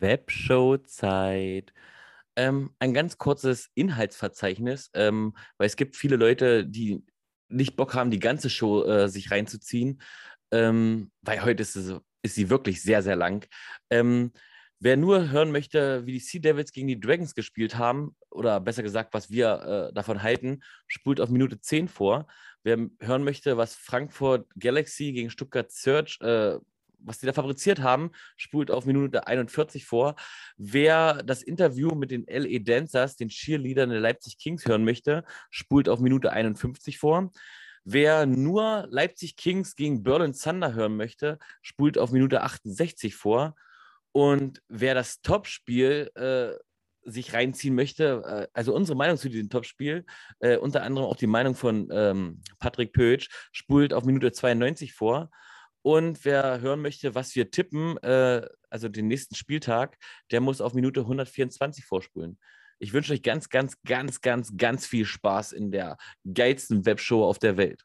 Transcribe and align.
Webshow-Zeit. 0.00 1.72
Ähm, 2.36 2.70
ein 2.78 2.92
ganz 2.94 3.18
kurzes 3.18 3.70
Inhaltsverzeichnis, 3.74 4.90
ähm, 4.94 5.34
weil 5.58 5.66
es 5.66 5.76
gibt 5.76 5.96
viele 5.96 6.16
Leute, 6.16 6.66
die 6.66 7.02
nicht 7.48 7.76
Bock 7.76 7.94
haben, 7.94 8.10
die 8.10 8.18
ganze 8.18 8.50
Show 8.50 8.84
äh, 8.84 9.08
sich 9.08 9.30
reinzuziehen, 9.30 10.02
ähm, 10.50 11.10
weil 11.22 11.42
heute 11.44 11.62
ist, 11.62 11.76
es, 11.76 11.94
ist 12.22 12.34
sie 12.34 12.50
wirklich 12.50 12.82
sehr, 12.82 13.02
sehr 13.02 13.16
lang. 13.16 13.46
Ähm, 13.90 14.32
wer 14.80 14.96
nur 14.96 15.30
hören 15.30 15.52
möchte, 15.52 16.04
wie 16.06 16.12
die 16.12 16.18
Sea 16.18 16.40
Devils 16.40 16.72
gegen 16.72 16.88
die 16.88 17.00
Dragons 17.00 17.34
gespielt 17.34 17.78
haben, 17.78 18.16
oder 18.30 18.60
besser 18.60 18.82
gesagt, 18.82 19.14
was 19.14 19.30
wir 19.30 19.88
äh, 19.90 19.94
davon 19.94 20.22
halten, 20.22 20.62
spult 20.86 21.20
auf 21.20 21.30
Minute 21.30 21.60
10 21.60 21.88
vor. 21.88 22.26
Wer 22.62 22.90
hören 23.00 23.24
möchte, 23.24 23.56
was 23.56 23.74
Frankfurt 23.74 24.46
Galaxy 24.58 25.12
gegen 25.12 25.30
Stuttgart 25.30 25.70
Search 25.70 26.20
äh, 26.20 26.58
was 26.98 27.18
die 27.18 27.26
da 27.26 27.32
fabriziert 27.32 27.80
haben, 27.80 28.10
spult 28.36 28.70
auf 28.70 28.86
Minute 28.86 29.26
41 29.26 29.84
vor. 29.86 30.16
Wer 30.56 31.22
das 31.22 31.42
Interview 31.42 31.94
mit 31.94 32.10
den 32.10 32.24
LA 32.28 32.58
Dancers, 32.60 33.16
den 33.16 33.28
Cheerleadern 33.28 33.90
der 33.90 34.00
Leipzig 34.00 34.38
Kings, 34.38 34.66
hören 34.66 34.84
möchte, 34.84 35.24
spult 35.50 35.88
auf 35.88 36.00
Minute 36.00 36.32
51 36.32 36.98
vor. 36.98 37.30
Wer 37.84 38.26
nur 38.26 38.86
Leipzig 38.90 39.36
Kings 39.36 39.76
gegen 39.76 40.02
Berlin 40.02 40.32
Thunder 40.32 40.74
hören 40.74 40.96
möchte, 40.96 41.38
spult 41.62 41.98
auf 41.98 42.10
Minute 42.10 42.42
68 42.42 43.14
vor. 43.14 43.54
Und 44.10 44.60
wer 44.68 44.94
das 44.94 45.20
Topspiel 45.20 46.10
äh, 46.14 46.54
sich 47.04 47.32
reinziehen 47.32 47.74
möchte, 47.74 48.22
äh, 48.26 48.48
also 48.52 48.74
unsere 48.74 48.96
Meinung 48.96 49.16
zu 49.16 49.28
diesem 49.28 49.48
Topspiel, 49.48 50.04
äh, 50.40 50.56
unter 50.56 50.82
anderem 50.82 51.06
auch 51.06 51.16
die 51.16 51.28
Meinung 51.28 51.54
von 51.54 51.88
ähm, 51.92 52.40
Patrick 52.58 52.92
Pötsch, 52.92 53.28
spult 53.52 53.94
auf 53.94 54.04
Minute 54.04 54.32
92 54.32 54.92
vor. 54.92 55.30
Und 55.86 56.24
wer 56.24 56.60
hören 56.62 56.82
möchte, 56.82 57.14
was 57.14 57.36
wir 57.36 57.52
tippen, 57.52 57.96
äh, 57.98 58.44
also 58.70 58.88
den 58.88 59.06
nächsten 59.06 59.36
Spieltag, 59.36 59.96
der 60.32 60.40
muss 60.40 60.60
auf 60.60 60.74
Minute 60.74 61.02
124 61.02 61.84
vorspulen. 61.84 62.40
Ich 62.80 62.92
wünsche 62.92 63.12
euch 63.12 63.22
ganz, 63.22 63.50
ganz, 63.50 63.80
ganz, 63.84 64.20
ganz, 64.20 64.56
ganz 64.56 64.84
viel 64.84 65.04
Spaß 65.04 65.52
in 65.52 65.70
der 65.70 65.96
geilsten 66.34 66.86
Webshow 66.86 67.24
auf 67.24 67.38
der 67.38 67.56
Welt. 67.56 67.84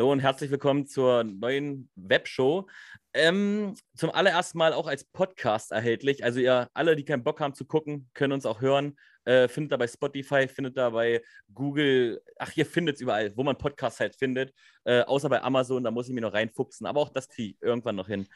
Hallo 0.00 0.12
und 0.12 0.20
herzlich 0.20 0.50
willkommen 0.50 0.86
zur 0.86 1.24
neuen 1.24 1.90
Webshow. 1.94 2.66
Ähm, 3.12 3.74
zum 3.94 4.08
allerersten 4.08 4.56
Mal 4.56 4.72
auch 4.72 4.86
als 4.86 5.04
Podcast 5.04 5.72
erhältlich. 5.72 6.24
Also 6.24 6.40
ihr 6.40 6.70
alle, 6.72 6.96
die 6.96 7.04
keinen 7.04 7.22
Bock 7.22 7.38
haben 7.38 7.52
zu 7.52 7.66
gucken, 7.66 8.08
können 8.14 8.32
uns 8.32 8.46
auch 8.46 8.62
hören. 8.62 8.96
Äh, 9.24 9.46
findet 9.48 9.72
da 9.72 9.76
bei 9.76 9.86
Spotify, 9.86 10.48
findet 10.48 10.78
da 10.78 10.88
bei 10.88 11.22
Google, 11.52 12.22
ach, 12.38 12.50
ihr 12.56 12.64
findet 12.64 12.94
es 12.94 13.02
überall, 13.02 13.36
wo 13.36 13.42
man 13.42 13.58
Podcasts 13.58 14.00
halt 14.00 14.16
findet. 14.16 14.54
Äh, 14.84 15.02
außer 15.02 15.28
bei 15.28 15.42
Amazon, 15.42 15.84
da 15.84 15.90
muss 15.90 16.08
ich 16.08 16.14
mir 16.14 16.22
noch 16.22 16.32
reinfuchsen. 16.32 16.86
Aber 16.86 17.00
auch 17.00 17.10
das 17.10 17.28
kriege 17.28 17.50
ich 17.50 17.62
irgendwann 17.62 17.96
noch 17.96 18.08
hin. 18.08 18.26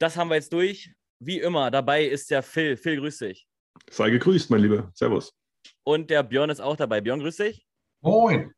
Das 0.00 0.16
haben 0.16 0.30
wir 0.30 0.34
jetzt 0.34 0.52
durch. 0.52 0.92
Wie 1.20 1.38
immer, 1.38 1.70
dabei 1.70 2.06
ist 2.06 2.28
der 2.32 2.42
Phil. 2.42 2.76
Phil, 2.76 2.96
grüß 2.96 3.18
dich. 3.18 3.46
Sei 3.88 4.10
gegrüßt, 4.10 4.50
mein 4.50 4.62
Lieber. 4.62 4.90
Servus. 4.94 5.32
Und 5.84 6.10
der 6.10 6.24
Björn 6.24 6.50
ist 6.50 6.58
auch 6.58 6.74
dabei. 6.74 7.00
Björn, 7.00 7.20
grüß 7.20 7.36
dich. 7.36 7.64
Moin. 8.00 8.52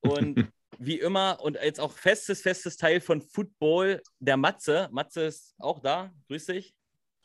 Und 0.00 0.50
wie 0.78 0.98
immer 0.98 1.38
und 1.40 1.56
jetzt 1.62 1.80
auch 1.80 1.92
festes, 1.92 2.42
festes 2.42 2.76
Teil 2.76 3.00
von 3.00 3.20
Football, 3.20 4.02
der 4.18 4.36
Matze. 4.36 4.88
Matze 4.90 5.22
ist 5.22 5.54
auch 5.58 5.80
da. 5.80 6.10
Grüß 6.28 6.46
dich. 6.46 6.74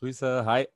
Grüße, 0.00 0.44
hi. 0.44 0.68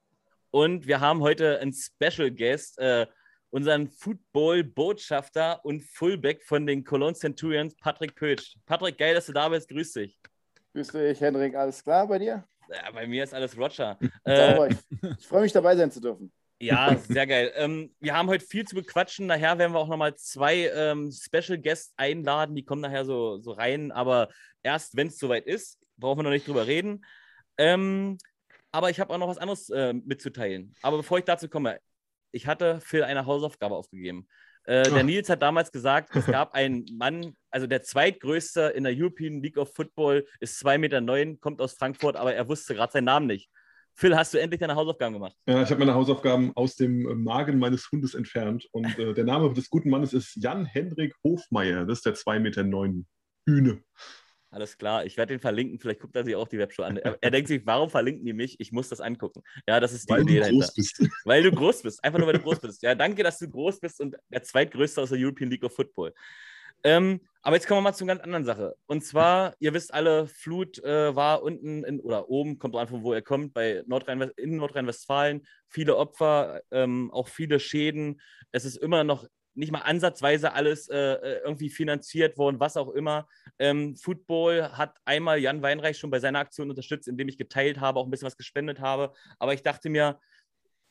Und 0.50 0.86
wir 0.86 1.00
haben 1.00 1.20
heute 1.20 1.58
einen 1.58 1.72
Special 1.72 2.30
Guest, 2.30 2.78
äh, 2.78 3.06
unseren 3.50 3.88
Football-Botschafter 3.88 5.64
und 5.64 5.82
Fullback 5.82 6.44
von 6.44 6.66
den 6.66 6.84
Cologne 6.84 7.14
Centurions, 7.14 7.74
Patrick 7.76 8.14
Pötsch. 8.14 8.56
Patrick, 8.66 8.98
geil, 8.98 9.14
dass 9.14 9.26
du 9.26 9.32
da 9.32 9.48
bist. 9.48 9.68
Grüß 9.68 9.92
dich. 9.92 10.18
Grüß 10.72 10.88
dich, 10.88 11.20
Henrik. 11.20 11.54
Alles 11.54 11.82
klar 11.82 12.06
bei 12.06 12.18
dir? 12.18 12.46
Ja, 12.68 12.90
bei 12.92 13.06
mir 13.06 13.24
ist 13.24 13.32
alles 13.32 13.56
Roger. 13.56 13.98
äh, 14.26 14.68
ich, 14.72 14.78
ich 15.18 15.26
freue 15.26 15.42
mich 15.42 15.52
dabei 15.52 15.76
sein 15.76 15.90
zu 15.90 16.00
dürfen. 16.00 16.32
Ja, 16.58 16.96
sehr 16.96 17.26
geil. 17.26 17.52
ähm, 17.56 17.94
wir 18.00 18.14
haben 18.14 18.28
heute 18.28 18.44
viel 18.44 18.64
zu 18.64 18.74
bequatschen. 18.74 19.26
Nachher 19.26 19.58
werden 19.58 19.72
wir 19.72 19.78
auch 19.78 19.88
nochmal 19.88 20.14
zwei 20.14 20.68
ähm, 20.68 21.12
Special 21.12 21.58
Guests 21.58 21.92
einladen. 21.96 22.54
Die 22.54 22.64
kommen 22.64 22.80
nachher 22.80 23.04
so, 23.04 23.38
so 23.38 23.52
rein. 23.52 23.92
Aber 23.92 24.28
erst, 24.62 24.96
wenn 24.96 25.08
es 25.08 25.18
soweit 25.18 25.46
ist, 25.46 25.78
brauchen 25.98 26.18
wir 26.18 26.22
noch 26.22 26.30
nicht 26.30 26.48
drüber 26.48 26.66
reden. 26.66 27.04
Ähm, 27.58 28.16
aber 28.72 28.90
ich 28.90 29.00
habe 29.00 29.12
auch 29.12 29.18
noch 29.18 29.28
was 29.28 29.38
anderes 29.38 29.68
äh, 29.70 29.92
mitzuteilen. 29.92 30.74
Aber 30.82 30.98
bevor 30.98 31.18
ich 31.18 31.24
dazu 31.24 31.48
komme, 31.48 31.78
ich 32.32 32.46
hatte 32.46 32.80
Phil 32.80 33.04
eine 33.04 33.26
Hausaufgabe 33.26 33.74
aufgegeben. 33.74 34.26
Äh, 34.64 34.90
der 34.90 35.04
Nils 35.04 35.28
hat 35.28 35.42
damals 35.42 35.70
gesagt, 35.70 36.14
es 36.16 36.26
gab 36.26 36.52
einen 36.54 36.84
Mann, 36.98 37.36
also 37.50 37.66
der 37.66 37.82
zweitgrößte 37.82 38.62
in 38.74 38.84
der 38.84 38.92
European 38.96 39.40
League 39.40 39.56
of 39.58 39.72
Football, 39.74 40.26
ist 40.40 40.60
2,9 40.64 40.78
Meter, 40.78 41.40
kommt 41.40 41.60
aus 41.60 41.74
Frankfurt, 41.74 42.16
aber 42.16 42.34
er 42.34 42.48
wusste 42.48 42.74
gerade 42.74 42.92
seinen 42.92 43.04
Namen 43.04 43.26
nicht. 43.26 43.48
Phil, 43.98 44.14
hast 44.14 44.34
du 44.34 44.38
endlich 44.38 44.60
deine 44.60 44.74
Hausaufgaben 44.74 45.14
gemacht? 45.14 45.34
Ja, 45.48 45.62
ich 45.62 45.70
habe 45.70 45.78
meine 45.78 45.94
Hausaufgaben 45.94 46.52
aus 46.54 46.76
dem 46.76 47.08
äh, 47.08 47.14
Magen 47.14 47.58
meines 47.58 47.90
Hundes 47.90 48.12
entfernt. 48.12 48.68
Und 48.72 48.98
äh, 48.98 49.14
der 49.14 49.24
Name 49.24 49.50
des 49.54 49.70
guten 49.70 49.88
Mannes 49.88 50.12
ist 50.12 50.36
Jan-Hendrik 50.36 51.14
Hofmeier. 51.24 51.86
Das 51.86 51.98
ist 51.98 52.06
der 52.06 52.14
2,9 52.14 52.40
Meter 52.40 52.62
Hühne. 53.46 53.82
Alles 54.50 54.76
klar, 54.76 55.04
ich 55.06 55.16
werde 55.16 55.34
den 55.34 55.40
verlinken. 55.40 55.78
Vielleicht 55.80 56.00
guckt 56.00 56.14
er 56.14 56.24
sich 56.24 56.36
auch 56.36 56.46
die 56.46 56.58
Webshow 56.58 56.82
an. 56.82 56.98
Er, 56.98 57.16
er, 57.20 57.30
denkt 57.30 57.48
sich, 57.48 57.62
warum 57.64 57.88
verlinken 57.88 58.24
die 58.24 58.34
mich? 58.34 58.60
Ich 58.60 58.70
muss 58.70 58.88
das 58.90 59.00
angucken. 59.00 59.42
Ja, 59.66 59.80
das 59.80 59.92
ist 59.92 60.08
die 60.08 60.14
weil 60.14 60.22
Idee 60.22 60.40
du 60.40 60.50
groß 60.50 60.74
Bist. 60.74 61.08
Weil 61.24 61.42
du 61.42 61.50
groß 61.50 61.82
bist. 61.82 62.04
Einfach 62.04 62.18
nur, 62.18 62.28
weil 62.28 62.34
du 62.34 62.42
groß 62.42 62.60
bist. 62.60 62.82
Ja, 62.82 62.94
danke, 62.94 63.22
dass 63.22 63.38
du 63.38 63.48
groß 63.48 63.80
bist 63.80 64.00
und 64.00 64.14
der 64.30 64.42
zweitgrößte 64.42 65.02
aus 65.02 65.08
der 65.08 65.18
European 65.18 65.50
League 65.50 65.64
of 65.64 65.74
Football. 65.74 66.12
Ähm, 66.84 67.20
aber 67.42 67.54
jetzt 67.54 67.68
kommen 67.68 67.78
wir 67.78 67.90
mal 67.90 67.94
zu 67.94 68.02
einer 68.02 68.14
ganz 68.14 68.24
anderen 68.24 68.44
Sache. 68.44 68.76
Und 68.86 69.04
zwar, 69.04 69.54
ihr 69.60 69.72
wisst 69.72 69.94
alle, 69.94 70.26
Flut 70.26 70.82
äh, 70.82 71.14
war 71.14 71.42
unten 71.42 71.84
in, 71.84 72.00
oder 72.00 72.28
oben, 72.28 72.58
kommt 72.58 72.74
an, 72.74 72.88
von 72.88 73.04
wo 73.04 73.12
er 73.12 73.22
kommt, 73.22 73.54
bei 73.54 73.84
Nordrhein 73.86 74.20
in 74.36 74.56
Nordrhein-Westfalen. 74.56 75.46
Viele 75.68 75.96
Opfer, 75.96 76.60
ähm, 76.72 77.10
auch 77.12 77.28
viele 77.28 77.60
Schäden. 77.60 78.20
Es 78.50 78.64
ist 78.64 78.76
immer 78.76 79.04
noch 79.04 79.28
nicht 79.56 79.72
mal 79.72 79.80
ansatzweise 79.80 80.52
alles 80.52 80.88
äh, 80.88 80.96
äh, 80.96 81.40
irgendwie 81.44 81.70
finanziert 81.70 82.36
worden, 82.36 82.60
was 82.60 82.76
auch 82.76 82.90
immer. 82.90 83.26
Ähm, 83.58 83.96
Football 83.96 84.72
hat 84.72 84.96
einmal 85.04 85.38
Jan 85.38 85.62
Weinreich 85.62 85.98
schon 85.98 86.10
bei 86.10 86.18
seiner 86.18 86.40
Aktion 86.40 86.68
unterstützt, 86.68 87.08
indem 87.08 87.28
ich 87.28 87.38
geteilt 87.38 87.80
habe, 87.80 87.98
auch 87.98 88.04
ein 88.04 88.10
bisschen 88.10 88.26
was 88.26 88.36
gespendet 88.36 88.80
habe. 88.80 89.12
Aber 89.38 89.54
ich 89.54 89.62
dachte 89.62 89.88
mir, 89.88 90.18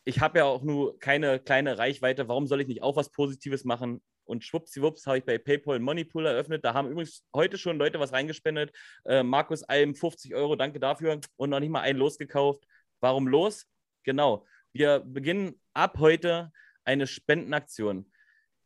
ich 0.05 0.19
habe 0.21 0.39
ja 0.39 0.45
auch 0.45 0.61
nur 0.61 0.99
keine 0.99 1.39
kleine 1.39 1.79
Reichweite. 1.79 2.27
Warum 2.27 2.45
soll 2.45 2.61
ich 2.61 2.67
nicht 2.67 2.83
auch 2.83 2.95
was 2.95 3.11
Positives 3.11 3.65
machen? 3.65 4.01
Und 4.23 4.43
schwuppsiwupps 4.43 5.05
habe 5.07 5.17
ich 5.17 5.25
bei 5.25 5.37
PayPal 5.37 5.79
Moneypool 5.79 6.25
eröffnet. 6.25 6.63
Da 6.63 6.73
haben 6.73 6.89
übrigens 6.89 7.25
heute 7.33 7.57
schon 7.57 7.77
Leute 7.77 7.99
was 7.99 8.13
reingespendet. 8.13 8.71
Äh, 9.05 9.23
Markus 9.23 9.63
Alm 9.63 9.95
50 9.95 10.35
Euro, 10.35 10.55
danke 10.55 10.79
dafür. 10.79 11.19
Und 11.37 11.49
noch 11.49 11.59
nicht 11.59 11.69
mal 11.69 11.81
einen 11.81 11.99
losgekauft. 11.99 12.65
Warum 13.01 13.27
los? 13.27 13.65
Genau. 14.03 14.45
Wir 14.73 14.99
beginnen 14.99 15.59
ab 15.73 15.97
heute 15.99 16.51
eine 16.83 17.07
Spendenaktion. 17.07 18.11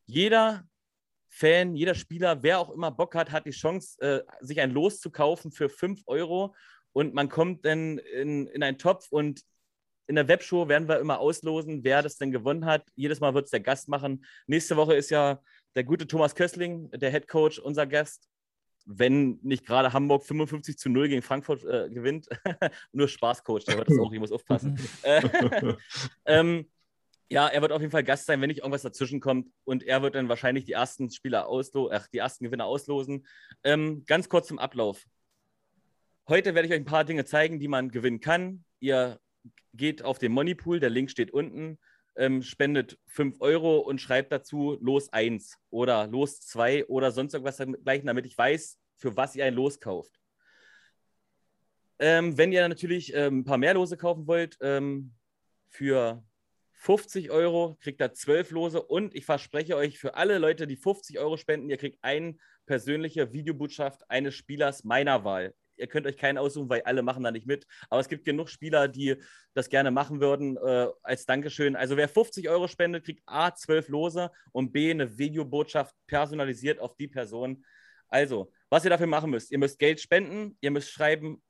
Jeder 0.05 0.67
Fan, 1.29 1.75
jeder 1.75 1.95
Spieler, 1.95 2.43
wer 2.43 2.59
auch 2.59 2.71
immer 2.71 2.91
Bock 2.91 3.15
hat, 3.15 3.31
hat 3.31 3.45
die 3.45 3.51
Chance, 3.51 4.01
äh, 4.01 4.21
sich 4.41 4.59
ein 4.59 4.71
Los 4.71 4.99
zu 4.99 5.09
kaufen 5.09 5.51
für 5.51 5.69
5 5.69 6.01
Euro. 6.05 6.53
Und 6.91 7.13
man 7.13 7.29
kommt 7.29 7.65
dann 7.65 7.97
in, 7.97 8.47
in 8.47 8.63
einen 8.63 8.77
Topf 8.77 9.07
und 9.11 9.41
in 10.09 10.15
der 10.15 10.27
Webshow 10.27 10.67
werden 10.67 10.87
wir 10.87 10.99
immer 10.99 11.19
auslosen, 11.19 11.83
wer 11.83 12.01
das 12.01 12.17
denn 12.17 12.31
gewonnen 12.31 12.65
hat. 12.65 12.83
Jedes 12.95 13.19
Mal 13.19 13.35
wird 13.35 13.45
es 13.45 13.51
der 13.51 13.59
Gast 13.59 13.87
machen. 13.89 14.25
Nächste 14.47 14.75
Woche 14.75 14.95
ist 14.95 15.11
ja 15.11 15.39
der 15.75 15.83
gute 15.83 16.07
Thomas 16.07 16.33
Kössling, 16.33 16.89
der 16.89 17.11
Head 17.11 17.27
Coach, 17.27 17.59
unser 17.59 17.85
Gast. 17.85 18.27
Wenn 18.85 19.37
nicht 19.43 19.67
gerade 19.67 19.93
Hamburg 19.93 20.25
55 20.25 20.79
zu 20.79 20.89
0 20.89 21.09
gegen 21.09 21.21
Frankfurt 21.21 21.63
äh, 21.63 21.91
gewinnt. 21.91 22.27
Nur 22.91 23.07
Spaßcoach, 23.07 23.65
der 23.65 23.77
wird 23.77 23.87
das 23.87 23.99
auch, 23.99 24.11
ich 24.11 24.19
muss 24.19 24.31
aufpassen. 24.31 24.79
ähm, 26.25 26.65
ja, 27.29 27.47
er 27.47 27.61
wird 27.61 27.71
auf 27.71 27.81
jeden 27.81 27.91
Fall 27.91 28.03
Gast 28.03 28.25
sein, 28.25 28.41
wenn 28.41 28.47
nicht 28.47 28.61
irgendwas 28.61 28.81
dazwischen 28.81 29.19
kommt. 29.19 29.51
Und 29.63 29.83
er 29.83 30.01
wird 30.01 30.15
dann 30.15 30.27
wahrscheinlich 30.27 30.65
die 30.65 30.71
ersten 30.71 31.11
Spieler 31.11 31.47
auslosen, 31.47 31.95
ach, 31.95 32.07
die 32.07 32.17
ersten 32.17 32.45
Gewinner 32.45 32.65
auslosen. 32.65 33.27
Ähm, 33.63 34.05
ganz 34.07 34.27
kurz 34.27 34.47
zum 34.47 34.57
Ablauf. 34.57 35.05
Heute 36.27 36.55
werde 36.55 36.67
ich 36.67 36.73
euch 36.73 36.79
ein 36.79 36.85
paar 36.85 37.05
Dinge 37.05 37.25
zeigen, 37.25 37.59
die 37.59 37.67
man 37.67 37.91
gewinnen 37.91 38.21
kann. 38.21 38.65
Ihr 38.79 39.19
geht 39.73 40.03
auf 40.03 40.19
den 40.19 40.31
Moneypool, 40.31 40.79
der 40.79 40.89
Link 40.89 41.11
steht 41.11 41.31
unten, 41.31 41.77
ähm, 42.15 42.41
spendet 42.41 42.99
5 43.07 43.39
Euro 43.39 43.79
und 43.79 44.01
schreibt 44.01 44.31
dazu 44.31 44.77
Los 44.81 45.11
1 45.13 45.57
oder 45.69 46.07
Los 46.07 46.41
2 46.41 46.85
oder 46.87 47.11
sonst 47.11 47.33
irgendwas 47.33 47.57
dergleichen, 47.57 48.07
damit 48.07 48.25
ich 48.25 48.37
weiß, 48.37 48.77
für 48.97 49.15
was 49.15 49.35
ihr 49.35 49.45
ein 49.45 49.53
Los 49.53 49.79
kauft. 49.79 50.19
Ähm, 51.99 52.37
wenn 52.37 52.51
ihr 52.51 52.67
natürlich 52.67 53.13
ähm, 53.13 53.39
ein 53.39 53.43
paar 53.43 53.57
mehr 53.57 53.73
Lose 53.73 53.97
kaufen 53.97 54.27
wollt, 54.27 54.57
ähm, 54.61 55.13
für 55.69 56.23
50 56.73 57.29
Euro, 57.29 57.77
kriegt 57.81 57.99
da 57.99 58.13
12 58.13 58.51
Lose 58.51 58.81
und 58.81 59.13
ich 59.13 59.25
verspreche 59.25 59.75
euch, 59.75 59.99
für 59.99 60.15
alle 60.15 60.37
Leute, 60.37 60.65
die 60.65 60.77
50 60.77 61.19
Euro 61.19 61.35
spenden, 61.35 61.69
ihr 61.69 61.77
kriegt 61.77 61.99
eine 62.01 62.37
persönliche 62.65 63.33
Videobotschaft 63.33 64.09
eines 64.09 64.35
Spielers 64.35 64.85
meiner 64.85 65.25
Wahl. 65.25 65.53
Ihr 65.79 65.87
könnt 65.87 66.05
euch 66.05 66.17
keinen 66.17 66.37
aussuchen, 66.37 66.69
weil 66.69 66.81
alle 66.81 67.01
machen 67.01 67.23
da 67.23 67.31
nicht 67.31 67.47
mit. 67.47 67.65
Aber 67.89 68.01
es 68.01 68.09
gibt 68.09 68.25
genug 68.25 68.49
Spieler, 68.49 68.87
die 68.87 69.15
das 69.53 69.69
gerne 69.69 69.91
machen 69.91 70.21
würden, 70.21 70.57
äh, 70.57 70.87
als 71.03 71.25
Dankeschön. 71.25 71.75
Also 71.75 71.97
wer 71.97 72.07
50 72.07 72.49
Euro 72.49 72.67
spendet, 72.67 73.05
kriegt 73.05 73.23
A, 73.25 73.53
12 73.53 73.89
Lose 73.89 74.31
und 74.51 74.71
B, 74.71 74.91
eine 74.91 75.17
Videobotschaft 75.17 75.95
personalisiert 76.07 76.79
auf 76.79 76.95
die 76.95 77.07
Person. 77.07 77.63
Also, 78.07 78.51
was 78.69 78.83
ihr 78.83 78.89
dafür 78.89 79.07
machen 79.07 79.29
müsst, 79.29 79.51
ihr 79.51 79.59
müsst 79.59 79.79
Geld 79.79 79.99
spenden, 79.99 80.57
ihr 80.61 80.71
müsst 80.71 80.91
schreiben, 80.91 81.41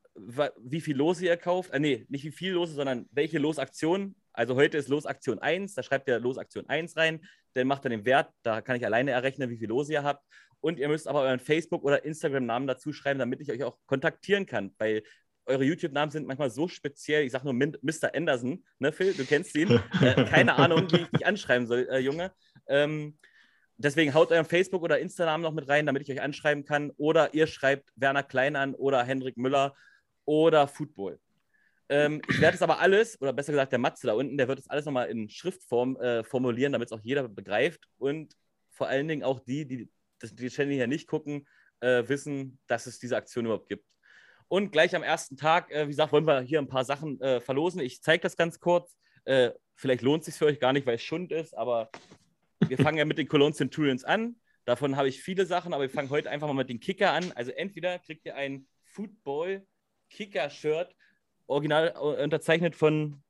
wie 0.58 0.82
viel 0.82 0.98
Lose 0.98 1.26
ihr 1.26 1.38
kauft. 1.38 1.72
Äh, 1.72 1.80
nee, 1.80 2.06
nicht 2.10 2.26
wie 2.26 2.32
viel 2.32 2.54
Lose, 2.54 2.74
sondern 2.74 3.08
welche 3.12 3.40
Losaktion. 3.40 4.16
Also 4.34 4.56
heute 4.56 4.78
ist 4.78 4.88
Losaktion 4.88 5.40
1, 5.40 5.74
da 5.74 5.84
schreibt 5.84 6.08
ihr 6.08 6.20
Losaktion 6.20 6.68
1 6.70 6.96
rein, 6.96 7.20
dann 7.54 7.68
macht 7.68 7.86
er 7.86 7.90
den 7.90 8.06
Wert, 8.06 8.32
da 8.44 8.62
kann 8.62 8.76
ich 8.78 8.86
alleine 8.86 9.12
errechnen, 9.12 9.50
wie 9.50 9.58
viel 9.58 9.68
Lose 9.68 9.92
ihr 9.92 10.04
habt. 10.04 10.24
Und 10.62 10.80
ihr 10.80 10.88
müsst 10.90 11.08
aber 11.08 11.22
euren 11.22 11.40
Facebook- 11.40 11.84
oder 11.84 12.04
Instagram-Namen 12.04 12.68
dazu 12.68 12.92
schreiben, 12.92 13.20
damit 13.20 13.42
ich 13.42 13.52
euch 13.52 13.64
auch 13.64 13.78
kontaktieren 13.86 14.46
kann. 14.46 14.74
Weil 14.78 15.04
eure 15.46 15.64
YouTube-Namen 15.64 16.12
sind 16.12 16.28
manchmal 16.28 16.50
so 16.50 16.68
speziell. 16.68 17.24
Ich 17.24 17.32
sage 17.32 17.46
nur 17.46 17.54
Mr. 17.54 18.14
Anderson, 18.14 18.64
ne, 18.78 18.92
Phil? 18.92 19.14
Du 19.14 19.26
kennst 19.26 19.56
ihn. 19.56 19.70
äh, 20.02 20.26
keine 20.26 20.56
Ahnung, 20.56 20.92
wie 20.92 21.02
ich 21.02 21.08
dich 21.10 21.26
anschreiben 21.26 21.68
soll, 21.68 21.88
äh, 21.90 22.00
Junge. 22.00 22.32
Ähm, 22.68 23.18
deswegen 23.78 24.14
haut 24.14 24.32
euren 24.32 24.46
Facebook- 24.46 24.84
oder 24.84 25.00
Insta-Namen 25.00 25.44
noch 25.44 25.54
mit 25.54 25.68
rein, 25.68 25.86
damit 25.86 26.04
ich 26.04 26.12
euch 26.12 26.22
anschreiben 26.22 26.66
kann. 26.66 26.92
Oder 26.98 27.34
ihr 27.34 27.48
schreibt 27.48 27.90
Werner 27.96 28.24
Klein 28.24 28.56
an 28.56 28.76
oder 28.76 29.04
Hendrik 29.04 29.38
Müller 29.38 29.76
oder 30.26 30.68
Football. 30.68 31.20
Ähm, 31.90 32.22
ich 32.30 32.40
werde 32.40 32.56
es 32.56 32.62
aber 32.62 32.80
alles, 32.80 33.20
oder 33.20 33.34
besser 33.34 33.52
gesagt, 33.52 33.72
der 33.72 33.80
Matze 33.80 34.06
da 34.06 34.14
unten, 34.14 34.38
der 34.38 34.48
wird 34.48 34.60
es 34.60 34.70
alles 34.70 34.86
nochmal 34.86 35.10
in 35.10 35.28
Schriftform 35.28 35.96
äh, 35.98 36.24
formulieren, 36.24 36.72
damit 36.72 36.90
es 36.90 36.92
auch 36.92 37.02
jeder 37.02 37.28
begreift 37.28 37.90
und 37.98 38.36
vor 38.70 38.88
allen 38.88 39.08
Dingen 39.08 39.24
auch 39.24 39.40
die, 39.40 39.66
die 39.66 39.90
das, 40.20 40.36
die 40.36 40.50
Channel 40.50 40.76
hier 40.76 40.88
nicht 40.88 41.08
gucken, 41.08 41.48
äh, 41.82 42.04
wissen, 42.08 42.60
dass 42.68 42.86
es 42.86 43.00
diese 43.00 43.18
Aktion 43.18 43.46
überhaupt 43.46 43.70
gibt. 43.70 43.86
Und 44.48 44.72
gleich 44.72 44.96
am 44.96 45.04
ersten 45.04 45.38
Tag, 45.38 45.72
äh, 45.72 45.86
wie 45.86 45.92
gesagt, 45.92 46.12
wollen 46.12 46.26
wir 46.26 46.42
hier 46.42 46.60
ein 46.60 46.68
paar 46.68 46.84
Sachen 46.84 47.22
äh, 47.22 47.40
verlosen. 47.40 47.82
Ich 47.82 48.02
zeige 48.02 48.22
das 48.22 48.36
ganz 48.36 48.60
kurz. 48.60 48.98
Äh, 49.26 49.52
vielleicht 49.76 50.02
lohnt 50.02 50.22
es 50.22 50.26
sich 50.26 50.36
für 50.36 50.46
euch 50.46 50.60
gar 50.60 50.74
nicht, 50.74 50.88
weil 50.88 50.96
es 50.96 51.04
Schund 51.04 51.32
ist, 51.32 51.56
aber 51.56 51.92
wir 52.68 52.78
fangen 52.78 52.98
ja 52.98 53.06
mit 53.06 53.18
den 53.18 53.28
Cologne 53.28 53.54
Centurions 53.54 54.04
an. 54.04 54.36
Davon 54.66 54.96
habe 54.96 55.08
ich 55.08 55.22
viele 55.22 55.46
Sachen, 55.46 55.74
aber 55.74 55.84
wir 55.84 55.90
fangen 55.90 56.10
heute 56.10 56.30
einfach 56.30 56.48
mal 56.48 56.54
mit 56.54 56.70
den 56.70 56.80
Kicker 56.80 57.14
an. 57.14 57.32
Also 57.34 57.52
entweder 57.52 58.00
kriegt 58.00 58.26
ihr 58.26 58.36
ein 58.36 58.68
Football 58.84 59.66
Kicker-Shirt, 60.10 60.96
original 61.48 61.94
äh, 61.96 62.24
unterzeichnet 62.24 62.76
von 62.76 63.24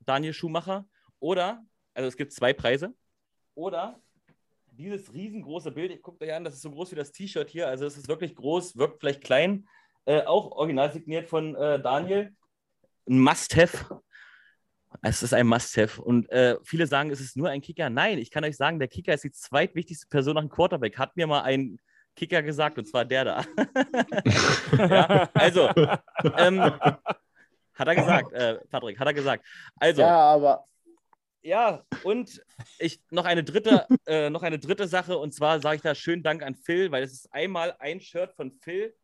Daniel 0.00 0.32
Schumacher, 0.32 0.88
oder, 1.20 1.64
also 1.94 2.08
es 2.08 2.16
gibt 2.16 2.32
zwei 2.32 2.52
Preise, 2.52 2.94
oder 3.54 4.02
dieses 4.76 5.12
riesengroße 5.12 5.70
Bild, 5.70 5.92
ich 5.92 6.02
gucke 6.02 6.24
euch 6.24 6.32
an, 6.32 6.44
das 6.44 6.54
ist 6.54 6.62
so 6.62 6.70
groß 6.70 6.92
wie 6.92 6.96
das 6.96 7.12
T-Shirt 7.12 7.48
hier, 7.48 7.68
also 7.68 7.86
es 7.86 7.96
ist 7.96 8.08
wirklich 8.08 8.34
groß, 8.34 8.76
wirkt 8.76 9.00
vielleicht 9.00 9.22
klein, 9.22 9.66
äh, 10.06 10.22
auch 10.22 10.52
original 10.52 10.92
signiert 10.92 11.28
von 11.28 11.54
äh, 11.54 11.80
Daniel. 11.80 12.34
Ein 13.08 13.20
Must-Have. 13.20 14.00
Es 15.02 15.22
ist 15.22 15.34
ein 15.34 15.46
Must-Have. 15.46 16.00
Und 16.00 16.28
äh, 16.30 16.56
viele 16.62 16.86
sagen, 16.86 17.10
es 17.10 17.20
ist 17.20 17.36
nur 17.36 17.48
ein 17.48 17.60
Kicker. 17.60 17.90
Nein, 17.90 18.18
ich 18.18 18.30
kann 18.30 18.44
euch 18.44 18.56
sagen, 18.56 18.78
der 18.78 18.88
Kicker 18.88 19.14
ist 19.14 19.24
die 19.24 19.32
zweitwichtigste 19.32 20.06
Person 20.08 20.34
nach 20.34 20.42
dem 20.42 20.50
Quarterback. 20.50 20.98
Hat 20.98 21.16
mir 21.16 21.26
mal 21.26 21.42
ein 21.42 21.78
Kicker 22.16 22.42
gesagt, 22.42 22.78
und 22.78 22.86
zwar 22.86 23.04
der 23.04 23.24
da. 23.24 23.44
ja, 24.78 25.28
also, 25.34 25.68
ähm, 26.38 26.60
hat 26.60 27.88
er 27.88 27.94
gesagt, 27.94 28.32
äh, 28.32 28.58
Patrick, 28.70 28.98
hat 28.98 29.06
er 29.06 29.14
gesagt. 29.14 29.44
Also, 29.76 30.02
ja, 30.02 30.16
aber 30.16 30.64
ja, 31.44 31.84
und 32.02 32.42
ich 32.78 33.00
noch 33.10 33.26
eine 33.26 33.44
dritte, 33.44 33.86
äh, 34.06 34.30
noch 34.30 34.42
eine 34.42 34.58
dritte 34.58 34.88
Sache, 34.88 35.18
und 35.18 35.32
zwar 35.34 35.60
sage 35.60 35.76
ich 35.76 35.82
da 35.82 35.94
schönen 35.94 36.22
Dank 36.22 36.42
an 36.42 36.54
Phil, 36.54 36.90
weil 36.90 37.02
es 37.02 37.12
ist 37.12 37.32
einmal 37.32 37.76
ein 37.78 38.00
Shirt 38.00 38.32
von 38.34 38.50
Phil. 38.50 38.94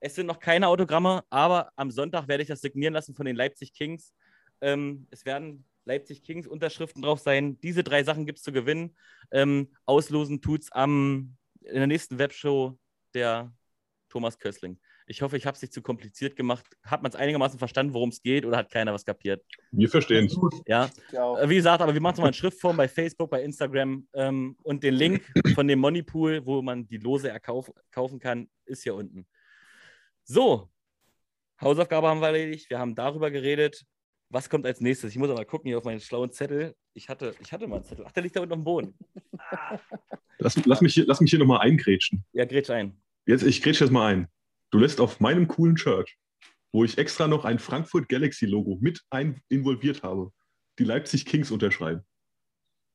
Es 0.00 0.14
sind 0.14 0.26
noch 0.26 0.40
keine 0.40 0.68
Autogramme, 0.68 1.22
aber 1.28 1.70
am 1.76 1.90
Sonntag 1.90 2.26
werde 2.26 2.42
ich 2.42 2.48
das 2.48 2.62
signieren 2.62 2.94
lassen 2.94 3.14
von 3.14 3.26
den 3.26 3.36
Leipzig 3.36 3.74
Kings. 3.74 4.14
Ähm, 4.62 5.06
es 5.10 5.26
werden 5.26 5.66
Leipzig 5.84 6.22
Kings 6.22 6.46
Unterschriften 6.46 7.02
drauf 7.02 7.20
sein. 7.20 7.60
Diese 7.60 7.84
drei 7.84 8.02
Sachen 8.02 8.24
gibt 8.24 8.38
es 8.38 8.44
zu 8.44 8.52
gewinnen. 8.52 8.96
Ähm, 9.30 9.74
auslosen 9.84 10.40
tut 10.40 10.62
es 10.62 10.70
in 10.74 11.36
der 11.62 11.86
nächsten 11.86 12.18
Webshow 12.18 12.78
der 13.12 13.52
Thomas 14.08 14.38
Kössling. 14.38 14.80
Ich 15.10 15.22
hoffe, 15.22 15.36
ich 15.36 15.44
habe 15.44 15.56
es 15.56 15.60
nicht 15.60 15.72
zu 15.72 15.82
kompliziert 15.82 16.36
gemacht. 16.36 16.64
Hat 16.84 17.02
man 17.02 17.10
es 17.10 17.16
einigermaßen 17.16 17.58
verstanden, 17.58 17.94
worum 17.94 18.10
es 18.10 18.22
geht, 18.22 18.46
oder 18.46 18.56
hat 18.56 18.70
keiner 18.70 18.92
was 18.92 19.04
kapiert? 19.04 19.44
Wir 19.72 19.88
verstehen 19.88 20.26
es. 20.26 20.38
Ja. 20.68 20.88
Wie 21.48 21.56
gesagt, 21.56 21.82
aber 21.82 21.92
wir 21.92 22.00
machen 22.00 22.14
es 22.14 22.20
mal 22.20 22.28
in 22.28 22.32
Schriftform 22.32 22.76
bei 22.76 22.86
Facebook, 22.86 23.28
bei 23.28 23.42
Instagram 23.42 24.06
ähm, 24.14 24.56
und 24.62 24.84
den 24.84 24.94
Link 24.94 25.24
von 25.56 25.66
dem 25.66 25.80
Moneypool, 25.80 26.46
wo 26.46 26.62
man 26.62 26.86
die 26.86 26.98
Lose 26.98 27.28
erkaufen 27.28 28.20
kann, 28.20 28.48
ist 28.66 28.84
hier 28.84 28.94
unten. 28.94 29.26
So, 30.22 30.70
Hausaufgabe 31.60 32.06
haben 32.06 32.20
wir 32.20 32.28
erledigt. 32.28 32.70
Wir 32.70 32.78
haben 32.78 32.94
darüber 32.94 33.32
geredet. 33.32 33.84
Was 34.28 34.48
kommt 34.48 34.64
als 34.64 34.80
nächstes? 34.80 35.10
Ich 35.10 35.18
muss 35.18 35.28
aber 35.28 35.44
gucken 35.44 35.66
hier 35.66 35.78
auf 35.78 35.84
meinen 35.84 35.98
schlauen 35.98 36.30
Zettel. 36.30 36.76
Ich 36.94 37.08
hatte, 37.08 37.34
ich 37.40 37.52
hatte 37.52 37.66
mal 37.66 37.76
einen 37.76 37.84
Zettel. 37.84 38.04
Ach, 38.06 38.12
der 38.12 38.22
liegt 38.22 38.36
da 38.36 38.42
unten 38.42 38.52
auf 38.52 38.60
dem 38.60 38.64
Boden. 38.64 38.94
Lass, 40.38 40.54
lass, 40.64 40.80
mich, 40.80 40.94
hier, 40.94 41.04
lass 41.06 41.20
mich 41.20 41.30
hier 41.30 41.40
nochmal 41.40 41.62
eingrätschen. 41.62 42.24
Ja, 42.32 42.44
grätsch 42.44 42.70
ein. 42.70 42.96
Jetzt, 43.26 43.42
ich 43.42 43.60
grätsche 43.60 43.84
jetzt 43.84 43.90
mal 43.90 44.14
ein. 44.14 44.28
Du 44.70 44.78
lässt 44.78 45.00
auf 45.00 45.18
meinem 45.18 45.48
coolen 45.48 45.76
Shirt, 45.76 46.14
wo 46.72 46.84
ich 46.84 46.98
extra 46.98 47.26
noch 47.26 47.44
ein 47.44 47.58
Frankfurt 47.58 48.08
Galaxy 48.08 48.46
Logo 48.46 48.78
mit 48.80 49.02
ein 49.10 49.42
involviert 49.48 50.02
habe, 50.04 50.32
die 50.78 50.84
Leipzig 50.84 51.26
Kings 51.26 51.50
unterschreiben. 51.50 52.06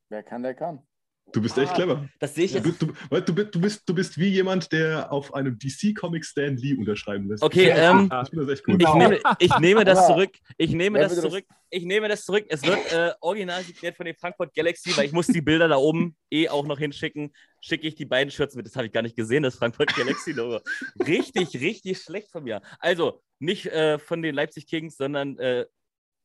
Wer 0.10 0.24
kann, 0.24 0.44
der 0.44 0.54
kann. 0.54 0.88
Du 1.31 1.42
bist 1.42 1.57
ah, 1.57 1.63
echt 1.63 1.74
clever. 1.74 2.07
Das 2.19 2.33
sehe 2.36 2.45
ich 2.45 2.54
jetzt. 2.54 2.66
Du, 2.66 2.72
du, 2.72 3.22
du, 3.22 3.44
du, 3.44 3.60
bist, 3.60 3.88
du 3.88 3.94
bist 3.94 4.18
wie 4.18 4.27
jemand, 4.27 4.72
der 4.72 5.12
auf 5.12 5.33
einem 5.33 5.57
DC-Comic 5.57 6.24
Stan 6.24 6.56
Lee 6.56 6.75
unterschreiben 6.75 7.27
lässt. 7.27 7.44
Okay, 7.44 7.74
ähm, 7.75 8.10
ich, 8.24 8.38
cool. 8.68 8.77
ich, 8.80 8.94
nehme, 8.94 9.19
ich 9.39 9.60
nehme 9.60 9.83
das 9.83 10.07
zurück. 10.07 10.31
Ich 10.57 10.72
nehme 10.72 11.00
das 11.00 11.19
zurück. 11.19 11.45
Ich 11.69 11.83
nehme 11.83 12.07
das 12.07 12.24
zurück. 12.24 12.45
Es 12.48 12.63
wird 12.63 12.92
äh, 12.94 13.12
original 13.19 13.63
signiert 13.63 13.98
von 13.98 14.06
den 14.06 14.16
Frankfurt 14.16 14.54
Galaxy, 14.54 14.95
weil 14.95 15.07
ich 15.07 15.12
muss 15.12 15.27
die 15.27 15.42
Bilder 15.42 15.68
da 15.68 15.75
oben 15.75 16.16
eh 16.31 16.48
auch 16.48 16.66
noch 16.66 16.80
hinschicken. 16.80 17.33
Schicke 17.60 17.88
ich 17.88 17.95
die 17.95 18.06
beiden 18.06 18.31
Shirts 18.31 18.56
mit. 18.56 18.66
Das 18.66 18.75
habe 18.75 18.86
ich 18.88 18.94
gar 18.94 19.01
nicht 19.01 19.16
gesehen, 19.16 19.44
das 19.44 19.56
Frankfurt 19.56 19.94
Galaxy-Logo. 19.95 20.62
richtig, 21.06 21.60
richtig 21.60 22.01
schlecht 22.01 22.31
von 22.31 22.44
mir. 22.44 22.62
Also, 22.80 23.21
nicht 23.39 23.66
äh, 23.66 24.00
von 24.00 24.21
den 24.21 24.36
Leipzig 24.36 24.68
Kings, 24.68 24.95
sondern 24.95 25.38
äh, 25.39 25.66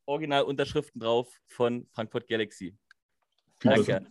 original 0.07 0.43
Unterschriften 0.43 1.01
drauf 1.01 1.29
von 1.49 1.89
Frankfurt 1.91 2.29
Galaxy. 2.29 2.77
Danke. 3.61 4.07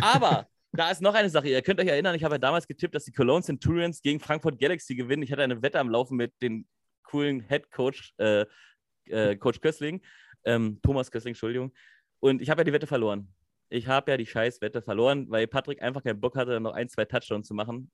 Aber 0.00 0.46
da 0.72 0.90
ist 0.90 1.02
noch 1.02 1.14
eine 1.14 1.28
Sache. 1.28 1.48
Ihr 1.48 1.62
könnt 1.62 1.80
euch 1.80 1.88
erinnern, 1.88 2.14
ich 2.14 2.24
habe 2.24 2.36
ja 2.36 2.38
damals 2.38 2.66
getippt, 2.66 2.94
dass 2.94 3.04
die 3.04 3.12
Cologne 3.12 3.42
Centurions 3.42 4.00
gegen 4.00 4.20
Frankfurt 4.20 4.58
Galaxy 4.58 4.94
gewinnen. 4.94 5.22
Ich 5.22 5.30
hatte 5.32 5.42
eine 5.42 5.62
Wette 5.62 5.78
am 5.78 5.90
Laufen 5.90 6.16
mit 6.16 6.32
dem 6.40 6.66
coolen 7.02 7.40
Head 7.46 7.70
Coach, 7.70 8.14
äh, 8.18 8.46
äh, 9.06 9.36
Coach 9.36 9.60
Kössling, 9.60 10.00
ähm, 10.44 10.80
Thomas 10.82 11.10
Kössling, 11.10 11.32
Entschuldigung. 11.32 11.72
Und 12.20 12.40
ich 12.40 12.48
habe 12.48 12.60
ja 12.60 12.64
die 12.64 12.72
Wette 12.72 12.86
verloren. 12.86 13.28
Ich 13.68 13.86
habe 13.86 14.10
ja 14.10 14.16
die 14.16 14.26
scheiß 14.26 14.60
Wette 14.60 14.82
verloren, 14.82 15.30
weil 15.30 15.46
Patrick 15.46 15.82
einfach 15.82 16.02
keinen 16.02 16.20
Bock 16.20 16.36
hatte, 16.36 16.60
noch 16.60 16.72
ein, 16.72 16.88
zwei 16.88 17.04
Touchdowns 17.04 17.48
zu 17.48 17.54
machen. 17.54 17.90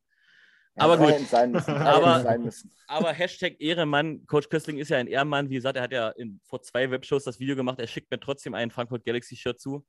Ja, 0.76 0.84
aber 0.84 0.98
gut. 0.98 1.18
Sein 1.28 1.50
müssen. 1.50 1.74
Aber, 1.74 2.20
sein 2.20 2.42
müssen. 2.42 2.72
aber 2.86 3.12
Hashtag 3.12 3.60
Ehrenmann, 3.60 4.24
Coach 4.26 4.48
Kössling 4.48 4.78
ist 4.78 4.90
ja 4.90 4.98
ein 4.98 5.08
Ehrenmann. 5.08 5.50
Wie 5.50 5.54
gesagt, 5.54 5.76
er 5.76 5.82
hat 5.82 5.92
ja 5.92 6.10
in, 6.10 6.40
vor 6.44 6.62
zwei 6.62 6.90
Webshows 6.90 7.24
das 7.24 7.40
Video 7.40 7.56
gemacht. 7.56 7.80
Er 7.80 7.86
schickt 7.86 8.10
mir 8.10 8.20
trotzdem 8.20 8.54
ein 8.54 8.70
Frankfurt 8.70 9.04
Galaxy-Shirt 9.04 9.60
zu. 9.60 9.84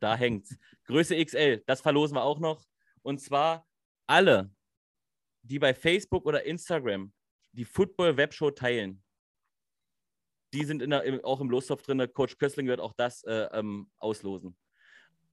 Da 0.00 0.16
hängt's. 0.16 0.56
Größe 0.84 1.22
XL, 1.24 1.62
das 1.66 1.80
verlosen 1.80 2.16
wir 2.16 2.24
auch 2.24 2.40
noch. 2.40 2.66
Und 3.02 3.20
zwar 3.20 3.66
alle, 4.06 4.50
die 5.42 5.58
bei 5.58 5.74
Facebook 5.74 6.26
oder 6.26 6.44
Instagram 6.44 7.12
die 7.52 7.64
Football 7.64 8.16
Webshow 8.16 8.50
teilen, 8.50 9.02
die 10.52 10.64
sind 10.64 10.82
in 10.82 10.90
der, 10.90 11.24
auch 11.24 11.40
im 11.40 11.50
Lostopf 11.50 11.82
drin. 11.82 12.04
Coach 12.12 12.38
Kössling 12.38 12.66
wird 12.66 12.80
auch 12.80 12.92
das 12.96 13.22
äh, 13.24 13.48
ähm, 13.52 13.90
auslosen. 13.98 14.56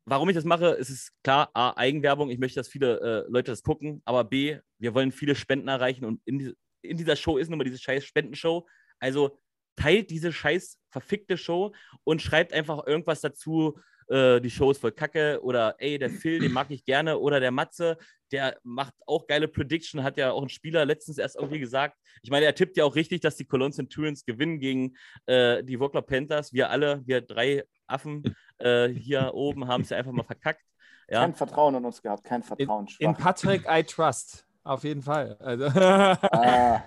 Warum 0.06 0.30
ich 0.30 0.36
das 0.36 0.46
mache, 0.46 0.68
ist 0.68 0.90
es 0.90 1.12
klar, 1.24 1.50
A, 1.54 1.72
Eigenwerbung. 1.76 2.30
Ich 2.30 2.40
möchte, 2.40 2.60
dass 2.60 2.68
viele 2.68 3.00
äh, 3.00 3.32
Leute 3.32 3.52
das 3.52 3.64
gucken. 3.64 4.02
Aber 4.06 4.24
B, 4.24 4.60
wir 4.78 4.94
wollen 4.94 5.12
viele 5.12 5.36
Spenden 5.36 5.68
erreichen. 5.68 6.06
Und 6.06 6.22
in, 6.26 6.40
die, 6.40 6.54
in 6.82 6.98
dieser 6.98 7.16
Show 7.16 7.38
ist 7.38 7.50
nun 7.50 7.58
mal 7.58 7.66
diese 7.66 7.80
scheiß 7.80 8.06
Spendenshow. 8.06 8.68
Also 9.00 9.38
teilt 9.76 10.10
diese 10.10 10.32
scheiß 10.32 10.80
verfickte 10.90 11.38
Show 11.38 11.74
und 12.04 12.22
schreibt 12.22 12.54
einfach 12.54 12.86
irgendwas 12.88 13.22
dazu, 13.22 13.80
äh, 14.08 14.40
die 14.40 14.50
Show 14.50 14.72
ist 14.72 14.80
voll 14.80 14.92
kacke 14.92 15.40
oder 15.42 15.76
ey, 15.80 15.98
der 15.98 16.10
Phil, 16.10 16.40
den 16.40 16.52
mag 16.52 16.70
ich 16.70 16.86
gerne 16.86 17.18
oder 17.18 17.40
der 17.40 17.52
Matze, 17.52 17.98
der 18.32 18.58
macht 18.64 18.94
auch 19.06 19.28
geile 19.28 19.48
Prediction, 19.48 20.04
hat 20.04 20.18
ja 20.18 20.32
auch 20.32 20.42
ein 20.42 20.50
Spieler 20.50 20.86
letztens 20.86 21.18
erst 21.18 21.36
irgendwie 21.36 21.60
gesagt. 21.60 21.98
Ich 22.22 22.30
meine, 22.30 22.46
er 22.46 22.56
tippt 22.56 22.78
ja 22.78 22.86
auch 22.86 22.96
richtig, 22.96 23.22
dass 23.22 23.36
die 23.36 23.46
Cologne 23.46 23.74
Centurions 23.74 24.26
gewinnen 24.26 24.60
gegen 24.60 24.96
äh, 25.26 25.64
die 25.64 25.80
Wokler 25.80 26.02
Panthers. 26.02 26.54
Wir 26.54 26.70
alle, 26.70 27.02
wir 27.06 27.22
drei 27.22 27.64
Affen 27.88 28.24
äh, 28.60 28.88
hier 28.90 29.34
oben 29.34 29.68
haben 29.68 29.82
es 29.82 29.90
ja 29.90 29.98
einfach 29.98 30.12
mal 30.12 30.24
verkackt. 30.24 30.64
Ja. 31.10 31.22
Kein 31.22 31.36
Vertrauen 31.36 31.76
in 31.76 31.86
uns 31.86 32.02
gehabt, 32.02 32.24
kein 32.24 32.44
Vertrauen. 32.44 32.88
In, 33.00 33.10
in 33.10 33.16
Patrick 33.16 33.66
I 33.70 33.84
trust, 33.84 34.46
auf 34.64 34.84
jeden 34.84 35.02
Fall. 35.02 35.38
Also. 35.40 35.66
ah. 35.80 36.84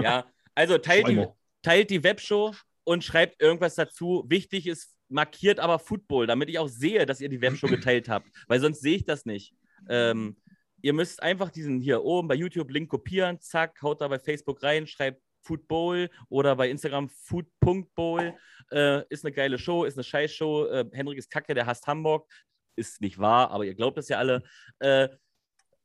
Ja, 0.00 0.24
also 0.54 0.78
teilt 0.78 1.08
die, 1.08 1.26
teilt 1.62 1.90
die 1.90 2.02
Webshow 2.02 2.54
und 2.84 3.04
schreibt 3.04 3.40
irgendwas 3.40 3.74
dazu. 3.74 4.24
Wichtig 4.28 4.66
ist, 4.66 4.97
markiert 5.08 5.60
aber 5.60 5.78
Football, 5.78 6.26
damit 6.26 6.48
ich 6.48 6.58
auch 6.58 6.68
sehe, 6.68 7.06
dass 7.06 7.20
ihr 7.20 7.28
die 7.28 7.40
Webshow 7.40 7.66
geteilt 7.68 8.08
habt, 8.08 8.28
weil 8.46 8.60
sonst 8.60 8.80
sehe 8.80 8.96
ich 8.96 9.04
das 9.04 9.24
nicht. 9.26 9.54
Ähm, 9.88 10.36
ihr 10.82 10.92
müsst 10.92 11.22
einfach 11.22 11.50
diesen 11.50 11.80
hier 11.80 12.04
oben 12.04 12.28
bei 12.28 12.34
YouTube 12.34 12.70
Link 12.70 12.88
kopieren, 12.88 13.40
zack, 13.40 13.80
haut 13.82 14.00
da 14.00 14.08
bei 14.08 14.18
Facebook 14.18 14.62
rein, 14.62 14.86
schreibt 14.86 15.22
Football 15.42 16.10
oder 16.28 16.56
bei 16.56 16.68
Instagram 16.68 17.08
food.bowl. 17.08 18.34
Äh, 18.70 19.02
ist 19.08 19.24
eine 19.24 19.32
geile 19.32 19.58
Show, 19.58 19.84
ist 19.84 19.96
eine 19.96 20.04
Scheißshow. 20.04 20.66
Äh, 20.66 20.84
Henrik 20.92 21.18
ist 21.18 21.30
kacke, 21.30 21.54
der 21.54 21.66
hasst 21.66 21.86
Hamburg. 21.86 22.30
Ist 22.76 23.00
nicht 23.00 23.18
wahr, 23.18 23.50
aber 23.50 23.64
ihr 23.64 23.74
glaubt 23.74 23.96
das 23.96 24.08
ja 24.08 24.18
alle. 24.18 24.42
Äh, 24.78 25.08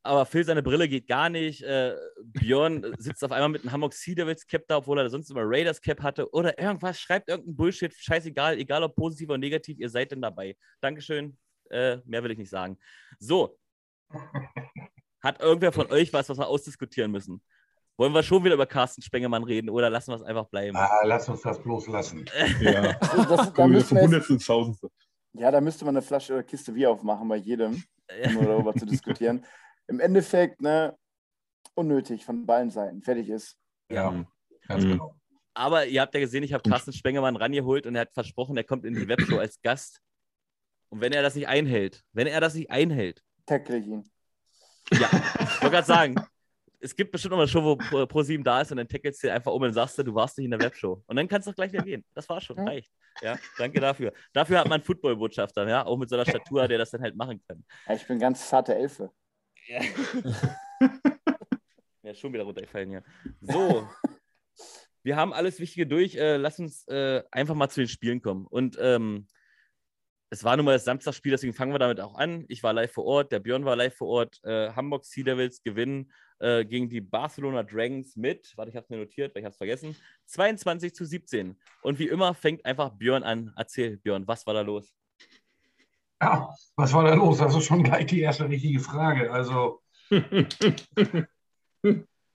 aber 0.03 0.25
Phil, 0.25 0.43
seine 0.43 0.61
Brille 0.61 0.89
geht 0.89 1.07
gar 1.07 1.29
nicht. 1.29 1.63
Äh, 1.63 1.95
Björn 2.23 2.93
sitzt 2.97 3.23
auf 3.23 3.31
einmal 3.31 3.49
mit 3.49 3.61
einem 3.61 3.71
Hamburg 3.71 3.93
Sea 3.93 4.15
Devils 4.15 4.45
Cap 4.45 4.63
da, 4.67 4.77
obwohl 4.77 4.99
er 4.99 5.09
sonst 5.09 5.31
immer 5.31 5.43
Raiders 5.43 5.81
Cap 5.81 6.01
hatte. 6.01 6.29
Oder 6.33 6.59
irgendwas, 6.59 6.99
schreibt 6.99 7.29
irgendeinen 7.29 7.55
Bullshit, 7.55 7.93
scheißegal, 7.93 8.57
egal 8.57 8.83
ob 8.83 8.95
positiv 8.95 9.29
oder 9.29 9.37
negativ, 9.37 9.79
ihr 9.79 9.89
seid 9.89 10.11
denn 10.11 10.21
dabei. 10.21 10.57
Dankeschön. 10.81 11.37
Äh, 11.69 11.97
mehr 12.05 12.21
will 12.23 12.31
ich 12.31 12.37
nicht 12.37 12.49
sagen. 12.49 12.77
So. 13.19 13.57
Hat 15.21 15.41
irgendwer 15.41 15.71
von 15.71 15.89
euch 15.89 16.11
was, 16.11 16.27
was 16.27 16.37
wir 16.37 16.47
ausdiskutieren 16.47 17.09
müssen? 17.09 17.41
Wollen 17.95 18.13
wir 18.13 18.23
schon 18.23 18.43
wieder 18.43 18.55
über 18.55 18.65
Carsten 18.65 19.01
Spengemann 19.01 19.43
reden 19.43 19.69
oder 19.69 19.89
lassen 19.89 20.11
wir 20.11 20.15
es 20.15 20.23
einfach 20.23 20.47
bleiben? 20.47 20.75
Ah, 20.75 21.05
lass 21.05 21.29
uns 21.29 21.43
das 21.43 21.61
bloß 21.61 21.87
lassen. 21.87 22.25
Ja, 22.59 22.97
Also 22.99 23.35
das, 23.35 23.53
da 23.53 23.67
müssen 23.67 23.95
wir 23.95 24.79
ja, 25.35 25.49
da 25.49 25.61
müsste 25.61 25.83
man 25.85 25.95
eine 25.95 26.03
Flasche 26.03 26.33
oder 26.33 26.43
Kiste 26.43 26.73
Bier 26.73 26.91
aufmachen 26.91 27.27
bei 27.27 27.37
jedem, 27.37 27.83
um 28.37 28.45
darüber 28.45 28.73
zu 28.75 28.85
diskutieren. 28.85 29.43
Im 29.87 29.99
Endeffekt, 29.99 30.61
ne, 30.61 30.97
unnötig 31.75 32.25
von 32.25 32.45
beiden 32.45 32.69
Seiten. 32.71 33.01
Fertig 33.01 33.29
ist. 33.29 33.57
Ja, 33.89 34.11
Mhm. 34.11 34.27
ganz 34.67 34.83
Mhm. 34.83 34.89
genau. 34.91 35.15
Aber 35.55 35.85
ihr 35.85 36.01
habt 36.01 36.13
ja 36.15 36.19
gesehen, 36.19 36.43
ich 36.43 36.53
habe 36.53 36.67
Carsten 36.67 36.93
Spengemann 36.93 37.35
rangeholt 37.35 37.85
und 37.85 37.95
er 37.95 38.01
hat 38.01 38.13
versprochen, 38.13 38.57
er 38.57 38.63
kommt 38.63 38.85
in 38.85 38.95
die 38.95 39.07
Webshow 39.07 39.37
als 39.37 39.61
Gast. 39.61 39.99
Und 40.89 41.01
wenn 41.01 41.13
er 41.13 41.21
das 41.21 41.35
nicht 41.35 41.47
einhält, 41.47 42.03
wenn 42.11 42.27
er 42.27 42.39
das 42.41 42.55
nicht 42.55 42.71
einhält, 42.71 43.23
Tackle 43.45 43.77
ich 43.77 43.85
ihn. 43.87 44.09
ja, 44.93 45.09
ich 45.11 45.61
wollte 45.61 45.69
gerade 45.75 45.87
sagen, 45.87 46.15
es 46.79 46.95
gibt 46.95 47.11
bestimmt 47.11 47.31
noch 47.33 47.39
eine 47.39 47.47
Show, 47.47 47.63
wo 47.63 47.75
Pro- 47.75 48.03
Pro7 48.03 48.43
da 48.43 48.61
ist 48.61 48.71
und 48.71 48.77
dann 48.77 48.87
tackelst 48.87 49.23
du 49.23 49.31
einfach 49.31 49.51
um 49.53 49.61
und 49.61 49.73
sagst 49.73 49.97
du, 49.99 50.15
warst 50.15 50.37
nicht 50.37 50.45
in 50.45 50.51
der 50.51 50.59
Webshow. 50.59 51.03
Und 51.07 51.15
dann 51.15 51.27
kannst 51.27 51.47
du 51.47 51.51
auch 51.51 51.55
gleich 51.55 51.71
wieder 51.71 51.83
gehen. 51.83 52.03
Das 52.13 52.27
war 52.29 52.41
schon, 52.41 52.57
reicht. 52.59 52.89
Ja, 53.21 53.37
danke 53.57 53.79
dafür. 53.79 54.11
Dafür 54.33 54.59
hat 54.59 54.65
man 54.65 54.75
einen 54.75 54.83
Football-Botschafter, 54.83 55.67
ja, 55.67 55.85
auch 55.85 55.97
mit 55.97 56.09
so 56.09 56.15
einer 56.15 56.25
Statur, 56.51 56.67
der 56.67 56.77
das 56.79 56.89
dann 56.91 57.01
halt 57.01 57.15
machen 57.15 57.41
kann. 57.47 57.63
Ja, 57.87 57.93
ich 57.95 58.07
bin 58.07 58.17
ganz 58.19 58.47
zarte 58.49 58.73
Elfe. 58.75 59.11
Ja. 59.67 59.81
ja, 62.03 62.13
schon 62.13 62.33
wieder 62.33 62.43
runtergefallen 62.43 62.89
hier. 62.89 63.03
So. 63.41 63.87
Wir 65.03 65.15
haben 65.15 65.33
alles 65.33 65.59
Wichtige 65.59 65.85
durch. 65.87 66.15
Äh, 66.15 66.37
lass 66.37 66.59
uns 66.59 66.87
äh, 66.87 67.23
einfach 67.31 67.55
mal 67.55 67.69
zu 67.69 67.81
den 67.81 67.87
Spielen 67.87 68.21
kommen. 68.21 68.47
Und 68.47 68.77
ähm, 68.79 69.27
es 70.33 70.43
war 70.43 70.57
nun 70.57 70.65
mal 70.65 70.73
das 70.73 70.85
Samstagsspiel, 70.85 71.31
deswegen 71.31 71.53
fangen 71.53 71.73
wir 71.73 71.79
damit 71.79 71.99
auch 71.99 72.15
an. 72.15 72.45
Ich 72.47 72.63
war 72.63 72.73
live 72.73 72.91
vor 72.91 73.05
Ort, 73.05 73.31
der 73.31 73.39
Björn 73.39 73.65
war 73.65 73.75
live 73.75 73.95
vor 73.95 74.07
Ort. 74.07 74.43
Äh, 74.43 74.71
Hamburg 74.71 75.05
Sea 75.05 75.23
Devils 75.23 75.61
gewinnen 75.61 76.11
äh, 76.39 76.65
gegen 76.65 76.89
die 76.89 77.01
Barcelona 77.01 77.61
Dragons 77.61 78.15
mit, 78.15 78.51
warte, 78.55 78.71
ich 78.71 78.75
habe 78.75 78.85
es 78.85 78.89
mir 78.89 78.97
notiert, 78.97 79.35
weil 79.35 79.41
ich 79.41 79.45
habe 79.45 79.51
es 79.51 79.57
vergessen, 79.57 79.95
22 80.25 80.95
zu 80.95 81.05
17. 81.05 81.55
Und 81.83 81.99
wie 81.99 82.07
immer 82.07 82.33
fängt 82.33 82.65
einfach 82.65 82.89
Björn 82.97 83.21
an. 83.21 83.53
Erzähl, 83.55 83.97
Björn, 83.97 84.27
was 84.27 84.47
war 84.47 84.55
da 84.55 84.61
los? 84.61 84.91
Ja, 86.23 86.55
was 86.77 86.93
war 86.93 87.03
da 87.03 87.15
los? 87.15 87.39
Das 87.39 87.53
ist 87.53 87.65
schon 87.65 87.83
gleich 87.83 88.05
die 88.05 88.21
erste 88.21 88.47
richtige 88.47 88.79
Frage. 88.79 89.29
Also, 89.29 89.81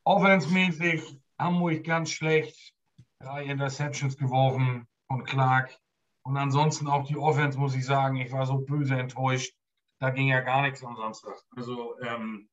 offensmäßig 0.04 1.18
Hamburg 1.38 1.84
ganz 1.84 2.10
schlecht. 2.10 2.74
Drei 3.18 3.44
Interceptions 3.44 4.18
geworfen 4.18 4.86
von 5.06 5.24
Clark. 5.24 5.74
Und 6.22 6.36
ansonsten 6.36 6.86
auch 6.86 7.06
die 7.06 7.16
Offense, 7.16 7.58
muss 7.58 7.74
ich 7.74 7.86
sagen, 7.86 8.18
ich 8.18 8.30
war 8.30 8.44
so 8.44 8.58
böse 8.58 8.94
enttäuscht. 8.94 9.54
Da 10.00 10.10
ging 10.10 10.28
ja 10.28 10.40
gar 10.40 10.60
nichts 10.60 10.84
am 10.84 10.94
Samstag. 10.94 11.40
Also, 11.56 11.98
ähm, 12.02 12.46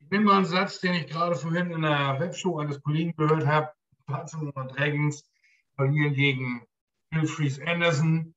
ich 0.00 0.10
nehme 0.10 0.26
mal 0.26 0.36
einen 0.36 0.44
Satz, 0.44 0.80
den 0.80 0.92
ich 0.92 1.06
gerade 1.06 1.34
vorhin 1.34 1.70
in 1.70 1.80
der 1.80 2.20
Webshow 2.20 2.58
eines 2.58 2.82
Kollegen 2.82 3.16
gehört 3.16 3.46
habe. 3.46 3.72
Barcelona 4.04 4.66
Dragons 4.66 5.24
verlieren 5.76 6.12
gegen 6.12 6.66
Wilfries 7.10 7.58
Anderson. 7.58 8.33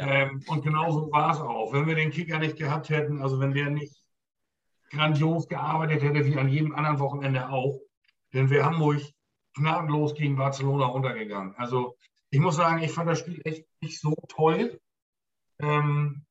Ähm, 0.00 0.42
und 0.46 0.62
genauso 0.62 1.10
war 1.10 1.32
es 1.32 1.40
auch. 1.40 1.72
Wenn 1.72 1.86
wir 1.86 1.94
den 1.94 2.10
Kicker 2.10 2.38
nicht 2.38 2.56
gehabt 2.56 2.88
hätten, 2.88 3.22
also 3.22 3.40
wenn 3.40 3.54
der 3.54 3.70
nicht 3.70 3.96
grandios 4.90 5.48
gearbeitet 5.48 6.02
hätte, 6.02 6.24
wie 6.24 6.38
an 6.38 6.48
jedem 6.48 6.74
anderen 6.74 6.98
Wochenende 6.98 7.48
auch, 7.48 7.80
dann 8.32 8.50
wäre 8.50 8.64
Hamburg 8.64 9.00
gnadenlos 9.54 10.14
gegen 10.14 10.36
Barcelona 10.36 10.86
untergegangen. 10.86 11.54
Also 11.56 11.96
ich 12.30 12.40
muss 12.40 12.56
sagen, 12.56 12.82
ich 12.82 12.92
fand 12.92 13.08
das 13.08 13.18
Spiel 13.18 13.40
echt 13.44 13.66
nicht 13.80 14.00
so 14.00 14.14
toll. 14.28 14.80
Ähm, 15.58 16.24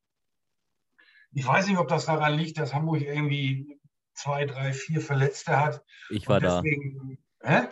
ich 1.34 1.46
weiß 1.46 1.68
nicht, 1.68 1.78
ob 1.78 1.88
das 1.88 2.06
daran 2.06 2.36
liegt, 2.36 2.58
dass 2.58 2.74
Hamburg 2.74 3.02
irgendwie 3.02 3.80
zwei, 4.14 4.46
drei, 4.46 4.74
vier 4.74 5.02
Verletzte 5.02 5.60
hat. 5.60 5.84
Ich 6.10 6.28
war 6.28 6.38
Und 6.38 6.44
da. 6.44 6.62
deswegen, 6.62 7.18
Hä? 7.42 7.68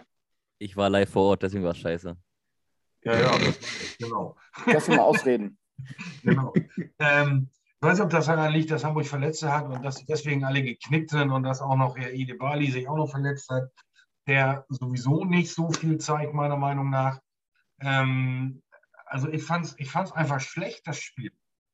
Ich 0.58 0.78
war 0.78 0.90
live 0.90 1.10
vor 1.10 1.24
Ort, 1.24 1.44
deswegen 1.44 1.64
war 1.64 1.72
es 1.72 1.80
scheiße. 1.80 2.16
Ja, 3.04 3.20
ja, 3.20 3.38
das, 3.38 3.98
genau. 4.00 4.36
Lass 4.66 4.88
ihn 4.88 4.96
mal 4.96 5.04
ausreden. 5.04 5.58
Genau. 6.24 6.54
ähm, 7.00 7.50
ich 7.52 7.82
weiß 7.82 7.98
nicht, 7.98 8.06
ob 8.06 8.10
das 8.10 8.26
daran 8.26 8.52
liegt, 8.52 8.72
dass 8.72 8.84
Hamburg 8.84 9.06
Verletzte 9.06 9.52
hat 9.52 9.66
und 9.66 9.84
dass 9.84 10.04
deswegen 10.06 10.44
alle 10.44 10.64
geknickt 10.64 11.12
sind 11.12 11.30
und 11.30 11.44
dass 11.44 11.62
auch 11.62 11.76
noch 11.76 11.98
Herr 11.98 12.14
Ide 12.14 12.36
Bali 12.36 12.72
sich 12.72 12.88
auch 12.88 12.98
noch 12.98 13.12
verletzt 13.12 13.50
hat, 13.50 13.70
der 14.28 14.66
sowieso 14.70 15.26
nicht 15.26 15.54
so 15.54 15.70
viel 15.70 15.98
zeigt, 15.98 16.34
meiner 16.34 16.58
Meinung 16.58 16.90
nach. 16.90 17.20
Ähm, 17.80 18.64
also 19.06 19.30
ich 19.30 19.44
fand 19.44 19.66
es 19.66 19.76
ich 19.78 19.90
fand's 19.92 20.12
einfach 20.12 20.40
schlecht, 20.40 20.88
das 20.88 21.00
Spiel. 21.00 21.32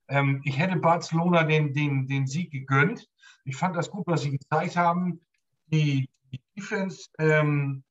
Ähm, 0.09 0.41
ich 0.43 0.59
hätte 0.59 0.75
Barcelona 0.75 1.43
den, 1.43 1.73
den, 1.73 2.07
den 2.07 2.27
Sieg 2.27 2.51
gegönnt. 2.51 3.07
Ich 3.45 3.55
fand 3.55 3.75
das 3.75 3.89
gut, 3.89 4.05
was 4.07 4.23
sie 4.23 4.31
gezeigt 4.31 4.75
haben. 4.75 5.21
Die, 5.67 6.09
die 6.31 6.41
Defense 6.57 7.09
ähm, 7.17 7.83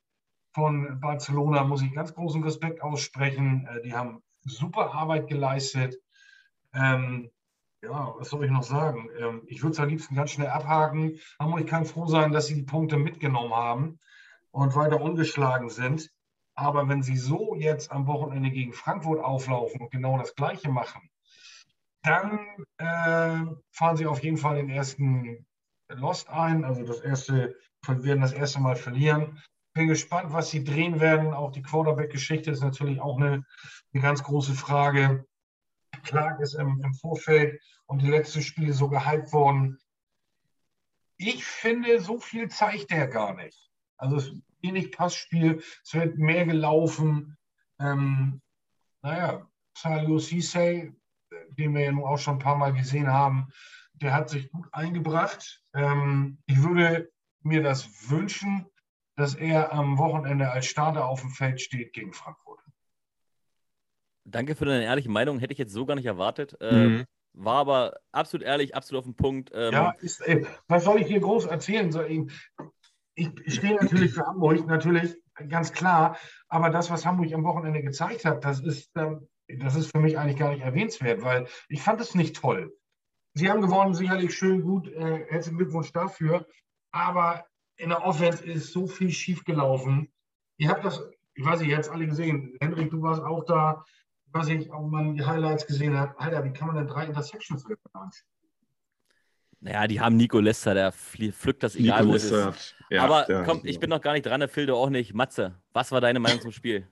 von 0.52 1.00
Barcelona 1.00 1.64
muss 1.64 1.82
ich 1.82 1.94
ganz 1.94 2.12
großen 2.12 2.42
Respekt 2.42 2.82
aussprechen. 2.82 3.66
Äh, 3.66 3.82
die 3.82 3.94
haben 3.94 4.22
super 4.44 4.94
Arbeit 4.94 5.28
geleistet. 5.28 5.96
Ähm, 6.74 7.30
ja, 7.82 8.14
was 8.18 8.30
soll 8.30 8.44
ich 8.44 8.50
noch 8.50 8.62
sagen? 8.62 9.08
Ähm, 9.18 9.42
ich 9.46 9.62
würde 9.62 9.72
es 9.72 9.80
am 9.80 9.88
liebsten 9.88 10.14
ganz 10.14 10.32
schnell 10.32 10.48
abhaken. 10.48 11.18
Hamburg 11.38 11.66
kann 11.66 11.86
froh 11.86 12.06
sein, 12.06 12.32
dass 12.32 12.46
sie 12.46 12.54
die 12.54 12.62
Punkte 12.62 12.96
mitgenommen 12.96 13.54
haben 13.54 13.98
und 14.50 14.74
weiter 14.74 15.00
ungeschlagen 15.00 15.70
sind. 15.70 16.10
Aber 16.54 16.88
wenn 16.88 17.02
sie 17.02 17.16
so 17.16 17.54
jetzt 17.54 17.90
am 17.90 18.06
Wochenende 18.06 18.50
gegen 18.50 18.72
Frankfurt 18.72 19.20
auflaufen 19.20 19.80
und 19.80 19.90
genau 19.90 20.18
das 20.18 20.34
Gleiche 20.34 20.68
machen, 20.68 21.08
dann 22.02 22.38
äh, 22.78 23.46
fahren 23.70 23.96
sie 23.96 24.06
auf 24.06 24.22
jeden 24.22 24.36
Fall 24.36 24.56
den 24.56 24.68
ersten 24.68 25.46
Lost 25.88 26.28
ein. 26.28 26.64
Also 26.64 26.84
das 26.84 27.00
erste, 27.00 27.56
werden 27.86 28.20
das 28.20 28.32
erste 28.32 28.60
Mal 28.60 28.76
verlieren. 28.76 29.42
Bin 29.72 29.88
gespannt, 29.88 30.32
was 30.32 30.50
sie 30.50 30.64
drehen 30.64 31.00
werden. 31.00 31.32
Auch 31.32 31.52
die 31.52 31.62
Quarterback-Geschichte 31.62 32.50
ist 32.50 32.62
natürlich 32.62 33.00
auch 33.00 33.16
eine, 33.16 33.44
eine 33.92 34.02
ganz 34.02 34.22
große 34.22 34.54
Frage. 34.54 35.24
Clark 36.02 36.40
ist 36.40 36.54
im, 36.54 36.80
im 36.82 36.94
Vorfeld 36.94 37.60
und 37.86 38.02
die 38.02 38.10
letzten 38.10 38.42
Spiele 38.42 38.72
so 38.72 38.88
gehypt 38.88 39.32
worden. 39.32 39.78
Ich 41.16 41.44
finde, 41.44 42.00
so 42.00 42.18
viel 42.18 42.48
zeigt 42.48 42.90
er 42.90 43.06
gar 43.06 43.34
nicht. 43.34 43.70
Also 43.96 44.16
es 44.16 44.26
ist 44.28 44.42
wenig 44.62 44.92
Passspiel, 44.92 45.62
es 45.84 45.94
wird 45.94 46.16
mehr 46.16 46.46
gelaufen. 46.46 47.36
Ähm, 47.78 48.40
naja, 49.02 49.46
Salio 49.76 50.18
Cisse, 50.18 50.92
den 51.58 51.74
wir 51.74 51.82
ja 51.82 51.92
nun 51.92 52.04
auch 52.04 52.18
schon 52.18 52.36
ein 52.36 52.40
paar 52.40 52.56
Mal 52.56 52.72
gesehen 52.72 53.08
haben, 53.08 53.48
der 53.94 54.14
hat 54.14 54.30
sich 54.30 54.50
gut 54.50 54.68
eingebracht. 54.72 55.62
Ähm, 55.74 56.38
ich 56.46 56.62
würde 56.62 57.10
mir 57.42 57.62
das 57.62 58.10
wünschen, 58.10 58.66
dass 59.20 59.34
er 59.34 59.72
am 59.72 59.98
Wochenende 59.98 60.50
als 60.50 60.66
Starter 60.66 61.06
auf 61.06 61.20
dem 61.20 61.30
Feld 61.30 61.60
steht 61.60 61.92
gegen 61.92 62.12
Frankfurt. 62.12 62.60
Danke 64.24 64.54
für 64.54 64.64
deine 64.64 64.84
ehrliche 64.84 65.10
Meinung. 65.10 65.38
Hätte 65.38 65.52
ich 65.52 65.58
jetzt 65.58 65.72
so 65.72 65.84
gar 65.86 65.94
nicht 65.94 66.06
erwartet. 66.06 66.56
Ähm, 66.60 66.98
Mhm. 66.98 67.04
War 67.32 67.58
aber 67.58 68.00
absolut 68.10 68.44
ehrlich, 68.44 68.74
absolut 68.74 69.00
auf 69.00 69.04
den 69.04 69.14
Punkt. 69.14 69.50
Ähm, 69.54 69.72
Ja, 69.72 69.90
ist, 70.00 70.20
äh, 70.22 70.44
was 70.66 70.82
soll 70.82 71.00
ich 71.00 71.06
hier 71.06 71.20
groß 71.20 71.46
erzählen? 71.46 71.92
Soll 71.92 72.06
ich, 72.10 72.32
ich, 73.14 73.30
ich 73.44 73.54
stehe 73.54 73.76
natürlich 73.76 74.14
für 74.14 74.26
Hamburg, 74.26 74.66
natürlich, 74.66 75.16
ganz 75.48 75.72
klar. 75.72 76.16
Aber 76.48 76.70
das, 76.70 76.90
was 76.90 77.06
Hamburg 77.06 77.32
am 77.32 77.44
Wochenende 77.44 77.82
gezeigt 77.82 78.24
hat, 78.24 78.44
das 78.44 78.58
ist, 78.60 78.90
ähm, 78.96 79.28
das 79.46 79.76
ist 79.76 79.92
für 79.92 80.00
mich 80.00 80.18
eigentlich 80.18 80.38
gar 80.38 80.50
nicht 80.50 80.62
erwähnenswert, 80.62 81.22
weil 81.22 81.46
ich 81.68 81.82
fand 81.82 82.00
es 82.00 82.16
nicht 82.16 82.34
toll. 82.34 82.76
Sie 83.34 83.48
haben 83.48 83.60
gewonnen, 83.60 83.94
sicherlich 83.94 84.36
schön 84.36 84.62
gut. 84.62 84.88
Äh, 84.88 85.26
herzlichen 85.28 85.58
Glückwunsch 85.58 85.92
dafür. 85.92 86.48
Aber 86.90 87.44
in 87.80 87.88
der 87.90 88.04
Offense 88.04 88.44
ist 88.44 88.72
so 88.72 88.86
viel 88.86 89.10
schiefgelaufen. 89.10 90.08
Ihr 90.58 90.68
habt 90.68 90.84
das, 90.84 91.02
ich 91.34 91.44
weiß 91.44 91.60
nicht, 91.60 91.70
ihr 91.70 91.76
habt 91.76 91.86
es 91.86 91.90
alle 91.90 92.06
gesehen. 92.06 92.56
Hendrik, 92.60 92.90
du 92.90 93.02
warst 93.02 93.22
auch 93.22 93.44
da. 93.44 93.84
Was 94.32 94.46
ich 94.48 94.70
auch 94.70 94.86
mal 94.86 95.12
die 95.14 95.24
Highlights 95.24 95.66
gesehen 95.66 95.96
habe. 95.98 96.18
Alter, 96.20 96.44
wie 96.44 96.52
kann 96.52 96.68
man 96.68 96.76
denn 96.76 96.86
drei 96.86 97.04
Interceptions 97.06 97.68
werfen? 97.68 97.80
Naja, 99.62 99.86
die 99.88 100.00
haben 100.00 100.16
Nico 100.16 100.38
Lester, 100.38 100.72
der 100.72 100.92
pflückt 100.92 101.62
das 101.64 101.74
egal, 101.74 102.00
Nico 102.02 102.12
wo 102.12 102.16
es 102.16 102.30
ist. 102.30 102.76
Ja, 102.90 103.02
Aber 103.04 103.24
der- 103.24 103.42
komm, 103.42 103.60
ich 103.64 103.80
bin 103.80 103.90
noch 103.90 104.00
gar 104.00 104.12
nicht 104.12 104.24
dran, 104.24 104.40
der 104.40 104.48
Phil, 104.48 104.66
du 104.66 104.74
auch 104.76 104.88
nicht. 104.88 105.14
Matze, 105.14 105.56
was 105.72 105.90
war 105.90 106.00
deine 106.00 106.20
Meinung 106.20 106.40
zum 106.40 106.52
Spiel? 106.52 106.86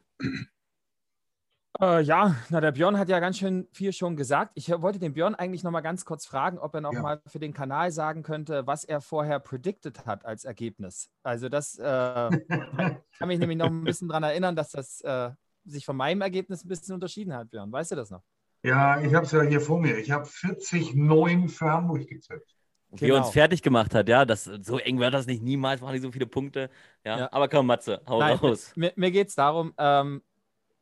Äh, 1.81 2.03
ja, 2.03 2.35
na, 2.51 2.61
der 2.61 2.73
Björn 2.73 2.99
hat 2.99 3.09
ja 3.09 3.21
ganz 3.21 3.39
schön 3.39 3.69
viel 3.73 3.93
schon 3.93 4.17
gesagt. 4.17 4.51
Ich 4.55 4.69
äh, 4.69 4.83
wollte 4.83 4.99
den 4.99 5.13
Björn 5.15 5.37
eigentlich 5.37 5.63
noch 5.63 5.71
mal 5.71 5.81
ganz 5.81 6.05
kurz 6.05 6.27
fragen, 6.27 6.59
ob 6.59 6.75
er 6.75 6.81
noch 6.81 6.93
Ja. 6.93 7.03
mal 7.03 7.23
für 7.27 7.39
den 7.39 7.53
Kanal 7.55 7.93
sagen 7.93 8.25
könnte, 8.25 8.67
was 8.67 8.83
er 8.85 9.01
vorher 9.01 9.39
predicted 9.39 10.05
hat 10.05 10.25
als 10.25 10.45
Ergebnis. 10.45 11.11
Also 11.23 11.49
das 11.49 11.79
äh, 11.79 11.83
kann 11.85 12.41
kann 13.19 13.29
mich 13.29 13.39
nämlich 13.39 13.59
noch 13.59 13.69
ein 13.69 13.85
bisschen 13.85 14.09
daran 14.09 14.25
erinnern, 14.25 14.57
dass 14.57 14.71
das 14.71 15.01
äh, 15.03 15.31
sich 15.65 15.85
von 15.85 15.97
meinem 15.97 16.21
Ergebnis 16.21 16.65
ein 16.65 16.69
bisschen 16.69 16.95
unterschieden 16.95 17.33
hat, 17.33 17.51
Björn. 17.51 17.71
Weißt 17.71 17.93
du 17.93 17.97
das 17.97 18.11
noch? 18.11 18.23
Ja, 18.65 19.01
ich 19.01 19.15
habe 19.15 19.25
es 19.27 19.31
ja 19.33 19.43
hier 19.43 19.61
vor 19.61 19.79
mir. 19.79 19.99
Ich 19.99 20.11
habe 20.11 20.27
40-9 20.27 21.49
für 21.49 21.71
Hamburg 21.71 22.09
getippt. 22.09 22.55
Wie 22.91 23.05
er 23.11 23.17
uns 23.17 23.27
Genau. 23.27 23.31
fertig 23.33 23.63
gemacht 23.63 23.95
hat, 23.95 24.09
ja, 24.09 24.25
das, 24.25 24.45
so 24.45 24.79
eng 24.79 24.99
wird 24.99 25.15
das 25.15 25.27
nicht, 25.27 25.43
niemals 25.43 25.81
machen 25.81 25.93
die 25.93 26.01
so 26.01 26.11
viele 26.11 26.27
Punkte. 26.27 26.71
Ja, 27.05 27.19
Ja. 27.19 27.33
aber 27.33 27.49
komm, 27.49 27.67
Matze, 27.67 28.01
hau 28.09 28.19
Nein, 28.19 28.37
raus. 28.39 28.73
Mir, 28.75 28.93
mir 28.97 29.11
geht 29.11 29.29
es 29.29 29.35
darum, 29.37 29.75
ähm, 29.79 30.23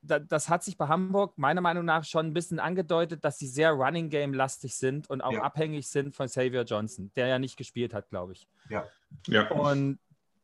das 0.06 0.48
hat 0.48 0.62
sich 0.64 0.76
bei 0.76 0.88
Hamburg 0.88 1.36
meiner 1.36 1.60
Meinung 1.60 1.84
nach 1.84 2.04
schon 2.04 2.26
ein 2.26 2.32
bisschen 2.32 2.58
angedeutet, 2.60 3.25
dass 3.25 3.38
sie 3.38 3.46
sehr 3.46 3.70
Running 3.72 4.08
Game 4.08 4.32
lastig 4.34 4.75
sind 4.75 5.08
und 5.10 5.20
auch 5.20 5.32
Ja. 5.32 5.42
abhängig 5.42 5.88
sind 5.88 6.14
von 6.14 6.26
Xavier 6.26 6.62
Johnson, 6.62 7.10
der 7.16 7.26
ja 7.26 7.38
nicht 7.38 7.56
gespielt 7.56 7.92
hat, 7.92 8.08
glaube 8.08 8.32
ich. 8.32 8.48
Ja. 8.68 9.48
Und, 9.50 9.98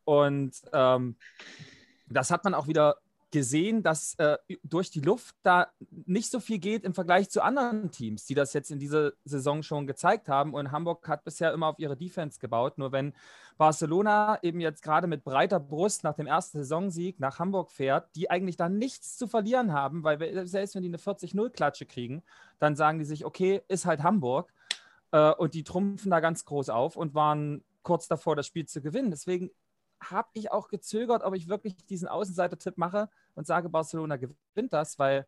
und 0.05 0.51
ähm, 0.71 1.15
das 2.07 2.31
hat 2.31 2.43
man 2.43 2.53
auch 2.53 2.67
wieder 2.67 2.97
gesehen, 3.33 3.81
dass 3.81 4.13
äh, 4.19 4.37
durch 4.63 4.91
die 4.91 5.01
Luft 5.01 5.35
da 5.41 5.67
nicht 6.05 6.29
so 6.29 6.39
viel 6.39 6.59
geht 6.59 6.83
im 6.83 6.93
Vergleich 6.93 7.31
zu 7.31 7.41
anderen 7.41 7.89
Teams, 7.89 8.25
die 8.25 8.35
das 8.35 8.53
jetzt 8.53 8.69
in 8.69 8.77
dieser 8.77 9.13
Saison 9.25 9.63
schon 9.63 9.87
gezeigt 9.87 10.29
haben. 10.29 10.53
Und 10.53 10.71
Hamburg 10.71 11.07
hat 11.07 11.23
bisher 11.23 11.51
immer 11.51 11.65
auf 11.65 11.79
ihre 11.79 11.97
Defense 11.97 12.39
gebaut. 12.39 12.77
Nur 12.77 12.91
wenn 12.91 13.13
Barcelona 13.57 14.37
eben 14.43 14.61
jetzt 14.61 14.83
gerade 14.83 15.07
mit 15.07 15.23
breiter 15.23 15.59
Brust 15.59 16.03
nach 16.03 16.13
dem 16.13 16.27
ersten 16.27 16.59
Saisonsieg 16.59 17.19
nach 17.19 17.39
Hamburg 17.39 17.71
fährt, 17.71 18.15
die 18.15 18.29
eigentlich 18.29 18.55
da 18.55 18.69
nichts 18.69 19.17
zu 19.17 19.27
verlieren 19.27 19.73
haben, 19.73 20.03
weil 20.03 20.19
wir- 20.19 20.45
selbst 20.45 20.75
wenn 20.75 20.83
die 20.83 20.89
eine 20.89 20.99
40-0-Klatsche 20.99 21.87
kriegen, 21.87 22.21
dann 22.59 22.75
sagen 22.75 22.99
die 22.99 23.05
sich, 23.05 23.25
okay, 23.25 23.63
ist 23.67 23.87
halt 23.87 24.03
Hamburg. 24.03 24.53
Äh, 25.11 25.31
und 25.33 25.55
die 25.55 25.63
trumpfen 25.63 26.11
da 26.11 26.19
ganz 26.19 26.45
groß 26.45 26.69
auf 26.69 26.95
und 26.95 27.15
waren 27.15 27.63
kurz 27.81 28.07
davor, 28.07 28.35
das 28.35 28.45
Spiel 28.45 28.67
zu 28.67 28.79
gewinnen. 28.79 29.09
Deswegen 29.09 29.49
habe 30.11 30.29
ich 30.33 30.51
auch 30.51 30.67
gezögert, 30.67 31.23
ob 31.23 31.33
ich 31.33 31.47
wirklich 31.47 31.75
diesen 31.85 32.07
Außenseiter-Tipp 32.07 32.77
mache 32.77 33.09
und 33.35 33.47
sage, 33.47 33.69
Barcelona 33.69 34.17
gewinnt 34.17 34.73
das, 34.73 34.99
weil 34.99 35.25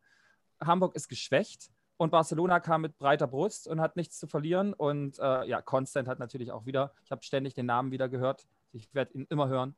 Hamburg 0.60 0.94
ist 0.94 1.08
geschwächt 1.08 1.70
und 1.96 2.10
Barcelona 2.10 2.60
kam 2.60 2.82
mit 2.82 2.98
breiter 2.98 3.26
Brust 3.26 3.68
und 3.68 3.80
hat 3.80 3.96
nichts 3.96 4.18
zu 4.18 4.26
verlieren. 4.26 4.74
Und 4.74 5.18
äh, 5.18 5.46
ja, 5.46 5.62
Constant 5.62 6.08
hat 6.08 6.18
natürlich 6.18 6.52
auch 6.52 6.66
wieder, 6.66 6.92
ich 7.04 7.10
habe 7.10 7.22
ständig 7.22 7.54
den 7.54 7.66
Namen 7.66 7.90
wieder 7.90 8.08
gehört. 8.08 8.46
Ich 8.72 8.94
werde 8.94 9.14
ihn 9.14 9.26
immer 9.30 9.48
hören. 9.48 9.74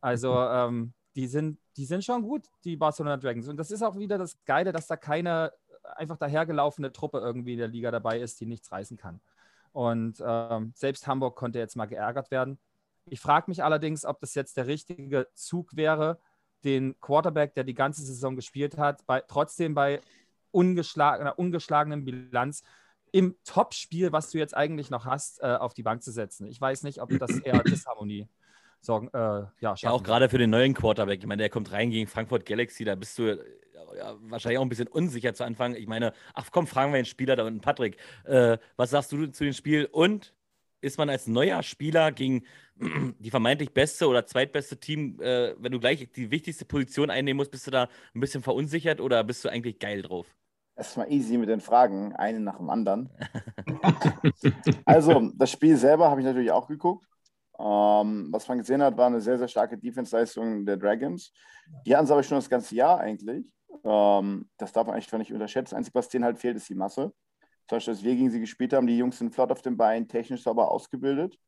Also 0.00 0.34
ähm, 0.50 0.92
die, 1.14 1.26
sind, 1.26 1.58
die 1.76 1.86
sind 1.86 2.04
schon 2.04 2.22
gut, 2.22 2.46
die 2.64 2.76
Barcelona 2.76 3.16
Dragons. 3.16 3.48
Und 3.48 3.56
das 3.56 3.70
ist 3.70 3.82
auch 3.82 3.96
wieder 3.96 4.18
das 4.18 4.38
Geile, 4.44 4.72
dass 4.72 4.86
da 4.86 4.96
keine 4.96 5.52
einfach 5.94 6.16
dahergelaufene 6.16 6.92
Truppe 6.92 7.18
irgendwie 7.18 7.52
in 7.52 7.58
der 7.58 7.68
Liga 7.68 7.90
dabei 7.90 8.20
ist, 8.20 8.40
die 8.40 8.46
nichts 8.46 8.70
reißen 8.72 8.96
kann. 8.96 9.20
Und 9.72 10.22
ähm, 10.24 10.72
selbst 10.74 11.06
Hamburg 11.06 11.36
konnte 11.36 11.58
jetzt 11.58 11.76
mal 11.76 11.86
geärgert 11.86 12.30
werden. 12.30 12.58
Ich 13.08 13.20
frage 13.20 13.44
mich 13.48 13.62
allerdings, 13.62 14.04
ob 14.04 14.20
das 14.20 14.34
jetzt 14.34 14.56
der 14.56 14.66
richtige 14.66 15.28
Zug 15.34 15.76
wäre, 15.76 16.18
den 16.64 16.98
Quarterback, 17.00 17.54
der 17.54 17.64
die 17.64 17.74
ganze 17.74 18.02
Saison 18.04 18.36
gespielt 18.36 18.78
hat, 18.78 19.06
bei, 19.06 19.22
trotzdem 19.26 19.74
bei 19.74 20.00
ungeschlagener, 20.50 21.38
ungeschlagenen 21.38 22.04
Bilanz 22.04 22.62
im 23.12 23.36
Top-Spiel, 23.44 24.12
was 24.12 24.30
du 24.30 24.38
jetzt 24.38 24.56
eigentlich 24.56 24.90
noch 24.90 25.04
hast, 25.04 25.42
äh, 25.42 25.46
auf 25.46 25.74
die 25.74 25.82
Bank 25.82 26.02
zu 26.02 26.10
setzen. 26.10 26.46
Ich 26.46 26.60
weiß 26.60 26.82
nicht, 26.82 27.00
ob 27.00 27.10
das 27.18 27.38
eher 27.38 27.62
Disharmonie 27.64 28.28
sorgen, 28.80 29.08
äh, 29.08 29.46
ja, 29.60 29.74
Ja, 29.76 29.90
auch 29.90 30.02
gerade 30.02 30.28
für 30.28 30.38
den 30.38 30.50
neuen 30.50 30.74
Quarterback. 30.74 31.20
Ich 31.20 31.26
meine, 31.26 31.42
der 31.42 31.50
kommt 31.50 31.72
rein 31.72 31.90
gegen 31.90 32.08
Frankfurt 32.08 32.46
Galaxy, 32.46 32.84
da 32.84 32.94
bist 32.94 33.18
du 33.18 33.24
äh, 33.24 33.38
ja, 33.96 34.16
wahrscheinlich 34.20 34.58
auch 34.58 34.62
ein 34.62 34.68
bisschen 34.68 34.88
unsicher 34.88 35.34
zu 35.34 35.44
Anfang. 35.44 35.74
Ich 35.74 35.86
meine, 35.86 36.12
ach 36.34 36.50
komm, 36.50 36.66
fragen 36.66 36.92
wir 36.92 37.00
den 37.00 37.06
Spieler 37.06 37.36
da 37.36 37.44
unten, 37.44 37.60
Patrick. 37.60 37.96
Äh, 38.24 38.58
was 38.76 38.90
sagst 38.90 39.12
du 39.12 39.26
zu 39.28 39.44
dem 39.44 39.52
Spiel? 39.52 39.86
Und 39.86 40.34
ist 40.80 40.98
man 40.98 41.10
als 41.10 41.26
neuer 41.26 41.62
Spieler 41.62 42.12
gegen 42.12 42.44
die 43.18 43.30
vermeintlich 43.30 43.72
beste 43.72 44.08
oder 44.08 44.26
zweitbeste 44.26 44.78
Team, 44.78 45.18
äh, 45.20 45.54
wenn 45.58 45.72
du 45.72 45.80
gleich 45.80 46.08
die 46.12 46.30
wichtigste 46.30 46.64
Position 46.64 47.10
einnehmen 47.10 47.38
musst, 47.38 47.50
bist 47.50 47.66
du 47.66 47.70
da 47.70 47.88
ein 48.14 48.20
bisschen 48.20 48.42
verunsichert 48.42 49.00
oder 49.00 49.24
bist 49.24 49.44
du 49.44 49.48
eigentlich 49.48 49.78
geil 49.78 50.02
drauf? 50.02 50.26
Erstmal 50.76 51.10
easy 51.10 51.38
mit 51.38 51.48
den 51.48 51.60
Fragen, 51.60 52.14
eine 52.14 52.38
nach 52.38 52.58
dem 52.58 52.68
anderen. 52.68 53.08
also, 54.84 55.32
das 55.34 55.50
Spiel 55.50 55.76
selber 55.76 56.10
habe 56.10 56.20
ich 56.20 56.26
natürlich 56.26 56.50
auch 56.50 56.68
geguckt. 56.68 57.06
Ähm, 57.58 58.28
was 58.30 58.46
man 58.46 58.58
gesehen 58.58 58.82
hat, 58.82 58.98
war 58.98 59.06
eine 59.06 59.22
sehr, 59.22 59.38
sehr 59.38 59.48
starke 59.48 59.78
Defense-Leistung 59.78 60.66
der 60.66 60.76
Dragons. 60.76 61.32
Die 61.86 61.96
hatten 61.96 62.04
es 62.04 62.10
aber 62.10 62.22
schon 62.22 62.36
das 62.36 62.50
ganze 62.50 62.74
Jahr 62.74 63.00
eigentlich. 63.00 63.46
Ähm, 63.84 64.50
das 64.58 64.72
darf 64.72 64.86
man 64.86 64.96
echt 64.96 65.10
nicht 65.14 65.32
unterschätzen. 65.32 65.70
Das 65.70 65.78
Einzige, 65.78 65.94
was 65.94 66.08
denen 66.10 66.24
halt 66.24 66.38
fehlt, 66.38 66.56
ist 66.56 66.68
die 66.68 66.74
Masse. 66.74 67.14
Zum 67.68 67.76
Beispiel, 67.76 67.94
dass 67.94 68.02
wir 68.04 68.14
gegen 68.14 68.30
sie 68.30 68.40
gespielt 68.40 68.72
haben, 68.72 68.86
die 68.86 68.96
Jungs 68.96 69.18
sind 69.18 69.34
flott 69.34 69.50
auf 69.50 69.62
den 69.62 69.76
Beinen, 69.76 70.06
technisch 70.06 70.42
sauber 70.42 70.70
ausgebildet. 70.70 71.38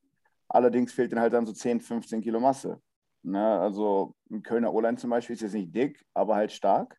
Allerdings 0.48 0.92
fehlt 0.92 1.12
ihnen 1.12 1.20
halt 1.20 1.32
dann 1.32 1.46
so 1.46 1.52
10, 1.52 1.80
15 1.80 2.20
Kilo 2.20 2.40
Masse. 2.40 2.80
Ne? 3.22 3.60
Also 3.60 4.14
ein 4.30 4.42
Kölner 4.42 4.72
O-Line 4.72 4.96
zum 4.96 5.10
Beispiel 5.10 5.34
ist 5.34 5.42
jetzt 5.42 5.54
nicht 5.54 5.74
dick, 5.74 6.04
aber 6.14 6.36
halt 6.36 6.52
stark. 6.52 6.98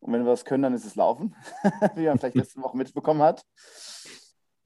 Und 0.00 0.12
wenn 0.12 0.24
wir 0.24 0.30
das 0.30 0.44
können, 0.44 0.62
dann 0.62 0.74
ist 0.74 0.84
es 0.84 0.96
Laufen, 0.96 1.34
wie 1.94 2.06
man 2.06 2.18
vielleicht 2.18 2.36
letzte 2.36 2.62
Woche 2.62 2.76
mitbekommen 2.76 3.22
hat. 3.22 3.44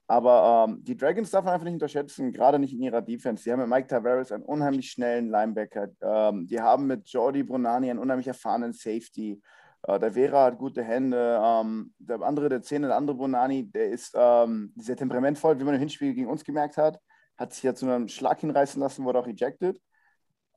Aber 0.07 0.67
ähm, 0.69 0.85
die 0.85 0.97
Dragons 0.97 1.31
darf 1.31 1.45
man 1.45 1.55
einfach 1.55 1.65
nicht 1.65 1.75
unterschätzen, 1.75 2.33
gerade 2.33 2.59
nicht 2.59 2.75
in 2.75 2.83
ihrer 2.83 3.01
Defense. 3.01 3.45
Die 3.45 3.53
haben 3.53 3.61
mit 3.61 3.69
Mike 3.69 3.89
Tavares 3.89 4.31
einen 4.31 4.45
unheimlich 4.45 4.91
schnellen 4.91 5.31
Linebacker. 5.31 5.89
Ähm, 6.03 6.47
die 6.47 6.61
haben 6.61 6.87
mit 6.87 7.09
Jordi 7.09 7.43
Brunani 7.43 7.89
einen 7.89 7.99
unheimlich 7.99 8.27
erfahrenen 8.27 8.73
Safety. 8.73 9.41
Äh, 9.83 9.99
der 9.99 10.13
Vera 10.13 10.45
hat 10.45 10.59
gute 10.59 10.83
Hände. 10.83 11.41
Ähm, 11.43 11.93
der 11.99 12.21
andere, 12.23 12.49
der 12.49 12.63
Zehn, 12.63 12.83
der 12.83 12.97
andere 12.97 13.17
Brunani, 13.17 13.71
der 13.71 13.91
ist 13.91 14.13
ähm, 14.15 14.73
sehr 14.77 14.97
temperamentvoll, 14.97 15.59
wie 15.59 15.65
man 15.65 15.75
im 15.75 15.81
Hinspiel 15.81 16.15
gegen 16.15 16.29
uns 16.29 16.45
gemerkt 16.45 16.77
hat. 16.77 16.99
Hat 17.37 17.53
sich 17.53 17.63
ja 17.63 17.75
zu 17.75 17.87
einem 17.87 18.09
Schlag 18.09 18.41
hinreißen 18.41 18.81
lassen, 18.81 19.05
wurde 19.05 19.19
auch 19.19 19.27
ejected. 19.27 19.81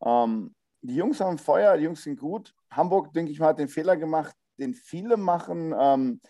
Ähm, 0.03 0.53
die 0.81 0.95
Jungs 0.95 1.19
haben 1.19 1.37
Feuer, 1.37 1.77
die 1.77 1.83
Jungs 1.83 2.03
sind 2.03 2.19
gut. 2.19 2.53
Hamburg, 2.69 3.11
denke 3.13 3.31
ich 3.31 3.39
mal, 3.39 3.47
hat 3.47 3.59
den 3.59 3.69
Fehler 3.69 3.97
gemacht, 3.97 4.35
den 4.59 4.73
viele 4.73 5.17
machen, 5.17 5.73
ähm, 5.77 6.21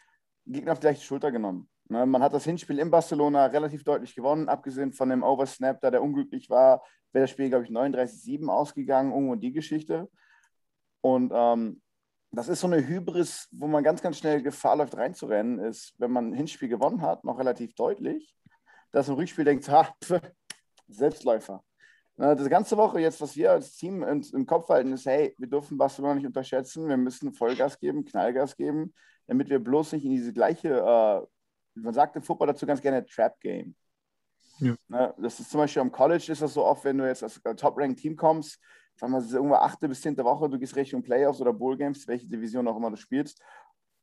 Gegner 0.45 0.73
auf 0.73 0.79
die 0.79 0.87
leichte 0.87 1.03
Schulter 1.03 1.31
genommen. 1.31 1.69
Ne, 1.89 2.05
man 2.05 2.23
hat 2.23 2.33
das 2.33 2.45
Hinspiel 2.45 2.79
in 2.79 2.89
Barcelona 2.89 3.45
relativ 3.47 3.83
deutlich 3.83 4.15
gewonnen, 4.15 4.49
abgesehen 4.49 4.93
von 4.93 5.09
dem 5.09 5.23
Oversnap, 5.23 5.81
da 5.81 5.91
der 5.91 6.01
unglücklich 6.01 6.49
war, 6.49 6.83
wäre 7.11 7.23
das 7.23 7.31
Spiel, 7.31 7.49
glaube 7.49 7.65
ich, 7.65 7.71
39-7 7.71 8.47
ausgegangen, 8.47 9.11
irgendwo 9.11 9.35
die 9.35 9.51
Geschichte. 9.51 10.09
Und 11.01 11.31
ähm, 11.35 11.81
das 12.35 12.49
ist 12.49 12.61
so 12.61 12.67
eine 12.67 12.85
Hybris, 12.85 13.47
wo 13.51 13.67
man 13.67 13.83
ganz, 13.83 14.01
ganz 14.01 14.17
schnell 14.17 14.41
Gefahr 14.41 14.75
läuft, 14.75 14.97
reinzurennen, 14.97 15.59
ist, 15.59 15.93
wenn 15.97 16.11
man 16.11 16.29
ein 16.29 16.33
Hinspiel 16.33 16.67
gewonnen 16.69 17.01
hat, 17.01 17.23
noch 17.23 17.39
relativ 17.39 17.75
deutlich, 17.75 18.35
dass 18.91 19.07
im 19.07 19.15
Rückspiel 19.15 19.45
denkt, 19.45 19.67
ha, 19.69 19.95
pf, 20.03 20.19
Selbstläufer. 20.87 21.63
Ne, 22.17 22.35
das 22.35 22.49
ganze 22.49 22.77
Woche 22.77 22.99
jetzt, 22.99 23.19
was 23.19 23.35
wir 23.35 23.51
als 23.51 23.75
Team 23.75 24.03
uns 24.03 24.31
im 24.31 24.45
Kopf 24.45 24.69
halten, 24.69 24.93
ist, 24.93 25.05
hey, 25.05 25.35
wir 25.37 25.47
dürfen 25.47 25.77
Barcelona 25.77 26.15
nicht 26.15 26.25
unterschätzen, 26.25 26.87
wir 26.87 26.97
müssen 26.97 27.33
Vollgas 27.33 27.77
geben, 27.79 28.05
Knallgas 28.05 28.55
geben, 28.55 28.93
damit 29.27 29.49
wir 29.49 29.59
bloß 29.59 29.93
nicht 29.93 30.05
in 30.05 30.11
diese 30.11 30.31
gleiche, 30.31 30.69
äh, 30.69 31.27
man 31.79 31.93
sagt 31.93 32.15
im 32.15 32.21
Football 32.21 32.47
dazu 32.47 32.65
ganz 32.65 32.81
gerne 32.81 33.05
Trap-Game. 33.05 33.75
Ja. 34.59 34.75
Ne, 34.87 35.13
das 35.17 35.39
ist 35.39 35.51
zum 35.51 35.59
Beispiel 35.59 35.81
am 35.81 35.91
College 35.91 36.31
ist 36.31 36.41
das 36.41 36.53
so 36.53 36.63
oft, 36.63 36.85
wenn 36.85 36.97
du 36.97 37.05
jetzt 37.05 37.23
als 37.23 37.41
Top-Rank-Team 37.57 38.15
kommst, 38.15 38.59
sagen 38.95 39.11
wir, 39.13 39.19
es 39.19 39.25
ist 39.25 39.33
irgendwo 39.33 39.55
achte 39.55 39.87
bis 39.87 40.01
zehnte 40.01 40.23
Woche, 40.23 40.49
du 40.49 40.57
gehst 40.57 40.75
Richtung 40.75 41.01
Playoffs 41.01 41.41
oder 41.41 41.53
Bowl-Games, 41.53 42.07
welche 42.07 42.27
Division 42.27 42.67
auch 42.67 42.77
immer 42.77 42.89
du 42.89 42.97
spielst. 42.97 43.41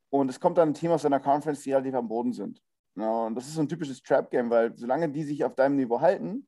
Und 0.09 0.29
es 0.29 0.39
kommt 0.39 0.57
dann 0.57 0.69
ein 0.69 0.73
Team 0.73 0.91
aus 0.91 1.01
deiner 1.01 1.19
Conference, 1.19 1.61
die 1.63 1.71
relativ 1.71 1.95
am 1.95 2.07
Boden 2.07 2.33
sind. 2.33 2.61
Ja, 2.95 3.25
und 3.25 3.35
das 3.35 3.47
ist 3.47 3.55
so 3.55 3.61
ein 3.61 3.67
typisches 3.67 4.01
Trap-Game, 4.03 4.49
weil 4.49 4.77
solange 4.77 5.09
die 5.09 5.23
sich 5.23 5.43
auf 5.43 5.55
deinem 5.55 5.75
Niveau 5.75 5.99
halten, 5.99 6.47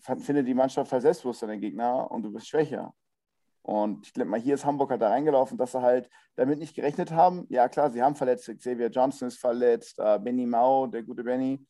findet 0.00 0.46
die 0.46 0.54
Mannschaft 0.54 0.92
halt 0.92 1.02
selbstbewusster 1.02 1.46
den 1.46 1.60
Gegner 1.60 2.10
und 2.10 2.22
du 2.22 2.32
bist 2.32 2.48
schwächer. 2.48 2.94
Und 3.62 4.06
ich 4.06 4.12
glaube 4.12 4.28
mal, 4.28 4.40
hier 4.40 4.54
ist 4.54 4.64
Hamburg 4.64 4.90
halt 4.90 5.00
da 5.00 5.08
reingelaufen, 5.08 5.56
dass 5.56 5.72
sie 5.72 5.80
halt 5.80 6.10
damit 6.34 6.58
nicht 6.58 6.74
gerechnet 6.74 7.12
haben. 7.12 7.46
Ja, 7.48 7.68
klar, 7.68 7.90
sie 7.90 8.02
haben 8.02 8.16
Verletzte. 8.16 8.56
Xavier 8.56 8.88
Johnson 8.88 9.28
ist 9.28 9.38
verletzt, 9.38 9.98
äh, 9.98 10.18
Benny 10.18 10.46
Mau, 10.46 10.88
der 10.88 11.04
gute 11.04 11.22
Benny. 11.22 11.64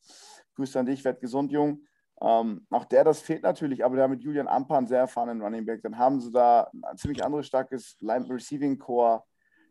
Grüße 0.55 0.79
an 0.79 0.87
dich, 0.87 1.03
werd 1.05 1.21
gesund, 1.21 1.51
Jung. 1.51 1.85
Ähm, 2.23 2.65
auch 2.69 2.85
der, 2.85 3.03
das 3.03 3.19
fehlt 3.19 3.43
natürlich, 3.43 3.83
aber 3.83 3.97
da 3.97 4.07
mit 4.07 4.23
Julian 4.23 4.47
einen 4.47 4.87
sehr 4.87 4.99
erfahrenen 4.99 5.41
Running 5.41 5.65
Back. 5.65 5.81
Dann 5.83 5.97
haben 5.97 6.21
sie 6.21 6.31
da 6.31 6.71
ein 6.83 6.97
ziemlich 6.97 7.23
anderes 7.23 7.47
starkes 7.47 7.97
Line 7.99 8.29
Receiving 8.29 8.79
Core. 8.79 9.23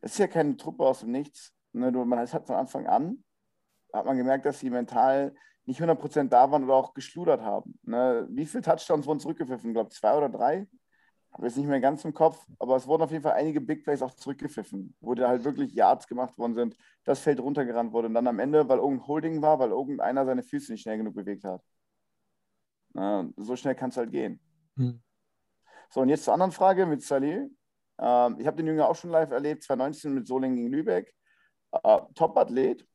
Das 0.02 0.12
ist 0.12 0.18
ja 0.18 0.26
keine 0.26 0.56
Truppe 0.56 0.84
aus 0.84 1.00
dem 1.00 1.12
Nichts. 1.12 1.54
Ne, 1.72 1.90
man 1.90 2.18
hat 2.18 2.46
von 2.46 2.56
Anfang 2.56 2.86
an, 2.86 3.24
hat 3.92 4.04
man 4.04 4.18
gemerkt, 4.18 4.44
dass 4.44 4.60
sie 4.60 4.68
mental 4.68 5.34
nicht 5.64 5.80
100% 5.80 6.28
da 6.28 6.50
waren 6.50 6.64
oder 6.64 6.74
auch 6.74 6.92
geschludert 6.92 7.40
haben. 7.40 7.78
Ne? 7.84 8.26
Wie 8.30 8.44
viele 8.44 8.62
Touchdowns 8.62 9.06
wurden 9.06 9.20
zurückgepfiffen? 9.20 9.70
Ich 9.70 9.74
glaube, 9.74 9.90
zwei 9.90 10.14
oder 10.14 10.28
drei? 10.28 10.66
Habe 11.32 11.46
jetzt 11.46 11.56
nicht 11.56 11.68
mehr 11.68 11.80
ganz 11.80 12.04
im 12.04 12.12
Kopf, 12.12 12.44
aber 12.58 12.76
es 12.76 12.86
wurden 12.86 13.04
auf 13.04 13.10
jeden 13.10 13.22
Fall 13.22 13.32
einige 13.32 13.62
Big 13.62 13.84
Plays 13.84 14.02
auch 14.02 14.12
zurückgepfiffen, 14.12 14.94
wo 15.00 15.14
da 15.14 15.28
halt 15.28 15.44
wirklich 15.44 15.72
Yards 15.72 16.06
gemacht 16.06 16.36
worden 16.36 16.52
sind, 16.52 16.76
das 17.04 17.20
Feld 17.20 17.40
runtergerannt 17.40 17.94
wurde 17.94 18.08
und 18.08 18.14
dann 18.14 18.26
am 18.26 18.38
Ende, 18.38 18.68
weil 18.68 18.78
irgendein 18.78 19.06
Holding 19.06 19.40
war, 19.40 19.58
weil 19.58 19.70
irgendeiner 19.70 20.26
seine 20.26 20.42
Füße 20.42 20.72
nicht 20.72 20.82
schnell 20.82 20.98
genug 20.98 21.14
bewegt 21.14 21.44
hat. 21.44 21.62
Na, 22.94 23.28
so 23.36 23.56
schnell 23.56 23.74
kann 23.74 23.90
es 23.90 23.96
halt 23.96 24.10
gehen. 24.10 24.40
Hm. 24.76 25.02
So, 25.90 26.00
und 26.00 26.08
jetzt 26.08 26.24
zur 26.24 26.34
anderen 26.34 26.52
Frage 26.52 26.86
mit 26.86 27.02
Salih. 27.02 27.48
Ähm, 27.98 28.36
ich 28.38 28.46
habe 28.46 28.56
den 28.56 28.66
Jünger 28.66 28.88
auch 28.88 28.96
schon 28.96 29.10
live 29.10 29.30
erlebt, 29.30 29.62
2019 29.62 30.14
mit 30.14 30.26
Solingen 30.26 30.56
gegen 30.56 30.68
Lübeck. 30.68 31.14
Äh, 31.72 32.00
Top-Athlet. 32.14 32.86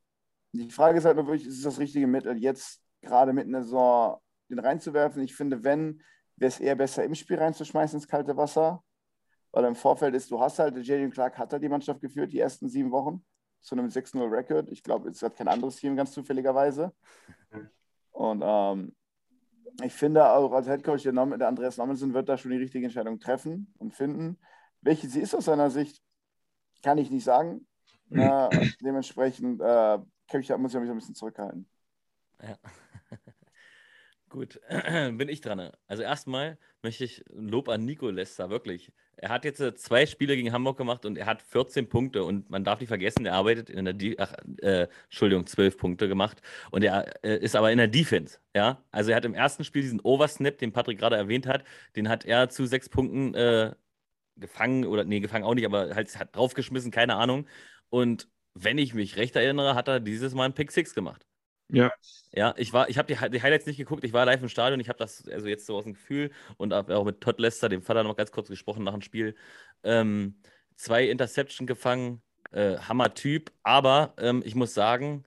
Die 0.54 0.70
Frage 0.70 0.98
ist 0.98 1.06
halt 1.06 1.18
nur 1.18 1.28
wirklich, 1.28 1.48
ist 1.48 1.58
es 1.58 1.64
das 1.64 1.80
richtige 1.80 2.08
Mittel, 2.08 2.38
jetzt 2.38 2.82
gerade 3.02 3.34
mitten 3.34 3.50
in 3.50 3.54
der 3.54 3.64
Saison 3.64 4.20
den 4.50 4.60
reinzuwerfen? 4.60 5.22
Ich 5.22 5.36
finde, 5.36 5.64
wenn, 5.64 6.02
wäre 6.36 6.50
es 6.50 6.60
eher 6.60 6.76
besser, 6.76 7.04
im 7.04 7.16
Spiel 7.16 7.38
reinzuschmeißen 7.38 8.00
ins 8.00 8.08
kalte 8.08 8.36
Wasser. 8.38 8.84
Weil 9.52 9.66
im 9.66 9.76
Vorfeld 9.76 10.14
ist, 10.14 10.30
du 10.30 10.40
hast 10.40 10.60
halt, 10.60 10.78
Jalen 10.86 11.12
Clark 11.12 11.38
hat 11.38 11.54
da 11.54 11.60
die 11.60 11.70
Mannschaft 11.70 12.02
geführt, 12.02 12.34
die 12.34 12.40
ersten 12.40 12.68
sieben 12.68 12.92
Wochen, 12.92 13.26
zu 13.62 13.76
einem 13.76 13.88
6-0-Record. 13.88 14.70
Ich 14.70 14.84
glaube, 14.84 15.10
es 15.10 15.22
hat 15.22 15.36
kein 15.36 15.48
anderes 15.48 15.78
Team 15.78 15.96
ganz 15.96 16.12
zufälligerweise. 16.12 16.94
Und 18.12 18.44
ähm, 18.46 18.96
ich 19.84 19.94
finde 19.94 20.30
auch 20.30 20.52
als 20.52 20.68
Headcoach, 20.68 21.04
der, 21.04 21.14
Nom- 21.14 21.38
der 21.38 21.48
Andreas 21.48 21.78
Nommensen 21.78 22.14
wird 22.14 22.30
da 22.30 22.38
schon 22.38 22.52
die 22.52 22.58
richtige 22.58 22.86
Entscheidung 22.86 23.20
treffen 23.20 23.74
und 23.78 23.94
finden. 23.94 24.38
Welche 24.82 25.08
sie 25.08 25.22
ist 25.22 25.36
aus 25.36 25.46
seiner 25.46 25.70
Sicht, 25.70 26.02
kann 26.84 26.98
ich 26.98 27.12
nicht 27.12 27.24
sagen. 27.24 27.68
Na, 28.10 28.50
dementsprechend 28.82 29.62
äh, 29.62 29.98
muss 30.58 30.74
ich 30.74 30.80
mich 30.80 30.90
ein 30.90 30.96
bisschen 30.96 31.16
zurückhalten. 31.16 31.70
Ja. 32.42 32.58
Gut, 34.38 34.62
bin 34.70 35.30
ich 35.30 35.42
dran. 35.42 35.72
Also 35.88 36.04
erstmal 36.04 36.60
möchte 36.84 37.04
ich 37.04 37.26
Lob 37.34 37.70
an 37.70 37.86
Nico 37.86 38.08
Lester, 38.12 38.52
wirklich. 38.52 38.92
Er 39.16 39.30
hat 39.30 39.46
jetzt 39.46 39.60
äh, 39.60 39.74
zwei 39.74 40.06
Spiele 40.06 40.36
gegen 40.36 40.54
Hamburg 40.54 40.78
gemacht 40.78 41.08
und 41.08 41.18
er 41.18 41.26
hat 41.26 41.42
14 41.42 41.90
Punkte 41.90 42.24
und 42.24 42.48
man 42.52 42.64
darf 42.64 42.80
nicht 42.80 42.90
vergessen, 42.90 43.26
er 43.26 43.34
arbeitet 43.34 43.72
in 43.72 43.84
der, 43.84 43.96
De 43.96 44.16
ach, 44.20 44.34
äh, 44.62 44.88
Entschuldigung, 45.06 45.48
12 45.48 45.78
Punkte 45.80 46.08
gemacht 46.08 46.44
und 46.70 46.84
er 46.84 47.16
äh, 47.26 47.40
ist 47.40 47.56
aber 47.56 47.72
in 47.72 47.80
der 47.80 47.88
Defense, 47.88 48.38
ja. 48.56 48.86
Also 48.92 49.10
er 49.10 49.18
hat 49.18 49.26
im 49.26 49.34
ersten 49.34 49.64
Spiel 49.64 49.82
diesen 49.82 50.02
Oversnap, 50.02 50.60
den 50.60 50.72
Patrick 50.72 51.00
gerade 51.00 51.16
erwähnt 51.16 51.48
hat, 51.48 51.64
den 51.96 52.08
hat 52.08 52.24
er 52.24 52.50
zu 52.50 52.68
sechs 52.68 52.90
Punkten 52.90 53.34
äh, 53.34 53.74
gefangen 54.36 54.86
oder, 54.86 55.04
nee, 55.04 55.20
gefangen 55.20 55.46
auch 55.46 55.56
nicht, 55.56 55.66
aber 55.66 55.96
halt 55.96 56.16
hat 56.20 56.36
draufgeschmissen, 56.36 56.92
keine 56.92 57.16
Ahnung. 57.16 57.48
Und 57.90 58.30
wenn 58.54 58.78
ich 58.78 58.94
mich 58.94 59.18
recht 59.18 59.36
erinnere, 59.36 59.74
hat 59.74 59.88
er 59.88 60.00
dieses 60.00 60.36
Mal 60.36 60.46
einen 60.46 60.54
Pick 60.54 60.72
Six 60.72 60.94
gemacht. 60.94 61.26
Ja, 61.70 61.92
Ja, 62.34 62.54
ich 62.58 62.72
war, 62.74 62.90
ich 62.90 62.98
habe 62.98 63.14
die, 63.14 63.30
die 63.30 63.42
Highlights 63.42 63.66
nicht 63.66 63.78
geguckt, 63.78 64.04
ich 64.04 64.14
war 64.14 64.26
live 64.26 64.42
im 64.42 64.50
Stadion, 64.50 64.80
ich 64.80 64.90
habe 64.90 65.00
das 65.00 65.28
also 65.28 65.48
jetzt 65.48 65.66
so 65.66 65.76
aus 65.78 65.84
dem 65.84 65.94
Gefühl 65.94 66.32
und 66.58 66.74
auch 66.74 67.04
mit 67.04 67.22
Todd 67.22 67.40
Lester, 67.40 67.70
dem 67.70 67.82
Vater, 67.82 68.04
noch 68.04 68.16
ganz 68.16 68.32
kurz 68.32 68.48
gesprochen 68.50 68.84
nach 68.84 68.94
dem 68.94 69.02
Spiel. 69.02 69.36
Ähm, 69.84 70.36
zwei 70.76 71.06
Interception 71.10 71.68
gefangen, 71.68 72.22
äh, 72.52 72.78
Hammer-Typ, 72.78 73.52
aber 73.64 74.14
ähm, 74.18 74.44
ich 74.46 74.56
muss 74.56 74.74
sagen, 74.74 75.26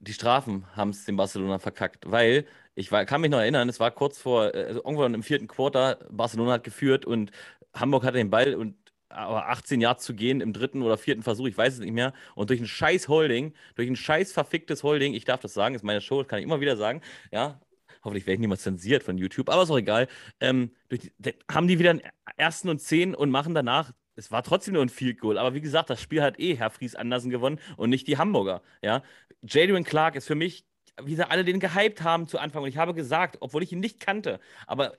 die 0.00 0.12
Strafen 0.14 0.66
haben 0.76 0.90
es 0.90 1.04
dem 1.04 1.16
Barcelona 1.16 1.58
verkackt, 1.58 2.10
weil 2.10 2.46
ich 2.74 2.90
war, 2.92 3.04
kann 3.04 3.20
mich 3.20 3.30
noch 3.30 3.38
erinnern, 3.40 3.68
es 3.68 3.80
war 3.80 3.90
kurz 3.90 4.18
vor, 4.18 4.54
äh, 4.54 4.64
also 4.66 4.82
irgendwann 4.84 5.14
im 5.14 5.22
vierten 5.22 5.46
Quarter, 5.48 5.98
Barcelona 6.10 6.52
hat 6.54 6.64
geführt 6.64 7.04
und 7.06 7.32
Hamburg 7.74 8.04
hatte 8.04 8.18
den 8.18 8.30
Ball 8.30 8.54
und 8.54 8.76
aber 9.10 9.48
18 9.48 9.80
Yards 9.80 10.04
zu 10.04 10.14
gehen 10.14 10.40
im 10.40 10.52
dritten 10.52 10.82
oder 10.82 10.96
vierten 10.96 11.22
Versuch, 11.22 11.46
ich 11.46 11.58
weiß 11.58 11.74
es 11.74 11.80
nicht 11.80 11.92
mehr. 11.92 12.12
Und 12.34 12.50
durch 12.50 12.60
ein 12.60 12.66
scheiß 12.66 13.08
Holding, 13.08 13.52
durch 13.74 13.88
ein 13.88 13.96
scheiß 13.96 14.32
verficktes 14.32 14.82
Holding, 14.82 15.14
ich 15.14 15.24
darf 15.24 15.40
das 15.40 15.52
sagen, 15.52 15.74
ist 15.74 15.84
meine 15.84 16.00
Show, 16.00 16.24
kann 16.24 16.38
ich 16.38 16.44
immer 16.44 16.60
wieder 16.60 16.76
sagen, 16.76 17.02
ja. 17.30 17.60
Hoffentlich 18.02 18.24
werde 18.26 18.34
ich 18.36 18.40
niemals 18.40 18.62
zensiert 18.62 19.02
von 19.02 19.18
YouTube, 19.18 19.50
aber 19.50 19.62
ist 19.62 19.70
auch 19.70 19.76
egal. 19.76 20.08
Ähm, 20.40 20.70
die, 20.90 21.12
haben 21.50 21.68
die 21.68 21.78
wieder 21.78 21.90
einen 21.90 22.02
ersten 22.36 22.70
und 22.70 22.78
zehn 22.78 23.14
und 23.14 23.30
machen 23.30 23.54
danach, 23.54 23.92
es 24.16 24.30
war 24.30 24.42
trotzdem 24.42 24.74
nur 24.74 24.82
ein 24.82 24.88
Field 24.88 25.18
Goal, 25.20 25.36
aber 25.36 25.54
wie 25.54 25.60
gesagt, 25.60 25.90
das 25.90 26.00
Spiel 26.00 26.22
hat 26.22 26.40
eh 26.40 26.54
Herr 26.54 26.70
Fries 26.70 26.94
Andersen 26.94 27.30
gewonnen 27.30 27.60
und 27.76 27.90
nicht 27.90 28.06
die 28.06 28.16
Hamburger, 28.16 28.62
ja. 28.82 29.02
Jadwin 29.42 29.84
Clark 29.84 30.16
ist 30.16 30.26
für 30.26 30.34
mich, 30.34 30.64
wie 31.02 31.14
sie 31.14 31.28
alle 31.28 31.44
den 31.44 31.60
gehypt 31.60 32.02
haben 32.02 32.26
zu 32.26 32.38
Anfang 32.38 32.62
und 32.62 32.68
ich 32.68 32.78
habe 32.78 32.94
gesagt, 32.94 33.38
obwohl 33.40 33.62
ich 33.62 33.72
ihn 33.72 33.80
nicht 33.80 34.00
kannte, 34.00 34.40
aber 34.66 34.96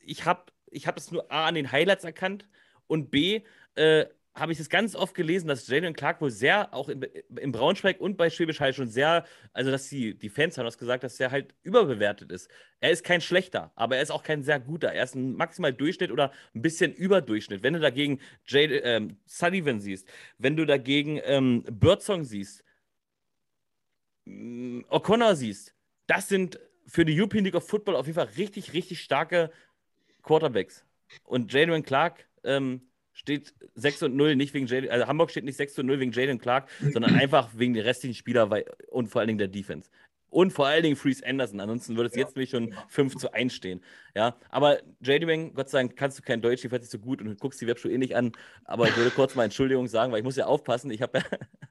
ich 0.00 0.24
habe 0.24 0.44
ich 0.70 0.86
hab 0.86 0.96
es 0.96 1.10
nur 1.10 1.30
A 1.32 1.46
an 1.46 1.54
den 1.54 1.72
Highlights 1.72 2.04
erkannt 2.04 2.46
und 2.88 3.10
B, 3.10 3.42
äh, 3.76 4.06
habe 4.38 4.52
ich 4.52 4.60
es 4.60 4.68
ganz 4.68 4.94
oft 4.94 5.14
gelesen, 5.14 5.48
dass 5.48 5.66
Jalen 5.66 5.94
Clark 5.94 6.20
wohl 6.20 6.30
sehr, 6.30 6.72
auch 6.72 6.88
in, 6.88 7.02
in 7.02 7.52
Braunschweig 7.52 8.00
und 8.00 8.16
bei 8.16 8.30
Schwäbisch 8.30 8.60
Hall 8.60 8.72
schon 8.72 8.88
sehr, 8.88 9.24
also 9.52 9.70
dass 9.70 9.88
die, 9.88 10.16
die 10.16 10.28
Fans 10.28 10.56
haben 10.58 10.64
das 10.64 10.78
gesagt, 10.78 11.02
dass 11.04 11.18
er 11.18 11.30
halt 11.30 11.54
überbewertet 11.62 12.30
ist. 12.30 12.48
Er 12.80 12.90
ist 12.90 13.04
kein 13.04 13.20
schlechter, 13.20 13.72
aber 13.74 13.96
er 13.96 14.02
ist 14.02 14.10
auch 14.10 14.22
kein 14.22 14.42
sehr 14.42 14.60
guter. 14.60 14.92
Er 14.92 15.04
ist 15.04 15.14
ein 15.14 15.34
maximal 15.34 15.72
Durchschnitt 15.72 16.10
oder 16.10 16.32
ein 16.54 16.62
bisschen 16.62 16.92
Überdurchschnitt. 16.92 17.62
Wenn 17.62 17.74
du 17.74 17.80
dagegen 17.80 18.20
Jade, 18.46 18.78
ähm, 18.78 19.18
Sullivan 19.26 19.80
siehst, 19.80 20.08
wenn 20.38 20.56
du 20.56 20.64
dagegen 20.66 21.20
ähm, 21.24 21.64
Birdsong 21.64 22.24
siehst, 22.24 22.64
mh, 24.24 24.84
O'Connor 24.88 25.34
siehst, 25.34 25.74
das 26.06 26.28
sind 26.28 26.60
für 26.86 27.04
die 27.04 27.18
European 27.18 27.44
League 27.44 27.54
of 27.54 27.66
Football 27.68 27.96
auf 27.96 28.06
jeden 28.06 28.16
Fall 28.16 28.30
richtig, 28.36 28.72
richtig 28.72 29.00
starke 29.00 29.50
Quarterbacks. 30.22 30.84
Und 31.24 31.52
Jalen 31.52 31.82
Clark 31.82 32.26
ähm, 32.44 32.82
steht 33.12 33.54
6 33.74 34.04
und 34.04 34.16
0, 34.16 34.36
nicht 34.36 34.54
wegen 34.54 34.66
Jalen, 34.66 34.90
also 34.90 35.06
Hamburg 35.06 35.30
steht 35.30 35.44
nicht 35.44 35.56
6 35.56 35.78
und 35.80 35.86
0 35.86 36.00
wegen 36.00 36.12
Jalen 36.12 36.38
Clark, 36.38 36.68
sondern 36.92 37.14
einfach 37.14 37.50
wegen 37.54 37.74
der 37.74 37.84
restlichen 37.84 38.14
Spieler 38.14 38.48
und 38.88 39.08
vor 39.08 39.20
allen 39.20 39.28
Dingen 39.28 39.38
der 39.38 39.48
Defense. 39.48 39.90
Und 40.30 40.52
vor 40.52 40.66
allen 40.66 40.82
Dingen 40.82 40.96
Freeze 40.96 41.24
Anderson. 41.26 41.58
Ansonsten 41.58 41.96
würde 41.96 42.10
es 42.10 42.14
jetzt 42.14 42.36
nämlich 42.36 42.50
schon 42.50 42.74
5 42.88 43.16
zu 43.16 43.32
1 43.32 43.52
stehen. 43.52 43.82
Ja, 44.14 44.36
aber 44.50 44.78
Jadwin, 45.00 45.54
Gott 45.54 45.70
sei 45.70 45.78
Dank 45.78 45.96
kannst 45.96 46.18
du 46.18 46.22
kein 46.22 46.42
Deutsch, 46.42 46.60
die 46.60 46.68
fährt 46.68 46.82
sich 46.82 46.90
so 46.90 46.98
gut 46.98 47.22
und 47.22 47.40
guckst 47.40 47.60
die 47.62 47.66
Webshow 47.66 47.88
eh 47.88 47.96
nicht 47.96 48.14
an. 48.14 48.32
Aber 48.64 48.86
ich 48.88 48.96
würde 48.96 49.10
kurz 49.10 49.34
mal 49.34 49.44
Entschuldigung 49.44 49.86
sagen, 49.86 50.12
weil 50.12 50.18
ich 50.18 50.24
muss 50.24 50.36
ja 50.36 50.44
aufpassen. 50.44 50.90
Ich 50.90 51.00
habe 51.00 51.18
ja, 51.18 51.24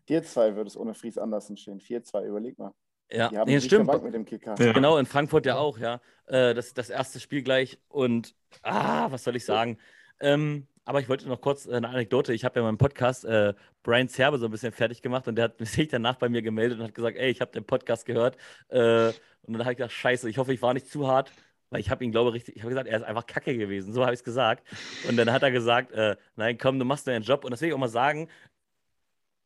4-2 0.22 0.56
würde 0.56 0.68
es 0.70 0.76
ohne 0.76 0.96
Fries 0.96 1.20
Andersen 1.20 1.56
stehen. 1.56 1.80
4-2, 1.80 2.26
überleg 2.26 2.58
mal. 2.58 2.74
ja, 3.12 3.30
Die 3.30 3.38
haben 3.38 3.48
nee, 3.48 3.62
stimmt. 3.62 4.04
mit 4.04 4.14
dem 4.16 4.26
Kicker. 4.26 4.56
Ja. 4.58 4.74
Genau, 4.74 4.98
in 4.98 5.06
Frankfurt 5.06 5.46
ja 5.46 5.58
auch, 5.58 5.78
ja. 5.78 6.02
Äh, 6.26 6.56
das, 6.56 6.74
das 6.74 6.90
erste 6.90 7.20
Spiel 7.20 7.44
gleich. 7.44 7.78
Und, 7.90 8.34
ah, 8.64 9.12
was 9.12 9.24
soll 9.24 9.36
ich 9.36 9.46
sagen? 9.46 9.78
Ähm, 10.20 10.68
aber 10.86 11.02
ich 11.02 11.10
wollte 11.10 11.28
noch 11.28 11.42
kurz 11.42 11.66
äh, 11.66 11.74
eine 11.74 11.90
Anekdote. 11.90 12.34
Ich 12.34 12.46
habe 12.46 12.60
ja 12.60 12.64
meinen 12.64 12.78
Podcast 12.78 13.26
äh, 13.26 13.54
Brian 13.84 14.08
Zerbe 14.08 14.38
so 14.38 14.46
ein 14.46 14.52
bisschen 14.52 14.72
fertig 14.72 15.02
gemacht 15.02 15.28
und 15.28 15.36
der 15.36 15.46
hat 15.46 15.56
sich 15.60 15.90
danach 15.90 16.16
bei 16.16 16.30
mir 16.30 16.42
gemeldet 16.42 16.80
und 16.80 16.86
hat 16.86 16.96
gesagt, 16.96 17.18
ey, 17.18 17.30
ich 17.30 17.42
habe 17.42 17.52
den 17.52 17.66
Podcast 17.66 18.06
gehört. 18.06 18.38
Äh, 18.70 19.08
und 19.10 19.54
dann 19.54 19.60
habe 19.60 19.72
ich 19.72 19.78
gedacht, 19.78 19.92
scheiße, 19.92 20.30
ich 20.30 20.38
hoffe, 20.38 20.54
ich 20.54 20.62
war 20.62 20.74
nicht 20.74 20.90
zu 20.90 21.08
hart. 21.08 21.32
Weil 21.70 21.82
ich 21.82 21.90
habe 21.90 22.06
ihn, 22.06 22.12
glaube 22.12 22.30
ich, 22.30 22.36
richtig, 22.36 22.56
ich 22.56 22.62
habe 22.62 22.70
gesagt, 22.70 22.88
er 22.88 22.98
ist 22.98 23.04
einfach 23.04 23.26
kacke 23.26 23.58
gewesen. 23.58 23.92
So 23.92 24.04
habe 24.04 24.14
ich 24.14 24.22
es 24.22 24.24
gesagt. 24.24 24.66
Und 25.10 25.18
dann 25.18 25.32
hat 25.34 25.44
er 25.44 25.52
gesagt, 25.52 25.92
äh, 25.92 26.16
nein, 26.38 26.58
komm, 26.58 26.80
du 26.80 26.86
machst 26.86 27.08
deinen 27.08 27.24
Job. 27.24 27.44
Und 27.44 27.52
das 27.52 27.60
will 27.60 27.68
ich 27.68 27.74
auch 27.74 27.80
mal 27.80 27.90
sagen, 27.90 28.30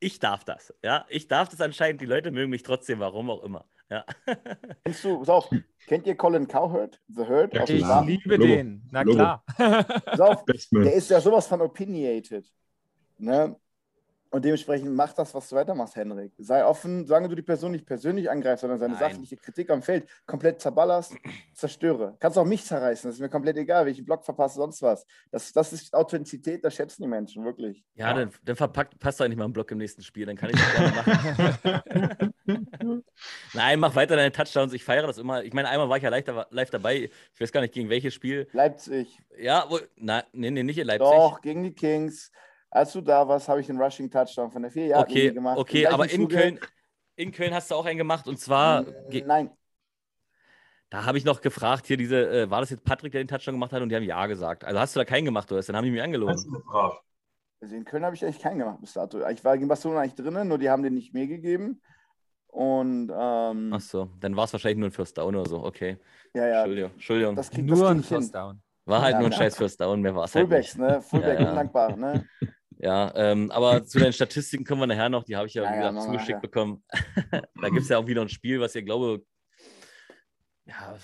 ich 0.01 0.19
darf 0.19 0.43
das. 0.43 0.73
Ja, 0.83 1.05
ich 1.07 1.27
darf 1.29 1.47
das 1.49 1.61
anscheinend. 1.61 2.01
Die 2.01 2.05
Leute 2.05 2.31
mögen 2.31 2.49
mich 2.49 2.63
trotzdem, 2.63 2.99
warum 2.99 3.29
auch 3.29 3.43
immer. 3.43 3.65
Ja. 3.89 4.05
Kennst 4.83 5.03
du, 5.03 5.19
pass 5.19 5.29
auf, 5.29 5.49
kennt 5.87 6.07
ihr 6.07 6.15
Colin 6.15 6.47
Cowherd? 6.47 6.99
The 7.07 7.23
Herd? 7.25 7.53
Ja, 7.53 7.63
Ich 7.63 7.67
klar. 7.77 7.79
Saarland? 7.87 8.09
liebe 8.09 8.35
Logo. 8.35 8.47
den. 8.47 8.87
Na 8.91 9.01
Logo. 9.03 9.17
klar. 9.17 9.43
Pass 10.05 10.19
auf, 10.19 10.45
der 10.45 10.93
ist 10.93 11.09
ja 11.09 11.21
sowas 11.21 11.47
von 11.47 11.61
opinionated. 11.61 12.45
Ne? 13.17 13.55
Und 14.33 14.45
dementsprechend 14.45 14.95
mach 14.95 15.11
das, 15.11 15.33
was 15.33 15.49
du 15.49 15.57
weitermachst, 15.57 15.95
Henrik. 15.97 16.31
Sei 16.37 16.63
offen, 16.65 17.05
solange 17.05 17.27
du 17.27 17.35
die 17.35 17.41
Person 17.41 17.73
nicht 17.73 17.85
persönlich 17.85 18.31
angreifst, 18.31 18.61
sondern 18.61 18.79
seine 18.79 18.93
Nein. 18.93 19.11
sachliche 19.11 19.35
Kritik 19.35 19.69
am 19.69 19.81
Feld 19.81 20.07
komplett 20.25 20.61
zerballerst, 20.61 21.13
zerstöre. 21.53 22.15
Kannst 22.17 22.37
auch 22.37 22.45
mich 22.45 22.63
zerreißen, 22.65 23.09
das 23.09 23.15
ist 23.17 23.21
mir 23.21 23.27
komplett 23.27 23.57
egal, 23.57 23.85
welchen 23.85 24.05
Block 24.05 24.23
verpasst, 24.23 24.55
sonst 24.55 24.81
was. 24.81 25.05
Das, 25.31 25.51
das 25.51 25.73
ist 25.73 25.93
Authentizität, 25.93 26.63
das 26.63 26.73
schätzen 26.75 27.01
die 27.03 27.09
Menschen, 27.09 27.43
wirklich. 27.43 27.83
Ja, 27.95 28.13
Dann, 28.13 28.31
dann 28.43 28.55
verpackt, 28.55 28.97
passt 28.99 29.19
doch 29.19 29.27
nicht 29.27 29.37
mal 29.37 29.43
ein 29.45 29.53
Block 29.53 29.69
im 29.71 29.79
nächsten 29.79 30.01
Spiel, 30.01 30.25
dann 30.25 30.37
kann 30.37 30.49
ich 30.49 30.55
das 30.55 30.73
gerne 30.75 30.95
machen. 30.95 32.33
Nein, 33.53 33.79
mach 33.81 33.95
weiter 33.95 34.15
deine 34.15 34.31
Touchdowns, 34.31 34.71
ich 34.71 34.83
feiere 34.85 35.07
das 35.07 35.17
immer. 35.17 35.43
Ich 35.43 35.53
meine, 35.53 35.67
einmal 35.67 35.89
war 35.89 35.97
ich 35.97 36.03
ja 36.03 36.09
live, 36.09 36.25
live 36.51 36.69
dabei, 36.69 37.09
ich 37.33 37.41
weiß 37.41 37.51
gar 37.51 37.59
nicht, 37.61 37.73
gegen 37.73 37.89
welches 37.89 38.13
Spiel. 38.13 38.47
Leipzig, 38.53 39.19
Ja, 39.37 39.65
wo, 39.69 39.79
na, 39.97 40.23
nee, 40.31 40.51
nee, 40.51 40.63
nicht 40.63 40.77
in 40.77 40.87
Leipzig. 40.87 41.05
doch, 41.11 41.41
gegen 41.41 41.63
die 41.63 41.73
Kings. 41.73 42.31
Als 42.71 42.93
du 42.93 43.01
da 43.01 43.27
warst, 43.27 43.47
habe 43.49 43.59
ich 43.61 43.67
den 43.67 43.79
Rushing 43.79 44.09
Touchdown 44.09 44.49
von 44.49 44.61
der 44.61 44.71
4 44.71 44.87
Yard 44.87 45.09
Okay, 45.09 45.31
gemacht. 45.31 45.57
Okay, 45.57 45.87
aber 45.87 46.09
in 46.09 46.27
Köln, 46.27 46.59
in 47.15 47.31
Köln 47.31 47.53
hast 47.53 47.69
du 47.69 47.75
auch 47.75 47.85
einen 47.85 47.97
gemacht 47.97 48.27
und 48.27 48.39
zwar, 48.39 48.85
Nein, 49.11 49.51
da 50.89 51.05
habe 51.05 51.17
ich 51.17 51.25
noch 51.25 51.41
gefragt, 51.41 51.87
hier 51.87 51.97
diese, 51.97 52.29
äh, 52.29 52.49
war 52.49 52.59
das 52.61 52.69
jetzt 52.69 52.83
Patrick, 52.83 53.11
der 53.11 53.23
den 53.23 53.27
Touchdown 53.27 53.55
gemacht 53.55 53.71
hat 53.71 53.81
und 53.81 53.89
die 53.89 53.95
haben 53.95 54.03
Ja 54.03 54.27
gesagt. 54.27 54.63
Also 54.63 54.79
hast 54.79 54.95
du 54.95 54.99
da 54.99 55.05
keinen 55.05 55.25
gemacht, 55.25 55.51
oder? 55.51 55.61
Dann 55.61 55.75
haben 55.75 55.85
die 55.85 55.91
mir 55.91 55.99
Das 55.99 56.05
angelogen. 56.05 56.63
also 57.61 57.75
in 57.75 57.85
Köln 57.85 58.03
habe 58.03 58.15
ich 58.15 58.23
echt 58.23 58.41
keinen 58.41 58.59
gemacht 58.59 58.79
bis 58.81 58.93
dato. 58.93 59.25
Ich 59.29 59.43
war 59.43 59.57
gegen 59.57 59.67
Barcelona 59.67 60.01
eigentlich 60.01 60.15
drinnen, 60.15 60.47
nur 60.47 60.57
die 60.57 60.69
haben 60.69 60.83
den 60.83 60.95
nicht 60.95 61.13
mir 61.13 61.27
gegeben. 61.27 61.81
Und 62.47 63.09
ähm, 63.13 63.71
Ach 63.73 63.79
so, 63.79 64.09
dann 64.19 64.35
war 64.35 64.43
es 64.45 64.53
wahrscheinlich 64.53 64.79
nur 64.79 64.89
ein 64.89 64.91
First 64.91 65.17
Down 65.17 65.35
oder 65.35 65.49
so. 65.49 65.63
Okay, 65.63 65.97
ja, 66.33 66.47
ja, 66.47 66.63
Entschuldigung, 66.63 66.91
Entschuldigung. 66.91 67.35
das 67.35 67.49
kriegt 67.49 67.69
das 67.71 67.79
Nur 67.79 67.87
krieg 67.87 67.97
ein 67.97 68.03
hin. 68.03 68.03
First 68.03 68.35
Down. 68.35 68.61
War 68.85 69.01
halt 69.01 69.13
Ja, 69.13 69.19
nur 69.19 69.27
ein 69.27 69.31
ja. 69.31 69.37
scheiß 69.37 69.55
First 69.55 69.79
Down, 69.79 70.01
mehr 70.01 70.15
war 70.15 70.25
es 70.25 70.35
halt 70.35 70.47
Fullbacks, 70.47 70.77
nicht. 70.77 70.89
ne? 70.89 71.01
Fullback, 71.01 71.39
Ja, 71.39 71.41
ja. 71.45 71.49
undankbar, 71.51 71.95
ne? 71.95 72.25
Ja, 72.81 73.13
ähm, 73.15 73.51
aber 73.51 73.83
zu 73.85 73.99
deinen 73.99 74.13
Statistiken 74.13 74.65
kommen 74.65 74.81
wir 74.81 74.87
nachher 74.87 75.09
noch. 75.09 75.23
Die 75.23 75.35
habe 75.35 75.47
ich 75.47 75.53
ja, 75.53 75.63
Ja, 75.63 75.91
wie 75.91 75.95
ja, 75.95 76.01
zugeschickt 76.01 76.29
nachher. 76.29 76.41
bekommen. 76.41 76.83
da 77.31 77.69
gibt 77.69 77.83
es 77.83 77.89
ja 77.89 77.97
auch 77.97 78.07
wieder 78.07 78.21
ein 78.21 78.29
Spiel, 78.29 78.59
was 78.59 78.75
ihr, 78.75 78.83
glaube 78.83 79.23
ja, 80.65 80.97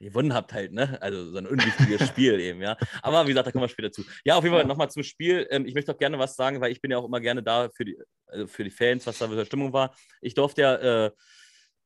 gewonnen 0.00 0.34
habt 0.34 0.52
halt, 0.52 0.72
ne? 0.72 1.00
Also 1.00 1.30
so 1.30 1.38
ein 1.38 1.46
unwichtiges 1.46 2.06
Spiel 2.08 2.38
eben, 2.38 2.60
ja. 2.60 2.76
Aber 3.02 3.24
wie 3.24 3.28
gesagt, 3.28 3.46
da 3.46 3.52
kommen 3.52 3.64
wir 3.64 3.68
später 3.68 3.90
zu. 3.90 4.04
Ja, 4.24 4.36
auf 4.36 4.44
jeden 4.44 4.54
Fall 4.54 4.66
nochmal 4.66 4.90
zum 4.90 5.02
Spiel. 5.02 5.46
Ähm, 5.50 5.66
ich 5.66 5.74
möchte 5.74 5.92
auch 5.92 5.98
gerne 5.98 6.18
was 6.18 6.36
sagen, 6.36 6.60
weil 6.60 6.72
ich 6.72 6.80
bin 6.80 6.90
ja 6.90 6.98
auch 6.98 7.06
immer 7.06 7.20
gerne 7.20 7.42
da 7.42 7.70
für 7.70 7.84
die, 7.84 7.98
also 8.26 8.46
für 8.46 8.64
die 8.64 8.70
Fans, 8.70 9.06
was 9.06 9.18
da 9.18 9.28
für 9.28 9.46
Stimmung 9.46 9.72
war. 9.72 9.94
Ich 10.20 10.34
durfte 10.34 10.60
ja 10.60 11.06
äh, 11.06 11.10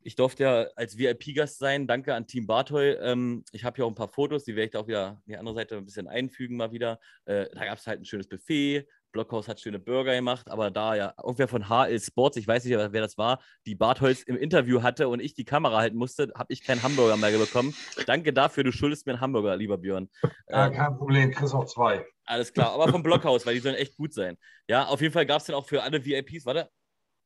ich 0.03 0.17
durfte 0.17 0.43
ja 0.45 0.67
als 0.77 0.97
VIP-Gast 0.97 1.59
sein. 1.59 1.87
Danke 1.87 2.15
an 2.15 2.27
Team 2.27 2.47
Bartoy. 2.47 2.93
Ähm, 3.01 3.45
ich 3.53 3.65
habe 3.65 3.77
hier 3.77 3.85
auch 3.85 3.91
ein 3.91 3.95
paar 3.95 4.09
Fotos, 4.09 4.45
die 4.45 4.55
werde 4.55 4.67
ich 4.67 4.71
da 4.73 4.81
auch 4.81 4.89
wieder 4.89 5.09
an 5.09 5.23
die 5.27 5.37
andere 5.37 5.55
Seite 5.55 5.77
ein 5.77 5.85
bisschen 5.85 6.09
einfügen, 6.09 6.57
mal 6.57 6.73
wieder. 6.73 6.99
Äh, 7.25 7.47
da 7.53 7.65
gab 7.65 7.79
es 7.79 7.87
halt 7.87 8.01
ein 8.01 8.05
schönes 8.05 8.29
Buffet. 8.29 8.87
Blockhaus 9.13 9.49
hat 9.49 9.61
schöne 9.61 9.79
Burger 9.79 10.15
gemacht, 10.15 10.51
aber 10.51 10.71
da 10.71 10.95
ja 10.95 11.15
irgendwer 11.23 11.49
von 11.49 11.69
HL 11.69 11.99
Sports, 11.99 12.37
ich 12.37 12.47
weiß 12.47 12.65
nicht, 12.65 12.77
wer 12.77 13.01
das 13.01 13.17
war, 13.17 13.41
die 13.67 13.75
Bartholz 13.75 14.23
im 14.23 14.37
Interview 14.37 14.83
hatte 14.83 15.09
und 15.09 15.21
ich 15.21 15.35
die 15.35 15.45
Kamera 15.45 15.79
halten 15.79 15.97
musste, 15.97 16.31
habe 16.37 16.53
ich 16.53 16.63
keinen 16.63 16.83
Hamburger 16.83 17.17
mehr 17.17 17.37
bekommen. 17.39 17.75
Danke 18.07 18.33
dafür, 18.33 18.65
du 18.65 18.73
schuldest 18.73 19.07
mir 19.07 19.13
einen 19.13 19.21
Hamburger, 19.21 19.57
lieber 19.57 19.79
Björn. 19.79 20.09
Ja, 20.51 20.67
ähm, 20.67 20.73
kein 20.73 20.97
Problem, 20.97 21.31
kriegst 21.31 21.55
auch 21.55 21.67
zwei. 21.67 22.07
Alles 22.25 22.53
klar, 22.53 22.73
aber 22.73 22.89
vom 22.89 23.03
Blockhaus, 23.03 23.45
weil 23.45 23.55
die 23.55 23.61
sollen 23.61 23.75
echt 23.75 23.97
gut 23.97 24.15
sein. 24.15 24.37
Ja, 24.67 24.87
auf 24.87 25.01
jeden 25.01 25.13
Fall 25.13 25.27
gab 25.27 25.41
es 25.41 25.47
dann 25.47 25.57
auch 25.57 25.67
für 25.67 25.83
alle 25.83 26.05
VIPs, 26.05 26.47
warte, 26.47 26.71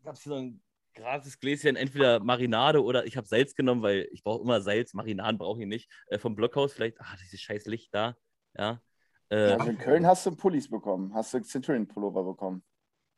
gab 0.03 0.15
es 0.15 0.25
so 0.25 0.35
ein 0.35 0.61
gratis 0.95 1.39
Gläschen, 1.39 1.77
entweder 1.77 2.21
Marinade 2.21 2.83
oder 2.83 3.07
ich 3.07 3.17
habe 3.17 3.27
Salz 3.27 3.55
genommen, 3.55 3.83
weil 3.83 4.09
ich 4.13 4.23
brauche 4.23 4.43
immer 4.43 4.61
Salz, 4.61 4.95
Marinaden 4.95 5.39
brauche 5.39 5.61
ich 5.61 5.67
nicht. 5.67 5.91
Äh, 6.09 6.19
vom 6.19 6.35
Blockhaus 6.35 6.73
vielleicht, 6.73 7.01
ah, 7.01 7.17
dieses 7.23 7.41
scheiß 7.41 7.67
Licht 7.67 7.95
da, 7.95 8.17
ja. 8.57 8.81
Äh, 9.29 9.53
also 9.53 9.71
in 9.71 9.79
Köln 9.79 10.07
hast 10.07 10.27
du 10.27 10.37
Pullis 10.37 10.69
bekommen, 10.69 11.15
hast 11.15 11.33
du 11.35 11.41
Centurion-Pullover 11.41 12.25
bekommen. 12.25 12.63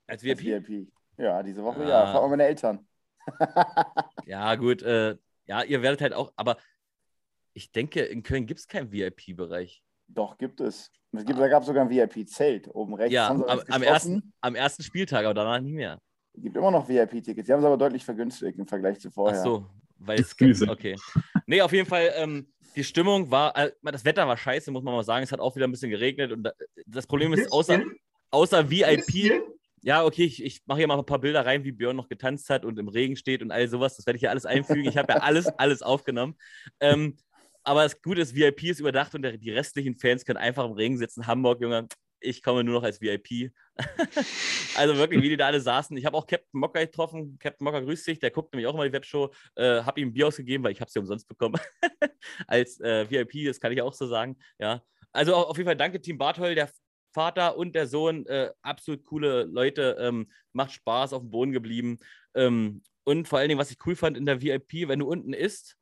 Als 0.07 0.23
VIP? 0.23 0.39
Als 0.39 0.69
VIP. 0.69 0.93
Ja, 1.17 1.43
diese 1.43 1.63
Woche 1.63 1.85
ah. 1.85 1.89
ja. 1.89 2.13
Frag 2.13 2.23
mal 2.23 2.29
meine 2.31 2.45
Eltern. 2.45 2.87
ja, 4.27 4.55
gut. 4.55 4.83
Äh, 4.83 5.17
ja, 5.47 5.63
ihr 5.63 5.83
werdet 5.83 6.01
halt 6.01 6.13
auch, 6.13 6.33
aber 6.37 6.57
ich 7.53 7.73
denke, 7.73 8.01
in 8.01 8.23
Köln 8.23 8.47
gibt 8.47 8.61
es 8.61 8.67
keinen 8.67 8.91
VIP-Bereich. 8.91 9.83
Doch, 10.09 10.37
gibt 10.39 10.61
es. 10.61 10.91
es 11.13 11.25
gibt, 11.25 11.39
da 11.39 11.49
gab 11.49 11.63
es 11.63 11.67
sogar 11.67 11.85
ein 11.85 11.91
VIP-Zelt 11.91 12.69
oben 12.69 12.95
rechts. 12.95 13.13
Ja, 13.13 13.29
am, 13.29 13.43
am, 13.43 13.83
ersten, 13.83 14.33
am 14.41 14.55
ersten 14.55 14.83
Spieltag, 14.83 15.25
aber 15.25 15.35
danach 15.35 15.61
nicht 15.61 15.75
mehr. 15.75 16.01
Es 16.37 16.43
gibt 16.43 16.57
immer 16.57 16.71
noch 16.71 16.89
VIP-Tickets. 16.89 17.47
Die 17.47 17.53
haben 17.53 17.61
es 17.61 17.67
aber 17.67 17.77
deutlich 17.77 18.05
vergünstigt 18.05 18.59
im 18.59 18.67
Vergleich 18.67 18.99
zu 18.99 19.11
vorher. 19.11 19.39
Ach 19.39 19.45
so, 19.45 19.67
weil 19.99 20.21
es 20.21 20.37
gibt. 20.37 20.69
Okay. 20.69 20.97
Nee, 21.47 21.63
auf 21.63 21.73
jeden 21.73 21.89
Fall, 21.89 22.13
ähm, 22.17 22.49
die 22.75 22.85
Stimmung 22.85 23.31
war, 23.31 23.57
äh, 23.57 23.73
das 23.83 24.05
Wetter 24.05 24.27
war 24.27 24.37
scheiße, 24.37 24.71
muss 24.71 24.83
man 24.83 24.95
mal 24.95 25.05
sagen. 25.05 25.23
Es 25.23 25.33
hat 25.33 25.41
auch 25.41 25.55
wieder 25.55 25.67
ein 25.67 25.71
bisschen 25.71 25.91
geregnet 25.91 26.33
und 26.33 26.49
das 26.87 27.07
Problem 27.07 27.33
ist, 27.33 27.53
außer, 27.53 27.83
außer 28.31 28.69
VIP. 28.69 29.43
Ja, 29.83 30.03
okay, 30.05 30.25
ich, 30.25 30.43
ich 30.43 30.63
mache 30.67 30.79
hier 30.79 30.89
mal 30.89 30.99
ein 30.99 31.05
paar 31.05 31.21
Bilder 31.21 31.45
rein, 31.45 31.63
wie 31.63 31.71
Björn 31.71 31.95
noch 31.95 32.09
getanzt 32.09 32.49
hat 32.49 32.65
und 32.65 32.79
im 32.79 32.89
Regen 32.89 33.17
steht 33.17 33.43
und 33.43 33.53
all 33.53 33.69
sowas. 33.69 33.97
Das 33.97 34.07
werde 34.07 34.17
ich 34.17 34.21
hier 34.21 34.31
alles 34.31 34.47
einfügen. 34.47 34.87
Ich 34.87 34.97
habe 34.97 35.13
ja 35.13 35.21
alles, 35.21 35.47
alles 35.59 35.83
aufgenommen. 35.83 36.37
Ähm, 36.81 37.17
aber 37.63 37.83
das 37.83 38.01
Gute 38.01 38.23
ist, 38.23 38.35
VIP 38.35 38.65
ist 38.65 38.81
überdacht 38.81 39.15
und 39.15 39.23
der, 39.23 39.37
die 39.37 39.51
restlichen 39.51 39.95
Fans 39.97 40.25
können 40.25 40.39
einfach 40.39 40.65
im 40.65 40.73
Regen 40.73 40.97
sitzen. 40.97 41.27
Hamburg, 41.27 41.61
Junge, 41.61 41.87
ich 42.25 42.43
komme 42.43 42.65
nur 42.65 42.75
noch 42.75 42.83
als 42.83 43.01
VIP. 43.01 43.53
also 44.77 44.97
wirklich, 44.97 45.23
wie 45.23 45.29
die 45.31 45.37
da 45.37 45.47
alle 45.47 45.61
saßen. 45.61 45.97
Ich 45.97 46.07
habe 46.07 46.17
auch 46.17 46.27
Captain 46.27 46.61
Mocker 46.61 46.81
getroffen. 46.81 47.39
Captain 47.39 47.65
Mocker 47.65 47.83
grüßt 47.83 48.05
sich, 48.05 48.19
der 48.19 48.31
guckt 48.31 48.53
nämlich 48.53 48.67
auch 48.67 48.75
immer 48.75 48.87
die 48.87 48.93
Webshow. 48.93 49.31
Äh, 49.57 49.83
habe 49.83 50.01
ihm 50.01 50.09
ein 50.09 50.13
Bier 50.13 50.29
ausgegeben, 50.29 50.65
weil 50.65 50.73
ich 50.73 50.81
habe 50.81 50.89
es 50.89 50.95
ja 50.95 51.01
umsonst 51.01 51.29
bekommen. 51.29 51.61
als 52.47 52.81
äh, 52.81 53.09
VIP, 53.11 53.47
das 53.47 53.61
kann 53.61 53.73
ich 53.73 53.83
auch 53.83 53.93
so 53.93 54.07
sagen. 54.07 54.37
Ja. 54.59 54.83
Also 55.13 55.35
auf 55.35 55.57
jeden 55.57 55.69
Fall 55.69 55.77
danke 55.77 56.01
Team 56.01 56.19
Barthold, 56.19 56.57
der 56.57 56.71
Vater 57.13 57.57
und 57.57 57.75
der 57.75 57.87
Sohn, 57.87 58.27
äh, 58.27 58.51
absolut 58.63 59.05
coole 59.05 59.45
Leute. 59.45 59.97
Ähm, 60.01 60.31
macht 60.53 60.73
Spaß, 60.73 61.13
auf 61.13 61.23
dem 61.23 61.31
Boden 61.31 61.53
geblieben. 61.53 61.99
Ähm, 62.35 62.83
und 63.05 63.29
vor 63.29 63.39
allen 63.39 63.49
Dingen, 63.49 63.61
was 63.61 63.71
ich 63.71 63.79
cool 63.87 63.97
fand 63.97 64.17
in 64.17 64.27
der 64.27 64.43
VIP, 64.43 64.89
wenn 64.89 64.99
du 64.99 65.07
unten 65.07 65.33
isst, 65.33 65.77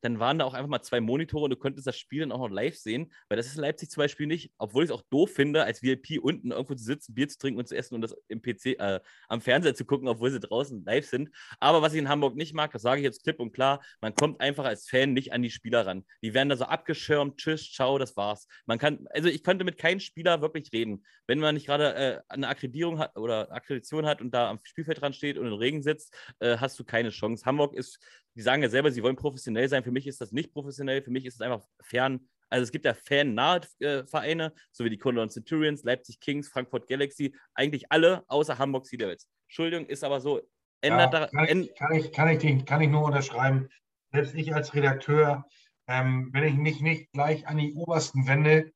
dann 0.00 0.20
waren 0.20 0.38
da 0.38 0.44
auch 0.44 0.54
einfach 0.54 0.68
mal 0.68 0.82
zwei 0.82 1.00
Monitore 1.00 1.44
und 1.44 1.50
du 1.50 1.56
konntest 1.56 1.86
das 1.86 1.98
Spiel 1.98 2.20
dann 2.20 2.32
auch 2.32 2.38
noch 2.38 2.50
live 2.50 2.76
sehen, 2.76 3.12
weil 3.28 3.36
das 3.36 3.46
ist 3.46 3.56
in 3.56 3.62
Leipzig 3.62 3.90
zum 3.90 4.02
Beispiel 4.02 4.26
nicht, 4.26 4.52
obwohl 4.58 4.84
ich 4.84 4.90
es 4.90 4.96
auch 4.96 5.02
doof 5.10 5.30
finde, 5.32 5.64
als 5.64 5.82
VIP 5.82 6.22
unten 6.22 6.50
irgendwo 6.50 6.74
zu 6.74 6.84
sitzen, 6.84 7.14
Bier 7.14 7.28
zu 7.28 7.38
trinken 7.38 7.58
und 7.58 7.68
zu 7.68 7.76
essen 7.76 7.94
und 7.94 8.02
das 8.02 8.16
im 8.28 8.40
PC, 8.40 8.78
äh, 8.78 9.00
am 9.28 9.40
Fernseher 9.40 9.74
zu 9.74 9.84
gucken, 9.84 10.08
obwohl 10.08 10.30
sie 10.30 10.40
draußen 10.40 10.84
live 10.84 11.06
sind. 11.06 11.30
Aber 11.60 11.82
was 11.82 11.92
ich 11.92 11.98
in 11.98 12.08
Hamburg 12.08 12.36
nicht 12.36 12.54
mag, 12.54 12.72
das 12.72 12.82
sage 12.82 13.00
ich 13.00 13.04
jetzt 13.04 13.22
klipp 13.22 13.40
und 13.40 13.52
klar, 13.52 13.82
man 14.00 14.14
kommt 14.14 14.40
einfach 14.40 14.64
als 14.64 14.88
Fan 14.88 15.12
nicht 15.12 15.32
an 15.32 15.42
die 15.42 15.50
Spieler 15.50 15.86
ran. 15.86 16.04
Die 16.22 16.34
werden 16.34 16.48
da 16.48 16.56
so 16.56 16.64
abgeschirmt, 16.64 17.38
tschüss, 17.38 17.72
ciao, 17.72 17.98
das 17.98 18.16
war's. 18.16 18.46
Man 18.66 18.78
kann, 18.78 19.06
also 19.10 19.28
ich 19.28 19.42
könnte 19.42 19.64
mit 19.64 19.78
keinem 19.78 20.00
Spieler 20.00 20.40
wirklich 20.40 20.72
reden. 20.72 21.04
Wenn 21.26 21.40
man 21.40 21.54
nicht 21.54 21.66
gerade 21.66 21.94
äh, 21.94 22.20
eine 22.28 22.48
Akkreditierung 22.48 22.98
hat 22.98 23.16
oder 23.16 23.52
Akkreditation 23.52 24.06
hat 24.06 24.20
und 24.20 24.32
da 24.32 24.50
am 24.50 24.60
Spielfeld 24.62 25.00
dran 25.00 25.12
steht 25.12 25.38
und 25.38 25.46
im 25.46 25.54
Regen 25.54 25.82
sitzt, 25.82 26.14
äh, 26.40 26.56
hast 26.58 26.78
du 26.78 26.84
keine 26.84 27.10
Chance. 27.10 27.44
Hamburg 27.44 27.74
ist 27.74 27.98
die 28.38 28.42
sagen 28.42 28.62
ja 28.62 28.68
selber, 28.68 28.92
sie 28.92 29.02
wollen 29.02 29.16
professionell 29.16 29.68
sein. 29.68 29.82
Für 29.82 29.90
mich 29.90 30.06
ist 30.06 30.20
das 30.20 30.30
nicht 30.30 30.52
professionell. 30.52 31.02
Für 31.02 31.10
mich 31.10 31.26
ist 31.26 31.34
es 31.34 31.40
einfach 31.40 31.66
fern. 31.80 32.20
Also 32.48 32.62
es 32.62 32.70
gibt 32.70 32.84
ja 32.84 32.94
fan-nahe 32.94 33.62
äh, 33.80 34.04
Vereine, 34.06 34.54
so 34.70 34.84
wie 34.84 34.90
die 34.90 34.96
Cologne 34.96 35.28
Centurions, 35.28 35.82
Leipzig 35.82 36.20
Kings, 36.20 36.48
Frankfurt 36.48 36.86
Galaxy, 36.86 37.34
eigentlich 37.54 37.90
alle 37.90 38.22
außer 38.28 38.56
Hamburg 38.56 38.86
Sea 38.86 38.96
Devils. 38.96 39.28
Entschuldigung, 39.48 39.86
ist 39.86 40.04
aber 40.04 40.20
so. 40.20 40.40
Ändert 40.80 41.12
ja, 41.12 41.26
kann, 41.26 41.48
ich, 41.48 41.74
kann, 41.74 41.92
ich, 41.92 42.12
kann, 42.12 42.28
ich, 42.28 42.64
kann 42.64 42.80
ich 42.80 42.88
nur 42.88 43.02
unterschreiben. 43.02 43.68
Selbst 44.12 44.36
ich 44.36 44.54
als 44.54 44.72
Redakteur, 44.72 45.44
ähm, 45.88 46.30
wenn 46.32 46.44
ich 46.44 46.54
mich 46.54 46.80
nicht 46.80 47.10
gleich 47.10 47.48
an 47.48 47.58
die 47.58 47.74
Obersten 47.74 48.28
wende 48.28 48.70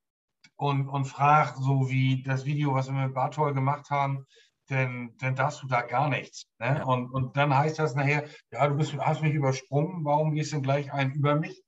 und, 0.56 0.88
und 0.88 1.04
frage, 1.04 1.54
so 1.60 1.88
wie 1.88 2.24
das 2.24 2.44
Video, 2.44 2.74
was 2.74 2.88
wir 2.88 2.94
mit 2.94 3.14
Bartol 3.14 3.54
gemacht 3.54 3.90
haben, 3.90 4.26
denn 4.72 5.14
dann 5.18 5.36
darfst 5.36 5.62
du 5.62 5.66
da 5.66 5.82
gar 5.82 6.08
nichts. 6.08 6.46
Ne? 6.58 6.78
Ja. 6.78 6.84
Und, 6.84 7.10
und 7.10 7.36
dann 7.36 7.56
heißt 7.56 7.78
das 7.78 7.94
nachher, 7.94 8.24
ja, 8.50 8.66
du 8.66 8.76
bist, 8.76 8.96
hast 8.98 9.22
mich 9.22 9.34
übersprungen, 9.34 10.04
warum 10.04 10.32
gehst 10.32 10.52
du 10.52 10.56
denn 10.56 10.62
gleich 10.62 10.92
ein 10.92 11.12
über 11.12 11.36
mich? 11.36 11.62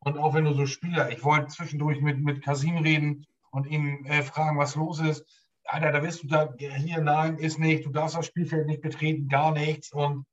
Und 0.00 0.18
auch 0.18 0.34
wenn 0.34 0.44
du 0.44 0.54
so 0.54 0.66
Spieler, 0.66 1.10
ich 1.10 1.24
wollte 1.24 1.48
zwischendurch 1.48 2.00
mit, 2.00 2.20
mit 2.20 2.42
Kasim 2.42 2.78
reden 2.78 3.26
und 3.50 3.66
ihm 3.66 4.04
äh, 4.06 4.22
fragen, 4.22 4.58
was 4.58 4.74
los 4.74 5.00
ist. 5.00 5.24
Alter, 5.64 5.92
da 5.92 6.02
wirst 6.02 6.22
du 6.22 6.26
da, 6.26 6.54
hier, 6.58 7.00
nein, 7.00 7.36
ist 7.36 7.58
nicht, 7.58 7.84
du 7.84 7.90
darfst 7.90 8.16
das 8.16 8.26
Spielfeld 8.26 8.66
nicht 8.66 8.80
betreten, 8.80 9.28
gar 9.28 9.52
nichts. 9.52 9.92
Und 9.92 10.24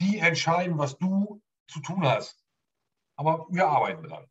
die 0.00 0.18
entscheiden, 0.18 0.78
was 0.78 0.98
du 0.98 1.40
zu 1.68 1.80
tun 1.80 2.04
hast. 2.04 2.42
Aber 3.16 3.46
wir 3.50 3.68
arbeiten 3.68 4.02
dran. 4.02 4.26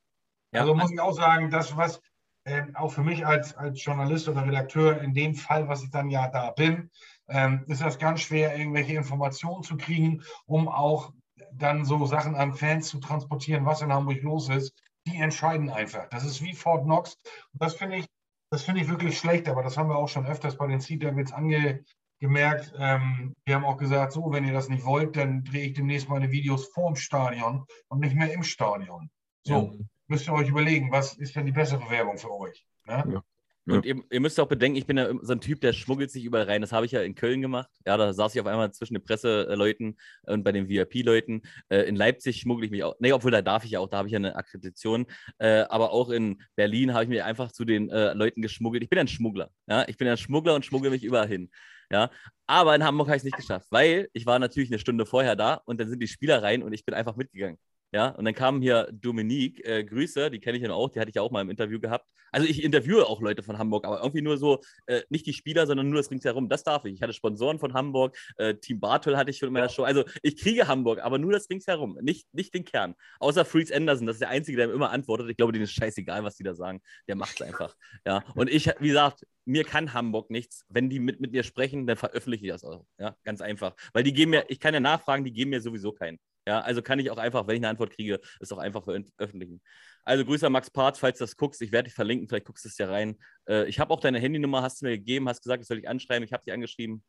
Ja. 0.53 0.61
Also 0.61 0.75
muss 0.75 0.91
ich 0.91 0.99
auch 0.99 1.13
sagen, 1.13 1.49
das, 1.49 1.77
was 1.77 2.01
äh, 2.43 2.63
auch 2.73 2.91
für 2.91 3.03
mich 3.03 3.25
als, 3.25 3.55
als 3.55 3.83
Journalist 3.83 4.27
oder 4.27 4.45
Redakteur 4.45 5.01
in 5.01 5.13
dem 5.13 5.35
Fall, 5.35 5.67
was 5.67 5.83
ich 5.83 5.91
dann 5.91 6.09
ja 6.09 6.27
da 6.27 6.51
bin, 6.51 6.89
ähm, 7.31 7.63
ist 7.67 7.81
das 7.81 7.97
ganz 7.97 8.21
schwer, 8.21 8.57
irgendwelche 8.57 8.93
Informationen 8.93 9.63
zu 9.63 9.77
kriegen, 9.77 10.23
um 10.45 10.67
auch 10.67 11.11
dann 11.53 11.85
so 11.85 12.05
Sachen 12.05 12.35
an 12.35 12.53
Fans 12.53 12.89
zu 12.89 12.99
transportieren, 12.99 13.65
was 13.65 13.81
in 13.81 13.91
Hamburg 13.91 14.21
los 14.21 14.49
ist. 14.49 14.73
Die 15.07 15.17
entscheiden 15.17 15.69
einfach. 15.69 16.07
Das 16.09 16.23
ist 16.23 16.41
wie 16.43 16.53
Fort 16.53 16.83
Knox. 16.83 17.17
Und 17.53 17.61
das 17.61 17.75
finde 17.75 17.97
ich, 17.97 18.05
das 18.51 18.63
finde 18.63 18.81
ich 18.81 18.89
wirklich 18.89 19.17
schlecht, 19.17 19.47
aber 19.47 19.63
das 19.63 19.77
haben 19.77 19.89
wir 19.89 19.97
auch 19.97 20.09
schon 20.09 20.25
öfters 20.25 20.57
bei 20.57 20.67
den 20.67 20.81
Sea 20.81 20.97
Devils 20.97 21.31
angemerkt. 21.31 22.73
Ähm, 22.77 23.33
wir 23.45 23.55
haben 23.55 23.65
auch 23.65 23.77
gesagt, 23.77 24.11
so, 24.11 24.31
wenn 24.31 24.45
ihr 24.45 24.53
das 24.53 24.69
nicht 24.69 24.85
wollt, 24.85 25.15
dann 25.15 25.43
drehe 25.43 25.67
ich 25.67 25.73
demnächst 25.73 26.09
meine 26.09 26.31
Videos 26.31 26.67
vorm 26.67 26.95
Stadion 26.95 27.65
und 27.87 27.99
nicht 27.99 28.15
mehr 28.15 28.31
im 28.33 28.43
Stadion. 28.43 29.09
So, 29.43 29.73
ja. 29.73 29.85
müsst 30.07 30.27
ihr 30.27 30.33
euch 30.33 30.49
überlegen, 30.49 30.91
was 30.91 31.17
ist 31.17 31.35
denn 31.35 31.45
die 31.45 31.51
bessere 31.51 31.89
Werbung 31.89 32.17
für 32.17 32.31
euch? 32.31 32.65
Ne? 32.85 33.03
Ja. 33.13 33.23
Und 33.71 33.85
ihr, 33.85 34.01
ihr, 34.09 34.19
müsst 34.19 34.39
auch 34.39 34.47
bedenken, 34.47 34.77
ich 34.77 34.85
bin 34.85 34.97
ja 34.97 35.09
so 35.21 35.33
ein 35.33 35.41
Typ, 35.41 35.61
der 35.61 35.73
schmuggelt 35.73 36.11
sich 36.11 36.23
überall 36.23 36.45
rein. 36.45 36.61
Das 36.61 36.71
habe 36.71 36.85
ich 36.85 36.91
ja 36.91 37.01
in 37.01 37.15
Köln 37.15 37.41
gemacht. 37.41 37.69
Ja, 37.85 37.97
da 37.97 38.13
saß 38.13 38.35
ich 38.35 38.41
auf 38.41 38.47
einmal 38.47 38.71
zwischen 38.71 38.93
den 38.93 39.03
Presseleuten 39.03 39.97
und 40.23 40.43
bei 40.43 40.51
den 40.51 40.69
VIP-Leuten. 40.69 41.41
Äh, 41.69 41.83
in 41.83 41.95
Leipzig 41.95 42.39
schmuggle 42.39 42.65
ich 42.65 42.71
mich 42.71 42.83
auch. 42.83 42.95
Nee, 42.99 43.13
obwohl 43.13 43.31
da 43.31 43.41
darf 43.41 43.63
ich 43.65 43.71
ja 43.71 43.79
auch, 43.79 43.87
da 43.87 43.97
habe 43.97 44.07
ich 44.07 44.13
ja 44.13 44.17
eine 44.17 44.35
Akkreditation. 44.35 45.05
Äh, 45.37 45.61
aber 45.69 45.91
auch 45.91 46.09
in 46.09 46.41
Berlin 46.55 46.93
habe 46.93 47.03
ich 47.03 47.09
mich 47.09 47.23
einfach 47.23 47.51
zu 47.51 47.65
den 47.65 47.89
äh, 47.89 48.13
Leuten 48.13 48.41
geschmuggelt. 48.41 48.83
Ich 48.83 48.89
bin 48.89 48.99
ein 48.99 49.07
Schmuggler. 49.07 49.49
Ja, 49.67 49.87
ich 49.87 49.97
bin 49.97 50.07
ein 50.07 50.17
Schmuggler 50.17 50.55
und 50.55 50.65
schmuggle 50.65 50.89
mich 50.89 51.03
überall 51.03 51.27
hin. 51.27 51.49
Ja, 51.91 52.09
aber 52.47 52.73
in 52.75 52.83
Hamburg 52.83 53.07
habe 53.07 53.17
ich 53.17 53.21
es 53.21 53.25
nicht 53.25 53.35
geschafft, 53.35 53.67
weil 53.69 54.07
ich 54.13 54.25
war 54.25 54.39
natürlich 54.39 54.69
eine 54.69 54.79
Stunde 54.79 55.05
vorher 55.05 55.35
da 55.35 55.55
und 55.65 55.79
dann 55.79 55.89
sind 55.89 55.99
die 55.99 56.07
Spieler 56.07 56.41
rein 56.41 56.63
und 56.63 56.71
ich 56.71 56.85
bin 56.85 56.95
einfach 56.95 57.17
mitgegangen. 57.17 57.57
Ja, 57.93 58.09
und 58.09 58.23
dann 58.23 58.33
kam 58.33 58.61
hier 58.61 58.87
Dominique, 58.93 59.65
äh, 59.65 59.83
Grüße, 59.83 60.31
die 60.31 60.39
kenne 60.39 60.57
ich 60.57 60.63
ja 60.63 60.71
auch, 60.71 60.89
die 60.89 60.99
hatte 61.01 61.09
ich 61.09 61.15
ja 61.15 61.21
auch 61.21 61.31
mal 61.31 61.41
im 61.41 61.49
Interview 61.49 61.77
gehabt. 61.77 62.07
Also 62.31 62.47
ich 62.47 62.63
interviewe 62.63 63.05
auch 63.05 63.19
Leute 63.19 63.43
von 63.43 63.57
Hamburg, 63.57 63.85
aber 63.85 63.99
irgendwie 63.99 64.21
nur 64.21 64.37
so, 64.37 64.61
äh, 64.85 65.01
nicht 65.09 65.25
die 65.25 65.33
Spieler, 65.33 65.67
sondern 65.67 65.89
nur 65.89 65.97
das 65.97 66.09
ringsherum. 66.09 66.47
Das 66.47 66.63
darf 66.63 66.85
ich. 66.85 66.93
Ich 66.93 67.01
hatte 67.01 67.11
Sponsoren 67.11 67.59
von 67.59 67.73
Hamburg, 67.73 68.17
äh, 68.37 68.55
Team 68.55 68.79
Bartel 68.79 69.17
hatte 69.17 69.31
ich 69.31 69.37
schon 69.37 69.47
in 69.47 69.53
meiner 69.53 69.67
Show. 69.67 69.83
Also 69.83 70.05
ich 70.21 70.37
kriege 70.37 70.69
Hamburg, 70.69 70.99
aber 71.03 71.17
nur 71.17 71.33
das 71.33 71.49
ringsherum, 71.49 71.97
nicht, 72.01 72.33
nicht 72.33 72.53
den 72.53 72.63
Kern. 72.63 72.95
Außer 73.19 73.43
Freeze 73.43 73.75
Anderson, 73.75 74.07
das 74.07 74.15
ist 74.15 74.21
der 74.21 74.29
Einzige, 74.29 74.55
der 74.57 74.67
mir 74.69 74.73
immer 74.73 74.91
antwortet. 74.91 75.29
Ich 75.29 75.35
glaube, 75.35 75.51
denen 75.51 75.65
ist 75.65 75.73
scheißegal, 75.73 76.23
was 76.23 76.37
die 76.37 76.43
da 76.43 76.55
sagen. 76.55 76.81
Der 77.09 77.17
macht 77.17 77.41
es 77.41 77.45
einfach. 77.45 77.75
Ja, 78.05 78.23
und 78.35 78.49
ich, 78.49 78.67
wie 78.79 78.87
gesagt, 78.87 79.27
mir 79.43 79.65
kann 79.65 79.93
Hamburg 79.93 80.29
nichts. 80.29 80.63
Wenn 80.69 80.89
die 80.89 80.99
mit, 80.99 81.19
mit 81.19 81.33
mir 81.33 81.43
sprechen, 81.43 81.87
dann 81.87 81.97
veröffentliche 81.97 82.45
ich 82.45 82.51
das 82.51 82.63
auch. 82.63 82.85
Ja, 82.97 83.17
ganz 83.25 83.41
einfach. 83.41 83.75
Weil 83.91 84.03
die 84.03 84.13
geben 84.13 84.31
mir, 84.31 84.45
ich 84.47 84.61
kann 84.61 84.73
ja 84.73 84.79
nachfragen, 84.79 85.25
die 85.25 85.33
geben 85.33 85.49
mir 85.49 85.59
sowieso 85.59 85.91
keinen. 85.91 86.19
Ja, 86.51 86.59
also 86.59 86.81
kann 86.81 86.99
ich 86.99 87.09
auch 87.09 87.17
einfach, 87.17 87.47
wenn 87.47 87.55
ich 87.55 87.61
eine 87.61 87.69
Antwort 87.69 87.91
kriege, 87.93 88.19
es 88.41 88.51
auch 88.51 88.57
einfach 88.57 88.83
veröffentlichen. 88.83 89.61
Also 90.03 90.25
Grüße 90.25 90.45
an 90.45 90.51
Max 90.51 90.69
Part, 90.69 90.97
falls 90.97 91.17
du 91.17 91.23
das 91.23 91.37
guckst. 91.37 91.61
Ich 91.61 91.71
werde 91.71 91.85
dich 91.85 91.93
verlinken, 91.93 92.27
vielleicht 92.27 92.45
guckst 92.45 92.65
du 92.65 92.67
es 92.67 92.77
ja 92.77 92.87
rein. 92.89 93.17
Äh, 93.47 93.69
ich 93.69 93.79
habe 93.79 93.93
auch 93.93 94.01
deine 94.01 94.19
Handynummer, 94.19 94.61
hast 94.61 94.81
du 94.81 94.85
mir 94.85 94.97
gegeben, 94.97 95.29
hast 95.29 95.41
gesagt, 95.41 95.61
ich 95.61 95.67
soll 95.69 95.77
dich 95.77 95.87
anschreiben. 95.87 96.25
Ich 96.25 96.33
habe 96.33 96.43
dich 96.43 96.53
angeschrieben. 96.53 97.05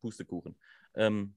Pustekuchen. 0.00 0.58
Ähm, 0.96 1.36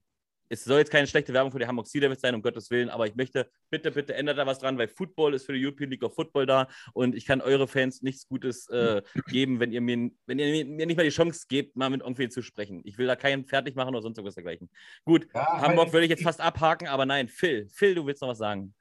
es 0.52 0.64
soll 0.64 0.80
jetzt 0.80 0.90
keine 0.90 1.06
schlechte 1.06 1.32
Werbung 1.32 1.50
für 1.50 1.58
die 1.58 1.66
Hamburg 1.66 1.86
Sea 1.86 2.02
Devils 2.02 2.20
sein, 2.20 2.34
um 2.34 2.42
Gottes 2.42 2.70
Willen, 2.70 2.90
aber 2.90 3.06
ich 3.06 3.14
möchte, 3.14 3.48
bitte, 3.70 3.90
bitte 3.90 4.14
ändert 4.14 4.36
da 4.36 4.46
was 4.46 4.58
dran, 4.58 4.76
weil 4.76 4.86
Football 4.86 5.32
ist 5.32 5.46
für 5.46 5.54
die 5.54 5.64
European 5.64 5.90
League 5.90 6.02
of 6.02 6.14
Football 6.14 6.44
da 6.44 6.68
und 6.92 7.14
ich 7.14 7.24
kann 7.24 7.40
eure 7.40 7.66
Fans 7.66 8.02
nichts 8.02 8.28
Gutes 8.28 8.68
äh, 8.68 9.00
geben, 9.28 9.60
wenn 9.60 9.72
ihr, 9.72 9.80
mir, 9.80 10.10
wenn 10.26 10.38
ihr 10.38 10.66
mir 10.66 10.86
nicht 10.86 10.96
mal 10.96 11.04
die 11.04 11.08
Chance 11.08 11.46
gebt, 11.48 11.74
mal 11.74 11.88
mit 11.88 12.02
irgendwen 12.02 12.30
zu 12.30 12.42
sprechen. 12.42 12.82
Ich 12.84 12.98
will 12.98 13.06
da 13.06 13.16
keinen 13.16 13.46
fertig 13.46 13.74
machen 13.76 13.94
oder 13.94 14.02
sonst 14.02 14.18
irgendwas 14.18 14.34
dergleichen. 14.34 14.68
Gut, 15.06 15.26
ja, 15.34 15.62
Hamburg 15.62 15.92
würde 15.94 16.04
ich 16.04 16.10
jetzt 16.10 16.22
fast 16.22 16.40
abhaken, 16.40 16.86
aber 16.86 17.06
nein, 17.06 17.28
Phil, 17.28 17.66
Phil, 17.70 17.94
du 17.94 18.04
willst 18.04 18.20
noch 18.20 18.28
was 18.28 18.38
sagen. 18.38 18.74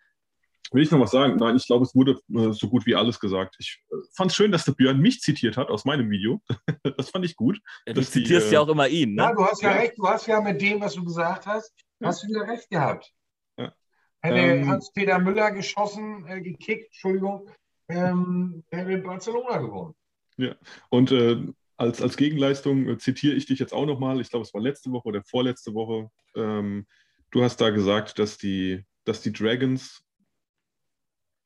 Will 0.72 0.84
ich 0.84 0.92
noch 0.92 1.00
was 1.00 1.12
sagen? 1.12 1.36
Nein, 1.36 1.58
ich 1.58 1.66
glaube, 1.66 1.84
es 1.84 1.94
wurde 1.94 2.20
äh, 2.34 2.54
so 2.54 2.70
gut 2.70 2.86
wie 2.86 2.96
alles 2.96 3.20
gesagt. 3.20 3.56
Ich 3.60 3.84
äh, 3.92 3.96
fand 4.14 4.32
es 4.32 4.38
schön, 4.38 4.52
dass 4.52 4.64
der 4.64 4.72
Björn 4.72 5.00
mich 5.00 5.20
zitiert 5.20 5.58
hat 5.58 5.70
aus 5.70 5.84
meinem 5.84 6.10
Video. 6.10 6.42
das 6.98 7.10
fand 7.10 7.26
ich 7.26 7.36
gut. 7.36 7.60
Ja, 7.86 7.94
du 7.94 8.02
zitierst 8.02 8.50
die, 8.50 8.54
ja 8.54 8.62
äh, 8.62 8.64
auch 8.64 8.70
immer 8.70 8.88
ihn. 8.88 9.16
Ne? 9.16 9.24
Ja, 9.24 9.34
du 9.34 9.44
hast 9.44 9.62
ja, 9.62 9.72
ja, 9.72 9.78
recht. 9.80 9.94
Du 9.98 10.08
hast 10.08 10.28
ja 10.28 10.40
mit 10.40 10.62
dem, 10.62 10.80
was 10.80 10.94
du 10.94 11.04
gesagt 11.04 11.46
hast, 11.46 11.74
hast 12.02 12.24
du 12.24 12.28
wieder 12.28 12.48
recht 12.48 12.70
gehabt. 12.70 13.12
Ja. 13.58 13.74
Hätte 14.22 14.38
ähm, 14.38 14.70
Hans-Peter 14.70 15.20
Müller 15.20 15.52
geschossen, 15.52 16.26
äh, 16.28 16.42
gekickt, 16.42 16.86
Entschuldigung, 16.86 17.50
ähm, 17.90 18.64
hätte 18.72 18.98
Barcelona 19.00 19.58
gewonnen. 19.58 19.94
Ja, 20.38 20.56
und 20.90 21.12
äh, 21.12 21.38
als, 21.76 22.02
als 22.02 22.16
Gegenleistung 22.16 22.88
äh, 22.88 22.98
zitiere 22.98 23.36
ich 23.36 23.46
dich 23.46 23.60
jetzt 23.60 23.74
auch 23.74 23.86
nochmal. 23.86 24.22
Ich 24.22 24.30
glaube, 24.30 24.44
es 24.44 24.54
war 24.54 24.62
letzte 24.62 24.92
Woche 24.92 25.08
oder 25.08 25.24
vorletzte 25.24 25.74
Woche. 25.74 26.10
Ähm, 26.36 26.86
du 27.32 27.44
hast 27.44 27.60
da 27.60 27.72
gesagt, 27.72 28.20
dass 28.20 28.38
die, 28.38 28.86
dass 29.04 29.22
die 29.22 29.34
Dragons 29.34 30.04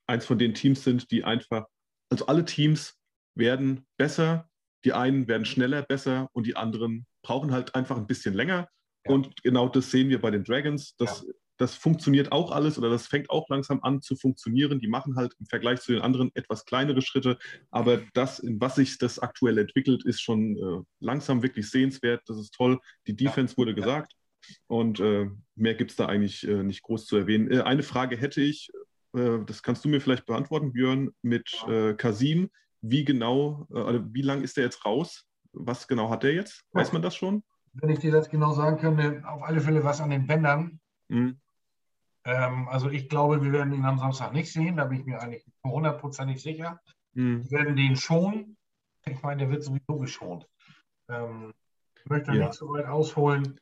eins 0.07 0.25
von 0.25 0.37
den 0.37 0.53
Teams 0.53 0.83
sind, 0.83 1.11
die 1.11 1.23
einfach, 1.23 1.65
also 2.09 2.27
alle 2.27 2.45
Teams 2.45 2.97
werden 3.35 3.85
besser, 3.97 4.49
die 4.83 4.93
einen 4.93 5.27
werden 5.27 5.45
schneller 5.45 5.81
besser 5.81 6.29
und 6.33 6.45
die 6.45 6.55
anderen 6.55 7.05
brauchen 7.23 7.51
halt 7.51 7.75
einfach 7.75 7.97
ein 7.97 8.07
bisschen 8.07 8.33
länger. 8.33 8.69
Ja. 9.05 9.13
Und 9.13 9.41
genau 9.43 9.67
das 9.67 9.91
sehen 9.91 10.09
wir 10.09 10.21
bei 10.21 10.31
den 10.31 10.43
Dragons. 10.43 10.95
Das, 10.97 11.23
ja. 11.25 11.33
das 11.57 11.75
funktioniert 11.75 12.31
auch 12.31 12.51
alles 12.51 12.77
oder 12.77 12.89
das 12.89 13.07
fängt 13.07 13.29
auch 13.31 13.49
langsam 13.49 13.81
an 13.81 14.01
zu 14.01 14.15
funktionieren. 14.15 14.79
Die 14.79 14.87
machen 14.87 15.15
halt 15.15 15.33
im 15.39 15.47
Vergleich 15.47 15.81
zu 15.81 15.91
den 15.91 16.01
anderen 16.01 16.31
etwas 16.35 16.65
kleinere 16.65 17.01
Schritte. 17.01 17.37
Aber 17.71 17.99
das, 18.13 18.39
in 18.39 18.61
was 18.61 18.75
sich 18.75 18.97
das 18.99 19.19
aktuell 19.19 19.57
entwickelt, 19.57 20.05
ist 20.05 20.21
schon 20.21 20.55
äh, 20.55 20.83
langsam 20.99 21.41
wirklich 21.41 21.69
sehenswert. 21.69 22.21
Das 22.27 22.37
ist 22.37 22.53
toll. 22.53 22.79
Die 23.07 23.15
Defense 23.15 23.53
ja. 23.53 23.57
wurde 23.57 23.73
gesagt. 23.73 24.13
Und 24.67 24.99
äh, 24.99 25.27
mehr 25.55 25.73
gibt 25.73 25.91
es 25.91 25.97
da 25.97 26.05
eigentlich 26.05 26.47
äh, 26.47 26.61
nicht 26.63 26.83
groß 26.83 27.07
zu 27.07 27.17
erwähnen. 27.17 27.51
Äh, 27.51 27.61
eine 27.61 27.81
Frage 27.81 28.17
hätte 28.17 28.41
ich, 28.41 28.69
äh, 29.15 29.43
das 29.45 29.63
kannst 29.63 29.83
du 29.85 29.89
mir 29.89 30.01
vielleicht 30.01 30.25
beantworten, 30.25 30.73
Björn, 30.73 31.11
mit 31.21 31.51
äh, 31.67 31.93
Kasim. 31.93 32.49
Wie 32.81 33.03
genau, 33.03 33.67
äh, 33.73 33.79
also 33.79 34.13
wie 34.13 34.21
lang 34.21 34.43
ist 34.43 34.57
der 34.57 34.65
jetzt 34.65 34.85
raus? 34.85 35.25
Was 35.53 35.87
genau 35.87 36.09
hat 36.09 36.23
der 36.23 36.33
jetzt? 36.33 36.63
Weiß 36.73 36.91
man 36.91 37.01
das 37.01 37.15
schon? 37.15 37.43
Wenn 37.73 37.89
ich 37.89 37.99
dir 37.99 38.11
das 38.11 38.29
genau 38.29 38.53
sagen 38.53 38.77
könnte, 38.77 39.23
auf 39.27 39.43
alle 39.43 39.61
Fälle 39.61 39.83
was 39.83 40.01
an 40.01 40.09
den 40.09 40.27
Bändern. 40.27 40.79
Mhm. 41.07 41.39
Ähm, 42.25 42.67
also 42.69 42.89
ich 42.89 43.09
glaube, 43.09 43.43
wir 43.43 43.51
werden 43.51 43.73
ihn 43.73 43.85
am 43.85 43.99
Samstag 43.99 44.33
nicht 44.33 44.51
sehen, 44.51 44.77
da 44.77 44.85
bin 44.85 44.99
ich 44.99 45.05
mir 45.05 45.21
eigentlich 45.21 45.45
hundertprozentig 45.63 46.41
sicher. 46.41 46.79
Mhm. 47.13 47.43
Wir 47.43 47.59
werden 47.59 47.75
den 47.75 47.95
schonen. 47.95 48.57
Ich 49.05 49.21
meine, 49.21 49.41
der 49.41 49.51
wird 49.51 49.63
sowieso 49.63 49.99
geschont. 49.99 50.47
Ähm, 51.09 51.53
ich 51.97 52.09
möchte 52.09 52.33
ja. 52.33 52.47
nicht 52.47 52.53
so 52.53 52.69
weit 52.69 52.85
ausholen. 52.85 53.59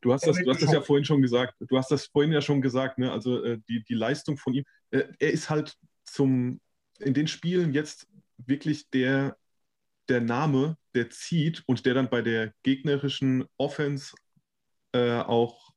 Du 0.00 0.12
hast, 0.12 0.26
das, 0.26 0.36
du 0.36 0.50
hast 0.50 0.62
das 0.62 0.72
ja 0.72 0.80
vorhin 0.80 1.04
schon 1.04 1.22
gesagt. 1.22 1.54
Du 1.60 1.76
hast 1.76 1.90
das 1.90 2.06
vorhin 2.06 2.32
ja 2.32 2.40
schon 2.40 2.60
gesagt. 2.60 2.98
Ne? 2.98 3.10
Also 3.10 3.42
äh, 3.44 3.58
die, 3.68 3.84
die 3.84 3.94
Leistung 3.94 4.36
von 4.36 4.54
ihm. 4.54 4.64
Äh, 4.90 5.04
er 5.18 5.32
ist 5.32 5.50
halt 5.50 5.76
zum, 6.04 6.60
in 6.98 7.14
den 7.14 7.26
Spielen 7.26 7.72
jetzt 7.72 8.08
wirklich 8.38 8.88
der, 8.90 9.36
der 10.08 10.20
Name, 10.20 10.76
der 10.94 11.10
zieht 11.10 11.62
und 11.66 11.86
der 11.86 11.94
dann 11.94 12.10
bei 12.10 12.22
der 12.22 12.52
gegnerischen 12.62 13.44
Offense 13.56 14.14
äh, 14.92 15.18
auch 15.20 15.72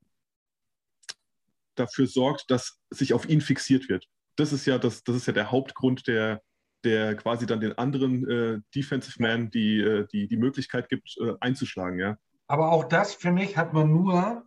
dafür 1.75 2.07
sorgt, 2.07 2.49
dass 2.49 2.79
sich 2.89 3.13
auf 3.13 3.27
ihn 3.27 3.41
fixiert 3.41 3.89
wird. 3.89 4.07
Das 4.35 4.53
ist 4.53 4.65
ja, 4.65 4.77
das, 4.77 5.03
das 5.03 5.15
ist 5.15 5.27
ja 5.27 5.33
der 5.33 5.51
Hauptgrund, 5.51 6.07
der, 6.07 6.41
der 6.83 7.15
quasi 7.15 7.45
dann 7.45 7.59
den 7.59 7.77
anderen 7.77 8.29
äh, 8.29 8.59
Defensive 8.73 9.21
Man 9.21 9.49
die, 9.49 9.79
äh, 9.79 10.07
die, 10.11 10.27
die 10.27 10.37
Möglichkeit 10.37 10.89
gibt, 10.89 11.15
äh, 11.19 11.33
einzuschlagen. 11.39 11.99
Ja? 11.99 12.17
Aber 12.51 12.73
auch 12.73 12.83
das, 12.83 13.13
finde 13.13 13.43
ich, 13.43 13.55
hat 13.55 13.71
man 13.71 13.93
nur 13.93 14.45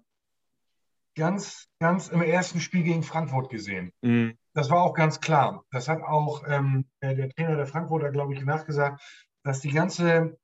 ganz, 1.15 1.71
ganz 1.79 2.09
im 2.09 2.21
ersten 2.21 2.61
Spiel 2.61 2.83
gegen 2.83 3.03
Frankfurt 3.03 3.49
gesehen. 3.49 3.95
Mhm. 4.03 4.37
Das 4.53 4.69
war 4.69 4.83
auch 4.83 4.93
ganz 4.93 5.23
klar. 5.23 5.65
Das 5.71 5.89
hat 5.89 6.03
auch 6.03 6.45
ähm, 6.47 6.85
der 7.01 7.31
Trainer 7.31 7.57
der 7.57 7.67
Frankfurter, 7.67 8.11
glaube 8.11 8.35
ich, 8.35 8.45
nachgesagt, 8.45 9.03
dass 9.43 9.61
die 9.61 9.71
ganze 9.71 10.37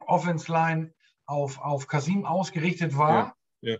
Offense-Line 0.00 0.92
auf, 1.24 1.58
auf 1.62 1.86
Kasim 1.86 2.26
ausgerichtet 2.26 2.94
war. 2.94 3.36
Ja, 3.62 3.72
ja. 3.72 3.78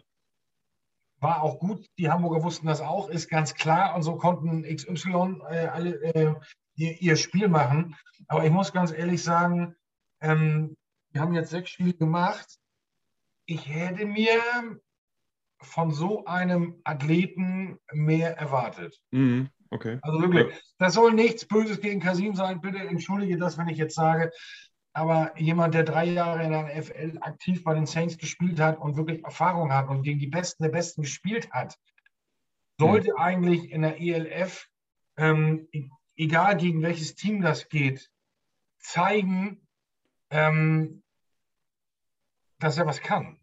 War 1.18 1.42
auch 1.42 1.58
gut. 1.58 1.86
Die 1.98 2.10
Hamburger 2.10 2.42
wussten 2.42 2.66
das 2.66 2.80
auch, 2.80 3.10
ist 3.10 3.28
ganz 3.28 3.52
klar. 3.52 3.94
Und 3.94 4.04
so 4.04 4.16
konnten 4.16 4.62
XY 4.62 5.42
äh, 5.50 5.66
alle 5.66 6.02
äh, 6.14 6.34
ihr, 6.76 7.02
ihr, 7.02 7.16
Spiel 7.16 7.48
machen. 7.48 7.94
Aber 8.26 8.46
ich 8.46 8.50
muss 8.50 8.72
ganz 8.72 8.90
ehrlich 8.90 9.22
sagen, 9.22 9.76
ähm, 10.22 10.78
wir 11.10 11.20
haben 11.20 11.34
jetzt 11.34 11.50
sechs 11.50 11.68
Spiele 11.68 11.92
gemacht 11.92 12.58
ich 13.52 13.68
hätte 13.68 14.06
mir 14.06 14.40
von 15.60 15.92
so 15.92 16.24
einem 16.24 16.80
Athleten 16.84 17.78
mehr 17.92 18.36
erwartet. 18.38 18.98
Mhm. 19.10 19.50
Okay. 19.70 19.98
Also 20.02 20.20
wirklich, 20.20 20.48
ja. 20.48 20.60
das 20.78 20.94
soll 20.94 21.12
nichts 21.12 21.46
Böses 21.46 21.80
gegen 21.80 22.00
Kasim 22.00 22.34
sein. 22.34 22.60
Bitte 22.60 22.78
entschuldige 22.78 23.36
das, 23.36 23.58
wenn 23.58 23.68
ich 23.68 23.78
jetzt 23.78 23.94
sage. 23.94 24.30
Aber 24.94 25.38
jemand, 25.38 25.74
der 25.74 25.84
drei 25.84 26.04
Jahre 26.04 26.42
in 26.44 26.50
der 26.50 26.82
FL 26.82 27.18
aktiv 27.20 27.62
bei 27.64 27.74
den 27.74 27.86
Saints 27.86 28.18
gespielt 28.18 28.60
hat 28.60 28.78
und 28.78 28.96
wirklich 28.96 29.24
Erfahrung 29.24 29.72
hat 29.72 29.88
und 29.88 30.02
gegen 30.02 30.18
die 30.18 30.26
Besten 30.26 30.62
der 30.62 30.70
Besten 30.70 31.02
gespielt 31.02 31.50
hat, 31.52 31.78
sollte 32.78 33.12
mhm. 33.12 33.18
eigentlich 33.18 33.70
in 33.70 33.82
der 33.82 34.00
ELF, 34.00 34.66
ähm, 35.16 35.68
e-, 35.72 35.88
egal 36.16 36.56
gegen 36.56 36.82
welches 36.82 37.14
Team 37.14 37.40
das 37.40 37.68
geht, 37.68 38.10
zeigen, 38.78 39.66
ähm, 40.30 41.02
dass 42.58 42.78
er 42.78 42.86
was 42.86 43.00
kann. 43.00 43.38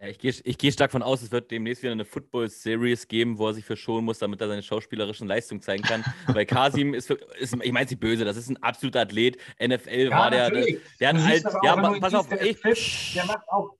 Ja, 0.00 0.08
ich 0.08 0.18
gehe 0.18 0.34
ich 0.42 0.58
geh 0.58 0.72
stark 0.72 0.90
von 0.90 1.02
aus, 1.02 1.22
es 1.22 1.30
wird 1.30 1.50
demnächst 1.50 1.82
wieder 1.82 1.92
eine 1.92 2.04
Football-Series 2.04 3.08
geben, 3.08 3.38
wo 3.38 3.48
er 3.48 3.54
sich 3.54 3.64
verschonen 3.64 4.04
muss, 4.04 4.18
damit 4.18 4.40
er 4.40 4.48
seine 4.48 4.62
schauspielerischen 4.62 5.28
Leistungen 5.28 5.62
zeigen 5.62 5.82
kann. 5.82 6.04
Weil 6.26 6.46
Kasim 6.46 6.94
ist, 6.94 7.06
für, 7.06 7.14
ist 7.38 7.56
ich 7.62 7.72
meine 7.72 7.88
sie 7.88 7.96
böse, 7.96 8.24
das 8.24 8.36
ist 8.36 8.50
ein 8.50 8.62
absoluter 8.62 9.00
Athlet. 9.00 9.38
NFL 9.60 9.90
ja, 9.90 10.10
war 10.10 10.30
der, 10.30 10.50
der, 10.50 10.66
der 11.00 11.08
hat 11.08 11.18
halt, 11.18 11.44
ja, 11.62 11.98
pass 12.00 12.14
auf, 12.14 12.30
ich, 12.32 13.12
der 13.14 13.24
macht 13.24 13.48
auch. 13.48 13.76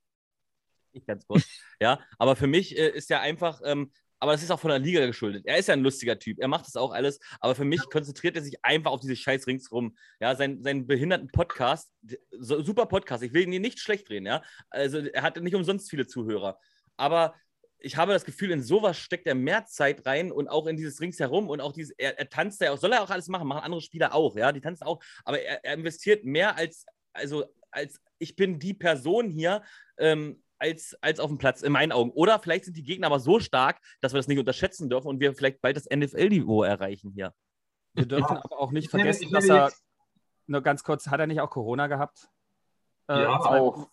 Ich 0.92 1.04
ganz 1.04 1.26
kurz, 1.26 1.44
ja, 1.80 1.98
aber 2.18 2.36
für 2.36 2.46
mich 2.46 2.78
äh, 2.78 2.90
ist 2.90 3.10
ja 3.10 3.20
einfach, 3.20 3.60
ähm, 3.64 3.90
aber 4.24 4.32
das 4.32 4.42
ist 4.42 4.50
auch 4.50 4.58
von 4.58 4.70
der 4.70 4.78
Liga 4.78 5.04
geschuldet. 5.04 5.44
Er 5.44 5.58
ist 5.58 5.68
ja 5.68 5.74
ein 5.74 5.82
lustiger 5.82 6.18
Typ, 6.18 6.38
er 6.40 6.48
macht 6.48 6.66
das 6.66 6.76
auch 6.76 6.92
alles, 6.92 7.20
aber 7.40 7.54
für 7.54 7.66
mich 7.66 7.82
konzentriert 7.90 8.34
er 8.36 8.42
sich 8.42 8.64
einfach 8.64 8.90
auf 8.90 9.00
diese 9.00 9.16
Scheiß 9.16 9.46
ringsrum. 9.46 9.98
Ja, 10.18 10.34
sein, 10.34 10.62
seinen 10.62 10.86
behinderten 10.86 11.28
Podcast, 11.28 11.92
super 12.40 12.86
Podcast, 12.86 13.22
ich 13.22 13.34
will 13.34 13.46
ihn 13.46 13.60
nicht 13.60 13.80
schlecht 13.80 14.08
drehen, 14.08 14.24
ja. 14.24 14.42
Also 14.70 15.00
er 15.00 15.20
hatte 15.20 15.42
nicht 15.42 15.54
umsonst 15.54 15.90
viele 15.90 16.06
Zuhörer. 16.06 16.58
Aber 16.96 17.34
ich 17.78 17.98
habe 17.98 18.14
das 18.14 18.24
Gefühl, 18.24 18.50
in 18.50 18.62
sowas 18.62 18.96
steckt 18.96 19.26
er 19.26 19.34
mehr 19.34 19.66
Zeit 19.66 20.06
rein 20.06 20.32
und 20.32 20.48
auch 20.48 20.68
in 20.68 20.78
dieses 20.78 21.02
Ringsherum 21.02 21.50
und 21.50 21.60
auch 21.60 21.74
dieses, 21.74 21.90
er, 21.98 22.18
er 22.18 22.30
tanzt 22.30 22.62
ja 22.62 22.72
auch, 22.72 22.78
soll 22.78 22.94
er 22.94 23.02
auch 23.02 23.10
alles 23.10 23.28
machen, 23.28 23.46
machen 23.46 23.62
andere 23.62 23.82
Spieler 23.82 24.14
auch, 24.14 24.36
ja, 24.36 24.52
die 24.52 24.62
tanzen 24.62 24.84
auch, 24.84 25.04
aber 25.26 25.38
er, 25.38 25.62
er 25.66 25.74
investiert 25.74 26.24
mehr 26.24 26.56
als, 26.56 26.86
also 27.12 27.44
als 27.70 28.00
ich 28.18 28.36
bin 28.36 28.58
die 28.58 28.72
Person 28.72 29.28
hier, 29.28 29.62
ähm, 29.98 30.42
als, 30.64 30.96
als 31.02 31.20
auf 31.20 31.28
dem 31.28 31.38
Platz, 31.38 31.62
in 31.62 31.72
meinen 31.72 31.92
Augen. 31.92 32.10
Oder 32.10 32.38
vielleicht 32.38 32.64
sind 32.64 32.76
die 32.76 32.82
Gegner 32.82 33.08
aber 33.08 33.20
so 33.20 33.38
stark, 33.38 33.80
dass 34.00 34.14
wir 34.14 34.18
das 34.18 34.28
nicht 34.28 34.38
unterschätzen 34.38 34.88
dürfen 34.88 35.08
und 35.08 35.20
wir 35.20 35.34
vielleicht 35.34 35.60
bald 35.60 35.76
das 35.76 35.84
NFL-Niveau 35.84 36.62
erreichen 36.62 37.12
hier. 37.14 37.34
Wir 37.92 38.06
dürfen 38.06 38.36
aber 38.36 38.58
auch 38.58 38.72
nicht 38.72 38.90
vergessen, 38.90 39.30
dass 39.30 39.48
er, 39.48 39.70
nur 40.46 40.62
ganz 40.62 40.82
kurz, 40.82 41.06
hat 41.08 41.20
er 41.20 41.26
nicht 41.26 41.40
auch 41.40 41.50
Corona 41.50 41.86
gehabt? 41.86 42.28
Äh, 43.08 43.22
ja, 43.22 43.38
auch. 43.38 43.88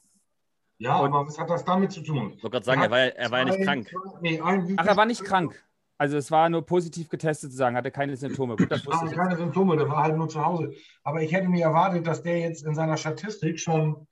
Ja, 0.78 0.98
und, 1.00 1.14
aber 1.14 1.28
was 1.28 1.38
hat 1.38 1.50
das 1.50 1.64
damit 1.66 1.92
zu 1.92 2.02
tun? 2.02 2.34
Ich 2.36 2.44
wollte 2.44 2.56
gerade 2.56 2.66
sagen, 2.66 2.82
er 2.82 2.90
war, 2.90 3.00
er 3.00 3.32
war 3.32 3.40
ja 3.40 3.46
nicht 3.46 3.62
krank. 3.62 3.94
Nee, 4.22 4.42
Ach, 4.42 4.86
er 4.86 4.98
war 4.98 5.06
nicht 5.06 5.24
krank. 5.24 5.64
Also 5.98 6.18
es 6.18 6.32
war 6.32 6.50
nur 6.50 6.66
positiv 6.66 7.10
getestet 7.10 7.52
zu 7.52 7.58
sagen, 7.58 7.76
hatte 7.76 7.92
keine 7.92 8.16
Symptome. 8.16 8.56
Gut, 8.56 8.72
das 8.72 8.84
wusste 8.88 9.06
ich 9.06 9.12
keine 9.12 9.36
Symptome, 9.36 9.78
der 9.78 9.88
war 9.88 10.04
halt 10.04 10.18
nur 10.18 10.30
zu 10.30 10.44
Hause. 10.44 10.74
Aber 11.04 11.22
ich 11.22 11.32
hätte 11.32 11.48
mir 11.48 11.66
erwartet, 11.66 12.08
dass 12.08 12.24
der 12.24 12.40
jetzt 12.40 12.66
in 12.66 12.74
seiner 12.74 12.98
Statistik 12.98 13.60
schon 13.60 14.08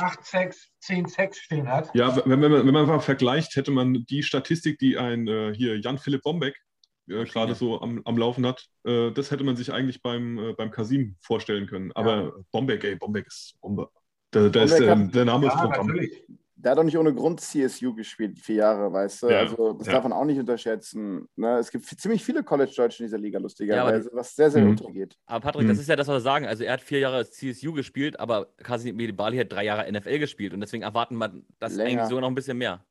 acht 0.00 0.24
Sex, 0.24 0.68
zehn 0.80 1.06
Sex 1.06 1.38
stehen 1.38 1.68
hat. 1.68 1.90
Ja, 1.94 2.16
wenn, 2.24 2.40
wenn, 2.42 2.50
man, 2.50 2.66
wenn 2.66 2.74
man 2.74 2.86
mal 2.86 3.00
vergleicht, 3.00 3.56
hätte 3.56 3.70
man 3.70 4.04
die 4.08 4.22
Statistik, 4.22 4.78
die 4.78 4.98
ein 4.98 5.28
äh, 5.28 5.54
hier 5.54 5.78
Jan-Philipp 5.78 6.22
Bombeck 6.22 6.56
äh, 7.08 7.24
gerade 7.24 7.54
so 7.54 7.80
am, 7.80 8.02
am 8.04 8.16
Laufen 8.16 8.46
hat, 8.46 8.66
äh, 8.84 9.10
das 9.12 9.30
hätte 9.30 9.44
man 9.44 9.56
sich 9.56 9.72
eigentlich 9.72 10.02
beim, 10.02 10.38
äh, 10.38 10.52
beim 10.54 10.70
Kasim 10.70 11.16
vorstellen 11.20 11.66
können. 11.66 11.92
Aber 11.92 12.22
ja. 12.22 12.32
Bombeck, 12.50 12.84
ey, 12.84 12.96
Bombeck 12.96 13.26
ist 13.26 13.56
Bombe. 13.60 13.88
Da, 14.32 14.48
da 14.48 14.62
ist 14.62 14.78
der, 14.78 14.94
der 14.94 15.24
Name 15.24 15.46
ja, 15.46 15.56
Programm. 15.56 15.86
Natürlich 15.88 16.24
der 16.62 16.72
hat 16.72 16.78
doch 16.78 16.84
nicht 16.84 16.98
ohne 16.98 17.14
Grund 17.14 17.40
CSU 17.40 17.94
gespielt, 17.94 18.38
vier 18.38 18.56
Jahre, 18.56 18.92
weißt 18.92 19.22
du? 19.22 19.28
Ja, 19.28 19.38
also 19.40 19.72
das 19.72 19.86
ja. 19.86 19.94
darf 19.94 20.02
man 20.02 20.12
auch 20.12 20.24
nicht 20.24 20.38
unterschätzen. 20.38 21.26
Ne? 21.36 21.58
Es 21.58 21.70
gibt 21.70 21.86
ziemlich 21.86 22.22
viele 22.22 22.44
College-Deutsche 22.44 23.02
in 23.02 23.06
dieser 23.06 23.18
Liga, 23.18 23.38
lustigerweise, 23.38 24.10
ja, 24.10 24.16
was 24.16 24.34
sehr, 24.34 24.50
sehr 24.50 24.62
mhm. 24.62 24.70
untergeht. 24.70 25.16
Aber 25.26 25.40
Patrick, 25.40 25.64
mhm. 25.64 25.68
das 25.68 25.78
ist 25.78 25.88
ja 25.88 25.96
das, 25.96 26.06
was 26.08 26.16
wir 26.16 26.20
sagen. 26.20 26.46
Also 26.46 26.64
er 26.64 26.74
hat 26.74 26.80
vier 26.82 26.98
Jahre 26.98 27.28
CSU 27.28 27.72
gespielt, 27.72 28.20
aber 28.20 28.52
Kasim 28.58 28.96
Bali 29.16 29.38
hat 29.38 29.50
drei 29.50 29.64
Jahre 29.64 29.90
NFL 29.90 30.18
gespielt 30.18 30.52
und 30.52 30.60
deswegen 30.60 30.82
erwarten 30.82 31.16
wir 31.16 31.32
das 31.58 31.74
Länger. 31.74 31.90
eigentlich 31.90 32.08
sogar 32.08 32.20
noch 32.22 32.28
ein 32.28 32.34
bisschen 32.34 32.58
mehr. 32.58 32.84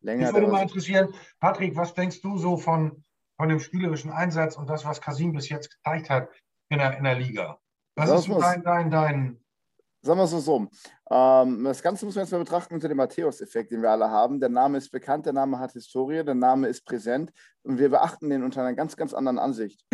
Länger. 0.00 0.26
Mich 0.26 0.34
würde 0.34 0.48
mal 0.48 0.62
interessieren, 0.62 1.14
Patrick, 1.38 1.76
was 1.76 1.94
denkst 1.94 2.20
du 2.22 2.38
so 2.38 2.56
von, 2.56 3.04
von 3.36 3.48
dem 3.48 3.60
spielerischen 3.60 4.10
Einsatz 4.10 4.56
und 4.56 4.68
das, 4.68 4.84
was 4.84 5.00
Kasim 5.00 5.32
bis 5.32 5.48
jetzt 5.48 5.70
gezeigt 5.70 6.10
hat 6.10 6.28
in 6.70 6.78
der, 6.78 6.96
in 6.98 7.04
der 7.04 7.14
Liga? 7.14 7.58
Was 7.94 8.08
Lass 8.08 8.20
ist 8.20 8.26
so 8.26 8.40
dein, 8.40 8.62
dein, 8.64 8.90
dein, 8.90 9.41
Sagen 10.04 10.18
wir 10.18 10.24
es 10.24 10.30
so, 10.32 10.40
so. 10.40 10.68
Ähm, 11.10 11.62
das 11.62 11.80
Ganze 11.80 12.04
muss 12.04 12.16
man 12.16 12.24
jetzt 12.24 12.32
mal 12.32 12.38
betrachten 12.38 12.74
unter 12.74 12.88
dem 12.88 12.96
Matthäus-Effekt, 12.96 13.70
den 13.70 13.82
wir 13.82 13.90
alle 13.90 14.10
haben. 14.10 14.40
Der 14.40 14.48
Name 14.48 14.78
ist 14.78 14.90
bekannt, 14.90 15.26
der 15.26 15.32
Name 15.32 15.60
hat 15.60 15.72
Historie, 15.72 16.24
der 16.24 16.34
Name 16.34 16.66
ist 16.66 16.84
präsent 16.84 17.30
und 17.62 17.78
wir 17.78 17.88
beachten 17.88 18.28
den 18.28 18.42
unter 18.42 18.62
einer 18.62 18.74
ganz, 18.74 18.96
ganz 18.96 19.14
anderen 19.14 19.38
Ansicht. 19.38 19.84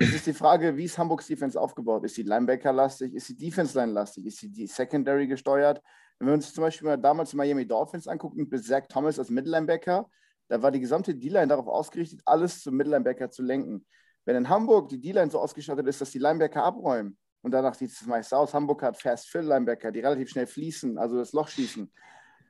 Es 0.00 0.14
ist 0.14 0.26
die 0.26 0.32
Frage, 0.32 0.76
wie 0.76 0.84
ist 0.84 0.96
Hamburgs 0.96 1.26
Defense 1.26 1.60
aufgebaut? 1.60 2.04
Ist 2.04 2.14
sie 2.14 2.22
Linebacker-lastig? 2.22 3.12
Ist 3.12 3.26
sie 3.26 3.36
Defense-Line-lastig? 3.36 4.24
Ist 4.24 4.38
sie 4.38 4.50
die 4.50 4.66
Secondary 4.66 5.26
gesteuert? 5.26 5.82
Wenn 6.18 6.28
wir 6.28 6.34
uns 6.34 6.54
zum 6.54 6.62
Beispiel 6.62 6.88
mal 6.88 6.96
damals 6.96 7.30
die 7.30 7.36
Miami 7.36 7.66
Dolphins 7.66 8.08
angucken, 8.08 8.46
mit 8.48 8.64
Zach 8.64 8.86
Thomas 8.88 9.18
als 9.18 9.30
Mittellinebacker, 9.30 10.08
da 10.48 10.62
war 10.62 10.70
die 10.70 10.80
gesamte 10.80 11.14
D-Line 11.14 11.48
darauf 11.48 11.66
ausgerichtet, 11.66 12.20
alles 12.24 12.62
zum 12.62 12.76
Mittellinebacker 12.76 13.30
zu 13.30 13.42
lenken. 13.42 13.84
Wenn 14.24 14.36
in 14.36 14.48
Hamburg 14.48 14.88
die 14.88 15.00
D-Line 15.00 15.30
so 15.30 15.38
ausgestattet 15.38 15.86
ist, 15.86 16.00
dass 16.00 16.12
die 16.12 16.18
Linebacker 16.18 16.62
abräumen, 16.62 17.18
und 17.44 17.50
danach 17.50 17.74
sieht 17.74 17.90
es 17.90 18.06
meist 18.06 18.32
aus. 18.32 18.54
Hamburg 18.54 18.82
hat 18.82 19.00
Fast 19.00 19.28
Fill 19.28 19.42
Linebacker, 19.42 19.92
die 19.92 20.00
relativ 20.00 20.30
schnell 20.30 20.46
fließen, 20.46 20.96
also 20.96 21.18
das 21.18 21.32
Loch 21.34 21.48
schließen. 21.48 21.92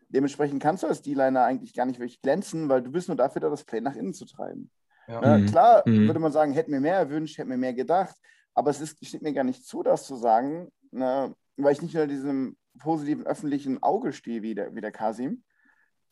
Dementsprechend 0.09 0.62
kannst 0.62 0.84
du 0.84 0.86
als 0.86 1.03
D-Liner 1.03 1.42
eigentlich 1.42 1.74
gar 1.74 1.84
nicht 1.84 1.99
wirklich 1.99 2.22
glänzen, 2.22 2.68
weil 2.68 2.80
du 2.80 2.92
bist 2.92 3.09
nur 3.09 3.16
dafür 3.16 3.40
da, 3.40 3.51
das 3.51 3.64
Play 3.64 3.80
nach 3.80 3.97
innen 3.97 4.14
zu 4.14 4.24
treiben. 4.24 4.70
Ja. 5.09 5.36
Mhm. 5.36 5.47
klar 5.47 5.82
Mhm. 5.84 6.07
würde 6.07 6.20
man 6.20 6.30
sagen, 6.30 6.53
hätte 6.53 6.70
mir 6.70 6.80
mehr 6.80 6.97
erwünscht, 6.97 7.36
hätte 7.38 7.49
mir 7.49 7.57
mehr 7.57 7.74
gedacht, 7.74 8.14
aber 8.55 8.70
es 8.70 8.80
ist, 8.80 9.05
steht 9.05 9.22
mir 9.22 9.32
gar 9.32 9.42
nicht 9.42 9.66
zu, 9.66 9.82
das 9.82 10.07
zu 10.07 10.14
sagen, 10.14 10.70
ne, 10.92 11.34
weil 11.57 11.72
ich 11.72 11.82
nicht 11.82 11.95
nur 11.95 12.05
in 12.05 12.09
diesem 12.09 12.57
positiven 12.78 13.26
öffentlichen 13.26 13.82
Auge 13.82 14.12
stehe 14.12 14.42
wie 14.42 14.55
der, 14.55 14.74
wie 14.76 14.80
der 14.80 14.92
Kasim. 14.92 15.42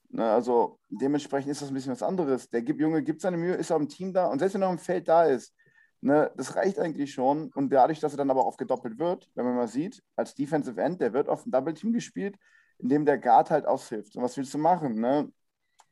Ne, 0.08 0.28
also 0.28 0.80
dementsprechend 0.88 1.52
ist 1.52 1.62
das 1.62 1.68
ein 1.68 1.74
bisschen 1.74 1.92
was 1.92 2.02
anderes. 2.02 2.50
Der 2.50 2.62
gibt, 2.62 2.80
Junge 2.80 3.04
gibt 3.04 3.20
seine 3.20 3.36
Mühe, 3.36 3.54
ist 3.54 3.70
auch 3.70 3.78
im 3.78 3.88
Team 3.88 4.12
da 4.12 4.26
und 4.26 4.40
selbst 4.40 4.54
wenn 4.54 4.62
er 4.62 4.70
im 4.70 4.78
Feld 4.78 5.06
da 5.06 5.24
ist, 5.24 5.54
ne, 6.02 6.30
das 6.36 6.56
reicht 6.56 6.78
eigentlich 6.78 7.14
schon. 7.14 7.50
Und 7.54 7.72
dadurch, 7.72 8.00
dass 8.00 8.12
er 8.12 8.18
dann 8.18 8.30
aber 8.30 8.44
auch 8.44 8.56
gedoppelt 8.56 8.98
wird, 8.98 9.30
wenn 9.34 9.44
man 9.44 9.56
mal 9.56 9.68
sieht, 9.68 10.02
als 10.16 10.34
Defensive 10.34 10.80
End, 10.80 11.00
der 11.00 11.12
wird 11.12 11.28
auf 11.28 11.46
ein 11.46 11.50
Double 11.50 11.74
Team 11.74 11.92
gespielt, 11.92 12.36
in 12.78 12.88
dem 12.88 13.06
der 13.06 13.18
Guard 13.18 13.50
halt 13.50 13.66
aushilft. 13.66 14.16
Und 14.16 14.22
was 14.22 14.36
willst 14.36 14.52
du 14.52 14.58
machen? 14.58 15.00
Ne? 15.00 15.32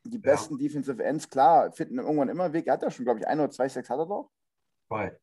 Die 0.05 0.19
besten 0.19 0.59
Defensive 0.59 1.03
Ends, 1.03 1.29
klar, 1.29 1.73
finden 1.73 1.99
irgendwann 1.99 2.29
immer 2.29 2.53
Weg. 2.53 2.67
Er 2.67 2.75
hat 2.75 2.83
ja 2.83 2.91
schon, 2.91 3.05
glaube 3.05 3.21
ich, 3.21 3.27
ein 3.27 3.39
oder 3.39 3.51
zwei 3.51 3.69
Sex 3.69 3.89
hat 3.89 3.99
er 3.99 4.07
doch. 4.07 4.31
Zwei. 4.89 5.17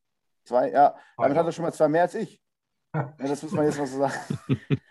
Zwei, 0.46 0.72
ja. 0.72 0.96
Damit 1.18 1.34
Zwei. 1.34 1.40
hat 1.40 1.46
er 1.46 1.52
schon 1.52 1.66
mal 1.66 1.74
zwei 1.74 1.88
mehr 1.90 2.04
als 2.04 2.16
ich. 2.16 2.42
Ja, 2.96 3.14
das 3.18 3.44
muss 3.44 3.52
man 3.52 3.66
jetzt 3.66 3.78
mal 3.78 3.86
so 3.86 4.00
sagen. 4.00 4.16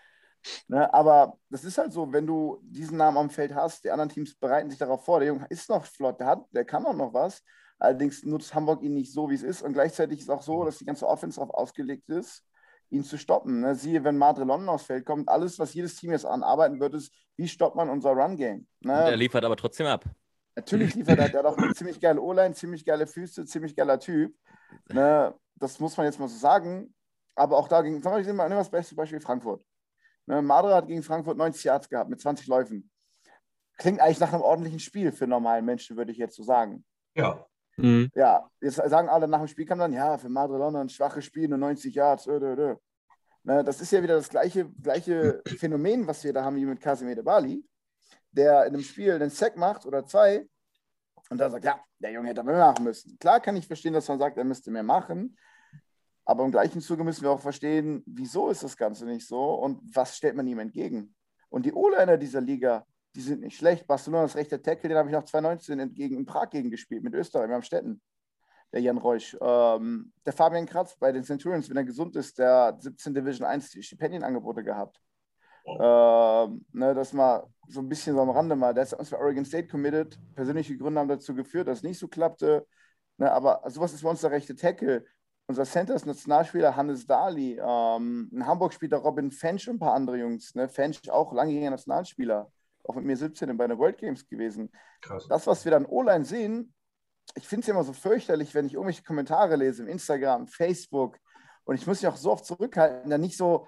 ne, 0.67 0.93
aber 0.93 1.37
das 1.49 1.65
ist 1.65 1.77
halt 1.77 1.91
so, 1.91 2.13
wenn 2.13 2.25
du 2.25 2.59
diesen 2.61 2.97
Namen 2.97 3.17
am 3.17 3.29
Feld 3.29 3.53
hast, 3.53 3.83
die 3.83 3.91
anderen 3.91 4.09
Teams 4.09 4.35
bereiten 4.35 4.69
sich 4.69 4.79
darauf 4.79 5.03
vor. 5.03 5.19
Der 5.19 5.27
Junge 5.27 5.45
ist 5.49 5.67
noch 5.67 5.83
flott, 5.83 6.19
der, 6.19 6.27
hat, 6.27 6.45
der 6.51 6.63
kann 6.63 6.85
auch 6.85 6.95
noch 6.95 7.13
was. 7.13 7.43
Allerdings 7.79 8.23
nutzt 8.23 8.53
Hamburg 8.55 8.81
ihn 8.81 8.93
nicht 8.93 9.13
so, 9.13 9.29
wie 9.29 9.35
es 9.35 9.43
ist. 9.43 9.61
Und 9.61 9.73
gleichzeitig 9.73 10.19
ist 10.19 10.29
auch 10.29 10.41
so, 10.41 10.63
dass 10.63 10.79
die 10.79 10.85
ganze 10.85 11.07
Offense 11.07 11.39
darauf 11.39 11.53
ausgelegt 11.53 12.09
ist, 12.09 12.43
ihn 12.89 13.03
zu 13.03 13.17
stoppen. 13.17 13.61
Ne? 13.61 13.75
Siehe, 13.75 14.03
wenn 14.03 14.17
Madre 14.17 14.45
London 14.45 14.69
aufs 14.69 14.85
Feld 14.85 15.05
kommt, 15.05 15.29
alles, 15.29 15.59
was 15.59 15.73
jedes 15.73 15.95
Team 15.95 16.11
jetzt 16.11 16.25
anarbeiten 16.25 16.79
wird, 16.79 16.95
ist, 16.95 17.13
wie 17.35 17.47
stoppt 17.47 17.75
man 17.75 17.89
unser 17.89 18.11
Run-Game? 18.11 18.67
Ne? 18.79 18.93
Er 18.93 19.17
liefert 19.17 19.45
aber 19.45 19.55
trotzdem 19.55 19.87
ab. 19.87 20.05
Natürlich 20.57 20.95
liefert 20.95 21.19
er, 21.19 21.29
der 21.29 21.39
hat 21.39 21.45
auch 21.45 21.57
eine 21.57 21.71
ziemlich 21.75 21.99
geile 21.99 22.19
O-Line, 22.19 22.55
ziemlich 22.55 22.83
geile 22.83 23.05
Füße, 23.05 23.45
ziemlich 23.45 23.75
geiler 23.75 23.99
Typ. 23.99 24.35
Ne, 24.89 25.31
das 25.53 25.79
muss 25.79 25.95
man 25.95 26.07
jetzt 26.07 26.19
mal 26.19 26.27
so 26.27 26.35
sagen. 26.35 26.95
Aber 27.35 27.57
auch 27.57 27.67
da 27.67 27.83
ging, 27.83 28.01
sagen 28.01 28.25
wir 28.25 28.33
mal, 28.33 28.45
nehmen 28.45 28.57
wir 28.57 28.61
das 28.61 28.71
beste 28.71 28.95
Beispiel 28.95 29.19
Frankfurt. 29.19 29.63
Ne, 30.25 30.41
Madre 30.41 30.73
hat 30.73 30.87
gegen 30.87 31.03
Frankfurt 31.03 31.37
90 31.37 31.63
Yards 31.63 31.89
gehabt 31.89 32.09
mit 32.09 32.19
20 32.19 32.47
Läufen. 32.47 32.89
Klingt 33.77 34.01
eigentlich 34.01 34.19
nach 34.19 34.33
einem 34.33 34.41
ordentlichen 34.41 34.79
Spiel 34.79 35.11
für 35.11 35.27
normalen 35.27 35.63
Menschen, 35.63 35.95
würde 35.95 36.11
ich 36.11 36.17
jetzt 36.17 36.35
so 36.35 36.41
sagen. 36.41 36.83
Ja. 37.13 37.45
Mhm. 37.77 38.09
Ja, 38.15 38.49
jetzt 38.59 38.75
sagen 38.75 39.07
alle 39.07 39.27
nach 39.27 39.39
dem 39.39 39.47
Spiel 39.47 39.65
kam 39.65 39.79
dann, 39.79 39.93
ja, 39.93 40.17
für 40.17 40.29
Madre 40.29 40.57
London 40.57 40.83
ein 40.83 40.89
schwaches 40.89 41.25
Spiel, 41.25 41.47
nur 41.47 41.59
90 41.59 41.93
Yards. 41.93 42.27
Ö, 42.27 42.37
ö, 42.37 42.55
ö. 42.55 42.75
Das 43.63 43.79
ist 43.79 43.91
ja 43.91 44.03
wieder 44.03 44.15
das 44.15 44.29
gleiche, 44.29 44.69
gleiche 44.81 45.41
Phänomen, 45.57 46.05
was 46.05 46.23
wir 46.23 46.33
da 46.33 46.43
haben 46.43 46.57
wie 46.57 46.65
mit 46.65 46.81
Casimir 46.81 47.23
Bali, 47.23 47.63
der 48.31 48.65
in 48.65 48.73
einem 48.73 48.83
Spiel 48.83 49.13
einen 49.13 49.29
Sack 49.29 49.55
macht 49.55 49.85
oder 49.85 50.05
zwei 50.05 50.45
und 51.29 51.37
dann 51.37 51.51
sagt, 51.51 51.63
ja, 51.63 51.79
der 51.99 52.11
Junge 52.11 52.29
hätte 52.29 52.43
mehr 52.43 52.57
machen 52.57 52.83
müssen. 52.83 53.17
Klar 53.19 53.39
kann 53.39 53.55
ich 53.55 53.67
verstehen, 53.67 53.93
dass 53.93 54.07
man 54.07 54.19
sagt, 54.19 54.37
er 54.37 54.43
müsste 54.43 54.71
mehr 54.71 54.83
machen, 54.83 55.37
aber 56.25 56.43
im 56.43 56.51
gleichen 56.51 56.81
Zuge 56.81 57.03
müssen 57.03 57.23
wir 57.23 57.31
auch 57.31 57.39
verstehen, 57.39 58.03
wieso 58.05 58.49
ist 58.49 58.63
das 58.63 58.75
Ganze 58.75 59.05
nicht 59.05 59.25
so 59.25 59.53
und 59.55 59.79
was 59.95 60.17
stellt 60.17 60.35
man 60.35 60.47
ihm 60.47 60.59
entgegen. 60.59 61.15
Und 61.49 61.65
die 61.65 61.73
O-Liner 61.73 62.17
dieser 62.17 62.41
Liga, 62.41 62.85
die 63.17 63.23
sind 63.23 63.41
nicht 63.41 63.57
schlecht. 63.57 63.87
Barcelona 63.87 64.23
das 64.23 64.35
rechte 64.35 64.61
Tackle, 64.61 64.89
den 64.89 64.97
habe 64.97 65.09
ich 65.09 65.15
noch 65.15 65.23
2019 65.23 65.79
entgegen, 65.79 66.17
in 66.17 66.25
Prag 66.27 66.51
gegen 66.51 66.69
gespielt, 66.69 67.03
mit 67.03 67.15
Österreich, 67.15 67.49
haben 67.49 67.63
Städten. 67.63 67.99
Der 68.71 68.81
Jan 68.81 68.99
Reusch. 68.99 69.35
Ähm, 69.41 70.13
der 70.25 70.33
Fabian 70.33 70.67
Kratz 70.67 70.95
bei 70.97 71.11
den 71.11 71.23
Centurions, 71.23 71.67
wenn 71.69 71.77
er 71.77 71.83
gesund 71.83 72.15
ist, 72.15 72.37
der 72.37 72.65
hat 72.65 72.81
17 72.83 73.15
Division 73.15 73.47
1 73.47 73.75
Stipendienangebote 73.83 74.63
gehabt. 74.63 75.01
Ähm, 75.65 76.65
ne, 76.73 76.93
das 76.93 77.11
mal 77.13 77.47
so 77.67 77.79
ein 77.79 77.89
bisschen 77.89 78.13
so 78.13 78.21
am 78.21 78.29
Rande 78.29 78.55
mal. 78.55 78.73
Der 78.73 78.83
ist 78.83 78.93
uns 78.93 79.09
für 79.09 79.17
Oregon 79.17 79.45
State 79.45 79.67
committed. 79.67 80.19
Persönliche 80.35 80.77
Gründe 80.77 80.99
haben 80.99 81.07
dazu 81.07 81.33
geführt, 81.33 81.67
dass 81.67 81.79
es 81.79 81.83
nicht 81.83 81.97
so 81.97 82.07
klappte. 82.07 82.67
Ne, 83.17 83.31
aber 83.31 83.63
sowas 83.67 83.93
ist 83.93 84.03
bei 84.03 84.09
uns 84.09 84.21
der 84.21 84.31
rechte 84.31 84.55
Tackle. 84.55 85.05
Unser 85.47 85.63
Center 85.63 85.95
ist 85.95 86.05
Nationalspieler 86.05 86.75
Hannes 86.75 87.07
Dali. 87.07 87.59
Ähm, 87.59 88.29
in 88.31 88.45
Hamburg 88.45 88.73
spielt 88.73 88.91
der 88.91 88.99
Robin 88.99 89.31
Fench 89.31 89.67
und 89.69 89.77
ein 89.77 89.79
paar 89.79 89.93
andere 89.93 90.17
Jungs. 90.17 90.53
Ne? 90.53 90.67
Fench 90.67 91.09
auch 91.09 91.33
langjähriger 91.33 91.71
Nationalspieler. 91.71 92.51
Auch 92.87 92.95
mit 92.95 93.05
mir 93.05 93.17
17 93.17 93.55
bei 93.57 93.67
den 93.67 93.77
World 93.77 93.97
Games 93.97 94.27
gewesen. 94.27 94.71
Krass. 95.01 95.27
Das, 95.27 95.45
was 95.45 95.65
wir 95.65 95.71
dann 95.71 95.85
O-Line 95.85 96.25
sehen, 96.25 96.73
ich 97.35 97.47
finde 97.47 97.63
es 97.63 97.67
immer 97.67 97.83
so 97.83 97.93
fürchterlich, 97.93 98.55
wenn 98.55 98.65
ich 98.65 98.73
irgendwelche 98.73 99.03
Kommentare 99.03 99.55
lese 99.55 99.83
im 99.83 99.89
Instagram, 99.89 100.47
Facebook 100.47 101.17
und 101.65 101.75
ich 101.75 101.85
muss 101.85 102.01
mich 102.01 102.07
auch 102.07 102.15
so 102.15 102.31
oft 102.31 102.45
zurückhalten, 102.45 103.09
dann 103.09 103.21
nicht 103.21 103.37
so 103.37 103.67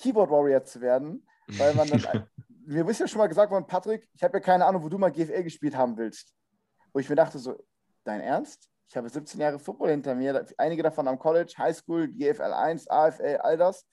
Keyboard 0.00 0.30
Warrior 0.30 0.64
zu 0.64 0.80
werden, 0.80 1.26
weil 1.48 1.74
man 1.74 1.88
dann, 1.88 2.28
mir 2.48 2.88
ist 2.88 3.00
ja 3.00 3.08
schon 3.08 3.18
mal 3.18 3.26
gesagt 3.26 3.50
worden, 3.50 3.66
Patrick, 3.66 4.08
ich 4.14 4.22
habe 4.22 4.34
ja 4.34 4.40
keine 4.40 4.64
Ahnung, 4.66 4.82
wo 4.82 4.88
du 4.88 4.98
mal 4.98 5.10
GFL 5.10 5.42
gespielt 5.42 5.76
haben 5.76 5.96
willst. 5.96 6.32
Wo 6.92 7.00
ich 7.00 7.08
mir 7.08 7.16
dachte 7.16 7.38
so, 7.38 7.64
dein 8.04 8.20
Ernst? 8.20 8.68
Ich 8.88 8.96
habe 8.96 9.08
17 9.08 9.40
Jahre 9.40 9.58
Football 9.58 9.90
hinter 9.90 10.14
mir, 10.14 10.46
einige 10.58 10.82
davon 10.82 11.08
am 11.08 11.18
College, 11.18 11.54
Highschool, 11.56 12.08
GFL 12.08 12.52
1, 12.52 12.88
AFL, 12.88 13.38
all 13.40 13.56
das. 13.56 13.86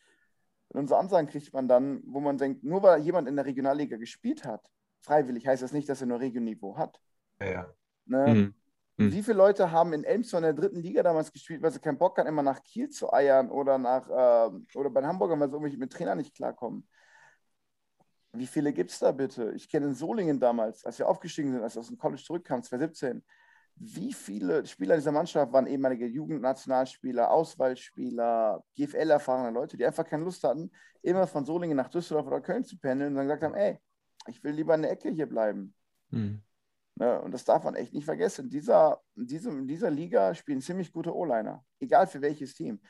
Und 0.69 0.81
unsere 0.81 0.99
Ansagen 0.99 1.27
kriegt 1.27 1.51
man 1.53 1.67
dann, 1.67 2.01
wo 2.05 2.19
man 2.19 2.37
denkt, 2.37 2.63
nur 2.63 2.83
weil 2.83 3.01
jemand 3.01 3.27
in 3.27 3.35
der 3.35 3.45
Regionalliga 3.45 3.97
gespielt 3.97 4.45
hat, 4.45 4.69
freiwillig 5.01 5.47
heißt 5.47 5.63
das 5.63 5.73
nicht, 5.73 5.89
dass 5.89 6.01
er 6.01 6.07
nur 6.07 6.19
Regionniveau 6.19 6.77
hat. 6.77 6.99
Ja, 7.39 7.47
ja. 7.47 7.73
Ne? 8.05 8.33
Mhm. 8.33 8.53
Mhm. 8.97 9.13
Wie 9.13 9.23
viele 9.23 9.37
Leute 9.37 9.71
haben 9.71 9.93
in 9.93 10.03
Elmshorn 10.03 10.43
in 10.43 10.55
der 10.55 10.61
dritten 10.61 10.81
Liga 10.81 11.01
damals 11.01 11.31
gespielt, 11.31 11.61
weil 11.61 11.71
sie 11.71 11.79
keinen 11.79 11.97
Bock 11.97 12.17
hatten, 12.17 12.27
immer 12.27 12.43
nach 12.43 12.61
Kiel 12.63 12.89
zu 12.89 13.13
eiern 13.13 13.49
oder 13.49 13.77
nach 13.77 14.09
ähm, 14.11 14.67
oder 14.75 14.89
bei 14.89 15.01
den 15.01 15.07
Hamburgern, 15.07 15.39
weil 15.39 15.49
sie 15.49 15.55
irgendwie 15.55 15.77
mit 15.77 15.93
Trainer 15.93 16.15
nicht 16.15 16.35
klarkommen? 16.35 16.87
Wie 18.33 18.45
viele 18.45 18.73
gibt 18.73 18.91
es 18.91 18.99
da 18.99 19.11
bitte? 19.11 19.53
Ich 19.53 19.69
kenne 19.69 19.87
in 19.87 19.95
Solingen 19.95 20.39
damals, 20.39 20.85
als 20.85 20.99
wir 20.99 21.07
aufgestiegen 21.07 21.51
sind, 21.51 21.63
als 21.63 21.75
wir 21.75 21.79
aus 21.79 21.87
dem 21.87 21.97
College 21.97 22.21
zurückkamen, 22.21 22.61
2017. 22.61 23.23
Wie 23.81 24.11
viele 24.11 24.65
Spieler 24.65 24.95
dieser 24.95 25.13
Mannschaft 25.13 25.53
waren 25.53 25.65
ehemalige 25.65 26.05
Jugendnationalspieler, 26.05 27.31
Auswahlspieler, 27.31 28.61
GFL-erfahrene 28.75 29.51
Leute, 29.51 29.77
die 29.77 29.85
einfach 29.85 30.05
keine 30.05 30.25
Lust 30.25 30.43
hatten, 30.43 30.69
immer 31.01 31.25
von 31.27 31.45
Solingen 31.45 31.77
nach 31.77 31.89
Düsseldorf 31.89 32.27
oder 32.27 32.41
Köln 32.41 32.65
zu 32.65 32.77
pendeln 32.77 33.11
und 33.11 33.15
dann 33.15 33.27
gesagt 33.27 33.43
haben, 33.43 33.55
ey, 33.55 33.79
ich 34.27 34.43
will 34.43 34.51
lieber 34.51 34.75
in 34.75 34.81
der 34.81 34.91
Ecke 34.91 35.09
hier 35.09 35.27
bleiben. 35.27 35.73
Mhm. 36.09 36.41
Ne, 36.95 37.21
und 37.21 37.31
das 37.31 37.45
darf 37.45 37.63
man 37.63 37.75
echt 37.75 37.93
nicht 37.93 38.03
vergessen. 38.03 38.45
In 38.45 38.49
dieser, 38.49 39.01
in 39.15 39.25
diesem, 39.25 39.59
in 39.59 39.67
dieser 39.67 39.89
Liga 39.89 40.35
spielen 40.35 40.59
ziemlich 40.59 40.91
gute 40.91 41.15
O-Liner, 41.15 41.63
egal 41.79 42.07
für 42.07 42.21
welches 42.21 42.53
Team. 42.53 42.81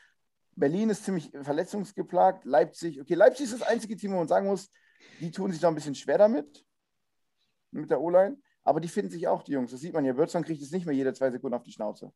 Berlin 0.55 0.89
ist 0.89 1.05
ziemlich 1.05 1.31
verletzungsgeplagt, 1.39 2.43
Leipzig, 2.45 2.99
okay, 2.99 3.13
Leipzig 3.13 3.45
ist 3.45 3.61
das 3.61 3.67
einzige 3.67 3.95
Team, 3.95 4.13
wo 4.13 4.17
man 4.17 4.27
sagen 4.27 4.47
muss, 4.47 4.71
die 5.19 5.29
tun 5.29 5.51
sich 5.51 5.61
noch 5.61 5.69
ein 5.69 5.75
bisschen 5.75 5.93
schwer 5.93 6.17
damit, 6.17 6.65
mit 7.69 7.91
der 7.91 8.01
O-Line, 8.01 8.37
aber 8.69 8.79
die 8.79 8.87
finden 8.87 9.11
sich 9.11 9.27
auch, 9.27 9.43
die 9.43 9.53
Jungs. 9.53 9.71
Das 9.71 9.81
sieht 9.81 9.93
man 9.93 10.05
ja, 10.05 10.15
Würzmann 10.15 10.43
kriegt 10.43 10.61
es 10.61 10.71
nicht 10.71 10.85
mehr 10.85 10.95
jede 10.95 11.11
zwei 11.13 11.31
Sekunden 11.31 11.55
auf 11.55 11.63
die 11.63 11.71
Schnauze. 11.71 12.11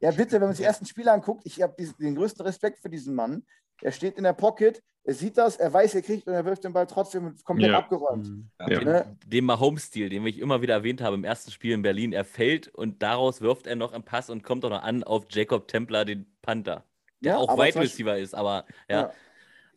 Ja, 0.00 0.10
bitte, 0.12 0.32
wenn 0.32 0.42
man 0.42 0.50
sich 0.52 0.58
die 0.62 0.64
ersten 0.66 0.86
Spiele 0.86 1.12
anguckt, 1.12 1.42
ich 1.44 1.60
habe 1.60 1.74
den 1.98 2.14
größten 2.14 2.44
Respekt 2.46 2.78
für 2.78 2.88
diesen 2.88 3.14
Mann. 3.14 3.44
Er 3.82 3.92
steht 3.92 4.16
in 4.16 4.24
der 4.24 4.32
Pocket, 4.32 4.82
er 5.04 5.14
sieht 5.14 5.36
das, 5.36 5.56
er 5.56 5.72
weiß, 5.72 5.94
er 5.94 6.02
kriegt 6.02 6.26
und 6.26 6.32
er 6.34 6.44
wirft 6.44 6.64
den 6.64 6.72
Ball 6.72 6.86
trotzdem 6.86 7.34
komplett 7.44 7.70
Ja. 7.72 7.78
abgeräumt. 7.78 8.26
Mhm. 8.28 8.50
Ja. 8.60 8.66
Den, 8.66 8.84
Ne? 8.84 9.16
den 9.26 9.44
Mahomes-Stil, 9.44 10.08
den 10.08 10.24
ich 10.26 10.38
immer 10.38 10.62
wieder 10.62 10.74
erwähnt 10.74 11.00
habe 11.02 11.16
im 11.16 11.24
ersten 11.24 11.50
Spiel 11.50 11.72
in 11.72 11.82
Berlin. 11.82 12.12
Er 12.12 12.24
fällt 12.24 12.68
und 12.68 13.02
daraus 13.02 13.40
wirft 13.40 13.66
er 13.66 13.76
noch 13.76 13.92
einen 13.92 14.04
Pass 14.04 14.30
und 14.30 14.42
kommt 14.42 14.64
auch 14.64 14.70
noch 14.70 14.82
an 14.82 15.02
auf 15.02 15.26
Jacob 15.30 15.68
Templer, 15.68 16.04
den 16.04 16.26
Panther. 16.42 16.84
Der 17.20 17.32
Ja, 17.32 17.38
auch 17.38 17.58
Wide 17.58 17.78
Receiver 17.80 18.16
ist, 18.16 18.34
aber 18.34 18.64
ja. 18.88 19.12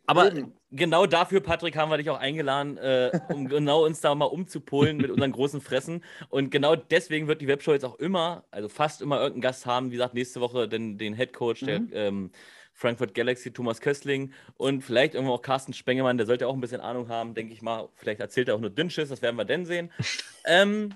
Aber 0.06 0.32
Eben. 0.32 0.52
genau 0.70 1.06
dafür, 1.06 1.40
Patrick, 1.40 1.76
haben 1.76 1.90
wir 1.90 1.96
dich 1.96 2.10
auch 2.10 2.18
eingeladen, 2.18 2.76
äh, 2.76 3.10
um 3.30 3.48
genau 3.48 3.84
uns 3.84 4.00
da 4.00 4.14
mal 4.14 4.26
umzupolen 4.26 4.98
mit 4.98 5.10
unseren 5.10 5.32
großen 5.32 5.60
Fressen. 5.60 6.04
Und 6.28 6.50
genau 6.50 6.76
deswegen 6.76 7.26
wird 7.26 7.40
die 7.40 7.48
Webshow 7.48 7.72
jetzt 7.72 7.84
auch 7.84 7.96
immer, 7.96 8.44
also 8.50 8.68
fast 8.68 9.02
immer 9.02 9.16
irgendeinen 9.16 9.42
Gast 9.42 9.66
haben. 9.66 9.88
Wie 9.90 9.96
gesagt, 9.96 10.14
nächste 10.14 10.40
Woche 10.40 10.68
den, 10.68 10.98
den 10.98 11.14
Head 11.14 11.32
Coach 11.32 11.60
der 11.60 11.80
Mhm. 11.80 11.90
ähm, 11.92 12.30
Frankfurt 12.74 13.14
Galaxy, 13.14 13.52
Thomas 13.52 13.80
Köstling 13.80 14.32
und 14.56 14.82
vielleicht 14.82 15.14
irgendwo 15.14 15.34
auch 15.34 15.42
Carsten 15.42 15.72
Spengemann, 15.72 16.18
der 16.18 16.26
sollte 16.26 16.48
auch 16.48 16.54
ein 16.54 16.60
bisschen 16.60 16.80
Ahnung 16.80 17.08
haben, 17.08 17.34
denke 17.34 17.52
ich 17.52 17.62
mal. 17.62 17.88
Vielleicht 17.94 18.20
erzählt 18.20 18.48
er 18.48 18.56
auch 18.56 18.60
nur 18.60 18.70
Dünnschiss, 18.70 19.08
das 19.08 19.22
werden 19.22 19.36
wir 19.36 19.44
dann 19.44 19.64
sehen. 19.64 19.90
ähm, 20.46 20.92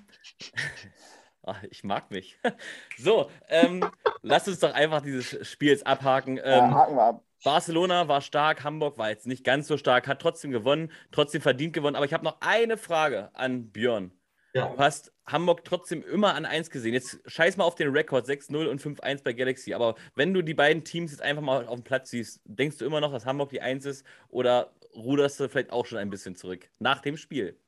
ach, 1.49 1.63
ich 1.71 1.85
mag 1.85 2.11
mich. 2.11 2.39
so, 2.99 3.31
ähm, 3.49 3.85
lasst 4.23 4.49
uns 4.49 4.61
doch 4.61 4.73
einfach 4.73 5.03
dieses 5.03 5.47
Spiel 5.49 5.71
jetzt 5.71 5.87
abhaken. 5.87 6.39
Ähm, 6.39 6.45
ja, 6.45 6.71
haken 6.71 6.97
wir 6.97 7.03
ab. 7.03 7.25
Barcelona 7.45 8.09
war 8.09 8.21
stark, 8.21 8.65
Hamburg 8.65 8.99
war 8.99 9.11
jetzt 9.11 9.27
nicht 9.27 9.45
ganz 9.45 9.69
so 9.69 9.77
stark, 9.77 10.09
hat 10.09 10.21
trotzdem 10.21 10.51
gewonnen, 10.51 10.91
trotzdem 11.13 11.41
verdient 11.41 11.73
gewonnen. 11.73 11.95
Aber 11.95 12.05
ich 12.05 12.13
habe 12.13 12.25
noch 12.25 12.39
eine 12.41 12.77
Frage 12.77 13.31
an 13.35 13.71
Björn. 13.71 14.13
Ja. 14.55 14.69
Du 14.69 14.79
hast 14.79 15.13
Hamburg 15.27 15.65
trotzdem 15.65 16.03
immer 16.03 16.35
an 16.35 16.45
1 16.45 16.71
gesehen. 16.71 16.95
Jetzt 16.95 17.21
scheiß 17.27 17.57
mal 17.57 17.65
auf 17.65 17.75
den 17.75 17.91
Rekord 17.91 18.27
6-0 18.27 18.67
und 18.67 18.81
5-1 18.81 19.23
bei 19.23 19.33
Galaxy. 19.35 19.75
Aber 19.75 19.95
wenn 20.15 20.33
du 20.33 20.43
die 20.43 20.55
beiden 20.55 20.85
Teams 20.85 21.13
jetzt 21.13 21.21
einfach 21.21 21.43
mal 21.43 21.67
auf 21.67 21.77
dem 21.77 21.85
Platz 21.85 22.11
siehst, 22.11 22.41
denkst 22.45 22.79
du 22.79 22.87
immer 22.87 23.01
noch, 23.01 23.13
dass 23.13 23.27
Hamburg 23.27 23.51
die 23.51 23.61
1 23.61 23.85
ist 23.85 24.07
oder 24.31 24.73
ruderst 24.97 25.39
du 25.39 25.49
vielleicht 25.49 25.71
auch 25.71 25.87
schon 25.87 25.99
ein 25.99 26.11
bisschen 26.11 26.35
zurück 26.35 26.71
nach 26.79 27.01
dem 27.01 27.17
Spiel? 27.17 27.59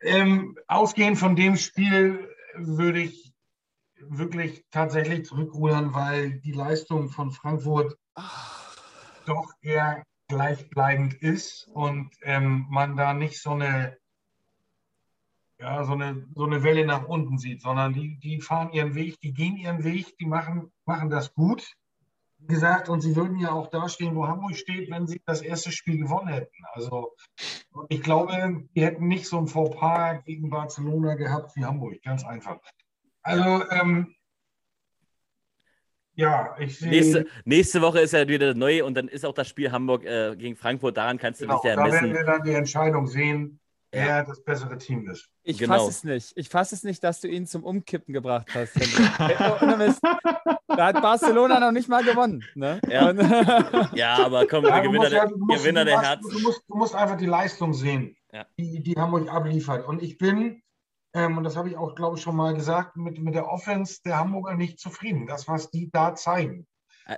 Ähm, 0.00 0.58
ausgehend 0.66 1.18
von 1.18 1.36
dem 1.36 1.56
Spiel 1.56 2.28
würde 2.54 3.00
ich 3.00 3.32
wirklich 4.00 4.64
tatsächlich 4.70 5.26
zurückrudern, 5.26 5.94
weil 5.94 6.40
die 6.40 6.52
Leistung 6.52 7.10
von 7.10 7.30
Frankfurt 7.30 7.98
doch 9.26 9.52
eher 9.60 10.02
gleichbleibend 10.28 11.14
ist 11.14 11.68
und 11.74 12.10
ähm, 12.22 12.66
man 12.70 12.96
da 12.96 13.12
nicht 13.12 13.40
so 13.40 13.50
eine, 13.50 13.98
ja, 15.58 15.84
so, 15.84 15.92
eine, 15.92 16.26
so 16.34 16.44
eine 16.44 16.62
Welle 16.62 16.86
nach 16.86 17.04
unten 17.04 17.36
sieht, 17.36 17.60
sondern 17.60 17.92
die, 17.92 18.18
die 18.18 18.40
fahren 18.40 18.72
ihren 18.72 18.94
Weg, 18.94 19.20
die 19.20 19.34
gehen 19.34 19.56
ihren 19.56 19.84
Weg, 19.84 20.16
die 20.18 20.26
machen, 20.26 20.72
machen 20.86 21.10
das 21.10 21.34
gut. 21.34 21.76
Wie 22.40 22.54
gesagt, 22.54 22.88
und 22.88 23.00
sie 23.00 23.14
würden 23.16 23.38
ja 23.38 23.52
auch 23.52 23.68
dastehen, 23.68 24.16
wo 24.16 24.26
Hamburg 24.26 24.56
steht, 24.56 24.90
wenn 24.90 25.06
sie 25.06 25.20
das 25.26 25.42
erste 25.42 25.70
Spiel 25.70 25.98
gewonnen 25.98 26.28
hätten. 26.28 26.64
Also 26.72 27.14
ich 27.88 28.02
glaube, 28.02 28.64
die 28.74 28.82
hätten 28.82 29.08
nicht 29.08 29.26
so 29.26 29.38
ein 29.38 29.46
Fauxpas 29.46 30.24
gegen 30.24 30.50
Barcelona 30.50 31.14
gehabt 31.14 31.54
wie 31.56 31.64
Hamburg, 31.64 32.02
ganz 32.02 32.24
einfach. 32.24 32.58
Also 33.22 33.70
ähm, 33.70 34.14
ja, 36.14 36.56
ich 36.58 36.78
sehe. 36.78 36.90
Nächste, 36.90 37.26
nächste 37.44 37.82
Woche 37.82 38.00
ist 38.00 38.12
ja 38.12 38.26
wieder 38.26 38.54
neu 38.54 38.84
und 38.84 38.94
dann 38.94 39.08
ist 39.08 39.24
auch 39.24 39.34
das 39.34 39.48
Spiel 39.48 39.70
Hamburg 39.70 40.04
äh, 40.04 40.34
gegen 40.36 40.56
Frankfurt. 40.56 40.96
Daran 40.96 41.18
kannst 41.18 41.40
du 41.40 41.46
genau, 41.46 41.60
dich 41.60 41.70
ja 41.70 41.76
messen. 41.76 41.92
Da 41.92 42.02
werden 42.02 42.14
wir 42.14 42.24
dann 42.24 42.42
die 42.42 42.52
Entscheidung 42.52 43.06
sehen, 43.06 43.59
ja. 43.94 44.22
das 44.24 44.42
bessere 44.42 44.78
Team 44.78 45.08
ist. 45.08 45.28
Ich 45.42 45.58
genau. 45.58 45.74
fasse 45.74 45.90
es 45.90 46.04
nicht. 46.04 46.32
Ich 46.36 46.48
fasse 46.48 46.74
es 46.74 46.84
nicht, 46.84 47.02
dass 47.02 47.20
du 47.20 47.28
ihn 47.28 47.46
zum 47.46 47.64
Umkippen 47.64 48.12
gebracht 48.12 48.48
hast. 48.54 48.74
da 50.68 50.86
hat 50.86 51.02
Barcelona 51.02 51.60
noch 51.60 51.72
nicht 51.72 51.88
mal 51.88 52.04
gewonnen. 52.04 52.44
Ne? 52.54 52.80
Ja. 52.88 53.10
ja. 53.94 54.24
aber 54.24 54.46
komm, 54.46 54.64
ja, 54.64 54.80
Gewinner, 54.80 55.10
der, 55.10 55.30
musst, 55.36 55.62
Gewinner 55.62 55.84
der 55.84 56.00
Herzen. 56.00 56.30
Du 56.30 56.40
musst, 56.40 56.62
du 56.68 56.76
musst, 56.76 56.94
einfach 56.94 57.16
die 57.16 57.26
Leistung 57.26 57.72
sehen, 57.72 58.16
die, 58.58 58.82
die 58.82 58.94
Hamburg 58.94 59.28
abliefert. 59.28 59.86
Und 59.86 60.02
ich 60.02 60.18
bin 60.18 60.62
ähm, 61.12 61.38
und 61.38 61.44
das 61.44 61.56
habe 61.56 61.68
ich 61.68 61.76
auch, 61.76 61.94
glaube 61.94 62.16
ich, 62.16 62.22
schon 62.22 62.36
mal 62.36 62.54
gesagt, 62.54 62.96
mit, 62.96 63.18
mit 63.18 63.34
der 63.34 63.48
Offense 63.48 64.00
der 64.04 64.18
Hamburger 64.18 64.54
nicht 64.54 64.78
zufrieden. 64.78 65.26
Das, 65.26 65.48
was 65.48 65.70
die 65.70 65.90
da 65.90 66.14
zeigen. 66.14 66.66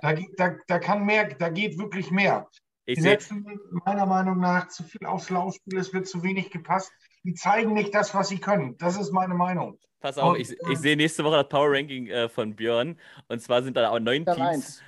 Da, 0.01 0.13
da, 0.37 0.55
da 0.67 0.79
kann 0.79 1.05
mehr, 1.05 1.35
da 1.35 1.49
geht 1.49 1.77
wirklich 1.77 2.09
mehr. 2.09 2.47
Ich 2.85 2.95
die 2.95 3.01
setzen 3.01 3.45
meiner 3.85 4.05
Meinung 4.05 4.39
nach 4.39 4.67
zu 4.67 4.83
viel 4.83 5.05
aufs 5.05 5.29
Laufspiel, 5.29 5.77
es 5.77 5.93
wird 5.93 6.07
zu 6.07 6.23
wenig 6.23 6.51
gepasst. 6.51 6.91
Die 7.23 7.33
zeigen 7.33 7.73
nicht 7.73 7.95
das, 7.95 8.13
was 8.13 8.27
sie 8.27 8.39
können. 8.39 8.77
Das 8.77 8.99
ist 8.99 9.11
meine 9.11 9.33
Meinung. 9.33 9.79
Pass 10.01 10.17
auf, 10.17 10.33
und, 10.33 10.41
ich, 10.41 10.51
ich, 10.69 10.77
sehe 10.79 10.97
nächste 10.97 11.23
Woche 11.23 11.37
das 11.37 11.47
Power 11.47 11.71
Ranking 11.71 12.07
äh, 12.07 12.27
von 12.27 12.55
Björn. 12.55 12.99
Und 13.29 13.41
zwar 13.41 13.63
sind 13.63 13.77
da 13.77 13.89
auch 13.89 13.99
neun 13.99 14.25
Teams. 14.25 14.83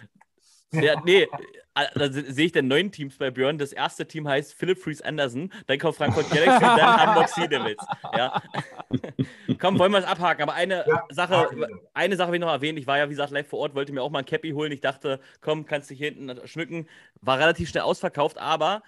Ja, 0.82 1.02
nee, 1.06 1.28
äh, 1.76 1.86
da 1.94 2.12
sehe 2.12 2.46
ich 2.46 2.52
dann 2.54 2.68
neun 2.68 2.92
Teams 2.92 3.18
bei 3.18 3.32
Björn. 3.32 3.58
Das 3.58 3.74
erste 3.74 4.08
Team 4.08 4.28
heißt 4.28 4.54
Philip 4.54 4.80
Fries 4.80 5.02
Anderson, 5.02 5.52
dann 5.68 5.78
kommt 5.78 5.98
Frankfurt 5.98 6.30
Galaxy 6.30 6.66
und 6.66 6.78
dann 6.78 6.98
Hamburg 6.98 7.30
Sea 7.30 7.48
Devils. 7.48 7.86
Ja. 8.16 8.42
Komm, 9.60 9.78
wollen 9.78 9.92
wir 9.92 10.00
es 10.00 10.06
abhaken. 10.06 10.44
Aber 10.44 10.54
eine 10.54 10.86
ja, 10.88 11.04
Sache, 11.10 11.50
eine 11.94 12.16
Sache 12.16 12.32
will 12.32 12.36
ich 12.36 12.42
noch 12.42 12.52
erwähnen. 12.52 12.78
Ich 12.78 12.88
war 12.88 12.98
ja, 12.98 13.06
wie 13.08 13.12
gesagt, 13.12 13.32
live 13.32 13.48
vor 13.48 13.60
Ort, 13.60 13.76
wollte 13.76 13.92
mir 13.92 14.02
auch 14.02 14.10
mal 14.10 14.20
ein 14.20 14.26
Cappy 14.26 14.52
holen. 14.52 14.72
Ich 14.72 14.82
dachte, 14.82 15.20
komm, 15.42 15.66
kannst 15.66 15.90
dich 15.90 15.98
hier 15.98 16.12
hinten 16.12 16.48
schmücken. 16.48 16.88
War 17.22 17.40
relativ 17.40 17.70
schnell 17.70 17.84
ausverkauft, 17.84 18.38
aber 18.38 18.82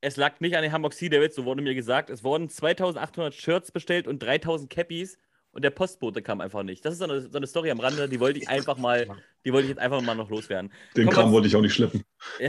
es 0.00 0.16
lag 0.16 0.40
nicht 0.40 0.56
an 0.56 0.62
den 0.62 0.72
Hamburg 0.72 0.94
Sea 0.94 1.10
Devils, 1.10 1.34
so 1.34 1.44
wurde 1.44 1.62
mir 1.62 1.74
gesagt. 1.74 2.08
Es 2.08 2.24
wurden 2.24 2.48
2800 2.48 3.34
Shirts 3.34 3.70
bestellt 3.70 4.08
und 4.08 4.22
3000 4.22 4.70
Cappies 4.70 5.18
und 5.52 5.62
der 5.64 5.70
Postbote 5.70 6.22
kam 6.22 6.40
einfach 6.40 6.62
nicht. 6.62 6.84
Das 6.84 6.92
ist 6.92 6.98
so 6.98 7.04
eine, 7.04 7.20
so 7.20 7.36
eine, 7.36 7.46
Story 7.46 7.70
am 7.70 7.80
Rande, 7.80 8.08
die 8.08 8.20
wollte 8.20 8.38
ich 8.38 8.48
einfach 8.48 8.76
mal, 8.76 9.06
die 9.44 9.52
wollte 9.52 9.64
ich 9.64 9.70
jetzt 9.70 9.80
einfach 9.80 10.00
mal 10.00 10.14
noch 10.14 10.30
loswerden. 10.30 10.72
Den 10.96 11.06
Kommen 11.06 11.16
Kram 11.16 11.32
wollte 11.32 11.48
ich 11.48 11.56
auch 11.56 11.60
nicht 11.60 11.74
schleppen. 11.74 12.04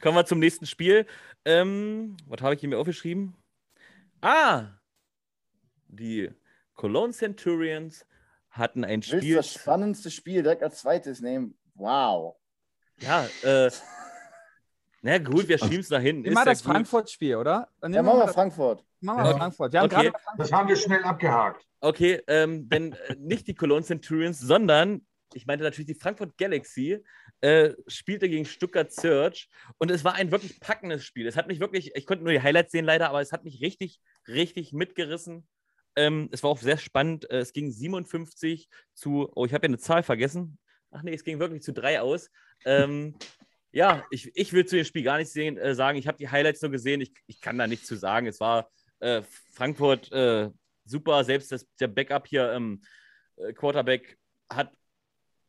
Kommen 0.00 0.16
wir 0.16 0.26
zum 0.26 0.40
nächsten 0.40 0.66
Spiel. 0.66 1.06
Ähm, 1.44 2.16
was 2.26 2.42
habe 2.42 2.54
ich 2.54 2.60
hier 2.60 2.68
mir 2.68 2.78
aufgeschrieben? 2.78 3.34
Ah! 4.20 4.66
Die 5.86 6.30
Cologne 6.74 7.12
Centurions 7.12 8.06
hatten 8.50 8.84
ein 8.84 9.02
Spiel. 9.02 9.22
Willst 9.22 9.30
du 9.30 9.34
das 9.36 9.52
spannendste 9.52 10.10
Spiel 10.10 10.42
direkt 10.42 10.62
als 10.62 10.80
zweites 10.80 11.20
nehmen? 11.20 11.56
Wow. 11.74 12.36
Ja, 13.00 13.26
äh. 13.42 13.70
Na 15.00 15.18
gut, 15.18 15.46
wir 15.46 15.58
schieben 15.58 15.78
es 15.78 15.90
nach 15.90 16.00
hinten. 16.00 16.24
Immer 16.24 16.44
das 16.44 16.60
Frankfurt-Spiel, 16.60 17.36
oder? 17.36 17.68
Dann 17.80 17.94
ja, 17.94 18.02
machen 18.02 18.18
wir 18.18 18.28
Frankfurt. 18.28 18.84
Machen 19.00 19.24
wir 19.24 19.36
Frankfurt. 19.36 19.72
Wir 19.72 19.82
okay. 19.84 20.12
Das 20.36 20.50
haben 20.50 20.68
wir 20.68 20.74
schnell 20.74 21.04
abgehakt. 21.04 21.67
Okay, 21.80 22.20
ähm, 22.26 22.68
denn 22.68 22.92
äh, 22.92 23.14
nicht 23.18 23.46
die 23.46 23.54
Cologne 23.54 23.84
Centurions, 23.84 24.40
sondern 24.40 25.06
ich 25.34 25.46
meinte 25.46 25.64
natürlich 25.64 25.86
die 25.86 26.00
Frankfurt 26.00 26.36
Galaxy 26.38 27.04
äh, 27.40 27.74
spielte 27.86 28.28
gegen 28.28 28.44
Stuttgart 28.44 28.90
Search 28.90 29.48
und 29.78 29.90
es 29.90 30.04
war 30.04 30.14
ein 30.14 30.30
wirklich 30.30 30.58
packendes 30.60 31.04
Spiel. 31.04 31.26
Es 31.26 31.36
hat 31.36 31.48
mich 31.48 31.60
wirklich, 31.60 31.94
ich 31.94 32.06
konnte 32.06 32.24
nur 32.24 32.32
die 32.32 32.42
Highlights 32.42 32.72
sehen 32.72 32.84
leider, 32.84 33.08
aber 33.08 33.20
es 33.20 33.32
hat 33.32 33.44
mich 33.44 33.60
richtig, 33.60 34.00
richtig 34.26 34.72
mitgerissen. 34.72 35.46
Ähm, 35.96 36.28
es 36.32 36.42
war 36.42 36.50
auch 36.50 36.58
sehr 36.58 36.78
spannend. 36.78 37.30
Äh, 37.30 37.38
es 37.38 37.52
ging 37.52 37.70
57 37.70 38.68
zu, 38.94 39.30
oh, 39.34 39.44
ich 39.44 39.52
habe 39.52 39.66
ja 39.66 39.68
eine 39.68 39.78
Zahl 39.78 40.02
vergessen. 40.02 40.58
Ach 40.90 41.02
nee, 41.02 41.14
es 41.14 41.24
ging 41.24 41.38
wirklich 41.38 41.62
zu 41.62 41.72
drei 41.72 42.00
aus. 42.00 42.30
Ähm, 42.64 43.14
ja, 43.70 44.04
ich, 44.10 44.30
ich 44.34 44.52
will 44.52 44.64
zu 44.64 44.76
dem 44.76 44.84
Spiel 44.84 45.02
gar 45.02 45.18
nichts 45.18 45.34
sehen, 45.34 45.58
äh, 45.58 45.74
sagen. 45.74 45.98
Ich 45.98 46.08
habe 46.08 46.18
die 46.18 46.30
Highlights 46.30 46.62
nur 46.62 46.70
gesehen. 46.70 47.00
Ich, 47.00 47.12
ich 47.26 47.40
kann 47.40 47.58
da 47.58 47.66
nichts 47.66 47.86
zu 47.86 47.96
sagen. 47.96 48.26
Es 48.26 48.40
war 48.40 48.70
äh, 49.00 49.22
Frankfurt 49.52 50.10
super. 50.88 51.24
Selbst 51.24 51.52
das, 51.52 51.66
der 51.80 51.88
Backup 51.88 52.26
hier, 52.26 52.52
ähm, 52.52 52.82
äh, 53.36 53.52
Quarterback, 53.52 54.18
hat 54.50 54.72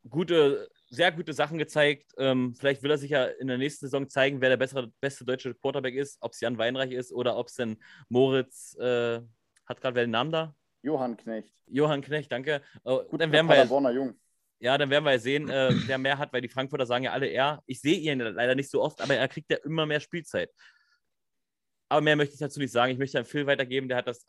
gute, 0.08 0.70
sehr 0.90 1.12
gute 1.12 1.34
Sachen 1.34 1.58
gezeigt. 1.58 2.14
Ähm, 2.18 2.56
vielleicht 2.56 2.84
will 2.84 2.92
er 2.92 2.98
sich 2.98 3.12
ja 3.12 3.26
in 3.26 3.48
der 3.48 3.58
nächsten 3.58 3.86
Saison 3.86 4.10
zeigen, 4.10 4.42
wer 4.42 4.50
der 4.50 4.58
bessere, 4.58 4.92
beste 5.02 5.26
deutsche 5.26 5.54
Quarterback 5.54 5.96
ist, 5.96 6.18
ob 6.22 6.34
es 6.34 6.40
Jan 6.40 6.58
Weinreich 6.58 6.92
ist 6.92 7.12
oder 7.12 7.38
ob 7.38 7.48
es 7.48 7.56
denn 7.56 7.78
Moritz, 8.10 8.76
äh, 8.80 9.22
hat 9.66 9.82
gerade 9.82 9.96
wer 9.96 10.06
den 10.06 10.12
Namen 10.12 10.32
da? 10.32 10.56
Johann 10.82 11.18
Knecht. 11.18 11.54
Johann 11.68 12.02
Knecht, 12.02 12.32
danke. 12.32 12.62
Oh, 12.84 13.04
Gut, 13.04 13.22
dann 13.22 13.32
werden 13.32 13.48
wir. 13.48 13.92
Jung. 13.92 14.20
Ja, 14.62 14.78
dann 14.78 14.90
werden 14.90 15.06
wir 15.06 15.20
sehen, 15.20 15.50
äh, 15.50 15.70
wer 15.86 15.98
mehr 15.98 16.18
hat, 16.18 16.34
weil 16.34 16.42
die 16.42 16.50
Frankfurter 16.50 16.86
sagen 16.86 17.06
ja 17.06 17.12
alle 17.12 17.28
er. 17.28 17.64
Ich 17.66 17.80
sehe 17.80 17.98
ihn 17.98 18.20
leider 18.20 18.56
nicht 18.56 18.70
so 18.70 18.82
oft, 18.82 19.02
aber 19.02 19.16
er 19.16 19.28
kriegt 19.28 19.50
ja 19.50 19.58
immer 19.64 19.86
mehr 19.86 20.02
Spielzeit. 20.02 20.52
Aber 21.88 22.02
mehr 22.02 22.16
möchte 22.16 22.34
ich 22.34 22.40
dazu 22.40 22.60
nicht 22.60 22.72
sagen. 22.72 22.92
Ich 22.92 22.98
möchte 22.98 23.18
an 23.18 23.26
Phil 23.26 23.48
weitergeben, 23.48 23.88
der 23.88 23.98
hat 23.98 24.08
das, 24.08 24.26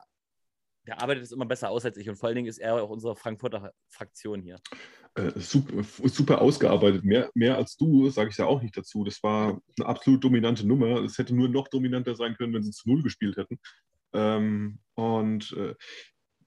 der 0.86 1.02
arbeitet 1.02 1.24
es 1.24 1.32
immer 1.32 1.46
besser 1.46 1.70
aus 1.70 1.84
als 1.84 1.96
ich 1.96 2.08
und 2.08 2.16
vor 2.16 2.28
allen 2.28 2.36
Dingen 2.36 2.48
ist 2.48 2.58
er 2.58 2.82
auch 2.82 2.90
unsere 2.90 3.16
Frankfurter 3.16 3.72
Fraktion 3.88 4.42
hier. 4.42 4.58
Äh, 5.14 5.32
super, 5.36 5.82
super, 6.08 6.40
ausgearbeitet. 6.40 7.04
Mehr, 7.04 7.30
mehr 7.34 7.56
als 7.56 7.76
du, 7.76 8.08
sage 8.10 8.30
ich 8.30 8.36
ja 8.36 8.46
auch 8.46 8.62
nicht 8.62 8.76
dazu. 8.76 9.04
Das 9.04 9.22
war 9.22 9.60
eine 9.78 9.86
absolut 9.86 10.22
dominante 10.22 10.66
Nummer. 10.66 11.02
Es 11.02 11.18
hätte 11.18 11.34
nur 11.34 11.48
noch 11.48 11.68
dominanter 11.68 12.14
sein 12.14 12.36
können, 12.36 12.54
wenn 12.54 12.62
sie 12.62 12.70
zu 12.70 12.88
Null 12.88 13.02
gespielt 13.02 13.36
hätten. 13.36 13.58
Ähm, 14.12 14.78
und 14.94 15.52
äh, 15.52 15.74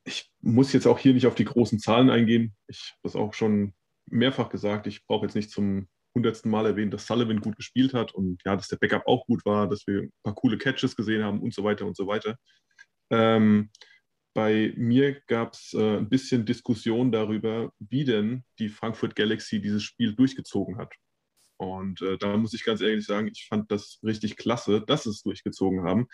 ich 0.05 0.31
muss 0.41 0.73
jetzt 0.73 0.87
auch 0.87 0.99
hier 0.99 1.13
nicht 1.13 1.27
auf 1.27 1.35
die 1.35 1.45
großen 1.45 1.79
Zahlen 1.79 2.09
eingehen. 2.09 2.55
Ich 2.67 2.91
habe 2.91 2.99
das 3.03 3.15
auch 3.15 3.33
schon 3.33 3.73
mehrfach 4.05 4.49
gesagt. 4.49 4.87
Ich 4.87 5.05
brauche 5.05 5.25
jetzt 5.25 5.35
nicht 5.35 5.51
zum 5.51 5.87
hundertsten 6.15 6.51
Mal 6.51 6.65
erwähnen, 6.65 6.91
dass 6.91 7.07
Sullivan 7.07 7.41
gut 7.41 7.55
gespielt 7.55 7.93
hat 7.93 8.13
und 8.13 8.41
ja, 8.45 8.55
dass 8.55 8.67
der 8.67 8.77
Backup 8.77 9.07
auch 9.07 9.25
gut 9.25 9.45
war, 9.45 9.67
dass 9.67 9.87
wir 9.87 10.03
ein 10.03 10.11
paar 10.23 10.35
coole 10.35 10.57
Catches 10.57 10.95
gesehen 10.95 11.23
haben 11.23 11.41
und 11.41 11.53
so 11.53 11.63
weiter 11.63 11.85
und 11.85 11.97
so 11.97 12.07
weiter. 12.07 12.37
Ähm, 13.09 13.69
bei 14.33 14.73
mir 14.75 15.21
gab 15.27 15.53
es 15.53 15.73
äh, 15.73 15.97
ein 15.97 16.09
bisschen 16.09 16.45
Diskussion 16.45 17.11
darüber, 17.11 17.71
wie 17.79 18.03
denn 18.03 18.43
die 18.59 18.69
Frankfurt 18.69 19.15
Galaxy 19.15 19.61
dieses 19.61 19.83
Spiel 19.83 20.15
durchgezogen 20.15 20.77
hat. 20.77 20.93
Und 21.57 22.01
äh, 22.01 22.17
da 22.17 22.35
muss 22.37 22.53
ich 22.53 22.65
ganz 22.65 22.81
ehrlich 22.81 23.05
sagen, 23.05 23.29
ich 23.31 23.47
fand 23.47 23.71
das 23.71 23.99
richtig 24.03 24.37
klasse, 24.37 24.81
dass 24.81 25.03
sie 25.03 25.11
es 25.11 25.21
durchgezogen 25.21 25.83
haben. 25.83 26.07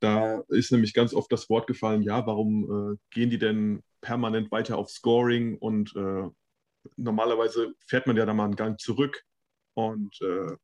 Da 0.00 0.42
ist 0.48 0.70
nämlich 0.70 0.94
ganz 0.94 1.14
oft 1.14 1.32
das 1.32 1.48
Wort 1.50 1.66
gefallen, 1.66 2.02
ja, 2.02 2.26
warum 2.26 2.92
äh, 2.92 2.96
gehen 3.10 3.30
die 3.30 3.38
denn 3.38 3.82
permanent 4.00 4.50
weiter 4.50 4.78
auf 4.78 4.90
Scoring 4.90 5.56
und 5.58 5.94
äh, 5.96 6.28
normalerweise 6.96 7.74
fährt 7.86 8.06
man 8.06 8.16
ja 8.16 8.26
dann 8.26 8.36
mal 8.36 8.44
einen 8.44 8.56
Gang 8.56 8.78
zurück 8.78 9.24
und 9.74 10.16
äh, 10.20 10.56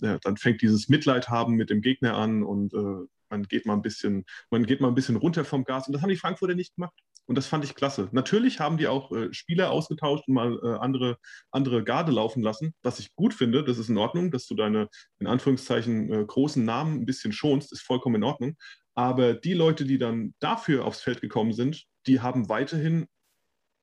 ja, 0.00 0.18
dann 0.18 0.36
fängt 0.36 0.62
dieses 0.62 0.88
Mitleid 0.88 1.28
haben 1.28 1.54
mit 1.54 1.70
dem 1.70 1.80
Gegner 1.80 2.16
an 2.16 2.42
und 2.42 2.74
äh, 2.74 3.06
man 3.30 3.44
geht 3.44 3.66
mal 3.66 3.74
ein 3.74 3.82
bisschen, 3.82 4.24
man 4.50 4.66
geht 4.66 4.80
mal 4.80 4.88
ein 4.88 4.94
bisschen 4.94 5.16
runter 5.16 5.44
vom 5.44 5.64
Gas 5.64 5.86
und 5.86 5.92
das 5.92 6.02
haben 6.02 6.10
die 6.10 6.16
Frankfurter 6.16 6.54
nicht 6.54 6.74
gemacht. 6.74 6.94
Und 7.26 7.36
das 7.36 7.46
fand 7.46 7.64
ich 7.64 7.76
klasse. 7.76 8.08
Natürlich 8.10 8.58
haben 8.58 8.76
die 8.76 8.88
auch 8.88 9.12
äh, 9.12 9.32
Spieler 9.32 9.70
ausgetauscht 9.70 10.26
und 10.26 10.34
mal 10.34 10.58
äh, 10.64 10.78
andere, 10.80 11.16
andere 11.52 11.84
Garde 11.84 12.10
laufen 12.10 12.42
lassen, 12.42 12.74
was 12.82 12.98
ich 12.98 13.14
gut 13.14 13.34
finde. 13.34 13.62
Das 13.62 13.78
ist 13.78 13.88
in 13.88 13.98
Ordnung, 13.98 14.32
dass 14.32 14.46
du 14.46 14.56
deine, 14.56 14.88
in 15.20 15.28
Anführungszeichen, 15.28 16.12
äh, 16.12 16.24
großen 16.24 16.64
Namen 16.64 17.00
ein 17.00 17.06
bisschen 17.06 17.32
schonst, 17.32 17.72
ist 17.72 17.82
vollkommen 17.82 18.16
in 18.16 18.24
Ordnung. 18.24 18.56
Aber 18.94 19.34
die 19.34 19.54
Leute, 19.54 19.84
die 19.84 19.98
dann 19.98 20.34
dafür 20.40 20.84
aufs 20.84 21.02
Feld 21.02 21.20
gekommen 21.20 21.52
sind, 21.52 21.84
die 22.06 22.20
haben 22.20 22.48
weiterhin 22.48 23.06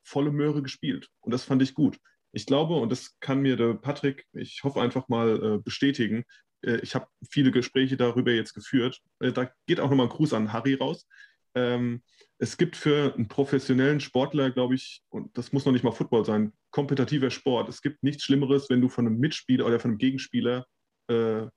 volle 0.03 0.31
Möhre 0.31 0.61
gespielt. 0.61 1.07
Und 1.21 1.31
das 1.31 1.43
fand 1.43 1.61
ich 1.61 1.73
gut. 1.73 1.97
Ich 2.33 2.45
glaube, 2.45 2.75
und 2.75 2.91
das 2.91 3.17
kann 3.19 3.39
mir 3.39 3.55
der 3.55 3.75
Patrick, 3.75 4.25
ich 4.33 4.63
hoffe 4.63 4.81
einfach 4.81 5.07
mal 5.07 5.41
äh, 5.41 5.57
bestätigen, 5.59 6.25
ich 6.61 6.95
habe 6.95 7.07
viele 7.29 7.51
Gespräche 7.51 7.97
darüber 7.97 8.31
jetzt 8.31 8.53
geführt. 8.53 9.01
Äh, 9.19 9.31
da 9.31 9.51
geht 9.67 9.79
auch 9.79 9.89
nochmal 9.89 10.07
ein 10.07 10.11
Gruß 10.11 10.33
an 10.33 10.53
Harry 10.53 10.75
raus. 10.75 11.07
Ähm, 11.55 12.01
es 12.39 12.57
gibt 12.57 12.75
für 12.75 13.13
einen 13.15 13.27
professionellen 13.27 13.99
Sportler, 13.99 14.51
glaube 14.51 14.75
ich, 14.75 15.01
und 15.09 15.35
das 15.37 15.53
muss 15.53 15.65
noch 15.65 15.73
nicht 15.73 15.83
mal 15.83 15.91
Football 15.91 16.23
sein, 16.23 16.53
kompetitiver 16.71 17.31
Sport. 17.31 17.67
Es 17.67 17.81
gibt 17.81 18.03
nichts 18.03 18.23
Schlimmeres, 18.23 18.69
wenn 18.69 18.81
du 18.81 18.89
von 18.89 19.07
einem 19.07 19.17
Mitspieler 19.17 19.65
oder 19.65 19.79
von 19.79 19.91
einem 19.91 19.97
Gegenspieler 19.97 20.65
äh, 21.07 21.47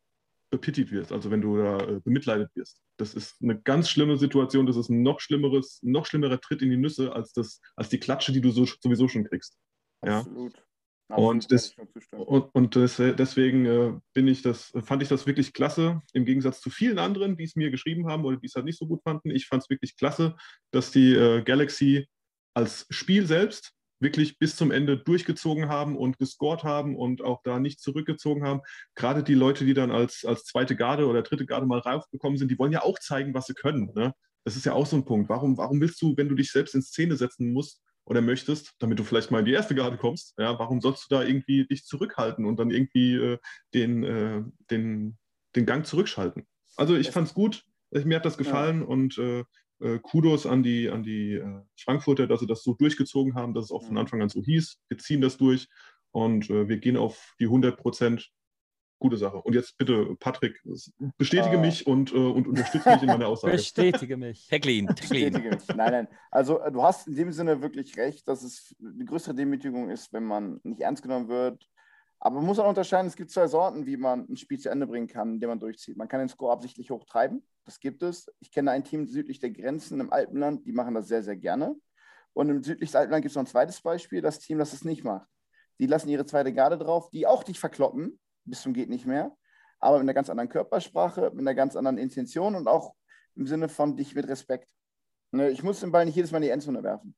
bepittigt 0.51 0.91
wirst, 0.91 1.13
also 1.13 1.31
wenn 1.31 1.43
du 1.43 1.59
da 1.59 1.79
äh, 1.79 2.01
bemitleidet 2.01 2.51
wirst. 2.55 2.83
Das 2.97 3.15
ist 3.15 3.37
eine 3.43 3.61
ganz 3.61 3.89
schlimme 3.89 4.17
Situation, 4.17 4.67
das 4.67 4.77
ist 4.77 4.89
ein 4.89 5.03
noch 5.03 5.21
schlimmeres, 5.21 5.81
noch 5.83 6.07
schlimmerer 6.07 6.41
Tritt 6.41 6.63
in 6.63 6.71
die 6.71 6.77
Nüsse 6.77 7.13
als, 7.13 7.33
das, 7.33 7.61
als 7.77 7.89
die 7.89 8.01
Klatsche, 8.01 8.33
die 8.33 8.41
du 8.41 8.51
so, 8.51 8.65
sowieso 8.65 9.07
schon 9.07 9.25
kriegst. 9.25 9.57
Absolut. 10.01 10.57
Ja? 10.57 10.63
Und, 11.17 11.51
das, 11.51 11.75
und, 12.13 12.55
und 12.55 12.77
das, 12.77 12.97
deswegen 12.97 13.67
äh, 13.67 13.93
bin 14.13 14.29
ich 14.29 14.43
das, 14.43 14.73
fand 14.83 15.03
ich 15.03 15.09
das 15.09 15.27
wirklich 15.27 15.53
klasse, 15.53 16.03
im 16.13 16.25
Gegensatz 16.25 16.61
zu 16.61 16.71
vielen 16.71 16.99
anderen, 16.99 17.37
die 17.37 17.45
es 17.45 17.57
mir 17.57 17.71
geschrieben 17.71 18.09
haben 18.09 18.25
oder 18.25 18.37
die 18.37 18.47
es 18.47 18.55
halt 18.55 18.65
nicht 18.65 18.79
so 18.79 18.87
gut 18.87 19.03
fanden. 19.03 19.31
Ich 19.31 19.47
fand 19.47 19.63
es 19.63 19.71
wirklich 19.71 19.97
klasse, 19.97 20.37
dass 20.71 20.91
die 20.91 21.15
äh, 21.15 21.43
Galaxy 21.43 22.07
als 22.55 22.87
Spiel 22.91 23.27
selbst 23.27 23.75
wirklich 24.01 24.39
bis 24.39 24.57
zum 24.57 24.71
Ende 24.71 24.97
durchgezogen 24.97 25.69
haben 25.69 25.97
und 25.97 26.19
gescored 26.19 26.65
haben 26.65 26.97
und 26.97 27.23
auch 27.23 27.43
da 27.45 27.59
nicht 27.59 27.81
zurückgezogen 27.81 28.45
haben. 28.45 28.61
Gerade 28.95 29.23
die 29.23 29.35
Leute, 29.35 29.65
die 29.65 29.75
dann 29.75 29.91
als, 29.91 30.25
als 30.25 30.45
zweite 30.45 30.75
Garde 30.75 31.07
oder 31.07 31.23
dritte 31.23 31.47
Garde 31.47 31.67
mal 31.67 31.81
raufgekommen 31.81 32.39
sind, 32.39 32.51
die 32.51 32.59
wollen 32.59 32.73
ja 32.73 32.83
auch 32.83 32.99
zeigen, 32.99 33.35
was 33.35 33.47
sie 33.47 33.55
können. 33.55 33.93
Ne? 33.95 34.15
Das 34.45 34.57
ist 34.57 34.65
ja 34.65 34.73
auch 34.73 34.87
so 34.87 34.97
ein 34.97 35.05
Punkt. 35.05 35.29
Warum, 35.29 35.59
warum 35.59 35.81
willst 35.81 36.01
du, 36.01 36.17
wenn 36.17 36.29
du 36.29 36.35
dich 36.35 36.51
selbst 36.51 36.75
in 36.75 36.83
Szene 36.83 37.17
setzen 37.17 37.53
musst, 37.53 37.83
oder 38.11 38.21
möchtest, 38.23 38.75
damit 38.81 38.99
du 38.99 39.05
vielleicht 39.05 39.31
mal 39.31 39.39
in 39.39 39.45
die 39.45 39.53
erste 39.53 39.77
Garde 39.77 39.97
kommst, 39.97 40.35
ja, 40.37 40.59
warum 40.59 40.81
sollst 40.81 41.05
du 41.05 41.15
da 41.15 41.23
irgendwie 41.23 41.65
dich 41.65 41.85
zurückhalten 41.85 42.45
und 42.45 42.59
dann 42.59 42.73
irgendwie 42.73 43.15
äh, 43.15 43.39
den, 43.73 44.03
äh, 44.03 44.43
den, 44.69 45.17
den 45.55 45.65
Gang 45.65 45.87
zurückschalten? 45.87 46.45
Also 46.77 46.97
ich 46.97 47.13
fand 47.13 47.29
es 47.29 47.35
gut, 47.35 47.65
mir 47.93 48.17
hat 48.17 48.25
das 48.25 48.37
gefallen 48.37 48.81
ja. 48.81 48.87
und 48.87 49.17
äh, 49.17 49.45
äh, 49.81 50.01
Kudos 50.01 50.45
an 50.45 50.65
die, 50.65 50.91
an 50.91 51.05
die 51.05 51.35
äh, 51.35 51.61
Frankfurter, 51.79 52.27
dass 52.27 52.41
sie 52.41 52.49
das 52.49 52.65
so 52.65 52.75
durchgezogen 52.75 53.37
haben, 53.37 53.55
dass 53.55 53.67
es 53.67 53.71
auch 53.71 53.85
von 53.85 53.97
Anfang 53.97 54.21
an 54.21 54.29
so 54.29 54.43
hieß. 54.43 54.81
Wir 54.89 54.99
ziehen 54.99 55.21
das 55.21 55.37
durch 55.37 55.69
und 56.11 56.51
äh, 56.51 56.69
wir 56.69 56.79
gehen 56.79 56.97
auf 56.97 57.35
die 57.39 57.45
100 57.45 57.77
Prozent 57.77 58.29
gute 59.01 59.17
Sache. 59.17 59.39
Und 59.39 59.55
jetzt 59.55 59.77
bitte, 59.77 60.15
Patrick, 60.21 60.63
bestätige 61.19 61.57
uh, 61.57 61.61
mich 61.61 61.87
und, 61.87 62.13
äh, 62.13 62.17
und 62.17 62.47
unterstütze 62.47 62.91
mich 62.91 63.03
in 63.03 63.09
meiner 63.09 63.27
Aussage. 63.29 63.55
Bestätige 63.55 64.17
mich. 64.17 64.47
Tacklin, 64.47 64.87
Bestätige 64.87 65.51
mich. 65.51 65.67
Nein, 65.69 65.91
nein. 65.91 66.09
Also 66.31 66.61
äh, 66.61 66.71
du 66.71 66.83
hast 66.83 67.09
in 67.09 67.17
dem 67.17 67.33
Sinne 67.33 67.61
wirklich 67.61 67.97
recht, 67.97 68.29
dass 68.29 68.45
es 68.45 68.77
eine 68.81 69.05
größere 69.05 69.35
Demütigung 69.35 69.91
ist, 69.91 70.13
wenn 70.13 70.25
man 70.25 70.61
nicht 70.63 70.83
ernst 70.83 71.03
genommen 71.03 71.29
wird. 71.29 71.67
Aber 72.21 72.37
man 72.37 72.45
muss 72.45 72.59
auch 72.59 72.69
unterscheiden, 72.69 73.07
es 73.07 73.17
gibt 73.17 73.31
zwei 73.31 73.49
Sorten, 73.49 73.87
wie 73.87 73.97
man 73.97 74.29
ein 74.29 74.37
Spiel 74.37 74.59
zu 74.59 74.69
Ende 74.69 74.87
bringen 74.87 75.09
kann, 75.09 75.35
indem 75.35 75.49
man 75.49 75.59
durchzieht. 75.59 75.97
Man 75.97 76.07
kann 76.07 76.21
den 76.21 76.29
Score 76.29 76.53
absichtlich 76.53 76.91
hochtreiben. 76.91 77.43
Das 77.65 77.81
gibt 77.81 78.03
es. 78.03 78.31
Ich 78.41 78.53
kenne 78.53 78.71
ein 78.71 78.85
Team 78.85 79.07
südlich 79.07 79.41
der 79.41 79.51
Grenzen 79.51 80.01
im 80.01 80.13
Alpenland, 80.13 80.67
die 80.67 80.73
machen 80.73 80.95
das 80.95 81.09
sehr, 81.09 81.23
sehr 81.23 81.37
gerne. 81.37 81.75
Und 82.35 82.51
im 82.51 82.63
südlichen 82.63 82.97
Alpenland 82.97 83.23
gibt 83.23 83.31
es 83.31 83.37
noch 83.37 83.45
ein 83.45 83.47
zweites 83.47 83.81
Beispiel, 83.81 84.21
das 84.21 84.39
Team, 84.39 84.59
das 84.59 84.75
es 84.75 84.85
nicht 84.85 85.03
macht. 85.03 85.27
Die 85.79 85.87
lassen 85.87 86.11
ihre 86.11 86.27
zweite 86.27 86.53
Garde 86.53 86.77
drauf, 86.77 87.11
die 87.11 87.27
auch 87.27 87.43
dich 87.43 87.59
verkloppen, 87.59 88.21
bis 88.45 88.63
zum 88.63 88.73
geht 88.73 88.89
nicht 88.89 89.07
mehr, 89.07 89.37
aber 89.79 89.99
mit 89.99 90.05
einer 90.05 90.15
ganz 90.15 90.31
anderen 90.31 90.49
Körpersprache, 90.49 91.31
mit 91.31 91.41
einer 91.41 91.55
ganz 91.55 91.77
anderen 91.77 91.99
Intention 91.99 92.55
und 92.55 92.69
auch 92.69 92.95
im 93.37 93.47
Sinne 93.47 93.69
von 93.69 93.97
dich 93.97 94.15
mit 94.15 94.29
Respekt. 94.29 94.71
Ne, 95.33 95.51
ich 95.51 95.63
muss 95.63 95.81
den 95.81 95.93
Ball 95.93 96.05
nicht 96.05 96.17
jedes 96.17 96.33
Mal 96.33 96.39
in 96.39 96.45
die 96.45 96.51
Endzone 96.51 96.83
werfen. 96.83 97.15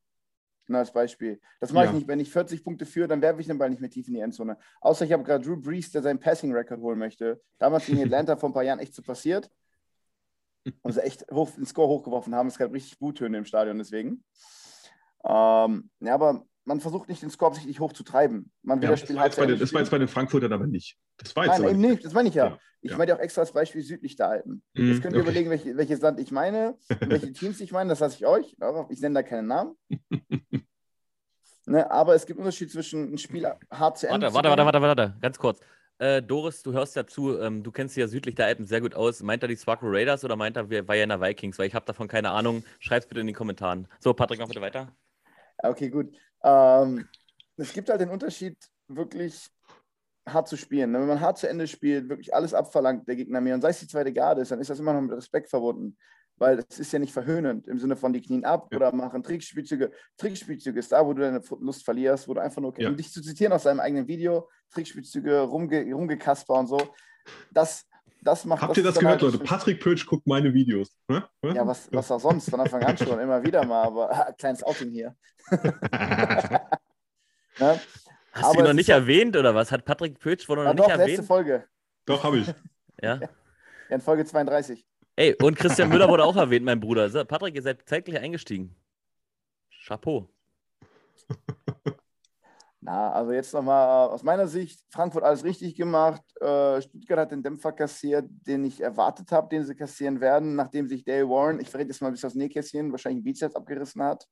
Na, 0.69 0.79
als 0.79 0.93
Beispiel. 0.93 1.41
Das 1.61 1.73
mache 1.73 1.85
ja. 1.85 1.91
ich 1.91 1.97
nicht. 1.97 2.09
Wenn 2.09 2.21
ich 2.21 2.31
40 2.31 2.63
Punkte 2.63 2.87
führe, 2.87 3.09
dann 3.09 3.21
werfe 3.21 3.41
ich 3.41 3.47
den 3.47 3.59
Ball 3.59 3.71
nicht 3.71 3.81
mehr 3.81 3.91
tief 3.91 4.07
in 4.09 4.15
die 4.15 4.21
Endzone. 4.21 4.57
Außer 4.81 5.05
ich 5.05 5.13
habe 5.13 5.25
gerade 5.25 5.45
Drew 5.45 5.57
Brees, 5.57 5.91
der 5.91 6.03
seinen 6.03 6.21
Passing-Record 6.21 6.81
holen 6.81 6.99
möchte. 6.99 7.43
Damals 7.59 7.89
in 7.89 7.99
Atlanta 8.03 8.37
vor 8.37 8.51
ein 8.51 8.53
paar 8.53 8.63
Jahren 8.63 8.79
echt 8.79 8.95
so 8.95 9.03
passiert. 9.03 9.51
Und 10.83 10.93
sie 10.93 11.03
echt 11.03 11.27
hoch, 11.33 11.51
den 11.51 11.67
Score 11.67 11.89
hochgeworfen 11.89 12.35
haben. 12.35 12.47
Es 12.47 12.59
gab 12.59 12.73
richtig 12.73 12.99
Guttöne 12.99 13.39
im 13.39 13.45
Stadion 13.45 13.79
deswegen. 13.79 14.25
Ähm, 15.25 15.91
ja, 16.01 16.15
aber 16.15 16.47
man 16.65 16.81
versucht 16.81 17.09
nicht 17.09 17.23
den 17.23 17.31
Score 17.31 17.51
absichtlich 17.51 17.81
hoch 17.81 17.93
zu 17.93 18.05
treiben. 18.05 18.51
Man 18.63 18.81
will 18.81 18.85
ja, 18.85 18.91
das 18.93 19.01
Spiel 19.01 19.17
das, 19.17 19.39
war, 19.39 19.47
das 19.47 19.73
war 19.73 19.81
jetzt 19.81 19.91
bei 19.91 19.99
den 19.99 20.09
Frankfurtern 20.09 20.53
aber 20.53 20.67
nicht. 20.67 20.97
Das 21.17 21.35
war 21.35 21.47
jetzt 21.47 21.59
Nein, 21.59 21.71
eben 21.71 21.81
nicht. 21.81 22.05
Das 22.05 22.13
meine 22.13 22.29
ich 22.29 22.35
ja. 22.35 22.47
ja. 22.47 22.59
Ich 22.81 22.91
ja. 22.91 22.97
meine 22.97 23.11
ja 23.11 23.17
auch 23.17 23.21
extra 23.21 23.43
als 23.43 23.53
Beispiel 23.53 23.83
südlich 23.83 24.17
der 24.17 24.29
Alpen. 24.29 24.63
Mm, 24.75 24.91
jetzt 24.91 25.03
könnt 25.03 25.15
ihr 25.15 25.21
okay. 25.21 25.31
überlegen, 25.31 25.51
welche, 25.51 25.77
welches 25.77 26.01
Land 26.01 26.19
ich 26.19 26.33
meine, 26.33 26.77
welche 27.01 27.33
Teams 27.33 27.61
ich 27.61 27.73
meine. 27.73 27.91
Das 27.91 28.01
lasse 28.01 28.17
ich 28.17 28.27
euch. 28.27 28.57
Ich 28.89 29.01
nenne 29.01 29.15
da 29.15 29.23
keinen 29.23 29.47
Namen. 29.47 29.77
ne, 31.67 31.91
aber 31.91 32.15
es 32.15 32.27
gibt 32.27 32.39
einen 32.39 32.47
Unterschied 32.47 32.71
zwischen 32.71 33.15
ein 33.15 33.19
Spiel 33.19 33.53
hart 33.71 33.99
zu 33.99 34.09
Ende. 34.09 34.33
Warte, 34.33 34.49
warte, 34.49 34.65
warte, 34.65 34.83
warte, 34.83 35.01
warte, 35.01 35.17
ganz 35.21 35.39
kurz. 35.39 35.61
Äh, 35.99 36.23
Doris, 36.23 36.65
du 36.65 36.73
hörst 36.73 36.97
ja 36.97 37.07
zu, 37.07 37.39
ähm, 37.39 37.63
du 37.63 37.71
kennst 37.71 37.95
dich 37.95 38.01
ja 38.01 38.09
südlich 38.09 38.35
der 38.35 38.47
Alpen 38.47 38.67
sehr 38.67 38.81
gut 38.81 38.95
aus. 38.95 39.23
Meint 39.23 39.43
er 39.43 39.49
die 39.49 39.57
Sparkle 39.57 39.89
Raiders 39.93 40.25
oder 40.25 40.35
meint 40.35 40.57
er 40.57 40.69
Vienna 40.69 41.21
Vikings? 41.21 41.59
Weil 41.59 41.69
ich 41.69 41.75
habe 41.75 41.87
davon 41.87 42.09
keine 42.09 42.31
Ahnung. 42.31 42.65
Schreib's 42.81 43.07
bitte 43.07 43.21
in 43.21 43.29
die 43.29 43.33
Kommentaren. 43.33 43.87
So, 44.01 44.13
Patrick, 44.13 44.41
mach 44.41 44.49
bitte 44.49 44.61
weiter. 44.61 44.93
Okay, 45.59 45.91
gut. 45.91 46.13
Ähm, 46.43 47.09
es 47.57 47.73
gibt 47.73 47.89
halt 47.89 48.01
den 48.01 48.11
Unterschied, 48.11 48.57
wirklich 48.89 49.49
hart 50.27 50.49
zu 50.49 50.57
spielen. 50.57 50.93
Wenn 50.93 51.07
man 51.07 51.21
hart 51.21 51.39
zu 51.39 51.49
Ende 51.49 51.67
spielt, 51.67 52.09
wirklich 52.09 52.35
alles 52.35 52.55
abverlangt 52.55 53.09
der 53.09 53.17
Gegner 53.17 53.41
mir 53.41 53.55
und 53.55 53.61
sei 53.61 53.71
es 53.71 53.81
die 53.81 53.89
zweite 53.89 54.13
Garde 54.13 54.43
ist, 54.43 54.51
dann 54.51 54.61
ist 54.61 54.71
das 54.71 54.79
immer 54.79 54.93
noch 54.93 55.01
mit 55.01 55.13
Respekt 55.13 55.49
verbunden. 55.49 55.97
Weil 56.37 56.65
es 56.69 56.79
ist 56.79 56.93
ja 56.93 56.99
nicht 56.99 57.13
verhöhnend 57.13 57.69
im 57.69 57.79
Sinne 57.79 57.95
von 57.95 58.13
die 58.13 58.21
Knien 58.21 58.45
ab 58.45 58.69
ja. 58.71 58.79
oder 58.79 58.93
machen 58.93 59.23
Trickspielzüge. 59.23 59.93
Trickspielzüge 60.17 60.79
ist 60.79 60.91
da, 60.91 61.05
wo 61.05 61.13
du 61.13 61.23
deine 61.23 61.41
Lust 61.61 61.85
verlierst, 61.85 62.27
wo 62.27 62.35
du 62.35 62.41
einfach 62.41 62.63
nur, 62.63 62.79
ja. 62.81 62.89
um 62.89 62.97
dich 62.97 63.13
zu 63.13 63.21
zitieren 63.21 63.53
aus 63.53 63.65
deinem 63.65 63.81
eigenen 63.81 64.09
Video, 64.09 64.49
Trickspielzüge, 64.71 65.41
rumge, 65.41 65.93
rumgekasper 65.93 66.55
und 66.55 66.69
so. 66.69 66.79
Das, 67.53 67.87
das 68.23 68.45
macht 68.45 68.63
Habt 68.63 68.71
das 68.71 68.79
ihr 68.79 68.85
das 68.85 68.99
gehört, 68.99 69.23
halt 69.23 69.33
Leute? 69.33 69.45
Patrick 69.45 69.81
Pötsch 69.81 70.07
guckt 70.07 70.27
meine 70.27 70.55
Videos. 70.55 70.97
Hm? 71.11 71.23
Ja, 71.55 71.67
was, 71.67 71.93
was 71.93 72.11
auch 72.11 72.21
sonst, 72.21 72.49
von 72.49 72.61
Anfang 72.61 72.83
an 72.83 72.97
schon, 72.97 73.19
immer 73.19 73.43
wieder 73.43 73.67
mal, 73.67 73.85
aber 73.85 74.35
kleines 74.39 74.63
Outing 74.63 74.91
hier. 74.91 75.17
Ja? 77.59 77.81
Hast 78.33 78.45
Aber 78.45 78.55
du 78.55 78.61
ihn 78.61 78.65
noch 78.65 78.73
nicht 78.73 78.89
erwähnt 78.89 79.37
oder 79.37 79.55
was? 79.55 79.71
Hat 79.71 79.85
Patrick 79.85 80.19
Pötsch 80.19 80.49
wohl 80.49 80.57
noch 80.57 80.65
ja, 80.65 80.73
nicht 80.73 80.85
doch, 80.85 80.89
erwähnt? 80.89 81.09
letzte 81.09 81.23
Folge. 81.25 81.67
Doch, 82.07 82.25
habe 82.25 82.39
ich. 82.39 82.47
ja? 83.03 83.17
ja? 83.17 83.29
In 83.91 84.01
Folge 84.01 84.25
32. 84.25 84.87
Ey, 85.17 85.37
und 85.43 85.59
Christian 85.59 85.91
Müller 85.91 86.09
wurde 86.09 86.25
auch 86.25 86.37
erwähnt, 86.37 86.65
mein 86.65 86.81
Bruder. 86.81 87.11
Patrick, 87.27 87.55
ihr 87.55 87.63
seid 87.63 87.87
zeitgleich 87.87 88.23
eingestiegen. 88.23 88.75
Chapeau. 89.85 90.31
Na, 92.85 93.13
also 93.13 93.31
jetzt 93.31 93.55
nochmal 93.55 94.09
aus 94.09 94.25
meiner 94.25 94.49
Sicht, 94.49 94.85
Frankfurt 94.91 95.23
alles 95.23 95.45
richtig 95.45 95.77
gemacht. 95.77 96.21
Äh, 96.41 96.83
Stuttgart 96.83 97.21
hat 97.21 97.31
den 97.31 97.41
Dämpfer 97.41 97.71
kassiert, 97.71 98.29
den 98.29 98.65
ich 98.65 98.81
erwartet 98.81 99.31
habe, 99.31 99.49
den 99.49 99.65
sie 99.65 99.77
kassieren 99.77 100.21
werden, 100.21 100.57
nachdem 100.57 100.89
sich 100.89 101.05
Dale 101.05 101.29
Warren, 101.29 101.61
ich 101.61 101.71
verrate 101.71 101.91
jetzt 101.91 102.03
mal 102.03 102.09
ein 102.09 102.15
bisschen 102.15 102.27
aus 102.27 102.35
Nähkästchen, 102.35 102.91
wahrscheinlich 102.91 103.21
ein 103.21 103.25
Bizeps 103.25 103.55
abgerissen 103.55 104.03
hat. 104.03 104.27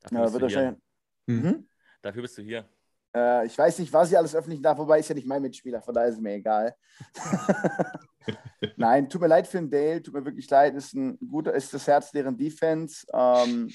Dafür 0.00 0.18
ja, 0.18 0.32
wird 0.32 0.42
wahrscheinlich. 0.42 0.82
Mhm. 1.26 1.42
Hm? 1.44 1.68
Dafür 2.02 2.22
bist 2.22 2.36
du 2.36 2.42
hier. 2.42 2.68
Äh, 3.14 3.46
ich 3.46 3.56
weiß 3.56 3.78
nicht, 3.78 3.92
was 3.92 4.10
ich 4.10 4.18
alles 4.18 4.34
öffentlich 4.34 4.60
darf, 4.60 4.76
wobei 4.76 4.98
ist 4.98 5.08
ja 5.08 5.14
nicht 5.14 5.28
mein 5.28 5.42
Mitspieler, 5.42 5.80
von 5.80 5.94
daher 5.94 6.08
ist 6.08 6.16
es 6.16 6.20
mir 6.20 6.34
egal. 6.34 6.74
Nein, 8.76 9.08
tut 9.08 9.20
mir 9.20 9.28
leid 9.28 9.46
für 9.46 9.58
den 9.58 9.70
Dale, 9.70 10.02
tut 10.02 10.14
mir 10.14 10.24
wirklich 10.24 10.50
leid, 10.50 10.74
ist 10.74 10.94
ein 10.94 11.16
guter, 11.28 11.54
ist 11.54 11.72
das 11.72 11.86
Herz 11.86 12.10
deren 12.10 12.36
Defense. 12.36 13.06
Ähm, 13.12 13.70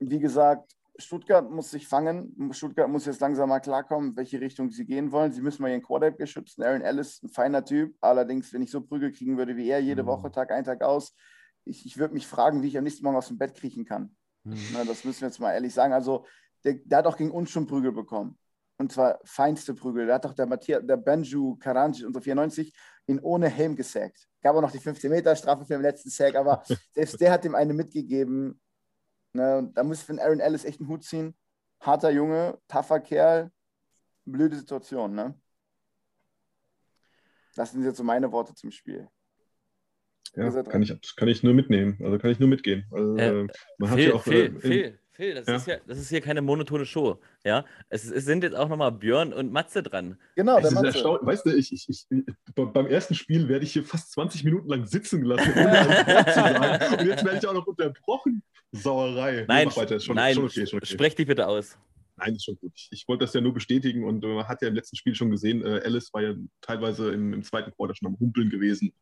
wie 0.00 0.18
gesagt, 0.18 0.74
Stuttgart 0.96 1.50
muss 1.50 1.70
sich 1.70 1.88
fangen. 1.88 2.52
Stuttgart 2.52 2.88
muss 2.88 3.06
jetzt 3.06 3.20
langsam 3.20 3.48
mal 3.48 3.60
klarkommen, 3.60 4.16
welche 4.16 4.40
Richtung 4.40 4.70
sie 4.70 4.84
gehen 4.84 5.10
wollen. 5.10 5.32
Sie 5.32 5.40
müssen 5.40 5.62
mal 5.62 5.70
ihren 5.70 5.82
Quarterback 5.82 6.28
schützen. 6.28 6.62
Aaron 6.62 6.82
Ellis, 6.82 7.22
ein 7.22 7.28
feiner 7.28 7.64
Typ. 7.64 7.96
Allerdings, 8.00 8.52
wenn 8.52 8.62
ich 8.62 8.70
so 8.70 8.80
Prügel 8.80 9.10
kriegen 9.10 9.36
würde 9.36 9.56
wie 9.56 9.68
er, 9.68 9.80
jede 9.80 10.04
mhm. 10.04 10.08
Woche, 10.08 10.30
Tag 10.30 10.52
ein, 10.52 10.64
Tag 10.64 10.82
aus, 10.82 11.14
ich, 11.64 11.84
ich 11.86 11.98
würde 11.98 12.14
mich 12.14 12.26
fragen, 12.26 12.62
wie 12.62 12.68
ich 12.68 12.78
am 12.78 12.84
nächsten 12.84 13.04
Morgen 13.04 13.16
aus 13.16 13.28
dem 13.28 13.38
Bett 13.38 13.54
kriechen 13.54 13.84
kann. 13.84 14.14
Mhm. 14.44 14.58
Na, 14.72 14.84
das 14.84 15.04
müssen 15.04 15.22
wir 15.22 15.28
jetzt 15.28 15.40
mal 15.40 15.52
ehrlich 15.52 15.74
sagen. 15.74 15.92
Also, 15.92 16.26
der, 16.62 16.74
der, 16.84 16.98
hat 16.98 17.06
auch 17.06 17.16
gegen 17.16 17.32
uns 17.32 17.50
schon 17.50 17.66
Prügel 17.66 17.92
bekommen. 17.92 18.38
Und 18.78 18.92
zwar 18.92 19.18
feinste 19.24 19.74
Prügel. 19.74 20.06
Da 20.06 20.14
hat 20.14 20.24
doch 20.24 20.34
der, 20.34 20.46
Matthias, 20.46 20.82
der 20.84 20.96
Benju 20.96 21.56
Karanji, 21.56 22.04
unser 22.04 22.20
94, 22.20 22.74
ihn 23.06 23.20
ohne 23.20 23.48
Helm 23.48 23.74
gesackt. 23.74 24.28
Gab 24.42 24.56
auch 24.56 24.60
noch 24.60 24.72
die 24.72 24.80
15-Meter-Strafe 24.80 25.64
für 25.64 25.74
den 25.74 25.82
letzten 25.82 26.10
Sack, 26.10 26.36
aber 26.36 26.62
selbst 26.94 27.20
der 27.20 27.32
hat 27.32 27.44
ihm 27.44 27.54
eine 27.54 27.72
mitgegeben. 27.72 28.60
Ne, 29.34 29.68
da 29.74 29.82
muss 29.82 30.00
ich 30.00 30.06
von 30.06 30.20
Aaron 30.20 30.38
Ellis 30.40 30.64
echt 30.64 30.80
einen 30.80 30.88
Hut 30.88 31.02
ziehen. 31.02 31.34
Harter 31.80 32.10
Junge, 32.10 32.58
tougher 32.68 33.00
Kerl, 33.00 33.50
blöde 34.24 34.56
Situation. 34.56 35.14
Ne? 35.14 35.38
Das 37.56 37.72
sind 37.72 37.84
jetzt 37.84 37.96
so 37.96 38.04
meine 38.04 38.30
Worte 38.30 38.54
zum 38.54 38.70
Spiel. 38.70 39.08
Ja, 40.36 40.50
kann 40.62 40.82
ich, 40.82 41.16
kann 41.16 41.28
ich 41.28 41.42
nur 41.42 41.52
mitnehmen. 41.52 41.98
Also 42.02 42.18
kann 42.18 42.30
ich 42.30 42.38
nur 42.38 42.48
mitgehen. 42.48 42.86
Also, 42.90 43.16
äh, 43.16 43.46
man 43.78 43.90
hat 43.90 43.98
ja 43.98 44.14
auch, 44.14 44.22
Phil, 44.22 44.56
äh, 44.56 44.60
Phil, 44.60 45.00
Phil, 45.14 45.34
das, 45.34 45.46
ja. 45.46 45.54
Ist 45.54 45.66
ja, 45.68 45.76
das 45.86 45.98
ist 45.98 46.08
hier 46.08 46.20
keine 46.20 46.42
monotone 46.42 46.84
Show. 46.84 47.20
Ja? 47.44 47.64
Es, 47.88 48.10
es 48.10 48.24
sind 48.24 48.42
jetzt 48.42 48.56
auch 48.56 48.68
nochmal 48.68 48.90
Björn 48.90 49.32
und 49.32 49.52
Matze 49.52 49.80
dran. 49.84 50.18
Genau, 50.34 50.60
der 50.60 50.72
Matze. 50.72 51.04
Weißt 51.04 51.46
du, 51.46 51.50
ich, 51.50 51.72
ich, 51.72 51.88
ich, 51.88 52.06
beim 52.56 52.86
ersten 52.86 53.14
Spiel 53.14 53.48
werde 53.48 53.64
ich 53.64 53.72
hier 53.72 53.84
fast 53.84 54.10
20 54.10 54.42
Minuten 54.42 54.68
lang 54.68 54.86
sitzen 54.86 55.20
gelassen, 55.20 55.52
ohne 55.52 55.70
ein 55.70 56.06
Wort 56.06 56.28
zu 56.28 56.34
sagen. 56.34 56.94
Und 56.98 57.06
jetzt 57.06 57.24
werde 57.24 57.38
ich 57.38 57.46
auch 57.46 57.54
noch 57.54 57.66
unterbrochen. 57.66 58.42
Sauerei. 58.72 59.44
Nein, 59.46 59.68
weiter. 59.76 60.00
Schon, 60.00 60.16
nein 60.16 60.34
schon 60.34 60.46
okay, 60.46 60.66
schon 60.66 60.78
okay. 60.78 60.86
sprech 60.92 61.14
dich 61.14 61.28
bitte 61.28 61.46
aus. 61.46 61.78
Nein, 62.16 62.34
ist 62.34 62.44
schon 62.44 62.56
gut. 62.56 62.72
Ich, 62.74 62.88
ich 62.90 63.08
wollte 63.08 63.24
das 63.24 63.34
ja 63.34 63.40
nur 63.40 63.54
bestätigen 63.54 64.02
und 64.02 64.24
man 64.24 64.48
hat 64.48 64.62
ja 64.62 64.68
im 64.68 64.74
letzten 64.74 64.96
Spiel 64.96 65.14
schon 65.14 65.30
gesehen, 65.30 65.64
äh, 65.64 65.80
Alice 65.84 66.12
war 66.12 66.22
ja 66.22 66.34
teilweise 66.60 67.12
im, 67.12 67.32
im 67.34 67.44
zweiten 67.44 67.70
Quarter 67.70 67.94
schon 67.94 68.08
am 68.08 68.18
Humpeln 68.18 68.50
gewesen. 68.50 68.92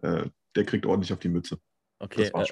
Äh, 0.00 0.24
der 0.56 0.64
kriegt 0.64 0.86
ordentlich 0.86 1.12
auf 1.12 1.18
die 1.18 1.28
Mütze. 1.28 1.58
Okay, 2.00 2.30
äh. 2.32 2.46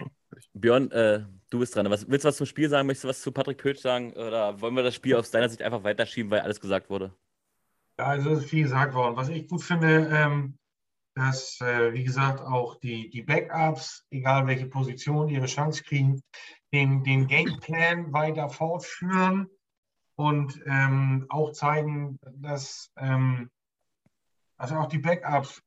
Björn, 0.53 0.91
äh, 0.91 1.25
du 1.49 1.59
bist 1.59 1.75
dran. 1.75 1.89
Was, 1.91 2.09
willst 2.09 2.25
du 2.25 2.29
was 2.29 2.37
zum 2.37 2.47
Spiel 2.47 2.69
sagen? 2.69 2.87
Möchtest 2.87 3.05
du 3.05 3.09
was 3.09 3.23
zu 3.23 3.33
Patrick 3.33 3.57
Pötsch 3.57 3.81
sagen? 3.81 4.13
Oder 4.13 4.61
wollen 4.61 4.77
wir 4.77 4.83
das 4.83 4.95
Spiel 4.95 5.17
aus 5.17 5.31
deiner 5.31 5.49
Sicht 5.49 5.63
einfach 5.63 5.83
weiterschieben, 5.83 6.31
weil 6.31 6.41
alles 6.41 6.61
gesagt 6.61 6.91
wurde? 6.91 7.15
Ja, 7.99 8.07
also 8.07 8.31
es 8.31 8.41
ist 8.41 8.51
viel 8.51 8.65
gesagt 8.65 8.95
worden. 8.95 9.17
Was 9.17 9.31
ich 9.31 9.49
gut 9.49 9.63
finde, 9.63 10.09
ähm, 10.13 10.59
dass, 11.15 11.61
äh, 11.63 11.95
wie 11.95 12.05
gesagt, 12.05 12.41
auch 12.41 12.77
die, 12.77 13.09
die 13.09 13.23
Backups, 13.23 14.07
egal 14.11 14.47
welche 14.47 14.67
Position, 14.67 15.31
ihre 15.31 15.47
Chance 15.47 15.83
kriegen, 15.83 16.23
den, 16.73 17.03
den 17.03 17.27
Gameplan 17.27 18.13
weiter 18.13 18.51
fortführen 18.51 19.49
und 20.17 20.61
ähm, 20.67 21.25
auch 21.31 21.53
zeigen, 21.53 22.19
dass 22.37 22.93
ähm, 22.99 23.51
also 24.59 24.77
auch 24.77 24.89
die 24.89 24.99
Backups 24.99 25.63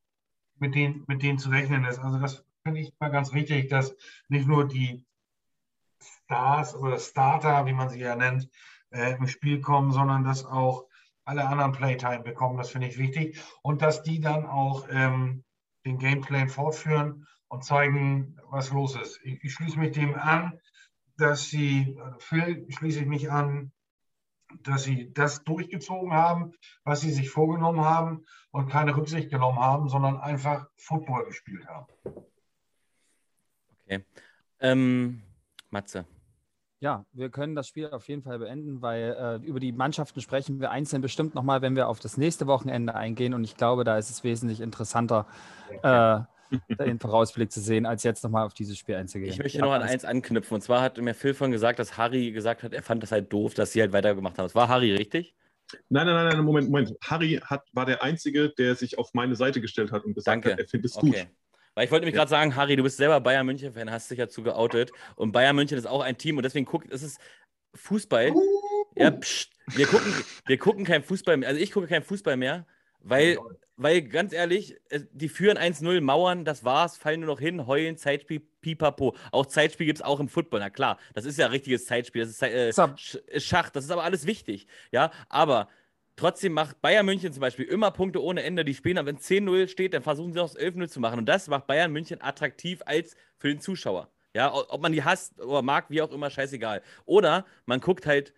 mit 0.59 0.75
denen, 0.75 1.03
mit 1.07 1.23
denen 1.23 1.39
zu 1.39 1.49
rechnen 1.49 1.83
ist. 1.85 1.97
Also 1.97 2.19
das 2.19 2.45
finde 2.63 2.81
ich 2.81 2.93
mal 2.99 3.09
ganz 3.09 3.33
wichtig, 3.33 3.69
dass 3.69 3.95
nicht 4.27 4.47
nur 4.47 4.67
die 4.67 5.05
Stars 6.01 6.75
oder 6.75 6.97
Starter, 6.97 7.65
wie 7.65 7.73
man 7.73 7.89
sie 7.89 7.99
ja 7.99 8.15
nennt, 8.15 8.49
äh, 8.91 9.15
im 9.15 9.27
Spiel 9.27 9.61
kommen, 9.61 9.91
sondern 9.91 10.23
dass 10.23 10.45
auch 10.45 10.85
alle 11.25 11.47
anderen 11.47 11.71
Playtime 11.71 12.23
bekommen. 12.23 12.57
Das 12.57 12.71
finde 12.71 12.87
ich 12.87 12.97
wichtig. 12.97 13.39
Und 13.61 13.81
dass 13.81 14.03
die 14.03 14.19
dann 14.19 14.45
auch 14.45 14.87
ähm, 14.89 15.43
den 15.85 15.97
Gameplan 15.97 16.49
fortführen 16.49 17.27
und 17.47 17.63
zeigen, 17.63 18.39
was 18.49 18.71
los 18.71 18.95
ist. 18.95 19.19
Ich, 19.23 19.43
ich 19.43 19.53
schließe 19.53 19.79
mich 19.79 19.91
dem 19.91 20.15
an, 20.15 20.59
dass 21.17 21.45
sie, 21.45 21.95
äh, 21.97 22.19
Phil 22.19 22.65
schließe 22.69 23.01
ich 23.01 23.07
mich 23.07 23.31
an, 23.31 23.71
dass 24.63 24.83
sie 24.83 25.13
das 25.13 25.43
durchgezogen 25.43 26.13
haben, 26.13 26.53
was 26.83 27.01
sie 27.01 27.11
sich 27.11 27.29
vorgenommen 27.29 27.85
haben 27.85 28.25
und 28.51 28.69
keine 28.69 28.95
Rücksicht 28.95 29.29
genommen 29.29 29.59
haben, 29.59 29.87
sondern 29.87 30.19
einfach 30.19 30.67
Football 30.75 31.25
gespielt 31.25 31.65
haben. 31.67 31.87
Okay. 33.91 34.03
Ähm, 34.61 35.21
Matze. 35.69 36.05
Ja, 36.79 37.05
wir 37.11 37.29
können 37.29 37.55
das 37.55 37.67
Spiel 37.67 37.89
auf 37.91 38.07
jeden 38.07 38.23
Fall 38.23 38.39
beenden, 38.39 38.81
weil 38.81 39.15
äh, 39.43 39.45
über 39.45 39.59
die 39.59 39.71
Mannschaften 39.71 40.19
sprechen 40.21 40.59
wir 40.59 40.71
einzeln 40.71 41.01
bestimmt 41.01 41.35
nochmal, 41.35 41.61
wenn 41.61 41.75
wir 41.75 41.87
auf 41.87 41.99
das 41.99 42.17
nächste 42.17 42.47
Wochenende 42.47 42.95
eingehen. 42.95 43.33
Und 43.33 43.43
ich 43.43 43.55
glaube, 43.55 43.83
da 43.83 43.97
ist 43.97 44.09
es 44.09 44.23
wesentlich 44.23 44.61
interessanter, 44.61 45.27
äh, 45.83 46.19
den 46.83 46.99
Vorausblick 46.99 47.51
zu 47.51 47.59
sehen, 47.59 47.85
als 47.85 48.03
jetzt 48.03 48.23
nochmal 48.23 48.45
auf 48.45 48.53
dieses 48.53 48.77
Spiel 48.77 48.95
einzugehen. 48.95 49.31
Ich 49.31 49.37
möchte 49.37 49.59
noch 49.59 49.71
an 49.71 49.83
eins 49.83 50.05
anknüpfen. 50.05 50.55
Und 50.55 50.61
zwar 50.61 50.81
hat 50.81 50.97
mir 50.97 51.13
Phil 51.13 51.33
von 51.33 51.51
gesagt, 51.51 51.77
dass 51.77 51.97
Harry 51.97 52.31
gesagt 52.31 52.63
hat, 52.63 52.73
er 52.73 52.81
fand 52.81 53.03
das 53.03 53.11
halt 53.11 53.31
doof, 53.31 53.53
dass 53.53 53.73
sie 53.73 53.81
halt 53.81 53.93
weitergemacht 53.93 54.37
haben. 54.37 54.45
Das 54.45 54.55
war 54.55 54.67
Harry, 54.67 54.95
richtig? 54.95 55.35
Nein, 55.89 56.07
nein, 56.07 56.29
nein, 56.29 56.43
Moment, 56.43 56.69
Moment. 56.69 56.97
Harry 57.03 57.39
hat, 57.43 57.63
war 57.73 57.85
der 57.85 58.01
Einzige, 58.01 58.49
der 58.49 58.75
sich 58.75 58.97
auf 58.97 59.13
meine 59.13 59.35
Seite 59.35 59.61
gestellt 59.61 59.91
hat 59.91 60.03
und 60.03 60.15
gesagt 60.15 60.45
Danke. 60.45 60.53
hat, 60.53 60.59
er 60.59 60.67
findet 60.67 60.91
es 60.91 60.97
okay. 60.97 61.07
gut. 61.07 61.27
Weil 61.73 61.85
ich 61.85 61.91
wollte 61.91 62.05
nämlich 62.05 62.15
ja. 62.15 62.21
gerade 62.21 62.29
sagen, 62.29 62.55
Harry, 62.55 62.75
du 62.75 62.83
bist 62.83 62.97
selber 62.97 63.19
Bayern 63.21 63.45
München-Fan, 63.45 63.91
hast 63.91 64.11
dich 64.11 64.17
dazu 64.17 64.43
geoutet. 64.43 64.91
Und 65.15 65.31
Bayern 65.31 65.55
München 65.55 65.77
ist 65.77 65.87
auch 65.87 66.01
ein 66.01 66.17
Team 66.17 66.37
und 66.37 66.43
deswegen 66.43 66.65
guckt, 66.65 66.91
es 66.91 67.01
ist 67.03 67.19
Fußball. 67.75 68.31
Uh. 68.31 68.41
Ja, 68.95 69.11
pst, 69.11 69.51
wir 69.67 69.87
gucken, 69.87 70.13
wir 70.45 70.57
gucken 70.57 70.83
kein 70.83 71.03
Fußball 71.03 71.37
mehr. 71.37 71.47
Also 71.47 71.61
ich 71.61 71.71
gucke 71.71 71.87
kein 71.87 72.03
Fußball 72.03 72.35
mehr, 72.35 72.67
weil 72.99 73.37
weil 73.77 74.03
ganz 74.03 74.31
ehrlich, 74.31 74.75
die 75.11 75.27
führen 75.27 75.57
1-0, 75.57 76.01
Mauern, 76.01 76.45
das 76.45 76.63
war's, 76.63 76.97
fallen 76.97 77.21
nur 77.21 77.29
noch 77.29 77.39
hin, 77.39 77.65
heulen, 77.65 77.97
Zeitspiel, 77.97 78.41
pipapo. 78.61 79.15
Auch 79.31 79.47
Zeitspiel 79.47 79.87
gibt 79.87 79.97
es 79.97 80.03
auch 80.03 80.19
im 80.19 80.29
Football, 80.29 80.59
na 80.59 80.69
klar, 80.69 80.99
das 81.15 81.25
ist 81.25 81.39
ja 81.39 81.47
richtiges 81.47 81.87
Zeitspiel, 81.87 82.21
das 82.21 82.29
ist 82.29 82.43
äh, 82.43 83.39
Schach, 83.39 83.71
das 83.71 83.85
ist 83.85 83.91
aber 83.91 84.03
alles 84.03 84.27
wichtig, 84.27 84.67
ja, 84.91 85.09
aber 85.29 85.67
trotzdem 86.15 86.53
macht 86.53 86.81
Bayern 86.81 87.05
München 87.05 87.33
zum 87.33 87.41
Beispiel 87.41 87.65
immer 87.65 87.91
Punkte 87.91 88.23
ohne 88.23 88.43
Ende, 88.43 88.65
die 88.65 88.73
spielen, 88.73 89.05
wenn 89.05 89.17
10-0 89.17 89.67
steht, 89.67 89.93
dann 89.93 90.03
versuchen 90.03 90.33
sie 90.33 90.39
noch 90.39 90.53
11-0 90.53 90.87
zu 90.87 90.99
machen 90.99 91.19
und 91.19 91.25
das 91.25 91.47
macht 91.47 91.67
Bayern 91.67 91.91
München 91.91 92.21
attraktiv 92.21 92.81
als 92.85 93.15
für 93.37 93.49
den 93.49 93.59
Zuschauer. 93.59 94.09
Ja, 94.33 94.53
ob 94.53 94.81
man 94.81 94.93
die 94.93 95.03
hasst 95.03 95.39
oder 95.41 95.61
mag, 95.61 95.89
wie 95.89 96.01
auch 96.01 96.11
immer, 96.11 96.29
scheißegal. 96.29 96.81
Oder 97.05 97.45
man 97.65 97.81
guckt 97.81 98.05
halt 98.05 98.33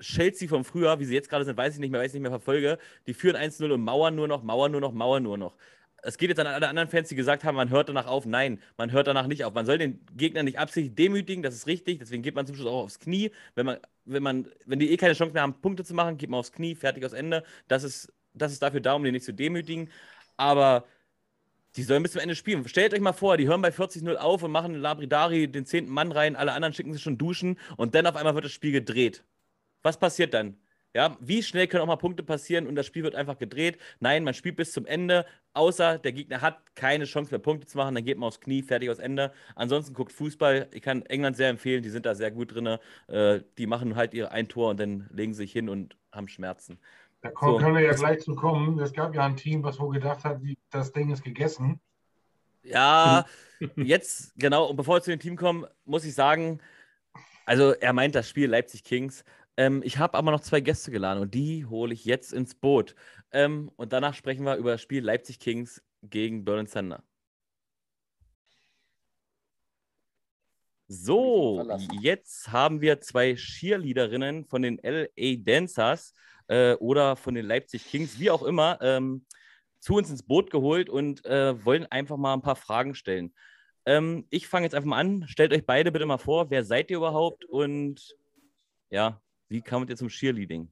Chelsea 0.00 0.48
vom 0.48 0.64
Frühjahr, 0.64 0.98
wie 0.98 1.04
sie 1.04 1.14
jetzt 1.14 1.30
gerade 1.30 1.44
sind, 1.44 1.56
weiß 1.56 1.74
ich 1.74 1.80
nicht 1.80 1.90
mehr, 1.90 2.00
weiß 2.00 2.08
ich 2.08 2.14
nicht 2.14 2.22
mehr 2.22 2.30
verfolge, 2.30 2.78
die 3.06 3.14
führen 3.14 3.36
1-0 3.36 3.72
und 3.72 3.82
mauern 3.82 4.14
nur 4.14 4.28
noch, 4.28 4.42
mauern 4.42 4.72
nur 4.72 4.80
noch, 4.80 4.92
mauern 4.92 5.22
nur 5.22 5.38
noch. 5.38 5.56
Es 6.06 6.18
geht 6.18 6.28
jetzt 6.28 6.38
an 6.38 6.46
alle 6.46 6.68
anderen 6.68 6.88
Fans, 6.88 7.08
die 7.08 7.16
gesagt 7.16 7.42
haben, 7.42 7.56
man 7.56 7.68
hört 7.70 7.88
danach 7.88 8.06
auf. 8.06 8.26
Nein, 8.26 8.60
man 8.76 8.92
hört 8.92 9.08
danach 9.08 9.26
nicht 9.26 9.44
auf. 9.44 9.54
Man 9.54 9.66
soll 9.66 9.78
den 9.78 10.00
Gegner 10.16 10.44
nicht 10.44 10.56
absichtlich 10.56 10.94
demütigen, 10.94 11.42
das 11.42 11.54
ist 11.54 11.66
richtig. 11.66 11.98
Deswegen 11.98 12.22
geht 12.22 12.36
man 12.36 12.46
zum 12.46 12.54
Schluss 12.54 12.68
auch 12.68 12.84
aufs 12.84 13.00
Knie. 13.00 13.32
Wenn, 13.56 13.66
man, 13.66 13.78
wenn, 14.04 14.22
man, 14.22 14.48
wenn 14.66 14.78
die 14.78 14.92
eh 14.92 14.96
keine 14.96 15.14
Chance 15.14 15.32
mehr 15.32 15.42
haben, 15.42 15.60
Punkte 15.60 15.84
zu 15.84 15.94
machen, 15.94 16.16
geht 16.16 16.30
man 16.30 16.38
aufs 16.38 16.52
Knie, 16.52 16.76
fertig 16.76 17.04
aus 17.04 17.12
Ende. 17.12 17.42
Das 17.66 17.82
ist, 17.82 18.12
das 18.34 18.52
ist 18.52 18.62
dafür 18.62 18.80
da, 18.80 18.94
um 18.94 19.02
den 19.02 19.14
nicht 19.14 19.24
zu 19.24 19.34
demütigen. 19.34 19.90
Aber 20.36 20.84
die 21.74 21.82
sollen 21.82 22.04
bis 22.04 22.12
zum 22.12 22.20
Ende 22.20 22.36
spielen. 22.36 22.66
Stellt 22.68 22.94
euch 22.94 23.00
mal 23.00 23.12
vor, 23.12 23.36
die 23.36 23.48
hören 23.48 23.60
bei 23.60 23.70
40-0 23.70 24.14
auf 24.14 24.44
und 24.44 24.52
machen 24.52 24.74
Labridari 24.74 25.48
den 25.48 25.66
zehnten 25.66 25.92
Mann 25.92 26.12
rein, 26.12 26.36
alle 26.36 26.52
anderen 26.52 26.72
schicken 26.72 26.92
sich 26.92 27.02
schon 27.02 27.18
duschen 27.18 27.58
und 27.76 27.96
dann 27.96 28.06
auf 28.06 28.14
einmal 28.14 28.34
wird 28.34 28.44
das 28.44 28.52
Spiel 28.52 28.72
gedreht. 28.72 29.24
Was 29.82 29.98
passiert 29.98 30.34
dann? 30.34 30.56
Ja, 30.96 31.14
wie 31.20 31.42
schnell 31.42 31.66
können 31.66 31.82
auch 31.82 31.88
mal 31.88 31.96
Punkte 31.96 32.22
passieren 32.22 32.66
und 32.66 32.74
das 32.74 32.86
Spiel 32.86 33.02
wird 33.02 33.14
einfach 33.14 33.36
gedreht? 33.36 33.76
Nein, 34.00 34.24
man 34.24 34.32
spielt 34.32 34.56
bis 34.56 34.72
zum 34.72 34.86
Ende, 34.86 35.26
außer 35.52 35.98
der 35.98 36.12
Gegner 36.12 36.40
hat 36.40 36.74
keine 36.74 37.04
Chance 37.04 37.32
mehr 37.32 37.38
Punkte 37.38 37.66
zu 37.66 37.76
machen, 37.76 37.94
dann 37.94 38.02
geht 38.02 38.16
man 38.16 38.28
aufs 38.28 38.40
Knie, 38.40 38.62
fertig 38.62 38.88
aus 38.88 38.98
Ende. 38.98 39.30
Ansonsten 39.56 39.92
guckt 39.92 40.10
Fußball. 40.10 40.68
Ich 40.72 40.80
kann 40.80 41.02
England 41.02 41.36
sehr 41.36 41.50
empfehlen, 41.50 41.82
die 41.82 41.90
sind 41.90 42.06
da 42.06 42.14
sehr 42.14 42.30
gut 42.30 42.54
drin. 42.54 42.78
Äh, 43.08 43.40
die 43.58 43.66
machen 43.66 43.94
halt 43.94 44.14
ihr 44.14 44.32
ein 44.32 44.48
Tor 44.48 44.70
und 44.70 44.80
dann 44.80 45.06
legen 45.12 45.34
sie 45.34 45.42
sich 45.42 45.52
hin 45.52 45.68
und 45.68 45.98
haben 46.12 46.28
Schmerzen. 46.28 46.78
Da 47.20 47.28
so. 47.38 47.58
können 47.58 47.74
wir 47.74 47.82
ja 47.82 47.92
gleich 47.92 48.20
zu 48.20 48.34
kommen. 48.34 48.78
Es 48.78 48.94
gab 48.94 49.14
ja 49.14 49.26
ein 49.26 49.36
Team, 49.36 49.62
was 49.64 49.78
wohl 49.78 49.92
gedacht 49.92 50.24
hat, 50.24 50.40
das 50.70 50.94
Ding 50.94 51.12
ist 51.12 51.22
gegessen. 51.22 51.78
Ja, 52.62 53.26
jetzt, 53.76 54.32
genau, 54.38 54.70
und 54.70 54.76
bevor 54.76 54.96
wir 54.96 55.02
zu 55.02 55.10
dem 55.10 55.20
Team 55.20 55.36
kommen, 55.36 55.66
muss 55.84 56.06
ich 56.06 56.14
sagen, 56.14 56.58
also 57.44 57.72
er 57.72 57.92
meint 57.92 58.14
das 58.14 58.30
Spiel 58.30 58.48
Leipzig 58.48 58.82
Kings. 58.82 59.24
Ähm, 59.56 59.82
ich 59.84 59.98
habe 59.98 60.18
aber 60.18 60.30
noch 60.30 60.40
zwei 60.40 60.60
Gäste 60.60 60.90
geladen 60.90 61.22
und 61.22 61.34
die 61.34 61.64
hole 61.66 61.94
ich 61.94 62.04
jetzt 62.04 62.32
ins 62.32 62.54
Boot. 62.54 62.94
Ähm, 63.32 63.70
und 63.76 63.92
danach 63.92 64.14
sprechen 64.14 64.44
wir 64.44 64.56
über 64.56 64.72
das 64.72 64.82
Spiel 64.82 65.02
Leipzig 65.04 65.38
Kings 65.40 65.82
gegen 66.02 66.44
Berlin 66.44 66.66
Thunder. 66.66 67.02
So, 70.88 71.68
jetzt 72.00 72.52
haben 72.52 72.80
wir 72.80 73.00
zwei 73.00 73.34
Cheerleaderinnen 73.34 74.44
von 74.44 74.62
den 74.62 74.78
LA 74.84 75.36
Dancers 75.38 76.12
äh, 76.46 76.74
oder 76.74 77.16
von 77.16 77.34
den 77.34 77.44
Leipzig 77.44 77.86
Kings, 77.86 78.20
wie 78.20 78.30
auch 78.30 78.44
immer, 78.44 78.78
ähm, 78.80 79.26
zu 79.80 79.94
uns 79.94 80.10
ins 80.10 80.22
Boot 80.22 80.50
geholt 80.50 80.88
und 80.88 81.24
äh, 81.24 81.64
wollen 81.64 81.86
einfach 81.86 82.16
mal 82.16 82.34
ein 82.34 82.42
paar 82.42 82.54
Fragen 82.54 82.94
stellen. 82.94 83.34
Ähm, 83.84 84.26
ich 84.30 84.46
fange 84.46 84.66
jetzt 84.66 84.74
einfach 84.74 84.88
mal 84.88 85.00
an. 85.00 85.26
Stellt 85.26 85.52
euch 85.52 85.66
beide 85.66 85.90
bitte 85.90 86.06
mal 86.06 86.18
vor, 86.18 86.50
wer 86.50 86.64
seid 86.64 86.90
ihr 86.90 86.98
überhaupt 86.98 87.44
und 87.44 88.16
ja, 88.90 89.20
wie 89.48 89.62
kamt 89.62 89.90
ihr 89.90 89.96
zum 89.96 90.08
Cheerleading? 90.08 90.68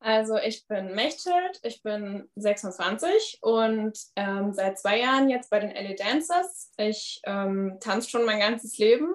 Also 0.00 0.36
ich 0.36 0.66
bin 0.68 0.94
Mechthild, 0.94 1.60
ich 1.64 1.82
bin 1.82 2.30
26 2.36 3.38
und 3.42 3.98
ähm, 4.14 4.52
seit 4.52 4.78
zwei 4.78 5.00
Jahren 5.00 5.28
jetzt 5.28 5.50
bei 5.50 5.58
den 5.58 5.70
LA 5.70 5.94
Dancers. 5.94 6.72
Ich 6.76 7.20
ähm, 7.24 7.78
tanze 7.80 8.08
schon 8.08 8.24
mein 8.24 8.38
ganzes 8.38 8.78
Leben 8.78 9.12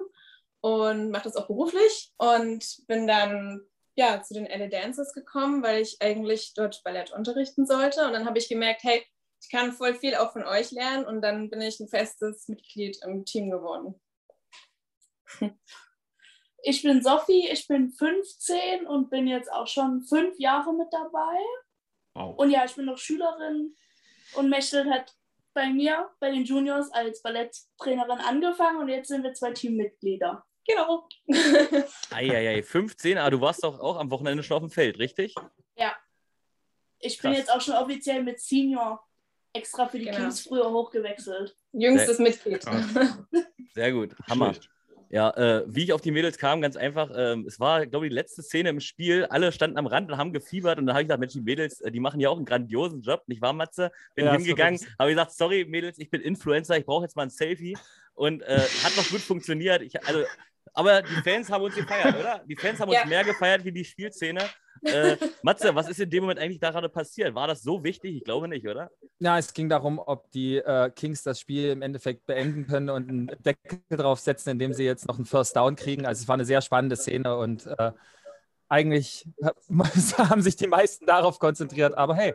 und 0.60 1.10
mache 1.10 1.24
das 1.24 1.36
auch 1.36 1.46
beruflich 1.46 2.12
und 2.18 2.86
bin 2.86 3.06
dann 3.06 3.62
ja 3.96 4.22
zu 4.22 4.34
den 4.34 4.46
LA 4.46 4.68
Dancers 4.68 5.14
gekommen, 5.14 5.62
weil 5.62 5.80
ich 5.80 6.02
eigentlich 6.02 6.52
dort 6.54 6.82
Ballett 6.84 7.12
unterrichten 7.12 7.66
sollte 7.66 8.06
und 8.06 8.12
dann 8.12 8.26
habe 8.26 8.38
ich 8.38 8.48
gemerkt, 8.48 8.82
hey, 8.82 9.02
ich 9.40 9.50
kann 9.50 9.72
voll 9.72 9.94
viel 9.94 10.14
auch 10.16 10.32
von 10.32 10.44
euch 10.44 10.70
lernen 10.70 11.06
und 11.06 11.22
dann 11.22 11.48
bin 11.48 11.60
ich 11.60 11.80
ein 11.80 11.88
festes 11.88 12.48
Mitglied 12.48 12.98
im 13.04 13.24
Team 13.24 13.50
geworden. 13.50 14.00
Ich 16.66 16.82
bin 16.82 17.02
Sophie, 17.02 17.46
ich 17.50 17.68
bin 17.68 17.90
15 17.90 18.86
und 18.86 19.10
bin 19.10 19.26
jetzt 19.26 19.52
auch 19.52 19.66
schon 19.66 20.02
fünf 20.02 20.38
Jahre 20.38 20.72
mit 20.72 20.88
dabei. 20.90 21.38
Wow. 22.14 22.38
Und 22.38 22.50
ja, 22.50 22.64
ich 22.64 22.74
bin 22.74 22.86
noch 22.86 22.96
Schülerin 22.96 23.76
und 24.34 24.48
Mechtel 24.48 24.90
hat 24.90 25.14
bei 25.52 25.68
mir, 25.68 26.10
bei 26.20 26.30
den 26.30 26.44
Juniors, 26.44 26.90
als 26.90 27.20
Balletttrainerin 27.20 28.18
angefangen 28.18 28.80
und 28.80 28.88
jetzt 28.88 29.08
sind 29.08 29.22
wir 29.22 29.34
zwei 29.34 29.52
Teammitglieder. 29.52 30.42
Genau. 30.66 31.06
Eieiei, 32.10 32.62
15, 32.62 33.18
aber 33.18 33.32
du 33.32 33.40
warst 33.42 33.62
doch 33.62 33.78
auch 33.78 33.98
am 33.98 34.10
Wochenende 34.10 34.42
schon 34.42 34.56
auf 34.56 34.62
dem 34.62 34.70
Feld, 34.70 34.98
richtig? 34.98 35.34
Ja. 35.76 35.94
Ich 36.98 37.20
bin 37.20 37.32
Krass. 37.32 37.40
jetzt 37.40 37.52
auch 37.52 37.60
schon 37.60 37.74
offiziell 37.74 38.22
mit 38.22 38.40
Senior 38.40 39.06
extra 39.52 39.86
für 39.86 39.98
die 39.98 40.06
genau. 40.06 40.16
Kings 40.16 40.40
früher 40.40 40.70
hochgewechselt. 40.70 41.54
Jüngstes 41.72 42.18
Mitglied. 42.18 42.64
Sehr 43.74 43.92
gut, 43.92 44.16
Hammer. 44.28 44.54
Ja, 45.10 45.30
äh, 45.30 45.64
wie 45.66 45.84
ich 45.84 45.92
auf 45.92 46.00
die 46.00 46.10
Mädels 46.10 46.38
kam, 46.38 46.60
ganz 46.60 46.76
einfach. 46.76 47.10
Ähm, 47.14 47.44
es 47.46 47.60
war, 47.60 47.86
glaube 47.86 48.06
ich, 48.06 48.10
die 48.10 48.14
letzte 48.14 48.42
Szene 48.42 48.70
im 48.70 48.80
Spiel. 48.80 49.26
Alle 49.26 49.52
standen 49.52 49.78
am 49.78 49.86
Rand 49.86 50.10
und 50.10 50.18
haben 50.18 50.32
gefiebert. 50.32 50.78
Und 50.78 50.86
dann 50.86 50.94
habe 50.94 51.02
ich 51.02 51.08
gesagt: 51.08 51.20
Mensch, 51.20 51.32
die 51.32 51.40
Mädels, 51.40 51.80
äh, 51.80 51.90
die 51.90 52.00
machen 52.00 52.20
ja 52.20 52.30
auch 52.30 52.36
einen 52.36 52.46
grandiosen 52.46 53.02
Job. 53.02 53.22
Nicht 53.26 53.42
wahr, 53.42 53.52
Matze? 53.52 53.90
Bin 54.14 54.26
ja, 54.26 54.32
hingegangen, 54.32 54.80
habe 54.98 55.10
gesagt: 55.10 55.32
Sorry, 55.32 55.64
Mädels, 55.64 55.98
ich 55.98 56.10
bin 56.10 56.20
Influencer, 56.20 56.76
ich 56.76 56.86
brauche 56.86 57.04
jetzt 57.04 57.16
mal 57.16 57.22
ein 57.22 57.30
Selfie. 57.30 57.76
Und 58.14 58.42
äh, 58.42 58.60
hat 58.84 58.96
noch 58.96 59.08
gut 59.08 59.20
funktioniert. 59.20 59.82
Ich, 59.82 60.06
also, 60.06 60.24
aber 60.72 61.02
die 61.02 61.22
Fans 61.22 61.50
haben 61.50 61.62
uns 61.62 61.74
gefeiert, 61.74 62.18
oder? 62.18 62.42
Die 62.48 62.56
Fans 62.56 62.80
haben 62.80 62.90
ja. 62.90 63.02
uns 63.02 63.10
mehr 63.10 63.24
gefeiert 63.24 63.64
wie 63.64 63.72
die 63.72 63.84
Spielszene. 63.84 64.40
Äh, 64.82 65.16
Matze, 65.42 65.74
was 65.74 65.88
ist 65.88 66.00
in 66.00 66.10
dem 66.10 66.24
Moment 66.24 66.40
eigentlich 66.40 66.60
da 66.60 66.70
gerade 66.70 66.88
passiert? 66.88 67.34
War 67.34 67.46
das 67.46 67.62
so 67.62 67.84
wichtig? 67.84 68.16
Ich 68.16 68.24
glaube 68.24 68.48
nicht, 68.48 68.66
oder? 68.66 68.90
Ja, 69.18 69.38
es 69.38 69.52
ging 69.54 69.68
darum, 69.68 69.98
ob 69.98 70.30
die 70.32 70.56
äh, 70.56 70.90
Kings 70.90 71.22
das 71.22 71.40
Spiel 71.40 71.70
im 71.70 71.82
Endeffekt 71.82 72.26
beenden 72.26 72.66
können 72.66 72.90
und 72.90 73.08
einen 73.08 73.26
Deckel 73.44 73.80
drauf 73.90 74.20
setzen, 74.20 74.50
indem 74.50 74.72
sie 74.72 74.84
jetzt 74.84 75.06
noch 75.06 75.16
einen 75.16 75.26
First 75.26 75.56
Down 75.56 75.76
kriegen. 75.76 76.06
Also 76.06 76.22
es 76.22 76.28
war 76.28 76.34
eine 76.34 76.44
sehr 76.44 76.60
spannende 76.60 76.96
Szene 76.96 77.36
und 77.36 77.66
äh, 77.66 77.92
eigentlich 78.68 79.28
haben 80.18 80.42
sich 80.42 80.56
die 80.56 80.66
meisten 80.66 81.06
darauf 81.06 81.38
konzentriert. 81.38 81.96
Aber 81.96 82.16
hey. 82.16 82.34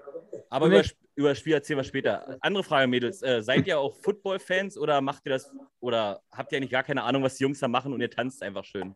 Aber 0.50 0.68
über, 0.68 0.84
über 1.16 1.30
das 1.30 1.40
Spiel 1.40 1.54
erzählen 1.54 1.80
wir 1.80 1.84
später. 1.84 2.38
Andere 2.42 2.64
Frage, 2.64 2.88
Mädels. 2.88 3.22
Äh, 3.22 3.42
seid 3.42 3.68
ihr 3.68 3.80
auch 3.80 3.96
Football-Fans 3.96 4.78
oder 4.78 5.02
macht 5.02 5.26
ihr 5.26 5.32
das 5.32 5.52
oder 5.80 6.22
habt 6.32 6.52
ihr 6.52 6.58
eigentlich 6.58 6.72
gar 6.72 6.84
keine 6.84 7.04
Ahnung, 7.04 7.24
was 7.24 7.36
die 7.36 7.44
Jungs 7.44 7.60
da 7.60 7.68
machen 7.68 7.94
und 7.94 8.02
ihr 8.02 8.10
tanzt 8.10 8.42
einfach 8.42 8.64
schön? 8.64 8.96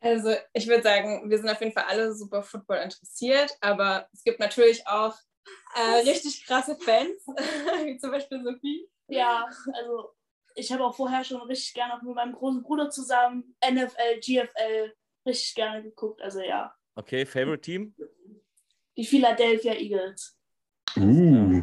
Also 0.00 0.34
ich 0.52 0.66
würde 0.68 0.82
sagen, 0.82 1.30
wir 1.30 1.38
sind 1.38 1.48
auf 1.48 1.60
jeden 1.60 1.72
Fall 1.72 1.84
alle 1.88 2.14
super 2.14 2.42
Football 2.42 2.78
interessiert, 2.78 3.56
aber 3.60 4.06
es 4.12 4.22
gibt 4.22 4.38
natürlich 4.38 4.86
auch 4.86 5.16
äh, 5.74 6.08
richtig 6.08 6.44
krasse 6.46 6.76
Fans, 6.76 7.26
wie 7.84 7.96
zum 7.98 8.10
Beispiel 8.10 8.42
Sophie. 8.44 8.86
Ja, 9.08 9.48
also 9.72 10.10
ich 10.54 10.70
habe 10.72 10.84
auch 10.84 10.94
vorher 10.94 11.24
schon 11.24 11.40
richtig 11.42 11.74
gerne 11.74 11.94
auch 11.94 12.02
mit 12.02 12.14
meinem 12.14 12.34
großen 12.34 12.62
Bruder 12.62 12.90
zusammen 12.90 13.56
NFL, 13.64 14.20
GFL 14.20 14.92
richtig 15.26 15.54
gerne 15.54 15.82
geguckt, 15.82 16.20
also 16.22 16.40
ja. 16.40 16.74
Okay, 16.94 17.26
Favorite 17.26 17.62
Team? 17.62 17.94
Die 18.96 19.04
Philadelphia 19.04 19.74
Eagles. 19.74 20.33
Uh. 20.96 21.62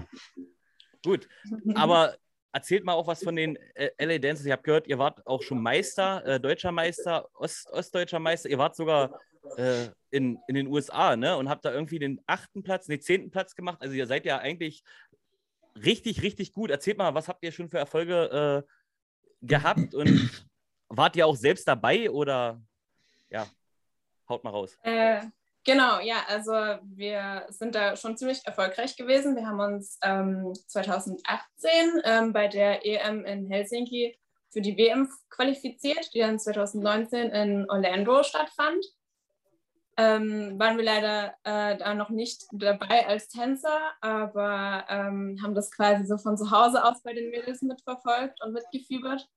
Gut, 1.03 1.27
aber 1.73 2.15
erzählt 2.51 2.83
mal 2.83 2.93
auch 2.93 3.07
was 3.07 3.23
von 3.23 3.35
den 3.35 3.57
äh, 3.75 3.89
LA 3.97 4.19
Dancers. 4.19 4.45
Ich 4.45 4.51
habe 4.51 4.61
gehört, 4.61 4.87
ihr 4.87 4.99
wart 4.99 5.25
auch 5.25 5.41
schon 5.41 5.61
Meister, 5.61 6.25
äh, 6.25 6.39
deutscher 6.39 6.71
Meister, 6.71 7.27
Ost, 7.33 7.69
ostdeutscher 7.71 8.19
Meister. 8.19 8.49
Ihr 8.49 8.57
wart 8.57 8.75
sogar 8.75 9.19
äh, 9.57 9.87
in, 10.11 10.37
in 10.47 10.55
den 10.55 10.67
USA 10.67 11.15
ne? 11.15 11.35
und 11.37 11.49
habt 11.49 11.65
da 11.65 11.71
irgendwie 11.71 11.99
den 11.99 12.21
achten 12.27 12.63
Platz, 12.63 12.87
den 12.87 13.01
zehnten 13.01 13.31
Platz 13.31 13.55
gemacht. 13.55 13.77
Also 13.81 13.95
ihr 13.95 14.05
seid 14.05 14.25
ja 14.25 14.37
eigentlich 14.37 14.83
richtig, 15.75 16.21
richtig 16.21 16.51
gut. 16.51 16.69
Erzählt 16.69 16.97
mal, 16.97 17.15
was 17.15 17.27
habt 17.27 17.43
ihr 17.43 17.51
schon 17.51 17.69
für 17.69 17.79
Erfolge 17.79 18.65
äh, 18.65 19.45
gehabt 19.45 19.95
und 19.95 20.45
wart 20.89 21.15
ihr 21.15 21.25
auch 21.25 21.35
selbst 21.35 21.67
dabei 21.67 22.11
oder 22.11 22.61
ja, 23.29 23.47
haut 24.27 24.43
mal 24.43 24.49
raus. 24.51 24.77
Äh, 24.83 25.21
Genau, 25.63 25.99
ja, 25.99 26.23
also 26.27 26.51
wir 26.83 27.45
sind 27.49 27.75
da 27.75 27.95
schon 27.95 28.17
ziemlich 28.17 28.41
erfolgreich 28.45 28.95
gewesen. 28.95 29.35
Wir 29.35 29.45
haben 29.45 29.59
uns 29.59 29.99
ähm, 30.01 30.53
2018 30.67 32.01
ähm, 32.03 32.33
bei 32.33 32.47
der 32.47 32.83
EM 32.83 33.25
in 33.25 33.47
Helsinki 33.47 34.17
für 34.49 34.61
die 34.61 34.75
WM 34.75 35.07
qualifiziert, 35.29 36.13
die 36.15 36.19
dann 36.19 36.39
2019 36.39 37.29
in 37.29 37.69
Orlando 37.69 38.23
stattfand. 38.23 38.83
Ähm, 39.97 40.57
waren 40.57 40.77
wir 40.77 40.83
leider 40.83 41.35
äh, 41.43 41.77
da 41.77 41.93
noch 41.93 42.09
nicht 42.09 42.45
dabei 42.51 43.07
als 43.07 43.27
Tänzer, 43.27 43.79
aber 44.01 44.85
ähm, 44.89 45.37
haben 45.43 45.53
das 45.53 45.69
quasi 45.69 46.05
so 46.07 46.17
von 46.17 46.37
zu 46.37 46.49
Hause 46.49 46.83
aus 46.83 47.03
bei 47.03 47.13
den 47.13 47.29
Mädels 47.29 47.61
mitverfolgt 47.61 48.41
und 48.43 48.53
mitgefiebert 48.53 49.27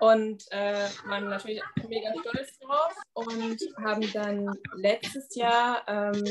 und 0.00 0.44
äh, 0.50 0.88
waren 1.06 1.28
natürlich 1.28 1.62
mega 1.88 2.12
stolz 2.20 2.58
drauf 2.58 2.94
und 3.14 3.58
haben 3.82 4.12
dann 4.12 4.52
letztes 4.74 5.34
Jahr 5.34 5.82
ähm, 5.86 6.22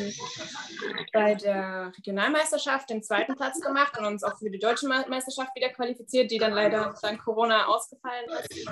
bei 1.13 1.36
der 1.36 1.91
Regionalmeisterschaft 1.97 2.89
den 2.89 3.01
zweiten 3.01 3.36
Platz 3.36 3.59
gemacht 3.59 3.97
und 3.97 4.05
uns 4.05 4.24
auch 4.24 4.38
für 4.38 4.49
die 4.49 4.59
deutsche 4.59 4.88
Meisterschaft 4.88 5.55
wieder 5.55 5.70
qualifiziert, 5.70 6.30
die 6.32 6.38
dann 6.38 6.53
leider 6.53 6.93
dank 7.01 7.24
Corona 7.24 7.66
ausgefallen 7.66 8.26
ist. 8.30 8.68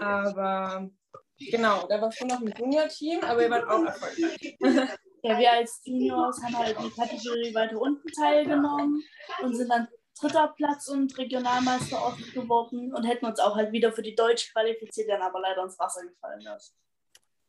Aber 0.00 0.90
genau, 1.38 1.86
da 1.88 2.00
war 2.00 2.10
schon 2.10 2.28
noch 2.28 2.40
ein 2.40 2.54
Junior-Team, 2.58 3.20
aber 3.22 3.40
wir 3.40 3.50
waren 3.50 3.68
auch 3.68 3.84
erfolgreich. 3.84 4.58
Ja, 5.24 5.38
wir 5.38 5.52
als 5.52 5.80
Juniors 5.84 6.42
haben 6.42 6.58
halt 6.58 6.76
die 6.80 6.90
Kategorie 6.90 7.54
weiter 7.54 7.80
unten 7.80 8.08
teilgenommen 8.08 9.04
und 9.40 9.54
sind 9.54 9.68
dann 9.68 9.86
dritter 10.20 10.54
Platz 10.56 10.88
und 10.88 11.16
Regionalmeister 11.18 12.16
geworden 12.34 12.94
und 12.94 13.04
hätten 13.04 13.26
uns 13.26 13.40
auch 13.40 13.56
halt 13.56 13.72
wieder 13.72 13.92
für 13.92 14.02
die 14.02 14.14
Deutsch 14.14 14.52
qualifiziert, 14.52 15.08
dann 15.08 15.22
aber 15.22 15.40
leider 15.40 15.62
ins 15.62 15.78
Wasser 15.78 16.02
gefallen 16.06 16.46
ist. 16.56 16.74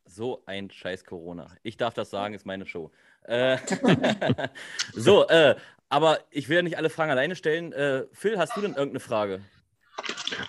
So 0.06 0.42
ein 0.46 0.70
scheiß 0.70 1.04
Corona. 1.04 1.50
Ich 1.62 1.76
darf 1.76 1.94
das 1.94 2.10
sagen, 2.10 2.34
ist 2.34 2.44
meine 2.44 2.66
Show. 2.66 2.90
Äh, 3.22 3.58
so, 4.92 5.26
äh, 5.28 5.56
aber 5.88 6.18
ich 6.30 6.48
will 6.48 6.56
ja 6.56 6.62
nicht 6.62 6.76
alle 6.76 6.90
Fragen 6.90 7.10
alleine 7.10 7.36
stellen. 7.36 7.72
Äh, 7.72 8.06
Phil, 8.12 8.38
hast 8.38 8.56
du 8.56 8.60
denn 8.60 8.72
irgendeine 8.74 9.00
Frage? 9.00 9.40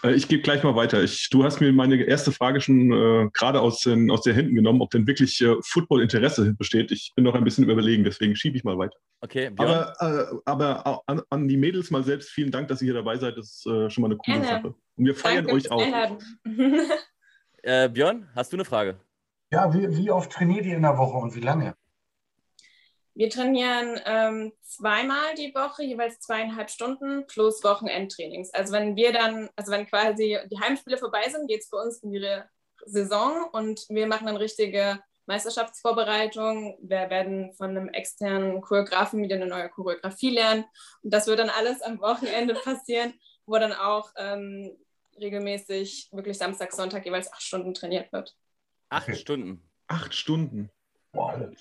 Äh, 0.03 0.13
ich 0.13 0.27
gebe 0.27 0.41
gleich 0.41 0.63
mal 0.63 0.75
weiter. 0.75 1.03
Ich, 1.03 1.29
du 1.29 1.43
hast 1.43 1.59
mir 1.59 1.71
meine 1.73 2.01
erste 2.03 2.31
Frage 2.31 2.61
schon 2.61 2.91
äh, 2.91 3.29
gerade 3.33 3.61
aus, 3.61 3.81
den, 3.81 4.09
aus 4.11 4.21
den 4.21 4.35
Händen 4.35 4.55
genommen, 4.55 4.81
ob 4.81 4.91
denn 4.91 5.07
wirklich 5.07 5.41
äh, 5.41 5.55
Football-Interesse 5.61 6.53
besteht. 6.53 6.91
Ich 6.91 7.11
bin 7.15 7.23
noch 7.23 7.35
ein 7.35 7.43
bisschen 7.43 7.69
überlegen, 7.69 8.03
deswegen 8.03 8.35
schiebe 8.35 8.57
ich 8.57 8.63
mal 8.63 8.77
weiter. 8.77 8.97
Okay, 9.21 9.49
Björn? 9.49 9.85
Aber, 9.97 10.31
äh, 10.31 10.35
aber 10.45 11.03
an, 11.07 11.21
an, 11.29 11.47
die 11.47 11.57
Mädels 11.57 11.91
mal 11.91 12.03
selbst 12.03 12.29
vielen 12.29 12.51
Dank, 12.51 12.67
dass 12.67 12.81
ihr 12.81 12.85
hier 12.85 12.93
dabei 12.93 13.17
seid. 13.17 13.37
Das 13.37 13.47
ist 13.47 13.65
äh, 13.67 13.89
schon 13.89 14.01
mal 14.01 14.07
eine 14.07 14.17
coole 14.17 14.39
Gerne. 14.39 14.47
Sache. 14.47 14.75
Und 14.95 15.05
wir 15.05 15.15
feiern 15.15 15.45
Danke 15.47 15.53
euch 15.53 15.71
auch. 15.71 15.81
Äh, 17.67 17.89
Björn, 17.89 18.29
hast 18.35 18.53
du 18.53 18.57
eine 18.57 18.63
Frage? 18.63 18.99
Ja, 19.51 19.73
wie, 19.73 19.97
wie 19.97 20.11
oft 20.11 20.31
trainiert 20.31 20.67
ihr 20.67 20.75
in 20.75 20.83
der 20.83 20.99
Woche 20.99 21.17
und 21.17 21.35
wie 21.35 21.39
lange? 21.39 21.73
Wir 23.15 23.29
trainieren 23.29 23.99
ähm, 24.05 24.51
zweimal 24.61 25.35
die 25.35 25.55
Woche, 25.55 25.83
jeweils 25.83 26.19
zweieinhalb 26.19 26.69
Stunden 26.69 27.25
plus 27.27 27.63
Wochenendtrainings. 27.63 28.53
Also 28.53 28.73
wenn 28.73 28.97
wir 28.97 29.13
dann, 29.13 29.49
also 29.55 29.71
wenn 29.71 29.87
quasi 29.87 30.37
die 30.51 30.59
Heimspiele 30.59 30.97
vorbei 30.97 31.23
sind, 31.29 31.47
geht 31.47 31.61
es 31.61 31.69
für 31.69 31.77
uns 31.77 32.03
in 32.03 32.11
die 32.11 32.27
Saison 32.85 33.47
und 33.53 33.85
wir 33.87 34.05
machen 34.07 34.27
dann 34.27 34.35
richtige 34.35 34.99
Meisterschaftsvorbereitung. 35.27 36.77
Wir 36.81 37.09
werden 37.09 37.53
von 37.53 37.69
einem 37.69 37.87
externen 37.87 38.59
Choreografen 38.59 39.23
wieder 39.23 39.37
eine 39.37 39.47
neue 39.47 39.69
Choreografie 39.69 40.31
lernen. 40.31 40.65
Und 41.01 41.13
das 41.13 41.27
wird 41.27 41.39
dann 41.39 41.49
alles 41.49 41.81
am 41.81 41.99
Wochenende 42.01 42.53
passieren, 42.65 43.13
wo 43.45 43.57
dann 43.57 43.73
auch 43.73 44.11
ähm, 44.17 44.75
regelmäßig 45.17 46.09
wirklich 46.11 46.37
Samstag, 46.37 46.73
Sonntag 46.73 47.05
jeweils 47.05 47.31
acht 47.31 47.41
Stunden 47.41 47.73
trainiert 47.73 48.11
wird. 48.11 48.35
Acht 48.89 49.15
Stunden. 49.15 49.61
Acht 49.87 50.13
Stunden. 50.13 50.69
Wow. 51.13 51.55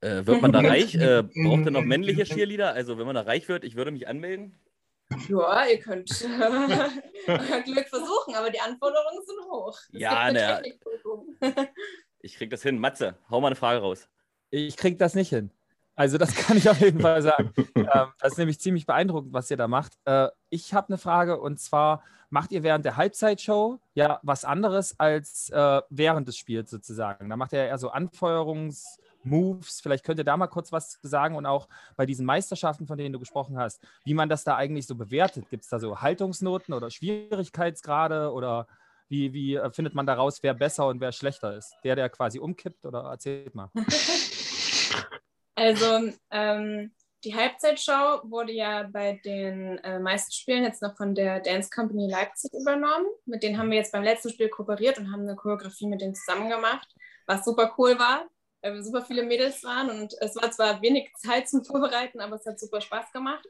Äh, 0.00 0.26
wird 0.26 0.42
man 0.42 0.52
da 0.52 0.60
reich? 0.60 0.94
Äh, 0.94 1.22
braucht 1.22 1.64
ihr 1.64 1.70
noch 1.70 1.82
männliche 1.82 2.24
Cheerleader? 2.24 2.72
Also, 2.72 2.98
wenn 2.98 3.06
man 3.06 3.14
da 3.16 3.22
reich 3.22 3.48
wird, 3.48 3.64
ich 3.64 3.74
würde 3.76 3.90
mich 3.90 4.06
anmelden. 4.06 4.58
Ja, 5.28 5.64
ihr 5.66 5.78
könnt 5.78 6.10
euer 7.26 7.60
Glück 7.62 7.88
versuchen, 7.88 8.34
aber 8.34 8.50
die 8.50 8.60
Anforderungen 8.60 9.24
sind 9.26 9.50
hoch. 9.50 9.78
Es 9.92 10.00
ja, 10.00 10.30
ne. 10.30 10.62
ich 12.20 12.36
krieg 12.36 12.50
das 12.50 12.62
hin. 12.62 12.78
Matze, 12.78 13.16
hau 13.30 13.40
mal 13.40 13.48
eine 13.48 13.56
Frage 13.56 13.80
raus. 13.80 14.08
Ich 14.50 14.76
krieg 14.76 14.98
das 14.98 15.14
nicht 15.14 15.30
hin. 15.30 15.50
Also 15.94 16.18
das 16.18 16.34
kann 16.34 16.56
ich 16.56 16.68
auf 16.68 16.80
jeden 16.80 17.00
Fall 17.00 17.22
sagen. 17.22 17.52
ähm, 17.74 18.12
das 18.20 18.32
ist 18.32 18.38
nämlich 18.38 18.60
ziemlich 18.60 18.86
beeindruckend, 18.86 19.32
was 19.32 19.50
ihr 19.50 19.56
da 19.56 19.66
macht. 19.66 19.94
Äh, 20.04 20.28
ich 20.50 20.74
habe 20.74 20.88
eine 20.88 20.98
Frage 20.98 21.40
und 21.40 21.58
zwar, 21.58 22.04
macht 22.30 22.52
ihr 22.52 22.62
während 22.62 22.84
der 22.84 22.96
Halbzeitshow 22.96 23.80
ja 23.94 24.20
was 24.22 24.44
anderes 24.44 25.00
als 25.00 25.48
äh, 25.50 25.80
während 25.88 26.28
des 26.28 26.36
Spiels 26.36 26.70
sozusagen? 26.70 27.30
Da 27.30 27.36
macht 27.36 27.52
ihr 27.52 27.64
eher 27.64 27.78
so 27.78 27.90
Anfeuerungs- 27.90 28.98
Moves. 29.22 29.80
Vielleicht 29.80 30.04
könnt 30.04 30.18
ihr 30.18 30.24
da 30.24 30.36
mal 30.36 30.46
kurz 30.46 30.72
was 30.72 30.98
sagen 31.02 31.36
und 31.36 31.46
auch 31.46 31.68
bei 31.96 32.06
diesen 32.06 32.26
Meisterschaften, 32.26 32.86
von 32.86 32.98
denen 32.98 33.12
du 33.12 33.18
gesprochen 33.18 33.58
hast, 33.58 33.82
wie 34.04 34.14
man 34.14 34.28
das 34.28 34.44
da 34.44 34.56
eigentlich 34.56 34.86
so 34.86 34.94
bewertet. 34.94 35.48
Gibt 35.50 35.64
es 35.64 35.70
da 35.70 35.78
so 35.78 36.00
Haltungsnoten 36.00 36.74
oder 36.74 36.90
Schwierigkeitsgrade 36.90 38.32
oder 38.32 38.66
wie, 39.08 39.32
wie 39.32 39.56
äh, 39.56 39.70
findet 39.70 39.94
man 39.94 40.06
daraus, 40.06 40.42
wer 40.42 40.54
besser 40.54 40.86
und 40.86 41.00
wer 41.00 41.12
schlechter 41.12 41.56
ist? 41.56 41.74
Der, 41.84 41.96
der 41.96 42.08
quasi 42.10 42.38
umkippt 42.38 42.84
oder 42.84 43.04
erzählt 43.04 43.54
mal. 43.54 43.70
Also 45.54 46.12
ähm, 46.30 46.92
die 47.24 47.34
Halbzeitshow 47.34 48.20
wurde 48.22 48.52
ja 48.52 48.84
bei 48.84 49.20
den 49.24 49.78
äh, 49.78 49.98
meisten 49.98 50.30
Spielen 50.30 50.62
jetzt 50.62 50.82
noch 50.82 50.96
von 50.96 51.16
der 51.16 51.40
Dance 51.40 51.68
Company 51.68 52.08
Leipzig 52.08 52.52
übernommen. 52.52 53.06
Mit 53.26 53.42
denen 53.42 53.58
haben 53.58 53.72
wir 53.72 53.78
jetzt 53.78 53.90
beim 53.90 54.04
letzten 54.04 54.30
Spiel 54.30 54.50
kooperiert 54.50 54.98
und 54.98 55.10
haben 55.10 55.22
eine 55.22 55.34
Choreografie 55.34 55.88
mit 55.88 56.00
denen 56.00 56.14
zusammen 56.14 56.48
gemacht, 56.48 56.86
was 57.26 57.44
super 57.44 57.74
cool 57.76 57.98
war 57.98 58.28
wir 58.62 58.82
super 58.82 59.02
viele 59.02 59.22
Mädels 59.22 59.62
waren 59.64 59.90
und 59.90 60.14
es 60.20 60.36
war 60.36 60.50
zwar 60.50 60.82
wenig 60.82 61.12
Zeit 61.16 61.48
zum 61.48 61.64
Vorbereiten, 61.64 62.20
aber 62.20 62.36
es 62.36 62.46
hat 62.46 62.58
super 62.58 62.80
Spaß 62.80 63.12
gemacht. 63.12 63.46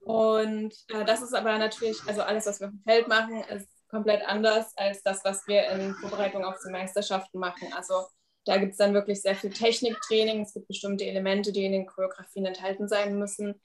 Und 0.00 0.74
äh, 0.88 1.04
das 1.04 1.22
ist 1.22 1.34
aber 1.34 1.58
natürlich, 1.58 1.98
also 2.06 2.22
alles, 2.22 2.46
was 2.46 2.60
wir 2.60 2.68
auf 2.68 2.72
dem 2.72 2.82
Feld 2.82 3.08
machen, 3.08 3.44
ist 3.44 3.68
komplett 3.88 4.26
anders 4.26 4.76
als 4.76 5.02
das, 5.02 5.24
was 5.24 5.46
wir 5.46 5.68
in 5.68 5.94
Vorbereitung 5.94 6.44
auf 6.44 6.56
die 6.64 6.72
Meisterschaften 6.72 7.38
machen. 7.38 7.72
Also 7.74 8.06
Da 8.44 8.56
gibt 8.56 8.72
es 8.72 8.78
dann 8.78 8.94
wirklich 8.94 9.22
sehr 9.22 9.36
viel 9.36 9.50
Techniktraining. 9.50 10.42
Es 10.42 10.54
gibt 10.54 10.66
bestimmte 10.66 11.04
Elemente, 11.04 11.52
die 11.52 11.64
in 11.64 11.72
den 11.72 11.86
Choreografien 11.86 12.44
enthalten 12.44 12.88
sein 12.88 13.18
müssen. 13.18 13.60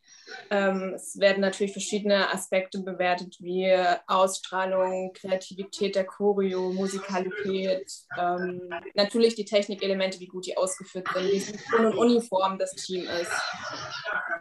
Ähm, 0.52 0.94
es 0.96 1.20
werden 1.20 1.42
natürlich 1.42 1.72
verschiedene 1.72 2.32
Aspekte 2.32 2.80
bewertet, 2.80 3.38
wie 3.40 3.74
Ausstrahlung, 4.08 5.14
Kreativität 5.14 5.96
der 5.96 6.06
Choreo, 6.06 6.72
Musikalität, 6.74 7.92
ähm, 8.20 8.70
natürlich 8.94 9.36
die 9.36 9.46
Technikelemente, 9.46 10.20
wie 10.20 10.28
gut 10.28 10.46
die 10.46 10.58
ausgeführt 10.58 11.08
sind, 11.14 11.32
wie 11.32 11.40
synchron 11.40 11.86
und 11.88 11.98
uniform 11.98 12.60
das 12.60 12.74
Team 12.74 13.04
ist. 13.04 13.32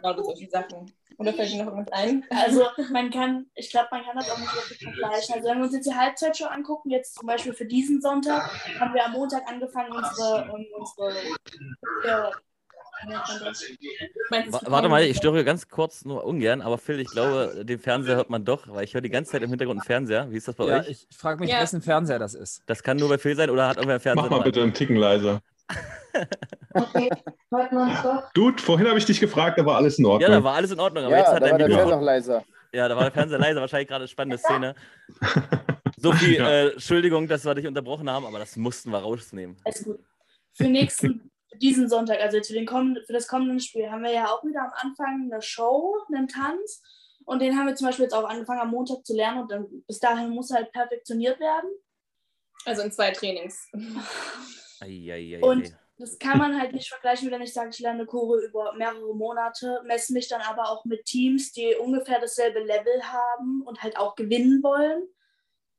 Genau 0.01 0.23
solche 0.23 0.49
Sachen. 0.49 0.91
Oder 1.17 1.33
fällt 1.33 1.49
Ihnen 1.49 1.65
noch 1.65 1.73
irgendwas 1.73 1.93
ein? 1.93 2.25
Also 2.29 2.63
man 2.91 3.09
kann, 3.09 3.47
ich 3.55 3.71
glaube, 3.71 3.87
man 3.91 4.03
kann 4.03 4.15
das 4.15 4.29
auch 4.29 4.37
nicht 4.37 4.55
wirklich 4.55 4.83
vergleichen. 4.83 5.35
Also 5.35 5.49
wenn 5.49 5.57
wir 5.57 5.63
uns 5.65 5.73
jetzt 5.73 5.87
die 5.87 5.95
Halbzeitshow 5.95 6.45
angucken, 6.45 6.91
jetzt 6.91 7.15
zum 7.15 7.27
Beispiel 7.27 7.53
für 7.53 7.65
diesen 7.65 8.01
Sonntag, 8.01 8.49
haben 8.79 8.93
wir 8.93 9.03
am 9.03 9.13
Montag 9.13 9.47
angefangen, 9.47 9.91
unsere, 9.91 10.51
unsere 10.51 11.13
ja, 12.05 12.31
Warte 14.65 14.89
mal, 14.89 15.03
ich 15.03 15.17
störe 15.17 15.43
ganz 15.43 15.67
kurz 15.69 16.03
nur 16.03 16.23
ungern, 16.23 16.61
aber 16.61 16.77
Phil, 16.77 16.99
ich 16.99 17.09
glaube, 17.09 17.63
den 17.63 17.79
Fernseher 17.79 18.15
hört 18.15 18.29
man 18.29 18.43
doch, 18.43 18.67
weil 18.67 18.83
ich 18.83 18.93
höre 18.93 19.01
die 19.01 19.09
ganze 19.09 19.31
Zeit 19.31 19.43
im 19.43 19.49
Hintergrund 19.49 19.81
einen 19.81 19.85
Fernseher. 19.85 20.31
Wie 20.31 20.37
ist 20.37 20.47
das 20.47 20.55
bei 20.55 20.65
ja, 20.65 20.79
euch? 20.79 20.89
Ich 20.89 21.07
frage 21.15 21.39
mich, 21.39 21.51
ja. 21.51 21.61
wessen 21.61 21.81
Fernseher 21.81 22.19
das 22.19 22.33
ist. 22.33 22.63
Das 22.65 22.81
kann 22.81 22.97
nur 22.97 23.09
bei 23.09 23.17
Phil 23.17 23.35
sein 23.35 23.49
oder 23.49 23.67
hat 23.67 23.77
irgendwer 23.77 23.95
einen 23.95 24.01
Fernseher? 24.01 24.29
Mach 24.29 24.37
mal 24.37 24.43
bitte 24.43 24.63
einen 24.63 24.73
Ticken 24.73 24.95
leiser. 24.95 25.41
okay, 26.73 27.09
hört 27.51 27.71
man 27.71 28.03
doch. 28.03 28.31
Dude, 28.33 28.61
vorhin 28.61 28.87
habe 28.87 28.97
ich 28.97 29.05
dich 29.05 29.19
gefragt, 29.19 29.59
da 29.59 29.65
war 29.65 29.75
alles 29.75 29.99
in 29.99 30.05
Ordnung. 30.05 30.29
Ja, 30.29 30.37
da 30.37 30.43
war 30.43 30.55
alles 30.55 30.71
in 30.71 30.79
Ordnung, 30.79 31.05
aber 31.05 31.13
ja, 31.13 31.19
jetzt 31.19 31.31
hat 31.31 31.41
da 31.41 31.51
war 31.51 31.57
der 31.57 31.67
Fernseher 31.67 31.95
noch 31.95 32.01
leiser. 32.01 32.45
Ja, 32.73 32.87
da 32.87 32.95
war 32.95 33.03
der 33.03 33.11
Fernseher 33.11 33.39
leiser, 33.39 33.61
wahrscheinlich 33.61 33.87
gerade 33.87 34.03
eine 34.03 34.07
spannende 34.07 34.37
Szene. 34.37 34.75
So 35.97 36.11
viel 36.13 36.35
ja. 36.35 36.49
äh, 36.49 36.67
Entschuldigung, 36.73 37.27
dass 37.27 37.45
wir 37.45 37.55
dich 37.55 37.67
unterbrochen 37.67 38.09
haben, 38.09 38.25
aber 38.25 38.39
das 38.39 38.55
mussten 38.55 38.91
wir 38.91 38.99
rausnehmen. 38.99 39.57
Alles 39.63 39.83
gut. 39.83 39.99
Für 40.53 40.65
nächsten, 40.65 41.31
diesen 41.61 41.89
Sonntag, 41.89 42.19
also 42.21 42.41
für, 42.41 42.53
den 42.53 42.65
kommenden, 42.65 43.03
für 43.05 43.13
das 43.13 43.27
kommende 43.27 43.61
Spiel, 43.61 43.89
haben 43.89 44.03
wir 44.03 44.13
ja 44.13 44.27
auch 44.27 44.43
wieder 44.43 44.61
am 44.61 44.71
Anfang 44.75 45.29
eine 45.31 45.41
Show, 45.41 45.95
einen 46.13 46.27
Tanz. 46.27 46.81
Und 47.25 47.41
den 47.41 47.57
haben 47.57 47.67
wir 47.67 47.75
zum 47.75 47.87
Beispiel 47.87 48.03
jetzt 48.03 48.13
auch 48.13 48.27
angefangen 48.27 48.61
am 48.61 48.71
Montag 48.71 49.05
zu 49.05 49.13
lernen 49.13 49.41
und 49.41 49.51
dann 49.51 49.67
bis 49.85 49.99
dahin 49.99 50.29
muss 50.29 50.49
er 50.49 50.57
halt 50.57 50.71
perfektioniert 50.71 51.39
werden. 51.39 51.69
Also 52.65 52.83
in 52.83 52.91
zwei 52.91 53.11
Trainings. 53.11 53.69
Ei, 54.79 55.11
ei, 55.11 55.37
ei, 55.37 55.41
und 55.41 55.73
das 55.97 56.19
kann 56.19 56.37
man 56.37 56.59
halt 56.59 56.73
nicht 56.73 56.89
vergleichen, 56.89 57.31
wenn 57.31 57.41
ich 57.41 57.53
sage, 57.53 57.71
ich 57.71 57.79
lerne 57.79 58.05
Chore 58.05 58.39
über 58.45 58.73
mehrere 58.73 59.15
Monate, 59.15 59.81
messe 59.85 60.13
mich 60.13 60.27
dann 60.27 60.41
aber 60.41 60.69
auch 60.69 60.85
mit 60.85 61.05
Teams, 61.05 61.51
die 61.51 61.75
ungefähr 61.75 62.19
dasselbe 62.19 62.59
Level 62.59 63.01
haben 63.03 63.63
und 63.63 63.81
halt 63.81 63.97
auch 63.97 64.15
gewinnen 64.15 64.61
wollen. 64.61 65.07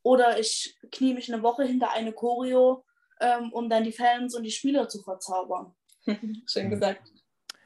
Oder 0.02 0.38
ich 0.38 0.76
knie 0.90 1.14
mich 1.14 1.32
eine 1.32 1.42
Woche 1.42 1.64
hinter 1.64 1.92
eine 1.92 2.12
Choreo, 2.12 2.84
ähm, 3.20 3.52
um 3.52 3.68
dann 3.68 3.84
die 3.84 3.92
Fans 3.92 4.34
und 4.34 4.42
die 4.42 4.50
Spieler 4.50 4.88
zu 4.88 5.02
verzaubern. 5.02 5.74
Schön 6.46 6.70
gesagt. 6.70 7.12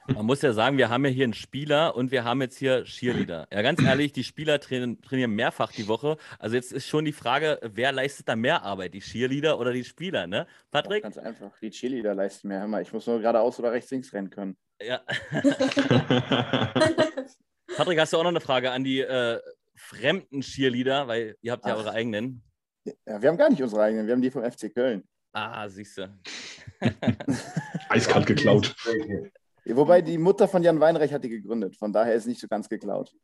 Man 0.07 0.27
muss 0.27 0.43
ja 0.43 0.53
sagen, 0.53 0.79
wir 0.79 0.91
haben 0.91 1.05
ja 1.05 1.11
hier 1.11 1.25
einen 1.25 1.35
Spieler 1.35 1.95
und 1.95 2.11
wir 2.11 2.25
haben 2.25 2.41
jetzt 2.43 2.59
hier 2.59 2.83
Cheerleader. 2.85 3.47
Ja, 3.53 3.63
ganz 3.63 3.81
ehrlich, 3.83 4.13
die 4.13 4.25
Spieler 4.25 4.59
trainieren, 4.59 5.01
trainieren 5.01 5.31
mehrfach 5.31 5.71
die 5.73 5.87
Woche. 5.87 6.17
Also 6.39 6.57
jetzt 6.57 6.73
ist 6.73 6.89
schon 6.89 7.05
die 7.05 7.13
Frage, 7.13 7.61
wer 7.63 7.93
leistet 7.93 8.29
da 8.29 8.35
mehr 8.35 8.63
Arbeit, 8.63 8.95
die 8.95 9.01
Cheerleader 9.01 9.59
oder 9.61 9.73
die 9.73 9.85
Spieler, 9.85 10.27
ne? 10.27 10.47
Patrick? 10.71 11.05
Ganz 11.05 11.19
einfach, 11.19 11.57
die 11.61 11.71
Cheerleader 11.71 12.15
leisten 12.15 12.49
mehr. 12.49 12.61
Hör 12.61 12.69
mal, 12.69 12.83
ich 12.83 12.93
muss 12.93 13.07
nur 13.07 13.21
geradeaus 13.21 13.59
oder 13.61 13.71
rechts 13.73 13.91
links 13.93 14.13
rennen 14.13 14.31
können. 14.31 14.57
Ja. 14.81 15.01
Patrick, 17.77 18.01
hast 18.01 18.13
du 18.13 18.17
auch 18.19 18.25
noch 18.25 18.31
eine 18.31 18.41
Frage 18.41 18.73
an 18.73 18.83
die 18.83 19.01
äh, 19.01 19.41
fremden 19.77 20.41
Cheerleader, 20.41 21.07
weil 21.07 21.37
ihr 21.41 21.53
habt 21.53 21.65
ja 21.65 21.75
Ach. 21.75 21.79
eure 21.79 21.93
eigenen. 21.93 22.43
Ja, 23.07 23.23
wir 23.23 23.29
haben 23.29 23.39
gar 23.39 23.51
nicht 23.51 23.63
unsere 23.63 23.83
eigenen, 23.83 24.07
wir 24.07 24.15
haben 24.15 24.23
die 24.23 24.31
vom 24.33 24.43
FC 24.43 24.75
Köln. 24.75 25.05
Ah, 25.33 25.69
siehst 25.69 25.99
du. 25.99 26.13
Eiskalt 27.89 28.27
geklaut. 28.27 28.75
Wobei 29.65 30.03
die 30.03 30.19
Mutter 30.19 30.49
von 30.49 30.63
Jan 30.63 30.81
Weinreich 30.81 31.13
hat 31.13 31.25
die 31.25 31.29
gegründet, 31.29 31.77
von 31.77 31.93
daher 31.93 32.15
ist 32.15 32.27
nicht 32.27 32.41
so 32.41 32.49
ganz 32.49 32.69
geklaut. 32.69 33.15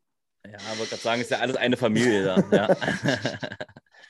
Ja, 0.46 0.56
aber 0.72 0.82
ich 0.84 0.90
gerade 0.90 1.02
sagen, 1.02 1.20
ist 1.20 1.30
ja 1.30 1.38
alles 1.38 1.56
eine 1.56 1.76
Familie 1.76 2.24
da. 2.24 2.36
Ja. 2.52 2.76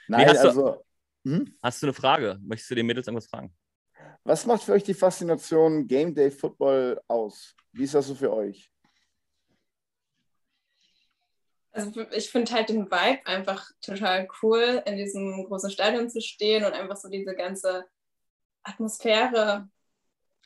Nein, 0.09 0.29
hast 0.29 0.39
also. 0.39 0.83
Du, 1.25 1.31
hm? 1.31 1.59
Hast 1.63 1.83
du 1.83 1.87
eine 1.87 1.95
Frage? 1.95 2.39
Möchtest 2.43 2.71
du 2.71 2.75
den 2.75 2.87
Mädels 2.87 3.07
irgendwas 3.07 3.29
fragen? 3.29 3.55
Was 4.25 4.47
macht 4.47 4.63
für 4.63 4.73
euch 4.73 4.85
die 4.85 4.95
Faszination 4.95 5.87
Game 5.87 6.15
Day 6.15 6.31
Football 6.31 7.01
aus? 7.09 7.55
Wie 7.73 7.85
ist 7.85 7.95
das 7.95 8.07
so 8.07 8.15
für 8.15 8.33
euch? 8.33 8.71
Also 11.73 12.01
ich 12.11 12.31
finde 12.31 12.53
halt 12.53 12.69
den 12.71 12.91
Vibe 12.91 13.27
einfach 13.27 13.71
total 13.81 14.29
cool, 14.43 14.83
in 14.85 14.97
diesem 14.97 15.45
großen 15.47 15.71
Stadion 15.71 16.11
zu 16.11 16.21
stehen 16.21 16.65
und 16.65 16.73
einfach 16.73 16.97
so 16.97 17.09
diese 17.09 17.35
ganze 17.35 17.87
Atmosphäre 18.65 19.69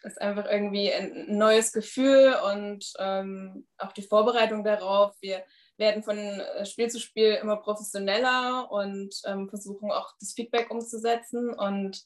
ist 0.04 0.20
einfach 0.20 0.46
irgendwie 0.46 0.92
ein 0.92 1.36
neues 1.36 1.72
Gefühl 1.72 2.34
und 2.52 2.92
ähm, 2.98 3.66
auch 3.78 3.92
die 3.92 4.02
Vorbereitung 4.02 4.64
darauf. 4.64 5.14
Wir 5.20 5.44
werden 5.76 6.02
von 6.02 6.16
äh, 6.16 6.66
Spiel 6.66 6.88
zu 6.90 7.00
Spiel 7.00 7.38
immer 7.40 7.56
professioneller 7.56 8.70
und 8.70 9.14
ähm, 9.26 9.48
versuchen 9.48 9.90
auch 9.90 10.12
das 10.20 10.32
Feedback 10.32 10.70
umzusetzen. 10.70 11.52
Und 11.52 12.02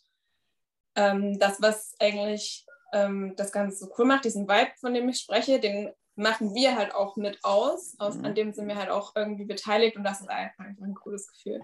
ähm, 0.95 1.39
das, 1.39 1.61
was 1.61 1.95
eigentlich 1.99 2.67
ähm, 2.93 3.35
das 3.37 3.53
Ganze 3.53 3.79
so 3.79 3.93
cool 3.99 4.07
macht, 4.07 4.25
diesen 4.25 4.49
Vibe, 4.49 4.73
von 4.81 4.95
dem 4.95 5.09
ich 5.09 5.19
spreche, 5.19 5.61
den 5.61 5.93
machen 6.15 6.55
wir 6.55 6.77
halt 6.77 6.95
auch 6.95 7.17
mit 7.17 7.45
aus. 7.45 7.95
aus 7.99 8.17
mhm. 8.17 8.25
An 8.25 8.35
dem 8.35 8.53
sind 8.53 8.69
wir 8.69 8.77
halt 8.77 8.91
auch 8.91 9.15
irgendwie 9.15 9.45
beteiligt 9.45 9.97
und 9.97 10.05
das 10.05 10.21
ist 10.21 10.31
einfach 10.31 10.65
ein 10.65 10.95
cooles 10.95 11.29
Gefühl. 11.29 11.61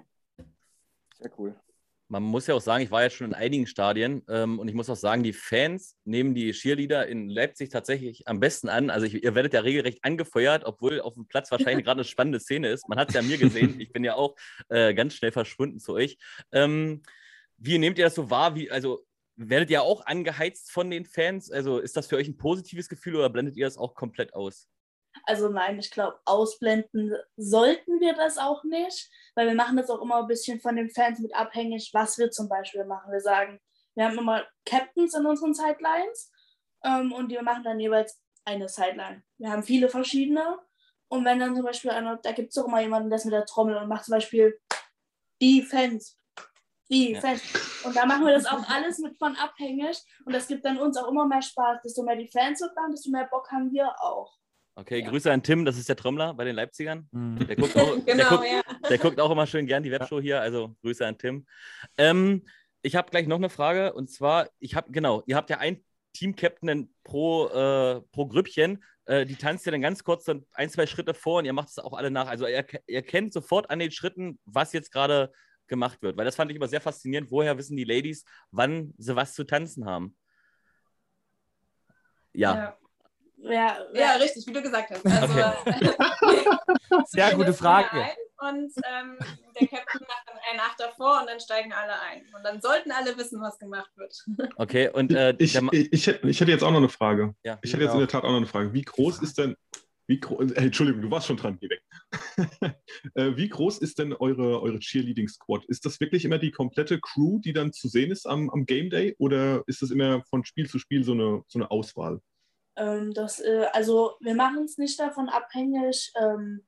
Sehr 1.18 1.30
cool 1.38 1.54
man 2.12 2.22
muss 2.22 2.46
ja 2.46 2.54
auch 2.54 2.60
sagen, 2.60 2.84
ich 2.84 2.90
war 2.90 3.02
jetzt 3.02 3.16
schon 3.16 3.28
in 3.28 3.34
einigen 3.34 3.66
Stadien 3.66 4.22
ähm, 4.28 4.58
und 4.58 4.68
ich 4.68 4.74
muss 4.74 4.90
auch 4.90 4.96
sagen, 4.96 5.22
die 5.22 5.32
Fans 5.32 5.96
nehmen 6.04 6.34
die 6.34 6.52
Cheerleader 6.52 7.06
in 7.06 7.30
Leipzig 7.30 7.70
tatsächlich 7.70 8.28
am 8.28 8.38
besten 8.38 8.68
an. 8.68 8.90
Also 8.90 9.06
ich, 9.06 9.24
ihr 9.24 9.34
werdet 9.34 9.54
ja 9.54 9.60
regelrecht 9.60 10.04
angefeuert, 10.04 10.64
obwohl 10.66 11.00
auf 11.00 11.14
dem 11.14 11.26
Platz 11.26 11.50
wahrscheinlich 11.50 11.84
gerade 11.86 12.00
eine 12.00 12.04
spannende 12.04 12.38
Szene 12.38 12.68
ist. 12.68 12.86
Man 12.86 12.98
hat 12.98 13.08
es 13.08 13.14
ja 13.14 13.22
mir 13.22 13.38
gesehen. 13.38 13.80
Ich 13.80 13.92
bin 13.92 14.04
ja 14.04 14.14
auch 14.14 14.36
äh, 14.68 14.92
ganz 14.92 15.14
schnell 15.14 15.32
verschwunden 15.32 15.78
zu 15.78 15.94
euch. 15.94 16.18
Ähm, 16.52 17.02
wie 17.56 17.78
nehmt 17.78 17.96
ihr 17.96 18.04
das 18.04 18.14
so 18.14 18.28
wahr? 18.28 18.54
Wie, 18.56 18.70
also 18.70 19.06
werdet 19.36 19.70
ihr 19.70 19.82
auch 19.82 20.04
angeheizt 20.04 20.70
von 20.70 20.90
den 20.90 21.06
Fans? 21.06 21.50
Also 21.50 21.78
ist 21.78 21.96
das 21.96 22.08
für 22.08 22.16
euch 22.16 22.28
ein 22.28 22.36
positives 22.36 22.90
Gefühl 22.90 23.16
oder 23.16 23.30
blendet 23.30 23.56
ihr 23.56 23.64
das 23.64 23.78
auch 23.78 23.94
komplett 23.94 24.34
aus? 24.34 24.68
Also 25.24 25.48
nein, 25.48 25.78
ich 25.78 25.90
glaube, 25.90 26.18
ausblenden 26.24 27.14
sollten 27.36 28.00
wir 28.00 28.14
das 28.14 28.38
auch 28.38 28.64
nicht, 28.64 29.10
weil 29.34 29.46
wir 29.46 29.54
machen 29.54 29.76
das 29.76 29.90
auch 29.90 30.00
immer 30.00 30.18
ein 30.18 30.26
bisschen 30.26 30.60
von 30.60 30.76
den 30.76 30.90
Fans 30.90 31.20
mit 31.20 31.34
abhängig, 31.34 31.90
was 31.92 32.18
wir 32.18 32.30
zum 32.30 32.48
Beispiel 32.48 32.84
machen. 32.84 33.12
Wir 33.12 33.20
sagen, 33.20 33.60
wir 33.94 34.04
haben 34.04 34.18
immer 34.18 34.44
Captains 34.64 35.14
in 35.14 35.26
unseren 35.26 35.54
Sidelines 35.54 36.32
ähm, 36.84 37.12
und 37.12 37.28
die 37.30 37.38
machen 37.38 37.62
dann 37.62 37.78
jeweils 37.78 38.20
eine 38.44 38.68
Sideline. 38.68 39.22
Wir 39.38 39.50
haben 39.50 39.62
viele 39.62 39.88
verschiedene 39.88 40.58
und 41.08 41.24
wenn 41.24 41.38
dann 41.38 41.54
zum 41.54 41.64
Beispiel 41.64 41.90
einer, 41.90 42.16
da 42.16 42.32
gibt 42.32 42.50
es 42.50 42.58
auch 42.58 42.66
immer 42.66 42.80
jemanden, 42.80 43.10
der 43.10 43.18
ist 43.18 43.26
mit 43.26 43.34
der 43.34 43.44
Trommel 43.44 43.76
und 43.76 43.88
macht 43.88 44.06
zum 44.06 44.12
Beispiel 44.12 44.58
die 45.40 45.62
Fans, 45.62 46.18
die 46.90 47.12
ja. 47.12 47.20
Fans. 47.20 47.42
Und 47.84 47.94
da 47.94 48.06
machen 48.06 48.24
wir 48.24 48.32
das 48.32 48.46
auch 48.46 48.66
alles 48.68 48.98
mit 48.98 49.18
von 49.18 49.36
abhängig 49.36 50.02
und 50.24 50.32
das 50.32 50.46
gibt 50.48 50.64
dann 50.64 50.78
uns 50.78 50.96
auch 50.96 51.08
immer 51.08 51.26
mehr 51.26 51.42
Spaß. 51.42 51.82
Desto 51.82 52.02
mehr 52.02 52.16
die 52.16 52.28
Fans 52.28 52.60
mitmachen, 52.60 52.92
desto 52.92 53.10
mehr 53.10 53.26
Bock 53.26 53.50
haben 53.50 53.70
wir 53.72 53.94
auch. 54.00 54.38
Okay, 54.74 55.00
ja. 55.00 55.10
Grüße 55.10 55.30
an 55.30 55.42
Tim, 55.42 55.64
das 55.64 55.76
ist 55.76 55.88
der 55.88 55.96
Trommler 55.96 56.32
bei 56.34 56.44
den 56.44 56.56
Leipzigern. 56.56 57.08
Mhm. 57.12 57.46
Der, 57.46 57.56
guckt 57.56 57.76
auch, 57.76 57.94
genau, 58.06 58.16
der, 58.16 58.26
guckt, 58.26 58.44
ja. 58.46 58.88
der, 58.88 58.98
guckt, 58.98 59.20
auch 59.20 59.30
immer 59.30 59.46
schön 59.46 59.66
gern 59.66 59.82
die 59.82 59.90
Webshow 59.90 60.20
hier, 60.20 60.40
also 60.40 60.74
Grüße 60.80 61.06
an 61.06 61.18
Tim. 61.18 61.46
Ähm, 61.98 62.46
ich 62.80 62.96
habe 62.96 63.10
gleich 63.10 63.26
noch 63.26 63.36
eine 63.36 63.50
Frage 63.50 63.92
und 63.92 64.10
zwar, 64.10 64.48
ich 64.58 64.74
habe, 64.74 64.90
genau, 64.90 65.22
ihr 65.26 65.36
habt 65.36 65.50
ja 65.50 65.58
ein 65.58 65.84
Team-Captain 66.14 66.92
pro, 67.04 67.48
äh, 67.48 68.00
pro 68.12 68.26
Grüppchen. 68.26 68.82
Äh, 69.04 69.26
die 69.26 69.36
tanzt 69.36 69.66
ja 69.66 69.72
dann 69.72 69.82
ganz 69.82 70.04
kurz 70.04 70.24
dann 70.24 70.46
ein, 70.52 70.70
zwei 70.70 70.86
Schritte 70.86 71.12
vor 71.12 71.38
und 71.38 71.44
ihr 71.44 71.52
macht 71.52 71.68
es 71.68 71.78
auch 71.78 71.92
alle 71.92 72.10
nach. 72.10 72.28
Also 72.28 72.46
ihr, 72.46 72.64
ihr 72.86 73.02
kennt 73.02 73.32
sofort 73.32 73.68
an 73.70 73.78
den 73.78 73.90
Schritten, 73.90 74.38
was 74.44 74.72
jetzt 74.72 74.90
gerade 74.92 75.32
gemacht 75.66 76.02
wird, 76.02 76.16
weil 76.16 76.24
das 76.24 76.36
fand 76.36 76.50
ich 76.50 76.56
immer 76.56 76.68
sehr 76.68 76.80
faszinierend. 76.80 77.30
Woher 77.30 77.56
wissen 77.58 77.76
die 77.76 77.84
Ladies, 77.84 78.24
wann 78.50 78.94
sie 78.98 79.16
was 79.16 79.34
zu 79.34 79.44
tanzen 79.44 79.86
haben? 79.86 80.16
ja. 82.32 82.56
ja. 82.56 82.78
Ja, 83.44 83.78
ja, 83.92 84.12
richtig, 84.14 84.46
wie 84.46 84.52
du 84.52 84.62
gesagt 84.62 84.90
hast. 84.90 85.04
Also, 85.22 85.34
okay. 85.66 87.04
Sehr 87.06 87.34
gute 87.34 87.52
Frage. 87.52 87.88
Und 88.38 88.72
ähm, 88.84 89.18
der 89.60 89.68
Captain 89.68 90.00
macht 90.00 90.26
dann 90.26 90.36
eine 90.48 90.58
Nacht 90.58 90.78
davor 90.78 91.20
und 91.20 91.28
dann 91.28 91.38
steigen 91.38 91.72
alle 91.72 92.00
ein. 92.00 92.22
Und 92.36 92.42
dann 92.42 92.60
sollten 92.60 92.90
alle 92.90 93.16
wissen, 93.16 93.40
was 93.40 93.58
gemacht 93.58 93.90
wird. 93.96 94.14
Okay, 94.56 94.90
und 94.92 95.12
äh, 95.12 95.34
ich, 95.38 95.54
ich, 95.54 95.92
ich, 95.92 96.08
ich, 96.08 96.40
hätte 96.40 96.50
jetzt 96.50 96.64
auch 96.64 96.70
noch 96.70 96.78
eine 96.78 96.88
Frage. 96.88 97.34
Ja, 97.44 97.58
ich 97.62 97.72
hätte 97.72 97.84
jetzt 97.84 97.92
in 97.92 98.00
der 98.00 98.08
Tat 98.08 98.24
auch 98.24 98.30
noch 98.30 98.36
eine 98.36 98.46
Frage. 98.46 98.72
Wie 98.72 98.82
groß 98.82 99.22
ist 99.22 99.38
denn, 99.38 99.56
wie 100.08 100.20
äh, 100.20 100.64
Entschuldigung, 100.64 101.02
du 101.02 101.10
warst 101.10 101.28
schon 101.28 101.36
dran, 101.36 101.58
geh 101.60 101.68
weg. 101.70 101.82
äh, 103.14 103.36
wie 103.36 103.48
groß 103.48 103.78
ist 103.78 103.98
denn 103.98 104.12
eure, 104.12 104.60
eure 104.60 104.78
Cheerleading 104.78 105.28
Squad? 105.28 105.64
Ist 105.66 105.86
das 105.86 106.00
wirklich 106.00 106.24
immer 106.24 106.38
die 106.38 106.50
komplette 106.50 107.00
Crew, 107.00 107.38
die 107.38 107.52
dann 107.52 107.72
zu 107.72 107.88
sehen 107.88 108.10
ist 108.10 108.26
am, 108.26 108.50
am 108.50 108.66
Game 108.66 108.90
Day? 108.90 109.14
Oder 109.18 109.62
ist 109.66 109.82
das 109.82 109.90
immer 109.90 110.22
von 110.24 110.44
Spiel 110.44 110.68
zu 110.68 110.78
Spiel 110.78 111.04
so 111.04 111.12
eine, 111.12 111.42
so 111.46 111.58
eine 111.58 111.70
Auswahl? 111.70 112.20
Ähm, 112.76 113.12
das, 113.12 113.40
äh, 113.40 113.66
also 113.72 114.16
wir 114.20 114.34
machen 114.34 114.64
es 114.64 114.78
nicht 114.78 114.98
davon 114.98 115.28
abhängig, 115.28 116.12
ähm, 116.20 116.66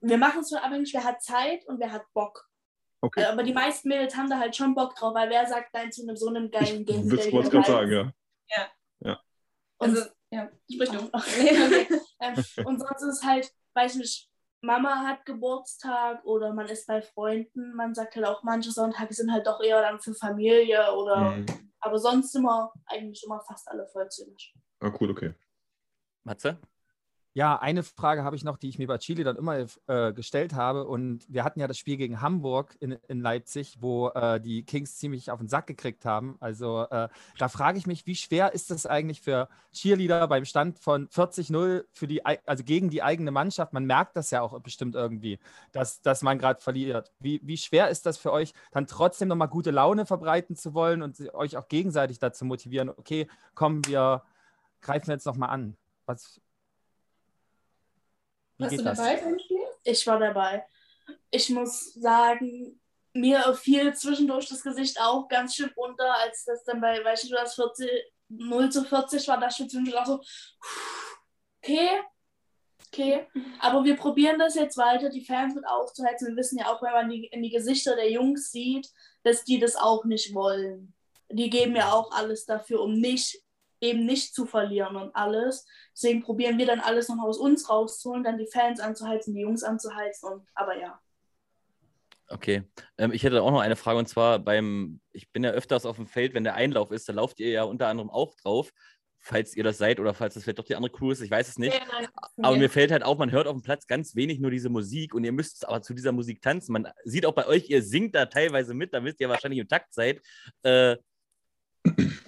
wir 0.00 0.18
machen 0.18 0.40
es 0.40 0.50
nur 0.50 0.62
abhängig, 0.62 0.92
wer 0.92 1.04
hat 1.04 1.22
Zeit 1.22 1.66
und 1.66 1.80
wer 1.80 1.92
hat 1.92 2.04
Bock. 2.12 2.48
Okay. 3.00 3.24
aber 3.26 3.44
die 3.44 3.52
meisten 3.52 3.88
Mädels 3.88 4.16
haben 4.16 4.28
da 4.28 4.40
halt 4.40 4.56
schon 4.56 4.74
Bock 4.74 4.96
drauf, 4.96 5.14
weil 5.14 5.30
wer 5.30 5.46
sagt 5.46 5.72
nein 5.72 5.92
zu 5.92 6.02
einem, 6.02 6.16
so 6.16 6.28
einem 6.28 6.50
geilen 6.50 6.84
Game? 6.84 7.06
Ich 7.12 7.32
wollte 7.32 7.50
gerade 7.50 7.66
sagen, 7.66 7.92
ja. 7.92 8.12
Ja. 8.48 8.68
ja. 9.00 9.20
Und, 9.78 9.90
also, 9.90 10.10
ja, 10.30 10.50
sprich 10.70 10.90
du. 10.90 11.10
Ähm, 12.20 12.34
und 12.64 12.80
sonst 12.80 13.02
ist 13.02 13.18
es 13.18 13.22
halt, 13.22 13.54
weiß 13.74 13.94
nicht, 13.94 14.27
Mama 14.60 15.04
hat 15.06 15.24
Geburtstag 15.24 16.24
oder 16.24 16.52
man 16.52 16.66
ist 16.66 16.86
bei 16.86 17.00
Freunden. 17.00 17.74
Man 17.74 17.94
sagt 17.94 18.16
halt 18.16 18.26
auch, 18.26 18.42
manche 18.42 18.72
Sonntage 18.72 19.14
sind 19.14 19.32
halt 19.32 19.46
doch 19.46 19.62
eher 19.62 19.80
dann 19.80 20.00
für 20.00 20.14
Familie 20.14 20.92
oder. 20.94 21.36
Mhm. 21.36 21.46
Aber 21.80 21.98
sonst 21.98 22.34
immer, 22.34 22.72
eigentlich 22.86 23.22
immer 23.24 23.40
fast 23.46 23.68
alle 23.68 23.86
vollzählig. 23.86 24.52
Ah, 24.80 24.92
cool, 25.00 25.10
okay. 25.10 25.34
Matze? 26.24 26.58
Ja, 27.38 27.56
eine 27.56 27.84
Frage 27.84 28.24
habe 28.24 28.34
ich 28.34 28.42
noch, 28.42 28.56
die 28.58 28.68
ich 28.68 28.80
mir 28.80 28.88
bei 28.88 28.98
Chile 28.98 29.22
dann 29.22 29.36
immer 29.36 29.64
äh, 29.86 30.12
gestellt 30.12 30.54
habe. 30.54 30.88
Und 30.88 31.24
wir 31.28 31.44
hatten 31.44 31.60
ja 31.60 31.68
das 31.68 31.78
Spiel 31.78 31.96
gegen 31.96 32.20
Hamburg 32.20 32.76
in, 32.80 32.98
in 33.06 33.20
Leipzig, 33.20 33.76
wo 33.78 34.08
äh, 34.08 34.40
die 34.40 34.64
Kings 34.64 34.96
ziemlich 34.98 35.30
auf 35.30 35.38
den 35.38 35.46
Sack 35.46 35.68
gekriegt 35.68 36.04
haben. 36.04 36.36
Also 36.40 36.88
äh, 36.90 37.08
da 37.38 37.48
frage 37.48 37.78
ich 37.78 37.86
mich, 37.86 38.06
wie 38.06 38.16
schwer 38.16 38.54
ist 38.54 38.72
es 38.72 38.86
eigentlich 38.86 39.20
für 39.20 39.48
Cheerleader 39.72 40.26
beim 40.26 40.44
Stand 40.46 40.80
von 40.80 41.06
40-0 41.10 41.84
für 41.92 42.08
die, 42.08 42.26
also 42.26 42.64
gegen 42.64 42.90
die 42.90 43.04
eigene 43.04 43.30
Mannschaft? 43.30 43.72
Man 43.72 43.84
merkt 43.84 44.16
das 44.16 44.32
ja 44.32 44.42
auch 44.42 44.58
bestimmt 44.58 44.96
irgendwie, 44.96 45.38
dass, 45.70 46.02
dass 46.02 46.22
man 46.22 46.40
gerade 46.40 46.60
verliert. 46.60 47.12
Wie, 47.20 47.40
wie 47.44 47.56
schwer 47.56 47.88
ist 47.88 48.04
das 48.04 48.18
für 48.18 48.32
euch, 48.32 48.52
dann 48.72 48.88
trotzdem 48.88 49.28
nochmal 49.28 49.46
gute 49.46 49.70
Laune 49.70 50.06
verbreiten 50.06 50.56
zu 50.56 50.74
wollen 50.74 51.02
und 51.02 51.32
euch 51.34 51.56
auch 51.56 51.68
gegenseitig 51.68 52.18
dazu 52.18 52.44
motivieren, 52.44 52.88
okay, 52.88 53.28
komm, 53.54 53.86
wir 53.86 54.24
greifen 54.80 55.12
jetzt 55.12 55.24
nochmal 55.24 55.50
an. 55.50 55.76
Was, 56.04 56.40
wie 58.58 58.64
Warst 58.64 58.78
du 58.78 58.82
dabei 58.82 59.16
beim 59.16 59.38
Spiel? 59.38 59.58
Ich 59.84 60.06
war 60.06 60.18
dabei. 60.18 60.66
Ich 61.30 61.48
muss 61.50 61.94
sagen, 61.94 62.80
mir 63.14 63.54
fiel 63.54 63.94
zwischendurch 63.94 64.48
das 64.48 64.62
Gesicht 64.62 65.00
auch 65.00 65.28
ganz 65.28 65.54
schön 65.54 65.70
runter, 65.76 66.14
als 66.18 66.44
das 66.44 66.64
dann 66.64 66.80
bei, 66.80 67.02
weißt 67.04 67.30
du, 67.30 67.34
das 67.34 67.54
40, 67.54 67.88
0 68.28 68.70
zu 68.70 68.84
40 68.84 69.26
war, 69.28 69.40
das 69.40 69.56
schon 69.56 69.68
zwischendurch 69.68 69.98
auch 69.98 70.06
so, 70.06 70.20
okay, 71.62 72.02
okay. 72.86 73.26
Aber 73.60 73.84
wir 73.84 73.96
probieren 73.96 74.38
das 74.38 74.54
jetzt 74.54 74.76
weiter, 74.76 75.08
die 75.08 75.24
Fans 75.24 75.54
mit 75.54 75.66
aufzuheizen. 75.66 76.28
Wir 76.28 76.36
wissen 76.36 76.58
ja 76.58 76.72
auch, 76.72 76.82
wenn 76.82 76.92
man 76.92 77.08
die, 77.08 77.26
in 77.26 77.42
die 77.42 77.50
Gesichter 77.50 77.96
der 77.96 78.10
Jungs 78.10 78.50
sieht, 78.50 78.88
dass 79.22 79.44
die 79.44 79.58
das 79.58 79.76
auch 79.76 80.04
nicht 80.04 80.34
wollen. 80.34 80.94
Die 81.30 81.50
geben 81.50 81.76
ja 81.76 81.92
auch 81.92 82.10
alles 82.12 82.46
dafür, 82.46 82.80
um 82.80 82.94
nicht 82.94 83.42
eben 83.80 84.06
nicht 84.06 84.34
zu 84.34 84.46
verlieren 84.46 84.96
und 84.96 85.14
alles. 85.14 85.66
Deswegen 85.92 86.22
probieren 86.22 86.58
wir 86.58 86.66
dann 86.66 86.80
alles 86.80 87.08
noch 87.08 87.22
aus 87.22 87.38
uns 87.38 87.68
rauszuholen, 87.68 88.24
dann 88.24 88.38
die 88.38 88.48
Fans 88.52 88.80
anzuheizen, 88.80 89.34
die 89.34 89.40
Jungs 89.40 89.62
anzuheizen 89.62 90.30
und 90.30 90.46
aber 90.54 90.78
ja. 90.78 91.00
Okay, 92.30 92.62
ähm, 92.98 93.12
ich 93.12 93.22
hätte 93.22 93.42
auch 93.42 93.50
noch 93.50 93.60
eine 93.60 93.76
Frage 93.76 93.98
und 93.98 94.06
zwar 94.06 94.38
beim, 94.38 95.00
ich 95.12 95.32
bin 95.32 95.44
ja 95.44 95.50
öfters 95.50 95.86
auf 95.86 95.96
dem 95.96 96.06
Feld, 96.06 96.34
wenn 96.34 96.44
der 96.44 96.54
Einlauf 96.54 96.90
ist, 96.90 97.08
da 97.08 97.14
lauft 97.14 97.40
ihr 97.40 97.48
ja 97.48 97.62
unter 97.62 97.88
anderem 97.88 98.10
auch 98.10 98.34
drauf, 98.34 98.70
falls 99.18 99.56
ihr 99.56 99.64
das 99.64 99.78
seid 99.78 99.98
oder 99.98 100.12
falls 100.12 100.34
das 100.34 100.44
vielleicht 100.44 100.58
doch 100.58 100.64
die 100.64 100.74
andere 100.74 100.92
Crew 100.92 101.10
ist, 101.10 101.22
ich 101.22 101.30
weiß 101.30 101.48
es 101.48 101.58
nicht. 101.58 101.74
Ja, 101.74 101.80
nein, 101.90 102.08
aber 102.42 102.56
mir 102.56 102.68
fällt 102.68 102.92
halt 102.92 103.02
auf, 103.02 103.16
man 103.16 103.32
hört 103.32 103.46
auf 103.46 103.56
dem 103.56 103.62
Platz 103.62 103.86
ganz 103.86 104.14
wenig 104.14 104.40
nur 104.40 104.50
diese 104.50 104.68
Musik 104.68 105.14
und 105.14 105.24
ihr 105.24 105.32
müsst 105.32 105.66
aber 105.66 105.80
zu 105.80 105.94
dieser 105.94 106.12
Musik 106.12 106.42
tanzen. 106.42 106.72
Man 106.72 106.88
sieht 107.04 107.24
auch 107.24 107.34
bei 107.34 107.46
euch, 107.46 107.70
ihr 107.70 107.82
singt 107.82 108.14
da 108.14 108.26
teilweise 108.26 108.74
mit, 108.74 108.92
damit 108.92 109.20
ihr 109.20 109.28
wahrscheinlich 109.28 109.60
im 109.60 109.68
Takt 109.68 109.94
seid. 109.94 110.20
Äh, 110.62 110.96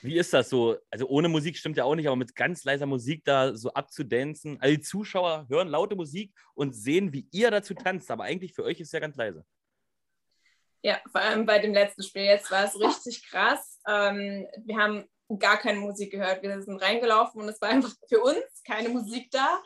wie 0.03 0.17
ist 0.17 0.33
das 0.33 0.49
so? 0.49 0.77
Also 0.91 1.07
ohne 1.09 1.29
Musik 1.29 1.57
stimmt 1.57 1.77
ja 1.77 1.85
auch 1.85 1.95
nicht, 1.95 2.07
aber 2.07 2.17
mit 2.17 2.35
ganz 2.35 2.65
leiser 2.65 2.87
Musik 2.87 3.25
da 3.25 3.55
so 3.55 3.73
abzudancen. 3.73 4.61
Also 4.61 4.77
die 4.77 4.83
Zuschauer 4.83 5.47
hören 5.49 5.69
laute 5.69 5.97
Musik 5.97 6.33
und 6.55 6.75
sehen, 6.75 7.13
wie 7.13 7.29
ihr 7.33 7.51
dazu 7.51 7.75
tanzt, 7.75 8.11
aber 8.11 8.25
eigentlich 8.25 8.55
für 8.55 8.65
euch 8.65 8.81
ist 8.81 8.89
es 8.89 8.93
ja 8.93 9.01
ganz 9.01 9.17
leise. 9.17 9.45
Ja, 10.83 10.99
vor 11.13 11.21
allem 11.21 11.45
bei 11.45 11.59
dem 11.59 11.75
letzten 11.75 12.03
Spiel 12.03 12.23
jetzt 12.23 12.51
war 12.51 12.65
es 12.65 12.81
richtig 12.81 13.29
krass. 13.29 13.81
Ähm, 13.87 14.47
wir 14.65 14.77
haben 14.79 15.05
gar 15.39 15.59
keine 15.59 15.79
Musik 15.79 16.13
gehört. 16.13 16.43
Wir 16.43 16.61
sind 16.63 16.81
reingelaufen 16.81 17.43
und 17.43 17.49
es 17.49 17.61
war 17.61 17.69
einfach 17.69 17.93
für 18.09 18.21
uns 18.21 18.63
keine 18.67 18.89
Musik 18.89 19.31
da. 19.31 19.63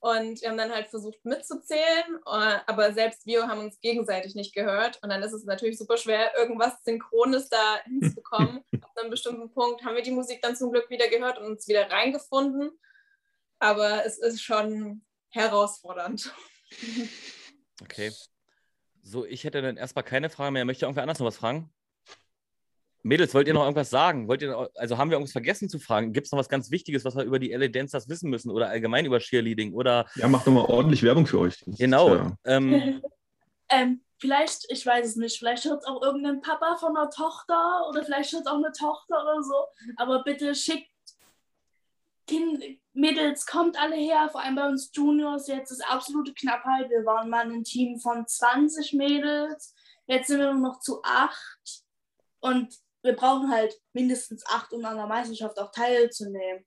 Und 0.00 0.40
wir 0.40 0.48
haben 0.48 0.58
dann 0.58 0.72
halt 0.72 0.88
versucht 0.88 1.24
mitzuzählen, 1.24 2.18
äh, 2.24 2.58
aber 2.66 2.92
selbst 2.92 3.26
wir 3.26 3.48
haben 3.48 3.60
uns 3.60 3.80
gegenseitig 3.80 4.36
nicht 4.36 4.54
gehört. 4.54 5.02
Und 5.02 5.08
dann 5.08 5.22
ist 5.22 5.32
es 5.32 5.44
natürlich 5.44 5.76
super 5.76 5.96
schwer, 5.96 6.30
irgendwas 6.38 6.82
Synchrones 6.84 7.48
da 7.48 7.78
hinzubekommen. 7.84 8.64
Ab 8.80 8.90
einem 8.96 9.10
bestimmten 9.10 9.52
Punkt 9.52 9.84
haben 9.84 9.96
wir 9.96 10.02
die 10.02 10.12
Musik 10.12 10.40
dann 10.40 10.54
zum 10.54 10.70
Glück 10.70 10.88
wieder 10.88 11.08
gehört 11.08 11.38
und 11.38 11.46
uns 11.46 11.66
wieder 11.66 11.90
reingefunden. 11.90 12.70
Aber 13.58 14.04
es 14.06 14.18
ist 14.18 14.40
schon 14.40 15.04
herausfordernd. 15.30 16.32
Okay. 17.82 18.12
So, 19.02 19.24
ich 19.24 19.44
hätte 19.44 19.62
dann 19.62 19.76
erstmal 19.76 20.04
keine 20.04 20.30
Frage 20.30 20.52
mehr. 20.52 20.64
Möchte 20.64 20.84
irgendwer 20.84 21.02
anders 21.02 21.18
noch 21.18 21.26
was 21.26 21.38
fragen? 21.38 21.72
Mädels, 23.08 23.34
wollt 23.34 23.48
ihr 23.48 23.54
noch 23.54 23.62
irgendwas 23.62 23.90
sagen? 23.90 24.28
Wollt 24.28 24.42
ihr, 24.42 24.70
also 24.74 24.98
haben 24.98 25.10
wir 25.10 25.16
irgendwas 25.16 25.32
vergessen 25.32 25.68
zu 25.68 25.78
fragen? 25.78 26.12
Gibt 26.12 26.26
es 26.26 26.32
noch 26.32 26.38
was 26.38 26.48
ganz 26.48 26.70
Wichtiges, 26.70 27.04
was 27.04 27.16
wir 27.16 27.24
über 27.24 27.38
die 27.38 27.52
LA 27.52 27.68
Dancers 27.68 28.08
wissen 28.08 28.30
müssen 28.30 28.50
oder 28.50 28.68
allgemein 28.68 29.06
über 29.06 29.18
Cheerleading? 29.18 29.72
Oder 29.72 30.06
ja, 30.14 30.28
macht 30.28 30.46
nochmal 30.46 30.66
ordentlich 30.66 31.02
Werbung 31.02 31.26
für 31.26 31.40
euch. 31.40 31.64
Genau. 31.66 32.14
Ja. 32.14 32.36
Ähm, 32.44 33.02
ähm, 33.70 34.02
vielleicht, 34.18 34.70
ich 34.70 34.84
weiß 34.84 35.06
es 35.06 35.16
nicht, 35.16 35.38
vielleicht 35.38 35.64
hört 35.64 35.82
es 35.82 35.86
auch 35.88 36.02
irgendein 36.02 36.40
Papa 36.42 36.76
von 36.76 36.96
einer 36.96 37.10
Tochter 37.10 37.88
oder 37.88 38.04
vielleicht 38.04 38.32
hört 38.32 38.42
es 38.42 38.48
auch 38.48 38.56
eine 38.56 38.72
Tochter 38.72 39.22
oder 39.22 39.42
so. 39.42 39.54
Aber 39.96 40.22
bitte 40.22 40.54
schickt 40.54 40.90
kind, 42.26 42.62
Mädels, 42.92 43.46
kommt 43.46 43.80
alle 43.80 43.96
her, 43.96 44.28
vor 44.30 44.42
allem 44.42 44.56
bei 44.56 44.68
uns 44.68 44.90
Juniors. 44.92 45.48
Jetzt 45.48 45.70
ist 45.70 45.88
absolute 45.88 46.34
Knappheit. 46.34 46.90
Wir 46.90 47.04
waren 47.04 47.30
mal 47.30 47.50
ein 47.50 47.64
Team 47.64 47.98
von 47.98 48.26
20 48.26 48.92
Mädels. 48.92 49.74
Jetzt 50.06 50.28
sind 50.28 50.40
wir 50.40 50.52
nur 50.52 50.72
noch 50.72 50.80
zu 50.80 51.02
acht. 51.02 51.84
Und 52.40 52.76
wir 53.02 53.14
brauchen 53.14 53.50
halt 53.50 53.74
mindestens 53.92 54.44
acht, 54.46 54.72
um 54.72 54.84
an 54.84 54.96
der 54.96 55.06
Meisterschaft 55.06 55.58
auch 55.58 55.70
teilzunehmen. 55.70 56.64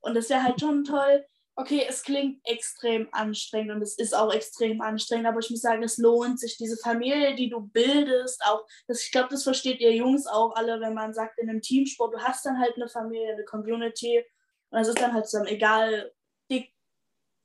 Und 0.00 0.14
das 0.14 0.30
wäre 0.30 0.42
halt 0.42 0.60
schon 0.60 0.84
toll. 0.84 1.24
Okay, 1.58 1.86
es 1.88 2.02
klingt 2.02 2.40
extrem 2.44 3.08
anstrengend 3.12 3.72
und 3.72 3.82
es 3.82 3.96
ist 3.96 4.14
auch 4.14 4.32
extrem 4.32 4.82
anstrengend, 4.82 5.26
aber 5.26 5.38
ich 5.38 5.48
muss 5.48 5.62
sagen, 5.62 5.82
es 5.82 5.96
lohnt 5.96 6.38
sich, 6.38 6.58
diese 6.58 6.76
Familie, 6.76 7.34
die 7.34 7.48
du 7.48 7.60
bildest, 7.60 8.42
auch, 8.44 8.66
das, 8.86 9.02
ich 9.02 9.10
glaube, 9.10 9.28
das 9.30 9.42
versteht 9.42 9.80
ihr 9.80 9.94
Jungs 9.94 10.26
auch 10.26 10.54
alle, 10.54 10.80
wenn 10.80 10.92
man 10.92 11.14
sagt, 11.14 11.38
in 11.38 11.48
einem 11.48 11.62
Teamsport, 11.62 12.12
du 12.12 12.18
hast 12.18 12.44
dann 12.44 12.60
halt 12.60 12.74
eine 12.76 12.90
Familie, 12.90 13.32
eine 13.32 13.44
Community 13.44 14.22
und 14.68 14.80
es 14.80 14.88
ist 14.88 15.00
dann 15.00 15.14
halt 15.14 15.26
zusammen, 15.26 15.48
egal, 15.48 16.12
dick, 16.50 16.74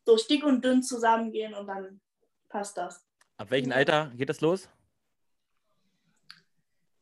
durch 0.05 0.27
dick 0.27 0.43
und 0.43 0.63
dünn 0.63 0.84
zusammengehen 0.84 1.53
und 1.53 1.67
dann 1.67 2.01
passt 2.49 2.75
das. 2.75 3.05
Ab 3.38 3.49
welchem 3.49 3.71
Alter 3.71 4.11
geht 4.17 4.27
das 4.27 4.41
los? 4.41 4.67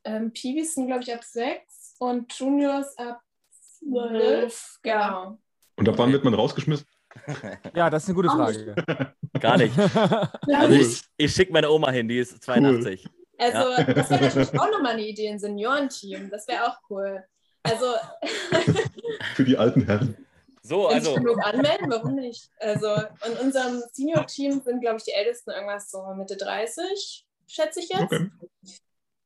Ähm, 0.04 0.32
Piwis 0.32 0.76
sind, 0.76 0.88
glaube 0.88 1.04
ich, 1.04 1.14
ab 1.14 1.24
sechs 1.24 1.96
und 2.00 2.32
Juniors 2.34 2.98
ab 2.98 3.22
zwölf. 3.52 4.80
Genau. 4.82 5.38
Und 5.76 5.90
ab 5.90 5.96
wann 5.98 6.12
wird 6.12 6.24
man 6.24 6.34
rausgeschmissen? 6.34 6.86
Ja, 7.76 7.90
das 7.90 8.04
ist 8.04 8.10
eine 8.10 8.16
gute 8.16 8.30
Frage. 8.30 8.76
Gar 9.40 9.58
nicht. 9.58 9.74
Also 10.48 10.76
ich, 10.76 11.02
ich 11.18 11.34
schicke 11.34 11.52
meine 11.52 11.70
Oma 11.70 11.90
hin, 11.90 12.08
die 12.08 12.20
ist 12.20 12.42
82. 12.44 13.04
Cool. 13.04 13.12
Also 13.40 13.72
ja. 13.72 13.84
das 13.94 14.10
wäre 14.10 14.24
natürlich 14.24 14.60
auch 14.60 14.72
nochmal 14.72 14.94
eine 14.94 15.08
Idee, 15.08 15.30
ein 15.30 15.40
Seniorenteam. 15.40 16.30
Das 16.30 16.48
wäre 16.48 16.68
auch 16.68 16.78
cool. 16.90 17.24
Also 17.64 17.96
für 19.36 19.44
die 19.44 19.58
alten 19.58 19.86
Herren. 19.86 20.16
So, 20.62 20.88
also. 20.88 21.16
Genug 21.16 21.44
anmelden, 21.44 21.90
warum 21.90 22.16
nicht? 22.16 22.50
Also 22.60 22.88
in 23.26 23.38
unserem 23.46 23.82
Senior-Team 23.92 24.62
sind, 24.62 24.82
glaube 24.82 24.98
ich, 24.98 25.04
die 25.04 25.14
Ältesten 25.14 25.52
irgendwas 25.52 25.90
so 25.90 26.04
Mitte 26.16 26.38
30, 26.38 27.26
schätze 27.48 27.80
ich 27.80 27.90
jetzt. 27.90 28.04
Okay. 28.04 28.30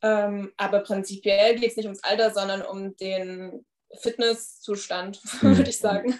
Ähm, 0.04 0.51
aber 0.58 0.82
prinzipiell 0.82 1.56
geht 1.56 1.72
es 1.72 1.78
nicht 1.78 1.86
ums 1.86 2.04
Alter, 2.04 2.34
sondern 2.34 2.62
um 2.62 2.95
den 2.97 3.66
Fitnesszustand, 3.99 5.22
mhm. 5.41 5.58
würde 5.58 5.70
ich 5.70 5.80
sagen. 5.80 6.20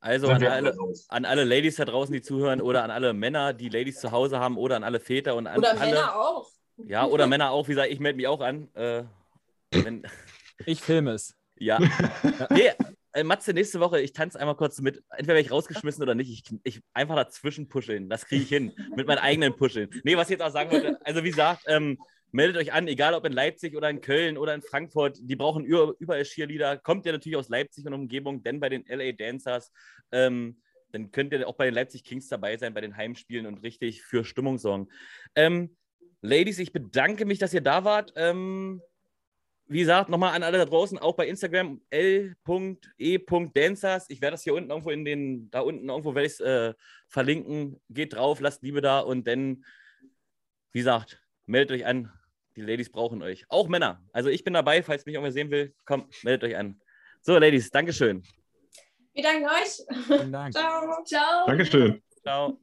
Also 0.00 0.28
an 0.28 0.44
alle, 0.44 0.76
an 1.08 1.24
alle, 1.24 1.44
Ladies 1.44 1.76
da 1.76 1.84
draußen, 1.84 2.12
die 2.12 2.22
zuhören, 2.22 2.60
oder 2.60 2.82
an 2.84 2.90
alle 2.90 3.12
Männer, 3.12 3.52
die 3.52 3.68
Ladies 3.68 4.00
zu 4.00 4.10
Hause 4.10 4.38
haben, 4.38 4.56
oder 4.56 4.76
an 4.76 4.84
alle 4.84 5.00
Väter 5.00 5.36
und 5.36 5.46
an 5.46 5.58
oder 5.58 5.70
alle. 5.70 5.78
Oder 5.78 5.86
Männer 5.86 6.16
auch. 6.16 6.50
Ja, 6.76 7.06
oder 7.06 7.26
Männer 7.26 7.50
auch. 7.50 7.68
Wie 7.68 7.72
gesagt, 7.72 7.90
ich 7.90 8.00
melde 8.00 8.16
mich 8.16 8.26
auch 8.26 8.40
an. 8.40 8.68
Äh, 8.74 9.04
wenn, 9.70 10.06
ich 10.66 10.80
filme 10.80 11.12
es. 11.12 11.34
Ja. 11.56 11.78
nee, 12.50 12.70
äh, 13.12 13.24
Matze, 13.24 13.54
nächste 13.54 13.80
Woche, 13.80 14.00
ich 14.00 14.12
tanze 14.12 14.38
einmal 14.38 14.56
kurz 14.56 14.80
mit. 14.80 15.02
Entweder 15.10 15.34
werde 15.34 15.40
ich 15.40 15.50
rausgeschmissen 15.50 16.02
oder 16.02 16.14
nicht. 16.14 16.30
Ich, 16.30 16.44
ich 16.64 16.82
einfach 16.92 17.16
dazwischen 17.16 17.68
puscheln. 17.68 18.08
Das 18.08 18.26
kriege 18.26 18.42
ich 18.42 18.48
hin. 18.48 18.72
mit 18.94 19.06
meinen 19.06 19.18
eigenen 19.18 19.56
Puscheln. 19.56 19.88
Nee, 20.04 20.16
was 20.16 20.28
ich 20.28 20.32
jetzt 20.32 20.42
auch 20.42 20.52
sagen 20.52 20.70
wollte, 20.70 20.98
also 21.04 21.24
wie 21.24 21.30
gesagt, 21.30 21.62
ähm, 21.66 21.98
meldet 22.32 22.56
euch 22.56 22.72
an, 22.72 22.88
egal 22.88 23.14
ob 23.14 23.24
in 23.24 23.32
Leipzig 23.32 23.76
oder 23.76 23.88
in 23.88 24.00
Köln 24.00 24.36
oder 24.36 24.54
in 24.54 24.62
Frankfurt. 24.62 25.18
Die 25.20 25.36
brauchen 25.36 25.64
überall 25.64 26.22
Cheerleader. 26.24 26.78
Kommt 26.78 27.06
ihr 27.06 27.12
natürlich 27.12 27.36
aus 27.36 27.48
Leipzig 27.48 27.86
und 27.86 27.94
Umgebung, 27.94 28.42
denn 28.42 28.60
bei 28.60 28.68
den 28.68 28.84
LA 28.86 29.12
Dancers, 29.12 29.72
ähm, 30.12 30.60
dann 30.92 31.10
könnt 31.10 31.32
ihr 31.32 31.46
auch 31.48 31.56
bei 31.56 31.66
den 31.66 31.74
Leipzig 31.74 32.04
Kings 32.04 32.28
dabei 32.28 32.56
sein, 32.56 32.74
bei 32.74 32.80
den 32.80 32.96
Heimspielen 32.96 33.46
und 33.46 33.62
richtig 33.62 34.02
für 34.02 34.24
Stimmung 34.24 34.58
sorgen. 34.58 34.88
Ähm, 35.34 35.76
Ladies, 36.22 36.58
ich 36.58 36.72
bedanke 36.72 37.24
mich, 37.24 37.38
dass 37.38 37.54
ihr 37.54 37.60
da 37.60 37.84
wart. 37.84 38.12
Ähm, 38.16 38.82
wie 39.68 39.80
gesagt, 39.80 40.08
nochmal 40.08 40.34
an 40.34 40.42
alle 40.42 40.58
da 40.58 40.64
draußen, 40.64 40.98
auch 40.98 41.14
bei 41.16 41.26
Instagram 41.26 41.80
l.e.dancers. 41.90 42.34
Ich 44.08 44.20
werde 44.20 44.34
das 44.34 44.42
hier 44.42 44.54
unten 44.54 44.70
irgendwo 44.70 44.90
in 44.90 45.04
den, 45.04 45.50
da 45.50 45.60
unten 45.60 45.88
irgendwo 45.88 46.14
werde 46.14 46.26
ich 46.26 46.34
es 46.34 46.40
äh, 46.40 46.74
verlinken. 47.08 47.80
Geht 47.90 48.14
drauf, 48.14 48.40
lasst 48.40 48.62
Liebe 48.62 48.80
da 48.80 49.00
und 49.00 49.26
dann, 49.26 49.64
wie 50.72 50.78
gesagt, 50.78 51.20
meldet 51.46 51.76
euch 51.76 51.86
an. 51.86 52.12
Die 52.56 52.62
Ladies 52.62 52.90
brauchen 52.90 53.22
euch. 53.22 53.44
Auch 53.48 53.68
Männer. 53.68 54.02
Also 54.12 54.28
ich 54.28 54.44
bin 54.44 54.54
dabei, 54.54 54.82
falls 54.82 55.06
mich 55.06 55.14
irgendwer 55.14 55.32
sehen 55.32 55.50
will. 55.50 55.74
Komm, 55.84 56.08
meldet 56.22 56.44
euch 56.44 56.56
an. 56.56 56.80
So, 57.20 57.38
Ladies, 57.38 57.70
Dankeschön. 57.70 58.22
Wir 59.12 59.22
danken 59.22 59.46
euch. 59.46 60.04
Vielen 60.06 60.32
Dank. 60.32 60.54
Ciao. 60.54 61.04
Ciao. 61.04 61.46
Dankeschön. 61.46 62.02
Ciao. 62.22 62.58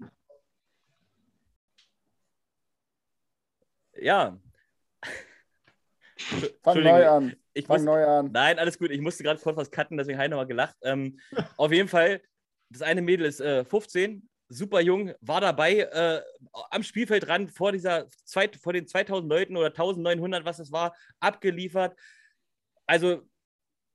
Ja. 3.96 4.40
Fang 6.62 6.84
neu 6.84 7.08
an. 7.08 7.36
Ich 7.54 7.66
Fang 7.66 7.78
muss, 7.78 7.86
neu 7.86 8.06
an. 8.06 8.32
Nein, 8.32 8.60
alles 8.60 8.78
gut. 8.78 8.92
Ich 8.92 9.02
musste 9.02 9.24
gerade 9.24 9.40
kurz 9.40 9.58
was 9.58 9.72
cutten, 9.72 9.98
deswegen 9.98 10.18
habe 10.18 10.26
ich 10.26 10.32
nochmal 10.32 10.48
gelacht. 10.48 10.76
Ähm, 10.82 11.20
auf 11.58 11.72
jeden 11.72 11.88
Fall, 11.88 12.22
das 12.70 12.82
eine 12.82 13.02
Mädel 13.02 13.26
ist 13.26 13.42
äh, 13.42 13.64
15, 13.64 14.28
super 14.54 14.82
jung, 14.82 15.14
war 15.22 15.42
dabei 15.42 15.80
äh, 15.80 16.22
am 16.70 16.84
Spielfeldrand 16.84 17.52
vor, 17.52 17.72
dieser 17.72 18.08
zweit, 18.26 18.56
vor 18.56 18.74
den 18.74 18.88
2000 18.88 19.30
Leuten 19.30 19.58
oder 19.58 19.68
1900, 19.68 20.46
was 20.46 20.60
es 20.60 20.72
war, 20.72 20.96
abgeliefert. 21.20 21.98
Also, 22.86 23.24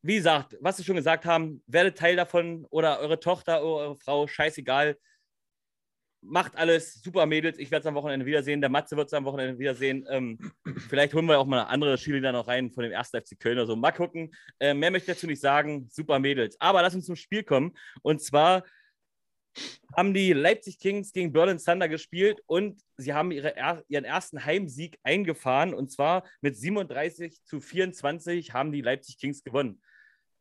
wie 0.02 0.16
gesagt, 0.16 0.56
was 0.60 0.76
Sie 0.76 0.84
schon 0.84 0.96
gesagt 0.96 1.24
haben, 1.24 1.62
werdet 1.66 1.98
Teil 1.98 2.16
davon 2.16 2.66
oder 2.70 3.00
eure 3.00 3.20
Tochter 3.20 3.62
oder 3.64 3.84
eure 3.84 3.96
Frau, 3.96 4.26
scheißegal. 4.26 4.96
Macht 6.20 6.56
alles, 6.56 6.94
super 6.94 7.26
Mädels. 7.26 7.58
Ich 7.58 7.70
werde 7.70 7.82
es 7.82 7.86
am 7.86 7.94
Wochenende 7.94 8.26
wiedersehen. 8.26 8.60
Der 8.60 8.70
Matze 8.70 8.96
wird 8.96 9.06
es 9.06 9.14
am 9.14 9.24
Wochenende 9.24 9.58
wiedersehen. 9.58 10.04
Ähm, 10.10 10.38
vielleicht 10.88 11.14
holen 11.14 11.26
wir 11.26 11.38
auch 11.38 11.46
mal 11.46 11.60
eine 11.60 11.68
andere 11.68 11.96
Cheerleader 11.96 12.32
noch 12.32 12.48
rein 12.48 12.72
von 12.72 12.82
dem 12.82 12.92
1. 12.92 13.10
FC 13.10 13.38
Köln 13.38 13.58
oder 13.58 13.66
so. 13.66 13.76
Mal 13.76 13.92
gucken. 13.92 14.32
Äh, 14.58 14.74
mehr 14.74 14.90
möchte 14.90 15.12
ich 15.12 15.16
dazu 15.16 15.28
nicht 15.28 15.40
sagen. 15.40 15.88
Super 15.90 16.18
Mädels. 16.18 16.60
Aber 16.60 16.82
lass 16.82 16.94
uns 16.94 17.06
zum 17.06 17.14
Spiel 17.14 17.44
kommen. 17.44 17.76
Und 18.02 18.20
zwar 18.20 18.64
haben 19.96 20.14
die 20.14 20.32
Leipzig 20.32 20.78
Kings 20.78 21.12
gegen 21.12 21.32
Berlin 21.32 21.58
Thunder 21.58 21.88
gespielt 21.88 22.40
und 22.46 22.80
sie 22.96 23.14
haben 23.14 23.30
ihre, 23.32 23.54
ihren 23.88 24.04
ersten 24.04 24.44
Heimsieg 24.44 24.98
eingefahren. 25.02 25.74
Und 25.74 25.90
zwar 25.90 26.24
mit 26.40 26.56
37 26.56 27.42
zu 27.44 27.60
24 27.60 28.52
haben 28.52 28.72
die 28.72 28.82
Leipzig 28.82 29.18
Kings 29.18 29.42
gewonnen. 29.42 29.80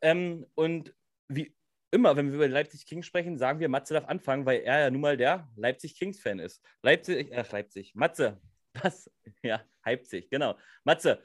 Ähm, 0.01 0.45
und 0.55 0.93
wie 1.27 1.55
immer, 1.91 2.15
wenn 2.15 2.27
wir 2.27 2.35
über 2.35 2.47
Leipzig 2.47 2.85
Kings 2.85 3.05
sprechen, 3.05 3.37
sagen 3.37 3.59
wir, 3.59 3.69
Matze 3.69 3.93
darf 3.93 4.05
anfangen, 4.05 4.45
weil 4.45 4.61
er 4.61 4.79
ja 4.79 4.89
nun 4.91 5.01
mal 5.01 5.17
der 5.17 5.49
Leipzig 5.55 5.97
Kings-Fan 5.97 6.39
ist. 6.39 6.61
Leipzig, 6.83 7.31
äh, 7.31 7.43
Leipzig, 7.51 7.95
Matze, 7.95 8.39
was? 8.81 9.09
Ja, 9.41 9.63
Leipzig, 9.85 10.29
genau. 10.29 10.57
Matze, 10.83 11.23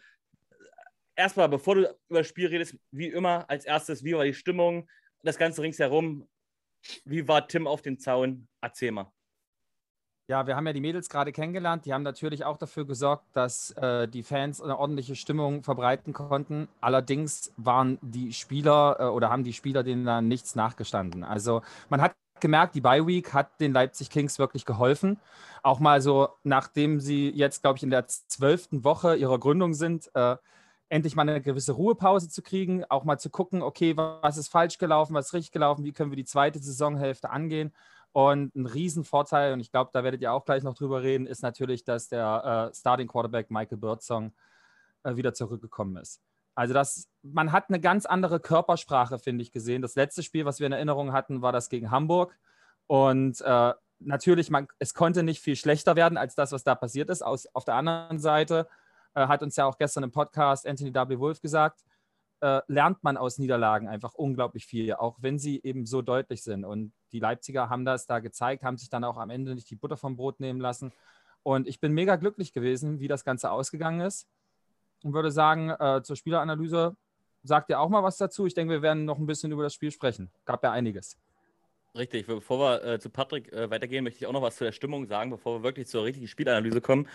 erstmal, 1.16 1.48
bevor 1.48 1.74
du 1.74 1.82
über 2.08 2.20
das 2.20 2.28
Spiel 2.28 2.46
redest, 2.46 2.76
wie 2.90 3.08
immer, 3.08 3.48
als 3.50 3.64
erstes, 3.64 4.04
wie 4.04 4.14
war 4.14 4.24
die 4.24 4.34
Stimmung, 4.34 4.88
das 5.22 5.38
Ganze 5.38 5.62
ringsherum? 5.62 6.28
Wie 7.04 7.26
war 7.28 7.46
Tim 7.46 7.66
auf 7.66 7.82
dem 7.82 7.98
Zaun? 7.98 8.48
Erzähl 8.60 8.92
mal. 8.92 9.12
Ja, 10.28 10.46
wir 10.46 10.56
haben 10.56 10.66
ja 10.66 10.72
die 10.72 10.80
Mädels 10.80 11.08
gerade 11.08 11.32
kennengelernt. 11.32 11.84
Die 11.84 11.92
haben 11.92 12.04
natürlich 12.04 12.44
auch 12.44 12.56
dafür 12.56 12.86
gesorgt, 12.86 13.24
dass 13.34 13.72
äh, 13.72 14.06
die 14.08 14.22
Fans 14.22 14.62
eine 14.62 14.78
ordentliche 14.78 15.16
Stimmung 15.16 15.62
verbreiten 15.62 16.12
konnten. 16.12 16.68
Allerdings 16.80 17.52
waren 17.56 17.98
die 18.02 18.32
Spieler 18.32 18.96
äh, 18.98 19.04
oder 19.04 19.30
haben 19.30 19.44
die 19.44 19.52
Spieler 19.52 19.82
denen 19.82 20.06
da 20.06 20.22
nichts 20.22 20.54
nachgestanden. 20.54 21.24
Also 21.24 21.62
man 21.90 22.00
hat 22.00 22.14
gemerkt, 22.40 22.74
die 22.74 22.80
Bye 22.80 23.06
Week 23.06 23.34
hat 23.34 23.60
den 23.60 23.72
Leipzig 23.72 24.10
Kings 24.10 24.38
wirklich 24.38 24.64
geholfen. 24.64 25.18
Auch 25.62 25.80
mal 25.80 26.00
so, 26.00 26.28
nachdem 26.44 27.00
sie 27.00 27.30
jetzt, 27.30 27.62
glaube 27.62 27.78
ich, 27.78 27.82
in 27.82 27.90
der 27.90 28.06
zwölften 28.06 28.84
Woche 28.84 29.16
ihrer 29.16 29.38
Gründung 29.38 29.74
sind, 29.74 30.10
äh, 30.14 30.36
endlich 30.92 31.16
mal 31.16 31.22
eine 31.22 31.40
gewisse 31.40 31.72
Ruhepause 31.72 32.28
zu 32.28 32.42
kriegen, 32.42 32.84
auch 32.84 33.04
mal 33.04 33.18
zu 33.18 33.30
gucken, 33.30 33.62
okay, 33.62 33.96
was 33.96 34.36
ist 34.36 34.48
falsch 34.48 34.76
gelaufen, 34.76 35.14
was 35.14 35.28
ist 35.28 35.32
richtig 35.32 35.50
gelaufen, 35.50 35.84
wie 35.84 35.92
können 35.92 36.10
wir 36.10 36.16
die 36.16 36.26
zweite 36.26 36.58
Saisonhälfte 36.58 37.30
angehen. 37.30 37.72
Und 38.12 38.54
ein 38.54 38.66
Riesenvorteil, 38.66 39.54
und 39.54 39.60
ich 39.60 39.70
glaube, 39.70 39.88
da 39.94 40.04
werdet 40.04 40.20
ihr 40.20 40.34
auch 40.34 40.44
gleich 40.44 40.62
noch 40.62 40.74
drüber 40.74 41.02
reden, 41.02 41.26
ist 41.26 41.42
natürlich, 41.42 41.84
dass 41.84 42.08
der 42.08 42.68
äh, 42.70 42.74
Starting 42.76 43.08
Quarterback 43.08 43.50
Michael 43.50 43.78
Birdsong 43.78 44.34
äh, 45.04 45.16
wieder 45.16 45.32
zurückgekommen 45.32 45.96
ist. 45.96 46.20
Also 46.54 46.74
das, 46.74 47.08
man 47.22 47.52
hat 47.52 47.70
eine 47.70 47.80
ganz 47.80 48.04
andere 48.04 48.38
Körpersprache, 48.38 49.18
finde 49.18 49.40
ich, 49.40 49.50
gesehen. 49.50 49.80
Das 49.80 49.94
letzte 49.94 50.22
Spiel, 50.22 50.44
was 50.44 50.60
wir 50.60 50.66
in 50.66 50.74
Erinnerung 50.74 51.14
hatten, 51.14 51.40
war 51.40 51.52
das 51.52 51.70
gegen 51.70 51.90
Hamburg. 51.90 52.38
Und 52.86 53.40
äh, 53.40 53.72
natürlich, 53.98 54.50
man, 54.50 54.68
es 54.78 54.92
konnte 54.92 55.22
nicht 55.22 55.40
viel 55.40 55.56
schlechter 55.56 55.96
werden 55.96 56.18
als 56.18 56.34
das, 56.34 56.52
was 56.52 56.64
da 56.64 56.74
passiert 56.74 57.08
ist. 57.08 57.22
Aus, 57.22 57.46
auf 57.54 57.64
der 57.64 57.76
anderen 57.76 58.18
Seite 58.18 58.68
äh, 59.14 59.26
hat 59.26 59.42
uns 59.42 59.56
ja 59.56 59.66
auch 59.66 59.78
gestern 59.78 60.04
im 60.04 60.12
Podcast 60.12 60.66
Anthony 60.66 60.94
W. 60.94 61.18
Wolf 61.18 61.40
gesagt, 61.40 61.84
äh, 62.40 62.60
lernt 62.66 63.02
man 63.04 63.16
aus 63.16 63.38
Niederlagen 63.38 63.88
einfach 63.88 64.14
unglaublich 64.14 64.66
viel, 64.66 64.92
auch 64.94 65.16
wenn 65.20 65.38
sie 65.38 65.60
eben 65.62 65.86
so 65.86 66.02
deutlich 66.02 66.42
sind. 66.42 66.64
Und 66.64 66.92
die 67.12 67.20
Leipziger 67.20 67.70
haben 67.70 67.84
das 67.84 68.06
da 68.06 68.18
gezeigt, 68.18 68.64
haben 68.64 68.76
sich 68.76 68.90
dann 68.90 69.04
auch 69.04 69.16
am 69.16 69.30
Ende 69.30 69.54
nicht 69.54 69.70
die 69.70 69.76
Butter 69.76 69.96
vom 69.96 70.16
Brot 70.16 70.40
nehmen 70.40 70.60
lassen. 70.60 70.92
Und 71.44 71.68
ich 71.68 71.80
bin 71.80 71.92
mega 71.92 72.16
glücklich 72.16 72.52
gewesen, 72.52 73.00
wie 73.00 73.08
das 73.08 73.24
Ganze 73.24 73.50
ausgegangen 73.50 74.00
ist. 74.00 74.26
Und 75.02 75.14
würde 75.14 75.30
sagen, 75.30 75.70
äh, 75.70 76.02
zur 76.02 76.16
Spieleranalyse 76.16 76.96
sagt 77.42 77.70
ihr 77.70 77.80
auch 77.80 77.88
mal 77.88 78.02
was 78.02 78.16
dazu. 78.16 78.46
Ich 78.46 78.54
denke, 78.54 78.74
wir 78.74 78.82
werden 78.82 79.04
noch 79.04 79.18
ein 79.18 79.26
bisschen 79.26 79.52
über 79.52 79.62
das 79.62 79.74
Spiel 79.74 79.90
sprechen. 79.90 80.30
Gab 80.44 80.62
ja 80.62 80.72
einiges. 80.72 81.16
Richtig, 81.96 82.26
bevor 82.26 82.58
wir 82.58 82.94
äh, 82.94 82.98
zu 82.98 83.10
Patrick 83.10 83.52
äh, 83.52 83.68
weitergehen, 83.70 84.02
möchte 84.02 84.18
ich 84.20 84.26
auch 84.26 84.32
noch 84.32 84.40
was 84.40 84.56
zu 84.56 84.64
der 84.64 84.72
Stimmung 84.72 85.06
sagen, 85.06 85.30
bevor 85.30 85.58
wir 85.58 85.62
wirklich 85.62 85.88
zur 85.88 86.04
richtigen 86.04 86.26
Spielanalyse 86.26 86.80
kommen. 86.80 87.06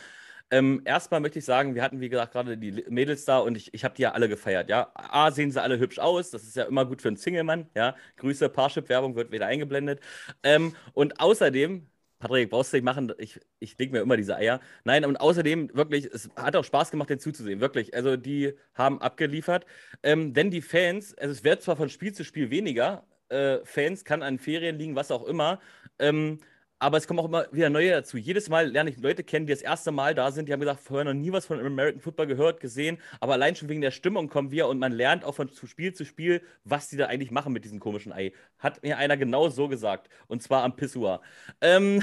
Ähm, 0.51 0.81
erstmal 0.85 1.19
möchte 1.19 1.39
ich 1.39 1.45
sagen, 1.45 1.75
wir 1.75 1.81
hatten, 1.83 1.99
wie 1.99 2.09
gesagt, 2.09 2.31
gerade 2.33 2.57
die 2.57 2.71
Mädels 2.87 3.25
da 3.25 3.39
und 3.39 3.57
ich, 3.57 3.73
ich 3.73 3.83
habe 3.83 3.95
die 3.95 4.03
ja 4.03 4.11
alle 4.11 4.29
gefeiert. 4.29 4.69
Ja, 4.69 4.91
A, 4.93 5.31
sehen 5.31 5.51
sie 5.51 5.61
alle 5.61 5.79
hübsch 5.79 5.99
aus. 5.99 6.29
Das 6.31 6.43
ist 6.43 6.55
ja 6.55 6.63
immer 6.65 6.85
gut 6.85 7.01
für 7.01 7.09
einen 7.09 7.17
Single-Mann. 7.17 7.69
Ja, 7.75 7.95
Grüße, 8.17 8.49
Parship-Werbung 8.49 9.15
wird 9.15 9.31
wieder 9.31 9.47
eingeblendet. 9.47 9.99
Ähm, 10.43 10.75
und 10.93 11.19
außerdem, 11.19 11.87
Patrick, 12.19 12.49
brauchst 12.51 12.71
du 12.71 12.77
nicht 12.77 12.85
machen, 12.85 13.11
ich, 13.17 13.39
ich 13.59 13.77
lege 13.79 13.91
mir 13.91 14.01
immer 14.01 14.15
diese 14.15 14.35
Eier. 14.37 14.61
Nein, 14.85 15.05
und 15.05 15.17
außerdem, 15.17 15.71
wirklich, 15.73 16.05
es 16.05 16.29
hat 16.35 16.55
auch 16.55 16.63
Spaß 16.63 16.91
gemacht, 16.91 17.09
den 17.09 17.19
zuzusehen. 17.19 17.59
Wirklich. 17.61 17.93
Also, 17.95 18.15
die 18.15 18.53
haben 18.75 19.01
abgeliefert. 19.01 19.65
Ähm, 20.03 20.33
denn 20.33 20.51
die 20.51 20.61
Fans, 20.61 21.13
also 21.17 21.31
es 21.31 21.43
wird 21.43 21.61
zwar 21.63 21.75
von 21.77 21.89
Spiel 21.89 22.13
zu 22.13 22.23
Spiel 22.23 22.51
weniger, 22.51 23.05
äh, 23.29 23.59
Fans 23.63 24.05
kann 24.05 24.23
an 24.23 24.39
Ferien 24.39 24.77
liegen, 24.77 24.95
was 24.95 25.11
auch 25.11 25.25
immer. 25.25 25.59
Ähm, 25.99 26.39
aber 26.79 26.97
es 26.97 27.07
kommen 27.07 27.19
auch 27.19 27.25
immer 27.25 27.47
wieder 27.51 27.69
neue 27.69 27.89
dazu. 27.89 28.17
Jedes 28.17 28.49
Mal 28.49 28.67
lerne 28.69 28.91
ich 28.91 28.97
Leute 28.97 29.23
kennen, 29.23 29.47
die 29.47 29.53
das 29.53 29.63
erste 29.63 29.91
Mal 29.91 30.13
da 30.13 30.31
sind, 30.31 30.47
die 30.47 30.53
haben 30.53 30.59
gesagt, 30.59 30.79
vorher 30.79 31.05
noch 31.05 31.13
nie 31.13 31.31
was 31.31 31.47
von 31.47 31.59
American 31.59 31.99
Football 31.99 32.27
gehört, 32.27 32.59
gesehen, 32.59 32.99
aber 33.19 33.33
allein 33.33 33.55
schon 33.55 33.67
wegen 33.69 33.81
der 33.81 33.89
Stimmung 33.91 34.29
kommen 34.29 34.51
wir 34.51 34.67
und 34.67 34.77
man 34.77 34.91
lernt 34.91 35.25
auch 35.25 35.33
von 35.33 35.49
Spiel 35.49 35.93
zu 35.93 36.05
Spiel, 36.05 36.41
was 36.65 36.87
die 36.89 36.97
da 36.97 37.07
eigentlich 37.07 37.31
machen 37.31 37.51
mit 37.51 37.63
diesem 37.65 37.79
komischen 37.79 38.13
Ei. 38.13 38.31
Hat 38.59 38.83
mir 38.83 38.97
einer 38.97 39.17
genau 39.17 39.49
so 39.49 39.67
gesagt 39.67 40.09
und 40.27 40.43
zwar 40.43 40.63
am 40.63 40.75
Pissoir. 40.75 41.21
Ähm 41.61 41.99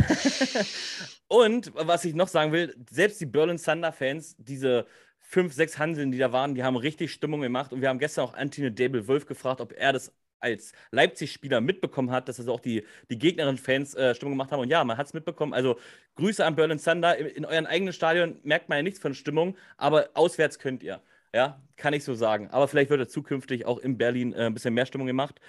und 1.29 1.73
was 1.75 2.05
ich 2.05 2.15
noch 2.15 2.29
sagen 2.29 2.51
will, 2.51 2.75
selbst 2.91 3.21
die 3.21 3.27
Berlin 3.27 3.59
Thunder-Fans, 3.59 4.35
diese 4.39 4.87
fünf, 5.21 5.53
sechs 5.55 5.79
Hanseln, 5.79 6.11
die 6.11 6.19
da 6.19 6.33
waren, 6.33 6.55
die 6.55 6.65
haben 6.65 6.77
richtig 6.77 7.13
Stimmung 7.13 7.41
gemacht 7.41 7.73
und 7.73 7.81
wir 7.81 7.89
haben 7.89 7.99
gestern 8.01 8.25
auch 8.25 8.35
Antine 8.35 8.73
Dable 8.73 9.07
Wolf 9.07 9.27
gefragt, 9.27 9.61
ob 9.61 9.73
er 9.73 9.93
das 9.93 10.13
als 10.45 10.73
Leipzig-Spieler 10.93 11.61
mitbekommen 11.61 12.11
hat, 12.13 12.29
dass 12.29 12.39
also 12.39 12.53
auch 12.53 12.61
die, 12.61 12.85
die 13.11 13.19
Gegnerin-Fans 13.19 13.95
äh, 13.95 14.15
Stimmung 14.15 14.35
gemacht 14.35 14.53
haben. 14.53 14.61
Und 14.61 14.69
ja, 14.69 14.85
man 14.85 14.97
hat 14.97 15.07
es 15.07 15.15
mitbekommen. 15.15 15.55
Also 15.55 15.79
Grüße 16.17 16.45
an 16.45 16.55
Berlin 16.55 16.79
Thunder. 16.79 17.17
In, 17.17 17.27
in 17.27 17.45
euren 17.45 17.67
eigenen 17.67 17.93
Stadion 17.93 18.39
merkt 18.45 18.69
man 18.69 18.79
ja 18.79 18.83
nichts 18.83 19.01
von 19.01 19.15
Stimmung, 19.15 19.57
aber 19.77 20.11
auswärts 20.15 20.59
könnt 20.59 20.83
ihr. 20.83 21.01
Ja, 21.35 21.61
kann 21.77 21.95
ich 21.95 22.05
so 22.05 22.15
sagen. 22.15 22.49
Aber 22.51 22.69
vielleicht 22.69 22.91
wird 22.91 23.01
er 23.01 23.09
zukünftig 23.09 23.67
auch 23.67 23.79
in 23.79 23.99
Berlin 23.99 24.33
äh, 24.35 24.47
ein 24.47 24.55
bisschen 24.55 24.75
mehr 24.75 24.87
Stimmung 24.87 25.09
gemacht. 25.09 25.41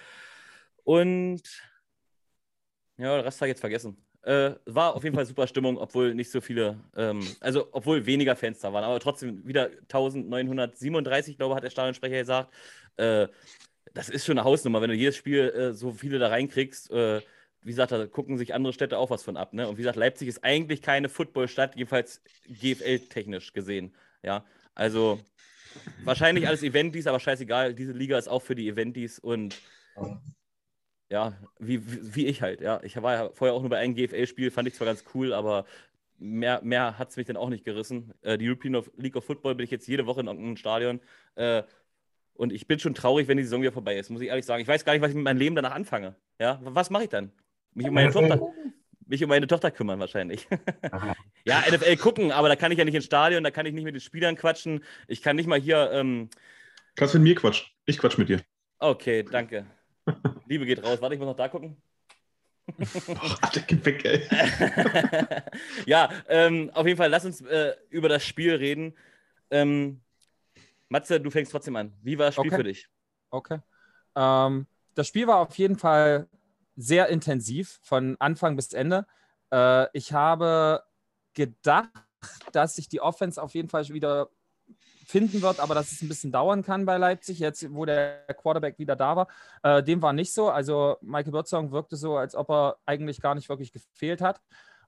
Und 0.82 1.42
ja, 2.96 3.16
den 3.16 3.24
Rest 3.24 3.40
habe 3.40 3.48
ich 3.48 3.52
jetzt 3.52 3.60
vergessen. 3.60 3.96
Äh, 4.22 4.56
war 4.64 4.96
auf 4.96 5.04
jeden 5.04 5.14
Fall 5.14 5.26
super 5.26 5.46
Stimmung, 5.46 5.78
obwohl 5.78 6.12
nicht 6.12 6.32
so 6.32 6.40
viele, 6.40 6.80
ähm, 6.96 7.20
also 7.38 7.68
obwohl 7.70 8.06
weniger 8.06 8.34
Fans 8.34 8.58
da 8.58 8.72
waren, 8.72 8.82
aber 8.82 8.98
trotzdem 8.98 9.46
wieder 9.46 9.70
1937, 9.82 11.36
glaube 11.36 11.52
ich, 11.52 11.56
hat 11.56 11.62
der 11.62 11.70
Stadionsprecher 11.70 12.18
gesagt. 12.18 12.52
Äh, 12.96 13.28
das 13.96 14.10
ist 14.10 14.26
schon 14.26 14.38
eine 14.38 14.44
Hausnummer, 14.44 14.82
wenn 14.82 14.90
du 14.90 14.94
jedes 14.94 15.16
Spiel 15.16 15.48
äh, 15.48 15.72
so 15.72 15.90
viele 15.92 16.18
da 16.18 16.28
reinkriegst. 16.28 16.90
Äh, 16.90 17.22
wie 17.62 17.70
gesagt, 17.70 17.92
da 17.92 18.06
gucken 18.06 18.36
sich 18.36 18.54
andere 18.54 18.74
Städte 18.74 18.98
auch 18.98 19.08
was 19.08 19.22
von 19.22 19.38
ab. 19.38 19.54
Ne? 19.54 19.66
Und 19.66 19.78
wie 19.78 19.82
gesagt, 19.82 19.96
Leipzig 19.96 20.28
ist 20.28 20.44
eigentlich 20.44 20.82
keine 20.82 21.08
Footballstadt, 21.08 21.76
jedenfalls 21.76 22.20
GFL-technisch 22.46 23.54
gesehen. 23.54 23.94
Ja, 24.22 24.44
also 24.74 25.18
wahrscheinlich 26.04 26.46
alles 26.46 26.62
Eventis, 26.62 27.06
aber 27.06 27.18
scheißegal. 27.20 27.74
Diese 27.74 27.92
Liga 27.92 28.18
ist 28.18 28.28
auch 28.28 28.42
für 28.42 28.54
die 28.54 28.68
Eventis 28.68 29.18
und 29.18 29.56
ja, 31.08 31.32
wie, 31.58 31.80
wie, 32.14 32.26
ich 32.26 32.42
halt. 32.42 32.60
Ja, 32.60 32.80
ich 32.82 33.00
war 33.00 33.14
ja 33.14 33.30
vorher 33.32 33.54
auch 33.54 33.62
nur 33.62 33.70
bei 33.70 33.78
einem 33.78 33.94
GFL-Spiel, 33.94 34.50
fand 34.50 34.68
ich 34.68 34.74
zwar 34.74 34.86
ganz 34.86 35.04
cool, 35.14 35.32
aber 35.32 35.64
mehr, 36.18 36.60
mehr 36.62 36.98
hat 36.98 37.10
es 37.10 37.16
mich 37.16 37.26
dann 37.26 37.36
auch 37.38 37.48
nicht 37.48 37.64
gerissen. 37.64 38.12
Äh, 38.20 38.36
die 38.36 38.46
European 38.46 38.84
League 38.96 39.16
of 39.16 39.24
Football 39.24 39.54
bin 39.54 39.64
ich 39.64 39.70
jetzt 39.70 39.88
jede 39.88 40.06
Woche 40.06 40.20
in 40.20 40.26
irgendeinem 40.26 40.56
Stadion. 40.56 41.00
Äh, 41.36 41.62
und 42.36 42.52
ich 42.52 42.66
bin 42.66 42.78
schon 42.78 42.94
traurig, 42.94 43.28
wenn 43.28 43.36
die 43.36 43.44
Saison 43.44 43.62
wieder 43.62 43.72
vorbei 43.72 43.96
ist, 43.96 44.10
muss 44.10 44.20
ich 44.20 44.28
ehrlich 44.28 44.44
sagen. 44.44 44.62
Ich 44.62 44.68
weiß 44.68 44.84
gar 44.84 44.92
nicht, 44.92 45.02
was 45.02 45.10
ich 45.10 45.16
mit 45.16 45.24
meinem 45.24 45.38
Leben 45.38 45.56
danach 45.56 45.74
anfange. 45.74 46.16
Ja, 46.40 46.60
was 46.62 46.90
mache 46.90 47.04
ich 47.04 47.08
dann? 47.08 47.32
Mich 47.74 47.88
um 47.88 47.94
meine 47.94 48.10
Tochter, 48.10 48.40
mich 49.06 49.22
um 49.22 49.28
meine 49.28 49.46
Tochter 49.46 49.70
kümmern 49.70 50.00
wahrscheinlich. 50.00 50.48
ja, 51.44 51.62
NFL 51.70 51.96
gucken, 51.96 52.32
aber 52.32 52.48
da 52.48 52.56
kann 52.56 52.72
ich 52.72 52.78
ja 52.78 52.84
nicht 52.84 52.94
ins 52.94 53.04
Stadion, 53.04 53.44
da 53.44 53.50
kann 53.50 53.66
ich 53.66 53.74
nicht 53.74 53.84
mit 53.84 53.94
den 53.94 54.00
Spielern 54.00 54.36
quatschen. 54.36 54.82
Ich 55.08 55.22
kann 55.22 55.36
nicht 55.36 55.46
mal 55.46 55.60
hier. 55.60 55.90
Ähm... 55.92 56.30
Kannst 56.94 57.14
mit 57.14 57.22
mir 57.22 57.34
quatschen. 57.34 57.66
Ich 57.84 57.98
quatsch 57.98 58.18
mit 58.18 58.28
dir. 58.28 58.40
Okay, 58.78 59.22
danke. 59.22 59.66
Liebe 60.46 60.66
geht 60.66 60.82
raus. 60.82 61.00
Warte, 61.00 61.14
ich 61.14 61.18
muss 61.18 61.28
noch 61.28 61.36
da 61.36 61.48
gucken. 61.48 61.76
Boah, 62.66 63.50
der 63.54 63.62
geht 63.62 63.84
weg, 63.86 64.04
ey. 64.04 64.22
ja, 65.86 66.10
ähm, 66.28 66.70
auf 66.74 66.86
jeden 66.86 66.96
Fall, 66.96 67.10
lass 67.10 67.24
uns 67.24 67.40
äh, 67.42 67.74
über 67.90 68.08
das 68.08 68.24
Spiel 68.24 68.54
reden. 68.54 68.94
Ähm, 69.50 70.00
Matze, 70.88 71.20
du 71.20 71.30
fängst 71.30 71.52
trotzdem 71.52 71.76
an. 71.76 71.92
Wie 72.02 72.18
war 72.18 72.26
das 72.26 72.34
Spiel 72.34 72.48
okay. 72.48 72.56
für 72.56 72.64
dich? 72.64 72.88
Okay. 73.30 73.60
Ähm, 74.14 74.66
das 74.94 75.08
Spiel 75.08 75.26
war 75.26 75.38
auf 75.38 75.56
jeden 75.58 75.78
Fall 75.78 76.28
sehr 76.76 77.08
intensiv 77.08 77.78
von 77.82 78.16
Anfang 78.18 78.56
bis 78.56 78.72
Ende. 78.72 79.06
Äh, 79.52 79.86
ich 79.92 80.12
habe 80.12 80.82
gedacht, 81.34 81.90
dass 82.52 82.76
sich 82.76 82.88
die 82.88 83.00
Offense 83.00 83.42
auf 83.42 83.54
jeden 83.54 83.68
Fall 83.68 83.88
wieder 83.88 84.30
finden 85.06 85.40
wird, 85.40 85.60
aber 85.60 85.74
dass 85.74 85.92
es 85.92 86.02
ein 86.02 86.08
bisschen 86.08 86.32
dauern 86.32 86.62
kann 86.62 86.84
bei 86.84 86.98
Leipzig, 86.98 87.38
jetzt 87.38 87.72
wo 87.72 87.84
der 87.84 88.24
Quarterback 88.34 88.78
wieder 88.78 88.96
da 88.96 89.16
war. 89.16 89.28
Äh, 89.62 89.82
dem 89.82 90.02
war 90.02 90.12
nicht 90.12 90.32
so. 90.32 90.50
Also 90.50 90.96
Michael 91.00 91.32
Birdsong 91.32 91.70
wirkte 91.70 91.96
so, 91.96 92.16
als 92.16 92.34
ob 92.34 92.50
er 92.50 92.76
eigentlich 92.86 93.20
gar 93.20 93.34
nicht 93.34 93.48
wirklich 93.48 93.72
gefehlt 93.72 94.20
hat. 94.20 94.40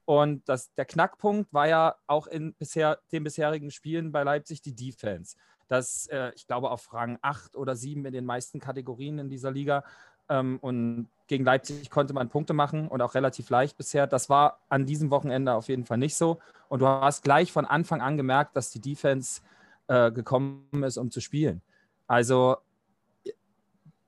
Und 0.04 0.48
das, 0.48 0.74
der 0.74 0.86
Knackpunkt 0.86 1.52
war 1.52 1.68
ja 1.68 1.94
auch 2.06 2.26
in 2.26 2.54
bisher, 2.54 2.98
den 3.12 3.24
bisherigen 3.24 3.70
Spielen 3.70 4.10
bei 4.10 4.22
Leipzig 4.22 4.62
die 4.62 4.74
Defense. 4.74 5.36
Das, 5.68 6.06
äh, 6.08 6.32
ich 6.34 6.46
glaube, 6.46 6.70
auf 6.70 6.92
Rang 6.92 7.18
8 7.22 7.56
oder 7.56 7.76
7 7.76 8.04
in 8.04 8.12
den 8.12 8.24
meisten 8.24 8.58
Kategorien 8.58 9.18
in 9.18 9.28
dieser 9.28 9.50
Liga. 9.50 9.84
Ähm, 10.28 10.58
und 10.60 11.08
gegen 11.26 11.44
Leipzig 11.44 11.90
konnte 11.90 12.14
man 12.14 12.28
Punkte 12.28 12.54
machen 12.54 12.88
und 12.88 13.02
auch 13.02 13.14
relativ 13.14 13.50
leicht 13.50 13.76
bisher. 13.76 14.06
Das 14.06 14.28
war 14.28 14.60
an 14.68 14.86
diesem 14.86 15.10
Wochenende 15.10 15.54
auf 15.54 15.68
jeden 15.68 15.84
Fall 15.84 15.98
nicht 15.98 16.16
so. 16.16 16.38
Und 16.68 16.80
du 16.80 16.86
hast 16.86 17.22
gleich 17.22 17.52
von 17.52 17.66
Anfang 17.66 18.00
an 18.00 18.16
gemerkt, 18.16 18.56
dass 18.56 18.70
die 18.70 18.80
Defense 18.80 19.42
äh, 19.88 20.10
gekommen 20.10 20.82
ist, 20.82 20.96
um 20.96 21.10
zu 21.10 21.20
spielen. 21.20 21.62
Also 22.06 22.56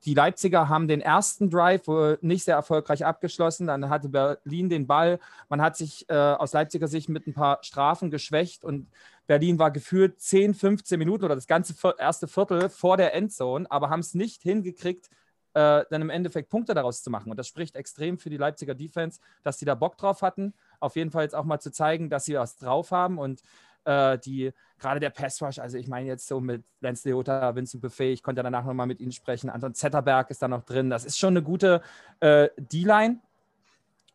die 0.07 0.15
Leipziger 0.15 0.69
haben 0.69 0.89
den 0.89 1.03
ersten 1.03 1.51
Drive 1.51 1.83
nicht 2.23 2.45
sehr 2.45 2.55
erfolgreich 2.55 3.05
abgeschlossen. 3.05 3.67
Dann 3.67 3.91
hatte 3.91 4.09
Berlin 4.09 4.71
den 4.71 4.87
Ball. 4.87 5.21
Man 5.51 5.61
hat 5.61 5.77
sich 5.77 6.09
äh, 6.09 6.15
aus 6.15 6.55
Leipziger 6.55 6.89
Sicht 6.89 7.11
mit 7.11 7.27
ein 7.27 7.35
paar 7.35 7.59
Strafen 7.63 8.11
geschwächt 8.11 8.65
und 8.65 8.89
Berlin 9.31 9.61
war 9.61 9.71
gefühlt 9.71 10.21
10, 10.21 10.55
15 10.55 10.99
Minuten 10.99 11.25
oder 11.25 11.37
das 11.37 11.47
ganze 11.47 11.73
erste 11.97 12.27
Viertel 12.27 12.69
vor 12.69 12.97
der 12.97 13.15
Endzone, 13.15 13.65
aber 13.71 13.89
haben 13.89 14.01
es 14.01 14.13
nicht 14.13 14.43
hingekriegt, 14.43 15.09
äh, 15.55 15.85
dann 15.89 16.03
im 16.03 16.11
Endeffekt 16.11 16.49
Punkte 16.49 16.75
daraus 16.75 17.05
zu 17.05 17.11
machen. 17.11 17.31
Und 17.31 17.37
das 17.37 17.47
spricht 17.47 17.77
extrem 17.77 18.19
für 18.19 18.29
die 18.29 18.39
Leipziger 18.39 18.75
Defense, 18.75 19.21
dass 19.45 19.61
sie 19.61 19.65
da 19.65 19.77
Bock 19.77 19.97
drauf 19.97 20.23
hatten. 20.23 20.53
Auf 20.81 20.97
jeden 20.97 21.13
Fall 21.13 21.23
jetzt 21.23 21.37
auch 21.37 21.45
mal 21.45 21.61
zu 21.61 21.71
zeigen, 21.71 22.11
dass 22.11 22.25
sie 22.25 22.35
was 22.35 22.57
drauf 22.57 22.91
haben. 22.91 23.19
Und 23.19 23.45
äh, 23.85 24.19
die 24.19 24.51
gerade 24.81 24.99
der 24.99 25.11
Pass 25.11 25.41
Rush, 25.41 25.61
also 25.61 25.79
ich 25.79 25.87
meine 25.87 26.09
jetzt 26.09 26.27
so 26.27 26.41
mit 26.41 26.65
Lance 26.81 27.09
Leota, 27.09 27.55
Vincent 27.55 27.83
Buffet, 27.83 28.13
ich 28.13 28.25
konnte 28.25 28.43
danach 28.43 28.65
nochmal 28.65 28.89
mit 28.89 28.99
ihnen 28.99 29.13
sprechen, 29.13 29.49
Anton 29.49 29.75
Zetterberg 29.75 30.29
ist 30.31 30.43
da 30.43 30.49
noch 30.49 30.65
drin, 30.65 30.91
das 30.91 31.05
ist 31.05 31.21
schon 31.21 31.35
eine 31.35 31.45
gute 31.45 31.83
äh, 32.19 32.49
D-Line. 32.59 33.21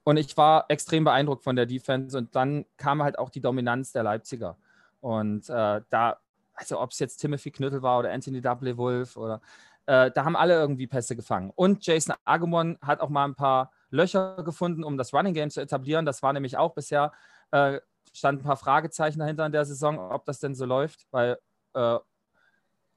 Und 0.04 0.18
ich 0.18 0.36
war 0.36 0.66
extrem 0.68 1.06
beeindruckt 1.06 1.46
von 1.46 1.56
der 1.56 1.68
Defense. 1.68 2.18
Und 2.18 2.36
dann 2.36 2.66
kam 2.76 3.02
halt 3.02 3.18
auch 3.18 3.30
die 3.30 3.40
Dominanz 3.40 3.94
der 3.94 4.04
Leipziger 4.04 4.58
und 5.06 5.48
äh, 5.50 5.82
da, 5.92 6.18
also 6.56 6.82
ob 6.82 6.90
es 6.90 6.98
jetzt 6.98 7.18
Timothy 7.18 7.52
Knüttel 7.52 7.84
war 7.84 8.00
oder 8.00 8.12
Anthony 8.12 8.44
W. 8.44 8.76
Wolf 8.76 9.18
oder 9.18 9.40
äh, 9.86 10.10
da 10.10 10.26
haben 10.26 10.36
alle 10.36 10.56
irgendwie 10.56 10.88
Pässe 10.88 11.16
gefangen 11.16 11.52
und 11.54 11.86
Jason 11.86 12.16
Agumon 12.26 12.80
hat 12.82 13.02
auch 13.02 13.10
mal 13.10 13.26
ein 13.26 13.36
paar 13.36 13.72
Löcher 13.92 14.42
gefunden, 14.44 14.84
um 14.84 14.98
das 14.98 15.14
Running 15.14 15.36
Game 15.36 15.52
zu 15.52 15.62
etablieren, 15.62 16.08
das 16.08 16.24
war 16.24 16.34
nämlich 16.34 16.58
auch 16.58 16.74
bisher 16.74 17.12
äh, 17.52 17.80
stand 18.14 18.40
ein 18.40 18.44
paar 18.44 18.58
Fragezeichen 18.58 19.20
dahinter 19.20 19.46
in 19.46 19.52
der 19.52 19.66
Saison, 19.66 20.00
ob 20.00 20.26
das 20.26 20.40
denn 20.40 20.56
so 20.56 20.66
läuft, 20.66 21.06
weil 21.12 21.38
äh, 21.76 22.00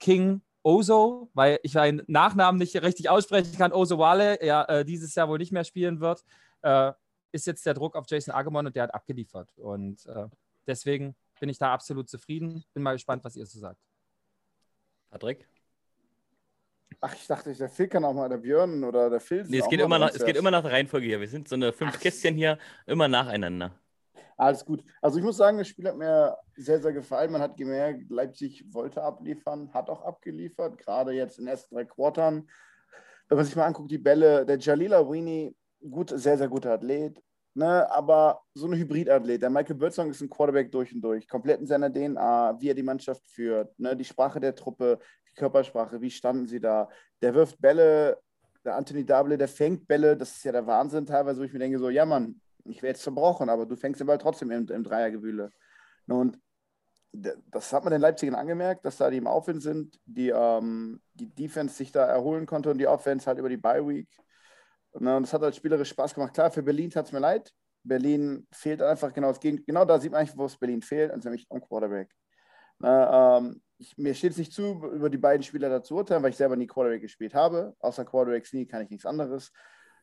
King 0.00 0.40
Ozo, 0.62 1.28
weil 1.34 1.60
ich 1.62 1.74
meinen 1.74 2.02
Nachnamen 2.06 2.58
nicht 2.58 2.74
richtig 2.80 3.10
aussprechen 3.10 3.58
kann, 3.58 3.72
Ozo 3.72 3.98
Wale, 3.98 4.42
ja 4.42 4.64
äh, 4.64 4.84
dieses 4.86 5.14
Jahr 5.14 5.28
wohl 5.28 5.38
nicht 5.38 5.52
mehr 5.52 5.64
spielen 5.64 6.00
wird, 6.00 6.24
äh, 6.62 6.92
ist 7.32 7.46
jetzt 7.46 7.66
der 7.66 7.74
Druck 7.74 7.96
auf 7.96 8.06
Jason 8.08 8.32
Agamon 8.34 8.66
und 8.66 8.76
der 8.76 8.84
hat 8.84 8.94
abgeliefert. 8.94 9.50
Und 9.58 10.08
deswegen 10.66 11.14
bin 11.40 11.48
ich 11.48 11.58
da 11.58 11.72
absolut 11.72 12.08
zufrieden. 12.08 12.64
Bin 12.74 12.82
mal 12.82 12.92
gespannt, 12.92 13.24
was 13.24 13.36
ihr 13.36 13.46
so 13.46 13.58
sagt. 13.58 13.80
Patrick? 15.10 15.48
Ach, 17.00 17.14
ich 17.14 17.26
dachte, 17.26 17.54
der 17.54 17.68
Phil 17.68 17.88
kann 17.88 18.04
auch 18.04 18.12
mal 18.12 18.28
der 18.28 18.38
Björn 18.38 18.82
oder 18.82 19.08
der 19.08 19.20
Phil. 19.20 19.44
Nee, 19.48 19.58
es 19.58 19.68
geht, 19.68 19.80
immer 19.80 19.98
nach, 19.98 20.10
es 20.10 20.24
geht 20.24 20.36
immer 20.36 20.50
nach 20.50 20.62
der 20.62 20.72
Reihenfolge 20.72 21.06
hier. 21.06 21.20
Wir 21.20 21.28
sind 21.28 21.48
so 21.48 21.54
eine 21.54 21.72
fünf 21.72 21.98
Kästchen 22.00 22.34
hier, 22.34 22.58
immer 22.86 23.06
nacheinander. 23.06 23.72
Alles 24.36 24.64
gut. 24.64 24.82
Also 25.00 25.18
ich 25.18 25.24
muss 25.24 25.36
sagen, 25.36 25.58
das 25.58 25.68
Spiel 25.68 25.88
hat 25.88 25.96
mir 25.96 26.36
sehr, 26.56 26.80
sehr 26.80 26.92
gefallen. 26.92 27.32
Man 27.32 27.42
hat 27.42 27.56
gemerkt, 27.56 28.10
Leipzig 28.10 28.64
wollte 28.72 29.02
abliefern, 29.02 29.72
hat 29.72 29.90
auch 29.90 30.02
abgeliefert, 30.02 30.78
gerade 30.78 31.12
jetzt 31.12 31.38
in 31.38 31.44
den 31.44 31.50
ersten 31.50 31.74
drei 31.74 31.84
Quartern. 31.84 32.48
Wenn 33.28 33.36
man 33.36 33.44
sich 33.44 33.56
mal 33.56 33.66
anguckt, 33.66 33.90
die 33.90 33.98
Bälle, 33.98 34.46
der 34.46 34.58
Jalila 34.58 35.08
Weenie, 35.08 35.56
gut, 35.90 36.10
sehr, 36.14 36.38
sehr 36.38 36.48
guter 36.48 36.72
Athlet, 36.72 37.22
ne, 37.54 37.90
aber 37.90 38.40
so 38.54 38.66
ein 38.66 38.74
Hybridathlet. 38.74 39.42
Der 39.42 39.50
Michael 39.50 39.76
Birdsong 39.76 40.10
ist 40.10 40.20
ein 40.20 40.30
Quarterback 40.30 40.70
durch 40.70 40.92
und 40.94 41.00
durch, 41.00 41.28
komplett 41.28 41.60
in 41.60 41.66
seiner 41.66 41.92
DNA, 41.92 42.60
wie 42.60 42.70
er 42.70 42.74
die 42.74 42.82
Mannschaft 42.82 43.26
führt, 43.26 43.78
ne, 43.78 43.96
die 43.96 44.04
Sprache 44.04 44.40
der 44.40 44.54
Truppe, 44.54 44.98
die 45.30 45.34
Körpersprache, 45.34 46.00
wie 46.00 46.10
standen 46.10 46.46
sie 46.46 46.60
da. 46.60 46.88
Der 47.22 47.34
wirft 47.34 47.60
Bälle, 47.60 48.18
der 48.64 48.76
Anthony 48.76 49.04
Dable, 49.04 49.38
der 49.38 49.48
fängt 49.48 49.86
Bälle, 49.86 50.16
das 50.16 50.36
ist 50.36 50.44
ja 50.44 50.52
der 50.52 50.66
Wahnsinn 50.66 51.06
teilweise, 51.06 51.40
wo 51.40 51.44
ich 51.44 51.52
mir 51.52 51.58
denke, 51.58 51.78
so, 51.78 51.90
ja 51.90 52.04
Mann, 52.04 52.40
ich 52.64 52.82
werde 52.82 52.88
jetzt 52.88 53.02
zerbrochen, 53.02 53.48
aber 53.48 53.66
du 53.66 53.76
fängst 53.76 54.00
den 54.00 54.06
Ball 54.06 54.18
trotzdem 54.18 54.50
im, 54.50 54.68
im 54.68 54.84
Dreiergewühle. 54.84 55.50
Und 56.06 56.38
das 57.12 57.72
hat 57.72 57.84
man 57.84 57.92
den 57.92 58.00
Leipzigern 58.00 58.34
angemerkt, 58.34 58.84
dass 58.84 58.98
da 58.98 59.10
die 59.10 59.16
im 59.16 59.26
Aufwind 59.26 59.62
sind, 59.62 59.98
die, 60.04 60.28
ähm, 60.28 61.00
die 61.14 61.26
Defense 61.26 61.74
sich 61.74 61.90
da 61.90 62.04
erholen 62.04 62.46
konnte 62.46 62.70
und 62.70 62.78
die 62.78 62.86
Offense 62.86 63.26
halt 63.26 63.38
über 63.38 63.48
die 63.48 63.56
Bye 63.56 63.86
Week. 63.86 64.08
Und 64.92 65.04
das 65.04 65.32
hat 65.32 65.42
halt 65.42 65.54
spielerisch 65.54 65.90
Spaß 65.90 66.14
gemacht. 66.14 66.34
Klar, 66.34 66.50
für 66.50 66.62
Berlin 66.62 66.90
tat 66.90 67.06
es 67.06 67.12
mir 67.12 67.20
leid. 67.20 67.52
Berlin 67.82 68.46
fehlt 68.52 68.82
einfach 68.82 69.12
genau 69.12 69.28
das 69.28 69.40
Gegenteil. 69.40 69.64
Genau 69.66 69.84
da 69.84 69.98
sieht 69.98 70.12
man 70.12 70.20
eigentlich, 70.20 70.36
wo 70.36 70.46
es 70.46 70.56
Berlin 70.56 70.82
fehlt, 70.82 71.10
also 71.10 71.28
nämlich 71.28 71.46
am 71.50 71.60
Quarterback. 71.60 72.10
Na, 72.78 73.38
ähm, 73.38 73.62
ich, 73.78 73.96
mir 73.96 74.14
steht 74.14 74.32
es 74.32 74.38
nicht 74.38 74.52
zu, 74.52 74.82
über 74.92 75.08
die 75.08 75.18
beiden 75.18 75.42
Spieler 75.42 75.68
dazu 75.68 75.96
urteilen, 75.96 76.22
weil 76.22 76.30
ich 76.30 76.36
selber 76.36 76.56
nie 76.56 76.66
Quarterback 76.66 77.02
gespielt 77.02 77.34
habe. 77.34 77.74
Außer 77.80 78.04
Quarterback 78.04 78.52
nie 78.52 78.66
kann 78.66 78.82
ich 78.82 78.90
nichts 78.90 79.06
anderes. 79.06 79.52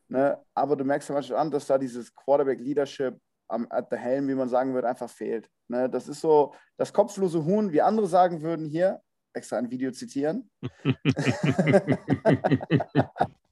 Ne? 0.08 0.38
Aber 0.54 0.76
du 0.76 0.84
merkst 0.84 1.06
zum 1.06 1.16
Beispiel 1.16 1.36
an, 1.36 1.50
dass 1.50 1.66
da 1.66 1.78
dieses 1.78 2.14
Quarterback-Leadership 2.14 3.18
at 3.48 3.88
the 3.90 3.96
helm, 3.96 4.28
wie 4.28 4.34
man 4.34 4.48
sagen 4.48 4.74
würde, 4.74 4.88
einfach 4.88 5.10
fehlt. 5.10 5.48
Ne? 5.68 5.88
Das 5.88 6.08
ist 6.08 6.20
so 6.20 6.54
das 6.76 6.92
kopflose 6.92 7.44
Huhn, 7.44 7.72
wie 7.72 7.82
andere 7.82 8.06
sagen 8.06 8.42
würden 8.42 8.66
hier, 8.66 9.00
extra 9.32 9.58
ein 9.58 9.70
Video 9.70 9.90
zitieren. 9.92 10.50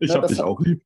ich 0.00 0.14
habe 0.14 0.26
dich 0.26 0.40
auch 0.40 0.60
lieb. 0.60 0.84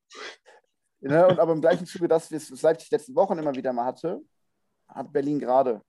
Ne? 1.01 1.27
Und 1.27 1.40
aber 1.40 1.52
im 1.52 1.60
gleichen 1.60 1.86
Zuge, 1.86 2.09
dass 2.09 2.31
wir 2.31 2.39
es 2.39 2.62
Leipzig 2.62 2.90
letzten 2.90 3.14
Wochen 3.14 3.39
immer 3.39 3.55
wieder 3.55 3.73
mal 3.73 3.86
hatte, 3.86 4.20
hat 4.89 5.12
Berlin 5.12 5.39
gerade. 5.39 5.82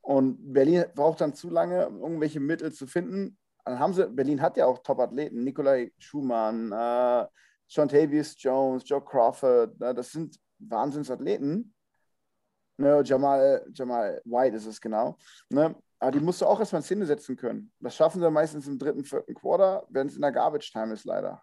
Und 0.00 0.52
Berlin 0.52 0.84
braucht 0.94 1.20
dann 1.20 1.34
zu 1.34 1.48
lange, 1.48 1.88
um 1.88 2.00
irgendwelche 2.00 2.40
Mittel 2.40 2.72
zu 2.72 2.86
finden. 2.86 3.38
Dann 3.64 3.78
haben 3.78 3.94
sie, 3.94 4.08
Berlin 4.08 4.42
hat 4.42 4.56
ja 4.56 4.66
auch 4.66 4.82
Top-Athleten, 4.82 5.44
Nikolai 5.44 5.92
Schumann, 5.96 6.72
äh, 6.72 7.26
Sean 7.68 7.88
Tavius 7.88 8.34
Jones, 8.36 8.82
Joe 8.84 9.02
Crawford, 9.02 9.78
ne, 9.78 9.94
das 9.94 10.10
sind 10.10 10.36
Wahnsinnsathleten. 10.58 11.72
Ne, 12.78 13.02
Jamal, 13.04 13.64
Jamal 13.72 14.20
White 14.24 14.56
ist 14.56 14.66
es 14.66 14.80
genau. 14.80 15.16
Ne, 15.48 15.74
aber 16.00 16.10
die 16.10 16.18
musst 16.20 16.40
du 16.40 16.46
auch 16.46 16.58
erstmal 16.58 16.80
in 16.80 16.84
Szene 16.84 17.06
setzen 17.06 17.36
können. 17.36 17.72
Das 17.78 17.94
schaffen 17.94 18.20
sie 18.20 18.30
meistens 18.30 18.66
im 18.66 18.76
dritten, 18.76 19.04
vierten 19.04 19.34
Quarter, 19.34 19.86
wenn 19.88 20.08
es 20.08 20.16
in 20.16 20.22
der 20.22 20.32
Garbage-Time 20.32 20.94
ist, 20.94 21.04
leider. 21.04 21.40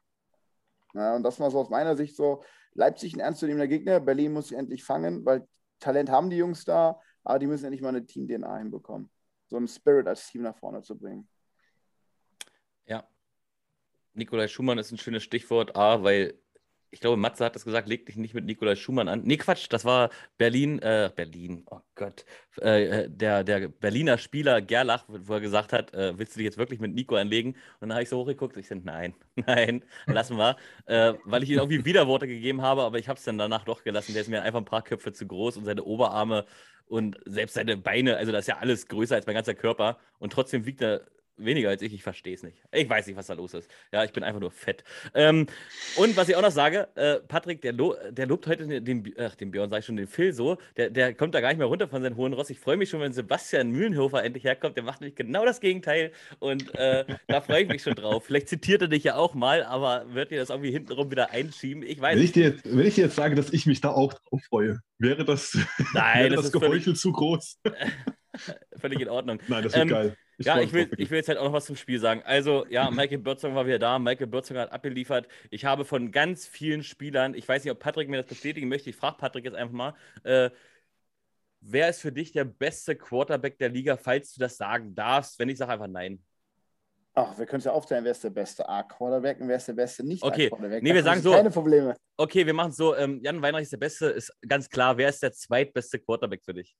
Ja, 0.93 1.15
und 1.15 1.23
das 1.23 1.39
mal 1.39 1.51
so 1.51 1.59
aus 1.59 1.69
meiner 1.69 1.95
Sicht 1.95 2.15
so: 2.15 2.43
Leipzig 2.73 3.15
ein 3.15 3.19
ernstzunehmender 3.19 3.67
Gegner, 3.67 3.99
Berlin 3.99 4.33
muss 4.33 4.49
sich 4.49 4.57
endlich 4.57 4.83
fangen, 4.83 5.25
weil 5.25 5.47
Talent 5.79 6.09
haben 6.09 6.29
die 6.29 6.37
Jungs 6.37 6.65
da, 6.65 6.99
aber 7.23 7.39
die 7.39 7.47
müssen 7.47 7.65
endlich 7.65 7.81
mal 7.81 7.89
eine 7.89 8.05
Team-DNA 8.05 8.57
hinbekommen. 8.57 9.09
So 9.47 9.57
einen 9.57 9.67
Spirit 9.67 10.07
als 10.07 10.27
Team 10.27 10.43
nach 10.43 10.57
vorne 10.57 10.81
zu 10.81 10.97
bringen. 10.97 11.27
Ja, 12.85 13.07
Nikolai 14.13 14.47
Schumann 14.47 14.77
ist 14.77 14.91
ein 14.91 14.97
schönes 14.97 15.23
Stichwort. 15.23 15.75
A, 15.75 16.03
weil 16.03 16.39
ich 16.91 16.99
glaube, 16.99 17.17
Matze 17.17 17.45
hat 17.45 17.55
das 17.55 17.65
gesagt, 17.65 17.87
leg 17.87 18.05
dich 18.05 18.15
nicht 18.15 18.33
mit 18.33 18.45
Nikolai 18.45 18.75
Schumann 18.75 19.07
an. 19.07 19.21
Nee, 19.23 19.37
Quatsch, 19.37 19.67
das 19.69 19.85
war 19.85 20.09
Berlin, 20.37 20.79
äh, 20.79 21.11
Berlin, 21.15 21.63
oh 21.69 21.79
Gott, 21.95 22.25
äh, 22.57 23.09
der, 23.09 23.43
der 23.43 23.67
Berliner 23.67 24.17
Spieler 24.17 24.61
Gerlach, 24.61 25.05
wo 25.07 25.33
er 25.33 25.39
gesagt 25.41 25.73
hat, 25.73 25.93
äh, 25.93 26.17
willst 26.17 26.35
du 26.35 26.39
dich 26.39 26.45
jetzt 26.45 26.57
wirklich 26.57 26.79
mit 26.79 26.93
Nico 26.93 27.15
anlegen? 27.15 27.51
Und 27.79 27.89
dann 27.89 27.93
habe 27.93 28.03
ich 28.03 28.09
so 28.09 28.17
hochgeguckt, 28.17 28.57
ich 28.57 28.67
dachte, 28.67 28.81
nein, 28.85 29.13
nein, 29.35 29.83
lassen 30.07 30.37
wir. 30.37 30.57
äh, 30.85 31.13
weil 31.25 31.43
ich 31.43 31.49
ihm 31.49 31.57
irgendwie 31.59 31.85
Widerworte 31.85 32.27
gegeben 32.27 32.61
habe, 32.61 32.81
aber 32.83 32.97
ich 32.99 33.07
habe 33.07 33.17
es 33.17 33.23
dann 33.25 33.37
danach 33.37 33.65
doch 33.65 33.83
gelassen. 33.83 34.13
Der 34.13 34.21
ist 34.21 34.29
mir 34.29 34.41
einfach 34.41 34.59
ein 34.59 34.65
paar 34.65 34.83
Köpfe 34.83 35.13
zu 35.13 35.27
groß 35.27 35.57
und 35.57 35.65
seine 35.65 35.83
Oberarme 35.83 36.45
und 36.87 37.17
selbst 37.25 37.53
seine 37.53 37.77
Beine, 37.77 38.17
also 38.17 38.31
das 38.31 38.41
ist 38.41 38.47
ja 38.47 38.57
alles 38.57 38.87
größer 38.87 39.15
als 39.15 39.27
mein 39.27 39.35
ganzer 39.35 39.53
Körper 39.53 39.99
und 40.17 40.33
trotzdem 40.33 40.65
wiegt 40.65 40.81
er 40.81 41.01
weniger 41.39 41.69
als 41.69 41.81
ich, 41.81 41.93
ich 41.93 42.03
verstehe 42.03 42.33
es 42.33 42.43
nicht. 42.43 42.57
Ich 42.71 42.89
weiß 42.89 43.07
nicht, 43.07 43.15
was 43.15 43.27
da 43.27 43.33
los 43.33 43.53
ist. 43.53 43.69
Ja, 43.91 44.03
ich 44.03 44.11
bin 44.11 44.23
einfach 44.23 44.39
nur 44.39 44.51
fett. 44.51 44.83
Ähm, 45.13 45.47
und 45.95 46.17
was 46.17 46.29
ich 46.29 46.35
auch 46.35 46.41
noch 46.41 46.51
sage, 46.51 46.87
äh, 46.95 47.15
Patrick, 47.27 47.61
der, 47.61 47.73
lo 47.73 47.95
der 48.11 48.27
lobt 48.27 48.47
heute 48.47 48.81
den, 48.81 49.13
ach, 49.17 49.35
den 49.35 49.51
Björn, 49.51 49.69
sag 49.69 49.79
ich 49.79 49.85
schon, 49.85 49.95
den 49.95 50.07
Phil 50.07 50.33
so, 50.33 50.57
der, 50.77 50.89
der 50.89 51.13
kommt 51.13 51.33
da 51.35 51.41
gar 51.41 51.49
nicht 51.49 51.57
mehr 51.57 51.67
runter 51.67 51.87
von 51.87 52.01
seinem 52.01 52.17
hohen 52.17 52.33
Ross. 52.33 52.49
Ich 52.49 52.59
freue 52.59 52.77
mich 52.77 52.89
schon, 52.89 53.01
wenn 53.01 53.13
Sebastian 53.13 53.71
Mühlenhofer 53.71 54.23
endlich 54.23 54.43
herkommt. 54.43 54.77
Der 54.77 54.83
macht 54.83 55.01
nämlich 55.01 55.15
genau 55.15 55.45
das 55.45 55.59
Gegenteil 55.59 56.11
und 56.39 56.73
äh, 56.75 57.05
da 57.27 57.41
freue 57.41 57.63
ich 57.63 57.69
mich 57.69 57.81
schon 57.81 57.95
drauf. 57.95 58.25
Vielleicht 58.25 58.49
zitiert 58.49 58.81
er 58.81 58.87
dich 58.87 59.03
ja 59.03 59.15
auch 59.15 59.33
mal, 59.33 59.63
aber 59.63 60.13
wird 60.13 60.31
dir 60.31 60.39
das 60.39 60.49
irgendwie 60.49 60.71
hintenrum 60.71 61.11
wieder 61.11 61.31
einschieben? 61.31 61.83
Ich 61.83 61.99
weiß 61.99 62.17
wenn 62.17 62.23
ich, 62.23 62.31
dir 62.31 62.43
jetzt, 62.49 62.65
wenn 62.65 62.85
ich 62.85 62.95
dir 62.95 63.05
jetzt 63.05 63.15
sage, 63.15 63.35
dass 63.35 63.51
ich 63.51 63.65
mich 63.65 63.81
da 63.81 63.89
auch 63.89 64.13
drauf 64.13 64.41
freue, 64.49 64.79
wäre 64.97 65.25
das, 65.25 65.57
Nein, 65.93 66.19
wäre 66.23 66.35
das, 66.35 66.51
das 66.51 66.51
Geheuchel 66.51 66.95
zu 66.95 67.11
groß? 67.11 67.59
völlig 68.79 68.99
in 68.99 69.09
Ordnung. 69.09 69.39
Nein, 69.47 69.63
das 69.63 69.73
wird 69.73 69.83
ähm, 69.83 69.89
geil. 69.89 70.17
Ich 70.39 70.45
ja, 70.45 70.57
ich 70.61 70.71
will, 70.71 70.89
ich 70.97 71.09
will 71.11 71.17
jetzt 71.17 71.27
halt 71.27 71.37
auch 71.37 71.43
noch 71.43 71.53
was 71.53 71.65
zum 71.65 71.75
Spiel 71.75 71.99
sagen. 71.99 72.21
Also, 72.23 72.65
ja, 72.69 72.89
Michael 72.89 73.17
Birdsong 73.17 73.55
war 73.55 73.65
wieder 73.65 73.77
da. 73.77 73.99
Michael 73.99 74.27
Birdsong 74.27 74.57
hat 74.57 74.71
abgeliefert. 74.71 75.27
Ich 75.49 75.65
habe 75.65 75.83
von 75.83 76.11
ganz 76.11 76.47
vielen 76.47 76.81
Spielern, 76.81 77.33
ich 77.33 77.45
weiß 77.45 77.65
nicht, 77.65 77.71
ob 77.73 77.79
Patrick 77.79 78.07
mir 78.07 78.17
das 78.17 78.25
bestätigen 78.25 78.69
möchte, 78.69 78.89
ich 78.89 78.95
frage 78.95 79.17
Patrick 79.17 79.43
jetzt 79.43 79.55
einfach 79.55 79.73
mal, 79.73 79.93
äh, 80.23 80.49
wer 81.59 81.89
ist 81.89 81.99
für 81.99 82.13
dich 82.13 82.31
der 82.31 82.45
beste 82.45 82.95
Quarterback 82.95 83.57
der 83.57 83.67
Liga, 83.67 83.97
falls 83.97 84.33
du 84.33 84.39
das 84.39 84.55
sagen 84.55 84.95
darfst? 84.95 85.37
Wenn 85.39 85.49
ich 85.49 85.57
sage 85.57 85.73
einfach 85.73 85.87
nein. 85.87 86.23
Ach, 87.15 87.37
wir 87.37 87.45
können 87.45 87.59
es 87.59 87.65
ja 87.65 87.73
aufteilen, 87.73 88.05
wer 88.05 88.11
ist 88.11 88.23
der 88.23 88.29
beste 88.29 88.67
A-Quarterback 88.69 89.41
und 89.41 89.49
wer 89.49 89.57
ist 89.57 89.67
der 89.67 89.73
beste 89.73 90.05
Nicht-A-Quarterback. 90.05 90.77
Okay, 90.77 90.79
nee, 90.81 90.93
wir 90.93 91.03
sagen 91.03 91.21
so. 91.21 91.31
Keine 91.31 91.51
Probleme. 91.51 91.95
Okay, 92.15 92.45
wir 92.45 92.53
machen 92.53 92.69
es 92.69 92.77
so. 92.77 92.95
Ähm, 92.95 93.19
Jan 93.21 93.41
Weinreich 93.41 93.63
ist 93.63 93.73
der 93.73 93.77
Beste, 93.77 94.05
ist 94.05 94.31
ganz 94.47 94.69
klar. 94.69 94.95
Wer 94.97 95.09
ist 95.09 95.21
der 95.21 95.33
zweitbeste 95.33 95.99
Quarterback 95.99 96.45
für 96.45 96.53
dich? 96.53 96.77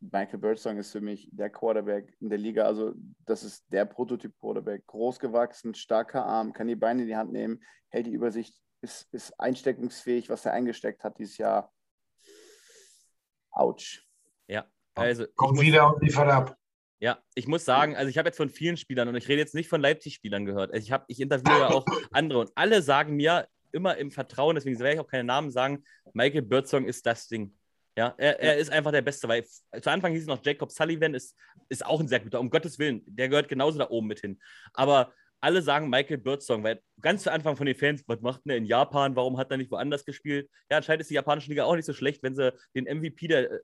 Michael 0.00 0.38
Birdsong 0.38 0.78
ist 0.78 0.92
für 0.92 1.00
mich 1.00 1.28
der 1.32 1.50
Quarterback 1.50 2.14
in 2.20 2.30
der 2.30 2.38
Liga. 2.38 2.64
Also, 2.64 2.94
das 3.26 3.42
ist 3.42 3.64
der 3.72 3.84
Prototyp-Quarterback. 3.84 4.86
Großgewachsen, 4.86 5.74
starker 5.74 6.24
Arm, 6.24 6.52
kann 6.52 6.68
die 6.68 6.76
Beine 6.76 7.02
in 7.02 7.08
die 7.08 7.16
Hand 7.16 7.32
nehmen, 7.32 7.60
hält 7.88 8.06
die 8.06 8.12
Übersicht, 8.12 8.54
ist, 8.80 9.12
ist 9.12 9.38
einsteckungsfähig, 9.40 10.30
was 10.30 10.44
er 10.44 10.52
eingesteckt 10.52 11.02
hat 11.02 11.18
dieses 11.18 11.38
Jahr. 11.38 11.72
Autsch. 13.50 14.06
Ja, 14.46 14.66
also. 14.94 15.26
Kommt 15.34 15.60
wieder 15.60 15.94
und 15.94 16.02
liefert 16.02 16.28
ab. 16.28 16.56
Ja, 17.00 17.18
ich 17.34 17.46
muss 17.46 17.64
sagen, 17.64 17.94
also 17.94 18.08
ich 18.08 18.18
habe 18.18 18.28
jetzt 18.28 18.36
von 18.36 18.50
vielen 18.50 18.76
Spielern 18.76 19.08
und 19.08 19.16
ich 19.16 19.28
rede 19.28 19.40
jetzt 19.40 19.54
nicht 19.54 19.68
von 19.68 19.80
Leipzig-Spielern 19.80 20.44
gehört. 20.44 20.72
Also 20.72 20.84
ich, 20.84 20.90
hab, 20.90 21.04
ich 21.08 21.20
interviewe 21.20 21.58
ja 21.58 21.68
auch 21.70 21.86
andere 22.10 22.40
und 22.40 22.50
alle 22.56 22.82
sagen 22.82 23.14
mir 23.14 23.46
immer 23.70 23.96
im 23.96 24.10
Vertrauen, 24.10 24.54
deswegen 24.54 24.78
werde 24.78 24.94
ich 24.94 25.00
auch 25.00 25.06
keine 25.06 25.24
Namen 25.24 25.50
sagen, 25.50 25.84
Michael 26.12 26.42
Birdsong 26.42 26.86
ist 26.86 27.06
das 27.06 27.28
Ding. 27.28 27.57
Ja, 27.98 28.14
er, 28.16 28.38
er 28.38 28.56
ist 28.58 28.70
einfach 28.70 28.92
der 28.92 29.02
Beste, 29.02 29.26
weil 29.26 29.44
zu 29.44 29.90
Anfang 29.90 30.12
hieß 30.12 30.20
es 30.20 30.28
noch, 30.28 30.38
Jacob 30.44 30.70
Sullivan 30.70 31.14
ist, 31.14 31.36
ist 31.68 31.84
auch 31.84 31.98
ein 31.98 32.06
sehr 32.06 32.20
guter, 32.20 32.38
um 32.38 32.48
Gottes 32.48 32.78
Willen, 32.78 33.02
der 33.06 33.28
gehört 33.28 33.48
genauso 33.48 33.76
da 33.76 33.90
oben 33.90 34.06
mit 34.06 34.20
hin. 34.20 34.40
Aber 34.72 35.12
alle 35.40 35.62
sagen 35.62 35.90
Michael 35.90 36.18
Birdsong, 36.18 36.62
weil 36.62 36.80
ganz 37.00 37.24
zu 37.24 37.32
Anfang 37.32 37.56
von 37.56 37.66
den 37.66 37.74
Fans, 37.74 38.04
was 38.06 38.20
macht 38.20 38.42
er 38.44 38.56
in 38.56 38.66
Japan, 38.66 39.16
warum 39.16 39.36
hat 39.36 39.50
er 39.50 39.56
nicht 39.56 39.72
woanders 39.72 40.04
gespielt? 40.04 40.48
Ja, 40.70 40.76
anscheinend 40.76 41.00
ist 41.00 41.10
die 41.10 41.14
japanische 41.14 41.48
Liga 41.48 41.64
auch 41.64 41.74
nicht 41.74 41.86
so 41.86 41.92
schlecht, 41.92 42.22
wenn 42.22 42.36
sie 42.36 42.52
den 42.76 42.84
MVP 42.84 43.26
der, 43.26 43.62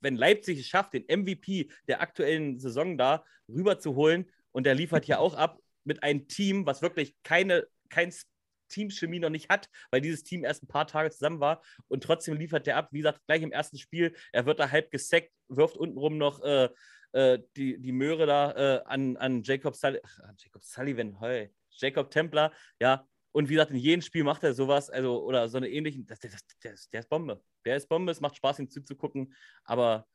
wenn 0.00 0.16
Leipzig 0.16 0.60
es 0.60 0.66
schafft, 0.66 0.94
den 0.94 1.04
MVP 1.04 1.68
der 1.86 2.00
aktuellen 2.00 2.58
Saison 2.58 2.96
da 2.96 3.22
rüber 3.50 3.78
zu 3.78 3.96
holen 3.96 4.24
und 4.52 4.64
der 4.64 4.74
liefert 4.74 5.04
hier 5.04 5.20
auch 5.20 5.34
ab 5.34 5.58
mit 5.84 6.02
einem 6.02 6.26
Team, 6.26 6.64
was 6.64 6.80
wirklich 6.80 7.14
keine, 7.22 7.66
kein 7.90 8.14
Teamchemie 8.68 9.18
noch 9.18 9.30
nicht 9.30 9.48
hat, 9.48 9.68
weil 9.90 10.00
dieses 10.00 10.24
Team 10.24 10.44
erst 10.44 10.62
ein 10.62 10.68
paar 10.68 10.86
Tage 10.86 11.10
zusammen 11.10 11.40
war 11.40 11.62
und 11.88 12.02
trotzdem 12.02 12.36
liefert 12.36 12.66
der 12.66 12.76
ab. 12.76 12.88
Wie 12.92 12.98
gesagt, 12.98 13.20
gleich 13.26 13.42
im 13.42 13.52
ersten 13.52 13.78
Spiel, 13.78 14.14
er 14.32 14.46
wird 14.46 14.58
da 14.58 14.70
halb 14.70 14.90
gesackt, 14.90 15.30
wirft 15.48 15.76
untenrum 15.76 16.18
noch 16.18 16.42
äh, 16.42 16.68
äh, 17.12 17.38
die, 17.56 17.78
die 17.80 17.92
Möhre 17.92 18.26
da 18.26 18.50
äh, 18.52 18.82
an, 18.86 19.16
an 19.16 19.42
Jacob, 19.42 19.76
Sully 19.76 20.00
Jacob 20.36 20.64
Sullivan, 20.64 21.18
hey, 21.20 21.52
Jacob 21.70 22.10
Templer, 22.10 22.52
ja. 22.80 23.06
Und 23.32 23.48
wie 23.48 23.54
gesagt, 23.54 23.72
in 23.72 23.78
jedem 23.78 24.00
Spiel 24.00 24.22
macht 24.22 24.44
er 24.44 24.54
sowas, 24.54 24.90
also 24.90 25.24
oder 25.24 25.48
so 25.48 25.56
eine 25.56 25.68
ähnliche, 25.68 26.04
das, 26.04 26.20
das, 26.20 26.32
das, 26.62 26.90
der 26.90 27.00
ist 27.00 27.08
Bombe. 27.08 27.42
Der 27.64 27.76
ist 27.76 27.88
Bombe, 27.88 28.12
es 28.12 28.20
macht 28.20 28.36
Spaß, 28.36 28.60
ihm 28.60 28.70
zuzugucken, 28.70 29.34
aber 29.64 30.06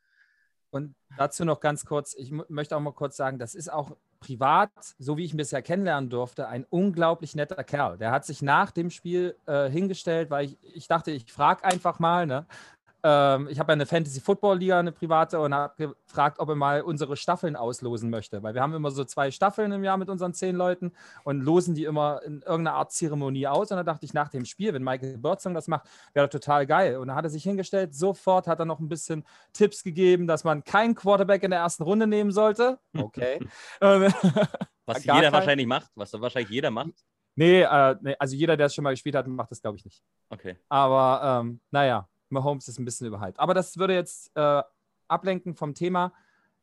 und 0.71 0.95
dazu 1.17 1.45
noch 1.45 1.59
ganz 1.59 1.83
kurz, 1.85 2.13
ich 2.15 2.31
möchte 2.31 2.75
auch 2.75 2.81
mal 2.81 2.93
kurz 2.93 3.17
sagen, 3.17 3.39
das 3.39 3.55
ist 3.55 3.69
auch 3.69 3.97
privat, 4.19 4.71
so 4.97 5.17
wie 5.17 5.25
ich 5.25 5.33
ihn 5.33 5.37
bisher 5.37 5.61
kennenlernen 5.61 6.09
durfte, 6.09 6.47
ein 6.47 6.65
unglaublich 6.69 7.35
netter 7.35 7.63
Kerl. 7.63 7.97
Der 7.97 8.11
hat 8.11 8.25
sich 8.25 8.41
nach 8.41 8.71
dem 8.71 8.89
Spiel 8.89 9.35
äh, 9.45 9.69
hingestellt, 9.69 10.29
weil 10.29 10.45
ich, 10.45 10.57
ich 10.75 10.87
dachte, 10.87 11.11
ich 11.11 11.31
frage 11.31 11.63
einfach 11.63 11.99
mal, 11.99 12.25
ne? 12.25 12.45
Ähm, 13.03 13.47
ich 13.49 13.59
habe 13.59 13.71
ja 13.71 13.73
eine 13.73 13.85
Fantasy 13.85 14.21
Football 14.21 14.59
Liga, 14.59 14.79
eine 14.79 14.91
private, 14.91 15.39
und 15.39 15.53
habe 15.53 15.93
gefragt, 16.05 16.39
ob 16.39 16.49
er 16.49 16.55
mal 16.55 16.81
unsere 16.81 17.15
Staffeln 17.17 17.55
auslosen 17.55 18.09
möchte. 18.09 18.41
Weil 18.43 18.53
wir 18.53 18.61
haben 18.61 18.73
immer 18.73 18.91
so 18.91 19.03
zwei 19.03 19.31
Staffeln 19.31 19.71
im 19.71 19.83
Jahr 19.83 19.97
mit 19.97 20.09
unseren 20.09 20.33
zehn 20.33 20.55
Leuten 20.55 20.91
und 21.23 21.41
losen 21.41 21.75
die 21.75 21.85
immer 21.85 22.21
in 22.23 22.41
irgendeiner 22.41 22.73
Art 22.73 22.91
Zeremonie 22.91 23.47
aus. 23.47 23.71
Und 23.71 23.77
da 23.77 23.83
dachte 23.83 24.05
ich, 24.05 24.13
nach 24.13 24.29
dem 24.29 24.45
Spiel, 24.45 24.73
wenn 24.73 24.83
Michael 24.83 25.17
Birdsong 25.17 25.53
das 25.53 25.67
macht, 25.67 25.87
wäre 26.13 26.27
das 26.27 26.31
total 26.31 26.65
geil. 26.65 26.97
Und 26.97 27.07
dann 27.07 27.15
hat 27.15 27.25
er 27.25 27.29
sich 27.29 27.43
hingestellt, 27.43 27.95
sofort 27.95 28.47
hat 28.47 28.59
er 28.59 28.65
noch 28.65 28.79
ein 28.79 28.89
bisschen 28.89 29.23
Tipps 29.53 29.83
gegeben, 29.83 30.27
dass 30.27 30.43
man 30.43 30.63
keinen 30.63 30.95
Quarterback 30.95 31.43
in 31.43 31.51
der 31.51 31.59
ersten 31.59 31.83
Runde 31.83 32.07
nehmen 32.07 32.31
sollte. 32.31 32.79
Okay. 32.95 33.39
Was 34.89 35.03
jeder 35.05 35.21
kein... 35.21 35.33
wahrscheinlich 35.33 35.67
macht, 35.67 35.91
was 35.95 36.13
wahrscheinlich 36.19 36.49
jeder 36.49 36.71
macht. 36.71 36.93
Nee, 37.35 37.61
äh, 37.61 37.95
nee, 38.01 38.15
also 38.19 38.35
jeder, 38.35 38.57
der 38.57 38.65
es 38.65 38.75
schon 38.75 38.83
mal 38.83 38.91
gespielt 38.91 39.15
hat, 39.15 39.27
macht 39.27 39.51
das, 39.51 39.61
glaube 39.61 39.77
ich, 39.77 39.85
nicht. 39.85 40.03
Okay. 40.29 40.57
Aber 40.67 41.41
ähm, 41.41 41.61
naja, 41.71 42.07
Mahomes 42.29 42.67
ist 42.67 42.79
ein 42.79 42.85
bisschen 42.85 43.07
überhyped. 43.07 43.39
Aber 43.39 43.53
das 43.53 43.77
würde 43.77 43.93
jetzt 43.93 44.31
äh, 44.35 44.63
ablenken 45.07 45.55
vom 45.55 45.73
Thema. 45.73 46.13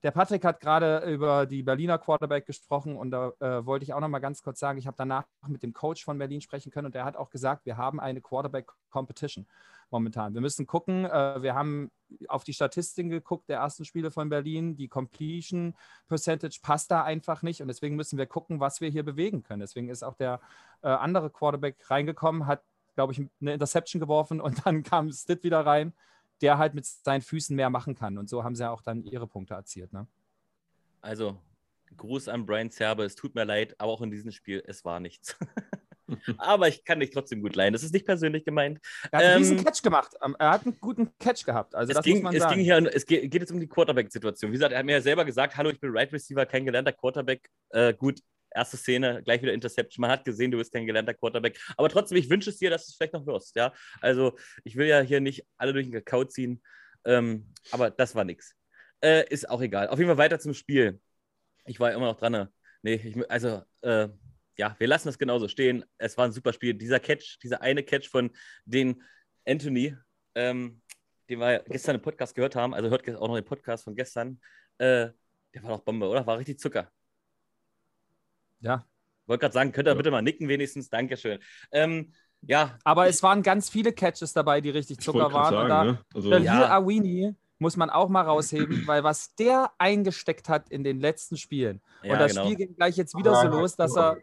Der 0.02 0.10
Patrick 0.10 0.44
hat 0.44 0.60
gerade 0.60 0.98
über 1.10 1.46
die 1.46 1.62
Berliner 1.62 1.98
Quarterback 1.98 2.46
gesprochen 2.46 2.96
und 2.96 3.10
da 3.10 3.32
äh, 3.40 3.64
wollte 3.64 3.82
ich 3.84 3.94
auch 3.94 4.00
noch 4.00 4.08
mal 4.08 4.18
ganz 4.18 4.42
kurz 4.42 4.60
sagen, 4.60 4.78
ich 4.78 4.86
habe 4.86 4.96
danach 4.96 5.24
mit 5.48 5.62
dem 5.62 5.72
Coach 5.72 6.04
von 6.04 6.18
Berlin 6.18 6.40
sprechen 6.40 6.70
können 6.70 6.86
und 6.86 6.94
der 6.94 7.04
hat 7.04 7.16
auch 7.16 7.30
gesagt, 7.30 7.64
wir 7.66 7.76
haben 7.76 7.98
eine 7.98 8.20
Quarterback 8.20 8.70
Competition 8.90 9.46
momentan. 9.90 10.34
Wir 10.34 10.40
müssen 10.40 10.66
gucken, 10.66 11.06
äh, 11.06 11.42
wir 11.42 11.54
haben 11.54 11.90
auf 12.28 12.44
die 12.44 12.52
Statistiken 12.52 13.08
geguckt 13.08 13.48
der 13.48 13.58
ersten 13.58 13.84
Spiele 13.84 14.10
von 14.10 14.28
Berlin, 14.28 14.76
die 14.76 14.88
Completion 14.88 15.74
Percentage 16.08 16.60
passt 16.62 16.90
da 16.90 17.02
einfach 17.02 17.42
nicht 17.42 17.62
und 17.62 17.68
deswegen 17.68 17.96
müssen 17.96 18.18
wir 18.18 18.26
gucken, 18.26 18.60
was 18.60 18.80
wir 18.80 18.90
hier 18.90 19.02
bewegen 19.02 19.42
können. 19.42 19.60
Deswegen 19.60 19.88
ist 19.88 20.02
auch 20.02 20.14
der 20.14 20.40
äh, 20.82 20.88
andere 20.88 21.30
Quarterback 21.30 21.90
reingekommen, 21.90 22.46
hat 22.46 22.62
glaube 22.96 23.12
ich, 23.12 23.20
eine 23.40 23.52
Interception 23.52 24.00
geworfen 24.00 24.40
und 24.40 24.60
dann 24.66 24.82
kam 24.82 25.12
Stitt 25.12 25.44
wieder 25.44 25.64
rein, 25.64 25.92
der 26.42 26.58
halt 26.58 26.74
mit 26.74 26.84
seinen 26.84 27.22
Füßen 27.22 27.54
mehr 27.54 27.70
machen 27.70 27.94
kann. 27.94 28.18
Und 28.18 28.28
so 28.28 28.42
haben 28.42 28.56
sie 28.56 28.64
ja 28.64 28.70
auch 28.70 28.82
dann 28.82 29.04
ihre 29.04 29.28
Punkte 29.28 29.54
erzielt. 29.54 29.92
Ne? 29.92 30.08
Also, 31.00 31.38
Gruß 31.96 32.28
an 32.28 32.44
Brian 32.44 32.70
Zerbe, 32.70 33.04
es 33.04 33.14
tut 33.14 33.34
mir 33.34 33.44
leid, 33.44 33.76
aber 33.78 33.92
auch 33.92 34.02
in 34.02 34.10
diesem 34.10 34.32
Spiel, 34.32 34.62
es 34.66 34.84
war 34.84 34.98
nichts. 34.98 35.36
aber 36.38 36.68
ich 36.68 36.84
kann 36.84 37.00
dich 37.00 37.10
trotzdem 37.10 37.42
gut 37.42 37.56
leihen. 37.56 37.72
Das 37.72 37.82
ist 37.82 37.92
nicht 37.92 38.06
persönlich 38.06 38.44
gemeint. 38.44 38.80
Er 39.10 39.18
hat 39.18 39.24
einen 39.24 39.32
ähm, 39.34 39.38
riesen 39.38 39.64
Catch 39.64 39.82
gemacht. 39.82 40.14
Ähm, 40.22 40.36
er 40.38 40.50
hat 40.50 40.64
einen 40.64 40.78
guten 40.80 41.16
Catch 41.18 41.44
gehabt. 41.44 41.74
Also 41.74 41.92
das 41.92 42.04
ging, 42.04 42.16
muss 42.16 42.24
man 42.24 42.34
es 42.34 42.42
sagen. 42.42 42.56
Ging 42.56 42.64
hier, 42.64 42.94
es 42.94 43.06
geht, 43.06 43.30
geht 43.30 43.40
jetzt 43.40 43.52
um 43.52 43.60
die 43.60 43.68
Quarterback-Situation. 43.68 44.50
Wie 44.50 44.56
gesagt, 44.56 44.72
er 44.72 44.80
hat 44.80 44.86
mir 44.86 44.92
ja 44.92 45.00
selber 45.00 45.24
gesagt, 45.24 45.56
hallo, 45.56 45.70
ich 45.70 45.80
bin 45.80 45.90
Right 45.90 46.12
Receiver, 46.12 46.44
kein 46.46 46.64
gelernter 46.64 46.92
Quarterback. 46.92 47.48
Äh, 47.70 47.94
gut, 47.94 48.20
erste 48.56 48.76
Szene, 48.76 49.22
gleich 49.22 49.42
wieder 49.42 49.52
Interception. 49.52 50.00
Man 50.00 50.10
hat 50.10 50.24
gesehen, 50.24 50.50
du 50.50 50.58
bist 50.58 50.72
kein 50.72 50.86
gelernter 50.86 51.14
Quarterback. 51.14 51.60
Aber 51.76 51.88
trotzdem, 51.88 52.18
ich 52.18 52.28
wünsche 52.28 52.50
es 52.50 52.58
dir, 52.58 52.70
dass 52.70 52.86
du 52.86 52.90
es 52.90 52.96
vielleicht 52.96 53.12
noch 53.12 53.26
wirst. 53.26 53.54
Ja? 53.56 53.72
Also, 54.00 54.36
ich 54.64 54.76
will 54.76 54.86
ja 54.86 55.00
hier 55.00 55.20
nicht 55.20 55.46
alle 55.56 55.72
durch 55.72 55.86
den 55.86 55.92
Kakao 55.92 56.24
ziehen. 56.24 56.62
Ähm, 57.04 57.52
aber 57.70 57.90
das 57.90 58.14
war 58.14 58.24
nichts. 58.24 58.54
Äh, 59.00 59.28
ist 59.28 59.48
auch 59.48 59.60
egal. 59.60 59.88
Auf 59.88 59.98
jeden 59.98 60.08
Fall 60.08 60.18
weiter 60.18 60.38
zum 60.38 60.54
Spiel. 60.54 61.00
Ich 61.66 61.78
war 61.78 61.92
immer 61.92 62.06
noch 62.06 62.18
dran. 62.18 62.32
Ne? 62.32 62.52
Nee, 62.82 62.94
ich, 62.94 63.30
also, 63.30 63.62
äh, 63.82 64.08
ja, 64.58 64.74
wir 64.78 64.86
lassen 64.88 65.08
das 65.08 65.18
genauso 65.18 65.48
stehen. 65.48 65.84
Es 65.98 66.16
war 66.16 66.24
ein 66.24 66.32
super 66.32 66.52
Spiel. 66.52 66.74
Dieser 66.74 66.98
Catch, 66.98 67.38
dieser 67.42 67.60
eine 67.60 67.82
Catch 67.82 68.08
von 68.08 68.30
den 68.64 69.02
Anthony, 69.46 69.96
ähm, 70.34 70.82
den 71.28 71.40
wir 71.40 71.62
gestern 71.68 71.96
im 71.96 72.02
Podcast 72.02 72.34
gehört 72.34 72.56
haben, 72.56 72.74
also 72.74 72.88
hört 72.88 73.08
auch 73.16 73.28
noch 73.28 73.34
den 73.36 73.44
Podcast 73.44 73.84
von 73.84 73.94
gestern, 73.94 74.40
äh, 74.78 75.10
der 75.54 75.62
war 75.62 75.70
doch 75.70 75.80
Bombe, 75.80 76.06
oder? 76.08 76.26
War 76.26 76.38
richtig 76.38 76.58
Zucker. 76.58 76.90
Ja. 78.60 78.84
Wollte 79.26 79.40
gerade 79.40 79.54
sagen, 79.54 79.72
könnt 79.72 79.88
ihr 79.88 79.92
ja. 79.92 79.96
bitte 79.96 80.10
mal 80.10 80.22
nicken 80.22 80.48
wenigstens. 80.48 80.88
Dankeschön. 80.88 81.38
Ähm, 81.72 82.12
ja. 82.42 82.78
Aber 82.84 83.08
es 83.08 83.22
waren 83.22 83.42
ganz 83.42 83.68
viele 83.68 83.92
Catches 83.92 84.32
dabei, 84.32 84.60
die 84.60 84.70
richtig 84.70 84.98
Zucker 85.00 85.32
waren. 85.32 85.52
Sagen, 85.52 85.62
und 85.62 85.68
da, 85.68 85.84
ne? 85.84 85.98
also, 86.14 86.36
ja. 86.36 86.70
Awini 86.70 87.34
muss 87.58 87.76
man 87.76 87.90
auch 87.90 88.08
mal 88.08 88.22
rausheben, 88.22 88.86
weil 88.86 89.02
was 89.02 89.34
der 89.34 89.72
eingesteckt 89.78 90.48
hat 90.48 90.68
in 90.68 90.84
den 90.84 91.00
letzten 91.00 91.36
Spielen. 91.36 91.80
Ja, 92.02 92.12
und 92.12 92.18
das 92.20 92.32
genau. 92.32 92.44
Spiel 92.44 92.56
geht 92.56 92.76
gleich 92.76 92.96
jetzt 92.96 93.16
wieder 93.16 93.34
so 93.34 93.48
los, 93.48 93.76
dass 93.76 93.96
er 93.96 94.18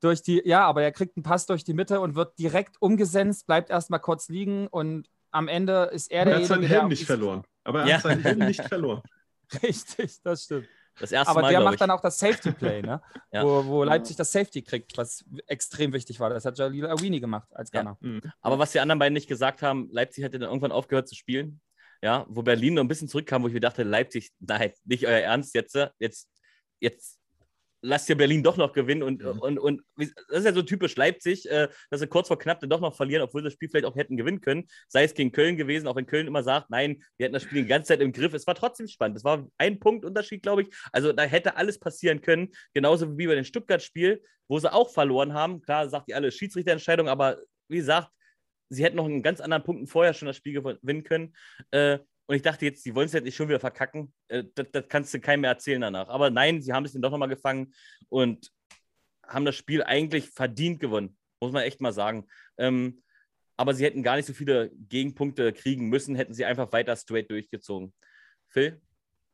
durch 0.00 0.22
die, 0.22 0.42
ja, 0.44 0.64
aber 0.64 0.82
er 0.82 0.92
kriegt 0.92 1.16
einen 1.16 1.22
Pass 1.22 1.46
durch 1.46 1.64
die 1.64 1.74
Mitte 1.74 2.00
und 2.00 2.14
wird 2.14 2.38
direkt 2.38 2.76
umgesetzt, 2.80 3.46
bleibt 3.46 3.70
erstmal 3.70 4.00
kurz 4.00 4.28
liegen 4.28 4.66
und 4.66 5.08
am 5.30 5.48
Ende 5.48 5.90
ist 5.92 6.10
er 6.10 6.24
der. 6.24 6.34
Er 6.34 6.40
hat 6.40 6.46
seinen 6.46 6.64
Helm 6.64 6.88
nicht 6.88 7.04
verloren. 7.04 7.44
Aber 7.64 7.82
er 7.82 7.86
ja. 7.86 7.94
hat 7.96 8.02
seinen 8.02 8.22
Helm 8.22 8.38
nicht 8.38 8.64
verloren. 8.68 9.02
Richtig, 9.62 10.20
das 10.22 10.44
stimmt. 10.44 10.68
Das 10.98 11.12
erste 11.12 11.30
Aber 11.30 11.42
Mal, 11.42 11.50
der 11.50 11.60
macht 11.60 11.74
ich. 11.74 11.78
dann 11.78 11.90
auch 11.90 12.00
das 12.00 12.18
Safety 12.18 12.52
Play, 12.52 12.82
ne? 12.82 13.00
ja. 13.32 13.44
wo, 13.44 13.64
wo, 13.64 13.84
Leipzig 13.84 14.16
das 14.16 14.32
Safety 14.32 14.62
kriegt, 14.62 14.96
was 14.98 15.24
extrem 15.46 15.92
wichtig 15.92 16.20
war. 16.20 16.30
Das 16.30 16.44
hat 16.44 16.58
Jalil 16.58 16.86
Awini 16.86 17.20
gemacht 17.20 17.48
als 17.54 17.70
Gunner. 17.70 17.96
Ja. 18.00 18.08
Mhm. 18.08 18.20
Aber 18.40 18.58
was 18.58 18.72
die 18.72 18.80
anderen 18.80 18.98
beiden 18.98 19.14
nicht 19.14 19.28
gesagt 19.28 19.62
haben, 19.62 19.88
Leipzig 19.92 20.24
hätte 20.24 20.38
dann 20.38 20.48
irgendwann 20.48 20.72
aufgehört 20.72 21.08
zu 21.08 21.14
spielen. 21.14 21.60
Ja, 22.02 22.24
wo 22.28 22.42
Berlin 22.42 22.74
noch 22.74 22.82
ein 22.82 22.88
bisschen 22.88 23.08
zurückkam, 23.08 23.42
wo 23.42 23.48
ich 23.48 23.52
mir 23.52 23.60
dachte, 23.60 23.82
Leipzig, 23.82 24.32
nein, 24.40 24.72
nicht 24.84 25.06
euer 25.06 25.20
Ernst 25.20 25.54
jetzt. 25.54 25.76
Jetzt, 25.98 26.30
jetzt 26.80 27.19
lass 27.82 28.06
dir 28.06 28.16
Berlin 28.16 28.42
doch 28.42 28.56
noch 28.56 28.72
gewinnen 28.72 29.02
und, 29.02 29.22
mhm. 29.22 29.40
und, 29.40 29.58
und 29.58 29.82
das 29.96 30.10
ist 30.28 30.44
ja 30.44 30.52
so 30.52 30.62
typisch 30.62 30.96
Leipzig, 30.96 31.50
äh, 31.50 31.68
dass 31.90 32.00
sie 32.00 32.06
kurz 32.06 32.28
vor 32.28 32.38
knapp 32.38 32.60
dann 32.60 32.70
doch 32.70 32.80
noch 32.80 32.94
verlieren, 32.94 33.22
obwohl 33.22 33.42
sie 33.42 33.46
das 33.46 33.54
Spiel 33.54 33.68
vielleicht 33.68 33.86
auch 33.86 33.96
hätten 33.96 34.16
gewinnen 34.16 34.40
können. 34.40 34.66
Sei 34.88 35.04
es 35.04 35.14
gegen 35.14 35.32
Köln 35.32 35.56
gewesen, 35.56 35.86
auch 35.86 35.96
wenn 35.96 36.06
Köln 36.06 36.26
immer 36.26 36.42
sagt, 36.42 36.70
nein, 36.70 37.02
wir 37.16 37.24
hätten 37.24 37.34
das 37.34 37.42
Spiel 37.42 37.62
die 37.62 37.68
ganze 37.68 37.88
Zeit 37.88 38.00
im 38.00 38.12
Griff. 38.12 38.34
Es 38.34 38.46
war 38.46 38.54
trotzdem 38.54 38.88
spannend. 38.88 39.16
Es 39.16 39.24
war 39.24 39.46
ein 39.58 39.80
Punktunterschied, 39.80 40.42
glaube 40.42 40.62
ich. 40.62 40.68
Also 40.92 41.12
da 41.12 41.22
hätte 41.22 41.56
alles 41.56 41.78
passieren 41.78 42.20
können. 42.20 42.50
Genauso 42.74 43.16
wie 43.18 43.26
bei 43.26 43.34
dem 43.34 43.44
Stuttgart-Spiel, 43.44 44.22
wo 44.48 44.58
sie 44.58 44.72
auch 44.72 44.90
verloren 44.90 45.32
haben. 45.32 45.62
Klar, 45.62 45.88
sagt 45.88 46.08
ihr 46.08 46.16
alle 46.16 46.30
Schiedsrichterentscheidung, 46.30 47.08
aber 47.08 47.38
wie 47.68 47.76
gesagt, 47.76 48.10
sie 48.68 48.84
hätten 48.84 48.96
noch 48.96 49.06
einen 49.06 49.22
ganz 49.22 49.40
anderen 49.40 49.62
Punkten 49.62 49.86
vorher 49.86 50.14
schon 50.14 50.26
das 50.26 50.36
Spiel 50.36 50.54
gewinnen 50.54 51.04
können. 51.04 51.34
Äh, 51.70 51.98
und 52.30 52.36
ich 52.36 52.42
dachte 52.42 52.64
jetzt, 52.64 52.84
sie 52.84 52.94
wollen 52.94 53.06
es 53.06 53.12
jetzt 53.12 53.24
nicht 53.24 53.34
schon 53.34 53.48
wieder 53.48 53.58
verkacken. 53.58 54.14
Äh, 54.28 54.44
das, 54.54 54.68
das, 54.70 54.84
kannst 54.88 55.12
du 55.12 55.18
keinem 55.18 55.40
mehr 55.40 55.50
erzählen 55.50 55.80
danach. 55.80 56.06
Aber 56.06 56.30
nein, 56.30 56.62
sie 56.62 56.72
haben 56.72 56.84
es 56.84 56.92
dann 56.92 57.02
doch 57.02 57.10
nochmal 57.10 57.28
gefangen 57.28 57.74
und 58.08 58.52
haben 59.26 59.44
das 59.44 59.56
Spiel 59.56 59.82
eigentlich 59.82 60.30
verdient 60.30 60.78
gewonnen. 60.78 61.18
Muss 61.40 61.50
man 61.50 61.64
echt 61.64 61.80
mal 61.80 61.92
sagen. 61.92 62.28
Ähm, 62.56 63.02
aber 63.56 63.74
sie 63.74 63.84
hätten 63.84 64.04
gar 64.04 64.14
nicht 64.14 64.26
so 64.26 64.32
viele 64.32 64.70
Gegenpunkte 64.70 65.52
kriegen 65.52 65.88
müssen, 65.88 66.14
hätten 66.14 66.32
sie 66.32 66.44
einfach 66.44 66.70
weiter 66.70 66.94
straight 66.94 67.28
durchgezogen. 67.32 67.92
Phil? 68.48 68.80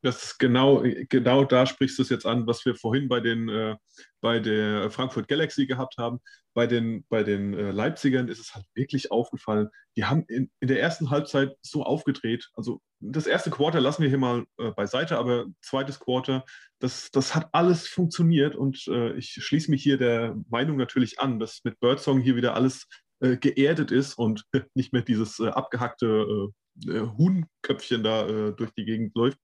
Das 0.02 0.39
genau, 0.39 0.85
genau 1.09 1.44
da 1.44 1.66
sprichst 1.66 1.98
du 1.98 2.02
es 2.02 2.10
jetzt 2.10 2.27
an, 2.27 2.47
was 2.47 2.64
wir 2.64 2.74
vorhin 2.74 3.09
bei, 3.09 3.20
den, 3.20 3.48
äh, 3.48 3.77
bei 4.20 4.39
der 4.40 4.90
Frankfurt 4.90 5.28
Galaxy 5.28 5.66
gehabt 5.66 5.97
haben. 5.98 6.20
Bei 6.55 6.66
den, 6.66 7.05
bei 7.09 7.23
den 7.23 7.55
äh, 7.55 7.70
Leipzigern 7.70 8.28
ist 8.28 8.39
es 8.39 8.55
halt 8.55 8.66
wirklich 8.74 9.10
aufgefallen. 9.10 9.68
Die 9.97 10.05
haben 10.05 10.24
in, 10.28 10.51
in 10.60 10.68
der 10.68 10.81
ersten 10.81 11.10
Halbzeit 11.10 11.56
so 11.62 11.82
aufgedreht. 11.82 12.48
Also 12.55 12.81
das 13.01 13.27
erste 13.27 13.51
Quarter 13.51 13.81
lassen 13.81 14.02
wir 14.02 14.09
hier 14.09 14.18
mal 14.18 14.44
äh, 14.59 14.70
beiseite, 14.70 15.18
aber 15.18 15.47
zweites 15.60 16.01
Quarter, 16.01 16.44
das, 16.78 17.10
das 17.10 17.35
hat 17.35 17.48
alles 17.52 17.89
funktioniert 17.89 18.55
und 18.55 18.86
äh, 18.89 19.12
ich 19.14 19.32
schließe 19.32 19.70
mich 19.70 19.82
hier 19.82 19.98
der 19.98 20.36
Meinung 20.48 20.77
natürlich 20.77 21.20
an, 21.20 21.39
dass 21.39 21.60
mit 21.64 21.81
Birdsong 21.81 22.20
hier 22.20 22.36
wieder 22.36 22.55
alles 22.55 22.86
äh, 23.20 23.36
geerdet 23.36 23.90
ist 23.90 24.14
und 24.14 24.44
nicht 24.74 24.93
mehr 24.93 25.02
dieses 25.02 25.39
äh, 25.40 25.48
abgehackte 25.48 26.51
äh, 26.86 27.00
Huhnköpfchen 27.00 28.02
da 28.02 28.26
äh, 28.26 28.52
durch 28.52 28.72
die 28.72 28.84
Gegend 28.84 29.14
läuft. 29.14 29.38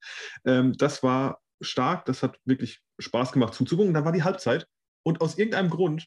Ähm, 0.45 0.75
das 0.77 1.03
war 1.03 1.41
stark, 1.61 2.05
das 2.07 2.23
hat 2.23 2.39
wirklich 2.45 2.81
Spaß 2.99 3.33
gemacht 3.33 3.55
zuzugucken. 3.55 3.95
Dann 3.95 4.05
war 4.05 4.13
die 4.13 4.25
Halbzeit 4.25 4.67
und 5.05 5.21
aus 5.21 5.39
irgendeinem 5.39 5.71
Grund, 5.71 6.07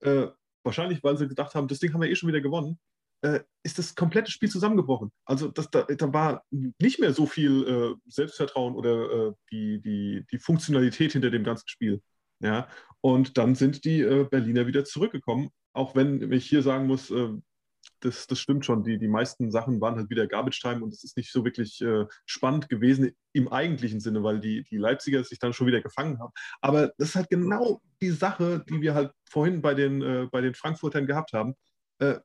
äh, 0.00 0.26
wahrscheinlich 0.64 1.02
weil 1.02 1.16
sie 1.16 1.28
gedacht 1.28 1.54
haben, 1.54 1.68
das 1.68 1.78
Ding 1.78 1.92
haben 1.92 2.02
wir 2.02 2.10
eh 2.10 2.16
schon 2.16 2.28
wieder 2.28 2.40
gewonnen, 2.40 2.78
äh, 3.22 3.40
ist 3.62 3.78
das 3.78 3.94
komplette 3.94 4.30
Spiel 4.30 4.50
zusammengebrochen. 4.50 5.10
Also 5.24 5.48
das, 5.48 5.70
da, 5.70 5.82
da 5.82 6.12
war 6.12 6.44
nicht 6.50 7.00
mehr 7.00 7.12
so 7.12 7.26
viel 7.26 7.66
äh, 7.66 8.10
Selbstvertrauen 8.10 8.74
oder 8.74 9.28
äh, 9.28 9.32
die, 9.50 9.80
die, 9.80 10.26
die 10.30 10.38
Funktionalität 10.38 11.12
hinter 11.12 11.30
dem 11.30 11.44
ganzen 11.44 11.68
Spiel. 11.68 12.02
Ja? 12.40 12.68
Und 13.00 13.38
dann 13.38 13.54
sind 13.54 13.84
die 13.84 14.02
Berliner 14.30 14.66
wieder 14.66 14.84
zurückgekommen, 14.84 15.50
auch 15.72 15.94
wenn 15.94 16.32
ich 16.32 16.46
hier 16.46 16.62
sagen 16.62 16.86
muss, 16.86 17.12
das, 18.00 18.26
das 18.26 18.38
stimmt 18.38 18.64
schon. 18.64 18.84
Die, 18.84 18.98
die 18.98 19.08
meisten 19.08 19.50
Sachen 19.50 19.80
waren 19.80 19.96
halt 19.96 20.10
wieder 20.10 20.26
Garbage 20.26 20.60
Time 20.60 20.82
und 20.82 20.92
es 20.92 21.04
ist 21.04 21.16
nicht 21.16 21.32
so 21.32 21.44
wirklich 21.44 21.80
äh, 21.80 22.06
spannend 22.26 22.68
gewesen 22.68 23.12
im 23.32 23.48
eigentlichen 23.48 24.00
Sinne, 24.00 24.22
weil 24.22 24.40
die, 24.40 24.64
die 24.64 24.76
Leipziger 24.76 25.22
sich 25.24 25.38
dann 25.38 25.52
schon 25.52 25.66
wieder 25.66 25.80
gefangen 25.80 26.18
haben. 26.18 26.32
Aber 26.60 26.92
das 26.98 27.10
ist 27.10 27.16
halt 27.16 27.30
genau 27.30 27.80
die 28.00 28.10
Sache, 28.10 28.64
die 28.68 28.80
wir 28.80 28.94
halt 28.94 29.12
vorhin 29.28 29.62
bei 29.62 29.74
den, 29.74 30.02
äh, 30.02 30.28
bei 30.30 30.40
den 30.40 30.54
Frankfurtern 30.54 31.06
gehabt 31.06 31.32
haben. 31.32 31.54
Äh, 31.98 32.20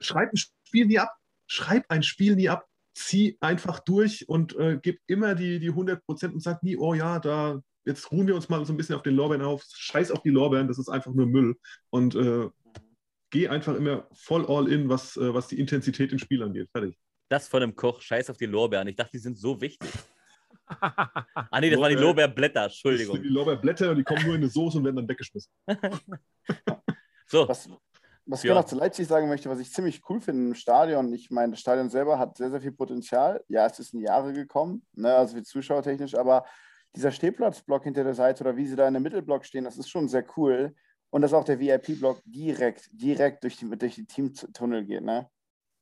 schreib 0.00 0.32
ein 0.32 0.36
Spiel 0.36 0.86
nie 0.86 0.98
ab. 0.98 1.12
Schreib 1.46 1.84
ein 1.88 2.02
Spiel 2.02 2.36
nie 2.36 2.48
ab. 2.48 2.66
Zieh 2.94 3.36
einfach 3.40 3.78
durch 3.80 4.28
und 4.28 4.56
äh, 4.56 4.78
gib 4.82 5.00
immer 5.06 5.34
die, 5.34 5.60
die 5.60 5.68
100 5.68 6.04
Prozent 6.04 6.34
und 6.34 6.40
sag 6.40 6.62
nie, 6.62 6.76
oh 6.76 6.94
ja, 6.94 7.20
da, 7.20 7.60
jetzt 7.84 8.10
ruhen 8.10 8.26
wir 8.26 8.34
uns 8.34 8.48
mal 8.48 8.64
so 8.64 8.72
ein 8.72 8.76
bisschen 8.76 8.96
auf 8.96 9.02
den 9.02 9.14
Lorbeeren 9.14 9.44
auf. 9.44 9.64
Scheiß 9.72 10.10
auf 10.10 10.22
die 10.22 10.30
Lorbeeren, 10.30 10.66
das 10.66 10.78
ist 10.78 10.88
einfach 10.88 11.12
nur 11.12 11.26
Müll. 11.26 11.56
Und 11.90 12.16
äh, 12.16 12.48
geh 13.30 13.48
einfach 13.48 13.74
immer 13.74 14.06
voll 14.12 14.46
all 14.46 14.70
in, 14.70 14.88
was, 14.88 15.16
äh, 15.16 15.34
was 15.34 15.48
die 15.48 15.58
Intensität 15.58 16.12
im 16.12 16.18
Spiel 16.18 16.42
angeht. 16.42 16.68
Fertig. 16.72 16.98
Das 17.28 17.48
von 17.48 17.62
einem 17.62 17.76
Koch, 17.76 18.00
scheiß 18.00 18.30
auf 18.30 18.36
die 18.36 18.46
Lorbeeren. 18.46 18.88
Ich 18.88 18.96
dachte, 18.96 19.12
die 19.12 19.18
sind 19.18 19.36
so 19.36 19.60
wichtig. 19.60 19.90
ah, 20.80 21.60
nee, 21.60 21.70
das 21.70 21.78
Lorbeer, 21.78 21.80
waren 21.80 21.90
die 21.90 22.02
Lorbeerblätter, 22.02 22.64
Entschuldigung. 22.64 23.16
Das 23.16 23.22
sind 23.22 23.30
die 23.30 23.34
Lorbeerblätter 23.34 23.90
und 23.90 23.96
die 23.96 24.04
kommen 24.04 24.24
nur 24.24 24.34
in 24.34 24.42
eine 24.42 24.50
Soße 24.50 24.78
und 24.78 24.84
werden 24.84 24.96
dann 24.96 25.08
weggeschmissen. 25.08 25.50
so. 27.26 27.48
Was, 27.48 27.68
was 28.24 28.42
ja. 28.42 28.52
ich 28.52 28.58
noch 28.58 28.64
zu 28.64 28.76
Leipzig 28.76 29.06
sagen 29.06 29.28
möchte, 29.28 29.48
was 29.48 29.58
ich 29.58 29.72
ziemlich 29.72 30.02
cool 30.08 30.20
finde 30.20 30.48
im 30.48 30.54
Stadion, 30.54 31.12
ich 31.12 31.30
meine, 31.30 31.52
das 31.52 31.60
Stadion 31.60 31.88
selber 31.88 32.18
hat 32.18 32.36
sehr, 32.36 32.50
sehr 32.50 32.60
viel 32.60 32.72
Potenzial. 32.72 33.42
Ja, 33.48 33.66
es 33.66 33.78
ist 33.78 33.94
in 33.94 34.00
Jahre 34.00 34.32
gekommen, 34.32 34.86
ne, 34.94 35.14
also 35.14 35.36
wie 35.36 35.42
zuschauertechnisch, 35.42 36.14
aber 36.14 36.44
dieser 36.94 37.10
Stehplatzblock 37.10 37.84
hinter 37.84 38.04
der 38.04 38.14
Seite 38.14 38.44
oder 38.44 38.56
wie 38.56 38.66
sie 38.66 38.76
da 38.76 38.86
in 38.86 38.94
der 38.94 39.00
Mittelblock 39.00 39.44
stehen, 39.44 39.64
das 39.64 39.78
ist 39.78 39.88
schon 39.88 40.08
sehr 40.08 40.24
cool. 40.36 40.74
Und 41.10 41.22
dass 41.22 41.32
auch 41.32 41.44
der 41.44 41.58
VIP-Block 41.58 42.20
direkt, 42.24 42.88
direkt 42.92 43.42
durch 43.42 43.56
die, 43.56 43.68
durch 43.68 43.94
die 43.94 44.06
Teamtunnel 44.06 44.84
geht. 44.84 45.02
Ne? 45.02 45.30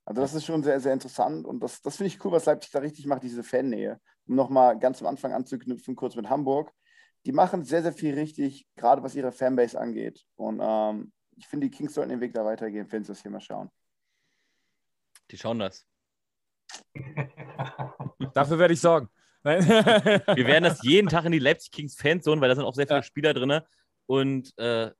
Also 0.05 0.21
das 0.21 0.35
ist 0.35 0.45
schon 0.45 0.63
sehr, 0.63 0.79
sehr 0.79 0.93
interessant 0.93 1.45
und 1.45 1.61
das, 1.61 1.83
das 1.83 1.97
finde 1.97 2.09
ich 2.09 2.25
cool, 2.25 2.31
was 2.31 2.45
Leipzig 2.45 2.71
da 2.71 2.79
richtig 2.79 3.07
macht, 3.07 3.25
diese 3.25 3.43
Fannähe. 3.43 4.01
Um 4.29 4.37
nochmal 4.37 4.79
ganz 4.79 5.01
am 5.03 5.09
Anfang 5.09 5.33
anzuknüpfen, 5.33 5.97
kurz 5.97 6.15
mit 6.15 6.31
Hamburg. 6.31 6.73
Die 7.25 7.33
machen 7.33 7.65
sehr, 7.65 7.83
sehr 7.83 7.93
viel 7.93 8.15
richtig, 8.15 8.69
gerade 8.77 9.03
was 9.03 9.17
ihre 9.17 9.33
Fanbase 9.33 9.81
angeht. 9.81 10.25
Und 10.37 10.61
ähm, 10.63 11.13
ich 11.37 11.49
finde, 11.49 11.69
die 11.69 11.77
Kings 11.77 11.95
sollten 11.95 12.11
den 12.11 12.21
Weg 12.21 12.35
da 12.35 12.45
weitergehen, 12.45 12.87
wenn 12.91 13.03
sie 13.03 13.09
das 13.09 13.23
hier 13.23 13.33
mal 13.33 13.41
schauen. 13.41 13.69
Die 15.31 15.37
schauen 15.37 15.59
das. 15.59 15.87
Dafür 18.33 18.59
werde 18.59 18.75
ich 18.75 18.81
sorgen. 18.81 19.09
Wir 19.43 20.47
werden 20.47 20.65
das 20.65 20.83
jeden 20.83 21.09
Tag 21.09 21.25
in 21.25 21.33
die 21.33 21.39
Leipzig 21.39 21.71
Kings 21.71 21.97
Fanzone, 21.97 22.41
weil 22.41 22.49
da 22.49 22.55
sind 22.55 22.65
auch 22.65 22.75
sehr 22.75 22.87
viele 22.87 22.99
ja. 22.99 23.03
Spieler 23.03 23.35
drin. 23.35 23.61
Und 24.07 24.57
äh, 24.59 24.91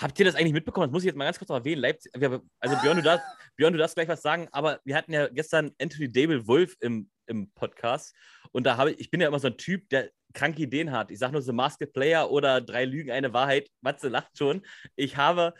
Habt 0.00 0.18
ihr 0.18 0.24
das 0.24 0.34
eigentlich 0.34 0.54
mitbekommen? 0.54 0.86
Das 0.86 0.92
muss 0.92 1.02
ich 1.02 1.08
jetzt 1.08 1.16
mal 1.16 1.24
ganz 1.24 1.38
kurz 1.38 1.50
erwähnen. 1.50 1.82
Leipzig, 1.82 2.12
also 2.14 2.76
Björn 2.80 2.96
du, 2.96 3.02
darfst, 3.02 3.26
Björn, 3.56 3.72
du 3.72 3.78
darfst 3.78 3.96
gleich 3.96 4.08
was 4.08 4.22
sagen, 4.22 4.48
aber 4.52 4.80
wir 4.84 4.96
hatten 4.96 5.12
ja 5.12 5.28
gestern 5.28 5.72
Anthony 5.80 6.10
Dable 6.10 6.46
Wolf 6.46 6.76
im, 6.80 7.10
im 7.26 7.50
Podcast 7.52 8.14
und 8.52 8.64
da 8.64 8.76
habe 8.76 8.92
ich, 8.92 9.00
ich 9.00 9.10
bin 9.10 9.20
ja 9.20 9.28
immer 9.28 9.38
so 9.38 9.48
ein 9.48 9.56
Typ, 9.58 9.88
der 9.90 10.10
kranke 10.32 10.62
Ideen 10.62 10.92
hat. 10.92 11.10
Ich 11.10 11.18
sage 11.18 11.32
nur 11.32 11.42
so 11.42 11.52
Masked 11.52 11.92
Player 11.92 12.30
oder 12.30 12.60
drei 12.60 12.84
Lügen, 12.84 13.10
eine 13.10 13.32
Wahrheit. 13.32 13.68
Matze 13.80 14.08
lacht 14.08 14.38
schon. 14.38 14.62
Ich 14.96 15.16
habe 15.16 15.54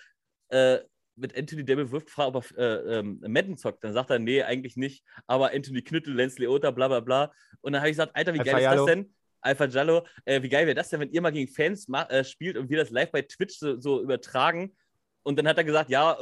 äh, 0.49 0.79
mit 1.17 1.37
Anthony 1.37 1.65
Dable 1.65 1.91
Wolf 1.91 2.07
gefragt, 2.07 2.35
ob 2.35 2.51
er 2.57 2.87
äh, 2.87 2.99
ähm, 2.99 3.21
Madden 3.27 3.57
zockt. 3.57 3.85
Dann 3.85 3.93
sagt 3.93 4.11
er, 4.11 4.19
nee, 4.19 4.43
eigentlich 4.43 4.77
nicht. 4.77 5.05
Aber 5.27 5.53
Anthony 5.53 5.83
Knüttel, 5.83 6.15
Lenz 6.15 6.39
Leota, 6.39 6.71
bla 6.71 6.89
bla 6.89 7.01
bla. 7.01 7.33
Und 7.61 7.73
dann 7.73 7.83
habe 7.83 7.91
ich 7.91 7.97
gesagt, 7.97 8.17
Alter, 8.17 8.35
wie 8.35 8.39
geil 8.39 8.59
ist 8.59 8.65
das 8.65 8.87
denn? 8.87 9.15
Alpha 9.41 9.67
Jallo, 9.67 10.07
äh, 10.25 10.43
wie 10.43 10.49
geil 10.49 10.67
wäre 10.67 10.75
das 10.75 10.91
denn, 10.91 11.01
wenn 11.01 11.11
ihr 11.11 11.21
mal 11.21 11.33
gegen 11.33 11.53
Fans 11.53 11.89
äh, 11.89 12.25
spielt 12.25 12.57
und 12.57 12.69
wir 12.71 12.79
das 12.79 12.91
live 12.91 13.11
bei 13.11 13.23
Twitch 13.23 13.59
so, 13.59 13.81
so, 13.81 14.03
übertragen? 14.03 14.77
Und 15.23 15.39
dann 15.39 15.49
hat 15.49 15.59
er 15.59 15.65
gesagt, 15.65 15.91
ja, 15.91 16.19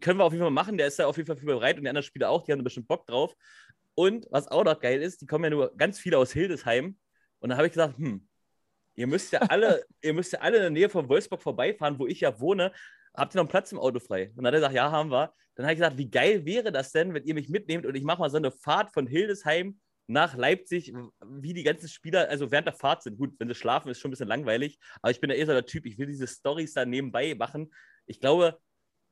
können 0.00 0.18
wir 0.18 0.24
auf 0.24 0.32
jeden 0.32 0.44
Fall 0.44 0.50
machen, 0.50 0.78
der 0.78 0.86
ist 0.86 0.98
da 0.98 1.06
auf 1.06 1.16
jeden 1.16 1.26
Fall 1.26 1.36
für 1.36 1.46
bereit 1.46 1.76
und 1.76 1.82
die 1.82 1.88
anderen 1.88 2.04
Spieler 2.04 2.30
auch, 2.30 2.44
die 2.44 2.52
haben 2.52 2.60
da 2.60 2.64
bestimmt 2.64 2.88
Bock 2.88 3.06
drauf. 3.06 3.34
Und 3.94 4.26
was 4.30 4.48
auch 4.48 4.64
noch 4.64 4.78
geil 4.78 5.02
ist, 5.02 5.20
die 5.20 5.26
kommen 5.26 5.44
ja 5.44 5.50
nur 5.50 5.76
ganz 5.76 5.98
viele 5.98 6.18
aus 6.18 6.32
Hildesheim. 6.32 6.96
Und 7.40 7.48
dann 7.48 7.58
habe 7.58 7.66
ich 7.66 7.72
gesagt, 7.72 7.98
hm, 7.98 8.26
ihr 8.94 9.06
müsst 9.06 9.32
ja 9.32 9.40
alle, 9.40 9.84
ihr 10.02 10.14
müsst 10.14 10.32
ja 10.32 10.40
alle 10.40 10.56
in 10.56 10.62
der 10.62 10.70
Nähe 10.70 10.88
von 10.88 11.08
Wolfsburg 11.08 11.42
vorbeifahren, 11.42 11.98
wo 11.98 12.06
ich 12.06 12.20
ja 12.20 12.38
wohne. 12.40 12.72
Habt 13.14 13.34
ihr 13.34 13.38
noch 13.38 13.42
einen 13.42 13.48
Platz 13.48 13.72
im 13.72 13.78
Auto 13.78 13.98
frei? 13.98 14.30
Und 14.36 14.44
dann 14.44 14.46
hat 14.46 14.54
er 14.54 14.60
gesagt, 14.60 14.74
ja, 14.74 14.90
haben 14.90 15.10
wir. 15.10 15.34
Dann 15.56 15.66
habe 15.66 15.72
ich 15.74 15.78
gesagt, 15.80 15.98
wie 15.98 16.08
geil 16.08 16.44
wäre 16.46 16.70
das 16.70 16.92
denn, 16.92 17.12
wenn 17.12 17.24
ihr 17.24 17.34
mich 17.34 17.48
mitnehmt 17.48 17.84
und 17.84 17.94
ich 17.94 18.04
mache 18.04 18.20
mal 18.20 18.30
so 18.30 18.36
eine 18.36 18.52
Fahrt 18.52 18.92
von 18.92 19.06
Hildesheim 19.06 19.78
nach 20.10 20.36
Leipzig, 20.36 20.92
wie 21.24 21.54
die 21.54 21.62
ganzen 21.62 21.88
Spieler, 21.88 22.28
also 22.28 22.50
während 22.50 22.66
der 22.66 22.74
Fahrt 22.74 23.02
sind. 23.02 23.16
Gut, 23.16 23.34
wenn 23.38 23.48
sie 23.48 23.54
schlafen, 23.54 23.90
ist 23.90 24.00
schon 24.00 24.08
ein 24.08 24.12
bisschen 24.12 24.28
langweilig, 24.28 24.78
aber 25.02 25.10
ich 25.10 25.20
bin 25.20 25.30
ja 25.30 25.36
eher 25.36 25.46
so 25.46 25.52
der 25.52 25.66
Typ, 25.66 25.86
ich 25.86 25.98
will 25.98 26.06
diese 26.06 26.26
Stories 26.26 26.74
da 26.74 26.84
nebenbei 26.84 27.34
machen. 27.34 27.72
Ich 28.06 28.20
glaube, 28.20 28.58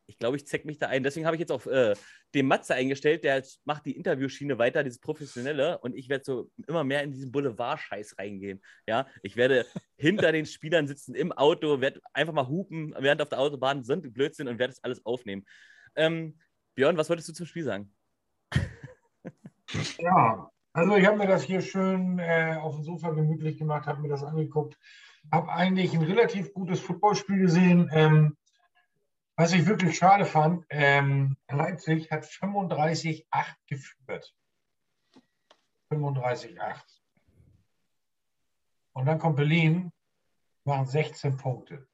ich 0.07 0.19
glaube, 0.19 0.37
ich 0.37 0.47
zeck 0.47 0.65
mich 0.65 0.79
da 0.79 0.89
ein. 0.89 1.03
Deswegen 1.03 1.27
habe 1.27 1.37
ich 1.37 1.41
jetzt 1.41 1.53
auf 1.53 1.67
äh, 1.67 1.95
den 2.35 2.47
Matze 2.47 2.75
eingestellt, 2.75 3.25
der 3.25 3.45
macht 3.65 3.85
die 3.87 3.95
Interviewschiene 3.95 4.59
weiter, 4.59 4.83
dieses 4.83 4.99
Professionelle, 4.99 5.79
und 5.79 5.95
ich 5.95 6.09
werde 6.09 6.25
so 6.25 6.51
immer 6.67 6.83
mehr 6.83 7.03
in 7.03 7.13
diesen 7.13 7.31
Boulevard-Scheiß 7.31 8.19
reingehen. 8.19 8.63
Ja, 8.87 9.07
ich 9.23 9.37
werde 9.37 9.67
hinter 9.97 10.33
den 10.33 10.47
Spielern 10.47 10.89
sitzen 10.89 11.15
im 11.15 11.31
Auto, 11.33 11.81
werde 11.81 12.01
einfach 12.13 12.33
mal 12.33 12.49
hupen, 12.49 12.95
während 12.99 13.23
auf 13.23 13.29
der 13.29 13.39
Autobahn 13.39 13.85
sind 13.85 14.13
Blödsinn 14.15 14.49
und 14.49 14.59
werde 14.59 14.73
das 14.73 14.83
alles 14.83 15.05
aufnehmen. 15.05 15.45
Ähm, 15.95 16.39
Björn, 16.75 16.97
was 16.97 17.09
wolltest 17.09 17.29
du 17.29 17.35
zum 17.35 17.47
Spiel 17.47 17.65
sagen? 17.65 17.95
Ja, 19.99 20.51
also 20.79 20.95
ich 20.95 21.07
habe 21.07 21.17
mir 21.17 21.27
das 21.27 21.43
hier 21.43 21.61
schön 21.61 22.21
äh, 22.21 22.57
auf 22.61 22.77
dem 22.77 22.85
Sofa 22.85 23.11
gemütlich 23.11 23.59
gemacht, 23.59 23.89
habe 23.89 24.01
mir 24.01 24.09
das 24.09 24.23
angeguckt, 24.23 24.79
habe 25.33 25.51
eigentlich 25.51 25.93
ein 25.93 26.03
relativ 26.03 26.55
gutes 26.55 26.79
Footballspiel 26.79 27.41
gesehen. 27.41 27.91
Ähm, 27.93 28.37
was 29.35 29.53
ich 29.53 29.67
wirklich 29.67 29.99
schade 29.99 30.25
fand, 30.25 30.65
ähm, 30.71 31.37
Leipzig 31.51 32.13
hat 32.13 32.27
35-8 32.27 33.25
geführt. 33.67 34.33
35-8. 35.91 36.77
Und 38.93 39.07
dann 39.07 39.19
kommt 39.19 39.35
Berlin, 39.35 39.91
machen 40.63 40.87
16 40.87 41.39
Punkte. 41.39 41.89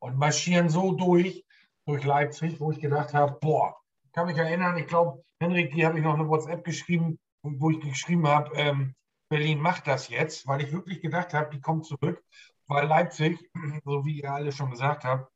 Und 0.00 0.18
marschieren 0.18 0.70
so 0.70 0.90
durch, 0.90 1.44
durch 1.84 2.02
Leipzig, 2.02 2.58
wo 2.58 2.72
ich 2.72 2.80
gedacht 2.80 3.14
habe, 3.14 3.38
boah, 3.40 3.76
kann 4.12 4.26
mich 4.26 4.38
erinnern, 4.38 4.76
ich 4.76 4.88
glaube, 4.88 5.22
Henrik, 5.38 5.72
die 5.72 5.86
habe 5.86 5.98
ich 5.98 6.04
noch 6.04 6.14
eine 6.14 6.28
WhatsApp 6.28 6.64
geschrieben, 6.64 7.20
wo 7.58 7.70
ich 7.70 7.80
geschrieben 7.80 8.26
habe, 8.26 8.54
ähm, 8.56 8.94
Berlin 9.28 9.60
macht 9.60 9.86
das 9.86 10.08
jetzt, 10.08 10.46
weil 10.46 10.62
ich 10.62 10.72
wirklich 10.72 11.00
gedacht 11.00 11.34
habe, 11.34 11.50
die 11.50 11.60
kommen 11.60 11.82
zurück 11.82 12.22
weil 12.68 12.86
Leipzig, 12.86 13.50
so 13.84 14.04
wie 14.04 14.20
ihr 14.20 14.32
alle 14.32 14.52
schon 14.52 14.70
gesagt 14.70 15.04
habt, 15.04 15.30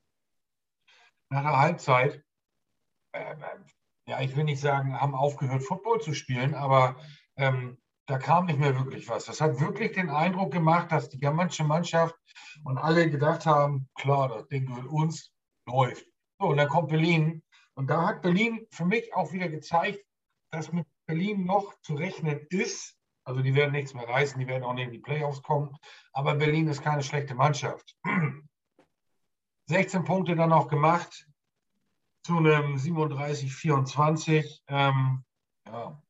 nach 1.30 1.42
der 1.42 1.58
Halbzeit, 1.58 2.24
äh, 3.12 3.36
ja, 4.06 4.20
ich 4.20 4.34
will 4.36 4.44
nicht 4.44 4.60
sagen, 4.60 5.00
haben 5.00 5.14
aufgehört, 5.14 5.62
Football 5.62 6.00
zu 6.00 6.14
spielen, 6.14 6.54
aber 6.54 6.96
ähm, 7.36 7.78
da 8.06 8.18
kam 8.18 8.46
nicht 8.46 8.58
mehr 8.58 8.76
wirklich 8.76 9.08
was. 9.08 9.26
Das 9.26 9.40
hat 9.40 9.60
wirklich 9.60 9.92
den 9.92 10.10
Eindruck 10.10 10.52
gemacht, 10.52 10.90
dass 10.90 11.08
die 11.08 11.18
germanische 11.18 11.62
Mannschaft 11.62 12.16
und 12.64 12.78
alle 12.78 13.08
gedacht 13.08 13.46
haben, 13.46 13.88
klar, 13.94 14.28
das 14.28 14.48
Ding 14.48 14.66
gehört 14.66 14.86
uns, 14.86 15.32
läuft. 15.66 16.04
So, 16.40 16.48
und 16.48 16.56
dann 16.56 16.68
kommt 16.68 16.88
Berlin. 16.88 17.44
Und 17.74 17.88
da 17.88 18.08
hat 18.08 18.22
Berlin 18.22 18.66
für 18.72 18.84
mich 18.84 19.14
auch 19.14 19.32
wieder 19.32 19.48
gezeigt, 19.48 20.04
dass 20.50 20.72
mit 20.72 20.86
Berlin 21.10 21.44
noch 21.44 21.74
zu 21.82 21.94
rechnen 21.94 22.46
ist. 22.50 22.96
Also 23.24 23.42
die 23.42 23.54
werden 23.56 23.72
nichts 23.72 23.94
mehr 23.94 24.08
reißen, 24.08 24.38
die 24.38 24.46
werden 24.46 24.62
auch 24.62 24.74
nicht 24.74 24.86
in 24.86 24.92
die 24.92 25.00
Playoffs 25.00 25.42
kommen. 25.42 25.76
Aber 26.12 26.36
Berlin 26.36 26.68
ist 26.68 26.82
keine 26.82 27.02
schlechte 27.02 27.34
Mannschaft. 27.34 27.96
16 29.66 30.04
Punkte 30.04 30.36
dann 30.36 30.52
auch 30.52 30.68
gemacht 30.68 31.26
zu 32.22 32.36
einem 32.36 32.76
37-24. 32.76 34.60
Ähm, 34.68 35.24
ja. 35.66 36.00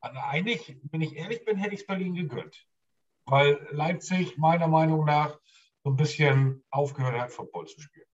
Also 0.00 0.20
eigentlich, 0.20 0.76
wenn 0.90 1.00
ich 1.00 1.16
ehrlich 1.16 1.46
bin, 1.46 1.56
hätte 1.56 1.74
ich 1.74 1.80
es 1.80 1.86
Berlin 1.86 2.14
gegönnt. 2.14 2.68
Weil 3.24 3.66
Leipzig 3.70 4.36
meiner 4.36 4.68
Meinung 4.68 5.06
nach 5.06 5.40
so 5.82 5.90
ein 5.90 5.96
bisschen 5.96 6.62
aufgehört 6.70 7.18
hat, 7.18 7.32
Football 7.32 7.66
zu 7.66 7.80
spielen. 7.80 8.06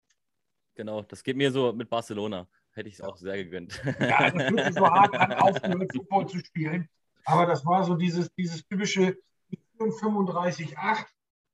Genau, 0.74 1.02
das 1.02 1.22
geht 1.24 1.36
mir 1.36 1.50
so 1.50 1.72
mit 1.72 1.90
Barcelona. 1.90 2.48
Hätte 2.74 2.88
ich 2.88 2.94
es 2.94 3.00
auch 3.02 3.16
sehr 3.16 3.36
gegönnt. 3.44 3.82
Ja, 4.00 4.30
das 4.30 4.50
wird 4.50 4.74
so 4.74 4.86
hart 4.86 5.14
an, 5.14 5.32
aufgehört, 5.34 5.92
Football 5.92 6.26
zu 6.28 6.38
spielen. 6.38 6.88
Aber 7.24 7.46
das 7.46 7.64
war 7.66 7.84
so 7.84 7.94
dieses, 7.94 8.32
dieses 8.34 8.66
typische 8.66 9.16
35-8. 9.78 11.04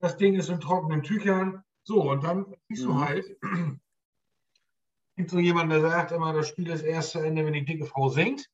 Das 0.00 0.16
Ding 0.16 0.34
ist 0.34 0.48
in 0.48 0.60
trockenen 0.60 1.02
Tüchern. 1.02 1.64
So, 1.82 2.10
und 2.10 2.22
dann 2.22 2.54
siehst 2.68 2.84
du 2.84 2.92
mhm. 2.92 3.00
halt, 3.00 3.36
gibt 5.16 5.30
so 5.30 5.38
jemand, 5.38 5.72
der 5.72 5.80
sagt 5.80 6.12
immer, 6.12 6.32
das 6.32 6.48
Spiel 6.48 6.70
ist 6.70 6.82
erst 6.82 7.10
zu 7.10 7.18
Ende, 7.18 7.44
wenn 7.44 7.52
die 7.52 7.64
dicke 7.64 7.86
Frau 7.86 8.08
singt. 8.08 8.48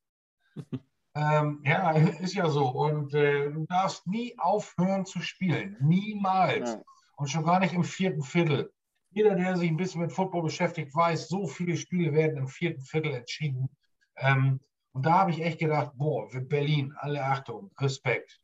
ähm, 1.15 1.61
ja, 1.63 1.91
ist 1.91 2.33
ja 2.33 2.49
so. 2.49 2.67
Und 2.67 3.13
äh, 3.13 3.51
du 3.51 3.65
darfst 3.67 4.07
nie 4.07 4.35
aufhören 4.39 5.05
zu 5.05 5.21
spielen. 5.21 5.77
Niemals. 5.81 6.73
Ja. 6.73 6.81
Und 7.17 7.29
schon 7.29 7.45
gar 7.45 7.59
nicht 7.59 7.73
im 7.73 7.83
vierten 7.83 8.23
Viertel. 8.23 8.73
Jeder, 9.15 9.35
der 9.35 9.55
sich 9.55 9.69
ein 9.69 9.77
bisschen 9.77 10.01
mit 10.01 10.11
Football 10.11 10.43
beschäftigt, 10.43 10.93
weiß, 10.93 11.29
so 11.29 11.47
viele 11.47 11.77
Spiele 11.77 12.11
werden 12.11 12.35
im 12.35 12.49
vierten 12.49 12.81
Viertel 12.81 13.13
entschieden. 13.13 13.69
Ähm, 14.17 14.59
und 14.91 15.05
da 15.05 15.19
habe 15.19 15.31
ich 15.31 15.41
echt 15.41 15.59
gedacht, 15.59 15.93
boah, 15.95 16.29
für 16.29 16.41
Berlin, 16.41 16.93
alle 16.97 17.23
Achtung, 17.23 17.71
Respekt. 17.79 18.41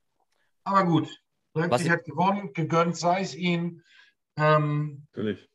Aber 0.63 0.85
gut, 0.85 1.09
Leipzig 1.53 1.89
hat 1.89 2.05
gewonnen, 2.05 2.53
gegönnt 2.53 2.95
sei 2.95 3.19
es 3.19 3.35
ihnen. 3.35 3.83
Ähm, 4.37 5.07
Natürlich. 5.11 5.49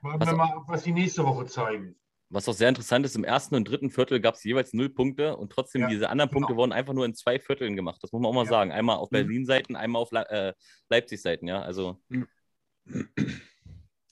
Warten 0.00 0.20
was, 0.20 0.28
wir 0.30 0.36
mal 0.36 0.56
ab, 0.56 0.64
was 0.66 0.82
die 0.82 0.92
nächste 0.92 1.22
Woche 1.24 1.44
zeigen. 1.44 1.94
Was 2.30 2.48
auch 2.48 2.54
sehr 2.54 2.70
interessant 2.70 3.04
ist, 3.04 3.14
im 3.14 3.24
ersten 3.24 3.54
und 3.56 3.68
dritten 3.68 3.90
Viertel 3.90 4.20
gab 4.20 4.36
es 4.36 4.44
jeweils 4.44 4.72
null 4.72 4.88
Punkte 4.88 5.36
und 5.36 5.52
trotzdem 5.52 5.82
ja, 5.82 5.88
diese 5.88 6.08
anderen 6.08 6.30
genau. 6.30 6.46
Punkte 6.46 6.56
wurden 6.56 6.72
einfach 6.72 6.94
nur 6.94 7.04
in 7.04 7.14
zwei 7.14 7.38
Vierteln 7.38 7.76
gemacht. 7.76 8.02
Das 8.02 8.10
muss 8.10 8.22
man 8.22 8.30
auch 8.30 8.34
mal 8.34 8.44
ja. 8.44 8.50
sagen. 8.50 8.72
Einmal 8.72 8.96
auf 8.96 9.10
mhm. 9.10 9.16
Berlin-Seiten, 9.16 9.76
einmal 9.76 10.00
auf 10.00 10.12
Le 10.12 10.28
äh, 10.30 10.54
Leipzig-Seiten. 10.88 11.46
Ja, 11.46 11.60
also 11.60 12.00
mhm. 12.08 12.26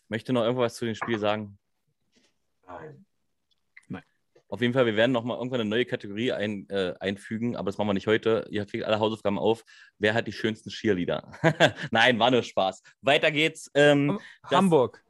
Möchte 0.08 0.32
noch 0.32 0.42
irgendwas 0.42 0.74
zu 0.74 0.84
dem 0.84 0.94
Spiel 0.94 1.18
sagen? 1.18 1.58
Nein. 2.66 3.06
Nein. 3.88 4.02
Auf 4.48 4.60
jeden 4.60 4.74
Fall, 4.74 4.86
wir 4.86 4.96
werden 4.96 5.12
noch 5.12 5.24
mal 5.24 5.36
irgendwann 5.36 5.60
eine 5.60 5.70
neue 5.70 5.84
Kategorie 5.84 6.32
ein, 6.32 6.68
äh, 6.68 6.94
einfügen, 7.00 7.56
aber 7.56 7.66
das 7.66 7.78
machen 7.78 7.88
wir 7.88 7.94
nicht 7.94 8.06
heute. 8.06 8.46
Ihr 8.50 8.66
kriegt 8.66 8.84
alle 8.84 8.98
Hausaufgaben 8.98 9.38
auf. 9.38 9.64
Wer 9.98 10.14
hat 10.14 10.26
die 10.26 10.32
schönsten 10.32 10.70
Cheerleader? 10.70 11.32
Nein, 11.90 12.18
war 12.18 12.30
nur 12.30 12.42
Spaß. 12.42 12.82
Weiter 13.02 13.30
geht's. 13.30 13.70
Ähm, 13.74 14.18
Hamburg. 14.44 15.02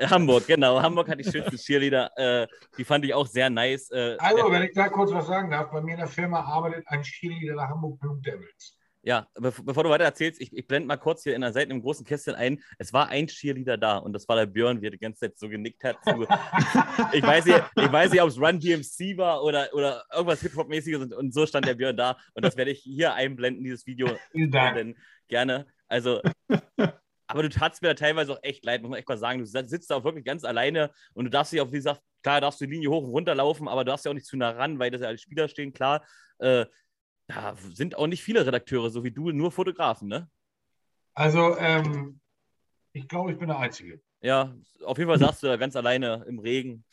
Hamburg, 0.00 0.46
genau. 0.46 0.80
Hamburg 0.80 1.08
hat 1.08 1.20
die 1.20 1.30
schönsten 1.30 1.56
Cheerleader. 1.56 2.10
Äh, 2.16 2.46
die 2.78 2.84
fand 2.84 3.04
ich 3.04 3.14
auch 3.14 3.26
sehr 3.26 3.50
nice. 3.50 3.90
Äh, 3.90 4.16
also, 4.18 4.50
wenn 4.50 4.62
ich 4.62 4.72
da 4.72 4.88
kurz 4.88 5.12
was 5.12 5.26
sagen 5.26 5.50
darf, 5.50 5.70
bei 5.70 5.80
mir 5.80 5.92
in 5.92 5.98
der 5.98 6.08
Firma 6.08 6.40
arbeitet 6.40 6.86
ein 6.88 7.02
Cheerleader 7.02 7.54
der 7.54 7.68
Hamburg 7.68 8.00
Blue 8.00 8.20
Devils. 8.20 8.78
Ja, 9.04 9.26
bevor 9.34 9.82
du 9.82 9.90
weiter 9.90 10.04
erzählst, 10.04 10.40
ich, 10.40 10.56
ich 10.56 10.66
blende 10.68 10.86
mal 10.86 10.96
kurz 10.96 11.24
hier 11.24 11.34
in 11.34 11.40
der 11.40 11.52
Seite 11.52 11.72
im 11.72 11.82
großen 11.82 12.06
Kästchen 12.06 12.36
ein. 12.36 12.62
Es 12.78 12.92
war 12.92 13.08
ein 13.08 13.26
Cheerleader 13.26 13.76
da 13.76 13.96
und 13.98 14.12
das 14.12 14.28
war 14.28 14.36
der 14.36 14.46
Björn, 14.46 14.80
wie 14.80 14.86
er 14.86 14.92
die 14.92 14.98
ganze 14.98 15.20
Zeit 15.20 15.38
so 15.38 15.48
genickt 15.48 15.82
hat. 15.82 15.96
Zu, 16.04 16.22
ich 17.12 17.22
weiß 17.22 17.46
nicht, 17.46 17.62
ich 17.76 17.92
weiß 17.92 18.12
nicht 18.12 18.22
ob 18.22 18.28
es 18.28 18.38
Run 18.38 18.60
DMC 18.60 19.18
war 19.18 19.42
oder, 19.42 19.68
oder 19.74 20.04
irgendwas 20.12 20.40
Hip-Hop-mäßiges 20.42 21.02
und, 21.02 21.14
und, 21.14 21.34
so 21.34 21.46
stand 21.46 21.66
der 21.66 21.74
Björn 21.74 21.96
da. 21.96 22.16
Und 22.34 22.44
das 22.44 22.56
werde 22.56 22.70
ich 22.70 22.78
hier 22.78 23.14
einblenden, 23.14 23.64
dieses 23.64 23.86
Video. 23.86 24.08
Vielen 24.30 24.52
Dank. 24.52 24.96
Gerne. 25.26 25.66
Also, 25.88 26.22
aber 27.26 27.42
du 27.42 27.48
tatst 27.48 27.82
mir 27.82 27.88
da 27.88 27.94
teilweise 27.94 28.32
auch 28.32 28.42
echt 28.42 28.64
leid, 28.64 28.82
muss 28.82 28.90
man 28.90 29.00
echt 29.00 29.08
mal 29.08 29.18
sagen. 29.18 29.40
Du 29.40 29.46
sitzt 29.46 29.90
da 29.90 29.96
auch 29.96 30.04
wirklich 30.04 30.24
ganz 30.24 30.44
alleine 30.44 30.92
und 31.14 31.24
du 31.24 31.30
darfst 31.30 31.52
dich 31.52 31.60
auch, 31.60 31.72
wie 31.72 31.76
gesagt, 31.76 32.02
klar 32.22 32.40
darfst 32.40 32.60
du 32.60 32.66
die 32.66 32.74
Linie 32.74 32.90
hoch 32.90 33.02
und 33.02 33.10
runter 33.10 33.34
laufen, 33.34 33.66
aber 33.66 33.84
du 33.84 33.90
darfst 33.90 34.04
ja 34.04 34.12
auch 34.12 34.14
nicht 34.14 34.26
zu 34.26 34.36
nah 34.36 34.50
ran, 34.50 34.78
weil 34.78 34.92
das 34.92 35.00
ja 35.00 35.08
alle 35.08 35.18
Spieler 35.18 35.48
stehen, 35.48 35.72
klar. 35.72 36.04
Äh, 36.38 36.66
da 37.34 37.56
sind 37.56 37.96
auch 37.96 38.06
nicht 38.06 38.22
viele 38.22 38.46
Redakteure, 38.46 38.90
so 38.90 39.04
wie 39.04 39.10
du, 39.10 39.30
nur 39.30 39.52
Fotografen, 39.52 40.08
ne? 40.08 40.28
Also, 41.14 41.56
ähm, 41.58 42.20
ich 42.92 43.08
glaube, 43.08 43.32
ich 43.32 43.38
bin 43.38 43.48
der 43.48 43.58
Einzige. 43.58 44.00
Ja, 44.20 44.54
auf 44.84 44.98
jeden 44.98 45.10
Fall 45.10 45.18
sagst 45.18 45.42
du 45.42 45.46
da 45.46 45.56
ganz 45.56 45.76
alleine 45.76 46.24
im 46.28 46.38
Regen. 46.38 46.84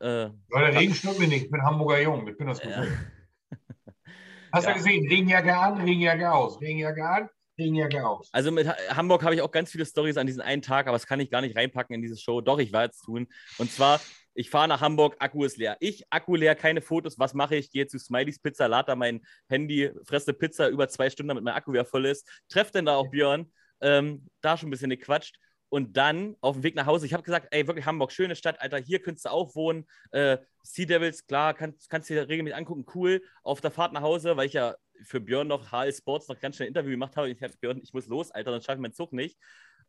Äh, 0.00 0.24
ja, 0.24 0.32
der 0.52 0.74
Regen 0.74 0.94
stört 0.94 1.18
mir 1.18 1.28
nicht. 1.28 1.44
Ich 1.44 1.50
bin 1.50 1.62
Hamburger 1.62 2.00
Jung. 2.00 2.26
Ich 2.26 2.36
bin 2.36 2.46
das 2.46 2.60
gewohnt. 2.60 2.88
Ja. 2.88 3.56
Hast 4.52 4.66
du 4.66 4.70
ja. 4.70 4.76
gesehen? 4.76 5.06
Regenjacke 5.08 5.56
an, 5.56 5.80
Regenjacke 5.80 6.32
aus. 6.32 6.60
Regenjacke 6.60 7.04
an, 7.04 7.28
Regenjacke 7.58 8.06
aus. 8.06 8.28
Also 8.32 8.50
mit 8.50 8.66
Hamburg 8.66 9.22
habe 9.22 9.34
ich 9.34 9.42
auch 9.42 9.50
ganz 9.50 9.70
viele 9.70 9.84
Stories 9.84 10.16
an 10.16 10.26
diesen 10.26 10.40
einen 10.40 10.62
Tag, 10.62 10.86
aber 10.86 10.96
das 10.96 11.06
kann 11.06 11.20
ich 11.20 11.30
gar 11.30 11.42
nicht 11.42 11.56
reinpacken 11.56 11.94
in 11.94 12.02
diese 12.02 12.16
Show. 12.16 12.40
Doch, 12.40 12.58
ich 12.58 12.72
werde 12.72 12.92
es 12.92 13.00
tun. 13.00 13.28
Und 13.58 13.70
zwar, 13.70 14.00
ich 14.34 14.50
fahre 14.50 14.68
nach 14.68 14.80
Hamburg, 14.80 15.16
Akku 15.18 15.44
ist 15.44 15.56
leer. 15.56 15.76
Ich, 15.80 16.04
Akku 16.10 16.36
leer, 16.36 16.54
keine 16.54 16.80
Fotos. 16.80 17.18
Was 17.18 17.34
mache 17.34 17.56
ich? 17.56 17.70
Gehe 17.70 17.86
zu 17.86 17.98
Smileys 17.98 18.38
Pizza, 18.38 18.68
lade 18.68 18.86
da 18.86 18.96
mein 18.96 19.20
Handy, 19.48 19.90
fresse 20.04 20.32
Pizza 20.32 20.68
über 20.68 20.88
zwei 20.88 21.10
Stunden, 21.10 21.28
damit 21.28 21.44
mein 21.44 21.54
Akku 21.54 21.72
wieder 21.72 21.84
voll 21.84 22.06
ist. 22.06 22.28
Treffe 22.48 22.72
dann 22.72 22.86
da 22.86 22.96
auch 22.96 23.08
Björn. 23.08 23.52
Ähm, 23.80 24.28
da 24.40 24.56
schon 24.56 24.68
ein 24.68 24.70
bisschen 24.70 24.90
gequatscht. 24.90 25.38
Und 25.68 25.96
dann 25.96 26.36
auf 26.40 26.56
dem 26.56 26.64
Weg 26.64 26.74
nach 26.74 26.86
Hause, 26.86 27.06
ich 27.06 27.12
habe 27.12 27.22
gesagt, 27.22 27.48
ey, 27.52 27.66
wirklich 27.66 27.86
Hamburg, 27.86 28.10
schöne 28.10 28.34
Stadt, 28.34 28.60
Alter, 28.60 28.78
hier 28.78 29.00
könntest 29.00 29.26
du 29.26 29.30
auch 29.30 29.54
wohnen. 29.54 29.86
Äh, 30.10 30.38
sea 30.62 30.84
Devils, 30.84 31.26
klar, 31.26 31.54
kannst, 31.54 31.88
kannst 31.88 32.10
du 32.10 32.14
dir 32.14 32.28
regelmäßig 32.28 32.56
angucken, 32.56 32.84
cool. 32.94 33.22
Auf 33.44 33.60
der 33.60 33.70
Fahrt 33.70 33.92
nach 33.92 34.02
Hause, 34.02 34.36
weil 34.36 34.46
ich 34.46 34.54
ja 34.54 34.74
für 35.04 35.20
Björn 35.20 35.46
noch 35.46 35.70
HL 35.70 35.92
Sports 35.92 36.28
noch 36.28 36.40
ganz 36.40 36.56
schnell 36.56 36.66
ein 36.66 36.70
Interview 36.70 36.90
gemacht 36.90 37.16
habe. 37.16 37.30
Ich 37.30 37.40
habe 37.42 37.54
Björn, 37.60 37.80
ich 37.82 37.92
muss 37.92 38.08
los, 38.08 38.32
Alter, 38.32 38.50
dann 38.50 38.62
schaffe 38.62 38.78
ich 38.78 38.82
meinen 38.82 38.94
Zug 38.94 39.12
nicht. 39.12 39.38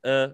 Äh, 0.03 0.29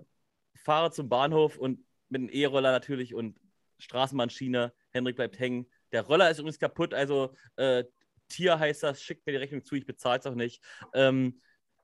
fahre 0.55 0.91
zum 0.91 1.07
Bahnhof 1.07 1.57
und 1.57 1.85
mit 2.09 2.21
einem 2.21 2.29
E-Roller 2.29 2.71
natürlich 2.71 3.13
und 3.13 3.38
Straßenbahnschiene. 3.79 4.73
Henrik 4.91 5.15
bleibt 5.15 5.39
hängen. 5.39 5.69
Der 5.91 6.03
Roller 6.03 6.29
ist 6.29 6.39
übrigens 6.39 6.59
kaputt, 6.59 6.93
also 6.93 7.33
äh, 7.55 7.83
Tier 8.27 8.59
heißt 8.59 8.83
das, 8.83 9.01
schickt 9.01 9.25
mir 9.25 9.33
die 9.33 9.37
Rechnung 9.37 9.63
zu, 9.63 9.75
ich 9.75 9.85
bezahle 9.85 10.19
es 10.19 10.25
auch 10.25 10.35
nicht. 10.35 10.61
Ähm, 10.93 11.41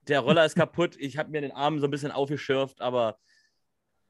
der 0.07 0.19
Roller 0.19 0.45
ist 0.45 0.55
kaputt, 0.55 0.97
ich 0.99 1.17
habe 1.17 1.31
mir 1.31 1.41
den 1.41 1.53
Arm 1.53 1.79
so 1.79 1.87
ein 1.87 1.91
bisschen 1.91 2.11
aufgeschürft, 2.11 2.81
aber 2.81 3.17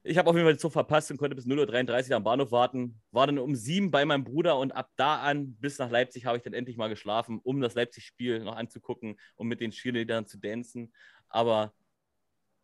ich 0.06 0.18
habe 0.18 0.30
auf 0.30 0.36
jeden 0.36 0.46
Fall 0.46 0.54
den 0.54 0.60
Zug 0.60 0.74
verpasst 0.74 1.12
und 1.12 1.18
konnte 1.18 1.36
bis 1.36 1.46
0.33 1.46 2.10
Uhr 2.10 2.18
am 2.18 2.24
Bahnhof 2.24 2.52
warten. 2.52 3.02
War 3.12 3.26
dann 3.26 3.40
um 3.40 3.56
sieben 3.56 3.90
bei 3.90 4.04
meinem 4.04 4.26
Bruder 4.26 4.58
und 4.58 4.74
ab 4.74 4.92
da 4.98 5.22
an 5.22 5.56
bis 5.56 5.80
nach 5.80 5.90
Leipzig 5.90 6.26
habe 6.26 6.36
ich 6.36 6.44
dann 6.44 6.54
endlich 6.54 6.76
mal 6.76 6.90
geschlafen, 6.90 7.40
um 7.42 7.62
das 7.62 7.76
Leipzig-Spiel 7.76 8.44
noch 8.44 8.58
anzugucken 8.58 9.18
und 9.36 9.48
mit 9.48 9.62
den 9.62 9.72
Cheerleadern 9.72 10.26
zu 10.26 10.38
dancen. 10.40 10.94
Aber 11.30 11.74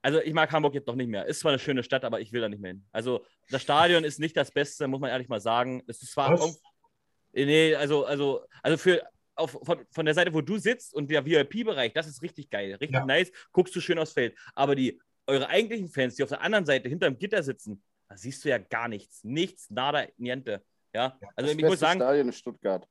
also 0.02 0.22
ich 0.22 0.34
mag 0.34 0.52
Hamburg 0.52 0.74
jetzt 0.74 0.88
noch 0.88 0.96
nicht 0.96 1.10
mehr. 1.10 1.26
Ist 1.26 1.42
zwar 1.42 1.52
eine 1.52 1.60
schöne 1.60 1.84
Stadt, 1.84 2.06
aber 2.06 2.20
ich 2.22 2.32
will 2.32 2.42
da 2.42 2.50
nicht 2.50 2.62
mehr 2.62 2.72
hin. 2.72 2.86
Also 2.92 3.26
das 3.50 3.62
Stadion 3.62 4.04
ist 4.04 4.20
nicht 4.20 4.36
das 4.38 4.52
Beste, 4.52 4.88
muss 4.88 5.00
man 5.00 5.10
ehrlich 5.10 5.28
mal 5.28 5.42
sagen. 5.42 5.84
Es 5.88 6.02
ist 6.02 6.12
zwar 6.12 6.40
auch, 6.40 6.56
nee, 7.34 7.76
also 7.76 8.06
also 8.06 8.46
also 8.64 8.78
für 8.78 9.04
auf, 9.36 9.58
von, 9.64 9.86
von 9.92 10.06
der 10.06 10.14
Seite, 10.14 10.34
wo 10.34 10.42
du 10.42 10.58
sitzt 10.58 10.94
und 10.94 11.10
der 11.10 11.26
VIP-Bereich, 11.26 11.94
das 11.94 12.08
ist 12.08 12.22
richtig 12.22 12.50
geil, 12.50 12.76
richtig 12.76 12.92
ja. 12.92 13.06
nice. 13.06 13.32
Guckst 13.52 13.76
du 13.76 13.82
schön 13.82 13.98
aufs 14.00 14.14
Feld. 14.14 14.38
Aber 14.54 14.76
die 14.76 15.00
eure 15.28 15.48
eigentlichen 15.48 15.90
Fans, 15.90 16.16
die 16.16 16.24
auf 16.24 16.30
der 16.30 16.42
anderen 16.42 16.66
Seite 16.66 16.90
hinterm 16.90 17.18
Gitter 17.18 17.44
sitzen, 17.44 17.82
da 18.08 18.18
siehst 18.18 18.44
du 18.44 18.50
ja 18.50 18.58
gar 18.58 18.88
nichts. 18.88 19.24
Nichts, 19.24 19.70
nada, 19.70 20.06
niente. 20.18 20.64
Ja, 20.94 21.18
also 21.36 21.52
ich 21.52 21.64
muss 21.64 21.80
sagen. 21.80 22.00
Stadion 22.00 22.28
in 22.28 22.34
Stuttgart. 22.34 22.88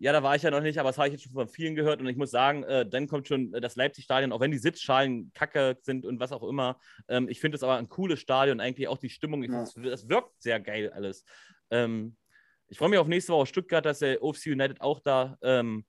Ja, 0.00 0.12
da 0.12 0.22
war 0.22 0.36
ich 0.36 0.42
ja 0.42 0.50
noch 0.50 0.60
nicht, 0.60 0.78
aber 0.78 0.90
das 0.90 0.98
habe 0.98 1.08
ich 1.08 1.14
jetzt 1.14 1.24
schon 1.24 1.32
von 1.32 1.48
vielen 1.48 1.74
gehört 1.74 2.00
und 2.00 2.06
ich 2.06 2.16
muss 2.16 2.30
sagen, 2.30 2.62
äh, 2.62 2.88
dann 2.88 3.08
kommt 3.08 3.26
schon 3.26 3.50
das 3.52 3.74
Leipzig-Stadion, 3.74 4.32
auch 4.32 4.40
wenn 4.40 4.52
die 4.52 4.58
Sitzschalen 4.58 5.32
kacke 5.34 5.76
sind 5.82 6.06
und 6.06 6.20
was 6.20 6.30
auch 6.30 6.44
immer. 6.44 6.78
Ähm, 7.08 7.28
ich 7.28 7.40
finde 7.40 7.56
es 7.56 7.64
aber 7.64 7.76
ein 7.76 7.88
cooles 7.88 8.20
Stadion, 8.20 8.60
eigentlich 8.60 8.86
auch 8.86 8.98
die 8.98 9.10
Stimmung, 9.10 9.42
ja. 9.42 9.64
das, 9.64 10.08
wirkt 10.08 10.40
sehr 10.40 10.60
geil 10.60 10.92
alles. 10.92 11.24
Ähm, 11.70 12.16
ich 12.68 12.78
freue 12.78 12.90
mich 12.90 12.98
auf 12.98 13.08
nächste 13.08 13.32
Woche 13.32 13.46
Stuttgart, 13.46 13.84
dass 13.84 13.98
der 13.98 14.22
OFC 14.22 14.46
United 14.46 14.80
auch 14.80 15.00
da 15.00 15.36
ähm, 15.42 15.84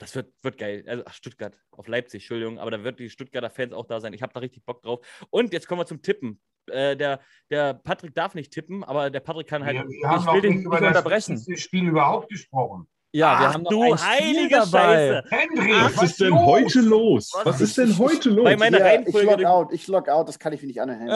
das 0.00 0.14
wird, 0.14 0.32
wird 0.42 0.56
geil. 0.56 0.82
Also, 0.86 1.02
ach, 1.06 1.12
Stuttgart, 1.12 1.54
auf 1.72 1.86
Leipzig, 1.86 2.22
Entschuldigung, 2.22 2.58
aber 2.58 2.70
da 2.70 2.82
wird 2.82 2.98
die 2.98 3.10
Stuttgarter 3.10 3.50
Fans 3.50 3.74
auch 3.74 3.84
da 3.84 4.00
sein. 4.00 4.14
Ich 4.14 4.22
habe 4.22 4.32
da 4.32 4.40
richtig 4.40 4.64
Bock 4.64 4.82
drauf. 4.82 5.06
Und 5.28 5.52
jetzt 5.52 5.68
kommen 5.68 5.82
wir 5.82 5.86
zum 5.86 6.00
Tippen. 6.00 6.40
Äh, 6.70 6.96
der, 6.96 7.20
der 7.50 7.74
Patrick 7.74 8.14
darf 8.14 8.34
nicht 8.34 8.52
tippen, 8.52 8.84
aber 8.84 9.10
der 9.10 9.20
Patrick 9.20 9.46
kann 9.46 9.64
halt. 9.64 9.76
Wir, 9.76 9.88
wir 9.88 10.08
haben 10.08 10.24
noch 10.24 10.34
nicht 10.34 10.64
über 10.64 10.80
das 10.80 10.88
unterbrechen. 10.88 11.44
Das 11.46 11.60
Spiel 11.60 11.88
überhaupt 11.88 12.28
gesprochen. 12.28 12.86
Ja, 13.12 13.32
Ach, 13.34 13.40
wir 13.40 13.52
haben 13.54 13.62
noch 13.64 13.70
du 13.70 13.82
ein 13.82 13.98
Spiel 13.98 14.08
heilige 14.08 14.48
dabei. 14.56 15.22
Scheiße. 15.22 15.24
Henry, 15.30 15.72
Was 15.72 16.02
ist 16.04 16.20
denn 16.20 16.32
heute 16.38 16.80
los? 16.80 17.32
Was 17.34 17.44
Was 17.46 17.60
ist- 17.60 17.76
denn 17.78 17.98
heute 17.98 18.30
los? 18.30 18.44
Bei 18.44 18.56
meiner 18.56 18.78
Ja, 18.78 18.86
ich 18.86 18.92
Reihenfolge 18.92 19.26
log 19.26 19.36
durch- 19.38 19.48
out, 19.48 19.72
ich 19.72 19.88
log 19.88 20.08
out, 20.08 20.28
das 20.28 20.38
kann 20.38 20.52
ich 20.52 20.60
mir 20.62 20.68
nicht 20.68 20.80
anhören. 20.80 21.08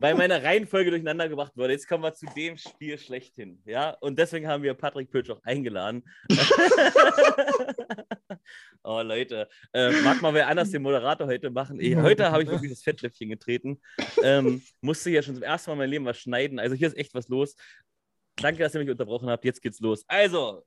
Weil 0.00 0.14
meine 0.16 0.40
Reihenfolge 0.40 0.90
durcheinander 0.90 1.28
gebracht 1.28 1.56
wurde. 1.56 1.72
Jetzt 1.72 1.88
kommen 1.88 2.04
wir 2.04 2.14
zu 2.14 2.26
dem 2.36 2.56
Spiel 2.58 2.96
schlechthin. 2.98 3.60
Ja, 3.64 3.96
und 4.00 4.18
deswegen 4.20 4.46
haben 4.46 4.62
wir 4.62 4.74
Patrick 4.74 5.10
Pötsch 5.10 5.30
auch 5.30 5.42
eingeladen. 5.42 6.04
oh, 8.84 9.00
Leute. 9.02 9.48
Äh, 9.72 9.90
mag 10.02 10.22
mal 10.22 10.32
wer 10.34 10.46
anders 10.48 10.70
den 10.70 10.82
Moderator 10.82 11.26
heute 11.26 11.50
machen. 11.50 11.80
Ich, 11.80 11.96
heute 11.96 12.30
habe 12.30 12.44
ich 12.44 12.48
wirklich 12.48 12.70
das 12.70 12.82
Fettnäpfchen 12.82 13.28
getreten. 13.30 13.80
Ähm, 14.22 14.62
musste 14.80 15.10
ja 15.10 15.22
schon 15.22 15.34
zum 15.34 15.42
ersten 15.42 15.70
Mal 15.70 15.74
in 15.74 15.78
meinem 15.78 15.90
Leben 15.90 16.04
was 16.04 16.18
schneiden. 16.18 16.58
Also 16.60 16.76
hier 16.76 16.86
ist 16.88 16.96
echt 16.96 17.14
was 17.14 17.28
los. 17.28 17.56
Danke, 18.40 18.62
dass 18.62 18.74
ihr 18.74 18.80
mich 18.80 18.88
unterbrochen 18.88 19.28
habt. 19.28 19.44
Jetzt 19.44 19.60
geht's 19.60 19.80
los. 19.80 20.02
Also, 20.08 20.64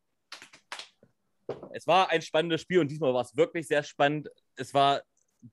es 1.74 1.88
war 1.88 2.12
ein 2.12 2.22
spannendes 2.22 2.62
Spiel 2.62 2.80
und 2.80 2.90
diesmal 2.90 3.14
war 3.16 3.22
es 3.22 3.36
wirklich 3.36 3.68
sehr 3.68 3.82
spannend. 3.82 4.30
Es 4.56 4.76
war 4.76 5.02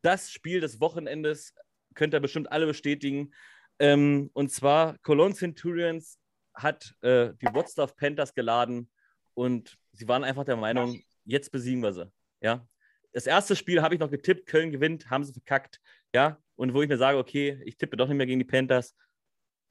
das 0.02 0.30
Spiel 0.30 0.60
des 0.60 0.80
Wochenendes, 0.80 1.54
könnt 1.94 2.12
ihr 2.12 2.20
bestimmt 2.20 2.52
alle 2.52 2.66
bestätigen. 2.66 3.32
Ähm, 3.78 4.30
und 4.34 4.52
zwar 4.52 4.98
Cologne 4.98 5.34
Centurions 5.34 6.18
hat 6.52 6.94
äh, 7.00 7.32
die 7.40 7.46
Wroclaw 7.46 7.90
Panthers 7.96 8.34
geladen 8.34 8.90
und 9.32 9.78
sie 9.92 10.06
waren 10.06 10.22
einfach 10.22 10.44
der 10.44 10.56
Meinung, 10.56 11.02
jetzt 11.24 11.50
besiegen 11.50 11.82
wir 11.82 11.94
sie. 11.94 12.12
Ja? 12.42 12.68
Das 13.12 13.26
erste 13.26 13.56
Spiel 13.56 13.80
habe 13.80 13.94
ich 13.94 14.00
noch 14.00 14.10
getippt, 14.10 14.46
Köln 14.46 14.70
gewinnt, 14.70 15.08
haben 15.08 15.24
sie 15.24 15.32
verkackt. 15.32 15.80
Ja? 16.14 16.38
Und 16.56 16.74
wo 16.74 16.82
ich 16.82 16.88
mir 16.88 16.98
sage, 16.98 17.16
okay, 17.16 17.62
ich 17.64 17.78
tippe 17.78 17.96
doch 17.96 18.08
nicht 18.08 18.18
mehr 18.18 18.26
gegen 18.26 18.40
die 18.40 18.44
Panthers. 18.44 18.94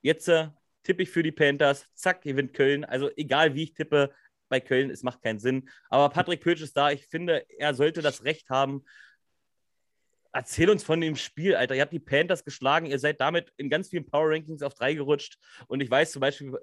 Jetzt 0.02 0.28
äh, 0.30 0.50
tippe 0.84 1.04
ich 1.04 1.10
für 1.10 1.24
die 1.24 1.32
Panthers, 1.32 1.86
zack, 1.94 2.22
gewinnt 2.22 2.54
Köln. 2.54 2.86
Also 2.86 3.10
egal 3.16 3.56
wie 3.56 3.64
ich 3.64 3.74
tippe, 3.74 4.14
bei 4.50 4.60
Köln, 4.60 4.90
es 4.90 5.04
macht 5.04 5.22
keinen 5.22 5.40
Sinn. 5.40 5.70
Aber 5.90 6.10
Patrick 6.10 6.42
Pötsch 6.42 6.62
ist 6.62 6.76
da. 6.76 6.92
Ich 6.92 7.06
finde, 7.08 7.46
er 7.58 7.74
sollte 7.74 8.02
das 8.02 8.24
Recht 8.24 8.50
haben. 8.50 8.84
Erzähl 10.32 10.70
uns 10.70 10.84
von 10.84 11.00
dem 11.00 11.16
Spiel, 11.16 11.56
Alter. 11.56 11.76
Ihr 11.76 11.82
habt 11.82 11.94
die 11.94 12.00
Panthers 12.00 12.44
geschlagen. 12.44 12.88
Ihr 12.88 13.00
seid 13.00 13.22
damit 13.22 13.54
in 13.58 13.70
ganz 13.70 13.90
vielen 13.90 14.06
Power 14.06 14.32
Rankings 14.32 14.64
auf 14.64 14.74
drei 14.74 14.94
gerutscht. 14.96 15.38
Und 15.68 15.82
ich 15.82 15.90
weiß 15.90 16.12
zum 16.12 16.22
Beispiel, 16.22 16.58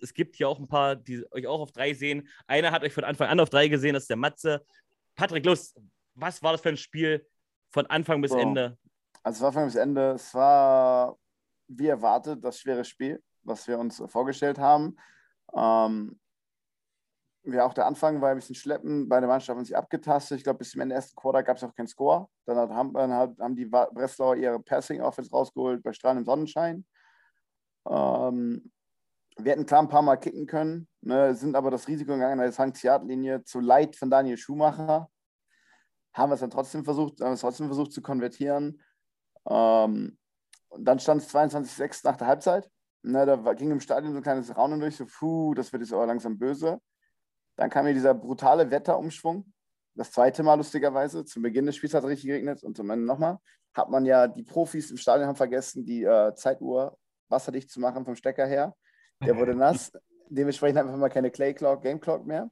es 0.00 0.14
gibt 0.14 0.36
hier 0.36 0.48
auch 0.48 0.58
ein 0.58 0.68
paar, 0.68 0.96
die 0.96 1.24
euch 1.32 1.46
auch 1.46 1.60
auf 1.60 1.72
drei 1.72 1.94
sehen. 1.94 2.28
Einer 2.46 2.72
hat 2.72 2.82
euch 2.82 2.92
von 2.92 3.04
Anfang 3.04 3.28
an 3.28 3.40
auf 3.40 3.50
drei 3.50 3.68
gesehen, 3.68 3.94
das 3.94 4.04
ist 4.04 4.10
der 4.10 4.16
Matze. 4.16 4.64
Patrick, 5.14 5.44
los, 5.44 5.74
was 6.14 6.42
war 6.42 6.52
das 6.52 6.60
für 6.60 6.70
ein 6.70 6.76
Spiel 6.76 7.26
von 7.70 7.86
Anfang 7.86 8.20
bis 8.20 8.32
So. 8.32 8.38
Ende? 8.38 8.78
Also 9.22 9.38
es 9.38 9.42
war 9.42 9.52
von 9.52 9.64
bis 9.66 9.76
Ende, 9.76 10.12
es 10.12 10.34
war 10.34 11.16
wie 11.68 11.86
erwartet 11.86 12.44
das 12.44 12.58
schwere 12.58 12.84
Spiel, 12.84 13.22
was 13.44 13.66
wir 13.68 13.78
uns 13.78 14.02
vorgestellt 14.06 14.58
haben. 14.58 14.96
Ähm, 15.54 16.18
ja, 17.44 17.66
auch 17.66 17.74
der 17.74 17.86
Anfang 17.86 18.20
war 18.20 18.30
ein 18.30 18.36
bisschen 18.36 18.54
schleppen, 18.54 19.08
beide 19.08 19.26
Mannschaften 19.26 19.58
haben 19.58 19.64
sich 19.64 19.76
abgetastet. 19.76 20.38
Ich 20.38 20.44
glaube, 20.44 20.58
bis 20.58 20.70
zum 20.70 20.80
Ende 20.80 20.94
ersten 20.94 21.16
Quarter 21.16 21.42
gab 21.42 21.56
es 21.56 21.64
auch 21.64 21.74
keinen 21.74 21.88
Score. 21.88 22.28
Dann, 22.46 22.56
hat, 22.56 22.70
haben, 22.70 22.96
hat, 22.96 23.38
haben 23.40 23.56
die 23.56 23.64
Breslauer 23.64 24.36
ihre 24.36 24.60
Passing-Offense 24.60 25.30
rausgeholt 25.30 25.82
bei 25.82 25.92
strahlendem 25.92 26.24
Sonnenschein. 26.24 26.86
Ähm, 27.88 28.70
wir 29.38 29.52
hätten 29.52 29.66
klar 29.66 29.82
ein 29.82 29.88
paar 29.88 30.02
Mal 30.02 30.16
kicken 30.16 30.46
können, 30.46 30.88
ne, 31.00 31.34
sind 31.34 31.56
aber 31.56 31.70
das 31.70 31.88
Risiko 31.88 32.12
gegangen, 32.12 32.38
eine 32.38 32.52
20-Yard-Linie 32.52 33.42
zu 33.44 33.60
Leid 33.60 33.96
von 33.96 34.10
Daniel 34.10 34.36
Schumacher. 34.36 35.10
Haben 36.14 36.30
wir 36.30 36.34
es 36.34 36.40
dann 36.40 36.50
trotzdem 36.50 36.84
versucht, 36.84 37.20
haben 37.20 37.32
es 37.32 37.40
trotzdem 37.40 37.66
versucht 37.66 37.92
zu 37.92 38.02
konvertieren. 38.02 38.82
Ähm, 39.48 40.18
dann 40.78 40.98
stand 40.98 41.22
es 41.22 41.34
22-6 41.34 42.00
nach 42.04 42.16
der 42.16 42.26
Halbzeit. 42.26 42.70
Ne, 43.02 43.26
da 43.26 43.44
war, 43.44 43.54
ging 43.54 43.70
im 43.70 43.80
Stadion 43.80 44.12
so 44.12 44.18
ein 44.18 44.22
kleines 44.22 44.56
Raunen 44.56 44.78
durch, 44.78 44.96
so, 44.96 45.06
puh, 45.06 45.54
das 45.54 45.72
wird 45.72 45.82
jetzt 45.82 45.92
aber 45.92 46.06
langsam 46.06 46.38
böse. 46.38 46.80
Dann 47.56 47.68
kam 47.68 47.84
hier 47.86 47.94
dieser 47.94 48.14
brutale 48.14 48.70
Wetterumschwung. 48.70 49.52
Das 49.94 50.12
zweite 50.12 50.42
Mal 50.42 50.54
lustigerweise. 50.54 51.24
Zum 51.24 51.42
Beginn 51.42 51.66
des 51.66 51.76
Spiels 51.76 51.94
hat 51.94 52.04
es 52.04 52.08
richtig 52.08 52.28
geregnet 52.28 52.62
und 52.62 52.76
zum 52.76 52.88
Ende 52.90 53.04
nochmal. 53.04 53.38
Hat 53.74 53.90
man 53.90 54.06
ja, 54.06 54.28
die 54.28 54.42
Profis 54.42 54.90
im 54.90 54.96
Stadion 54.96 55.28
haben 55.28 55.36
vergessen, 55.36 55.84
die 55.84 56.04
äh, 56.04 56.34
Zeituhr 56.34 56.96
wasserdicht 57.28 57.70
zu 57.70 57.80
machen 57.80 58.04
vom 58.04 58.14
Stecker 58.14 58.46
her. 58.46 58.74
Der 59.24 59.36
wurde 59.36 59.54
nass. 59.56 59.92
Dementsprechend 60.28 60.78
haben 60.78 60.90
wir 60.90 60.96
mal 60.96 61.08
keine 61.10 61.30
Clay 61.30 61.52
Clock, 61.52 61.82
Game 61.82 62.00
Clock 62.00 62.24
mehr. 62.24 62.50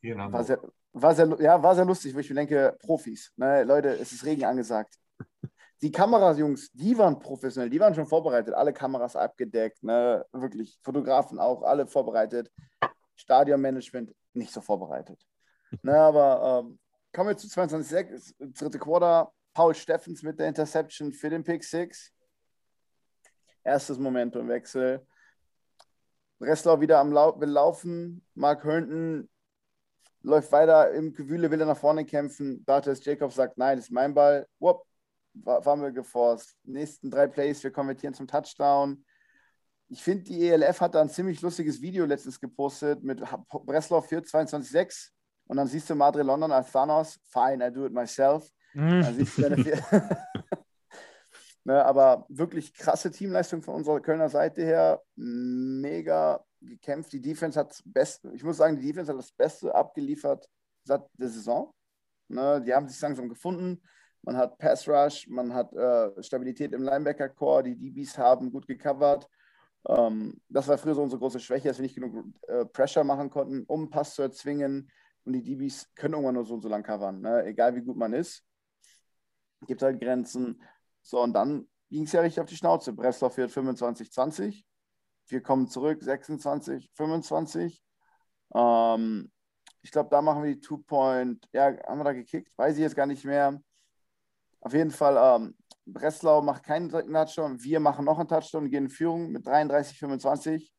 In 0.00 0.18
War 0.32 0.44
sehr, 0.44 0.60
war 0.92 1.14
sehr, 1.14 1.36
ja, 1.40 1.62
war 1.62 1.74
sehr 1.74 1.84
lustig, 1.84 2.14
wo 2.14 2.18
ich 2.18 2.28
mir 2.28 2.36
denke, 2.36 2.76
Profis. 2.82 3.32
Ne, 3.36 3.64
Leute, 3.64 3.88
es 3.88 4.12
ist 4.12 4.24
Regen 4.24 4.44
angesagt. 4.44 4.98
Die 5.82 5.90
Kamerajungs, 5.90 6.70
die 6.72 6.96
waren 6.96 7.18
professionell, 7.18 7.68
die 7.68 7.80
waren 7.80 7.94
schon 7.94 8.06
vorbereitet, 8.06 8.54
alle 8.54 8.72
Kameras 8.72 9.16
abgedeckt, 9.16 9.82
ne, 9.82 10.24
wirklich, 10.30 10.78
Fotografen 10.80 11.40
auch, 11.40 11.62
alle 11.62 11.88
vorbereitet. 11.88 12.52
Stadionmanagement 13.16 14.14
nicht 14.32 14.52
so 14.52 14.60
vorbereitet. 14.60 15.20
ne, 15.82 15.98
aber 15.98 16.64
ähm, 16.64 16.78
kommen 17.12 17.30
wir 17.30 17.36
zu 17.36 17.48
22, 17.48 18.34
dritte 18.54 18.78
Quarter. 18.78 19.32
Paul 19.54 19.74
Steffens 19.74 20.22
mit 20.22 20.38
der 20.38 20.48
Interception 20.48 21.12
für 21.12 21.28
den 21.28 21.44
Pick 21.44 21.62
6. 21.62 22.10
Erstes 23.64 23.98
Momentumwechsel. 23.98 25.06
Breslau 26.38 26.80
wieder 26.80 26.98
am 26.98 27.12
Lau 27.12 27.38
will 27.38 27.50
laufen. 27.50 28.24
Mark 28.34 28.64
Herndon 28.64 29.28
läuft 30.22 30.50
weiter 30.52 30.90
im 30.92 31.12
Gewühle, 31.12 31.50
will 31.50 31.60
er 31.60 31.66
nach 31.66 31.76
vorne 31.76 32.04
kämpfen. 32.04 32.64
Bartes 32.64 33.04
Jacob 33.04 33.32
sagt, 33.32 33.58
nein, 33.58 33.76
das 33.76 33.86
ist 33.86 33.92
mein 33.92 34.14
Ball. 34.14 34.46
Wupp, 34.58 34.84
Fumble 35.62 35.92
geforst. 35.92 36.56
Nächsten 36.64 37.10
drei 37.10 37.26
Plays, 37.26 37.62
wir 37.62 37.70
konvertieren 37.70 38.14
zum 38.14 38.26
Touchdown. 38.26 39.04
Ich 39.88 40.02
finde, 40.02 40.24
die 40.24 40.48
ELF 40.48 40.80
hat 40.80 40.94
da 40.94 41.02
ein 41.02 41.10
ziemlich 41.10 41.42
lustiges 41.42 41.80
Video 41.82 42.06
letztens 42.06 42.40
gepostet 42.40 43.02
mit 43.02 43.22
Breslau 43.48 44.00
führt 44.00 44.26
22-6 44.26 45.10
und 45.46 45.56
dann 45.56 45.66
siehst 45.66 45.90
du 45.90 45.94
Madre 45.94 46.22
London 46.22 46.50
als 46.52 46.72
Thanos. 46.72 47.20
Fine, 47.24 47.66
I 47.66 47.72
do 47.72 47.86
it 47.86 47.92
myself. 47.92 48.48
Vier 48.72 49.84
ne, 51.64 51.84
aber 51.84 52.24
wirklich 52.28 52.72
krasse 52.72 53.10
Teamleistung 53.10 53.62
von 53.62 53.74
unserer 53.74 54.00
Kölner 54.00 54.30
Seite 54.30 54.62
her. 54.62 55.02
Mega 55.14 56.42
gekämpft. 56.60 57.12
Die 57.12 57.20
Defense 57.20 57.58
hat 57.58 57.70
das 57.70 57.82
Beste, 57.84 58.30
ich 58.34 58.42
muss 58.44 58.56
sagen, 58.56 58.76
die 58.76 58.86
Defense 58.86 59.12
hat 59.12 59.18
das 59.18 59.32
Beste 59.32 59.74
abgeliefert 59.74 60.48
seit 60.84 61.02
der 61.18 61.28
Saison. 61.28 61.74
Ne, 62.28 62.62
die 62.64 62.72
haben 62.72 62.88
sich 62.88 63.00
langsam 63.00 63.28
gefunden. 63.28 63.82
Man 64.22 64.36
hat 64.36 64.58
Pass 64.58 64.88
Rush, 64.88 65.26
man 65.28 65.52
hat 65.52 65.72
äh, 65.74 66.22
Stabilität 66.22 66.72
im 66.72 66.82
Linebacker-Core, 66.82 67.64
die 67.64 67.76
DBs 67.76 68.16
haben 68.18 68.52
gut 68.52 68.66
gecovert. 68.66 69.28
Ähm, 69.88 70.40
das 70.48 70.68
war 70.68 70.78
früher 70.78 70.94
so 70.94 71.02
unsere 71.02 71.18
große 71.18 71.40
Schwäche, 71.40 71.68
dass 71.68 71.78
wir 71.78 71.82
nicht 71.82 71.96
genug 71.96 72.24
äh, 72.46 72.64
Pressure 72.66 73.02
machen 73.02 73.30
konnten, 73.30 73.64
um 73.66 73.90
Pass 73.90 74.14
zu 74.14 74.22
erzwingen. 74.22 74.90
Und 75.24 75.32
die 75.32 75.42
DBs 75.42 75.92
können 75.94 76.14
irgendwann 76.14 76.34
nur 76.34 76.44
so 76.44 76.54
und 76.54 76.62
so 76.62 76.68
lang 76.68 76.82
covern, 76.82 77.20
ne? 77.20 77.44
egal 77.44 77.74
wie 77.74 77.82
gut 77.82 77.96
man 77.96 78.12
ist. 78.12 78.44
Gibt 79.66 79.82
halt 79.82 80.00
Grenzen. 80.00 80.60
So, 81.00 81.20
und 81.20 81.32
dann 81.32 81.68
ging 81.90 82.04
es 82.04 82.12
ja 82.12 82.20
richtig 82.20 82.40
auf 82.40 82.48
die 82.48 82.56
Schnauze. 82.56 82.92
Breslau 82.92 83.28
führt 83.28 83.50
25-20. 83.50 84.64
Wir 85.28 85.42
kommen 85.42 85.68
zurück, 85.68 86.02
26, 86.02 86.90
25. 86.94 87.82
Ähm, 88.54 89.30
ich 89.82 89.90
glaube, 89.90 90.10
da 90.10 90.22
machen 90.22 90.42
wir 90.42 90.54
die 90.54 90.60
Two-Point. 90.60 91.48
Ja, 91.52 91.76
haben 91.86 91.98
wir 91.98 92.04
da 92.04 92.12
gekickt? 92.12 92.52
Weiß 92.56 92.74
ich 92.74 92.82
jetzt 92.82 92.96
gar 92.96 93.06
nicht 93.06 93.24
mehr. 93.24 93.60
Auf 94.62 94.72
jeden 94.74 94.92
Fall, 94.92 95.16
ähm, 95.18 95.56
Breslau 95.84 96.40
macht 96.40 96.62
keinen 96.62 96.88
direkten 96.88 97.12
Touchdown. 97.12 97.62
Wir 97.62 97.80
machen 97.80 98.04
noch 98.04 98.18
einen 98.18 98.28
Touchdown 98.28 98.64
und 98.64 98.70
gehen 98.70 98.84
in 98.84 98.90
Führung 98.90 99.32
mit 99.32 99.46
33, 99.46 99.98
25. 99.98 100.72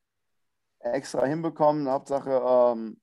Extra 0.79 1.25
hinbekommen. 1.25 1.89
Hauptsache, 1.89 2.31
ähm, 2.31 3.01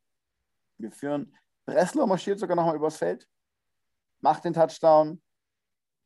wir 0.79 0.91
führen. 0.91 1.37
Breslau 1.67 2.07
marschiert 2.07 2.39
sogar 2.39 2.57
nochmal 2.57 2.77
übers 2.77 2.97
Feld, 2.97 3.29
macht 4.21 4.45
den 4.45 4.55
Touchdown, 4.55 5.23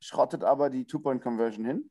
schrottet 0.00 0.42
aber 0.42 0.68
die 0.70 0.84
Two-Point-Conversion 0.84 1.64
hin. 1.64 1.90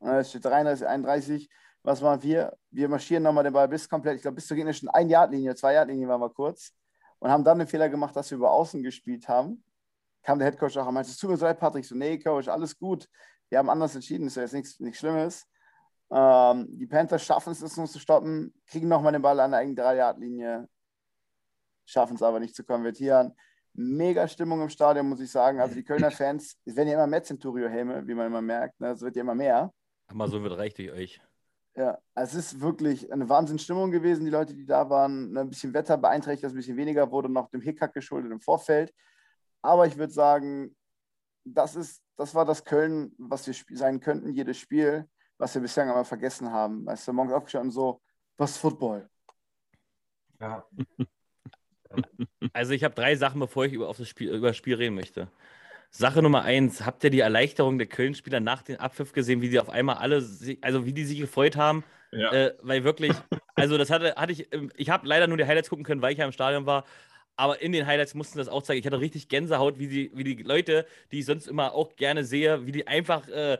Äh, 0.00 0.20
Es 0.20 0.30
steht 0.30 0.44
33, 0.46 0.86
31. 0.86 1.50
Was 1.82 2.00
machen 2.00 2.22
wir? 2.22 2.56
Wir 2.70 2.88
marschieren 2.88 3.22
nochmal 3.22 3.44
den 3.44 3.52
Ball 3.52 3.68
bis 3.68 3.86
komplett, 3.86 4.16
ich 4.16 4.22
glaube, 4.22 4.36
bis 4.36 4.46
zur 4.46 4.56
gegnerischen 4.56 4.88
1-Yard-Linie, 4.88 5.52
2-Yard-Linie 5.52 6.08
waren 6.08 6.20
wir 6.22 6.30
kurz 6.30 6.72
und 7.18 7.30
haben 7.30 7.44
dann 7.44 7.58
den 7.58 7.68
Fehler 7.68 7.90
gemacht, 7.90 8.16
dass 8.16 8.30
wir 8.30 8.38
über 8.38 8.50
Außen 8.50 8.82
gespielt 8.82 9.28
haben. 9.28 9.62
Kam 10.24 10.38
der 10.38 10.48
Headcoach 10.48 10.76
auch 10.78 10.88
und 10.88 10.94
meinte, 10.94 11.10
es 11.10 11.18
tut 11.18 11.30
mir 11.30 11.36
so 11.36 11.44
leid, 11.44 11.60
Patrick. 11.60 11.84
So, 11.84 11.94
nee, 11.94 12.18
Coach, 12.18 12.48
alles 12.48 12.76
gut. 12.76 13.08
Wir 13.50 13.58
haben 13.58 13.70
anders 13.70 13.94
entschieden, 13.94 14.26
ist 14.26 14.36
ja 14.36 14.42
jetzt 14.42 14.54
nichts, 14.54 14.80
nichts 14.80 14.98
Schlimmes. 14.98 15.46
Ähm, 16.10 16.66
die 16.78 16.86
Panthers 16.86 17.24
schaffen 17.24 17.52
es, 17.52 17.62
es 17.62 17.76
nur 17.76 17.86
zu 17.86 17.98
stoppen, 17.98 18.54
kriegen 18.66 18.88
nochmal 18.88 19.12
den 19.12 19.22
Ball 19.22 19.38
an 19.40 19.50
der 19.50 19.60
eigenen 19.60 19.76
3-Yard-Linie, 19.76 20.68
schaffen 21.84 22.16
es 22.16 22.22
aber 22.22 22.40
nicht 22.40 22.54
zu 22.54 22.64
konvertieren. 22.64 23.34
Mega 23.74 24.28
Stimmung 24.28 24.62
im 24.62 24.68
Stadion, 24.68 25.08
muss 25.08 25.20
ich 25.20 25.30
sagen. 25.30 25.60
Also 25.60 25.74
die 25.74 25.84
Kölner 25.84 26.10
Fans, 26.10 26.56
es 26.64 26.76
werden 26.76 26.88
ja 26.88 26.94
immer 26.94 27.06
mehr 27.06 27.22
Centurio-Helme, 27.22 28.06
wie 28.06 28.14
man 28.14 28.28
immer 28.28 28.42
merkt. 28.42 28.80
Ne? 28.80 28.90
Es 28.90 29.02
wird 29.02 29.16
ja 29.16 29.22
immer 29.22 29.34
mehr. 29.34 29.72
Amazon 30.06 30.42
wird 30.42 30.56
reich 30.56 30.74
durch 30.74 30.92
euch. 30.92 31.20
Ja, 31.76 31.98
es 32.14 32.34
ist 32.34 32.60
wirklich 32.60 33.12
eine 33.12 33.28
Wahnsinnsstimmung 33.28 33.90
gewesen. 33.90 34.24
Die 34.24 34.30
Leute, 34.30 34.54
die 34.54 34.64
da 34.64 34.88
waren, 34.88 35.32
ne, 35.32 35.40
ein 35.40 35.50
bisschen 35.50 35.74
Wetter 35.74 35.96
beeinträchtigt, 35.96 36.44
dass 36.44 36.52
ein 36.52 36.56
bisschen 36.56 36.76
weniger 36.76 37.10
wurde, 37.10 37.28
noch 37.28 37.50
dem 37.50 37.60
Hickhack 37.60 37.92
geschuldet 37.92 38.30
im 38.30 38.40
Vorfeld. 38.40 38.94
Aber 39.64 39.86
ich 39.86 39.96
würde 39.96 40.12
sagen, 40.12 40.76
das, 41.42 41.74
ist, 41.74 42.02
das 42.18 42.34
war 42.34 42.44
das 42.44 42.64
Köln, 42.64 43.12
was 43.16 43.46
wir 43.46 43.54
sein 43.78 43.98
könnten, 43.98 44.30
jedes 44.30 44.58
Spiel, 44.58 45.08
was 45.38 45.54
wir 45.54 45.62
bislang 45.62 45.88
aber 45.88 46.04
vergessen 46.04 46.52
haben. 46.52 46.84
Weißt 46.84 47.08
du, 47.08 47.14
morgens 47.14 47.32
aufgestanden 47.32 47.70
so, 47.70 48.02
was 48.36 48.58
Football? 48.58 49.08
Ja. 50.38 50.66
Also 52.52 52.72
ich 52.72 52.84
habe 52.84 52.94
drei 52.94 53.16
Sachen, 53.16 53.40
bevor 53.40 53.64
ich 53.64 53.72
über, 53.72 53.88
auf 53.88 53.96
das 53.96 54.08
Spiel, 54.08 54.34
über 54.34 54.48
das 54.48 54.56
Spiel 54.58 54.74
reden 54.74 54.96
möchte. 54.96 55.28
Sache 55.88 56.20
Nummer 56.20 56.42
eins, 56.42 56.84
habt 56.84 57.02
ihr 57.04 57.10
die 57.10 57.20
Erleichterung 57.20 57.78
der 57.78 57.86
Köln-Spieler 57.86 58.40
nach 58.40 58.62
dem 58.62 58.78
Abpfiff 58.78 59.12
gesehen, 59.12 59.40
wie 59.40 59.48
sie 59.48 59.60
auf 59.60 59.70
einmal 59.70 59.96
alle, 59.96 60.16
also 60.60 60.84
wie 60.84 60.92
die 60.92 61.04
sich 61.04 61.20
gefreut 61.20 61.56
haben? 61.56 61.84
Ja. 62.12 62.32
Äh, 62.32 62.54
weil 62.60 62.84
wirklich, 62.84 63.12
also 63.54 63.78
das 63.78 63.88
hatte, 63.88 64.14
hatte 64.16 64.32
ich, 64.32 64.52
ähm, 64.52 64.70
ich 64.76 64.90
habe 64.90 65.06
leider 65.06 65.26
nur 65.26 65.38
die 65.38 65.46
Highlights 65.46 65.70
gucken 65.70 65.84
können, 65.84 66.02
weil 66.02 66.12
ich 66.12 66.18
ja 66.18 66.26
im 66.26 66.32
Stadion 66.32 66.66
war. 66.66 66.84
Aber 67.36 67.60
in 67.60 67.72
den 67.72 67.86
Highlights 67.86 68.14
mussten 68.14 68.38
das 68.38 68.48
auch 68.48 68.62
zeigen. 68.62 68.80
Ich 68.80 68.86
hatte 68.86 69.00
richtig 69.00 69.28
Gänsehaut, 69.28 69.78
wie 69.78 69.88
die, 69.88 70.10
wie 70.14 70.24
die 70.24 70.42
Leute, 70.42 70.86
die 71.10 71.20
ich 71.20 71.26
sonst 71.26 71.46
immer 71.48 71.72
auch 71.74 71.96
gerne 71.96 72.24
sehe, 72.24 72.66
wie 72.66 72.72
die 72.72 72.86
einfach 72.86 73.28
äh, 73.28 73.58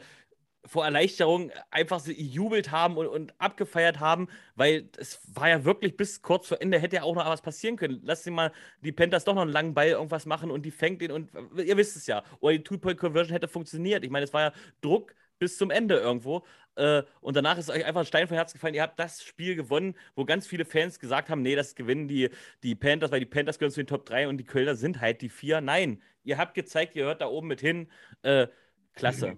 vor 0.67 0.85
Erleichterung 0.85 1.51
einfach 1.71 2.05
jubelt 2.07 2.71
haben 2.71 2.97
und, 2.97 3.07
und 3.07 3.35
abgefeiert 3.39 4.01
haben, 4.01 4.29
weil 4.55 4.89
es 4.97 5.21
war 5.35 5.49
ja 5.49 5.65
wirklich 5.65 5.97
bis 5.97 6.23
kurz 6.23 6.49
vor 6.49 6.61
Ende 6.61 6.79
hätte 6.79 6.97
ja 6.97 7.03
auch 7.03 7.15
noch 7.15 7.27
was 7.27 7.43
passieren 7.43 7.77
können. 7.77 8.01
Lass 8.03 8.25
sie 8.25 8.31
mal 8.31 8.53
die 8.81 8.93
Panthers 8.93 9.25
doch 9.25 9.35
noch 9.35 9.43
einen 9.43 9.53
langen 9.53 9.75
Ball 9.75 9.89
irgendwas 9.89 10.27
machen 10.27 10.51
und 10.51 10.63
die 10.65 10.71
fängt 10.71 11.03
den 11.03 11.13
und 11.13 11.31
ihr 11.59 11.77
wisst 11.77 11.97
es 11.97 12.07
ja. 12.07 12.23
Oder 12.41 12.55
die 12.55 12.65
Two-Point-Conversion 12.65 13.33
hätte 13.33 13.49
funktioniert. 13.49 14.05
Ich 14.05 14.11
meine, 14.11 14.25
es 14.25 14.33
war 14.33 14.41
ja 14.43 14.53
Druck 14.81 15.15
bis 15.39 15.59
zum 15.59 15.71
Ende 15.71 15.97
irgendwo. 15.99 16.45
Äh, 16.77 17.03
und 17.21 17.37
danach 17.37 17.59
ist 17.59 17.71
euch 17.71 17.85
einfach 17.85 18.01
ein 18.01 18.07
Stein 18.07 18.27
vom 18.27 18.37
Herz 18.37 18.53
gefallen. 18.53 18.75
Ihr 18.75 18.83
habt 18.83 18.99
das 18.99 19.23
Spiel 19.23 19.55
gewonnen, 19.55 19.95
wo 20.15 20.25
ganz 20.25 20.47
viele 20.47 20.65
Fans 20.65 20.99
gesagt 20.99 21.29
haben: 21.29 21.43
Nee, 21.43 21.55
das 21.55 21.75
gewinnen 21.75 22.09
die, 22.09 22.31
die 22.63 22.75
Panthers, 22.75 23.11
weil 23.13 23.21
die 23.21 23.27
Panthers 23.27 23.59
gehören 23.59 23.73
zu 23.73 23.81
den 23.81 23.87
Top 23.87 24.07
3 24.07 24.29
und 24.29 24.39
die 24.39 24.45
Kölner 24.45 24.75
sind 24.75 25.01
halt 25.01 25.21
die 25.23 25.29
4. 25.29 25.61
Nein, 25.61 26.03
ihr 26.25 26.39
habt 26.39 26.55
gezeigt, 26.55 26.97
ihr 26.97 27.05
hört 27.05 27.21
da 27.21 27.27
oben 27.27 27.49
mit 27.49 27.61
hin. 27.61 27.89
Äh, 28.23 28.49
klasse. 28.95 29.37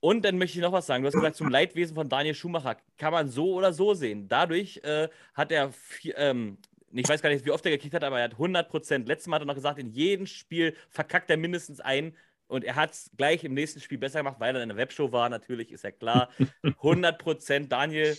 Und 0.00 0.24
dann 0.24 0.36
möchte 0.36 0.58
ich 0.58 0.62
noch 0.62 0.72
was 0.72 0.86
sagen. 0.86 1.04
Du 1.04 1.06
hast 1.06 1.14
gesagt, 1.14 1.36
zum 1.36 1.48
Leidwesen 1.48 1.94
von 1.94 2.08
Daniel 2.08 2.34
Schumacher 2.34 2.76
kann 2.98 3.12
man 3.12 3.28
so 3.28 3.54
oder 3.54 3.72
so 3.72 3.94
sehen. 3.94 4.26
Dadurch 4.26 4.80
äh, 4.82 5.08
hat 5.32 5.52
er, 5.52 5.70
vier, 5.70 6.18
ähm, 6.18 6.58
ich 6.92 7.08
weiß 7.08 7.22
gar 7.22 7.30
nicht, 7.30 7.44
wie 7.44 7.52
oft 7.52 7.64
er 7.64 7.70
gekickt 7.70 7.94
hat, 7.94 8.02
aber 8.02 8.18
er 8.18 8.24
hat 8.24 8.32
100 8.32 8.68
Prozent. 8.68 9.06
Letztes 9.06 9.28
Mal 9.28 9.36
hat 9.36 9.42
er 9.42 9.46
noch 9.46 9.54
gesagt, 9.54 9.78
in 9.78 9.90
jedem 9.90 10.26
Spiel 10.26 10.74
verkackt 10.88 11.30
er 11.30 11.36
mindestens 11.36 11.80
einen. 11.80 12.16
Und 12.52 12.64
er 12.64 12.76
hat 12.76 12.92
es 12.92 13.10
gleich 13.16 13.44
im 13.44 13.54
nächsten 13.54 13.80
Spiel 13.80 13.98
besser 13.98 14.20
gemacht, 14.20 14.36
weil 14.38 14.54
er 14.54 14.62
in 14.62 14.68
der 14.68 14.76
Webshow 14.78 15.10
war. 15.10 15.28
Natürlich 15.28 15.72
ist 15.72 15.84
ja 15.84 15.90
klar. 15.90 16.28
100 16.62 17.18
Prozent. 17.18 17.72
Daniel, 17.72 18.16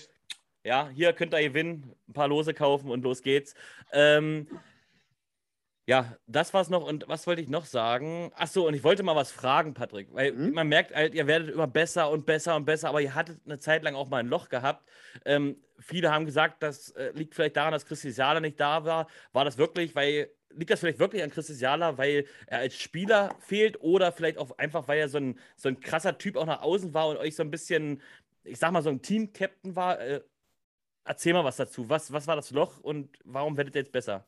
ja, 0.64 0.90
hier 0.90 1.14
könnt 1.14 1.34
ihr 1.34 1.50
gewinnen, 1.50 1.94
ein 2.08 2.14
paar 2.14 2.28
Lose 2.28 2.54
kaufen 2.54 2.90
und 2.90 3.04
los 3.04 3.22
geht's. 3.22 3.54
Ähm, 3.92 4.48
ja, 5.86 6.18
das 6.28 6.54
war's 6.54 6.70
noch. 6.70 6.84
Und 6.84 7.06
was 7.08 7.28
wollte 7.28 7.42
ich 7.42 7.50
noch 7.50 7.66
sagen? 7.66 8.32
Achso, 8.36 8.66
und 8.66 8.74
ich 8.74 8.84
wollte 8.84 9.04
mal 9.04 9.16
was 9.16 9.32
fragen, 9.32 9.74
Patrick. 9.74 10.14
Weil 10.14 10.32
mhm. 10.32 10.54
man 10.54 10.68
merkt 10.68 10.96
halt, 10.96 11.14
ihr 11.14 11.28
werdet 11.28 11.50
immer 11.50 11.68
besser 11.68 12.10
und 12.10 12.26
besser 12.26 12.56
und 12.56 12.66
besser, 12.66 12.90
aber 12.90 13.02
ihr 13.02 13.14
hattet 13.14 13.42
eine 13.46 13.60
Zeit 13.60 13.84
lang 13.84 13.94
auch 13.94 14.10
mal 14.10 14.18
ein 14.18 14.28
Loch 14.28 14.50
gehabt. 14.50 14.88
Ähm, 15.26 15.58
viele 15.80 16.12
haben 16.12 16.26
gesagt, 16.26 16.64
das 16.64 16.90
äh, 16.92 17.12
liegt 17.14 17.36
vielleicht 17.36 17.58
daran, 17.58 17.74
dass 17.74 17.86
Christi 17.86 18.10
Jala 18.10 18.40
nicht 18.40 18.60
da 18.60 18.86
war. 18.86 19.08
War 19.34 19.44
das 19.46 19.58
wirklich, 19.58 19.94
weil, 19.94 20.30
liegt 20.56 20.72
das 20.72 20.80
vielleicht 20.80 21.00
wirklich 21.00 21.24
an 21.24 21.30
Christi 21.30 21.54
Jala, 21.54 21.98
weil 21.98 22.26
er 22.48 22.60
als 22.60 22.76
Spieler 22.76 23.36
fehlt 23.40 23.82
oder 23.82 24.12
vielleicht 24.12 24.38
auch 24.38 24.58
einfach, 24.58 24.88
weil 24.88 25.00
er 25.00 25.10
so 25.10 25.18
ein, 25.18 25.40
so 25.56 25.70
ein 25.70 25.80
krasser 25.80 26.18
Typ 26.18 26.36
auch 26.38 26.46
nach 26.46 26.62
außen 26.62 26.94
war 26.94 27.08
und 27.10 27.18
euch 27.18 27.36
so 27.36 27.44
ein 27.44 27.52
bisschen, 27.52 28.02
ich 28.44 28.60
sag 28.60 28.72
mal, 28.72 28.82
so 28.82 28.90
ein 28.90 29.02
Team-Captain 29.02 29.76
war? 29.76 30.00
Äh, 30.00 30.22
erzähl 31.06 31.34
mal 31.34 31.44
was 31.44 31.58
dazu. 31.58 31.90
Was, 31.90 32.12
was 32.12 32.28
war 32.28 32.36
das 32.36 32.52
Loch 32.52 32.80
und 32.80 33.18
warum 33.26 33.58
werdet 33.58 33.76
ihr 33.76 33.82
jetzt 33.82 33.92
besser? 33.92 34.26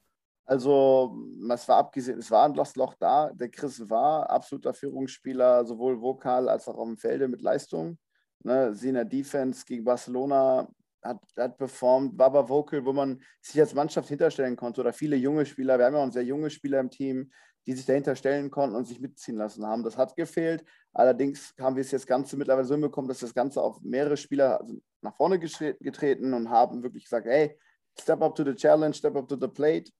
Also, 0.47 1.17
es 1.51 1.67
war 1.67 1.77
abgesehen, 1.77 2.19
es 2.19 2.29
war 2.29 2.45
ein 2.45 2.53
Loch 2.53 2.93
da. 2.99 3.31
Der 3.33 3.49
Chris 3.49 3.89
war 3.89 4.29
absoluter 4.29 4.73
Führungsspieler, 4.73 5.65
sowohl 5.65 5.99
vokal 5.99 6.47
als 6.49 6.67
auch 6.67 6.77
auf 6.77 6.87
dem 6.87 6.97
Felde 6.97 7.27
mit 7.27 7.41
Leistung. 7.41 7.97
Ne, 8.43 8.73
sie 8.75 8.89
in 8.89 8.95
der 8.95 9.05
Defense 9.05 9.65
gegen 9.65 9.83
Barcelona 9.83 10.67
hat, 11.05 11.19
hat 11.37 11.57
performt, 11.57 12.17
war 12.17 12.27
aber 12.27 12.49
vocal, 12.49 12.85
wo 12.85 12.93
man 12.93 13.21
sich 13.41 13.59
als 13.59 13.73
Mannschaft 13.73 14.09
hinterstellen 14.09 14.55
konnte 14.55 14.81
oder 14.81 14.93
viele 14.93 15.15
junge 15.15 15.45
Spieler. 15.45 15.77
Wir 15.77 15.85
haben 15.85 15.95
ja 15.95 16.03
auch 16.03 16.11
sehr 16.11 16.23
junge 16.23 16.49
Spieler 16.49 16.79
im 16.79 16.89
Team, 16.89 17.31
die 17.65 17.73
sich 17.73 17.85
dahinter 17.85 18.15
stellen 18.15 18.51
konnten 18.51 18.75
und 18.75 18.85
sich 18.85 18.99
mitziehen 18.99 19.37
lassen 19.37 19.65
haben. 19.65 19.83
Das 19.83 19.97
hat 19.97 20.15
gefehlt. 20.15 20.63
Allerdings 20.93 21.53
haben 21.59 21.75
wir 21.75 21.81
es 21.81 21.91
jetzt 21.91 22.07
Ganze 22.07 22.37
mittlerweile 22.37 22.65
so 22.65 22.75
hinbekommen, 22.75 23.07
dass 23.07 23.19
das 23.19 23.33
Ganze 23.33 23.61
auf 23.61 23.81
mehrere 23.81 24.17
Spieler 24.17 24.63
nach 25.01 25.15
vorne 25.15 25.39
getreten 25.39 26.33
und 26.33 26.49
haben 26.49 26.83
wirklich 26.83 27.03
gesagt: 27.03 27.25
Hey, 27.25 27.57
step 27.99 28.21
up 28.21 28.35
to 28.35 28.43
the 28.43 28.53
challenge, 28.53 28.93
step 28.93 29.15
up 29.15 29.27
to 29.27 29.37
the 29.39 29.47
plate 29.47 29.91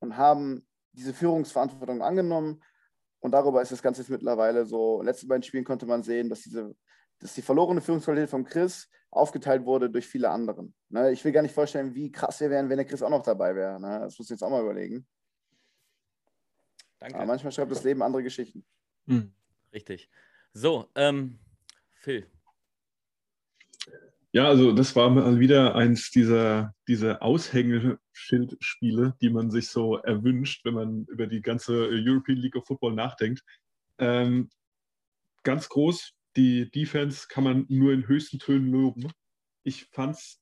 und 0.00 0.16
haben 0.16 0.66
diese 0.92 1.14
Führungsverantwortung 1.14 2.02
angenommen. 2.02 2.62
Und 3.20 3.32
darüber 3.32 3.62
ist 3.62 3.72
das 3.72 3.82
Ganze 3.82 4.02
jetzt 4.02 4.10
mittlerweile 4.10 4.66
so. 4.66 4.94
In 4.94 5.00
den 5.00 5.06
letzten 5.06 5.28
beiden 5.28 5.42
Spielen 5.42 5.64
konnte 5.64 5.86
man 5.86 6.02
sehen, 6.02 6.28
dass, 6.28 6.42
diese, 6.42 6.74
dass 7.18 7.34
die 7.34 7.42
verlorene 7.42 7.80
Führungsqualität 7.80 8.30
von 8.30 8.44
Chris 8.44 8.88
aufgeteilt 9.16 9.64
wurde 9.64 9.90
durch 9.90 10.06
viele 10.06 10.30
anderen. 10.30 10.74
Ne, 10.88 11.12
ich 11.12 11.24
will 11.24 11.32
gar 11.32 11.42
nicht 11.42 11.54
vorstellen, 11.54 11.94
wie 11.94 12.12
krass 12.12 12.40
wir 12.40 12.50
wären, 12.50 12.68
wenn 12.68 12.76
der 12.76 12.86
Chris 12.86 13.02
auch 13.02 13.10
noch 13.10 13.22
dabei 13.22 13.54
wäre. 13.54 13.80
Ne, 13.80 14.00
das 14.00 14.18
muss 14.18 14.26
ich 14.26 14.30
jetzt 14.30 14.42
auch 14.42 14.50
mal 14.50 14.62
überlegen. 14.62 15.06
Danke. 16.98 17.16
Aber 17.16 17.26
manchmal 17.26 17.52
schreibt 17.52 17.72
das 17.72 17.84
Leben 17.84 18.02
andere 18.02 18.22
Geschichten. 18.22 18.64
Hm. 19.06 19.32
Richtig. 19.72 20.08
So, 20.52 20.88
ähm, 20.94 21.38
Phil, 21.96 22.26
ja, 24.36 24.48
also 24.48 24.72
das 24.72 24.94
war 24.94 25.08
mal 25.08 25.40
wieder 25.40 25.76
eins 25.76 26.10
dieser, 26.10 26.74
dieser 26.86 27.22
Aushängeschildspiele, 27.22 29.16
die 29.18 29.30
man 29.30 29.50
sich 29.50 29.68
so 29.68 29.96
erwünscht, 29.96 30.62
wenn 30.66 30.74
man 30.74 31.06
über 31.06 31.26
die 31.26 31.40
ganze 31.40 31.88
European 31.88 32.36
League 32.36 32.54
of 32.54 32.66
Football 32.66 32.92
nachdenkt. 32.92 33.42
Ähm, 33.96 34.50
ganz 35.42 35.70
groß, 35.70 36.12
die 36.36 36.70
Defense 36.70 37.26
kann 37.28 37.44
man 37.44 37.66
nur 37.68 37.92
in 37.92 38.06
höchsten 38.06 38.38
Tönen 38.38 38.70
loben. 38.70 39.10
Ich 39.64 39.86
fand 39.92 40.16
es 40.16 40.40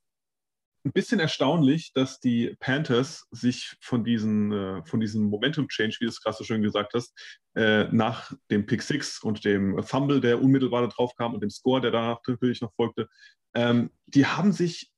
ein 0.84 0.92
bisschen 0.92 1.18
erstaunlich, 1.18 1.92
dass 1.94 2.20
die 2.20 2.56
Panthers 2.60 3.26
sich 3.30 3.74
von, 3.80 4.04
diesen, 4.04 4.52
äh, 4.52 4.84
von 4.84 5.00
diesem 5.00 5.24
Momentum-Change, 5.24 5.96
wie 6.00 6.04
du 6.04 6.10
es 6.10 6.20
gerade 6.20 6.36
so 6.36 6.44
schön 6.44 6.62
gesagt 6.62 6.92
hast, 6.94 7.14
äh, 7.54 7.84
nach 7.84 8.32
dem 8.50 8.66
Pick 8.66 8.82
Six 8.82 9.22
und 9.22 9.44
dem 9.44 9.82
Fumble, 9.82 10.20
der 10.20 10.42
unmittelbar 10.42 10.86
darauf 10.86 11.14
kam 11.14 11.32
und 11.32 11.42
dem 11.42 11.50
Score, 11.50 11.80
der 11.80 11.90
danach 11.90 12.18
natürlich 12.26 12.60
noch 12.60 12.74
folgte, 12.74 13.08
ähm, 13.54 13.90
die 14.06 14.26
haben 14.26 14.52
sich, 14.52 14.90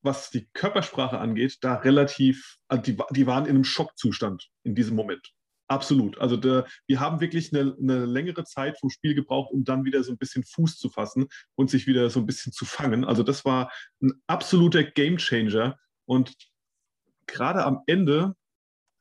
was 0.00 0.30
die 0.30 0.48
Körpersprache 0.54 1.18
angeht, 1.18 1.58
da 1.60 1.74
relativ, 1.74 2.56
also 2.68 2.82
die, 2.82 2.96
die 3.10 3.26
waren 3.26 3.44
in 3.44 3.56
einem 3.56 3.64
Schockzustand 3.64 4.48
in 4.62 4.74
diesem 4.74 4.96
Moment. 4.96 5.34
Absolut. 5.68 6.18
Also 6.18 6.38
der, 6.38 6.66
wir 6.86 6.98
haben 6.98 7.20
wirklich 7.20 7.54
eine, 7.54 7.76
eine, 7.78 8.06
längere 8.06 8.44
Zeit 8.44 8.78
vom 8.80 8.88
Spiel 8.88 9.14
gebraucht, 9.14 9.52
um 9.52 9.64
dann 9.64 9.84
wieder 9.84 10.02
so 10.02 10.10
ein 10.10 10.18
bisschen 10.18 10.42
Fuß 10.42 10.78
zu 10.78 10.88
fassen 10.88 11.28
und 11.56 11.68
sich 11.68 11.86
wieder 11.86 12.08
so 12.08 12.20
ein 12.20 12.26
bisschen 12.26 12.52
zu 12.52 12.64
fangen. 12.64 13.04
Also 13.04 13.22
das 13.22 13.44
war 13.44 13.70
ein 14.02 14.14
absoluter 14.26 14.82
Gamechanger. 14.82 15.78
Und 16.06 16.34
gerade 17.26 17.64
am 17.64 17.82
Ende, 17.86 18.34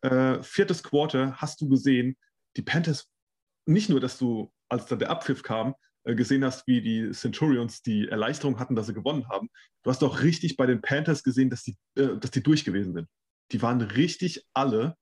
äh, 0.01 0.43
viertes 0.43 0.83
Quarter, 0.83 1.37
hast 1.37 1.61
du 1.61 1.69
gesehen, 1.69 2.17
die 2.57 2.63
Panthers, 2.63 3.09
nicht 3.65 3.89
nur, 3.89 4.01
dass 4.01 4.17
du, 4.17 4.51
als 4.67 4.87
dann 4.87 4.99
der 4.99 5.09
Abpfiff 5.09 5.43
kam, 5.43 5.73
äh, 6.03 6.15
gesehen 6.15 6.43
hast, 6.43 6.67
wie 6.67 6.81
die 6.81 7.11
Centurions 7.11 7.81
die 7.81 8.09
Erleichterung 8.09 8.59
hatten, 8.59 8.75
dass 8.75 8.87
sie 8.87 8.93
gewonnen 8.93 9.29
haben. 9.29 9.49
Du 9.83 9.89
hast 9.89 10.03
auch 10.03 10.21
richtig 10.21 10.57
bei 10.57 10.65
den 10.65 10.81
Panthers 10.81 11.23
gesehen, 11.23 11.49
dass 11.49 11.63
die, 11.63 11.77
äh, 11.95 12.17
dass 12.17 12.31
die 12.31 12.43
durch 12.43 12.65
gewesen 12.65 12.93
sind. 12.93 13.07
Die 13.53 13.61
waren 13.61 13.79
richtig 13.79 14.45
alle, 14.53 14.97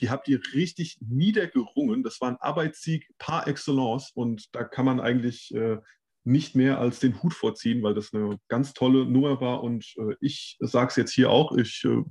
die 0.00 0.10
habt 0.10 0.28
ihr 0.28 0.40
richtig 0.54 0.98
niedergerungen. 1.00 2.02
Das 2.02 2.20
war 2.20 2.28
ein 2.30 2.36
Arbeitssieg 2.36 3.08
par 3.18 3.46
excellence 3.46 4.10
und 4.14 4.54
da 4.54 4.64
kann 4.64 4.84
man 4.84 5.00
eigentlich 5.00 5.54
äh, 5.54 5.78
nicht 6.24 6.54
mehr 6.54 6.78
als 6.78 7.00
den 7.00 7.22
Hut 7.22 7.34
vorziehen, 7.34 7.82
weil 7.82 7.94
das 7.94 8.12
eine 8.12 8.38
ganz 8.48 8.74
tolle 8.74 9.04
Nummer 9.06 9.40
war 9.40 9.62
und 9.62 9.94
äh, 9.96 10.14
ich 10.20 10.56
sage 10.60 10.88
es 10.88 10.96
jetzt 10.96 11.12
hier 11.12 11.30
auch, 11.30 11.56
ich 11.56 11.84
äh, 11.84 12.02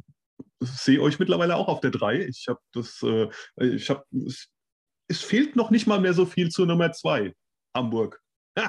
sehe 0.60 1.02
euch 1.02 1.20
mittlerweile 1.20 1.56
auch 1.56 1.68
auf 1.68 1.82
der 1.82 1.92
3. 1.92 2.22
Ich 2.22 2.48
habe 2.48 2.60
das, 2.74 3.04
äh, 3.04 3.30
ich 3.58 3.90
habe, 3.90 4.04
es, 4.26 4.50
es 5.08 5.22
fehlt 5.22 5.56
noch 5.56 5.70
nicht 5.70 5.88
mal 5.88 6.02
mehr 6.02 6.14
so 6.14 6.26
viel 6.26 6.50
zur 6.50 6.66
Nummer 6.66 6.92
2, 6.92 7.34
Hamburg. 7.76 8.22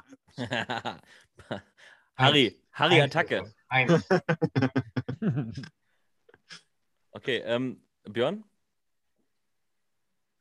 Harry, 2.16 2.60
Harry 2.72 3.00
Attacke. 3.00 3.52
okay, 7.12 7.38
ähm, 7.44 7.82
Björn? 8.04 8.44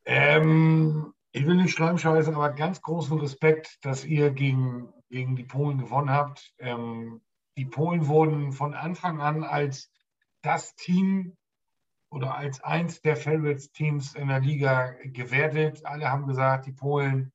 Ähm, 0.07 1.13
ich 1.31 1.45
will 1.45 1.55
nicht 1.55 1.73
schleimscheißen, 1.73 2.33
aber 2.33 2.51
ganz 2.51 2.81
großen 2.81 3.19
Respekt, 3.19 3.77
dass 3.81 4.05
ihr 4.05 4.31
gegen, 4.31 4.91
gegen 5.09 5.35
die 5.35 5.43
Polen 5.43 5.77
gewonnen 5.77 6.09
habt. 6.09 6.53
Ähm, 6.57 7.21
die 7.57 7.65
Polen 7.65 8.07
wurden 8.07 8.51
von 8.51 8.73
Anfang 8.73 9.21
an 9.21 9.43
als 9.43 9.91
das 10.41 10.75
Team 10.75 11.35
oder 12.09 12.35
als 12.35 12.63
eins 12.63 13.01
der 13.01 13.17
Favorites-Teams 13.17 14.15
in 14.15 14.29
der 14.29 14.39
Liga 14.39 14.93
gewertet. 15.03 15.85
Alle 15.85 16.09
haben 16.09 16.27
gesagt, 16.27 16.65
die 16.65 16.71
Polen 16.71 17.31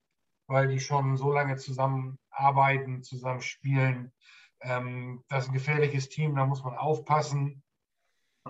weil 0.52 0.68
die 0.68 0.80
schon 0.80 1.16
so 1.16 1.32
lange 1.32 1.56
zusammen 1.56 2.18
arbeiten, 2.30 3.02
zusammen 3.02 3.40
spielen. 3.40 4.12
Ähm, 4.60 5.24
das 5.28 5.44
ist 5.44 5.50
ein 5.50 5.54
gefährliches 5.54 6.08
Team, 6.08 6.36
da 6.36 6.46
muss 6.46 6.62
man 6.62 6.76
aufpassen. 6.76 7.62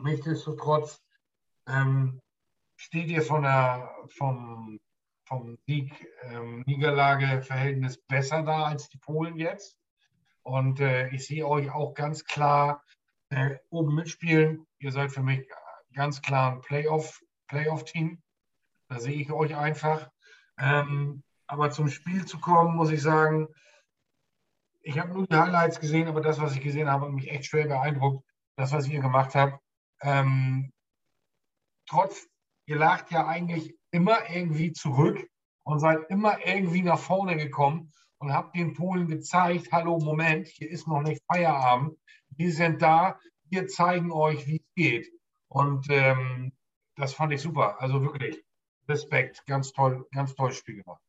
Nichtsdestotrotz 0.00 1.00
ähm, 1.68 2.20
steht 2.82 3.08
ihr 3.08 3.22
von 3.22 3.42
der, 3.42 3.90
vom, 4.08 4.78
vom 5.24 5.56
Sieg-Niederlage-Verhältnis 5.66 7.96
ähm, 7.96 8.02
besser 8.08 8.42
da 8.42 8.64
als 8.64 8.88
die 8.88 8.98
Polen 8.98 9.36
jetzt. 9.36 9.78
Und 10.42 10.80
äh, 10.80 11.08
ich 11.10 11.24
sehe 11.26 11.46
euch 11.46 11.70
auch 11.70 11.94
ganz 11.94 12.24
klar 12.24 12.82
äh, 13.30 13.56
oben 13.70 13.94
mitspielen. 13.94 14.66
Ihr 14.80 14.90
seid 14.90 15.12
für 15.12 15.22
mich 15.22 15.48
ganz 15.94 16.20
klar 16.22 16.54
ein 16.54 16.60
Playoff, 16.60 17.20
Playoff-Team. 17.46 18.20
Da 18.88 18.98
sehe 18.98 19.20
ich 19.20 19.30
euch 19.30 19.54
einfach. 19.54 20.10
Ähm, 20.58 21.22
aber 21.46 21.70
zum 21.70 21.86
Spiel 21.88 22.24
zu 22.24 22.40
kommen, 22.40 22.74
muss 22.74 22.90
ich 22.90 23.00
sagen, 23.00 23.46
ich 24.80 24.98
habe 24.98 25.12
nur 25.12 25.28
die 25.28 25.36
Highlights 25.36 25.78
gesehen, 25.78 26.08
aber 26.08 26.20
das, 26.20 26.40
was 26.40 26.56
ich 26.56 26.60
gesehen 26.60 26.90
habe, 26.90 27.06
hat 27.06 27.12
mich 27.12 27.30
echt 27.30 27.46
schwer 27.46 27.68
beeindruckt. 27.68 28.26
Das, 28.56 28.72
was 28.72 28.88
ihr 28.88 29.00
gemacht 29.00 29.36
habt. 29.36 29.62
Ähm, 30.00 30.72
trotz, 31.86 32.26
ihr 32.72 32.78
lagt 32.78 33.10
ja 33.10 33.26
eigentlich 33.26 33.76
immer 33.90 34.30
irgendwie 34.30 34.72
zurück 34.72 35.28
und 35.62 35.78
seid 35.78 36.08
immer 36.08 36.38
irgendwie 36.46 36.80
nach 36.80 36.98
vorne 36.98 37.36
gekommen 37.36 37.92
und 38.16 38.32
habt 38.32 38.56
den 38.56 38.72
Polen 38.72 39.08
gezeigt, 39.08 39.70
hallo, 39.72 39.98
Moment, 39.98 40.48
hier 40.48 40.70
ist 40.70 40.88
noch 40.88 41.02
nicht 41.02 41.22
Feierabend. 41.30 41.98
Wir 42.30 42.50
sind 42.50 42.80
da, 42.80 43.20
wir 43.50 43.66
zeigen 43.68 44.10
euch, 44.10 44.46
wie 44.46 44.56
es 44.56 44.74
geht. 44.74 45.12
Und 45.48 45.86
ähm, 45.90 46.52
das 46.96 47.12
fand 47.12 47.34
ich 47.34 47.42
super. 47.42 47.78
Also 47.78 48.00
wirklich, 48.00 48.42
Respekt, 48.88 49.44
ganz 49.46 49.72
toll, 49.72 50.06
ganz 50.14 50.34
tolles 50.34 50.56
Spiel 50.56 50.82
gemacht. 50.82 51.02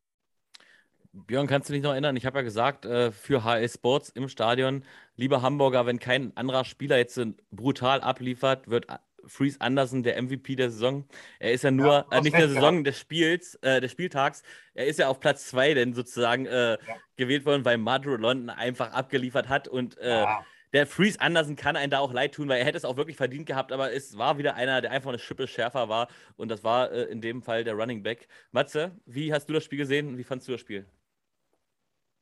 Björn, 1.14 1.48
kannst 1.48 1.70
du 1.70 1.74
dich 1.74 1.82
noch 1.82 1.92
erinnern? 1.92 2.18
Ich 2.18 2.26
habe 2.26 2.40
ja 2.40 2.44
gesagt, 2.44 2.84
äh, 2.86 3.14
für 3.14 3.46
HS 3.46 3.76
Sports 3.76 4.10
im 4.10 4.28
Stadion, 4.28 4.84
lieber 5.16 5.42
Hamburger, 5.42 5.86
wenn 5.86 6.00
kein 6.00 6.36
anderer 6.36 6.66
Spieler 6.66 6.98
jetzt 6.98 7.22
brutal 7.52 8.02
abliefert, 8.02 8.68
wird 8.68 8.88
Freeze 9.28 9.60
Anderson 9.62 10.04
der 10.04 10.22
MVP 10.22 10.56
der 10.56 10.70
Saison. 10.70 11.06
Er 11.40 11.54
ist 11.54 11.64
ja 11.64 11.72
nur, 11.72 12.06
ja, 12.12 12.18
äh, 12.18 12.22
nicht 12.22 12.38
der 12.38 12.50
Saison, 12.50 12.78
ja. 12.78 12.84
des 12.84 13.00
Spiels, 13.00 13.56
äh, 13.62 13.82
des 13.82 13.92
Spieltags. 13.92 14.44
Er 14.74 14.88
ist 14.88 15.00
ja 15.00 15.08
auf 15.08 15.20
Platz 15.20 15.48
zwei 15.48 15.74
denn 15.74 15.94
sozusagen 15.94 16.46
äh, 16.46 16.72
ja. 16.72 16.78
gewählt 17.16 17.46
worden, 17.46 17.66
weil 17.66 17.78
Madro 17.78 18.16
London 18.16 18.50
einfach 18.50 18.92
abgeliefert 18.92 19.50
hat 19.50 19.68
und 19.68 19.98
äh, 19.98 20.26
der 20.74 20.88
Freeze 20.88 21.22
Anderson 21.22 21.56
kann 21.56 21.76
einen 21.76 21.92
da 21.92 22.00
auch 22.00 22.12
leid 22.12 22.34
tun, 22.34 22.50
weil 22.50 22.60
er 22.60 22.66
hätte 22.66 22.78
es 22.78 22.86
auch 22.86 22.98
wirklich 22.98 23.16
verdient 23.16 23.46
gehabt, 23.46 23.72
aber 23.72 23.94
es 23.94 24.18
war 24.18 24.40
wieder 24.40 24.56
einer, 24.56 24.82
der 24.82 24.92
einfach 24.92 25.10
eine 25.10 25.20
Schippe 25.20 25.48
schärfer 25.48 25.88
war 25.88 26.08
und 26.36 26.50
das 26.50 26.64
war 26.64 26.92
äh, 26.92 27.04
in 27.04 27.22
dem 27.22 27.44
Fall 27.44 27.64
der 27.64 27.76
Running 27.76 28.02
Back. 28.02 28.28
Matze, 28.52 28.92
wie 29.06 29.32
hast 29.32 29.46
du 29.46 29.54
das 29.54 29.64
Spiel 29.64 29.78
gesehen 29.78 30.08
und 30.08 30.18
wie 30.18 30.24
fandest 30.24 30.48
du 30.48 30.54
das 30.54 30.62
Spiel? 30.62 30.88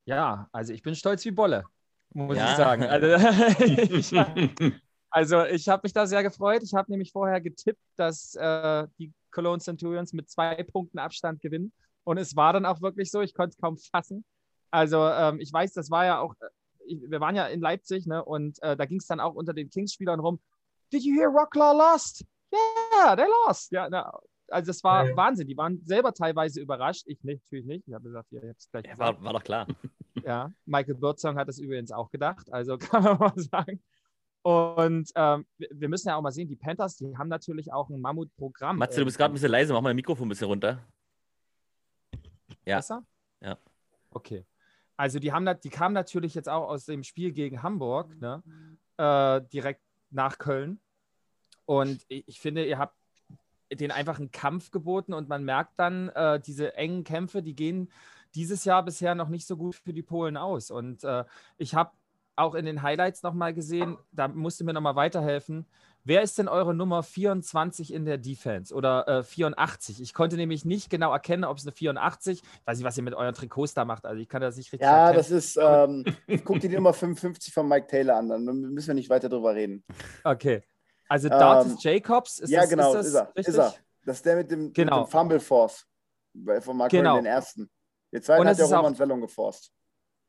Ja, 0.05 0.49
also 0.51 0.73
ich 0.73 0.81
bin 0.81 0.95
stolz 0.95 1.23
wie 1.23 1.31
Bolle, 1.31 1.63
muss 2.09 2.37
ja. 2.37 2.51
ich 2.51 2.57
sagen. 2.57 2.83
Also 2.83 3.07
ich, 3.63 4.11
also 5.11 5.45
ich 5.45 5.67
habe 5.69 5.81
mich 5.83 5.93
da 5.93 6.07
sehr 6.07 6.23
gefreut. 6.23 6.63
Ich 6.63 6.73
habe 6.73 6.89
nämlich 6.89 7.11
vorher 7.11 7.41
getippt, 7.41 7.81
dass 7.97 8.33
äh, 8.35 8.87
die 8.97 9.13
Cologne 9.31 9.59
Centurions 9.59 10.13
mit 10.13 10.29
zwei 10.29 10.63
Punkten 10.63 10.99
Abstand 10.99 11.41
gewinnen. 11.41 11.73
Und 12.03 12.17
es 12.17 12.35
war 12.35 12.53
dann 12.53 12.65
auch 12.65 12.81
wirklich 12.81 13.11
so, 13.11 13.21
ich 13.21 13.33
konnte 13.33 13.53
es 13.55 13.61
kaum 13.61 13.77
fassen. 13.77 14.23
Also 14.71 15.05
ähm, 15.05 15.39
ich 15.39 15.51
weiß, 15.51 15.73
das 15.73 15.91
war 15.91 16.05
ja 16.05 16.19
auch, 16.19 16.33
äh, 16.39 16.97
wir 17.07 17.19
waren 17.19 17.35
ja 17.35 17.45
in 17.47 17.59
Leipzig, 17.59 18.07
ne? 18.07 18.23
Und 18.23 18.61
äh, 18.63 18.75
da 18.75 18.85
ging 18.85 18.99
es 18.99 19.07
dann 19.07 19.19
auch 19.19 19.35
unter 19.35 19.53
den 19.53 19.69
Kings-Spielern 19.69 20.19
rum. 20.19 20.39
Did 20.91 21.03
you 21.03 21.13
hear 21.13 21.29
Rocklaw 21.29 21.73
lost? 21.73 22.25
Yeah, 22.53 23.15
they 23.15 23.27
lost. 23.45 23.71
Ja, 23.71 23.89
na, 23.89 24.11
also 24.47 24.67
das 24.67 24.83
war 24.83 25.09
ja. 25.09 25.15
Wahnsinn. 25.15 25.47
Die 25.47 25.57
waren 25.57 25.81
selber 25.85 26.13
teilweise 26.13 26.61
überrascht. 26.61 27.03
Ich 27.07 27.23
nicht, 27.23 27.43
natürlich 27.43 27.65
nicht. 27.65 27.87
Ich 27.87 27.93
habe 27.93 28.05
gesagt, 28.05 28.31
ihr 28.31 28.41
habt 28.41 28.59
es 28.59 28.69
gleich 28.69 28.85
ja, 28.85 28.97
war, 28.97 29.21
war, 29.21 29.33
doch 29.33 29.43
klar. 29.43 29.67
Ja, 30.23 30.51
Michael 30.65 30.95
Birdsong 30.95 31.37
hat 31.37 31.47
das 31.47 31.59
übrigens 31.59 31.91
auch 31.91 32.11
gedacht. 32.11 32.51
Also 32.51 32.77
kann 32.77 33.03
man 33.03 33.17
mal 33.17 33.33
sagen. 33.35 33.81
Und 34.43 35.11
ähm, 35.15 35.45
wir 35.57 35.89
müssen 35.89 36.07
ja 36.07 36.15
auch 36.15 36.21
mal 36.21 36.31
sehen, 36.31 36.47
die 36.47 36.55
Panthers, 36.55 36.97
die 36.97 37.15
haben 37.17 37.27
natürlich 37.27 37.71
auch 37.71 37.89
ein 37.89 38.01
Mammutprogramm. 38.01 38.77
Matze, 38.77 38.99
du 38.99 39.05
bist 39.05 39.17
gerade 39.17 39.31
ein 39.31 39.35
bisschen 39.35 39.51
leise. 39.51 39.73
Mach 39.73 39.81
mal 39.81 39.89
dein 39.89 39.95
Mikrofon 39.95 40.25
ein 40.25 40.29
bisschen 40.29 40.47
runter. 40.47 40.79
Ja. 42.65 42.77
Besser? 42.77 43.03
Ja. 43.41 43.57
Okay. 44.09 44.45
Also 44.97 45.19
die, 45.19 45.31
haben, 45.31 45.49
die 45.63 45.69
kamen 45.69 45.93
natürlich 45.93 46.35
jetzt 46.35 46.49
auch 46.49 46.67
aus 46.69 46.85
dem 46.85 47.03
Spiel 47.03 47.31
gegen 47.31 47.63
Hamburg, 47.63 48.15
ne? 48.19 48.43
Äh, 48.97 49.41
direkt 49.51 49.81
nach 50.09 50.37
Köln. 50.37 50.79
Und 51.65 52.03
ich, 52.07 52.27
ich 52.27 52.39
finde, 52.39 52.65
ihr 52.65 52.77
habt 52.77 52.95
den 53.71 53.91
einfach 53.91 54.19
einen 54.19 54.31
Kampf 54.31 54.71
geboten 54.71 55.13
und 55.13 55.29
man 55.29 55.43
merkt 55.43 55.79
dann, 55.79 56.09
äh, 56.09 56.39
diese 56.39 56.75
engen 56.75 57.03
Kämpfe, 57.03 57.41
die 57.41 57.55
gehen 57.55 57.91
dieses 58.35 58.65
Jahr 58.65 58.83
bisher 58.83 59.15
noch 59.15 59.29
nicht 59.29 59.47
so 59.47 59.57
gut 59.57 59.75
für 59.75 59.93
die 59.93 60.03
Polen 60.03 60.37
aus. 60.37 60.71
Und 60.71 61.03
äh, 61.03 61.25
ich 61.57 61.75
habe 61.75 61.91
auch 62.35 62.55
in 62.55 62.65
den 62.65 62.81
Highlights 62.81 63.23
nochmal 63.23 63.53
gesehen, 63.53 63.97
da 64.11 64.27
musst 64.27 64.59
du 64.59 64.63
mir 64.63 64.73
nochmal 64.73 64.95
weiterhelfen. 64.95 65.65
Wer 66.03 66.23
ist 66.23 66.39
denn 66.39 66.47
eure 66.47 66.73
Nummer 66.73 67.03
24 67.03 67.93
in 67.93 68.05
der 68.05 68.17
Defense 68.17 68.73
oder 68.73 69.07
äh, 69.07 69.23
84? 69.23 70.01
Ich 70.01 70.13
konnte 70.15 70.35
nämlich 70.35 70.65
nicht 70.65 70.89
genau 70.89 71.11
erkennen, 71.11 71.43
ob 71.43 71.57
es 71.57 71.63
eine 71.63 71.73
84, 71.73 72.41
ich 72.41 72.67
weiß 72.67 72.77
nicht, 72.77 72.87
was 72.87 72.97
ihr 72.97 73.03
mit 73.03 73.13
euren 73.13 73.35
Trikots 73.35 73.75
da 73.75 73.85
macht, 73.85 74.05
also 74.05 74.19
ich 74.19 74.27
kann 74.27 74.41
das 74.41 74.57
nicht 74.57 74.71
richtig 74.71 74.87
Ja, 74.87 75.09
erkennen. 75.09 75.17
das 75.17 75.29
ist, 75.29 75.59
ähm, 75.61 76.05
guck 76.43 76.59
dir 76.59 76.69
die 76.69 76.75
Nummer 76.75 76.93
55 76.93 77.53
von 77.53 77.67
Mike 77.67 77.87
Taylor 77.87 78.15
an, 78.17 78.29
dann 78.29 78.43
müssen 78.43 78.87
wir 78.87 78.95
nicht 78.95 79.11
weiter 79.11 79.29
drüber 79.29 79.53
reden. 79.53 79.83
Okay, 80.23 80.63
also 81.07 81.29
Dartis 81.29 81.73
ähm, 81.73 81.77
Jacobs, 81.81 82.39
ist 82.39 82.49
ja, 82.49 82.61
das, 82.61 82.69
genau, 82.69 82.93
ist, 82.93 82.95
das 82.95 83.07
ist, 83.07 83.15
er, 83.15 83.31
ist 83.35 83.57
er. 83.57 83.73
Das 84.03 84.17
ist 84.17 84.25
der 84.25 84.37
mit 84.37 84.49
dem, 84.49 84.73
genau. 84.73 85.01
mit 85.01 85.07
dem 85.07 85.11
Fumble 85.11 85.39
Force 85.39 85.85
von 86.61 86.77
Marco 86.77 86.95
genau. 86.95 87.17
den 87.17 87.25
ersten. 87.25 87.69
Der 88.11 88.21
zweite 88.21 88.45
hat 88.45 88.57
der 88.57 88.65
Roman 88.65 88.97
Wellung 88.97 89.21
geforst. 89.21 89.71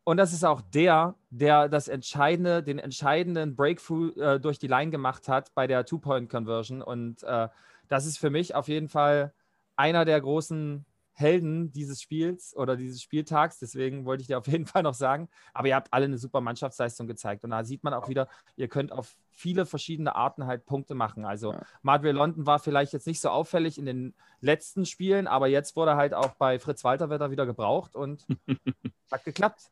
Und 0.04 0.16
das 0.16 0.32
ist 0.32 0.44
auch 0.44 0.60
der, 0.60 1.14
der 1.30 1.68
das 1.68 1.88
entscheidende, 1.88 2.62
den 2.62 2.78
entscheidenden 2.78 3.54
Breakthrough 3.54 4.16
äh, 4.16 4.40
durch 4.40 4.58
die 4.58 4.66
Line 4.66 4.90
gemacht 4.90 5.28
hat 5.28 5.54
bei 5.54 5.66
der 5.66 5.84
Two-Point-Conversion. 5.84 6.82
Und 6.82 7.22
äh, 7.22 7.48
das 7.88 8.06
ist 8.06 8.18
für 8.18 8.30
mich 8.30 8.54
auf 8.54 8.68
jeden 8.68 8.88
Fall 8.88 9.32
einer 9.76 10.04
der 10.04 10.20
großen 10.20 10.84
Helden 11.14 11.70
dieses 11.72 12.00
Spiels 12.02 12.56
oder 12.56 12.76
dieses 12.76 13.00
Spieltags. 13.00 13.58
Deswegen 13.60 14.04
wollte 14.04 14.22
ich 14.22 14.26
dir 14.26 14.38
auf 14.38 14.48
jeden 14.48 14.66
Fall 14.66 14.82
noch 14.82 14.94
sagen. 14.94 15.28
Aber 15.52 15.68
ihr 15.68 15.76
habt 15.76 15.92
alle 15.92 16.06
eine 16.06 16.18
super 16.18 16.40
Mannschaftsleistung 16.40 17.06
gezeigt. 17.06 17.44
Und 17.44 17.50
da 17.50 17.62
sieht 17.62 17.84
man 17.84 17.94
auch 17.94 18.08
wieder, 18.08 18.28
ihr 18.56 18.68
könnt 18.68 18.90
auf 18.90 19.14
viele 19.30 19.66
verschiedene 19.66 20.16
Arten 20.16 20.46
halt 20.46 20.66
Punkte 20.66 20.94
machen. 20.94 21.24
Also 21.24 21.52
ja. 21.52 21.62
Madrid 21.82 22.14
London 22.14 22.44
war 22.44 22.58
vielleicht 22.58 22.92
jetzt 22.92 23.06
nicht 23.06 23.20
so 23.20 23.28
auffällig 23.28 23.78
in 23.78 23.86
den 23.86 24.14
letzten 24.40 24.84
Spielen, 24.84 25.28
aber 25.28 25.46
jetzt 25.46 25.76
wurde 25.76 25.94
halt 25.94 26.12
auch 26.12 26.34
bei 26.34 26.58
Fritz 26.58 26.82
Walter 26.82 27.08
wieder 27.30 27.46
gebraucht 27.46 27.94
und 27.94 28.26
hat 29.12 29.24
geklappt. 29.24 29.70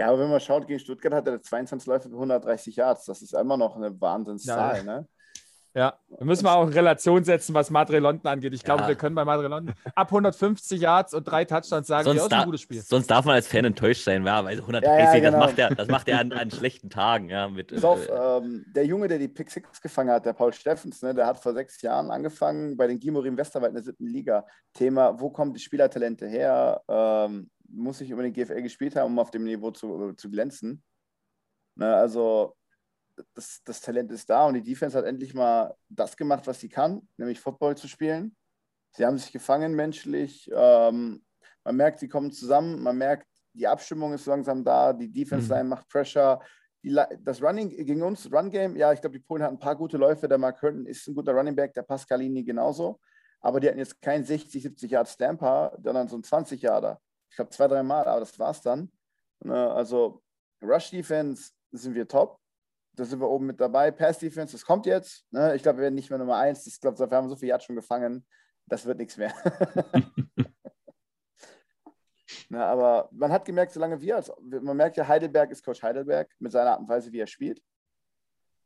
Ja, 0.00 0.08
aber 0.08 0.20
wenn 0.20 0.30
man 0.30 0.40
schaut, 0.40 0.66
gegen 0.66 0.80
Stuttgart 0.80 1.12
hat 1.12 1.26
er 1.26 1.42
22 1.42 1.86
Läufe 1.86 2.08
für 2.08 2.14
130 2.14 2.74
Yards. 2.74 3.04
Das 3.04 3.20
ist 3.20 3.34
immer 3.34 3.58
noch 3.58 3.76
eine 3.76 4.00
Wahnsinnszahl. 4.00 4.78
Ja. 4.78 4.82
Ne? 4.82 5.08
Ja, 5.74 5.98
da 6.08 6.24
müssen 6.24 6.44
wir 6.44 6.54
auch 6.54 6.66
in 6.66 6.72
Relation 6.72 7.22
setzen, 7.22 7.54
was 7.54 7.68
Madre 7.68 7.98
London 7.98 8.26
angeht. 8.32 8.54
Ich 8.54 8.64
glaube, 8.64 8.80
ja. 8.84 8.88
wir 8.88 8.94
können 8.94 9.14
bei 9.14 9.26
Madre 9.26 9.48
London 9.48 9.74
ab 9.94 10.08
150 10.08 10.80
Yards 10.80 11.12
und 11.12 11.24
drei 11.24 11.44
Touchdowns 11.44 11.86
sagen, 11.86 12.04
sonst, 12.04 12.32
ja, 12.32 12.38
ein 12.38 12.46
gutes 12.46 12.62
Spiel. 12.62 12.80
Sonst 12.80 13.08
darf 13.08 13.26
man 13.26 13.34
als 13.34 13.46
Fan 13.46 13.66
enttäuscht 13.66 14.04
sein, 14.04 14.24
ja, 14.24 14.42
weil 14.42 14.58
130, 14.58 14.88
ja, 14.88 15.14
ja, 15.14 15.20
genau. 15.20 15.32
das 15.32 15.48
macht 15.48 15.58
er, 15.58 15.74
das 15.74 15.88
macht 15.88 16.08
er 16.08 16.18
an, 16.18 16.32
an 16.32 16.50
schlechten 16.50 16.88
Tagen. 16.88 17.28
Ja, 17.28 17.48
mit, 17.48 17.84
auf, 17.84 18.08
äh, 18.08 18.10
ähm, 18.10 18.64
der 18.74 18.86
Junge, 18.86 19.06
der 19.06 19.18
die 19.18 19.28
Pick 19.28 19.50
Six 19.50 19.82
gefangen 19.82 20.10
hat, 20.10 20.24
der 20.24 20.32
Paul 20.32 20.54
Steffens, 20.54 21.02
ne, 21.02 21.14
der 21.14 21.26
hat 21.26 21.38
vor 21.38 21.52
sechs 21.52 21.82
Jahren 21.82 22.10
angefangen 22.10 22.78
bei 22.78 22.86
den 22.86 22.98
Gimorim 22.98 23.36
Westerwald 23.36 23.72
in 23.72 23.74
der 23.74 23.84
siebten 23.84 24.06
Liga. 24.06 24.46
Thema, 24.72 25.20
wo 25.20 25.28
kommen 25.28 25.52
die 25.52 25.60
Spielertalente 25.60 26.26
her? 26.26 26.80
Ähm, 26.88 27.50
muss 27.70 28.00
ich 28.00 28.10
über 28.10 28.22
den 28.22 28.32
GFL 28.32 28.62
gespielt 28.62 28.96
haben, 28.96 29.12
um 29.12 29.18
auf 29.18 29.30
dem 29.30 29.44
Niveau 29.44 29.70
zu, 29.70 30.12
zu 30.14 30.30
glänzen? 30.30 30.82
Ne, 31.76 31.94
also 31.94 32.56
das, 33.34 33.60
das 33.64 33.80
Talent 33.80 34.10
ist 34.12 34.28
da 34.28 34.46
und 34.46 34.54
die 34.54 34.62
Defense 34.62 34.96
hat 34.96 35.04
endlich 35.04 35.34
mal 35.34 35.74
das 35.88 36.16
gemacht, 36.16 36.46
was 36.46 36.60
sie 36.60 36.68
kann, 36.68 37.06
nämlich 37.16 37.40
Football 37.40 37.76
zu 37.76 37.88
spielen. 37.88 38.36
Sie 38.92 39.06
haben 39.06 39.18
sich 39.18 39.32
gefangen 39.32 39.74
menschlich. 39.74 40.50
Ähm, 40.52 41.22
man 41.64 41.76
merkt, 41.76 42.00
sie 42.00 42.08
kommen 42.08 42.32
zusammen. 42.32 42.82
Man 42.82 42.98
merkt, 42.98 43.26
die 43.52 43.66
Abstimmung 43.66 44.12
ist 44.12 44.26
langsam 44.26 44.64
da. 44.64 44.92
Die 44.92 45.10
Defense-Line 45.10 45.64
mhm. 45.64 45.70
macht 45.70 45.88
Pressure. 45.88 46.40
Die, 46.82 46.98
das 47.20 47.42
Running 47.42 47.68
gegen 47.68 48.02
uns, 48.02 48.32
Run-Game, 48.32 48.74
ja, 48.74 48.92
ich 48.92 49.00
glaube, 49.00 49.18
die 49.18 49.24
Polen 49.24 49.42
hatten 49.42 49.56
ein 49.56 49.60
paar 49.60 49.76
gute 49.76 49.98
Läufe. 49.98 50.26
Der 50.26 50.38
Mark 50.38 50.62
Hurton 50.62 50.86
ist 50.86 51.06
ein 51.06 51.14
guter 51.14 51.32
Running 51.32 51.54
Back, 51.54 51.74
der 51.74 51.82
Pascalini 51.82 52.42
genauso. 52.42 52.98
Aber 53.40 53.60
die 53.60 53.68
hatten 53.68 53.78
jetzt 53.78 54.00
kein 54.00 54.24
60, 54.24 54.62
70 54.62 54.90
Yard 54.90 55.08
Stamper, 55.08 55.76
sondern 55.82 56.08
so 56.08 56.16
ein 56.16 56.22
20 56.22 56.62
Yarder. 56.62 57.00
Ich 57.30 57.36
glaube, 57.36 57.50
zwei, 57.50 57.68
drei 57.68 57.82
Mal, 57.82 58.06
aber 58.06 58.20
das 58.20 58.38
war's 58.38 58.60
dann. 58.60 58.90
Ne, 59.44 59.72
also, 59.72 60.22
Rush 60.62 60.90
Defense 60.90 61.52
sind 61.72 61.94
wir 61.94 62.06
top 62.06 62.40
da 63.00 63.04
sind 63.04 63.20
wir 63.20 63.28
oben 63.28 63.46
mit 63.46 63.60
dabei. 63.60 63.90
Pass 63.90 64.18
Defense, 64.18 64.52
das 64.52 64.64
kommt 64.64 64.86
jetzt. 64.86 65.24
Ne? 65.30 65.54
Ich 65.54 65.62
glaube, 65.62 65.78
wir 65.78 65.84
werden 65.84 65.94
nicht 65.94 66.10
mehr 66.10 66.18
Nummer 66.18 66.36
eins. 66.36 66.66
Ich 66.66 66.80
glaube, 66.80 66.98
wir 66.98 67.16
haben 67.16 67.28
so 67.28 67.36
viel 67.36 67.48
Yards 67.48 67.64
schon 67.64 67.76
gefangen. 67.76 68.26
Das 68.66 68.84
wird 68.84 68.98
nichts 68.98 69.16
mehr. 69.16 69.32
Na, 72.50 72.66
aber 72.66 73.08
man 73.12 73.32
hat 73.32 73.44
gemerkt, 73.44 73.72
solange 73.72 74.00
wir, 74.00 74.16
als, 74.16 74.30
man 74.40 74.76
merkt 74.76 74.96
ja, 74.96 75.06
Heidelberg 75.06 75.50
ist 75.50 75.64
Coach 75.64 75.82
Heidelberg 75.82 76.30
mit 76.38 76.52
seiner 76.52 76.72
Art 76.72 76.80
und 76.80 76.88
Weise, 76.88 77.12
wie 77.12 77.20
er 77.20 77.26
spielt. 77.26 77.62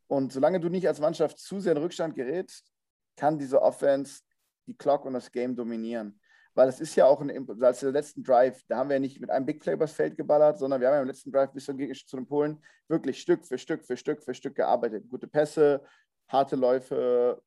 Und 0.07 0.33
solange 0.33 0.61
du 0.61 0.69
nicht 0.69 0.89
als 0.89 1.01
Mannschaft 1.01 1.39
zu 1.39 1.61
sehr 1.61 1.73
in 1.73 1.79
Rückstand 1.79 2.15
gerätst, 2.15 2.73
kann 3.17 3.39
diese 3.39 3.63
Offense 3.63 4.23
die 4.67 4.77
Clock 4.77 5.05
und 5.05 5.13
das 5.13 5.31
Game 5.31 5.55
dominieren 5.55 6.21
weil 6.55 6.69
es 6.69 6.81
ist 6.81 6.95
ja 6.95 7.07
auch 7.07 7.21
ein, 7.21 7.63
als 7.63 7.81
der 7.81 7.91
letzten 7.91 8.23
Drive, 8.23 8.63
da 8.69 8.79
haben 8.79 8.89
wir 8.89 8.97
ja 8.97 9.01
nicht 9.01 9.21
mit 9.21 9.31
einem 9.31 9.45
Big 9.45 9.61
Play 9.61 9.75
übers 9.75 9.93
Feld 9.93 10.17
geballert, 10.17 10.59
sondern 10.59 10.81
wir 10.81 10.89
haben 10.89 10.95
ja 10.95 11.01
im 11.03 11.09
letzten 11.09 11.33
Drive 11.33 11.53
bis 11.53 11.65
zum 11.65 11.79
zu 11.79 12.17
den 12.17 12.27
Polen 12.27 12.63
wirklich 12.89 13.21
Stück 13.21 13.45
für 13.45 13.59
Stück 13.59 13.85
für 13.85 13.97
Stück 13.97 14.23
für 14.23 14.35
Stück 14.35 14.55
gearbeitet. 14.55 15.09
Gute 15.09 15.27
Pässe, 15.27 15.83
harte 16.29 16.57
Läufe, 16.57 17.43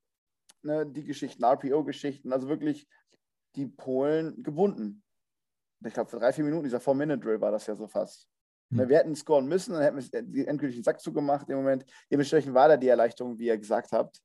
ne, 0.62 0.86
die 0.86 1.04
Geschichten, 1.04 1.44
RPO-Geschichten, 1.44 2.34
also 2.34 2.50
wirklich 2.50 2.88
die 3.56 3.68
Polen 3.68 4.44
gebunden. 4.44 5.04
Ich 5.86 5.94
glaube, 5.94 6.10
für 6.10 6.20
drei, 6.20 6.34
vier 6.34 6.44
Minuten, 6.44 6.64
dieser 6.64 6.80
Four-Minute-Drill 6.80 7.40
war 7.40 7.52
das 7.52 7.68
ja 7.68 7.76
so 7.76 7.88
fast. 7.88 8.28
Mhm. 8.70 8.90
Wir 8.90 8.98
hätten 8.98 9.16
scoren 9.16 9.48
müssen, 9.48 9.74
dann 9.74 9.84
hätten 9.84 10.34
wir 10.34 10.48
endgültig 10.48 10.78
den 10.78 10.84
Sack 10.84 11.00
zugemacht 11.00 11.50
im 11.50 11.58
Moment. 11.58 11.86
Dementsprechend 12.12 12.54
war 12.54 12.68
da 12.68 12.78
die 12.78 12.88
Erleichterung, 12.88 13.38
wie 13.38 13.48
ihr 13.48 13.58
gesagt 13.58 13.92
habt. 13.92 14.18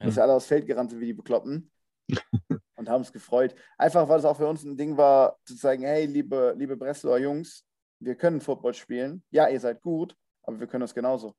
Ja. 0.00 0.06
Dass 0.06 0.16
wir 0.16 0.22
alle 0.22 0.34
aufs 0.34 0.46
Feld 0.46 0.66
gerannt 0.66 0.90
sind 0.90 1.00
wie 1.00 1.06
die 1.06 1.14
Bekloppen 1.14 1.70
und 2.88 2.92
haben 2.92 3.00
uns 3.00 3.12
gefreut. 3.12 3.54
Einfach, 3.76 4.08
weil 4.08 4.18
es 4.18 4.24
auch 4.24 4.36
für 4.36 4.46
uns 4.46 4.64
ein 4.64 4.76
Ding 4.76 4.96
war, 4.96 5.38
zu 5.44 5.56
zeigen, 5.56 5.84
hey, 5.84 6.06
liebe, 6.06 6.54
liebe 6.56 6.76
Breslauer 6.76 7.18
Jungs, 7.18 7.64
wir 8.00 8.14
können 8.14 8.40
Football 8.40 8.74
spielen. 8.74 9.22
Ja, 9.30 9.48
ihr 9.48 9.60
seid 9.60 9.82
gut, 9.82 10.16
aber 10.42 10.58
wir 10.60 10.66
können 10.66 10.82
das 10.82 10.94
genauso. 10.94 11.34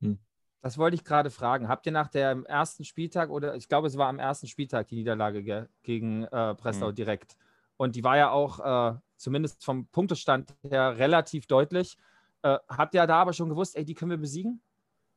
Hm. 0.00 0.18
Das 0.62 0.78
wollte 0.78 0.94
ich 0.94 1.04
gerade 1.04 1.30
fragen. 1.30 1.68
Habt 1.68 1.84
ihr 1.86 1.92
nach 1.92 2.08
dem 2.08 2.46
ersten 2.46 2.84
Spieltag 2.84 3.30
oder 3.30 3.54
ich 3.54 3.68
glaube, 3.68 3.86
es 3.86 3.98
war 3.98 4.08
am 4.08 4.18
ersten 4.18 4.46
Spieltag 4.46 4.88
die 4.88 4.96
Niederlage 4.96 5.68
gegen 5.82 6.24
äh, 6.24 6.54
Breslau 6.56 6.90
mhm. 6.90 6.94
direkt. 6.94 7.36
Und 7.76 7.96
die 7.96 8.04
war 8.04 8.16
ja 8.16 8.30
auch 8.30 8.94
äh, 8.94 8.98
zumindest 9.16 9.64
vom 9.64 9.86
Punktestand 9.88 10.54
her 10.62 10.96
relativ 10.96 11.46
deutlich. 11.46 11.98
Äh, 12.42 12.58
habt 12.68 12.94
ihr 12.94 13.06
da 13.06 13.16
aber 13.20 13.32
schon 13.32 13.50
gewusst, 13.50 13.76
ey, 13.76 13.84
die 13.84 13.94
können 13.94 14.12
wir 14.12 14.18
besiegen? 14.18 14.62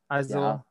Also. 0.07 0.39
Ja. 0.39 0.65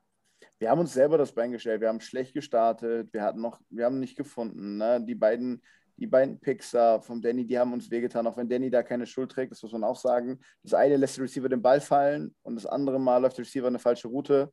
Wir 0.58 0.70
haben 0.70 0.80
uns 0.80 0.94
selber 0.94 1.18
das 1.18 1.32
Bein 1.32 1.52
gestellt. 1.52 1.80
Wir 1.80 1.88
haben 1.88 2.00
schlecht 2.00 2.34
gestartet. 2.34 3.12
Wir 3.12 3.22
hatten 3.22 3.40
noch, 3.40 3.60
wir 3.68 3.84
haben 3.84 4.00
nicht 4.00 4.16
gefunden. 4.16 4.78
Ne? 4.78 5.04
Die 5.04 5.14
beiden, 5.14 5.62
die 5.96 6.06
beiden 6.06 6.40
Picks 6.40 6.70
da 6.70 7.00
vom 7.00 7.20
Danny, 7.20 7.46
die 7.46 7.58
haben 7.58 7.72
uns 7.72 7.90
wehgetan, 7.90 8.26
auch 8.26 8.36
wenn 8.36 8.48
Danny 8.48 8.70
da 8.70 8.82
keine 8.82 9.06
Schuld 9.06 9.32
trägt, 9.32 9.52
das 9.52 9.62
muss 9.62 9.72
man 9.72 9.84
auch 9.84 9.96
sagen. 9.96 10.40
Das 10.62 10.74
eine 10.74 10.96
lässt 10.96 11.16
der 11.16 11.24
Receiver 11.24 11.48
den 11.48 11.62
Ball 11.62 11.80
fallen 11.80 12.34
und 12.42 12.54
das 12.54 12.66
andere 12.66 12.98
Mal 12.98 13.18
läuft 13.18 13.38
der 13.38 13.44
Receiver 13.44 13.66
eine 13.66 13.78
falsche 13.78 14.08
Route. 14.08 14.50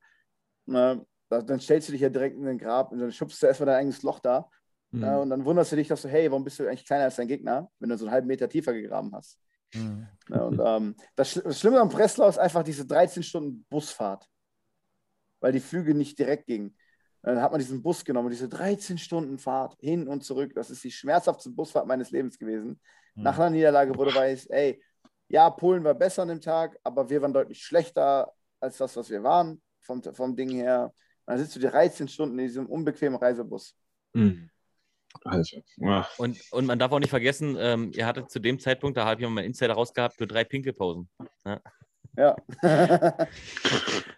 Ne? 0.66 1.06
Dann 1.30 1.60
stellst 1.60 1.88
du 1.88 1.94
dich 1.94 2.02
ja 2.02 2.10
direkt 2.10 2.38
in 2.38 2.46
den 2.46 2.58
Grab 2.58 2.92
und 2.92 3.00
dann 3.00 3.12
schubst 3.12 3.42
du 3.42 3.48
erstmal 3.48 3.68
dein 3.68 3.80
eigenes 3.80 4.04
Loch 4.04 4.20
da. 4.20 4.50
Mhm. 4.92 5.00
Ne? 5.00 5.20
Und 5.20 5.30
dann 5.30 5.46
wunderst 5.46 5.72
du 5.72 5.76
dich, 5.76 5.88
dass 5.88 6.04
du, 6.04 6.08
hey, 6.08 6.30
warum 6.30 6.44
bist 6.44 6.60
du 6.60 6.68
eigentlich 6.68 6.86
kleiner 6.86 7.06
als 7.06 7.16
dein 7.16 7.28
Gegner, 7.28 7.70
wenn 7.80 7.90
du 7.90 7.98
so 7.98 8.06
einen 8.06 8.14
halben 8.14 8.28
Meter 8.28 8.48
tiefer 8.48 8.74
gegraben 8.74 9.14
hast. 9.14 9.40
Mhm. 9.74 10.08
Ne? 10.30 10.46
Und 10.46 10.62
ähm, 10.64 10.96
das, 11.16 11.34
das 11.34 11.60
Schlimme 11.60 11.80
am 11.80 11.90
Breslau 11.90 12.28
ist 12.28 12.38
einfach 12.38 12.64
diese 12.64 12.86
13 12.86 13.24
Stunden 13.24 13.66
Busfahrt, 13.70 14.28
weil 15.44 15.52
die 15.52 15.60
Flüge 15.60 15.94
nicht 15.94 16.18
direkt 16.18 16.48
gingen. 16.48 16.74
Dann 17.22 17.42
hat 17.42 17.52
man 17.52 17.60
diesen 17.60 17.84
Bus 17.84 18.06
genommen, 18.06 18.30
diese 18.30 18.48
13 18.48 18.98
Stunden 18.98 19.38
Fahrt 19.38 19.76
hin 19.82 20.08
und 20.08 20.24
zurück. 20.24 20.54
Das 20.56 20.70
ist 20.70 20.84
die 20.86 20.92
schmerzhafteste 20.92 21.50
Busfahrt 21.50 21.86
meines 21.86 22.12
Lebens 22.12 22.40
gewesen. 22.40 22.80
Mhm. 23.16 23.24
Nach 23.24 23.38
einer 23.38 23.50
Niederlage 23.50 23.96
wurde 23.96 24.16
weiß, 24.16 24.46
ey, 24.48 24.82
ja, 25.28 25.50
Polen 25.50 25.84
war 25.84 25.96
besser 25.96 26.22
an 26.22 26.30
dem 26.30 26.40
Tag, 26.40 26.80
aber 26.84 27.10
wir 27.10 27.22
waren 27.22 27.34
deutlich 27.34 27.62
schlechter 27.62 28.32
als 28.62 28.78
das, 28.78 28.96
was 28.96 29.10
wir 29.10 29.22
waren 29.22 29.62
vom, 29.82 30.02
vom 30.02 30.34
Ding 30.34 30.50
her. 30.52 30.94
Dann 31.26 31.38
sitzt 31.38 31.56
du 31.58 31.60
die 31.60 31.68
13 31.68 32.08
Stunden 32.08 32.40
in 32.40 32.46
diesem 32.46 32.68
unbequemen 32.68 33.20
Reisebus. 33.20 33.76
Mhm. 34.14 34.50
Also, 35.26 35.62
und, 36.18 36.40
und 36.52 36.66
man 36.66 36.80
darf 36.80 36.92
auch 36.94 37.00
nicht 37.00 37.10
vergessen, 37.10 37.58
ähm, 37.60 37.92
ihr 37.94 38.06
hattet 38.06 38.32
zu 38.32 38.40
dem 38.40 38.60
Zeitpunkt, 38.60 38.98
da 38.98 39.06
habe 39.06 39.22
ich 39.22 39.28
mal 39.28 39.44
Insider 39.44 39.74
rausgehabt, 39.74 40.20
nur 40.20 40.28
drei 40.28 40.46
Pinkelpausen. 40.46 41.10
Ja. 41.46 41.62
Ja. 42.18 42.36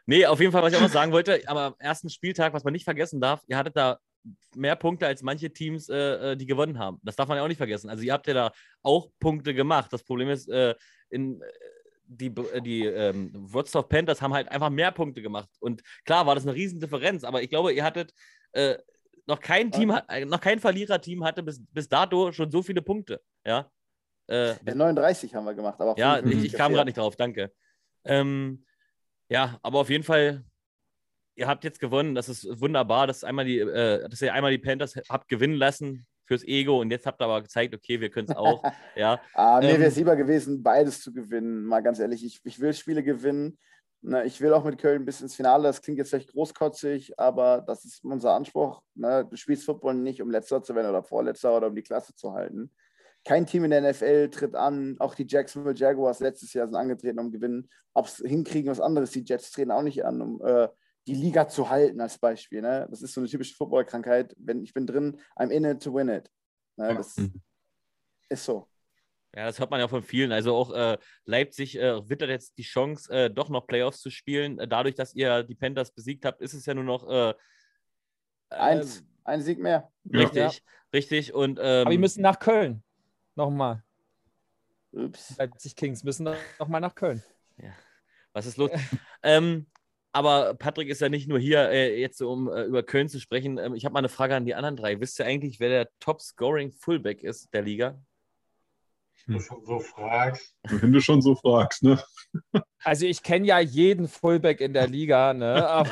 nee, 0.05 0.25
auf 0.25 0.39
jeden 0.39 0.51
Fall, 0.51 0.61
was 0.61 0.73
ich 0.73 0.77
auch 0.77 0.83
noch 0.83 0.89
sagen 0.89 1.11
wollte, 1.11 1.41
aber 1.47 1.61
am 1.61 1.75
ersten 1.79 2.09
Spieltag, 2.09 2.53
was 2.53 2.63
man 2.63 2.73
nicht 2.73 2.83
vergessen 2.83 3.21
darf, 3.21 3.43
ihr 3.47 3.57
hattet 3.57 3.75
da 3.75 3.99
mehr 4.55 4.75
Punkte 4.75 5.07
als 5.07 5.21
manche 5.21 5.51
Teams, 5.51 5.89
äh, 5.89 6.31
äh, 6.31 6.35
die 6.35 6.45
gewonnen 6.45 6.79
haben. 6.79 6.99
Das 7.03 7.15
darf 7.15 7.27
man 7.27 7.37
ja 7.37 7.43
auch 7.43 7.47
nicht 7.47 7.57
vergessen. 7.57 7.89
Also 7.89 8.03
ihr 8.03 8.13
habt 8.13 8.27
ja 8.27 8.33
da 8.33 8.51
auch 8.81 9.09
Punkte 9.19 9.53
gemacht. 9.53 9.93
Das 9.93 10.03
Problem 10.03 10.29
ist, 10.29 10.49
äh, 10.49 10.75
in, 11.09 11.41
die, 12.07 12.27
äh, 12.27 12.61
die 12.61 12.85
ähm, 12.85 13.31
Wurzdorf 13.33 13.89
Panthers 13.89 14.21
haben 14.21 14.33
halt 14.33 14.49
einfach 14.49 14.69
mehr 14.69 14.91
Punkte 14.91 15.21
gemacht. 15.21 15.49
Und 15.59 15.83
klar 16.05 16.25
war 16.25 16.35
das 16.35 16.45
eine 16.45 16.55
Riesendifferenz, 16.55 17.23
aber 17.23 17.41
ich 17.41 17.49
glaube, 17.49 17.73
ihr 17.73 17.83
hattet 17.83 18.13
äh, 18.53 18.77
noch 19.27 19.39
kein 19.39 19.71
Team, 19.71 19.95
äh, 20.09 20.25
noch 20.25 20.41
kein 20.41 20.59
Verliererteam 20.59 21.23
hatte 21.23 21.43
bis, 21.43 21.61
bis 21.71 21.89
dato 21.89 22.31
schon 22.31 22.51
so 22.51 22.61
viele 22.61 22.81
Punkte. 22.81 23.21
Ja. 23.45 23.71
Äh, 24.27 24.49
ja 24.65 24.75
39 24.75 25.33
haben 25.35 25.45
wir 25.45 25.53
gemacht, 25.53 25.79
aber 25.79 25.97
ja, 25.97 26.19
ich, 26.19 26.45
ich 26.45 26.53
kam 26.53 26.73
gerade 26.73 26.87
nicht 26.87 26.97
drauf, 26.97 27.15
danke. 27.15 27.51
Ähm, 28.05 28.65
ja, 29.29 29.59
aber 29.63 29.79
auf 29.79 29.89
jeden 29.89 30.03
Fall, 30.03 30.43
ihr 31.35 31.47
habt 31.47 31.63
jetzt 31.63 31.79
gewonnen. 31.79 32.15
Das 32.15 32.29
ist 32.29 32.61
wunderbar, 32.61 33.07
dass, 33.07 33.23
einmal 33.23 33.45
die, 33.45 33.59
äh, 33.59 34.07
dass 34.07 34.21
ihr 34.21 34.33
einmal 34.33 34.51
die 34.51 34.57
Panthers 34.57 34.95
habt 35.09 35.27
gewinnen 35.27 35.55
lassen 35.55 36.05
fürs 36.25 36.43
Ego 36.43 36.81
und 36.81 36.89
jetzt 36.91 37.05
habt 37.05 37.21
ihr 37.21 37.25
aber 37.25 37.41
gezeigt, 37.41 37.75
okay, 37.75 37.99
wir 38.01 38.09
können 38.09 38.27
es 38.29 38.35
auch. 38.35 38.63
ja. 38.95 39.19
ah, 39.33 39.59
mir 39.59 39.69
ähm, 39.69 39.79
wäre 39.79 39.89
es 39.89 39.95
lieber 39.95 40.15
gewesen, 40.15 40.63
beides 40.63 41.01
zu 41.01 41.13
gewinnen, 41.13 41.65
mal 41.65 41.81
ganz 41.81 41.99
ehrlich. 41.99 42.25
Ich, 42.25 42.41
ich 42.43 42.59
will 42.59 42.73
Spiele 42.73 43.03
gewinnen. 43.03 43.57
Ne, 44.01 44.23
ich 44.25 44.39
will 44.39 44.53
auch 44.53 44.63
mit 44.63 44.77
Köln 44.77 45.03
bis 45.03 45.21
ins 45.21 45.35
Finale. 45.35 45.63
Das 45.63 45.81
klingt 45.81 45.97
jetzt 45.97 46.09
vielleicht 46.09 46.31
großkotzig, 46.31 47.19
aber 47.19 47.63
das 47.65 47.85
ist 47.85 48.03
unser 48.03 48.33
Anspruch. 48.33 48.83
Ne? 48.93 49.25
Du 49.27 49.35
spielst 49.35 49.65
Football 49.65 49.95
nicht, 49.95 50.21
um 50.21 50.29
Letzter 50.29 50.61
zu 50.61 50.75
werden 50.75 50.89
oder 50.89 51.03
Vorletzter 51.03 51.57
oder 51.57 51.67
um 51.67 51.75
die 51.75 51.81
Klasse 51.81 52.13
zu 52.15 52.33
halten. 52.33 52.71
Kein 53.25 53.47
Team 53.47 53.65
in 53.65 53.71
der 53.71 53.81
NFL 53.81 54.29
tritt 54.29 54.55
an. 54.55 54.95
Auch 54.99 55.15
die 55.15 55.25
Jacksonville 55.27 55.75
Jaguars 55.75 56.19
letztes 56.19 56.53
Jahr 56.53 56.67
sind 56.67 56.75
angetreten, 56.75 57.19
um 57.19 57.31
gewinnen. 57.31 57.69
Ob 57.93 58.05
es 58.05 58.17
hinkriegen, 58.17 58.69
was 58.69 58.79
anderes. 58.79 59.11
Die 59.11 59.25
Jets 59.25 59.51
treten 59.51 59.71
auch 59.71 59.81
nicht 59.81 60.05
an, 60.05 60.21
um 60.21 60.41
äh, 60.45 60.67
die 61.07 61.15
Liga 61.15 61.47
zu 61.47 61.69
halten, 61.69 61.99
als 62.01 62.19
Beispiel. 62.19 62.61
Ne? 62.61 62.87
Das 62.89 63.01
ist 63.01 63.13
so 63.13 63.21
eine 63.21 63.29
typische 63.29 63.55
Footballkrankheit. 63.55 64.35
Wenn 64.37 64.63
ich 64.63 64.73
bin 64.73 64.85
drin, 64.85 65.19
I'm 65.35 65.49
in 65.49 65.65
it 65.65 65.81
to 65.81 65.93
win 65.93 66.09
it. 66.09 66.29
Ne? 66.77 66.93
Das 66.95 67.17
mhm. 67.17 67.41
ist 68.29 68.45
so. 68.45 68.67
Ja, 69.35 69.45
das 69.45 69.59
hört 69.59 69.71
man 69.71 69.79
ja 69.79 69.87
von 69.87 70.03
vielen. 70.03 70.31
Also 70.31 70.55
auch 70.55 70.71
äh, 70.71 70.97
Leipzig 71.25 71.77
äh, 71.77 72.07
wittert 72.07 72.29
jetzt 72.29 72.57
die 72.59 72.63
Chance, 72.63 73.11
äh, 73.11 73.29
doch 73.29 73.49
noch 73.49 73.65
Playoffs 73.65 74.01
zu 74.01 74.11
spielen. 74.11 74.59
Äh, 74.59 74.67
dadurch, 74.67 74.95
dass 74.95 75.15
ihr 75.15 75.43
die 75.43 75.55
Panthers 75.55 75.91
besiegt 75.91 76.25
habt, 76.25 76.41
ist 76.41 76.53
es 76.53 76.65
ja 76.65 76.73
nur 76.75 76.83
noch 76.83 77.09
äh, 77.09 77.33
Eins, 78.49 79.03
ein 79.23 79.41
Sieg 79.41 79.59
mehr. 79.59 79.91
Richtig, 80.05 80.35
ja. 80.35 80.51
richtig. 80.93 81.33
Und, 81.33 81.59
ähm, 81.59 81.81
Aber 81.81 81.91
wir 81.91 81.99
müssen 81.99 82.21
nach 82.21 82.39
Köln. 82.39 82.84
Nochmal. 83.35 83.83
Ups. 84.91 85.37
Leipzig 85.37 85.75
Kings 85.75 86.03
müssen 86.03 86.29
nochmal 86.57 86.81
nach 86.81 86.95
Köln. 86.95 87.21
Ja. 87.57 87.71
Was 88.33 88.45
ist 88.45 88.57
los? 88.57 88.71
ähm, 89.23 89.67
aber 90.13 90.53
Patrick 90.53 90.87
ist 90.87 91.01
ja 91.01 91.09
nicht 91.09 91.27
nur 91.27 91.39
hier, 91.39 91.69
äh, 91.69 91.99
jetzt 91.99 92.21
um 92.21 92.49
äh, 92.49 92.63
über 92.63 92.83
Köln 92.83 93.09
zu 93.09 93.19
sprechen. 93.19 93.57
Ähm, 93.57 93.75
ich 93.75 93.83
habe 93.83 93.93
mal 93.93 93.99
eine 93.99 94.09
Frage 94.09 94.35
an 94.35 94.45
die 94.45 94.55
anderen 94.55 94.77
drei. 94.77 94.99
Wisst 95.01 95.19
ihr 95.19 95.25
eigentlich, 95.25 95.59
wer 95.59 95.69
der 95.69 95.89
Top-Scoring 95.99 96.71
Fullback 96.71 97.23
ist 97.23 97.53
der 97.53 97.63
Liga? 97.63 97.99
Wenn 99.25 99.37
du 99.37 99.41
schon 99.41 99.65
so 99.65 99.79
fragst. 99.79 100.55
Wenn 100.63 100.93
du 100.93 101.01
schon 101.01 101.21
so 101.21 101.35
fragst, 101.35 101.83
ne? 101.83 102.01
Also 102.83 103.05
ich 103.05 103.23
kenne 103.23 103.47
ja 103.47 103.59
jeden 103.59 104.07
Fullback 104.07 104.61
in 104.61 104.73
der 104.73 104.87
Liga, 104.87 105.33
ne? 105.33 105.55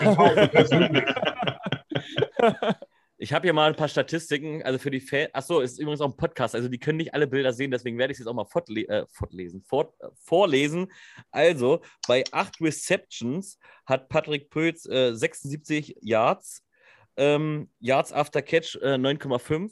Ich 3.24 3.32
habe 3.32 3.48
hier 3.48 3.54
mal 3.54 3.70
ein 3.70 3.76
paar 3.78 3.88
Statistiken, 3.88 4.64
also 4.64 4.78
für 4.78 4.92
die 4.92 5.00
Fans. 5.00 5.30
Achso, 5.32 5.62
ist 5.62 5.80
übrigens 5.80 6.02
auch 6.02 6.10
ein 6.10 6.18
Podcast, 6.18 6.56
also 6.56 6.68
die 6.68 6.78
können 6.78 6.98
nicht 6.98 7.14
alle 7.14 7.26
Bilder 7.26 7.54
sehen, 7.54 7.72
deswegen 7.72 7.98
werde 7.98 8.12
ich 8.12 8.16
es 8.16 8.20
jetzt 8.20 8.28
auch 8.28 8.34
mal 8.34 8.44
fortle 8.44 8.86
äh, 8.90 9.06
fortlesen, 9.08 9.64
fort, 9.64 9.96
äh, 10.02 10.10
vorlesen. 10.14 10.92
Also, 11.32 11.80
bei 12.06 12.26
acht 12.34 12.60
Receptions 12.60 13.58
hat 13.86 14.10
Patrick 14.10 14.50
Pölz 14.50 14.86
äh, 14.88 15.16
76 15.16 15.96
Yards, 16.02 16.66
ähm, 17.16 17.72
Yards 17.80 18.12
after 18.12 18.42
Catch 18.42 18.76
äh, 18.82 18.96
9,5 18.96 19.72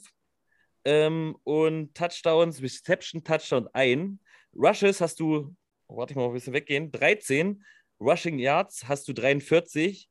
ähm, 0.86 1.36
und 1.44 1.94
Touchdowns, 1.94 2.62
Reception, 2.62 3.22
Touchdown 3.22 3.68
ein. 3.74 4.18
Rushes 4.54 5.02
hast 5.02 5.20
du, 5.20 5.54
oh, 5.88 5.98
warte 5.98 6.12
ich 6.12 6.16
mal 6.16 6.24
ein 6.24 6.32
bisschen 6.32 6.54
weggehen, 6.54 6.90
13. 6.90 7.62
Rushing 8.00 8.38
Yards 8.38 8.88
hast 8.88 9.06
du 9.08 9.12
43. 9.12 10.08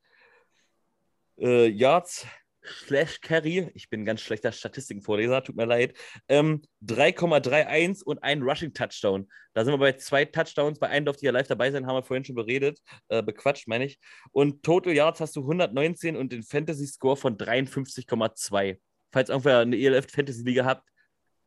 Äh, 1.40 1.70
Yards 1.70 2.28
slash 2.64 3.22
Carry, 3.22 3.72
ich 3.74 3.90
bin 3.90 4.02
ein 4.02 4.06
ganz 4.06 4.22
schlechter 4.22 4.52
Statistikenvorleser, 4.52 5.44
tut 5.44 5.56
mir 5.56 5.66
leid, 5.66 5.98
ähm, 6.28 6.62
3,31 6.86 8.04
und 8.04 8.22
ein 8.24 8.42
Rushing 8.42 8.74
Touchdown. 8.74 9.28
Da 9.54 9.64
sind 9.64 9.74
wir 9.74 9.78
bei 9.78 9.94
zwei 9.94 10.26
Touchdowns, 10.26 10.80
bei 10.80 10.88
einem 10.88 11.06
durfte 11.06 11.22
ich 11.22 11.26
ja 11.26 11.32
live 11.32 11.48
dabei 11.48 11.72
sein, 11.72 11.88
haben 11.88 11.96
wir 11.96 12.04
vorhin 12.04 12.24
schon 12.24 12.36
beredet, 12.36 12.80
äh, 13.10 13.24
bequatscht, 13.24 13.68
meine 13.68 13.86
ich. 13.86 14.00
Und 14.32 14.64
Total 14.64 14.94
Yards 14.94 15.20
hast 15.20 15.36
du 15.36 15.42
119 15.42 16.16
und 16.16 16.32
den 16.32 16.44
Fantasy 16.44 16.88
Score 16.88 17.18
von 17.18 17.38
53,2. 17.38 18.80
Falls 19.12 19.30
irgendwer 19.30 19.60
eine 19.60 19.76
ELF 19.76 20.08
Fantasy 20.10 20.44
Liga 20.44 20.66
habt, 20.66 20.88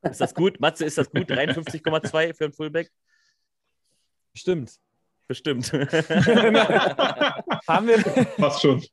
ist 0.03 0.21
das 0.21 0.35
gut? 0.35 0.61
Matze, 0.61 0.85
ist 0.85 0.99
das 0.99 1.11
gut? 1.11 1.31
53,2 1.31 2.35
für 2.35 2.45
einen 2.45 2.53
Fullback? 2.53 2.91
Stimmt. 4.35 4.77
Bestimmt. 5.27 5.73
Haben 5.73 5.87
wir. 7.87 7.99
Fast 8.37 8.61
schon. 8.61 8.85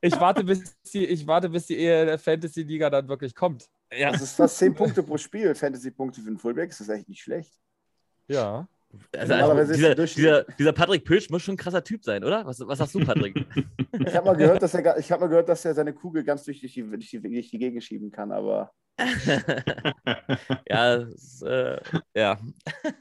Ich 0.00 0.18
warte, 0.20 0.44
bis 0.44 0.76
die, 0.92 1.04
ich 1.04 1.26
warte, 1.26 1.48
bis 1.48 1.66
die 1.66 2.18
Fantasy-Liga 2.18 2.90
dann 2.90 3.08
wirklich 3.08 3.34
kommt. 3.34 3.68
Ja. 3.92 4.12
Das 4.12 4.22
ist 4.22 4.36
fast 4.36 4.58
10 4.58 4.74
Punkte 4.74 5.02
pro 5.02 5.16
Spiel. 5.16 5.54
Fantasy-Punkte 5.54 6.20
für 6.20 6.28
einen 6.28 6.38
Fullback 6.38 6.70
das 6.70 6.80
ist 6.80 6.88
echt 6.88 7.08
nicht 7.08 7.22
schlecht. 7.22 7.52
Ja. 8.26 8.68
Also, 9.16 9.34
also 9.34 9.72
dieser, 9.74 9.94
dieser, 9.94 10.44
dieser, 10.44 10.72
Patrick 10.72 11.04
Pötsch 11.04 11.28
muss 11.28 11.42
schon 11.42 11.54
ein 11.54 11.58
krasser 11.58 11.84
Typ 11.84 12.04
sein, 12.04 12.24
oder? 12.24 12.46
Was, 12.46 12.60
was 12.60 12.78
sagst 12.78 12.94
du, 12.94 13.00
Patrick? 13.00 13.34
ich 14.06 14.14
habe 14.14 14.26
mal, 14.26 14.36
gehört, 14.36 14.62
dass 14.62 14.72
er, 14.72 14.96
hab 14.96 15.20
mal 15.20 15.26
gehört, 15.26 15.48
dass 15.48 15.64
er 15.64 15.74
seine 15.74 15.92
Kugel 15.92 16.24
ganz 16.24 16.44
durch 16.44 16.60
die, 16.60 16.82
durch 16.82 17.10
die, 17.10 17.20
durch 17.20 17.50
die 17.50 17.58
Gegend 17.58 17.84
schieben 17.84 18.10
kann, 18.10 18.32
aber. 18.32 18.72
ja, 20.68 20.94
ist, 20.94 21.42
äh, 21.42 21.78
ja. 22.16 22.40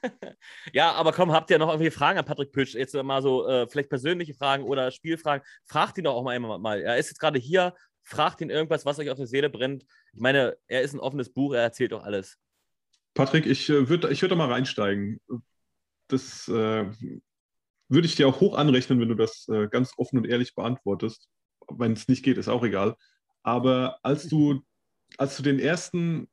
ja, 0.73 0.91
aber 0.91 1.13
komm, 1.13 1.31
habt 1.31 1.49
ihr 1.51 1.57
noch 1.57 1.69
irgendwie 1.69 1.89
Fragen 1.89 2.19
an 2.19 2.25
Patrick 2.25 2.51
Pötsch? 2.51 2.75
Jetzt 2.75 2.93
mal 2.93 3.21
so 3.21 3.47
äh, 3.47 3.67
vielleicht 3.67 3.89
persönliche 3.89 4.33
Fragen 4.33 4.63
oder 4.63 4.91
Spielfragen. 4.91 5.45
Fragt 5.65 5.97
ihn 5.97 6.03
doch 6.03 6.15
auch 6.15 6.23
mal 6.23 6.35
einmal 6.35 6.81
Er 6.81 6.97
ist 6.97 7.09
jetzt 7.09 7.19
gerade 7.19 7.39
hier, 7.39 7.73
fragt 8.03 8.41
ihn 8.41 8.49
irgendwas, 8.49 8.85
was 8.85 8.99
euch 8.99 9.09
auf 9.09 9.17
der 9.17 9.27
Seele 9.27 9.49
brennt. 9.49 9.85
Ich 10.13 10.19
meine, 10.19 10.57
er 10.67 10.81
ist 10.81 10.93
ein 10.93 10.99
offenes 10.99 11.29
Buch, 11.29 11.53
er 11.53 11.61
erzählt 11.61 11.93
doch 11.93 12.03
alles. 12.03 12.37
Patrick, 13.13 13.47
ich 13.47 13.69
äh, 13.69 13.89
würde 13.89 14.11
ich 14.11 14.21
würd 14.21 14.31
da 14.31 14.35
mal 14.35 14.51
reinsteigen 14.51 15.19
das 16.07 16.47
äh, 16.47 16.85
würde 17.89 18.07
ich 18.07 18.15
dir 18.15 18.27
auch 18.27 18.39
hoch 18.39 18.57
anrechnen, 18.57 18.99
wenn 18.99 19.09
du 19.09 19.15
das 19.15 19.47
äh, 19.49 19.67
ganz 19.67 19.93
offen 19.97 20.17
und 20.19 20.25
ehrlich 20.25 20.55
beantwortest. 20.55 21.29
Wenn 21.69 21.93
es 21.93 22.07
nicht 22.07 22.23
geht, 22.23 22.37
ist 22.37 22.49
auch 22.49 22.63
egal. 22.63 22.95
Aber 23.43 23.99
als 24.03 24.27
du, 24.27 24.61
als 25.17 25.37
du 25.37 25.43
den 25.43 25.59
ersten, 25.59 26.29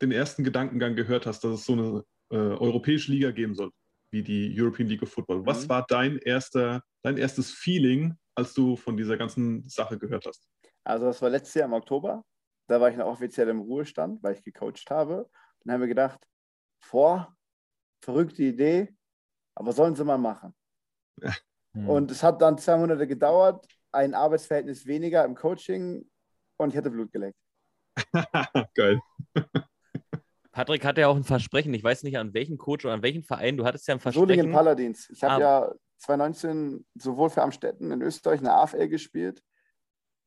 den 0.00 0.12
ersten 0.12 0.44
Gedankengang 0.44 0.96
gehört 0.96 1.26
hast, 1.26 1.44
dass 1.44 1.60
es 1.60 1.64
so 1.64 1.72
eine 1.72 2.04
äh, 2.30 2.36
europäische 2.36 3.12
Liga 3.12 3.30
geben 3.30 3.54
soll, 3.54 3.70
wie 4.10 4.22
die 4.22 4.54
European 4.58 4.88
League 4.88 5.02
of 5.02 5.12
Football, 5.12 5.40
mhm. 5.40 5.46
was 5.46 5.68
war 5.68 5.84
dein 5.88 6.18
erster, 6.18 6.82
dein 7.02 7.16
erstes 7.16 7.50
Feeling, 7.50 8.14
als 8.34 8.54
du 8.54 8.76
von 8.76 8.96
dieser 8.96 9.16
ganzen 9.16 9.68
Sache 9.68 9.98
gehört 9.98 10.26
hast? 10.26 10.48
Also 10.84 11.06
das 11.06 11.20
war 11.22 11.30
letztes 11.30 11.54
Jahr 11.54 11.66
im 11.66 11.72
Oktober. 11.72 12.24
Da 12.66 12.80
war 12.80 12.90
ich 12.90 12.96
noch 12.96 13.06
offiziell 13.06 13.48
im 13.48 13.60
Ruhestand, 13.60 14.22
weil 14.22 14.34
ich 14.34 14.42
gecoacht 14.42 14.90
habe. 14.90 15.28
Und 15.60 15.72
haben 15.72 15.80
wir 15.80 15.88
gedacht, 15.88 16.20
vor, 16.78 17.34
verrückte 18.02 18.42
Idee, 18.42 18.94
aber 19.54 19.72
sollen 19.72 19.94
sie 19.94 20.04
mal 20.04 20.18
machen. 20.18 20.54
Ja. 21.20 21.32
Hm. 21.72 21.88
Und 21.88 22.10
es 22.10 22.22
hat 22.22 22.40
dann 22.40 22.58
zwei 22.58 22.76
Monate 22.76 23.06
gedauert, 23.06 23.66
ein 23.92 24.14
Arbeitsverhältnis 24.14 24.86
weniger 24.86 25.24
im 25.24 25.34
Coaching 25.34 26.08
und 26.56 26.70
ich 26.70 26.76
hatte 26.76 26.90
Blut 26.90 27.12
geleckt. 27.12 27.38
Geil. 28.74 29.00
Patrick 30.52 30.84
hatte 30.84 31.00
ja 31.00 31.08
auch 31.08 31.16
ein 31.16 31.24
Versprechen. 31.24 31.74
Ich 31.74 31.82
weiß 31.82 32.04
nicht, 32.04 32.16
an 32.18 32.32
welchen 32.32 32.58
Coach 32.58 32.84
oder 32.84 32.94
an 32.94 33.02
welchen 33.02 33.24
Verein. 33.24 33.56
Du 33.56 33.64
hattest 33.64 33.88
ja 33.88 33.94
ein 33.94 34.00
Versprechen. 34.00 34.28
Solingen 34.28 34.52
Paladins. 34.52 35.10
Ich 35.10 35.22
habe 35.22 35.34
ah. 35.34 35.40
ja 35.40 35.74
2019 35.98 36.86
sowohl 36.94 37.30
für 37.30 37.42
Amstetten 37.42 37.90
in 37.90 38.02
Österreich 38.02 38.40
eine 38.40 38.52
AFL 38.52 38.88
gespielt 38.88 39.42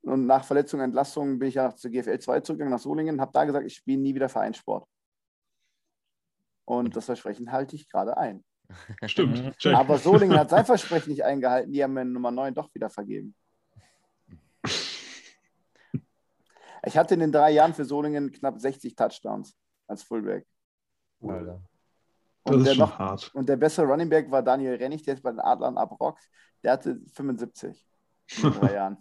und 0.07 0.25
nach 0.25 0.45
Verletzung 0.45 0.79
und 0.79 0.85
Entlassung 0.85 1.37
bin 1.39 1.49
ich 1.49 1.55
ja 1.55 1.75
zur 1.75 1.91
GFL 1.91 2.19
2 2.19 2.39
zurückgegangen 2.41 2.71
nach 2.71 2.79
Solingen, 2.79 3.19
habe 3.19 3.31
da 3.33 3.43
gesagt, 3.45 3.65
ich 3.65 3.75
spiele 3.75 3.99
nie 4.01 4.15
wieder 4.15 4.29
Vereinssport. 4.29 4.87
Und 6.65 6.95
das 6.95 7.05
Versprechen 7.05 7.51
halte 7.51 7.75
ich 7.75 7.89
gerade 7.89 8.17
ein. 8.17 8.43
Stimmt. 9.05 9.65
Aber 9.65 9.97
Solingen 9.97 10.37
hat 10.37 10.49
sein 10.49 10.65
Versprechen 10.65 11.09
nicht 11.09 11.23
eingehalten. 11.23 11.71
Die 11.71 11.83
haben 11.83 11.93
mir 11.93 12.05
Nummer 12.05 12.31
9 12.31 12.53
doch 12.53 12.73
wieder 12.73 12.89
vergeben. 12.89 13.35
Ich 16.83 16.97
hatte 16.97 17.13
in 17.15 17.19
den 17.19 17.31
drei 17.31 17.51
Jahren 17.51 17.73
für 17.73 17.85
Solingen 17.85 18.31
knapp 18.31 18.59
60 18.59 18.95
Touchdowns 18.95 19.55
als 19.87 20.03
Fullback. 20.03 20.45
Alter. 21.21 21.61
Und 22.43 22.63
der, 22.63 22.75
noch, 22.75 22.97
hart. 22.97 23.33
und 23.35 23.49
der 23.49 23.57
bessere 23.57 23.85
Running 23.87 24.09
Back 24.09 24.31
war 24.31 24.41
Daniel 24.41 24.75
Rennig, 24.75 25.03
der 25.03 25.15
ist 25.15 25.23
bei 25.23 25.31
den 25.31 25.41
Adlern 25.41 25.77
abrockt. 25.77 26.29
Der 26.63 26.73
hatte 26.73 27.01
75 27.13 27.85
in 28.37 28.51
drei 28.51 28.73
Jahren. 28.75 28.97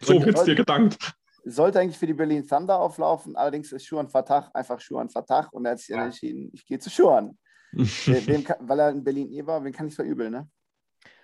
So 0.00 0.22
wird's 0.24 0.44
dir 0.44 0.54
gedankt 0.54 1.14
sollte 1.44 1.80
eigentlich 1.80 1.98
für 1.98 2.06
die 2.06 2.14
Berlin 2.14 2.46
Thunder 2.46 2.78
auflaufen, 2.78 3.36
allerdings 3.36 3.72
ist 3.72 3.86
Schuhan 3.86 4.08
Fatah 4.08 4.50
einfach 4.54 4.80
Schuhan 4.80 5.08
Fatah 5.08 5.48
und 5.52 5.64
er 5.64 5.72
hat 5.72 5.78
sich 5.78 5.88
ja. 5.88 6.04
entschieden, 6.04 6.50
ich 6.52 6.66
gehe 6.66 6.78
zu 6.78 6.90
Schuhan. 6.90 7.38
weil 7.72 8.80
er 8.80 8.90
in 8.90 9.04
Berlin 9.04 9.30
eh 9.32 9.46
war, 9.46 9.62
wen 9.62 9.72
kann 9.72 9.86
ich 9.86 9.94
verübeln, 9.94 10.32
ne? 10.32 10.48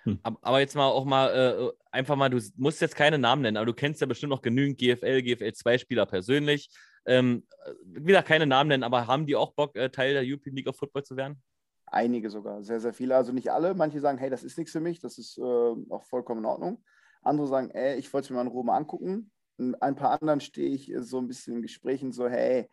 Hm. 0.03 0.19
Aber 0.23 0.59
jetzt 0.59 0.75
mal 0.75 0.87
auch 0.87 1.05
mal 1.05 1.27
äh, 1.29 1.71
einfach 1.91 2.15
mal, 2.15 2.29
du 2.29 2.39
musst 2.55 2.81
jetzt 2.81 2.95
keine 2.95 3.17
Namen 3.17 3.41
nennen, 3.41 3.57
aber 3.57 3.65
du 3.65 3.73
kennst 3.73 3.99
ja 4.01 4.07
bestimmt 4.07 4.29
noch 4.29 4.41
genügend 4.41 4.77
GFL, 4.79 5.21
GFL 5.21 5.53
2 5.53 5.77
Spieler 5.77 6.05
persönlich. 6.05 6.69
Ähm, 7.05 7.45
wieder 7.83 8.23
keine 8.23 8.45
Namen 8.45 8.69
nennen, 8.69 8.83
aber 8.83 9.07
haben 9.07 9.25
die 9.25 9.35
auch 9.35 9.53
Bock, 9.53 9.75
äh, 9.75 9.89
Teil 9.89 10.13
der 10.13 10.23
European 10.25 10.55
League 10.55 10.67
of 10.67 10.77
Football 10.77 11.03
zu 11.03 11.17
werden? 11.17 11.41
Einige 11.85 12.29
sogar, 12.29 12.63
sehr, 12.63 12.79
sehr 12.79 12.93
viele. 12.93 13.15
Also 13.15 13.31
nicht 13.31 13.51
alle. 13.51 13.73
Manche 13.73 13.99
sagen, 13.99 14.17
hey, 14.17 14.29
das 14.29 14.43
ist 14.43 14.57
nichts 14.57 14.71
für 14.71 14.79
mich, 14.79 14.99
das 14.99 15.17
ist 15.17 15.37
äh, 15.37 15.41
auch 15.41 16.03
vollkommen 16.05 16.41
in 16.41 16.45
Ordnung. 16.45 16.83
Andere 17.21 17.47
sagen, 17.47 17.71
ey, 17.71 17.97
ich 17.97 18.11
wollte 18.13 18.25
es 18.25 18.29
mir 18.29 18.37
mal 18.37 18.43
in 18.43 18.47
Ruhe 18.47 18.63
mal 18.63 18.77
angucken 18.77 19.31
ein 19.57 19.95
paar 19.95 20.21
anderen 20.21 20.39
stehe 20.39 20.69
ich 20.69 20.93
so 20.99 21.19
ein 21.19 21.27
bisschen 21.27 21.55
in 21.55 21.61
Gesprächen 21.61 22.11
so, 22.11 22.27
hey, 22.27 22.69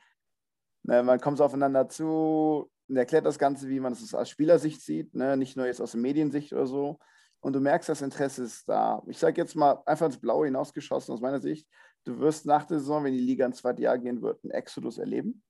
ne, 0.82 1.02
man 1.02 1.20
kommt 1.20 1.38
so 1.38 1.44
aufeinander 1.44 1.88
zu 1.88 2.70
und 2.88 2.96
erklärt 2.96 3.26
das 3.26 3.38
Ganze, 3.38 3.68
wie 3.68 3.80
man 3.80 3.92
es 3.92 4.14
aus 4.14 4.28
Spielersicht 4.28 4.80
sieht, 4.82 5.14
ne? 5.14 5.36
nicht 5.36 5.56
nur 5.56 5.66
jetzt 5.66 5.80
aus 5.80 5.92
der 5.92 6.00
Mediensicht 6.00 6.52
oder 6.52 6.66
so. 6.66 6.98
Und 7.40 7.54
du 7.54 7.60
merkst, 7.60 7.88
das 7.88 8.02
Interesse 8.02 8.44
ist 8.44 8.68
da. 8.68 9.02
Ich 9.06 9.18
sage 9.18 9.40
jetzt 9.40 9.54
mal 9.54 9.82
einfach 9.86 10.06
ins 10.06 10.18
Blaue 10.18 10.46
hinausgeschossen 10.46 11.12
aus 11.12 11.20
meiner 11.20 11.40
Sicht, 11.40 11.68
du 12.04 12.18
wirst 12.18 12.46
nach 12.46 12.64
der 12.64 12.78
Saison, 12.78 13.04
wenn 13.04 13.12
die 13.12 13.20
Liga 13.20 13.46
ins 13.46 13.58
zweite 13.58 13.82
Jahr 13.82 13.98
gehen 13.98 14.22
wird, 14.22 14.42
einen 14.42 14.52
Exodus 14.52 14.98
erleben. 14.98 15.42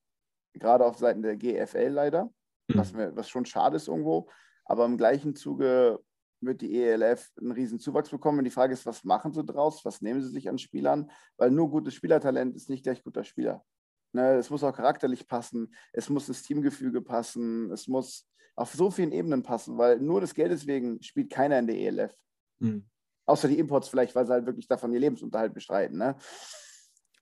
Gerade 0.54 0.84
auf 0.84 0.98
Seiten 0.98 1.22
der 1.22 1.36
GFL 1.36 1.88
leider, 1.88 2.24
mhm. 2.68 2.78
was, 2.78 2.92
mir, 2.92 3.14
was 3.16 3.28
schon 3.28 3.46
schade 3.46 3.76
ist 3.76 3.88
irgendwo. 3.88 4.28
Aber 4.64 4.84
im 4.84 4.96
gleichen 4.96 5.34
Zuge 5.34 6.00
wird 6.46 6.60
die 6.60 6.78
ELF 6.78 7.32
einen 7.40 7.52
riesen 7.52 7.78
Zuwachs 7.78 8.10
bekommen. 8.10 8.38
Und 8.38 8.44
die 8.44 8.50
Frage 8.50 8.72
ist, 8.72 8.86
was 8.86 9.04
machen 9.04 9.32
sie 9.32 9.44
draus? 9.44 9.84
Was 9.84 10.00
nehmen 10.00 10.22
sie 10.22 10.30
sich 10.30 10.48
an 10.48 10.58
Spielern? 10.58 11.10
Weil 11.36 11.50
nur 11.50 11.70
gutes 11.70 11.94
Spielertalent 11.94 12.54
ist 12.54 12.68
nicht 12.68 12.84
gleich 12.84 13.02
guter 13.02 13.24
Spieler. 13.24 13.64
Ne, 14.12 14.34
es 14.34 14.48
muss 14.48 14.62
auch 14.62 14.72
charakterlich 14.72 15.26
passen, 15.26 15.74
es 15.92 16.08
muss 16.08 16.26
das 16.28 16.42
Teamgefüge 16.42 17.02
passen, 17.02 17.72
es 17.72 17.88
muss 17.88 18.28
auf 18.54 18.72
so 18.72 18.88
vielen 18.88 19.10
Ebenen 19.10 19.42
passen, 19.42 19.76
weil 19.76 19.98
nur 19.98 20.20
des 20.20 20.34
Geldes 20.34 20.68
wegen 20.68 21.02
spielt 21.02 21.30
keiner 21.30 21.58
in 21.58 21.66
der 21.66 21.76
ELF. 21.76 22.14
Mhm. 22.60 22.86
Außer 23.26 23.48
die 23.48 23.58
Imports 23.58 23.88
vielleicht, 23.88 24.14
weil 24.14 24.24
sie 24.24 24.32
halt 24.32 24.46
wirklich 24.46 24.68
davon 24.68 24.92
ihr 24.92 25.00
Lebensunterhalt 25.00 25.52
bestreiten. 25.52 25.98
Ne? 25.98 26.14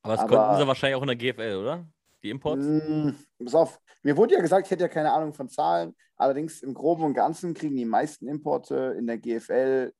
Aber 0.03 0.17
das 0.17 0.21
Aber, 0.21 0.37
konnten 0.37 0.61
sie 0.61 0.67
wahrscheinlich 0.67 0.97
auch 0.97 1.03
in 1.03 1.07
der 1.07 1.17
GFL, 1.17 1.57
oder? 1.57 1.89
Die 2.23 2.31
Imports? 2.31 2.65
Mm, 2.65 3.11
pass 3.45 3.55
auf, 3.55 3.81
mir 4.03 4.17
wurde 4.17 4.35
ja 4.35 4.41
gesagt, 4.41 4.67
ich 4.67 4.71
hätte 4.71 4.85
ja 4.85 4.89
keine 4.89 5.13
Ahnung 5.13 5.33
von 5.35 5.49
Zahlen. 5.49 5.95
Allerdings 6.17 6.63
im 6.63 6.75
Groben 6.75 7.05
und 7.05 7.15
Ganzen 7.15 7.55
kriegen 7.55 7.77
die 7.77 7.85
meisten 7.85 8.29
Importe 8.29 8.95
in 8.99 9.07
der 9.07 9.19
GFL 9.19 9.93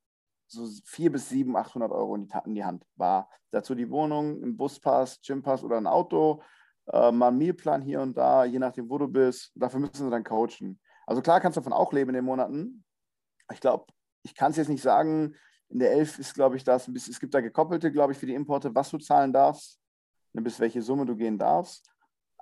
so 0.47 0.67
400 0.85 1.13
bis 1.13 1.29
700, 1.31 1.67
800 1.67 1.93
Euro 1.93 2.15
in 2.15 2.27
die, 2.27 2.33
in 2.45 2.55
die 2.55 2.65
Hand. 2.65 2.85
War 2.97 3.31
dazu 3.51 3.75
die 3.75 3.91
Wohnung, 3.91 4.43
ein 4.43 4.57
Buspass, 4.57 5.21
Gympass 5.21 5.65
oder 5.65 5.79
ein 5.79 5.87
Auto, 5.87 6.43
äh, 6.93 7.11
mal 7.11 7.29
ein 7.29 7.39
Mealplan 7.39 7.83
hier 7.83 8.01
und 8.01 8.17
da, 8.17 8.45
je 8.45 8.59
nachdem, 8.59 8.89
wo 8.89 8.99
du 8.99 9.09
bist. 9.09 9.53
Dafür 9.55 9.81
müssen 9.81 10.05
sie 10.05 10.11
dann 10.11 10.25
coachen. 10.25 10.81
Also 11.07 11.23
klar 11.23 11.41
kannst 11.41 11.57
du 11.57 11.61
davon 11.61 11.73
auch 11.73 11.93
leben 11.93 12.11
in 12.11 12.17
den 12.17 12.25
Monaten. 12.25 12.85
Ich 13.53 13.61
glaube, 13.61 13.87
ich 14.23 14.35
kann 14.35 14.51
es 14.51 14.57
jetzt 14.57 14.69
nicht 14.69 14.83
sagen. 14.83 15.35
In 15.69 15.79
der 15.79 15.93
11 15.93 16.19
ist, 16.19 16.35
glaube 16.35 16.57
ich, 16.57 16.65
das, 16.65 16.87
es 16.89 17.19
gibt 17.19 17.35
da 17.35 17.41
gekoppelte, 17.41 17.91
glaube 17.91 18.13
ich, 18.13 18.19
für 18.19 18.27
die 18.27 18.35
Importe, 18.35 18.75
was 18.75 18.91
du 18.91 18.99
zahlen 18.99 19.33
darfst, 19.33 19.81
bis 20.35 20.61
welche 20.61 20.83
Summe 20.83 21.07
du 21.07 21.17
gehen 21.17 21.39
darfst. 21.39 21.92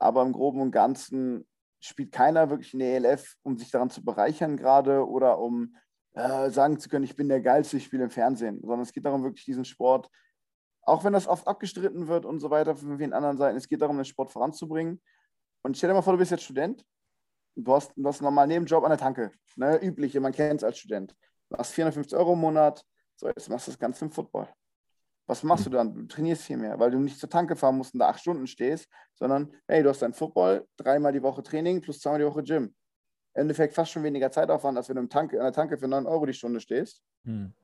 Aber 0.00 0.22
im 0.22 0.32
Groben 0.32 0.60
und 0.60 0.72
Ganzen 0.72 1.46
spielt 1.78 2.12
keiner 2.12 2.50
wirklich 2.50 2.72
in 2.72 2.80
der 2.80 2.94
ELF, 2.96 3.36
um 3.42 3.56
sich 3.56 3.70
daran 3.70 3.90
zu 3.90 4.04
bereichern 4.04 4.56
gerade 4.56 5.06
oder 5.06 5.38
um 5.38 5.76
äh, 6.14 6.50
sagen 6.50 6.78
zu 6.78 6.88
können, 6.88 7.04
ich 7.04 7.16
bin 7.16 7.28
der 7.28 7.40
Geilste, 7.40 7.76
ich 7.76 7.84
spiele 7.84 8.04
im 8.04 8.10
Fernsehen, 8.10 8.60
sondern 8.60 8.80
es 8.80 8.92
geht 8.92 9.04
darum, 9.04 9.22
wirklich 9.22 9.44
diesen 9.44 9.64
Sport, 9.64 10.10
auch 10.82 11.04
wenn 11.04 11.12
das 11.12 11.28
oft 11.28 11.46
abgestritten 11.46 12.08
wird 12.08 12.26
und 12.26 12.40
so 12.40 12.50
weiter 12.50 12.74
von 12.74 12.98
vielen 12.98 13.12
anderen 13.12 13.36
Seiten, 13.36 13.56
es 13.56 13.68
geht 13.68 13.80
darum, 13.80 13.96
den 13.96 14.04
Sport 14.04 14.30
voranzubringen. 14.30 15.00
Und 15.62 15.76
stell 15.76 15.88
dir 15.88 15.94
mal 15.94 16.02
vor, 16.02 16.14
du 16.14 16.18
bist 16.18 16.30
jetzt 16.30 16.44
Student, 16.44 16.84
du 17.54 17.72
hast, 17.72 17.92
du 17.94 18.06
hast 18.06 18.20
einen 18.20 18.24
normalen 18.24 18.48
Nebenjob 18.48 18.82
an 18.82 18.90
der 18.90 18.98
Tanke, 18.98 19.30
ne, 19.56 19.78
übliche, 19.82 20.20
man 20.20 20.32
kennt 20.32 20.60
es 20.60 20.64
als 20.64 20.78
Student. 20.78 21.14
Du 21.50 21.56
hast 21.56 21.72
450 21.72 22.16
Euro 22.18 22.32
im 22.32 22.40
Monat, 22.40 22.84
so 23.16 23.28
jetzt 23.28 23.48
machst 23.48 23.66
du 23.66 23.72
das 23.72 23.78
Ganze 23.78 24.04
im 24.04 24.10
Football. 24.10 24.48
Was 25.30 25.44
machst 25.44 25.64
du 25.64 25.70
dann? 25.70 25.94
Du 25.94 26.06
trainierst 26.06 26.42
viel 26.42 26.56
mehr, 26.56 26.76
weil 26.80 26.90
du 26.90 26.98
nicht 26.98 27.16
zur 27.16 27.30
Tanke 27.30 27.54
fahren 27.54 27.76
musst 27.76 27.94
und 27.94 28.00
da 28.00 28.08
acht 28.08 28.18
Stunden 28.18 28.48
stehst, 28.48 28.88
sondern 29.14 29.54
hey, 29.68 29.80
du 29.80 29.88
hast 29.88 30.02
dein 30.02 30.12
Football, 30.12 30.66
dreimal 30.76 31.12
die 31.12 31.22
Woche 31.22 31.40
Training 31.40 31.80
plus 31.80 32.00
zweimal 32.00 32.18
die 32.18 32.26
Woche 32.26 32.42
Gym. 32.42 32.64
Im 32.64 33.42
Endeffekt 33.42 33.72
fast 33.72 33.92
schon 33.92 34.02
weniger 34.02 34.32
Zeitaufwand, 34.32 34.76
als 34.76 34.88
wenn 34.88 34.96
du 34.96 35.02
im 35.02 35.08
Tanke, 35.08 35.38
an 35.38 35.44
der 35.44 35.52
Tanke 35.52 35.78
für 35.78 35.86
9 35.86 36.04
Euro 36.06 36.26
die 36.26 36.32
Stunde 36.32 36.58
stehst. 36.58 37.04
Hm. 37.22 37.54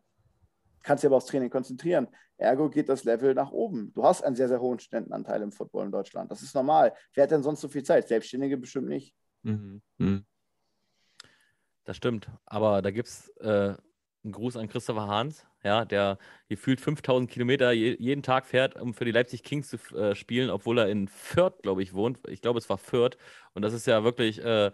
Kannst 0.85 1.03
dich 1.03 1.09
aber 1.09 1.17
aufs 1.17 1.27
Training 1.27 1.51
konzentrieren. 1.51 2.07
Ergo 2.37 2.71
geht 2.71 2.89
das 2.89 3.03
Level 3.03 3.35
nach 3.35 3.51
oben. 3.51 3.93
Du 3.95 4.05
hast 4.05 4.23
einen 4.23 4.37
sehr, 4.37 4.47
sehr 4.47 4.61
hohen 4.61 4.79
Studentenanteil 4.79 5.43
im 5.43 5.51
Football 5.51 5.87
in 5.87 5.91
Deutschland. 5.91 6.31
Das 6.31 6.43
ist 6.43 6.55
normal. 6.55 6.95
Wer 7.15 7.25
hat 7.25 7.33
denn 7.33 7.43
sonst 7.43 7.63
so 7.63 7.69
viel 7.69 7.83
Zeit? 7.83 8.07
Selbstständige 8.07 8.59
bestimmt 8.59 8.87
nicht. 8.87 9.13
Mhm. 9.43 9.83
Mhm. 9.99 10.25
Das 11.83 11.97
stimmt. 11.97 12.31
Aber 12.45 12.81
da 12.81 12.93
gibt 12.93 13.09
es 13.09 13.29
äh, 13.39 13.75
einen 14.27 14.33
Gruß 14.33 14.57
an 14.57 14.69
Christopher 14.69 15.07
Hahns 15.07 15.47
ja, 15.67 15.85
der 15.85 16.19
gefühlt 16.49 16.81
5000 16.81 17.31
Kilometer 17.31 17.73
je, 17.73 17.97
jeden 17.99 18.23
Tag 18.23 18.47
fährt, 18.47 18.81
um 18.81 18.95
für 18.95 19.05
die 19.05 19.11
Leipzig 19.11 19.43
Kings 19.43 19.69
zu 19.69 19.77
äh, 19.97 20.15
spielen, 20.15 20.49
obwohl 20.49 20.79
er 20.79 20.89
in 20.89 21.09
Fürth, 21.09 21.61
glaube 21.63 21.83
ich, 21.83 21.93
wohnt. 21.93 22.19
Ich 22.29 22.41
glaube, 22.41 22.59
es 22.59 22.71
war 22.71 22.79
Fürth. 22.79 23.19
Und 23.53 23.63
das 23.63 23.73
ist 23.73 23.87
ja 23.87 24.05
wirklich, 24.05 24.43
äh, 24.43 24.71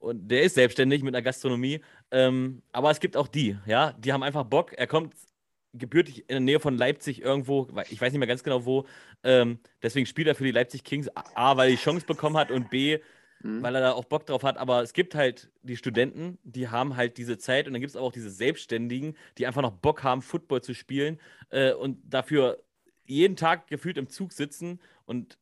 und 0.00 0.28
der 0.28 0.42
ist 0.42 0.56
selbstständig 0.56 1.02
mit 1.04 1.14
einer 1.14 1.22
Gastronomie. 1.22 1.80
Ähm, 2.10 2.62
aber 2.72 2.90
es 2.90 2.98
gibt 2.98 3.16
auch 3.16 3.28
die, 3.28 3.56
ja, 3.66 3.92
die 3.92 4.12
haben 4.12 4.24
einfach 4.24 4.44
Bock. 4.44 4.72
Er 4.72 4.88
kommt 4.88 5.14
gebürtig 5.74 6.22
in 6.22 6.26
der 6.28 6.40
Nähe 6.40 6.60
von 6.60 6.76
Leipzig 6.76 7.22
irgendwo, 7.22 7.68
ich 7.88 8.00
weiß 8.00 8.12
nicht 8.12 8.18
mehr 8.18 8.28
ganz 8.28 8.42
genau 8.42 8.66
wo. 8.66 8.84
Ähm, 9.22 9.60
deswegen 9.80 10.06
spielt 10.06 10.26
er 10.26 10.34
für 10.34 10.44
die 10.44 10.50
Leipzig 10.50 10.82
Kings, 10.82 11.08
A, 11.14 11.56
weil 11.56 11.70
er 11.70 11.76
die 11.76 11.82
Chance 11.82 12.04
bekommen 12.04 12.36
hat 12.36 12.50
und 12.50 12.68
B, 12.68 12.98
mhm. 13.42 13.62
weil 13.62 13.74
er 13.74 13.80
da 13.80 13.92
auch 13.92 14.04
Bock 14.04 14.26
drauf 14.26 14.42
hat. 14.42 14.58
Aber 14.58 14.82
es 14.82 14.92
gibt 14.92 15.14
halt 15.14 15.50
die 15.62 15.76
Studenten, 15.76 16.38
die 16.42 16.68
haben 16.68 16.96
halt 16.96 17.18
diese 17.18 17.38
Zeit 17.38 17.66
und 17.66 17.72
dann 17.72 17.80
gibt 17.80 17.90
es 17.90 17.96
auch 17.96 18.12
diese 18.12 18.30
Selbstständigen, 18.30 19.16
die 19.38 19.46
einfach 19.46 19.62
noch 19.62 19.72
Bock 19.72 20.02
haben, 20.02 20.22
Football 20.22 20.62
zu 20.62 20.74
spielen 20.74 21.20
äh, 21.50 21.72
und 21.72 21.98
dafür 22.04 22.62
jeden 23.04 23.36
Tag 23.36 23.66
gefühlt 23.66 23.98
im 23.98 24.08
Zug 24.08 24.32
sitzen 24.32 24.80
und 25.04 25.38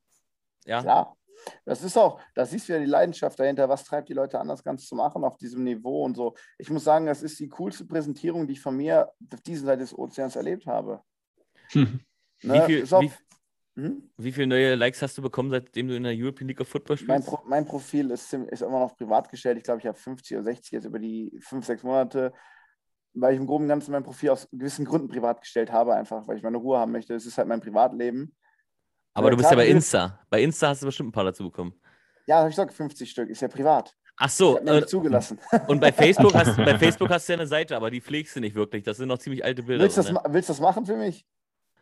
ja. 0.66 0.82
Klar. 0.82 1.16
Das 1.64 1.82
ist 1.82 1.96
auch, 1.96 2.20
da 2.34 2.44
siehst 2.44 2.68
du 2.68 2.74
ja 2.74 2.78
die 2.78 2.84
Leidenschaft 2.84 3.40
dahinter, 3.40 3.66
was 3.68 3.84
treibt 3.84 4.10
die 4.10 4.14
Leute 4.14 4.38
an, 4.38 4.48
das 4.48 4.62
Ganze 4.62 4.86
zu 4.86 4.94
machen 4.94 5.24
auf 5.24 5.38
diesem 5.38 5.64
Niveau 5.64 6.04
und 6.04 6.14
so. 6.14 6.34
Ich 6.58 6.68
muss 6.68 6.84
sagen, 6.84 7.06
das 7.06 7.22
ist 7.22 7.40
die 7.40 7.48
coolste 7.48 7.86
Präsentierung, 7.86 8.46
die 8.46 8.52
ich 8.52 8.60
von 8.60 8.76
mir 8.76 9.10
auf 9.32 9.40
dieser 9.40 9.64
Seite 9.64 9.80
des 9.80 9.96
Ozeans 9.96 10.36
erlebt 10.36 10.66
habe. 10.66 11.02
Hm. 11.70 12.00
Ne? 12.42 12.54
Wie, 12.54 12.66
viel, 12.66 12.90
wie, 12.90 13.12
hm? 13.76 14.10
Wie 14.16 14.32
viele 14.32 14.46
neue 14.48 14.74
Likes 14.74 15.00
hast 15.00 15.16
du 15.16 15.22
bekommen, 15.22 15.50
seitdem 15.50 15.88
du 15.88 15.96
in 15.96 16.02
der 16.02 16.12
European 16.14 16.48
League 16.48 16.60
of 16.60 16.68
Football 16.68 16.96
spielst? 16.96 17.08
Mein, 17.08 17.24
Pro 17.24 17.38
mein 17.46 17.64
Profil 17.64 18.10
ist, 18.10 18.32
ist 18.32 18.62
immer 18.62 18.80
noch 18.80 18.96
privat 18.96 19.30
gestellt. 19.30 19.58
Ich 19.58 19.64
glaube, 19.64 19.80
ich 19.80 19.86
habe 19.86 19.96
50 19.96 20.36
oder 20.36 20.44
60 20.44 20.72
jetzt 20.72 20.84
über 20.84 20.98
die 20.98 21.38
fünf, 21.42 21.64
sechs 21.64 21.82
Monate. 21.82 22.32
weil 23.14 23.34
ich 23.34 23.40
im 23.40 23.46
Groben 23.46 23.64
und 23.64 23.68
Ganzen 23.68 23.92
mein 23.92 24.02
Profil 24.02 24.30
aus 24.30 24.48
gewissen 24.50 24.84
Gründen 24.84 25.08
privat 25.08 25.40
gestellt 25.40 25.70
habe, 25.70 25.94
einfach, 25.94 26.26
weil 26.26 26.36
ich 26.36 26.42
meine 26.42 26.56
Ruhe 26.56 26.78
haben 26.78 26.92
möchte. 26.92 27.14
Es 27.14 27.26
ist 27.26 27.38
halt 27.38 27.48
mein 27.48 27.60
Privatleben. 27.60 28.36
Aber 29.14 29.28
ja, 29.28 29.30
du 29.30 29.36
bist 29.36 29.50
ja 29.50 29.56
bei 29.56 29.68
Insta. 29.68 30.20
Bei 30.30 30.42
Insta 30.42 30.68
hast 30.68 30.82
du 30.82 30.86
bestimmt 30.86 31.10
ein 31.10 31.12
paar 31.12 31.24
dazu 31.24 31.44
bekommen. 31.44 31.74
Ja, 32.26 32.38
habe 32.38 32.48
ich 32.48 32.54
gesagt, 32.54 32.72
50 32.72 33.10
Stück. 33.10 33.28
Ist 33.28 33.40
ja 33.40 33.48
privat. 33.48 33.96
Ach 34.16 34.28
so. 34.28 34.58
Äh, 34.58 34.86
zugelassen. 34.86 35.38
Und 35.68 35.80
bei 35.80 35.92
Facebook, 35.92 36.34
hast, 36.34 36.56
bei 36.56 36.78
Facebook 36.78 37.08
hast 37.08 37.28
du 37.28 37.32
ja 37.32 37.38
eine 37.38 37.46
Seite, 37.46 37.76
aber 37.76 37.90
die 37.90 38.00
pflegst 38.00 38.36
du 38.36 38.40
nicht 38.40 38.54
wirklich. 38.54 38.84
Das 38.84 38.98
sind 38.98 39.08
noch 39.08 39.18
ziemlich 39.18 39.44
alte 39.44 39.62
Bilder. 39.62 39.82
Willst 39.82 39.96
du 39.96 40.02
das, 40.02 40.12
ne? 40.12 40.42
das 40.46 40.60
machen 40.60 40.86
für 40.86 40.96
mich? 40.96 41.26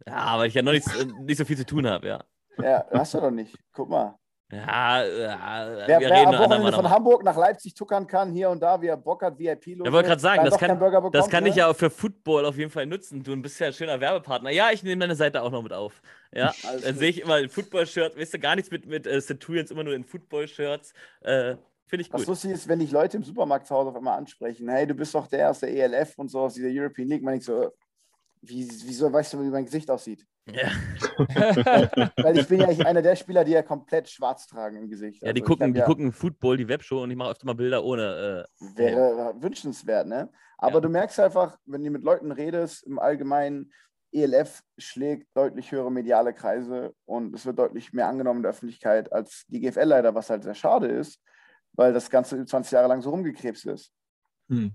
Ja, 0.06 0.14
aber 0.14 0.46
ich 0.46 0.54
ja 0.54 0.62
noch 0.62 0.72
nicht, 0.72 0.86
nicht 1.20 1.38
so 1.38 1.44
viel 1.44 1.56
zu 1.56 1.66
tun 1.66 1.86
habe, 1.86 2.06
ja. 2.06 2.24
Ja, 2.62 2.84
hast 2.92 3.14
du 3.14 3.20
doch 3.20 3.30
nicht. 3.30 3.56
Guck 3.72 3.88
mal. 3.88 4.18
Ja, 4.50 5.04
ja 5.04 5.84
wer, 5.86 6.00
wer 6.00 6.26
am 6.26 6.38
Wochenende 6.38 6.72
von 6.72 6.88
Hamburg 6.88 7.22
nach 7.22 7.36
Leipzig 7.36 7.74
tuckern 7.74 8.06
kann, 8.06 8.32
hier 8.32 8.48
und 8.48 8.60
da, 8.60 8.80
wie 8.80 8.86
er 8.86 8.96
Bock 8.96 9.22
hat, 9.22 9.38
VIP 9.38 9.76
los. 9.76 9.86
Ich 9.86 9.92
wollte 9.92 10.08
gerade 10.08 10.20
sagen, 10.22 10.44
das 10.44 10.56
kann, 10.56 10.78
bekommt, 10.78 11.14
das 11.14 11.28
kann 11.28 11.44
ne? 11.44 11.50
ich 11.50 11.56
ja 11.56 11.66
auch 11.66 11.76
für 11.76 11.90
Football 11.90 12.46
auf 12.46 12.56
jeden 12.56 12.70
Fall 12.70 12.86
nutzen. 12.86 13.22
Du 13.22 13.36
bist 13.36 13.60
ja 13.60 13.66
ein 13.66 13.74
schöner 13.74 14.00
Werbepartner. 14.00 14.48
Ja, 14.50 14.70
ich 14.70 14.82
nehme 14.82 15.00
deine 15.00 15.16
Seite 15.16 15.42
auch 15.42 15.50
noch 15.50 15.62
mit 15.62 15.74
auf. 15.74 16.00
Ja, 16.32 16.54
dann 16.82 16.96
sehe 16.96 17.10
ich 17.10 17.20
immer 17.20 17.34
ein 17.34 17.50
Football-Shirt. 17.50 18.18
Weißt 18.18 18.32
du, 18.32 18.38
gar 18.38 18.56
nichts 18.56 18.70
mit, 18.70 18.86
mit 18.86 19.06
äh, 19.06 19.20
Centurions, 19.20 19.70
immer 19.70 19.84
nur 19.84 19.92
in 19.92 20.04
Football-Shirts. 20.04 20.94
Äh, 21.20 21.56
Finde 21.84 22.02
ich 22.02 22.10
gut. 22.10 22.20
Was 22.20 22.26
lustig 22.26 22.52
ist, 22.52 22.68
wenn 22.68 22.78
dich 22.78 22.90
Leute 22.90 23.18
im 23.18 23.24
Supermarkt 23.24 23.66
zu 23.66 23.74
Hause 23.74 23.90
auf 23.90 23.96
einmal 23.96 24.16
ansprechen, 24.16 24.66
hey, 24.70 24.86
du 24.86 24.94
bist 24.94 25.14
doch 25.14 25.26
der 25.26 25.50
aus 25.50 25.60
der 25.60 25.74
ELF 25.74 26.18
und 26.18 26.30
so 26.30 26.40
aus 26.40 26.54
dieser 26.54 26.68
European 26.70 27.08
League, 27.08 27.22
meine 27.22 27.36
ich 27.38 27.44
so, 27.44 27.70
wie, 28.43 28.69
wieso 28.69 29.12
weißt 29.12 29.32
du, 29.32 29.43
wie 29.43 29.51
mein 29.51 29.65
Gesicht 29.65 29.90
aussieht? 29.90 30.27
Ja. 30.51 30.70
Weil 32.16 32.39
ich 32.39 32.48
bin 32.48 32.60
ja 32.60 32.69
einer 32.86 33.02
der 33.02 33.16
Spieler, 33.16 33.44
die 33.44 33.52
ja 33.52 33.62
komplett 33.62 34.09
schwarz 34.09 34.47
tragen 34.47 34.77
im 34.77 34.89
Gesicht. 34.89 35.23
Ja, 35.23 35.32
die 35.32 35.43
also 35.43 35.52
gucken, 35.52 35.74
die 35.74 35.81
ja, 35.81 35.86
gucken 35.86 36.12
Football, 36.12 36.56
die 36.56 36.69
Webshow 36.69 37.02
und 37.02 37.10
ich 37.10 37.16
mache 37.16 37.32
öfter 37.32 37.47
mal 37.47 37.55
Bilder 37.55 37.85
ohne. 37.85 38.47
Äh, 38.60 38.77
wäre 38.77 39.35
äh, 39.36 39.43
wünschenswert, 39.43 40.06
ne? 40.06 40.31
Aber 40.56 40.74
ja. 40.74 40.81
du 40.81 40.89
merkst 40.89 41.20
einfach, 41.20 41.59
wenn 41.66 41.85
du 41.85 41.90
mit 41.90 42.02
Leuten 42.02 42.32
redest, 42.32 42.85
im 42.85 42.98
Allgemeinen, 42.98 43.73
ELF 44.12 44.62
schlägt 44.78 45.28
deutlich 45.36 45.70
höhere 45.70 45.93
mediale 45.93 46.32
Kreise 46.32 46.94
und 47.05 47.35
es 47.35 47.44
wird 47.44 47.59
deutlich 47.59 47.93
mehr 47.93 48.09
angenommen 48.09 48.39
in 48.39 48.43
der 48.44 48.51
Öffentlichkeit 48.51 49.12
als 49.12 49.44
die 49.48 49.60
GFL 49.60 49.85
leider, 49.85 50.15
was 50.15 50.31
halt 50.31 50.44
sehr 50.44 50.55
schade 50.55 50.86
ist, 50.86 51.20
weil 51.73 51.93
das 51.93 52.09
Ganze 52.09 52.43
20 52.43 52.73
Jahre 52.73 52.89
lang 52.89 53.02
so 53.02 53.10
rumgekrebst 53.10 53.66
ist. 53.66 53.93
Hm. 54.48 54.73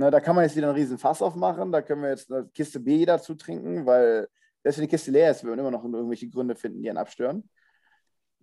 Ne, 0.00 0.10
da 0.10 0.18
kann 0.18 0.34
man 0.34 0.44
jetzt 0.44 0.56
wieder 0.56 0.68
einen 0.68 0.78
riesen 0.78 0.96
Fass 0.96 1.20
aufmachen, 1.20 1.70
da 1.70 1.82
können 1.82 2.00
wir 2.00 2.08
jetzt 2.08 2.32
eine 2.32 2.48
Kiste 2.48 2.80
B 2.80 3.04
dazu 3.04 3.34
trinken, 3.34 3.84
weil 3.84 4.28
selbst 4.62 4.78
wenn 4.78 4.84
die 4.84 4.88
Kiste 4.88 5.10
leer 5.10 5.30
ist, 5.30 5.44
wir 5.44 5.52
immer 5.52 5.70
noch 5.70 5.84
irgendwelche 5.84 6.26
Gründe 6.26 6.56
finden, 6.56 6.80
die 6.80 6.88
einen 6.88 6.96
abstören. 6.96 7.46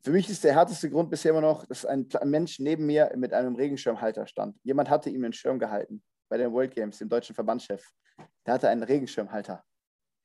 Für 0.04 0.12
mich 0.12 0.30
ist 0.30 0.44
der 0.44 0.54
härteste 0.54 0.88
Grund 0.88 1.10
bisher 1.10 1.32
immer 1.32 1.42
noch, 1.42 1.66
dass 1.66 1.84
ein 1.84 2.08
Mensch 2.26 2.60
neben 2.60 2.86
mir 2.86 3.12
mit 3.16 3.34
einem 3.34 3.56
Regenschirmhalter 3.56 4.28
stand. 4.28 4.56
Jemand 4.62 4.92
hatte 4.92 5.10
ihm 5.10 5.24
den 5.24 5.34
Schirm 5.34 5.58
gehalten 5.58 6.04
bei 6.30 6.38
den 6.38 6.52
World 6.54 6.76
Games, 6.76 7.00
dem 7.00 7.10
deutschen 7.10 7.34
Verbandschef. 7.34 7.84
Der 8.46 8.54
hatte 8.54 8.70
einen 8.70 8.84
Regenschirmhalter. 8.84 9.64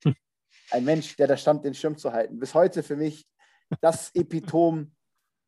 Hm. 0.04 0.14
Ein 0.70 0.84
Mensch, 0.84 1.16
der 1.16 1.28
da 1.28 1.38
stand, 1.38 1.64
den 1.64 1.72
Schirm 1.72 1.96
zu 1.96 2.12
halten. 2.12 2.38
Bis 2.38 2.52
heute 2.52 2.82
für 2.82 2.96
mich 2.96 3.26
das 3.80 4.10
Epitom 4.14 4.94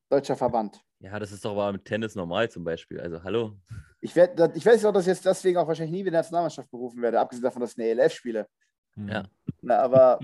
deutscher 0.09 0.35
Verband. 0.35 0.83
Ja, 1.01 1.19
das 1.19 1.33
ist 1.33 1.45
doch 1.45 1.53
aber 1.53 1.73
mit 1.73 1.85
Tennis 1.85 2.15
normal 2.15 2.51
zum 2.51 2.65
Beispiel. 2.65 3.01
Also, 3.01 3.23
hallo. 3.23 3.59
Ich, 4.01 4.15
werd, 4.17 4.57
ich 4.57 4.65
weiß 4.65 4.85
auch, 4.85 4.93
dass 4.93 5.05
ich 5.05 5.09
jetzt 5.09 5.25
deswegen 5.25 5.59
auch 5.59 5.67
wahrscheinlich 5.67 5.93
nie 5.93 6.01
wieder 6.01 6.09
in 6.09 6.13
der 6.13 6.21
Nationalmannschaft 6.21 6.71
berufen 6.71 7.03
werde, 7.03 7.21
abgesehen 7.21 7.45
davon, 7.45 7.61
dass 7.61 7.73
ich 7.73 7.79
eine 7.79 7.89
ELF 7.89 8.13
spiele. 8.13 8.49
Ja. 8.97 9.25
Na, 9.61 9.79
aber 9.79 10.19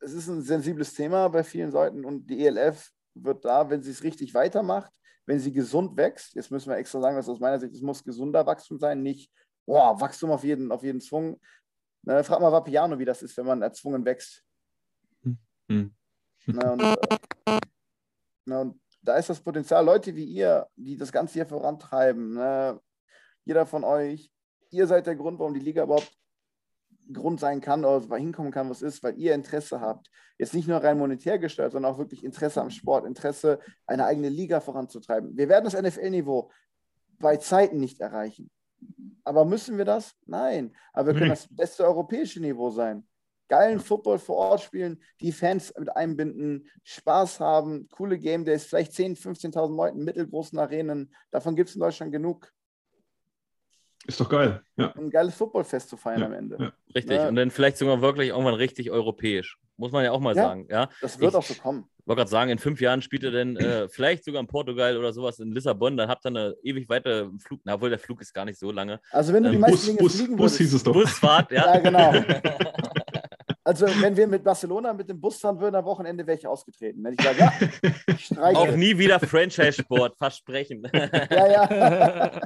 es 0.00 0.12
ist 0.12 0.28
ein 0.28 0.42
sensibles 0.42 0.94
Thema 0.94 1.28
bei 1.28 1.42
vielen 1.42 1.72
Leuten 1.72 2.04
und 2.04 2.26
die 2.28 2.46
ELF 2.46 2.90
wird 3.14 3.44
da, 3.44 3.68
wenn 3.68 3.82
sie 3.82 3.90
es 3.90 4.02
richtig 4.02 4.34
weitermacht, 4.34 4.92
wenn 5.26 5.40
sie 5.40 5.52
gesund 5.52 5.96
wächst, 5.96 6.34
jetzt 6.34 6.50
müssen 6.50 6.70
wir 6.70 6.76
extra 6.76 7.00
sagen, 7.00 7.16
dass 7.16 7.28
aus 7.28 7.40
meiner 7.40 7.58
Sicht, 7.58 7.74
es 7.74 7.82
muss 7.82 8.04
gesunder 8.04 8.46
Wachstum 8.46 8.78
sein, 8.78 9.02
nicht 9.02 9.30
boah, 9.68 10.00
Wachstum 10.00 10.30
auf 10.30 10.44
jeden, 10.44 10.72
auf 10.72 10.82
jeden 10.82 11.00
Zwung. 11.00 11.38
Na, 12.02 12.22
frag 12.22 12.40
mal 12.40 12.50
Vapiano, 12.50 12.98
wie 12.98 13.04
das 13.04 13.22
ist, 13.22 13.36
wenn 13.36 13.46
man 13.46 13.60
erzwungen 13.60 14.04
wächst. 14.04 14.42
Hm. 15.68 15.94
Na, 16.46 16.72
und, 16.72 16.80
äh, 16.80 17.60
na, 18.46 18.60
und 18.62 18.80
da 19.02 19.16
ist 19.16 19.28
das 19.28 19.40
Potenzial, 19.40 19.84
Leute 19.84 20.14
wie 20.16 20.24
ihr, 20.24 20.66
die 20.76 20.96
das 20.96 21.12
Ganze 21.12 21.34
hier 21.34 21.46
vorantreiben, 21.46 22.34
ne? 22.34 22.80
jeder 23.44 23.66
von 23.66 23.84
euch, 23.84 24.30
ihr 24.70 24.86
seid 24.86 25.06
der 25.06 25.16
Grund, 25.16 25.38
warum 25.38 25.54
die 25.54 25.60
Liga 25.60 25.84
überhaupt 25.84 26.12
Grund 27.10 27.40
sein 27.40 27.60
kann 27.60 27.84
oder 27.84 28.16
hinkommen 28.16 28.52
kann, 28.52 28.68
was 28.68 28.82
ist, 28.82 29.02
weil 29.02 29.18
ihr 29.18 29.34
Interesse 29.34 29.80
habt. 29.80 30.10
Jetzt 30.36 30.52
nicht 30.52 30.68
nur 30.68 30.82
rein 30.82 30.98
monetär 30.98 31.38
gesteuert, 31.38 31.72
sondern 31.72 31.92
auch 31.92 31.98
wirklich 31.98 32.22
Interesse 32.22 32.60
am 32.60 32.70
Sport, 32.70 33.06
Interesse, 33.06 33.60
eine 33.86 34.04
eigene 34.04 34.28
Liga 34.28 34.60
voranzutreiben. 34.60 35.36
Wir 35.36 35.48
werden 35.48 35.64
das 35.64 35.80
NFL-Niveau 35.80 36.50
bei 37.18 37.38
Zeiten 37.38 37.80
nicht 37.80 38.00
erreichen. 38.00 38.50
Aber 39.24 39.46
müssen 39.46 39.78
wir 39.78 39.86
das? 39.86 40.14
Nein. 40.26 40.76
Aber 40.92 41.08
wir 41.08 41.14
können 41.14 41.30
das 41.30 41.48
beste 41.48 41.84
europäische 41.84 42.40
Niveau 42.40 42.70
sein 42.70 43.08
geilen 43.48 43.80
Football 43.80 44.18
vor 44.18 44.36
Ort 44.36 44.62
spielen, 44.62 45.02
die 45.20 45.32
Fans 45.32 45.72
mit 45.78 45.94
einbinden, 45.96 46.68
Spaß 46.84 47.40
haben, 47.40 47.88
coole 47.90 48.18
Game 48.18 48.44
Days, 48.44 48.64
vielleicht 48.64 48.92
10.000, 48.92 49.52
15.000 49.52 49.76
Leuten, 49.76 50.04
mittelgroßen 50.04 50.58
Arenen. 50.58 51.12
Davon 51.30 51.56
gibt 51.56 51.70
es 51.70 51.74
in 51.74 51.80
Deutschland 51.80 52.12
genug. 52.12 52.52
Ist 54.06 54.20
doch 54.20 54.28
geil. 54.28 54.62
Ja. 54.76 54.92
Ein 54.96 55.10
geiles 55.10 55.34
Footballfest 55.34 55.90
zu 55.90 55.96
feiern 55.96 56.20
ja. 56.20 56.26
am 56.26 56.32
Ende. 56.32 56.56
Ja. 56.58 56.72
Richtig. 56.94 57.16
Ja. 57.16 57.28
Und 57.28 57.36
dann 57.36 57.50
vielleicht 57.50 57.76
sogar 57.76 58.00
wirklich 58.00 58.28
irgendwann 58.28 58.54
richtig 58.54 58.90
europäisch. 58.90 59.58
Muss 59.76 59.92
man 59.92 60.02
ja 60.02 60.12
auch 60.12 60.20
mal 60.20 60.34
sagen. 60.34 60.66
Ja? 60.70 60.88
Das 61.00 61.20
wird 61.20 61.32
ich, 61.32 61.36
auch 61.36 61.42
so 61.42 61.54
kommen. 61.54 61.88
Ich 61.98 62.06
wollte 62.06 62.20
gerade 62.20 62.30
sagen, 62.30 62.50
in 62.50 62.58
fünf 62.58 62.80
Jahren 62.80 63.02
spielt 63.02 63.22
er 63.22 63.30
dann 63.30 63.56
äh, 63.56 63.88
vielleicht 63.88 64.24
sogar 64.24 64.40
in 64.40 64.46
Portugal 64.46 64.96
oder 64.96 65.12
sowas 65.12 65.38
in 65.40 65.52
Lissabon. 65.52 65.96
Dann 65.96 66.08
habt 66.08 66.24
ihr 66.24 66.30
eine 66.30 66.56
ewig 66.62 66.88
weite 66.88 67.30
Flug. 67.38 67.60
Na, 67.64 67.74
obwohl 67.74 67.90
der 67.90 67.98
Flug 67.98 68.20
ist 68.20 68.32
gar 68.32 68.44
nicht 68.44 68.58
so 68.58 68.72
lange. 68.72 69.00
Also, 69.12 69.32
wenn 69.32 69.44
du 69.44 69.50
die 69.50 69.56
ähm, 69.56 69.60
meisten 69.60 69.96
Bus, 69.96 70.16
Dinge 70.16 70.30
Bus, 70.30 70.52
Bus 70.52 70.58
hieß 70.58 70.74
es 70.74 70.82
doch. 70.82 70.94
Busfahrt, 70.94 71.52
ja. 71.52 71.74
ja, 71.74 71.80
genau. 71.80 72.12
Also, 73.68 73.86
wenn 74.00 74.16
wir 74.16 74.26
mit 74.26 74.42
Barcelona 74.42 74.94
mit 74.94 75.10
dem 75.10 75.20
Bus 75.20 75.40
fahren 75.40 75.60
würden 75.60 75.74
am 75.74 75.84
Wochenende, 75.84 76.26
wäre 76.26 76.38
ich 76.38 76.46
ausgetreten. 76.46 77.04
Wenn 77.04 77.12
ich 77.12 77.20
sage, 77.20 77.38
ja, 77.38 77.52
ich 78.06 78.38
Auch 78.38 78.74
nie 78.74 78.96
wieder 78.96 79.20
Franchise-Sport, 79.20 80.16
versprechen. 80.16 80.90
ja, 80.94 81.50
ja. 81.50 82.40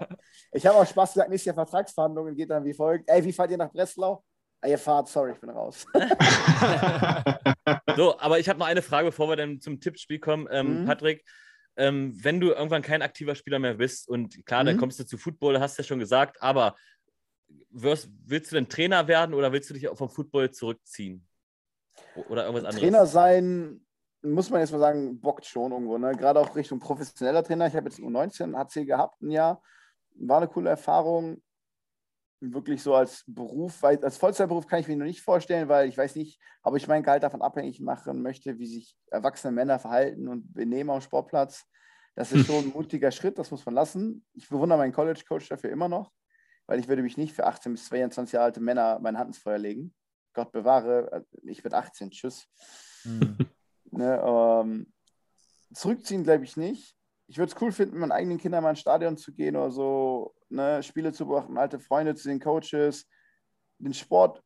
Ich 0.50 0.66
habe 0.66 0.78
auch 0.78 0.86
Spaß 0.86 1.12
gesagt, 1.12 1.30
nächstes 1.30 1.46
Jahr 1.46 1.54
Vertragsverhandlungen 1.54 2.34
geht 2.34 2.50
dann 2.50 2.64
wie 2.64 2.74
folgt. 2.74 3.08
Ey, 3.08 3.24
wie 3.24 3.32
fahrt 3.32 3.52
ihr 3.52 3.56
nach 3.56 3.70
Breslau? 3.70 4.24
Ah, 4.62 4.66
ihr 4.66 4.78
fahrt, 4.78 5.06
sorry, 5.06 5.30
ich 5.30 5.38
bin 5.38 5.50
raus. 5.50 5.86
so, 7.96 8.18
aber 8.18 8.40
ich 8.40 8.48
habe 8.48 8.58
noch 8.58 8.66
eine 8.66 8.82
Frage, 8.82 9.06
bevor 9.06 9.28
wir 9.28 9.36
dann 9.36 9.60
zum 9.60 9.78
Tippspiel 9.78 10.18
kommen. 10.18 10.48
Ähm, 10.50 10.80
mhm. 10.80 10.86
Patrick, 10.86 11.24
ähm, 11.76 12.18
wenn 12.20 12.40
du 12.40 12.48
irgendwann 12.48 12.82
kein 12.82 13.00
aktiver 13.00 13.36
Spieler 13.36 13.60
mehr 13.60 13.74
bist 13.74 14.08
und 14.08 14.44
klar, 14.44 14.64
mhm. 14.64 14.66
dann 14.66 14.78
kommst 14.78 14.98
du 14.98 15.06
zu 15.06 15.18
Football, 15.18 15.60
hast 15.60 15.78
du 15.78 15.82
ja 15.82 15.86
schon 15.86 16.00
gesagt, 16.00 16.42
aber 16.42 16.74
wirst, 17.70 18.08
willst 18.26 18.52
du 18.52 18.56
denn 18.56 18.68
Trainer 18.68 19.08
werden 19.08 19.34
oder 19.34 19.52
willst 19.52 19.70
du 19.70 19.74
dich 19.74 19.88
auch 19.88 19.96
vom 19.96 20.10
Football 20.10 20.50
zurückziehen? 20.50 21.26
Oder 22.28 22.44
irgendwas 22.44 22.64
anderes? 22.64 22.80
Trainer 22.80 23.06
sein, 23.06 23.84
muss 24.22 24.50
man 24.50 24.60
jetzt 24.60 24.72
mal 24.72 24.78
sagen, 24.78 25.20
bockt 25.20 25.46
schon 25.46 25.72
irgendwo. 25.72 25.98
Ne? 25.98 26.12
Gerade 26.12 26.40
auch 26.40 26.54
Richtung 26.54 26.78
professioneller 26.78 27.42
Trainer. 27.42 27.66
Ich 27.66 27.74
habe 27.74 27.88
jetzt 27.88 27.98
U19 27.98 28.56
HC 28.56 28.84
gehabt, 28.84 29.20
ein 29.22 29.30
Jahr. 29.30 29.62
War 30.14 30.38
eine 30.38 30.48
coole 30.48 30.70
Erfahrung. 30.70 31.42
Wirklich 32.40 32.82
so 32.82 32.94
als 32.94 33.22
Beruf, 33.26 33.82
weil 33.82 34.02
als 34.04 34.16
Vollzeitberuf 34.16 34.66
kann 34.66 34.80
ich 34.80 34.88
mir 34.88 34.96
noch 34.96 35.06
nicht 35.06 35.22
vorstellen, 35.22 35.68
weil 35.68 35.88
ich 35.88 35.96
weiß 35.96 36.16
nicht, 36.16 36.40
ob 36.64 36.76
ich 36.76 36.88
mein 36.88 37.04
Gehalt 37.04 37.22
davon 37.22 37.40
abhängig 37.40 37.80
machen 37.80 38.20
möchte, 38.20 38.58
wie 38.58 38.66
sich 38.66 38.96
erwachsene 39.12 39.52
Männer 39.52 39.78
verhalten 39.78 40.26
und 40.26 40.52
benehmen 40.52 40.90
am 40.90 41.00
Sportplatz. 41.00 41.64
Das 42.16 42.32
ist 42.32 42.46
schon 42.48 42.64
ein 42.64 42.72
mutiger 42.74 43.12
Schritt, 43.12 43.38
das 43.38 43.52
muss 43.52 43.64
man 43.64 43.76
lassen. 43.76 44.26
Ich 44.34 44.48
bewundere 44.48 44.78
meinen 44.78 44.92
College-Coach 44.92 45.50
dafür 45.50 45.70
immer 45.70 45.88
noch 45.88 46.10
weil 46.66 46.78
ich 46.78 46.88
würde 46.88 47.02
mich 47.02 47.16
nicht 47.16 47.34
für 47.34 47.46
18 47.46 47.72
bis 47.72 47.86
22 47.86 48.32
Jahre 48.32 48.46
alte 48.46 48.60
Männer 48.60 48.98
meine 49.00 49.18
Hand 49.18 49.28
ins 49.28 49.38
Feuer 49.38 49.58
legen. 49.58 49.94
Gott 50.34 50.52
bewahre, 50.52 51.26
ich 51.42 51.62
werde 51.62 51.76
18, 51.76 52.10
tschüss. 52.10 52.46
Mhm. 53.04 53.36
ne, 53.90 54.22
ähm, 54.24 54.92
zurückziehen 55.74 56.24
glaube 56.24 56.44
ich 56.44 56.56
nicht. 56.56 56.96
Ich 57.28 57.38
würde 57.38 57.52
es 57.52 57.60
cool 57.60 57.72
finden, 57.72 57.94
mit 57.94 58.00
meinen 58.00 58.12
eigenen 58.12 58.38
Kindern 58.38 58.62
mal 58.62 58.70
ins 58.70 58.80
Stadion 58.80 59.16
zu 59.16 59.32
gehen 59.32 59.56
oder 59.56 59.70
so, 59.70 60.34
ne, 60.48 60.82
Spiele 60.82 61.12
zu 61.12 61.26
beobachten, 61.26 61.58
alte 61.58 61.78
Freunde 61.78 62.14
zu 62.14 62.24
sehen, 62.24 62.40
Coaches, 62.40 63.08
den 63.78 63.94
Sport 63.94 64.42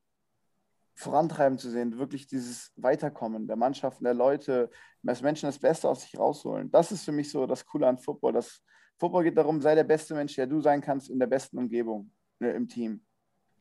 vorantreiben 0.94 1.59
zu 1.59 1.70
sehen, 1.70 1.98
wirklich 1.98 2.26
dieses 2.26 2.72
Weiterkommen 2.76 3.47
der 3.47 3.56
Mannschaften, 3.56 4.05
der 4.05 4.14
Leute, 4.14 4.70
dass 5.02 5.20
Menschen 5.20 5.47
das 5.47 5.59
Beste 5.59 5.88
aus 5.88 6.02
sich 6.02 6.18
rausholen. 6.18 6.70
Das 6.70 6.90
ist 6.90 7.05
für 7.05 7.12
mich 7.12 7.30
so 7.30 7.47
das 7.47 7.66
Coole 7.66 7.86
an 7.86 7.98
Football, 7.98 8.32
dass 8.32 8.62
Football 8.98 9.24
geht 9.24 9.36
darum, 9.36 9.60
sei 9.60 9.74
der 9.74 9.85
beste 9.85 10.14
Mensch, 10.14 10.35
der 10.35 10.47
du 10.47 10.60
sein 10.60 10.81
kannst 10.81 11.10
in 11.10 11.18
der 11.18 11.27
besten 11.27 11.59
Umgebung 11.59 12.10
ne, 12.39 12.51
im 12.52 12.68
Team. 12.68 13.01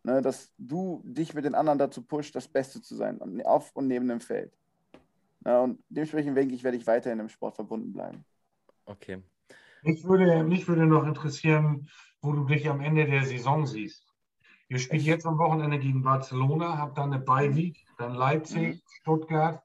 Ne, 0.04 0.22
dass 0.22 0.54
du 0.58 1.02
dich 1.04 1.34
mit 1.34 1.46
den 1.46 1.56
anderen 1.56 1.80
dazu 1.80 2.04
pusht, 2.04 2.36
das 2.36 2.48
Beste 2.48 2.82
zu 2.82 2.96
sein, 2.96 3.20
auf 3.44 3.72
und 3.74 3.88
neben 3.88 4.08
dem 4.08 4.22
Feld. 4.22 4.56
Ja, 5.46 5.62
und 5.62 5.84
dementsprechend 5.90 6.38
denke 6.38 6.56
ich, 6.56 6.64
werde 6.64 6.78
ich 6.78 6.88
weiterhin 6.88 7.20
im 7.20 7.30
Sport 7.30 7.56
verbunden 7.56 7.92
bleiben. 7.92 8.24
Okay. 8.86 9.22
Mich 9.84 10.04
würde, 10.04 10.44
mich 10.44 10.68
würde 10.68 10.86
noch 10.86 11.06
interessieren, 11.06 11.90
wo 12.22 12.34
du 12.34 12.46
dich 12.46 12.70
am 12.70 12.82
Ende 12.82 13.06
der 13.06 13.24
Saison 13.24 13.66
siehst. 13.66 14.06
Ihr 14.68 14.80
spielt 14.80 15.04
jetzt 15.04 15.26
am 15.28 15.38
Wochenende 15.38 15.78
gegen 15.78 16.02
Barcelona, 16.02 16.78
habt 16.78 16.98
dann 16.98 17.14
eine 17.14 17.22
Beiweek, 17.22 17.86
dann 17.98 18.16
Leipzig, 18.16 18.76
mhm. 18.76 18.82
Stuttgart 19.02 19.64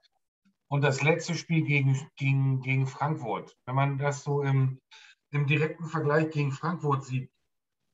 und 0.67 0.81
das 0.83 1.01
letzte 1.01 1.33
Spiel 1.33 1.63
gegen, 1.63 1.99
gegen, 2.17 2.61
gegen 2.61 2.85
Frankfurt. 2.85 3.57
Wenn 3.65 3.75
man 3.75 3.97
das 3.97 4.23
so 4.23 4.43
im, 4.43 4.79
im 5.31 5.47
direkten 5.47 5.85
Vergleich 5.85 6.29
gegen 6.31 6.51
Frankfurt 6.51 7.03
sieht, 7.03 7.31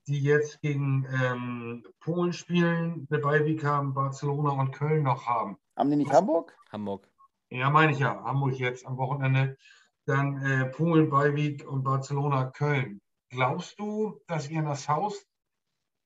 die 0.07 0.19
jetzt 0.22 0.61
gegen 0.61 1.05
ähm, 1.22 1.85
Polen 1.99 2.34
spielen, 2.34 3.07
eine 3.09 3.19
Beiweg 3.19 3.64
haben, 3.64 3.93
Barcelona 3.93 4.51
und 4.51 4.72
Köln 4.72 5.03
noch 5.03 5.26
haben. 5.26 5.57
Haben 5.76 5.89
die 5.89 5.97
nicht 5.97 6.11
Hamburg? 6.11 6.57
Hamburg. 6.72 7.07
Ja, 7.49 7.69
meine 7.69 7.91
ich 7.91 7.99
ja. 7.99 8.23
Hamburg 8.23 8.53
jetzt 8.55 8.85
am 8.85 8.97
Wochenende. 8.97 9.57
Dann 10.05 10.41
äh, 10.41 10.65
Polen, 10.65 11.09
Beiweg 11.09 11.68
und 11.68 11.84
Barcelona, 11.84 12.45
Köln. 12.45 13.01
Glaubst 13.30 13.77
du, 13.80 14.22
dass 14.27 14.49
ihr 14.49 14.59
in 14.59 14.65
das 14.65 14.88
Haus 14.88 15.26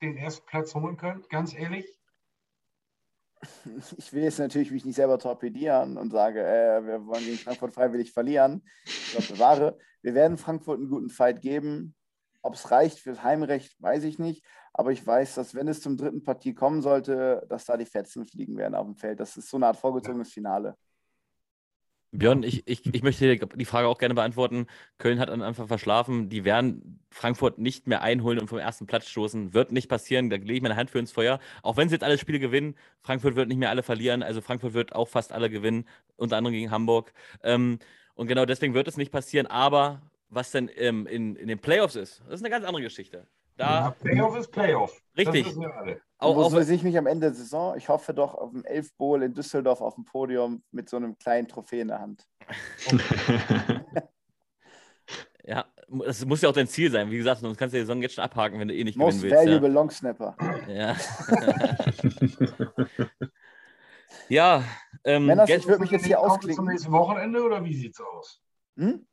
den 0.02 0.18
ersten 0.18 0.46
Platz 0.48 0.74
holen 0.74 0.98
könnt? 0.98 1.30
Ganz 1.30 1.54
ehrlich? 1.54 1.86
Ich 3.98 4.14
will 4.14 4.24
jetzt 4.24 4.40
natürlich 4.40 4.72
mich 4.72 4.86
nicht 4.86 4.96
selber 4.96 5.18
torpedieren 5.18 5.98
und 5.98 6.12
sage, 6.12 6.42
äh, 6.42 6.86
wir 6.86 7.06
wollen 7.06 7.24
gegen 7.24 7.38
Frankfurt 7.38 7.74
freiwillig 7.74 8.12
verlieren. 8.12 8.64
Ich 8.86 9.12
glaube, 9.12 9.34
bewahre. 9.34 9.78
Wir 10.02 10.14
werden 10.14 10.38
Frankfurt 10.38 10.80
einen 10.80 10.90
guten 10.90 11.10
Fight 11.10 11.42
geben. 11.42 11.96
Ob 12.44 12.56
es 12.56 12.72
reicht 12.72 13.00
fürs 13.00 13.24
Heimrecht, 13.24 13.76
weiß 13.82 14.04
ich 14.04 14.18
nicht. 14.18 14.44
Aber 14.74 14.92
ich 14.92 15.06
weiß, 15.06 15.36
dass 15.36 15.54
wenn 15.54 15.68
es 15.68 15.82
zum 15.82 15.98
dritten 15.98 16.24
Partie 16.24 16.54
kommen 16.54 16.82
sollte, 16.82 17.46
dass 17.50 17.66
da 17.66 17.78
die 17.78 17.86
Fetzen 17.86 18.26
fliegen 18.26 18.58
werden 18.58 18.74
auf 18.74 18.86
dem 18.86 18.96
Feld. 18.96 19.20
Das 19.20 19.38
ist 19.38 19.50
so 19.50 19.58
eine 19.58 19.68
Art 19.68 19.78
vorgezogenes 19.78 20.32
Finale. 20.32 20.76
Björn, 22.14 22.44
ich, 22.44 22.68
ich, 22.68 22.94
ich 22.94 23.04
möchte 23.04 23.38
die 23.38 23.66
Frage 23.66 23.88
auch 23.88 23.98
gerne 23.98 24.14
beantworten. 24.14 24.68
Köln 24.98 25.20
hat 25.20 25.30
am 25.30 25.42
Anfang 25.42 25.68
verschlafen. 25.68 26.28
Die 26.28 26.44
werden 26.44 27.00
Frankfurt 27.10 27.58
nicht 27.58 27.88
mehr 27.88 28.02
einholen 28.02 28.38
und 28.38 28.48
vom 28.48 28.58
ersten 28.58 28.86
Platz 28.86 29.08
stoßen. 29.08 29.54
Wird 29.54 29.72
nicht 29.72 29.88
passieren. 29.88 30.30
Da 30.30 30.36
lege 30.36 30.54
ich 30.54 30.62
meine 30.62 30.76
Hand 30.76 30.90
für 30.90 31.00
ins 31.00 31.14
Feuer. 31.14 31.40
Auch 31.64 31.78
wenn 31.78 31.88
sie 31.88 31.96
jetzt 31.96 32.04
alle 32.04 32.18
Spiele 32.18 32.40
gewinnen, 32.40 32.76
Frankfurt 33.02 33.36
wird 33.38 33.48
nicht 33.48 33.58
mehr 33.58 33.70
alle 33.70 33.82
verlieren. 33.82 34.24
Also 34.24 34.42
Frankfurt 34.42 34.74
wird 34.74 34.94
auch 34.94 35.08
fast 35.08 35.32
alle 35.32 35.50
gewinnen, 35.50 35.86
unter 36.18 36.36
anderem 36.36 36.54
gegen 36.54 36.70
Hamburg. 36.70 37.14
Ähm, 37.44 37.80
und 38.16 38.28
genau 38.28 38.46
deswegen 38.46 38.74
wird 38.74 38.90
es 38.90 38.98
nicht 38.98 39.12
passieren. 39.12 39.48
Aber 39.48 40.02
was 40.30 40.52
denn 40.52 40.70
ähm, 40.76 41.08
in, 41.08 41.38
in 41.38 41.48
den 41.48 41.60
Playoffs 41.60 41.96
ist, 41.96 42.22
das 42.26 42.36
ist 42.36 42.42
eine 42.42 42.50
ganz 42.50 42.66
andere 42.66 42.84
Geschichte. 42.84 43.26
Da, 43.58 43.66
ja, 43.66 43.92
Playoff 43.92 44.38
ist 44.38 44.52
Playoff. 44.52 45.02
Richtig. 45.18 45.48
Auch, 46.18 46.52
Wo 46.52 46.62
sehe 46.62 46.76
ich 46.76 46.84
mich 46.84 46.98
am 46.98 47.08
Ende 47.08 47.28
der 47.28 47.36
Saison? 47.36 47.76
Ich 47.78 47.90
hoffe 47.90 48.14
doch 48.14 48.36
auf 48.36 48.52
dem 48.52 48.64
Elf 48.64 48.96
Bowl 48.96 49.22
in 49.24 49.34
Düsseldorf 49.34 49.82
auf 49.82 49.96
dem 49.96 50.06
Podium 50.06 50.64
mit 50.72 50.88
so 50.88 50.98
einem 50.98 51.18
kleinen 51.18 51.48
Trophäe 51.48 51.82
in 51.82 51.88
der 51.88 52.00
Hand. 52.00 52.28
ja, 55.44 55.66
das 55.88 56.26
muss 56.26 56.42
ja 56.42 56.50
auch 56.50 56.54
dein 56.54 56.68
Ziel 56.68 56.92
sein. 56.92 57.10
Wie 57.10 57.18
gesagt, 57.18 57.42
sonst 57.42 57.58
kannst 57.58 57.74
du 57.74 57.78
die 57.78 57.82
Saison 57.82 58.02
jetzt 58.02 58.16
schon 58.16 58.24
abhaken, 58.24 58.60
wenn 58.60 58.68
du 58.68 58.76
eh 58.76 58.84
nicht 58.84 58.98
Most 58.98 59.22
gewinnen 59.22 59.32
willst. 59.32 59.46
Valuable 59.46 59.68
ja. 59.68 59.74
Long 59.74 59.90
Snapper. 59.90 60.36
Ja. 60.68 60.96
ja. 64.30 64.64
Ähm, 65.04 65.26
Männers, 65.26 65.50
ich 65.50 65.68
würde 65.68 65.82
mich 65.82 65.92
jetzt 65.92 66.06
hier 66.06 66.20
ausklicken. 66.20 66.56
Zum 66.56 66.68
nächsten 66.68 66.92
Wochenende 66.92 67.44
oder 67.44 67.64
wie 67.66 67.74
sieht's 67.74 68.00
aus? 68.00 68.42
Hm? 68.78 69.06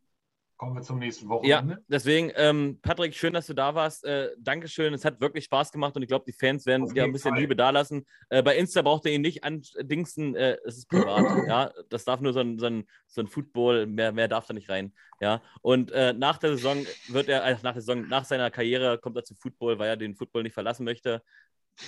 Kommen 0.59 0.75
wir 0.75 0.83
zum 0.83 0.99
nächsten 0.99 1.29
Wochenende. 1.29 1.75
Ja, 1.75 1.81
deswegen, 1.87 2.33
ähm, 2.35 2.81
Patrick, 2.83 3.15
schön, 3.15 3.33
dass 3.33 3.47
du 3.47 3.55
da 3.55 3.77
warst. 3.77 4.05
Äh, 4.05 4.31
Dankeschön. 4.41 4.93
Es 4.93 5.05
hat 5.05 5.21
wirklich 5.21 5.45
Spaß 5.45 5.71
gemacht 5.71 5.95
und 5.95 6.03
ich 6.03 6.09
glaube, 6.09 6.25
die 6.27 6.33
Fans 6.33 6.67
werden 6.67 6.93
dir 6.93 7.05
ein 7.05 7.13
bisschen 7.13 7.31
Fall. 7.31 7.41
Liebe 7.41 7.55
dalassen. 7.55 8.05
Äh, 8.29 8.43
bei 8.43 8.57
Insta 8.57 8.83
braucht 8.83 9.07
ihr 9.07 9.13
ihn 9.13 9.21
nicht 9.21 9.45
andingsen. 9.45 10.35
Äh, 10.35 10.57
es 10.65 10.79
ist 10.79 10.89
privat. 10.89 11.25
ja, 11.47 11.71
das 11.91 12.05
darf 12.05 12.21
nur 12.21 12.33
so 12.33 12.41
ein, 12.41 12.59
so 12.59 12.67
ein, 12.67 12.89
so 13.07 13.21
ein 13.21 13.29
Football, 13.29 13.87
mehr, 13.87 14.11
mehr 14.11 14.27
darf 14.27 14.47
da 14.47 14.53
nicht 14.53 14.69
rein. 14.69 14.93
Ja, 15.21 15.43
und 15.63 15.93
äh, 15.93 16.13
nach 16.13 16.39
der 16.39 16.57
Saison 16.57 16.85
wird 17.07 17.29
er, 17.29 17.45
äh, 17.45 17.53
nach 17.63 17.75
der 17.75 17.83
Saison, 17.83 18.09
nach 18.09 18.25
seiner 18.25 18.51
Karriere 18.51 18.99
kommt 18.99 19.17
er 19.17 19.23
zu 19.23 19.37
Football, 19.37 19.79
weil 19.79 19.91
er 19.91 19.97
den 19.97 20.17
Football 20.17 20.43
nicht 20.43 20.55
verlassen 20.55 20.83
möchte. 20.83 21.23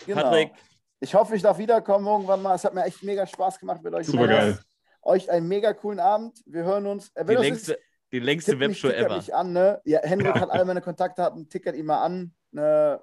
Genau. 0.06 0.22
Patrick. 0.22 0.52
Ich 1.01 1.12
hoffe, 1.16 1.34
ich 1.34 1.42
darf 1.42 1.59
wiederkommen 1.59 2.06
irgendwann 2.06 2.40
mal. 2.40 2.55
Es 2.55 2.62
hat 2.62 2.74
mir 2.74 2.84
echt 2.84 3.02
mega 3.02 3.26
Spaß 3.26 3.59
gemacht 3.59 3.82
mit 3.82 3.94
euch. 3.94 4.06
Super 4.06 4.28
geil. 4.28 4.60
Euch 5.02 5.28
einen 5.28 5.48
mega 5.48 5.72
coolen 5.72 5.98
Abend. 5.98 6.40
Wir 6.47 6.62
hören 6.62 6.86
uns. 6.86 7.10
Äh, 7.16 7.24
die 7.24 7.34
längste, 7.34 7.72
ist, 7.72 7.80
die 8.12 8.20
längste 8.20 8.53
Tipp 8.53 8.61
Webshow 8.61 8.89
ever. 8.89 9.16
Mich 9.16 9.35
an, 9.35 9.53
ne? 9.53 9.81
Ja, 9.85 10.01
Henrik 10.03 10.35
ja. 10.35 10.41
hat 10.41 10.51
alle 10.51 10.65
meine 10.65 10.81
Kontaktdaten, 10.81 11.49
tickert 11.49 11.77
ihn 11.77 11.87
mal 11.87 12.03
an. 12.03 12.35
Ne? 12.53 13.01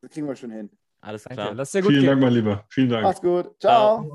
Das 0.00 0.10
kriegen 0.10 0.26
wir 0.26 0.36
schon 0.36 0.50
hin. 0.50 0.70
Alles 1.00 1.24
klar. 1.24 1.54
Lass 1.54 1.70
dir 1.70 1.82
gut 1.82 1.90
Vielen 1.90 2.02
gehen. 2.02 2.10
Dank, 2.10 2.22
mein 2.22 2.32
Lieber. 2.32 2.64
Vielen 2.70 2.88
Dank. 2.88 3.02
Mach's 3.02 3.20
gut. 3.20 3.60
Ciao. 3.60 4.10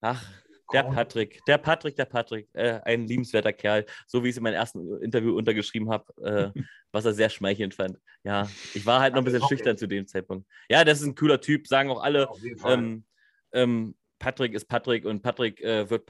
Ach, 0.00 0.42
der 0.72 0.84
Patrick, 0.84 1.44
der 1.46 1.58
Patrick, 1.58 1.96
der 1.96 2.06
Patrick, 2.06 2.48
äh, 2.54 2.80
ein 2.84 3.06
liebenswerter 3.06 3.52
Kerl, 3.52 3.86
so 4.06 4.24
wie 4.24 4.28
ich 4.28 4.32
es 4.32 4.36
in 4.38 4.42
meinem 4.42 4.54
ersten 4.54 5.00
Interview 5.02 5.36
untergeschrieben 5.36 5.90
habe, 5.90 6.52
äh, 6.54 6.60
was 6.92 7.04
er 7.04 7.12
sehr 7.12 7.28
schmeichelnd 7.28 7.74
fand. 7.74 7.98
Ja, 8.24 8.48
ich 8.74 8.86
war 8.86 9.00
halt 9.00 9.14
noch 9.14 9.20
ein 9.20 9.24
bisschen 9.24 9.46
schüchtern 9.48 9.76
zu 9.76 9.86
dem 9.86 10.06
Zeitpunkt. 10.06 10.46
Ja, 10.68 10.84
das 10.84 11.00
ist 11.00 11.06
ein 11.06 11.14
cooler 11.14 11.40
Typ, 11.40 11.66
sagen 11.66 11.90
auch 11.90 12.02
alle. 12.02 12.28
Ähm, 12.66 13.04
ähm, 13.52 13.94
Patrick 14.18 14.54
ist 14.54 14.66
Patrick 14.66 15.04
und 15.04 15.22
Patrick 15.22 15.60
äh, 15.60 15.88
wird 15.90 16.08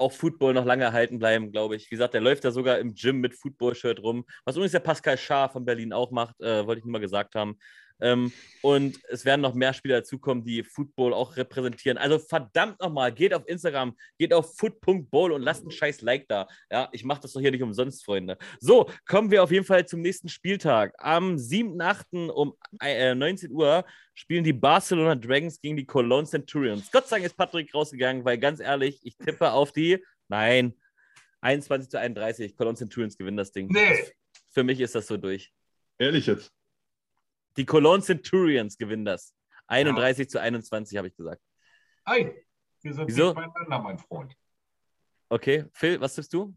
auch 0.00 0.12
Football 0.12 0.54
noch 0.54 0.64
lange 0.64 0.84
erhalten 0.84 1.18
bleiben, 1.18 1.52
glaube 1.52 1.76
ich. 1.76 1.90
Wie 1.90 1.94
gesagt, 1.94 2.14
der 2.14 2.20
läuft 2.20 2.44
ja 2.44 2.50
sogar 2.50 2.78
im 2.78 2.94
Gym 2.94 3.20
mit 3.20 3.34
Football-Shirt 3.34 4.02
rum, 4.02 4.24
was 4.44 4.56
übrigens 4.56 4.72
der 4.72 4.80
Pascal 4.80 5.18
Schaar 5.18 5.50
von 5.50 5.64
Berlin 5.64 5.92
auch 5.92 6.10
macht, 6.10 6.40
äh, 6.40 6.66
wollte 6.66 6.80
ich 6.80 6.84
nur 6.84 6.92
mal 6.92 7.00
gesagt 7.00 7.34
haben. 7.34 7.56
Ähm, 8.00 8.32
und 8.62 8.98
es 9.08 9.24
werden 9.24 9.40
noch 9.40 9.54
mehr 9.54 9.72
Spieler 9.72 9.98
dazukommen, 9.98 10.44
die 10.44 10.62
Football 10.62 11.14
auch 11.14 11.36
repräsentieren. 11.36 11.98
Also 11.98 12.18
verdammt 12.18 12.80
nochmal, 12.80 13.12
geht 13.12 13.32
auf 13.32 13.48
Instagram, 13.48 13.96
geht 14.18 14.34
auf 14.34 14.56
foot.bowl 14.56 15.32
und 15.32 15.42
lasst 15.42 15.62
einen 15.62 15.70
scheiß 15.70 16.02
Like 16.02 16.28
da. 16.28 16.46
Ja, 16.70 16.88
ich 16.92 17.04
mache 17.04 17.22
das 17.22 17.32
doch 17.32 17.40
hier 17.40 17.50
nicht 17.50 17.62
umsonst, 17.62 18.04
Freunde. 18.04 18.36
So, 18.60 18.90
kommen 19.06 19.30
wir 19.30 19.42
auf 19.42 19.50
jeden 19.50 19.64
Fall 19.64 19.86
zum 19.86 20.00
nächsten 20.02 20.28
Spieltag. 20.28 20.94
Am 20.98 21.36
7.8. 21.36 22.28
um 22.28 22.54
äh, 22.82 23.14
19 23.14 23.50
Uhr 23.50 23.84
spielen 24.14 24.44
die 24.44 24.52
Barcelona 24.52 25.14
Dragons 25.14 25.60
gegen 25.60 25.76
die 25.76 25.86
Cologne 25.86 26.26
Centurions. 26.26 26.90
Gott 26.90 27.08
sei 27.08 27.16
Dank 27.16 27.26
ist 27.26 27.36
Patrick 27.36 27.74
rausgegangen, 27.74 28.24
weil 28.24 28.38
ganz 28.38 28.60
ehrlich, 28.60 29.00
ich 29.02 29.16
tippe 29.16 29.50
auf 29.50 29.72
die, 29.72 30.04
nein, 30.28 30.74
21 31.40 31.88
zu 31.90 31.98
31. 31.98 32.56
Cologne 32.56 32.76
Centurions 32.76 33.16
gewinnen 33.16 33.36
das 33.36 33.52
Ding. 33.52 33.68
Nee. 33.70 34.12
Für 34.50 34.64
mich 34.64 34.80
ist 34.80 34.94
das 34.94 35.06
so 35.06 35.16
durch. 35.16 35.52
Ehrlich 35.98 36.26
jetzt? 36.26 36.52
Die 37.56 37.66
Cologne 37.66 38.02
Centurions 38.02 38.76
gewinnen 38.76 39.04
das. 39.04 39.34
31 39.66 40.26
ja. 40.26 40.28
zu 40.28 40.40
21, 40.40 40.96
habe 40.98 41.08
ich 41.08 41.16
gesagt. 41.16 41.40
Ei, 42.04 42.44
wir 42.82 42.94
sind 42.94 43.08
Wieso? 43.08 43.34
beieinander, 43.34 43.78
mein 43.80 43.98
Freund. 43.98 44.34
Okay, 45.28 45.66
Phil, 45.72 46.00
was 46.00 46.14
tippst 46.14 46.32
du? 46.32 46.54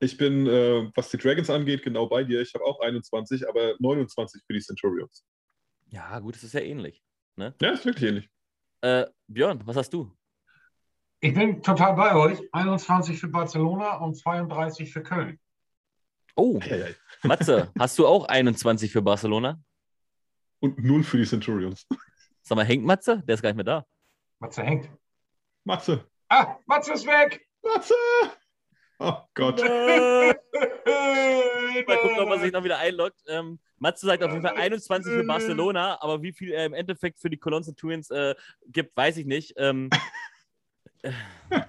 Ich 0.00 0.16
bin, 0.16 0.46
äh, 0.46 0.90
was 0.94 1.10
die 1.10 1.18
Dragons 1.18 1.50
angeht, 1.50 1.82
genau 1.82 2.06
bei 2.06 2.24
dir. 2.24 2.40
Ich 2.40 2.54
habe 2.54 2.64
auch 2.64 2.80
21, 2.80 3.48
aber 3.48 3.74
29 3.78 4.42
für 4.46 4.52
die 4.52 4.60
Centurions. 4.60 5.24
Ja, 5.88 6.18
gut, 6.20 6.36
es 6.36 6.44
ist 6.44 6.54
ja 6.54 6.60
ähnlich. 6.60 7.02
Ne? 7.36 7.54
Ja, 7.60 7.70
ist 7.72 7.84
wirklich 7.84 8.08
ähnlich. 8.08 8.30
Äh, 8.80 9.06
Björn, 9.26 9.60
was 9.66 9.76
hast 9.76 9.92
du? 9.92 10.10
Ich 11.20 11.34
bin 11.34 11.62
total 11.62 11.94
bei 11.94 12.14
euch. 12.14 12.40
21 12.52 13.18
für 13.18 13.28
Barcelona 13.28 13.96
und 13.96 14.14
32 14.14 14.90
für 14.90 15.02
Köln. 15.02 15.38
Oh, 16.34 16.58
Matze, 17.22 17.70
hast 17.78 17.98
du 17.98 18.06
auch 18.06 18.24
21 18.24 18.90
für 18.90 19.02
Barcelona? 19.02 19.60
Und 20.60 20.78
null 20.78 21.02
für 21.02 21.16
die 21.16 21.26
Centurions. 21.26 21.86
Sag 22.42 22.56
mal, 22.56 22.64
hängt 22.64 22.84
Matze? 22.84 23.22
Der 23.26 23.34
ist 23.34 23.42
gar 23.42 23.50
nicht 23.50 23.56
mehr 23.56 23.64
da. 23.64 23.86
Matze 24.38 24.62
hängt. 24.62 24.90
Matze. 25.64 26.06
Ah, 26.28 26.56
Matze 26.66 26.92
ist 26.92 27.06
weg. 27.06 27.46
Matze. 27.62 27.94
Oh 28.98 29.16
Gott. 29.34 29.60
Mal 31.86 31.96
gucken, 32.02 32.18
ob 32.18 32.28
man 32.28 32.40
sich 32.40 32.52
noch 32.52 32.62
wieder 32.62 32.78
einloggt. 32.78 33.20
Ähm, 33.26 33.58
Matze 33.78 34.06
sagt 34.06 34.22
auf 34.22 34.30
jeden 34.30 34.42
Fall 34.42 34.56
21 34.56 35.12
für 35.12 35.24
Barcelona, 35.24 36.00
aber 36.02 36.22
wie 36.22 36.32
viel 36.32 36.52
er 36.52 36.66
im 36.66 36.74
Endeffekt 36.74 37.18
für 37.18 37.30
die 37.30 37.38
Cologne 37.38 37.64
Centurions 37.64 38.10
äh, 38.10 38.34
gibt, 38.66 38.94
weiß 38.96 39.16
ich 39.16 39.26
nicht. 39.26 39.54
Ähm, 39.56 39.88
äh, 41.02 41.12
ei, 41.50 41.64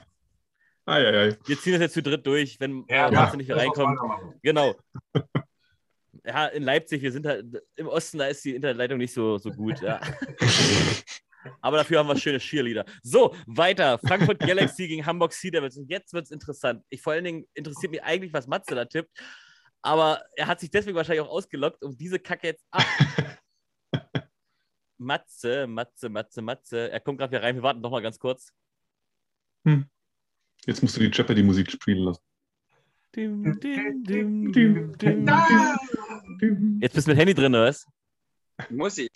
ei, 0.86 1.28
ei. 1.30 1.38
Wir 1.46 1.60
ziehen 1.60 1.74
das 1.74 1.82
jetzt 1.82 1.94
zu 1.94 2.04
dritt 2.04 2.26
durch, 2.28 2.60
wenn 2.60 2.86
ja, 2.90 3.10
Matze 3.10 3.38
nicht 3.38 3.48
mehr 3.48 3.58
reinkommt. 3.58 3.98
Genau 4.42 4.76
ja, 6.26 6.48
in 6.48 6.64
Leipzig, 6.64 7.02
wir 7.02 7.12
sind 7.12 7.26
halt 7.26 7.46
im 7.76 7.88
Osten, 7.88 8.20
da 8.20 8.28
ist 8.28 8.44
die 8.46 8.56
Internetleitung 8.56 8.98
nicht 8.98 9.14
so, 9.14 9.38
so 9.38 9.50
gut. 9.52 9.82
Ja. 9.82 10.00
Aber 11.62 11.78
dafür 11.78 12.00
haben 12.00 12.08
wir 12.08 12.18
schöne 12.18 12.38
Cheerleader. 12.38 12.86
So, 13.02 13.36
weiter. 13.48 13.98
Frankfurt 13.98 14.40
Galaxy 14.40 14.88
gegen 14.88 15.06
Hamburg 15.06 15.34
Sea 15.34 15.52
Devils. 15.52 15.78
Und 15.78 15.90
jetzt 15.90 16.14
wird 16.14 16.26
es 16.26 16.32
interessant. 16.32 16.84
Ich 16.90 17.02
vor 17.02 17.14
allen 17.14 17.24
Dingen 17.24 17.48
interessiert 17.54 17.92
mich 17.92 18.04
eigentlich, 18.04 18.34
was 18.34 18.48
Matze 18.48 18.76
da 18.76 18.86
tippt. 18.86 19.10
Aber 19.82 20.22
er 20.36 20.48
hat 20.48 20.60
sich 20.60 20.70
deswegen 20.70 20.96
wahrscheinlich 20.96 21.26
auch 21.26 21.32
ausgelockt, 21.32 21.84
um 21.84 21.98
diese 21.98 22.20
Kacke 22.20 22.48
jetzt 22.48 22.66
ab. 22.70 22.86
Matze, 25.00 25.66
Matze, 25.66 26.10
Matze, 26.10 26.42
Matze. 26.44 26.92
Er 26.92 27.00
kommt 27.00 27.18
gerade 27.18 27.32
wieder 27.32 27.42
rein. 27.42 27.56
Wir 27.56 27.64
warten 27.64 27.82
noch 27.82 27.90
mal 27.90 28.04
ganz 28.04 28.20
kurz. 28.20 28.54
Hm. 29.66 29.90
Jetzt 30.66 30.84
musst 30.84 30.96
du 30.96 31.00
die 31.00 31.08
Jeopardy-Musik 31.08 31.72
spielen 31.72 32.04
lassen. 32.04 32.22
Dim, 33.16 33.60
dim, 33.60 34.04
dim, 34.54 34.94
Jetzt 36.82 36.96
bist 36.96 37.08
du 37.08 37.12
mit 37.12 37.20
Handy 37.20 37.34
drin, 37.34 37.54
oder 37.54 37.66
was? 37.66 37.86
Muss 38.70 38.98
ich. 38.98 39.10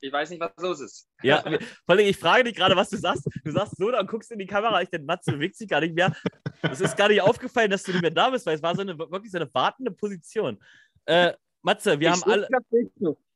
Ich 0.00 0.12
weiß 0.12 0.30
nicht, 0.30 0.40
was 0.40 0.52
los 0.58 0.80
ist. 0.80 1.08
Ja, 1.22 1.42
vor 1.86 1.94
allem, 1.94 2.06
ich 2.06 2.16
frage 2.16 2.44
dich 2.44 2.54
gerade, 2.54 2.76
was 2.76 2.90
du 2.90 2.96
sagst. 2.96 3.28
Du 3.44 3.50
sagst 3.50 3.76
so, 3.76 3.90
dann 3.90 4.06
guckst 4.06 4.30
du 4.30 4.34
in 4.34 4.40
die 4.40 4.46
Kamera, 4.46 4.80
ich 4.82 4.90
denke, 4.90 5.06
Matze 5.06 5.32
bewegt 5.32 5.56
sich 5.56 5.68
gar 5.68 5.80
nicht 5.80 5.94
mehr. 5.94 6.14
Es 6.62 6.80
ist 6.80 6.96
gar 6.96 7.08
nicht 7.08 7.20
aufgefallen, 7.20 7.70
dass 7.70 7.82
du 7.82 7.92
nicht 7.92 8.02
mehr 8.02 8.10
da 8.12 8.30
bist, 8.30 8.46
weil 8.46 8.56
es 8.56 8.62
war 8.62 8.74
so 8.76 8.82
eine, 8.82 8.96
wirklich 8.98 9.32
so 9.32 9.38
eine 9.38 9.52
wartende 9.52 9.90
Position. 9.90 10.58
Äh, 11.06 11.32
Matze, 11.62 11.98
wir 11.98 12.08
ich 12.08 12.14
haben 12.14 12.30
alle. 12.30 12.48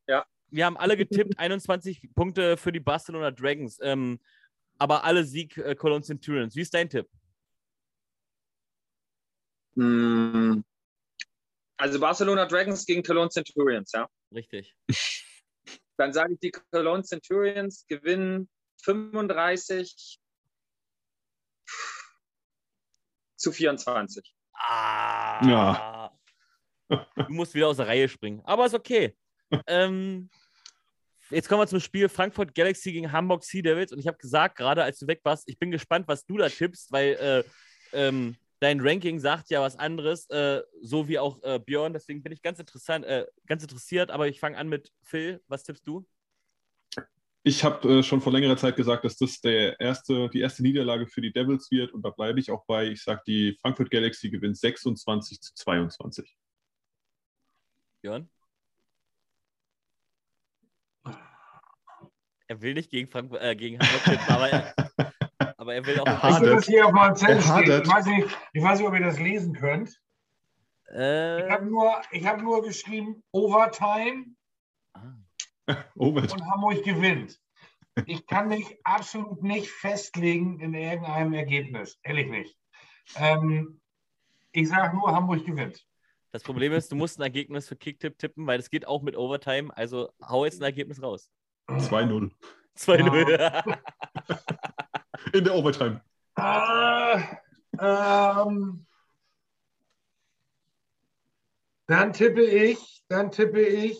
Ja. 0.06 0.24
Wir 0.50 0.66
haben 0.66 0.76
alle 0.76 0.96
getippt, 0.96 1.34
21 1.38 2.14
Punkte 2.14 2.56
für 2.56 2.70
die 2.70 2.80
Barcelona 2.80 3.32
Dragons. 3.32 3.78
Ähm, 3.82 4.20
aber 4.78 5.04
alle 5.04 5.24
Sieg 5.24 5.56
äh, 5.58 5.74
Cologne 5.74 6.02
Centurions. 6.02 6.54
Wie 6.54 6.60
ist 6.60 6.74
dein 6.74 6.88
Tipp? 6.88 7.08
Hm, 9.76 10.64
Also 11.76 12.00
Barcelona 12.00 12.46
Dragons 12.46 12.86
gegen 12.86 13.02
Cologne 13.02 13.30
Centurions, 13.30 13.92
ja? 13.92 14.08
Richtig. 14.32 14.74
Dann 15.98 16.12
sage 16.12 16.34
ich, 16.34 16.40
die 16.40 16.50
Cologne 16.50 17.02
Centurions 17.02 17.86
gewinnen 17.86 18.48
35 18.82 20.18
zu 23.36 23.52
24. 23.52 24.34
Ah. 24.54 25.46
Ja. 25.46 26.18
Du 26.88 27.32
musst 27.32 27.54
wieder 27.54 27.68
aus 27.68 27.76
der 27.76 27.88
Reihe 27.88 28.08
springen. 28.08 28.40
Aber 28.44 28.66
ist 28.66 28.74
okay. 28.74 29.16
ähm, 29.66 30.30
jetzt 31.30 31.48
kommen 31.48 31.60
wir 31.60 31.66
zum 31.66 31.80
Spiel 31.80 32.08
Frankfurt 32.08 32.54
Galaxy 32.54 32.92
gegen 32.92 33.12
Hamburg 33.12 33.44
Sea 33.44 33.62
Devils. 33.62 33.92
Und 33.92 33.98
ich 33.98 34.06
habe 34.06 34.18
gesagt, 34.18 34.56
gerade 34.56 34.82
als 34.82 34.98
du 34.98 35.06
weg 35.06 35.20
warst, 35.24 35.48
ich 35.48 35.58
bin 35.58 35.70
gespannt, 35.70 36.08
was 36.08 36.24
du 36.24 36.36
da 36.36 36.48
tippst, 36.48 36.92
weil 36.92 37.14
äh, 37.14 37.44
ähm, 37.92 38.36
dein 38.60 38.80
Ranking 38.80 39.18
sagt 39.18 39.50
ja 39.50 39.60
was 39.60 39.78
anderes, 39.78 40.28
äh, 40.30 40.62
so 40.82 41.08
wie 41.08 41.18
auch 41.18 41.42
äh, 41.42 41.58
Björn. 41.58 41.92
Deswegen 41.92 42.22
bin 42.22 42.32
ich 42.32 42.42
ganz, 42.42 42.58
interessant, 42.58 43.04
äh, 43.04 43.26
ganz 43.46 43.62
interessiert. 43.62 44.10
Aber 44.10 44.28
ich 44.28 44.40
fange 44.40 44.56
an 44.56 44.68
mit 44.68 44.92
Phil. 45.02 45.42
Was 45.48 45.64
tippst 45.64 45.86
du? 45.86 46.06
Ich 47.42 47.62
habe 47.62 47.98
äh, 47.98 48.02
schon 48.02 48.20
vor 48.20 48.32
längerer 48.32 48.56
Zeit 48.56 48.74
gesagt, 48.74 49.04
dass 49.04 49.16
das 49.16 49.40
der 49.40 49.78
erste, 49.78 50.28
die 50.30 50.40
erste 50.40 50.62
Niederlage 50.62 51.06
für 51.06 51.20
die 51.20 51.32
Devils 51.32 51.70
wird. 51.70 51.92
Und 51.92 52.02
da 52.02 52.10
bleibe 52.10 52.40
ich 52.40 52.50
auch 52.50 52.64
bei. 52.66 52.88
Ich 52.88 53.02
sage, 53.02 53.22
die 53.26 53.56
Frankfurt 53.60 53.90
Galaxy 53.90 54.30
gewinnt 54.30 54.56
26 54.56 55.40
zu 55.40 55.54
22. 55.54 56.36
Björn? 58.02 58.28
Er 62.48 62.62
will 62.62 62.74
nicht 62.74 62.90
gegen, 62.90 63.08
Frankfurt, 63.08 63.42
äh, 63.42 63.56
gegen 63.56 63.78
Hamburg 63.78 64.04
tippen, 64.04 64.28
aber 64.28 64.48
er, 64.50 64.74
aber 65.66 65.74
er 65.74 65.86
will 65.86 66.00
auch. 66.00 66.06
Er 66.06 66.14
Ich 66.14 66.22
hadert. 66.22 66.54
das 66.58 66.66
hier 66.66 66.86
auf 66.86 66.92
meinem 66.92 67.16
Zettel 67.16 67.36
Er 67.36 67.42
stehen. 67.42 67.54
hadert. 67.54 67.86
Ich 67.86 67.92
weiß, 67.92 68.06
nicht, 68.06 68.38
ich 68.52 68.62
weiß 68.62 68.78
nicht, 68.78 68.88
ob 68.88 68.94
ihr 68.94 69.00
das 69.04 69.18
lesen 69.18 69.52
könnt. 69.54 69.88
Ich 70.88 70.94
habe 70.94 71.62
Äh, 71.62 71.64
nur, 71.64 72.00
ich 72.12 72.24
hab 72.26 72.40
nur 72.40 72.62
geschrieben 72.62 73.22
Overtime 73.32 74.26
ah. 74.94 75.00
Over. 75.96 76.22
und 76.22 76.50
Hamburg 76.50 76.84
gewinnt. 76.84 77.38
Ich 78.06 78.26
kann 78.26 78.48
mich 78.48 78.78
absolut 78.84 79.42
nicht 79.42 79.68
festlegen 79.68 80.60
in 80.60 80.74
irgendeinem 80.74 81.32
Ergebnis. 81.32 81.98
Ehrlich 82.04 82.28
nicht. 82.28 82.56
Ähm, 83.16 83.80
ich 84.52 84.68
sage 84.68 84.94
nur, 84.96 85.10
Hamburg 85.12 85.44
gewinnt. 85.44 85.84
Das 86.30 86.42
Problem 86.42 86.72
ist, 86.72 86.92
du 86.92 86.96
musst 86.96 87.18
ein 87.18 87.22
Ergebnis 87.22 87.66
für 87.66 87.76
Kicktipp 87.76 88.18
tippen, 88.18 88.46
weil 88.46 88.58
das 88.58 88.68
geht 88.70 88.86
auch 88.86 89.00
mit 89.02 89.16
Overtime. 89.16 89.74
Also 89.76 90.10
hau 90.22 90.44
jetzt 90.44 90.60
ein 90.60 90.64
Ergebnis 90.64 91.02
raus. 91.02 91.30
2-0. 91.68 92.30
2-0. 92.78 93.78
In 95.32 95.44
der 95.44 95.54
Overtime. 95.54 96.00
Äh, 96.36 97.22
ähm, 97.78 98.86
dann 101.86 102.12
tippe 102.12 102.42
ich, 102.42 103.04
dann 103.08 103.30
tippe 103.30 103.60
ich. 103.60 103.98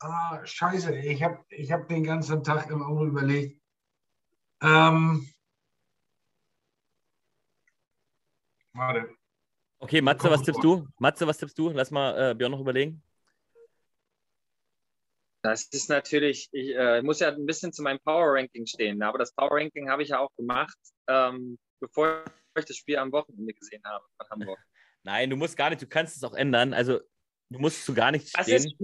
Ah, 0.00 0.44
scheiße, 0.44 0.96
ich 0.98 1.22
habe 1.22 1.44
ich 1.48 1.72
hab 1.72 1.88
den 1.88 2.04
ganzen 2.04 2.42
Tag 2.44 2.70
im 2.70 2.82
Auto 2.82 3.06
überlegt. 3.06 3.60
Ähm, 4.62 5.28
warte. 8.72 9.08
Okay, 9.78 10.00
Matze, 10.00 10.30
was 10.30 10.42
tippst 10.42 10.62
du? 10.62 10.86
Matze, 10.98 11.26
was 11.26 11.38
tippst 11.38 11.58
du? 11.58 11.70
Lass 11.70 11.90
mal 11.90 12.30
äh, 12.30 12.34
Björn 12.34 12.52
noch 12.52 12.60
überlegen. 12.60 13.02
Das 15.46 15.68
ist 15.70 15.88
natürlich, 15.88 16.48
ich 16.50 16.74
äh, 16.74 17.02
muss 17.02 17.20
ja 17.20 17.28
ein 17.28 17.46
bisschen 17.46 17.72
zu 17.72 17.80
meinem 17.82 18.00
Power 18.00 18.34
Ranking 18.34 18.66
stehen, 18.66 19.00
aber 19.00 19.18
das 19.18 19.32
Power 19.32 19.52
Ranking 19.52 19.88
habe 19.88 20.02
ich 20.02 20.08
ja 20.08 20.18
auch 20.18 20.34
gemacht, 20.34 20.76
ähm, 21.06 21.56
bevor 21.78 22.24
ich 22.58 22.64
das 22.64 22.76
Spiel 22.76 22.98
am 22.98 23.12
Wochenende 23.12 23.54
gesehen 23.54 23.80
habe 23.84 24.04
von 24.16 24.28
Hamburg. 24.28 24.58
Nein, 25.04 25.30
du 25.30 25.36
musst 25.36 25.56
gar 25.56 25.70
nicht, 25.70 25.80
du 25.80 25.86
kannst 25.86 26.16
es 26.16 26.24
auch 26.24 26.34
ändern. 26.34 26.74
Also 26.74 26.98
du 27.50 27.60
musst 27.60 27.84
zu 27.84 27.94
gar 27.94 28.10
nichts 28.10 28.30
stehen. 28.30 28.56
ist, 28.56 28.74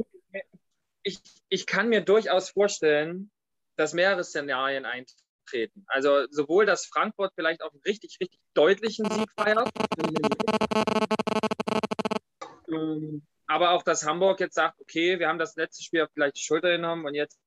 ich, 1.03 1.19
ich 1.49 1.67
kann 1.67 1.89
mir 1.89 2.01
durchaus 2.01 2.51
vorstellen, 2.51 3.33
dass 3.75 3.93
mehrere 3.93 4.23
Szenarien 4.23 4.85
eintreten. 4.85 5.85
Also 5.89 6.29
sowohl, 6.31 6.65
dass 6.65 6.87
Frankfurt 6.87 7.33
vielleicht 7.35 7.61
auch 7.61 7.73
einen 7.73 7.83
richtig, 7.83 8.19
richtig 8.21 8.39
deutlichen 8.55 9.11
Sieg 9.11 9.29
feiert, 9.37 9.69
ähm, 12.69 13.27
aber 13.53 13.73
auch, 13.73 13.83
dass 13.83 14.07
Hamburg 14.07 14.41
jetzt 14.41 14.55
sagt, 14.55 14.81
okay, 14.81 15.19
wir 15.19 15.29
haben 15.29 15.39
das 15.39 15.57
letzte 15.57 15.83
Spiel 15.83 16.03
auf 16.03 16.09
vielleicht 16.15 16.37
die 16.37 16.43
Schulter 16.43 16.71
genommen 16.71 17.05
und 17.05 17.15
jetzt 17.15 17.39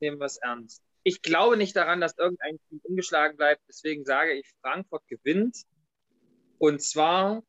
nehmen 0.00 0.18
wir 0.18 0.26
es 0.26 0.36
ernst. 0.36 0.82
Ich 1.02 1.20
glaube 1.20 1.56
nicht 1.56 1.74
daran, 1.74 2.00
dass 2.00 2.16
irgendein 2.16 2.60
Team 2.68 2.80
ungeschlagen 2.84 3.36
bleibt. 3.36 3.62
Deswegen 3.68 4.04
sage 4.04 4.34
ich, 4.34 4.46
Frankfurt 4.60 5.06
gewinnt. 5.08 5.56
Und 6.58 6.80
zwar 6.82 7.42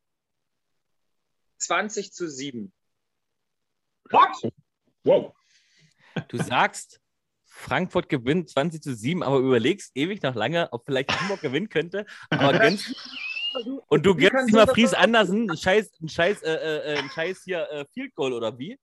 20 1.58 2.12
zu 2.12 2.28
7. 2.28 2.74
What? 4.10 4.52
Wow. 5.04 5.36
Du 6.30 6.38
sagst, 6.38 7.00
Frankfurt 7.46 8.10
gewinnt 8.10 8.50
20 8.50 8.82
zu 8.82 8.96
7, 8.96 9.22
aber 9.22 9.38
überlegst 9.38 9.92
ewig 9.96 10.24
noch 10.24 10.36
lange, 10.36 10.72
ob 10.72 10.86
vielleicht 10.86 11.12
Hamburg 11.20 11.42
gewinnen 11.42 11.70
könnte. 11.70 12.06
Aber 12.30 12.58
gönnst, 12.58 12.96
und 13.88 14.06
du 14.06 14.16
gönnst 14.16 14.50
immer 14.50 14.62
sowas 14.64 14.72
Fries? 14.72 14.94
Andersen 14.94 15.50
einen 15.50 15.58
Scheiß, 15.58 15.92
einen 16.00 16.10
Scheiß, 16.10 16.42
äh, 16.44 16.54
äh, 16.94 16.98
einen 17.00 17.10
Scheiß 17.10 17.44
hier 17.44 17.70
äh, 17.72 17.86
Field 17.94 18.14
Goal 18.16 18.34
oder 18.34 18.58
wie? 18.58 18.78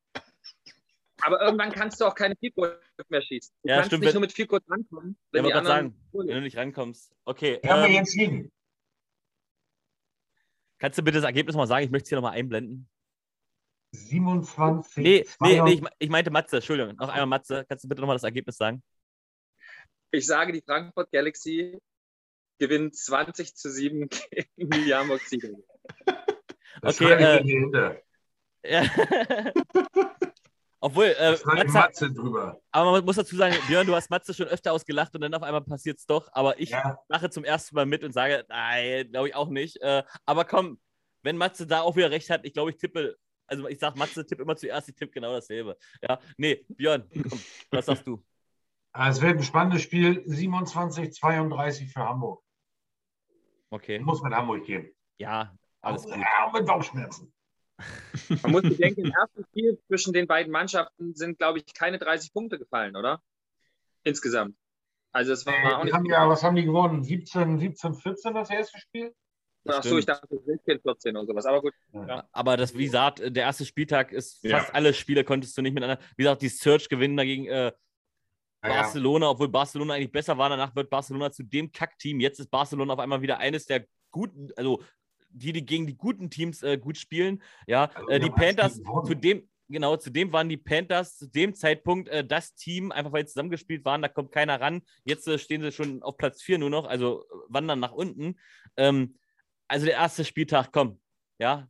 Aber 1.22 1.40
irgendwann 1.40 1.72
kannst 1.72 2.00
du 2.00 2.04
auch 2.04 2.14
keine 2.14 2.36
Field 2.36 2.54
Goals 2.54 2.78
mehr 3.08 3.22
schießen. 3.22 3.54
Du 3.62 3.68
Ja, 3.68 3.76
kannst 3.76 3.88
stimmt, 3.88 4.04
nicht 4.04 4.12
nur 4.14 4.20
mit 4.20 4.32
Field 4.32 4.48
Goals 4.48 4.64
rankommen, 4.68 5.16
Ja, 5.32 5.42
wenn 5.42 5.52
anderen. 5.52 5.64
sagen, 5.66 5.96
wenn 6.12 6.26
du 6.28 6.40
nicht 6.42 6.56
rankommst. 6.56 7.12
Okay, 7.24 7.58
Wir 7.62 7.70
haben 7.70 7.80
wir 7.82 7.88
ähm, 7.88 7.94
jetzt 7.94 8.14
liegen. 8.14 8.52
kannst 10.78 10.98
du 10.98 11.02
bitte 11.02 11.16
das 11.18 11.24
Ergebnis 11.24 11.56
mal 11.56 11.66
sagen? 11.66 11.84
Ich 11.84 11.90
möchte 11.90 12.04
es 12.04 12.08
hier 12.10 12.16
nochmal 12.16 12.36
einblenden. 12.36 12.88
27. 13.92 14.96
Nee, 15.02 15.24
nee, 15.40 15.60
nee 15.62 15.72
ich, 15.74 15.80
22. 15.80 15.82
me- 15.82 15.90
ich 15.98 16.10
meinte 16.10 16.30
Matze, 16.30 16.56
Entschuldigung. 16.56 16.96
Noch 16.96 17.08
einmal 17.08 17.26
Matze. 17.26 17.64
Kannst 17.68 17.84
du 17.84 17.88
bitte 17.88 18.00
nochmal 18.02 18.16
das 18.16 18.24
Ergebnis 18.24 18.56
sagen? 18.56 18.82
Ich 20.10 20.26
sage, 20.26 20.52
die 20.52 20.60
Frankfurt 20.60 21.10
Galaxy 21.12 21.78
gewinnt 22.58 22.96
20 22.96 23.54
zu 23.56 23.70
7 23.70 24.08
gegen 24.56 24.70
die 24.70 24.94
Hamburg. 24.94 25.20
Das 26.82 27.00
okay, 27.00 27.12
äh, 27.12 27.42
die. 27.42 27.70
Ja. 28.64 28.82
Obwohl, 30.80 31.06
äh, 31.18 31.36
Matze, 31.44 31.72
Matze 31.72 32.12
drüber. 32.12 32.60
aber 32.70 32.92
man 32.92 33.04
muss 33.04 33.16
dazu 33.16 33.34
sagen, 33.34 33.56
Björn, 33.66 33.86
du 33.86 33.94
hast 33.94 34.10
Matze 34.10 34.34
schon 34.34 34.46
öfter 34.46 34.72
ausgelacht 34.72 35.14
und 35.14 35.22
dann 35.22 35.34
auf 35.34 35.42
einmal 35.42 35.62
passiert 35.62 35.98
es 35.98 36.06
doch. 36.06 36.28
Aber 36.32 36.60
ich 36.60 36.70
Ja. 36.70 36.98
mache 37.08 37.30
zum 37.30 37.44
ersten 37.44 37.74
Mal 37.74 37.86
mit 37.86 38.04
und 38.04 38.12
sage, 38.12 38.44
nein, 38.48 39.10
glaube 39.10 39.28
ich 39.28 39.34
auch 39.34 39.48
nicht. 39.48 39.80
Äh, 39.80 40.02
aber 40.26 40.44
komm, 40.44 40.78
wenn 41.22 41.38
Matze 41.38 41.66
da 41.66 41.80
auch 41.80 41.96
wieder 41.96 42.10
recht 42.10 42.28
hat, 42.30 42.44
ich 42.44 42.52
glaube, 42.52 42.70
ich 42.70 42.76
tippe, 42.76 43.16
also 43.46 43.66
ich 43.68 43.78
sage, 43.78 43.98
Matze 43.98 44.26
tippt 44.26 44.40
immer 44.42 44.54
zuerst, 44.56 44.88
ich 44.88 44.94
tippe 44.94 45.12
genau 45.12 45.32
dasselbe. 45.32 45.76
Ja, 46.06 46.20
nee, 46.36 46.64
Björn, 46.68 47.08
komm, 47.28 47.40
was 47.70 47.86
sagst 47.86 48.06
du? 48.06 48.22
Ah, 48.98 49.10
Es 49.10 49.20
wird 49.20 49.36
ein 49.36 49.42
spannendes 49.42 49.82
Spiel. 49.82 50.22
27, 50.24 51.12
32 51.12 51.92
für 51.92 52.00
Hamburg. 52.00 52.42
Okay, 53.70 53.96
Ich 53.96 54.02
muss 54.04 54.22
mit 54.22 54.32
Hamburg 54.32 54.64
gehen. 54.64 54.90
ja, 55.18 55.54
alles 55.80 56.04
gut. 56.04 56.14
Ja, 56.16 56.50
mit 56.52 56.66
Bauchschmerzen. 56.66 57.32
Man 58.42 58.52
muss 58.52 58.62
bedenken, 58.62 59.02
im 59.06 59.12
ersten 59.12 59.44
Spiel 59.44 59.78
zwischen 59.86 60.12
den 60.12 60.26
beiden 60.26 60.50
Mannschaften 60.52 61.14
sind, 61.14 61.38
glaube 61.38 61.58
ich, 61.58 61.74
keine 61.74 61.98
30 61.98 62.32
Punkte 62.32 62.58
gefallen, 62.58 62.96
oder? 62.96 63.20
Insgesamt. 64.04 64.56
Also 65.12 65.32
es 65.32 65.44
war 65.46 65.54
auch 65.54 65.80
Die 65.80 65.86
nicht. 65.86 65.94
haben 65.94 66.06
ja, 66.06 66.28
was 66.28 66.42
haben 66.42 66.56
die 66.56 66.64
gewonnen? 66.64 67.02
17, 67.02 67.58
17, 67.58 67.94
14 67.94 68.34
das 68.34 68.50
erste 68.50 68.78
Spiel? 68.78 69.14
Das 69.64 69.78
Achso, 69.78 69.96
ich 69.98 70.04
stimmt. 70.04 70.20
dachte 70.20 70.38
16, 70.44 70.80
14 70.80 71.16
und 71.16 71.26
sowas. 71.26 71.44
Aber 71.46 71.60
gut. 71.60 71.74
Aber 72.32 72.56
das, 72.56 72.74
wie 72.74 72.84
gesagt, 72.84 73.18
der 73.20 73.42
erste 73.44 73.64
Spieltag 73.64 74.12
ist 74.12 74.42
Ja. 74.44 74.58
fast 74.58 74.74
alle 74.74 74.94
Spiele 74.94 75.24
konntest 75.24 75.56
du 75.58 75.62
nicht 75.62 75.74
miteinander. 75.74 76.02
Wie 76.16 76.22
gesagt, 76.22 76.42
die 76.42 76.48
Search 76.48 76.88
gewinnen 76.88 77.16
dagegen 77.16 77.46
äh, 77.46 77.72
Ja. 78.62 78.82
Barcelona, 78.82 79.30
obwohl 79.30 79.48
Barcelona 79.48 79.94
eigentlich 79.94 80.12
besser 80.12 80.36
war. 80.36 80.48
Danach 80.48 80.74
wird 80.74 80.90
Barcelona 80.90 81.30
zu 81.30 81.42
dem 81.42 81.70
Kackteam. 81.70 82.20
Jetzt 82.20 82.40
ist 82.40 82.50
Barcelona 82.50 82.94
auf 82.94 82.98
einmal 82.98 83.22
wieder 83.22 83.38
eines 83.38 83.66
der 83.66 83.86
guten, 84.10 84.50
also 84.56 84.82
die, 85.30 85.52
die 85.52 85.64
gegen 85.64 85.86
die 85.86 85.96
guten 85.96 86.30
Teams 86.30 86.62
äh, 86.62 86.78
gut 86.78 86.96
spielen. 86.96 87.42
Ja, 87.66 87.90
Also, 87.94 88.08
äh, 88.08 88.20
die 88.20 88.30
Panthers, 88.30 88.80
zu 89.04 89.14
dem, 89.14 89.48
genau, 89.68 89.96
zu 89.96 90.10
dem 90.10 90.32
waren 90.32 90.48
die 90.48 90.56
Panthers 90.56 91.18
zu 91.18 91.28
dem 91.28 91.54
Zeitpunkt 91.54 92.08
äh, 92.08 92.24
das 92.24 92.54
Team, 92.54 92.92
einfach 92.92 93.12
weil 93.12 93.26
sie 93.26 93.32
zusammengespielt 93.32 93.84
waren, 93.84 94.02
da 94.02 94.08
kommt 94.08 94.32
keiner 94.32 94.60
ran. 94.60 94.82
Jetzt 95.04 95.28
äh, 95.28 95.38
stehen 95.38 95.62
sie 95.62 95.72
schon 95.72 96.02
auf 96.02 96.16
Platz 96.16 96.42
4 96.42 96.58
nur 96.58 96.70
noch, 96.70 96.86
also 96.86 97.24
äh, 97.24 97.34
wandern 97.48 97.80
nach 97.80 97.92
unten. 97.92 98.38
Ähm, 98.76 99.18
also 99.68 99.86
der 99.86 99.96
erste 99.96 100.24
Spieltag, 100.24 100.72
komm, 100.72 101.00
ja. 101.38 101.68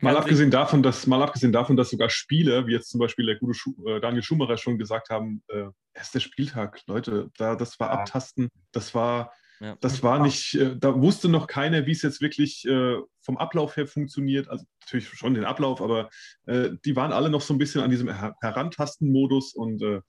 Mal 0.00 0.16
abgesehen, 0.16 0.50
davon, 0.50 0.82
dass, 0.82 1.06
mal 1.06 1.22
abgesehen 1.22 1.52
davon, 1.52 1.76
dass 1.76 1.90
sogar 1.90 2.08
Spieler, 2.08 2.66
wie 2.66 2.72
jetzt 2.72 2.90
zum 2.90 3.00
Beispiel 3.00 3.26
der 3.26 3.36
gute 3.36 3.54
Schu 3.54 3.74
äh, 3.86 4.00
Daniel 4.00 4.22
Schumacher 4.22 4.56
schon 4.56 4.78
gesagt 4.78 5.10
haben, 5.10 5.42
äh, 5.48 5.66
erster 5.92 6.20
Spieltag, 6.20 6.80
Leute, 6.86 7.30
da, 7.36 7.54
das 7.54 7.78
war 7.78 7.88
Ja. 7.88 7.94
Abtasten, 8.00 8.48
das 8.72 8.94
war, 8.94 9.32
Ja. 9.60 9.76
das 9.80 10.02
war 10.02 10.20
nicht, 10.22 10.54
äh, 10.54 10.76
da 10.76 11.00
wusste 11.00 11.28
noch 11.28 11.46
keiner, 11.46 11.86
wie 11.86 11.92
es 11.92 12.02
jetzt 12.02 12.20
wirklich 12.20 12.64
äh, 12.66 12.96
vom 13.20 13.36
Ablauf 13.36 13.76
her 13.76 13.86
funktioniert. 13.86 14.48
Also 14.48 14.64
natürlich 14.80 15.08
schon 15.08 15.34
den 15.34 15.44
Ablauf, 15.44 15.80
aber 15.80 16.10
äh, 16.46 16.70
die 16.84 16.96
waren 16.96 17.12
alle 17.12 17.30
noch 17.30 17.40
so 17.42 17.54
ein 17.54 17.58
bisschen 17.58 17.82
an 17.82 17.90
diesem 17.90 18.08
Her 18.08 18.34
Herantasten-Modus 18.40 19.54
und 19.54 19.82
äh, 19.82 20.00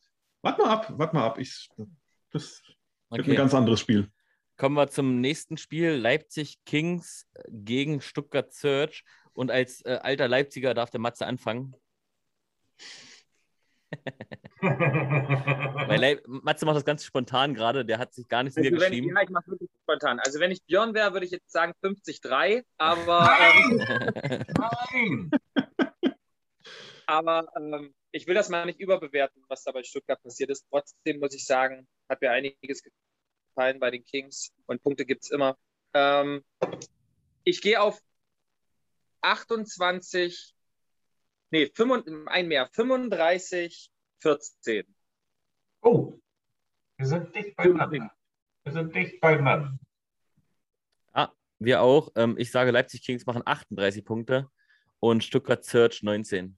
wart 0.41 0.57
mal 0.57 0.69
ab, 0.69 0.93
wart 0.97 1.14
mal 1.14 1.26
ab. 1.26 1.38
Ich, 1.39 1.68
das 2.31 2.61
wird 3.10 3.19
ein 3.19 3.19
Okay. 3.22 3.35
ganz 3.35 3.53
anderes 3.53 3.80
Spiel. 3.80 4.10
Kommen 4.57 4.76
wir 4.76 4.88
zum 4.88 5.19
nächsten 5.19 5.57
Spiel. 5.57 5.91
Leipzig 5.91 6.60
Kings 6.65 7.27
gegen 7.49 7.99
Stuttgart 8.02 8.53
Search. 8.53 9.03
Und 9.36 9.52
als 9.52 9.86
äh, 9.86 9.99
alter 10.02 10.28
Leipziger 10.28 10.74
darf 10.74 10.90
der 10.90 11.02
Matze 11.02 11.28
anfangen. 11.28 11.76
Weil 14.62 15.99
Le 15.99 16.24
Matze 16.26 16.66
macht 16.66 16.78
das 16.78 16.86
ganz 16.86 17.03
spontan 17.03 17.53
gerade, 17.53 17.86
der 17.86 17.99
hat 17.99 18.14
sich 18.14 18.28
gar 18.28 18.44
nichts 18.44 18.57
also 18.57 18.68
niedergeschrieben. 18.68 19.10
Wenn, 19.10 19.16
ja, 19.16 19.24
ich 19.24 19.30
mache 19.30 19.52
wirklich 19.52 19.70
spontan. 19.84 20.20
Also 20.20 20.40
wenn 20.40 20.52
ich 20.52 20.64
Björn 20.64 20.94
wäre, 20.94 21.14
würde 21.14 21.26
ich 21.26 21.32
jetzt 21.32 21.52
sagen 21.52 21.74
50-3, 21.84 22.64
aber. 22.78 23.30
Ähm, 23.40 23.84
Nein! 24.57 25.32
aber 27.06 27.48
ähm, 27.57 27.94
ich 28.12 28.28
will 28.28 28.36
das 28.36 28.49
mal 28.49 28.66
nicht 28.66 28.80
überbewerten, 28.80 29.44
was 29.49 29.64
da 29.64 29.72
bei 29.72 29.84
Stuttgart 29.84 30.22
passiert 30.24 30.49
ist. 30.49 30.66
Trotzdem 30.70 31.20
muss 31.20 31.36
ich 31.36 31.45
sagen, 31.45 31.88
hat 32.10 32.22
mir 32.22 32.32
einiges 32.32 32.82
gefallen 32.82 33.80
bei 33.80 33.91
den 33.91 34.06
Kings 34.06 34.53
und 34.66 34.82
Punkte 34.82 35.06
gibt 35.06 35.24
es 35.24 35.32
immer. 35.32 35.57
Ähm, 35.94 36.44
ich 37.44 37.62
gehe 37.62 37.82
auf 37.82 38.02
28, 39.26 40.56
nee, 41.52 41.72
5, 41.73 42.27
ein 42.27 42.47
mehr, 42.47 42.68
35, 42.68 43.91
14. 44.19 44.95
Oh, 45.81 46.19
wir 46.97 47.06
sind 47.06 47.35
dicht 47.35 47.56
beieinander. 47.56 48.11
Wir 48.64 48.73
sind 48.73 48.95
dicht 48.95 49.19
beieinander. 49.19 49.77
Ah, 51.14 51.31
wir 51.60 51.81
auch. 51.81 52.11
Ähm, 52.15 52.35
ich 52.38 52.52
sage, 52.52 52.72
Leipzig 52.72 53.03
Kings 53.03 53.26
machen 53.26 53.43
38 53.45 54.03
Punkte 54.06 54.49
und 54.99 55.23
Stuttgart 55.23 55.64
Search 55.64 56.03
19 56.03 56.57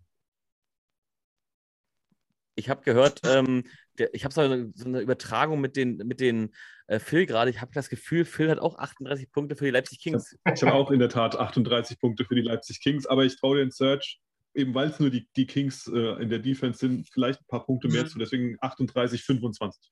ich 2.57 2.69
habe 2.69 2.81
gehört, 2.81 3.21
ähm, 3.23 3.63
der, 3.99 4.13
ich 4.13 4.23
habe 4.23 4.33
so, 4.33 4.41
so, 4.73 4.85
eine 4.85 5.01
Übertragung 5.01 5.61
mit 5.61 5.75
den, 5.75 5.97
mit 5.97 6.19
den 6.19 6.53
äh, 6.87 6.99
Phil 6.99 7.25
gerade. 7.25 7.49
Ich 7.49 7.61
habe 7.61 7.71
das 7.73 7.89
Gefühl, 7.89 8.25
Phil 8.25 8.49
hat 8.49 8.59
auch 8.59 8.77
38 8.77 9.31
Punkte 9.31 9.55
für 9.55 9.65
die 9.65 9.71
Leipzig 9.71 9.99
Kings. 9.99 10.37
Ich 10.53 10.61
habe 10.63 10.73
auch 10.73 10.91
in 10.91 10.99
der 10.99 11.09
Tat 11.09 11.35
38 11.35 11.99
Punkte 11.99 12.25
für 12.25 12.35
die 12.35 12.41
Leipzig 12.41 12.81
Kings, 12.81 13.05
aber 13.05 13.25
ich 13.25 13.39
traue 13.39 13.57
den 13.57 13.71
Search, 13.71 14.19
eben 14.53 14.73
weil 14.73 14.89
es 14.89 14.99
nur 14.99 15.09
die, 15.09 15.27
die 15.35 15.45
Kings 15.45 15.87
äh, 15.87 16.21
in 16.21 16.29
der 16.29 16.39
Defense 16.39 16.79
sind, 16.79 17.09
vielleicht 17.11 17.41
ein 17.41 17.47
paar 17.47 17.65
Punkte 17.65 17.87
mehr 17.87 18.03
mhm. 18.03 18.07
zu, 18.07 18.19
deswegen 18.19 18.57
38, 18.61 19.23
25. 19.23 19.91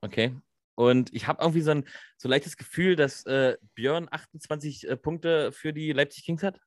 Okay. 0.00 0.34
Und 0.76 1.12
ich 1.12 1.26
habe 1.26 1.42
irgendwie 1.42 1.62
so 1.62 1.72
ein 1.72 1.84
so 2.18 2.28
leichtes 2.28 2.56
Gefühl, 2.56 2.94
dass 2.94 3.26
äh, 3.26 3.56
Björn 3.74 4.06
28 4.10 4.88
äh, 4.88 4.96
Punkte 4.96 5.50
für 5.50 5.72
die 5.72 5.92
Leipzig 5.92 6.24
Kings 6.24 6.44
hat. 6.44 6.60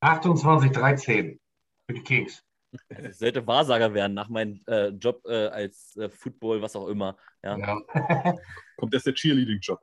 28, 0.00 0.70
13 0.70 1.40
für 1.88 1.94
die 1.94 2.02
Kings. 2.02 2.44
Ich 2.88 3.16
sollte 3.16 3.46
Wahrsager 3.46 3.94
werden 3.94 4.14
nach 4.14 4.28
meinem 4.28 4.62
äh, 4.66 4.88
Job 4.88 5.22
äh, 5.26 5.46
als 5.48 5.96
äh, 5.96 6.08
Football, 6.08 6.62
was 6.62 6.76
auch 6.76 6.88
immer. 6.88 7.16
Ja. 7.42 7.58
ja. 7.58 8.34
Kommt 8.76 8.94
erst 8.94 9.06
der 9.06 9.14
Cheerleading-Job. 9.14 9.80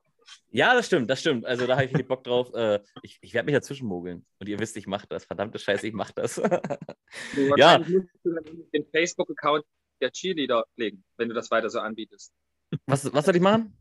Ja, 0.49 0.73
das 0.73 0.87
stimmt, 0.87 1.09
das 1.09 1.19
stimmt. 1.19 1.45
Also 1.45 1.65
da 1.67 1.77
habe 1.77 1.85
ich 1.85 2.07
Bock 2.07 2.23
drauf. 2.23 2.53
Äh, 2.53 2.79
ich, 3.03 3.17
ich 3.21 3.33
werde 3.33 3.45
mich 3.45 3.55
dazwischen 3.55 3.87
mogeln. 3.87 4.25
Und 4.39 4.47
ihr 4.49 4.59
wisst, 4.59 4.77
ich 4.77 4.87
mache 4.87 5.07
das. 5.07 5.25
Verdammte 5.25 5.59
Scheiße, 5.59 5.87
ich 5.87 5.93
mache 5.93 6.13
das. 6.15 6.37
ja. 7.57 7.79
den 7.79 8.85
Facebook-Account 8.91 9.65
der 10.01 10.11
Cheerleader 10.11 10.65
legen, 10.75 11.03
wenn 11.17 11.29
du 11.29 11.35
das 11.35 11.51
weiter 11.51 11.69
so 11.69 11.79
anbietest. 11.79 12.33
Was, 12.85 13.13
was 13.13 13.25
soll 13.25 13.35
ich 13.35 13.41
machen? 13.41 13.77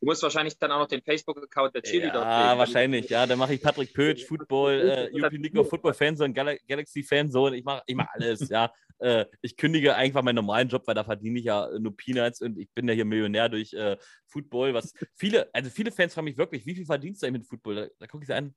Du 0.00 0.06
musst 0.06 0.22
wahrscheinlich 0.22 0.56
dann 0.58 0.72
auch 0.72 0.78
noch 0.78 0.88
den 0.88 1.02
Facebook-Account 1.02 1.74
der 1.74 1.82
Chili 1.82 2.06
ja, 2.06 2.56
wahrscheinlich. 2.56 3.10
Ja, 3.10 3.26
dann 3.26 3.38
mache 3.38 3.52
ich 3.52 3.60
Patrick 3.60 3.92
Pötsch, 3.92 4.24
Football, 4.24 4.72
äh, 4.72 5.10
European 5.12 5.42
League 5.42 5.58
of 5.58 5.68
Football 5.68 5.92
Fanzone, 5.92 6.32
Gal 6.32 6.58
Galaxy 6.66 7.02
Fanzone. 7.02 7.56
Ich 7.56 7.64
mache 7.64 7.82
ich 7.84 7.94
mach 7.94 8.06
alles. 8.14 8.48
ja, 8.48 8.72
äh, 8.98 9.26
ich 9.42 9.58
kündige 9.58 9.94
einfach 9.94 10.22
meinen 10.22 10.36
normalen 10.36 10.68
Job, 10.68 10.86
weil 10.86 10.94
da 10.94 11.04
verdiene 11.04 11.38
ich 11.38 11.44
ja 11.44 11.68
nur 11.78 11.94
Peanuts 11.94 12.40
und 12.40 12.58
ich 12.58 12.70
bin 12.72 12.88
ja 12.88 12.94
hier 12.94 13.04
Millionär 13.04 13.50
durch 13.50 13.74
äh, 13.74 13.98
Football. 14.26 14.72
Was 14.72 14.94
viele, 15.14 15.52
also 15.52 15.68
viele 15.68 15.92
Fans 15.92 16.14
fragen 16.14 16.24
mich 16.24 16.38
wirklich, 16.38 16.64
wie 16.64 16.74
viel 16.74 16.86
verdienst 16.86 17.22
du 17.22 17.26
eigentlich 17.26 17.40
mit 17.40 17.48
Football? 17.48 17.74
Da, 17.74 17.86
da 17.98 18.06
gucke 18.06 18.24
ich 18.24 18.28
sie 18.28 18.34
an. 18.34 18.54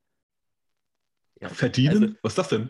Ja, 1.41 1.49
Verdienen? 1.49 2.03
Also, 2.03 2.15
Was 2.21 2.31
ist 2.31 2.37
das 2.37 2.47
denn? 2.47 2.69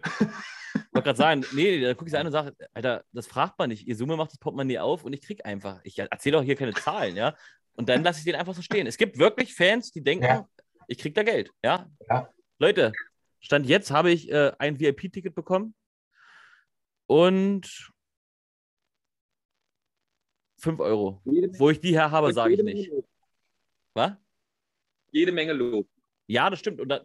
Ich 0.73 0.81
wollte 0.93 1.03
gerade 1.03 1.17
sagen, 1.17 1.45
nee, 1.53 1.79
da 1.79 1.93
gucke 1.93 2.07
ich 2.07 2.11
sie 2.11 2.17
an 2.17 2.25
und 2.25 2.31
sage, 2.31 2.55
Alter, 2.73 3.03
das 3.11 3.27
fragt 3.27 3.59
man 3.59 3.69
nicht. 3.69 3.87
Ihr 3.87 3.95
Summe 3.95 4.17
macht 4.17 4.31
das 4.31 4.39
Portemonnaie 4.39 4.79
auf 4.79 5.03
und 5.03 5.13
ich 5.13 5.21
kriege 5.21 5.45
einfach. 5.45 5.79
Ich 5.83 5.99
erzähle 5.99 6.39
auch 6.39 6.43
hier 6.43 6.55
keine 6.55 6.73
Zahlen, 6.73 7.15
ja. 7.15 7.35
Und 7.75 7.89
dann 7.89 8.03
lasse 8.03 8.19
ich 8.19 8.25
den 8.25 8.35
einfach 8.35 8.53
so 8.53 8.61
stehen. 8.61 8.87
Es 8.87 8.97
gibt 8.97 9.17
wirklich 9.17 9.53
Fans, 9.53 9.91
die 9.91 10.03
denken, 10.03 10.25
ja. 10.25 10.47
ich 10.87 10.97
kriege 10.97 11.13
da 11.13 11.23
Geld. 11.23 11.51
Ja? 11.63 11.89
ja? 12.07 12.29
Leute, 12.59 12.91
Stand 13.39 13.65
jetzt 13.65 13.91
habe 13.91 14.11
ich 14.11 14.31
äh, 14.31 14.53
ein 14.57 14.79
VIP-Ticket 14.79 15.35
bekommen 15.35 15.75
und 17.07 17.91
5 20.59 20.79
Euro. 20.79 21.21
Wo 21.25 21.69
ich 21.69 21.81
die 21.81 21.91
her 21.91 22.09
habe, 22.11 22.31
sage 22.33 22.53
ich 22.53 22.63
nicht. 22.63 22.91
Was? 23.93 24.13
Jede 25.11 25.31
Menge 25.31 25.53
Lob. 25.53 25.87
Ja, 26.27 26.49
das 26.49 26.59
stimmt. 26.59 26.79
Und 26.79 26.87
da, 26.87 27.01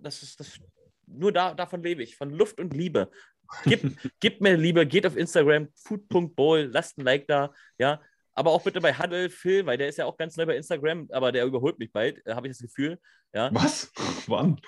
das 0.00 0.22
ist 0.22 0.38
das, 0.38 0.60
nur 1.06 1.32
da, 1.32 1.52
davon 1.52 1.82
lebe 1.82 2.02
ich. 2.02 2.16
Von 2.16 2.30
Luft 2.30 2.60
und 2.60 2.72
Liebe. 2.72 3.10
Gib, 3.64 3.82
gib 4.20 4.40
mir 4.40 4.56
Liebe, 4.56 4.86
geht 4.86 5.06
auf 5.06 5.16
Instagram, 5.16 5.68
food.bowl, 5.74 6.70
lasst 6.72 6.96
ein 6.98 7.04
Like 7.04 7.26
da. 7.26 7.52
Ja, 7.78 8.00
aber 8.36 8.50
auch 8.50 8.62
bitte 8.62 8.80
bei 8.80 8.92
Huddle 8.92 9.30
Phil, 9.30 9.66
weil 9.66 9.78
der 9.78 9.88
ist 9.88 9.96
ja 9.96 10.04
auch 10.04 10.16
ganz 10.16 10.36
neu 10.36 10.46
bei 10.46 10.56
Instagram, 10.56 11.08
aber 11.10 11.32
der 11.32 11.46
überholt 11.46 11.78
mich 11.78 11.90
bald, 11.90 12.24
äh, 12.26 12.34
habe 12.34 12.46
ich 12.46 12.52
das 12.52 12.62
Gefühl. 12.62 13.00
Ja. 13.32 13.50
Was? 13.52 13.90
Wann? 14.28 14.60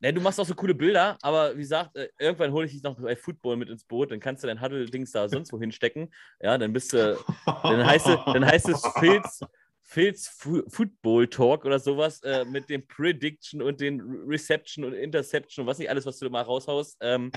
Ja, 0.00 0.12
du 0.12 0.20
machst 0.20 0.40
auch 0.40 0.46
so 0.46 0.54
coole 0.54 0.74
Bilder, 0.74 1.18
aber 1.22 1.54
wie 1.54 1.60
gesagt, 1.60 1.96
äh, 1.96 2.08
irgendwann 2.18 2.52
hole 2.52 2.66
ich 2.66 2.72
dich 2.72 2.82
noch 2.82 2.98
bei 2.98 3.14
Football 3.14 3.56
mit 3.56 3.68
ins 3.68 3.84
Boot, 3.84 4.10
dann 4.10 4.20
kannst 4.20 4.42
du 4.42 4.46
dein 4.46 4.60
Huddle-Dings 4.60 5.12
da 5.12 5.28
sonst 5.28 5.52
wo 5.52 5.58
hinstecken. 5.58 6.12
Ja, 6.40 6.56
dann 6.56 6.72
bist 6.72 6.92
du, 6.92 7.18
dann 7.44 7.84
heißt, 7.84 8.06
es, 8.06 8.18
dann 8.24 8.46
heißt 8.46 8.68
es 8.68 8.80
Phils, 8.98 9.40
Phils 9.82 10.28
Football 10.68 11.26
Talk 11.28 11.64
oder 11.64 11.78
sowas 11.78 12.22
äh, 12.22 12.44
mit 12.44 12.70
dem 12.70 12.86
Prediction 12.86 13.60
und 13.60 13.80
den 13.80 14.00
Reception 14.00 14.84
und 14.84 14.94
Interception 14.94 15.64
und 15.64 15.66
was 15.68 15.78
nicht 15.78 15.90
alles, 15.90 16.06
was 16.06 16.18
du 16.18 16.30
mal 16.30 16.42
raushaust. 16.42 16.96
Ähm, 17.00 17.32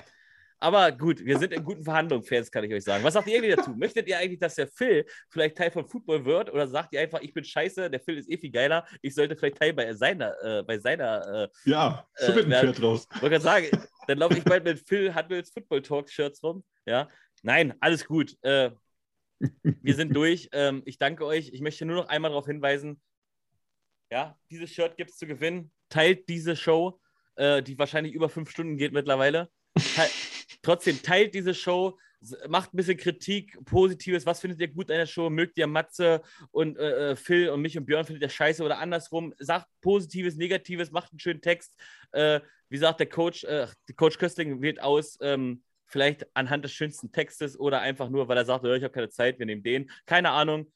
aber 0.61 0.91
gut, 0.91 1.25
wir 1.25 1.39
sind 1.39 1.53
in 1.53 1.63
guten 1.63 1.83
Verhandlungen, 1.83 2.23
Fans, 2.23 2.51
kann 2.51 2.63
ich 2.63 2.71
euch 2.71 2.83
sagen. 2.83 3.03
Was 3.03 3.15
sagt 3.15 3.27
ihr 3.27 3.55
dazu? 3.55 3.71
Möchtet 3.75 4.07
ihr 4.07 4.19
eigentlich, 4.19 4.39
dass 4.39 4.53
der 4.53 4.67
Phil 4.67 5.03
vielleicht 5.27 5.57
Teil 5.57 5.71
von 5.71 5.87
Football 5.87 6.23
wird? 6.23 6.53
Oder 6.53 6.67
sagt 6.67 6.93
ihr 6.93 7.01
einfach, 7.01 7.19
ich 7.21 7.33
bin 7.33 7.43
scheiße, 7.43 7.89
der 7.89 7.99
Phil 7.99 8.19
ist 8.19 8.29
eh 8.29 8.37
viel 8.37 8.51
geiler, 8.51 8.85
ich 9.01 9.15
sollte 9.15 9.35
vielleicht 9.35 9.57
Teil 9.57 9.73
bei 9.73 9.91
seiner, 9.93 10.35
äh, 10.43 10.63
bei 10.63 10.77
seiner. 10.77 11.49
Äh, 11.65 11.69
ja, 11.69 12.07
so 12.15 12.35
wird 12.35 12.45
ein 12.45 12.51
Pferd 12.51 12.79
raus. 12.79 13.07
Ich 13.11 13.21
wollte 13.23 13.39
gerade 13.39 13.43
sagen, 13.43 13.67
dann 14.07 14.19
laufe 14.19 14.37
ich 14.37 14.43
bald 14.43 14.63
mit 14.63 14.87
Phil 14.87 15.13
Handels 15.13 15.49
Football 15.49 15.81
Talk 15.81 16.09
Shirts 16.11 16.43
rum. 16.43 16.63
Ja, 16.85 17.09
nein, 17.41 17.73
alles 17.79 18.05
gut. 18.05 18.37
Äh, 18.43 18.69
wir 19.63 19.95
sind 19.95 20.13
durch. 20.15 20.47
Ähm, 20.51 20.83
ich 20.85 20.99
danke 20.99 21.25
euch. 21.25 21.49
Ich 21.53 21.61
möchte 21.61 21.85
nur 21.85 21.95
noch 21.95 22.07
einmal 22.07 22.29
darauf 22.29 22.45
hinweisen: 22.45 23.01
Ja, 24.11 24.37
dieses 24.51 24.69
Shirt 24.69 24.95
gibt 24.95 25.09
es 25.09 25.17
zu 25.17 25.25
gewinnen. 25.25 25.71
Teilt 25.89 26.29
diese 26.29 26.55
Show, 26.55 27.01
äh, 27.35 27.63
die 27.63 27.79
wahrscheinlich 27.79 28.13
über 28.13 28.29
fünf 28.29 28.51
Stunden 28.51 28.77
geht 28.77 28.93
mittlerweile. 28.93 29.49
Trotzdem 30.61 31.01
teilt 31.01 31.33
diese 31.33 31.53
Show, 31.53 31.97
macht 32.47 32.73
ein 32.73 32.77
bisschen 32.77 32.97
Kritik, 32.97 33.57
Positives. 33.65 34.25
Was 34.25 34.39
findet 34.39 34.59
ihr 34.61 34.67
gut 34.67 34.91
an 34.91 34.97
der 34.97 35.05
Show? 35.07 35.29
Mögt 35.29 35.57
ihr 35.57 35.67
Matze 35.67 36.21
und 36.51 36.77
äh, 36.77 37.11
äh, 37.11 37.15
Phil 37.15 37.49
und 37.49 37.61
mich 37.61 37.77
und 37.77 37.85
Björn 37.85 38.05
findet 38.05 38.21
ihr 38.21 38.29
scheiße 38.29 38.63
oder 38.63 38.77
andersrum? 38.77 39.33
Sagt 39.39 39.67
Positives, 39.81 40.35
Negatives, 40.35 40.91
macht 40.91 41.11
einen 41.11 41.19
schönen 41.19 41.41
Text. 41.41 41.75
Äh, 42.11 42.41
wie 42.69 42.77
sagt 42.77 42.99
der 42.99 43.09
Coach, 43.09 43.43
äh, 43.43 43.67
Coach 43.95 44.17
Köstling 44.17 44.61
wählt 44.61 44.81
aus, 44.81 45.17
ähm, 45.21 45.63
vielleicht 45.87 46.25
anhand 46.35 46.63
des 46.63 46.71
schönsten 46.71 47.11
Textes 47.11 47.59
oder 47.59 47.81
einfach 47.81 48.09
nur, 48.09 48.27
weil 48.27 48.37
er 48.37 48.45
sagt, 48.45 48.63
ich 48.63 48.83
habe 48.83 48.93
keine 48.93 49.09
Zeit, 49.09 49.39
wir 49.39 49.45
nehmen 49.45 49.63
den. 49.63 49.91
Keine 50.05 50.29
Ahnung 50.29 50.71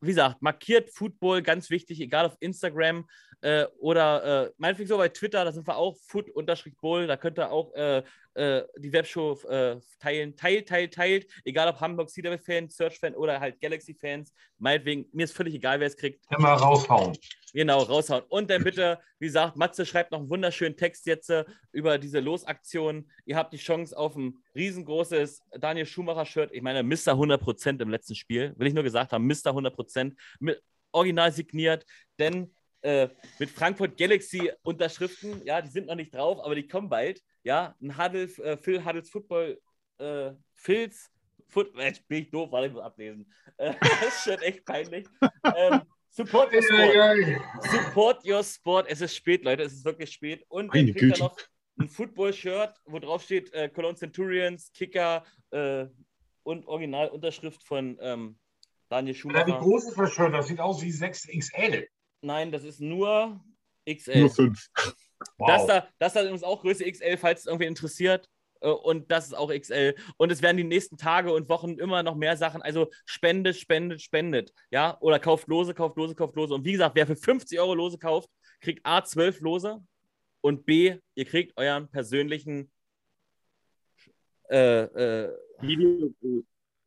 wie 0.00 0.08
gesagt, 0.08 0.42
markiert 0.42 0.90
Football, 0.90 1.42
ganz 1.42 1.70
wichtig, 1.70 2.00
egal 2.00 2.26
auf 2.26 2.36
Instagram 2.40 3.08
äh, 3.40 3.66
oder 3.78 4.46
äh, 4.46 4.52
meinetwegen 4.58 4.88
so 4.88 4.96
bei 4.96 5.08
Twitter, 5.08 5.44
da 5.44 5.52
sind 5.52 5.66
wir 5.66 5.76
auch 5.76 5.96
foot-bowl, 6.06 7.06
da 7.06 7.16
könnt 7.16 7.38
ihr 7.38 7.50
auch 7.50 7.72
äh, 7.74 8.02
äh 8.34 8.64
die 8.78 8.92
Webshow 8.92 9.38
äh, 9.48 9.76
teilen. 10.00 10.36
Teilt, 10.36 10.68
teilt, 10.68 10.94
teilt, 10.94 11.26
egal 11.44 11.68
ob 11.68 11.80
Hamburg 11.80 12.10
Sea 12.10 12.36
Fan, 12.38 12.68
Search-Fan 12.68 13.14
oder 13.14 13.38
halt 13.38 13.60
Galaxy-Fans, 13.60 14.32
meinetwegen, 14.58 15.06
mir 15.12 15.24
ist 15.24 15.36
völlig 15.36 15.54
egal, 15.54 15.78
wer 15.78 15.86
es 15.86 15.96
kriegt. 15.96 16.24
Immer 16.36 16.54
raushauen. 16.54 17.16
Genau, 17.52 17.78
raushauen. 17.78 18.24
Und 18.28 18.50
dann 18.50 18.64
bitte, 18.64 18.98
wie 19.18 19.26
gesagt, 19.26 19.56
Matze 19.56 19.86
schreibt 19.86 20.10
noch 20.10 20.18
einen 20.18 20.30
wunderschönen 20.30 20.76
Text 20.76 21.06
jetzt 21.06 21.30
äh, 21.30 21.44
über 21.72 21.98
diese 21.98 22.20
Losaktion. 22.20 23.08
Ihr 23.24 23.36
habt 23.36 23.52
die 23.52 23.58
Chance 23.58 23.96
auf 23.96 24.16
ein 24.16 24.36
riesengroßes 24.54 25.42
Daniel 25.58 25.86
Schumacher-Shirt. 25.86 26.50
Ich 26.52 26.62
meine, 26.62 26.82
Mr. 26.82 27.14
100% 27.14 27.80
im 27.80 27.88
letzten 27.88 28.14
Spiel. 28.16 28.52
Will 28.56 28.66
ich 28.66 28.74
nur 28.74 28.84
gesagt 28.84 29.12
haben, 29.12 29.26
Mr. 29.26 29.52
100%. 29.52 30.14
Mit, 30.40 30.60
original 30.92 31.32
signiert, 31.32 31.84
denn 32.18 32.54
äh, 32.82 33.08
mit 33.38 33.50
Frankfurt 33.50 33.96
Galaxy 33.96 34.50
Unterschriften, 34.62 35.44
ja, 35.44 35.60
die 35.60 35.70
sind 35.70 35.86
noch 35.86 35.94
nicht 35.94 36.14
drauf, 36.14 36.38
aber 36.44 36.54
die 36.54 36.66
kommen 36.66 36.88
bald. 36.88 37.20
Ja, 37.42 37.74
ein 37.80 37.96
Huddle, 37.96 38.24
äh, 38.44 38.56
Phil 38.56 38.84
Huddles 38.84 39.10
Football, 39.10 39.60
äh, 39.98 40.32
Phils, 40.54 41.10
Foot, 41.48 41.74
äh, 41.78 41.92
bin 42.06 42.22
ich 42.22 42.30
doof, 42.30 42.52
warte, 42.52 42.68
ich 42.68 42.72
muss 42.72 42.82
ablesen. 42.82 43.32
Äh, 43.56 43.74
das 43.80 44.08
ist 44.08 44.24
schon 44.24 44.42
echt 44.42 44.64
peinlich. 44.64 45.06
Ähm, 45.56 45.82
Support 46.10 46.52
your 46.52 46.62
Sport. 46.62 47.40
Support 47.70 48.26
your 48.26 48.42
Sport. 48.42 48.86
Es 48.88 49.00
ist 49.00 49.14
spät, 49.14 49.44
Leute. 49.44 49.62
Es 49.62 49.72
ist 49.72 49.84
wirklich 49.84 50.10
spät. 50.10 50.44
Und 50.48 50.74
dann 50.74 50.86
kriegt 50.92 51.20
er 51.20 51.24
noch 51.24 51.36
ein 51.78 51.88
Football-Shirt, 51.88 52.74
wo 52.86 52.98
drauf 52.98 53.22
steht 53.22 53.52
äh, 53.52 53.68
Cologne 53.68 53.96
Centurions, 53.96 54.72
Kicker 54.72 55.24
äh, 55.50 55.86
und 56.42 56.66
Originalunterschrift 56.66 57.62
von 57.62 57.98
ähm, 58.00 58.38
Daniel 58.88 59.14
Schumacher. 59.14 59.46
Ja, 59.46 59.46
wie 59.46 59.64
groß 59.64 59.88
ist 59.88 59.98
das 59.98 60.12
Shirt? 60.12 60.34
Das 60.34 60.48
sieht 60.48 60.60
aus 60.60 60.82
wie 60.82 60.90
6XL. 60.90 61.86
Nein, 62.20 62.52
das 62.52 62.64
ist 62.64 62.80
nur 62.80 63.40
XL. 63.88 64.20
Nur 64.20 64.30
5. 64.30 64.68
Wow. 65.36 65.48
Das 65.48 65.66
da, 65.66 65.88
das 65.98 66.12
da 66.12 66.30
uns 66.30 66.44
auch 66.44 66.62
Größe 66.62 66.88
XL, 66.88 67.16
falls 67.16 67.40
es 67.40 67.46
irgendwie 67.46 67.66
interessiert. 67.66 68.28
Äh, 68.60 68.68
und 68.68 69.10
das 69.10 69.26
ist 69.26 69.34
auch 69.34 69.50
XL. 69.50 69.94
Und 70.16 70.30
es 70.30 70.42
werden 70.42 70.56
die 70.56 70.64
nächsten 70.64 70.96
Tage 70.96 71.32
und 71.32 71.48
Wochen 71.48 71.78
immer 71.78 72.02
noch 72.02 72.14
mehr 72.14 72.36
Sachen. 72.36 72.62
Also 72.62 72.88
spendet, 73.04 73.56
spendet, 73.56 74.00
spendet. 74.00 74.52
Ja, 74.70 74.96
oder 75.00 75.18
kauft 75.18 75.48
Lose, 75.48 75.74
kauft 75.74 75.96
Lose, 75.96 76.14
kauft 76.14 76.36
Lose. 76.36 76.54
Und 76.54 76.64
wie 76.64 76.72
gesagt, 76.72 76.94
wer 76.94 77.06
für 77.06 77.16
50 77.16 77.58
Euro 77.58 77.74
Lose 77.74 77.98
kauft, 77.98 78.30
kriegt 78.60 78.84
A, 78.84 79.02
12 79.02 79.40
Lose 79.40 79.84
und 80.40 80.64
B, 80.64 80.96
ihr 81.14 81.24
kriegt 81.24 81.56
euren 81.56 81.88
persönlichen 81.88 82.70
äh, 84.50 84.82
äh, 84.82 85.36
Video. 85.60 86.14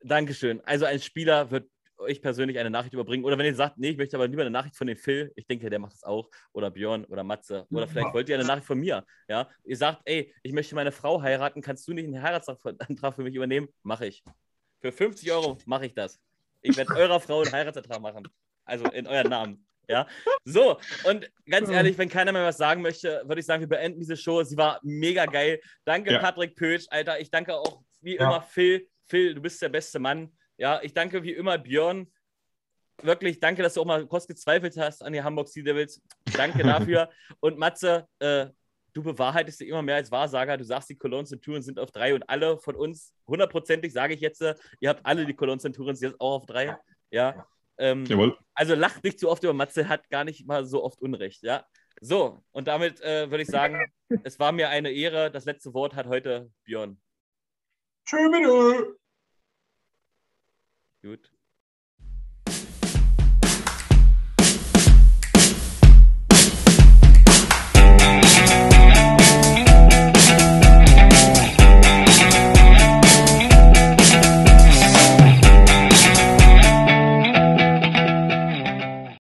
Dankeschön. 0.04 0.62
Also 0.62 0.86
ein 0.86 1.00
Spieler 1.00 1.52
wird 1.52 1.70
euch 2.02 2.22
persönlich 2.22 2.60
eine 2.60 2.70
Nachricht 2.70 2.94
überbringen. 2.94 3.24
Oder 3.24 3.38
wenn 3.38 3.46
ihr 3.46 3.56
sagt, 3.56 3.78
nee, 3.78 3.90
ich 3.90 3.98
möchte 3.98 4.18
aber 4.18 4.28
lieber 4.28 4.42
eine 4.42 4.52
Nachricht 4.52 4.76
von 4.76 4.88
dem 4.88 4.98
Phil, 4.98 5.32
ich 5.36 5.46
denke, 5.48 5.70
der 5.70 5.80
macht 5.80 5.94
das 5.94 6.04
auch, 6.04 6.30
oder 6.54 6.70
Björn 6.72 7.06
oder 7.06 7.24
Matze, 7.24 7.66
oder 7.72 7.88
vielleicht 7.88 8.14
wollt 8.14 8.30
ihr 8.30 8.36
eine 8.36 8.46
Nachricht 8.46 8.68
von 8.68 8.80
mir. 8.80 9.06
Ja, 9.28 9.50
ihr 9.64 9.78
sagt, 9.78 10.02
ey, 10.06 10.34
ich 10.44 10.54
möchte 10.54 10.76
meine 10.76 10.92
Frau 10.92 11.22
heiraten, 11.22 11.62
kannst 11.62 11.88
du 11.88 11.94
nicht 11.94 12.06
einen 12.06 12.22
Heiratsantrag 12.22 13.16
für 13.16 13.24
mich 13.24 13.36
übernehmen? 13.36 13.70
Mache 13.84 14.08
ich. 14.08 14.24
Für 14.80 14.92
50 14.92 15.32
Euro 15.32 15.58
mache 15.66 15.86
ich 15.86 15.94
das. 15.94 16.20
Ich 16.62 16.76
werde 16.76 16.96
eurer 16.96 17.20
Frau 17.20 17.42
einen 17.42 17.52
Heiratsantrag 17.52 18.02
machen. 18.02 18.28
Also 18.66 18.86
in 18.86 19.08
euren 19.08 19.30
Namen. 19.30 19.66
Ja, 19.88 20.08
so. 20.46 20.80
Und 21.04 21.30
ganz 21.50 21.70
ehrlich, 21.70 21.98
wenn 21.98 22.08
keiner 22.08 22.32
mehr 22.32 22.46
was 22.46 22.58
sagen 22.58 22.82
möchte, 22.82 23.24
würde 23.26 23.42
ich 23.42 23.46
sagen, 23.46 23.62
wir 23.62 23.68
beenden 23.68 24.00
diese 24.00 24.16
Show. 24.16 24.44
Sie 24.44 24.56
war 24.56 24.80
mega 24.84 25.26
geil. 25.26 25.60
Danke, 25.84 26.14
ja. 26.14 26.20
Patrick 26.20 26.56
Pötsch, 26.56 26.86
Alter. 26.90 27.20
Ich 27.20 27.30
danke 27.30 27.56
auch 27.56 27.82
wie 28.02 28.16
ja. 28.16 28.22
immer 28.22 28.42
Phil. 28.42 28.88
Phil, 29.08 29.36
du 29.36 29.42
bist 29.42 29.62
der 29.62 29.70
beste 29.70 30.00
Mann. 30.00 30.32
Ja, 30.62 30.80
ich 30.84 30.94
danke 30.94 31.24
wie 31.24 31.32
immer 31.32 31.58
Björn. 31.58 32.06
Wirklich, 33.02 33.40
danke, 33.40 33.64
dass 33.64 33.74
du 33.74 33.82
auch 33.82 33.86
mal 33.86 34.06
kurz 34.06 34.28
gezweifelt 34.28 34.78
hast 34.78 35.04
an 35.04 35.12
die 35.12 35.24
Hamburg 35.24 35.48
Sea 35.48 35.64
Devils. 35.64 36.04
Danke 36.38 36.62
dafür. 36.62 37.10
Und 37.40 37.58
Matze, 37.58 38.08
äh, 38.20 38.46
du 38.94 39.02
bewahrheitest 39.02 39.60
dich 39.60 39.70
immer 39.70 39.82
mehr 39.82 39.96
als 39.96 40.12
Wahrsager. 40.12 40.58
Du 40.58 40.64
sagst, 40.64 40.88
die 40.92 40.96
Cologne 41.00 41.26
Centurions 41.26 41.66
sind 41.66 41.80
auf 41.80 41.90
drei 41.90 42.14
und 42.14 42.30
alle 42.30 42.60
von 42.60 42.76
uns, 42.76 43.12
hundertprozentig 43.26 43.92
sage 43.92 44.14
ich 44.14 44.22
jetzt, 44.22 44.42
ihr 44.42 44.90
habt 44.90 45.04
alle 45.04 45.26
die 45.26 45.34
Cologne 45.34 45.60
Centurions 45.60 46.00
jetzt 46.00 46.22
auch 46.22 46.34
auf 46.34 46.46
drei. 46.46 46.78
Ja. 47.10 47.48
Ähm, 47.80 48.06
Jawohl. 48.06 48.38
Also 48.54 48.76
lacht 48.76 49.04
nicht 49.04 49.20
zu 49.20 49.30
oft 49.32 49.44
über 49.44 49.54
Matze, 49.54 49.90
hat 49.90 50.10
gar 50.12 50.26
nicht 50.26 50.46
mal 50.46 50.64
so 50.66 50.84
oft 50.84 51.02
Unrecht. 51.02 51.42
Ja. 51.42 51.66
So, 52.02 52.44
und 52.52 52.68
damit 52.68 53.02
äh, 53.02 53.32
würde 53.32 53.42
ich 53.42 53.50
sagen, 53.50 53.92
es 54.24 54.38
war 54.38 54.52
mir 54.52 54.70
eine 54.70 54.92
Ehre. 54.92 55.32
Das 55.32 55.46
letzte 55.46 55.74
Wort 55.74 55.96
hat 55.96 56.06
heute 56.06 56.52
Björn. 56.66 57.02
Tschüss. 58.06 59.01
Gut. 61.02 61.32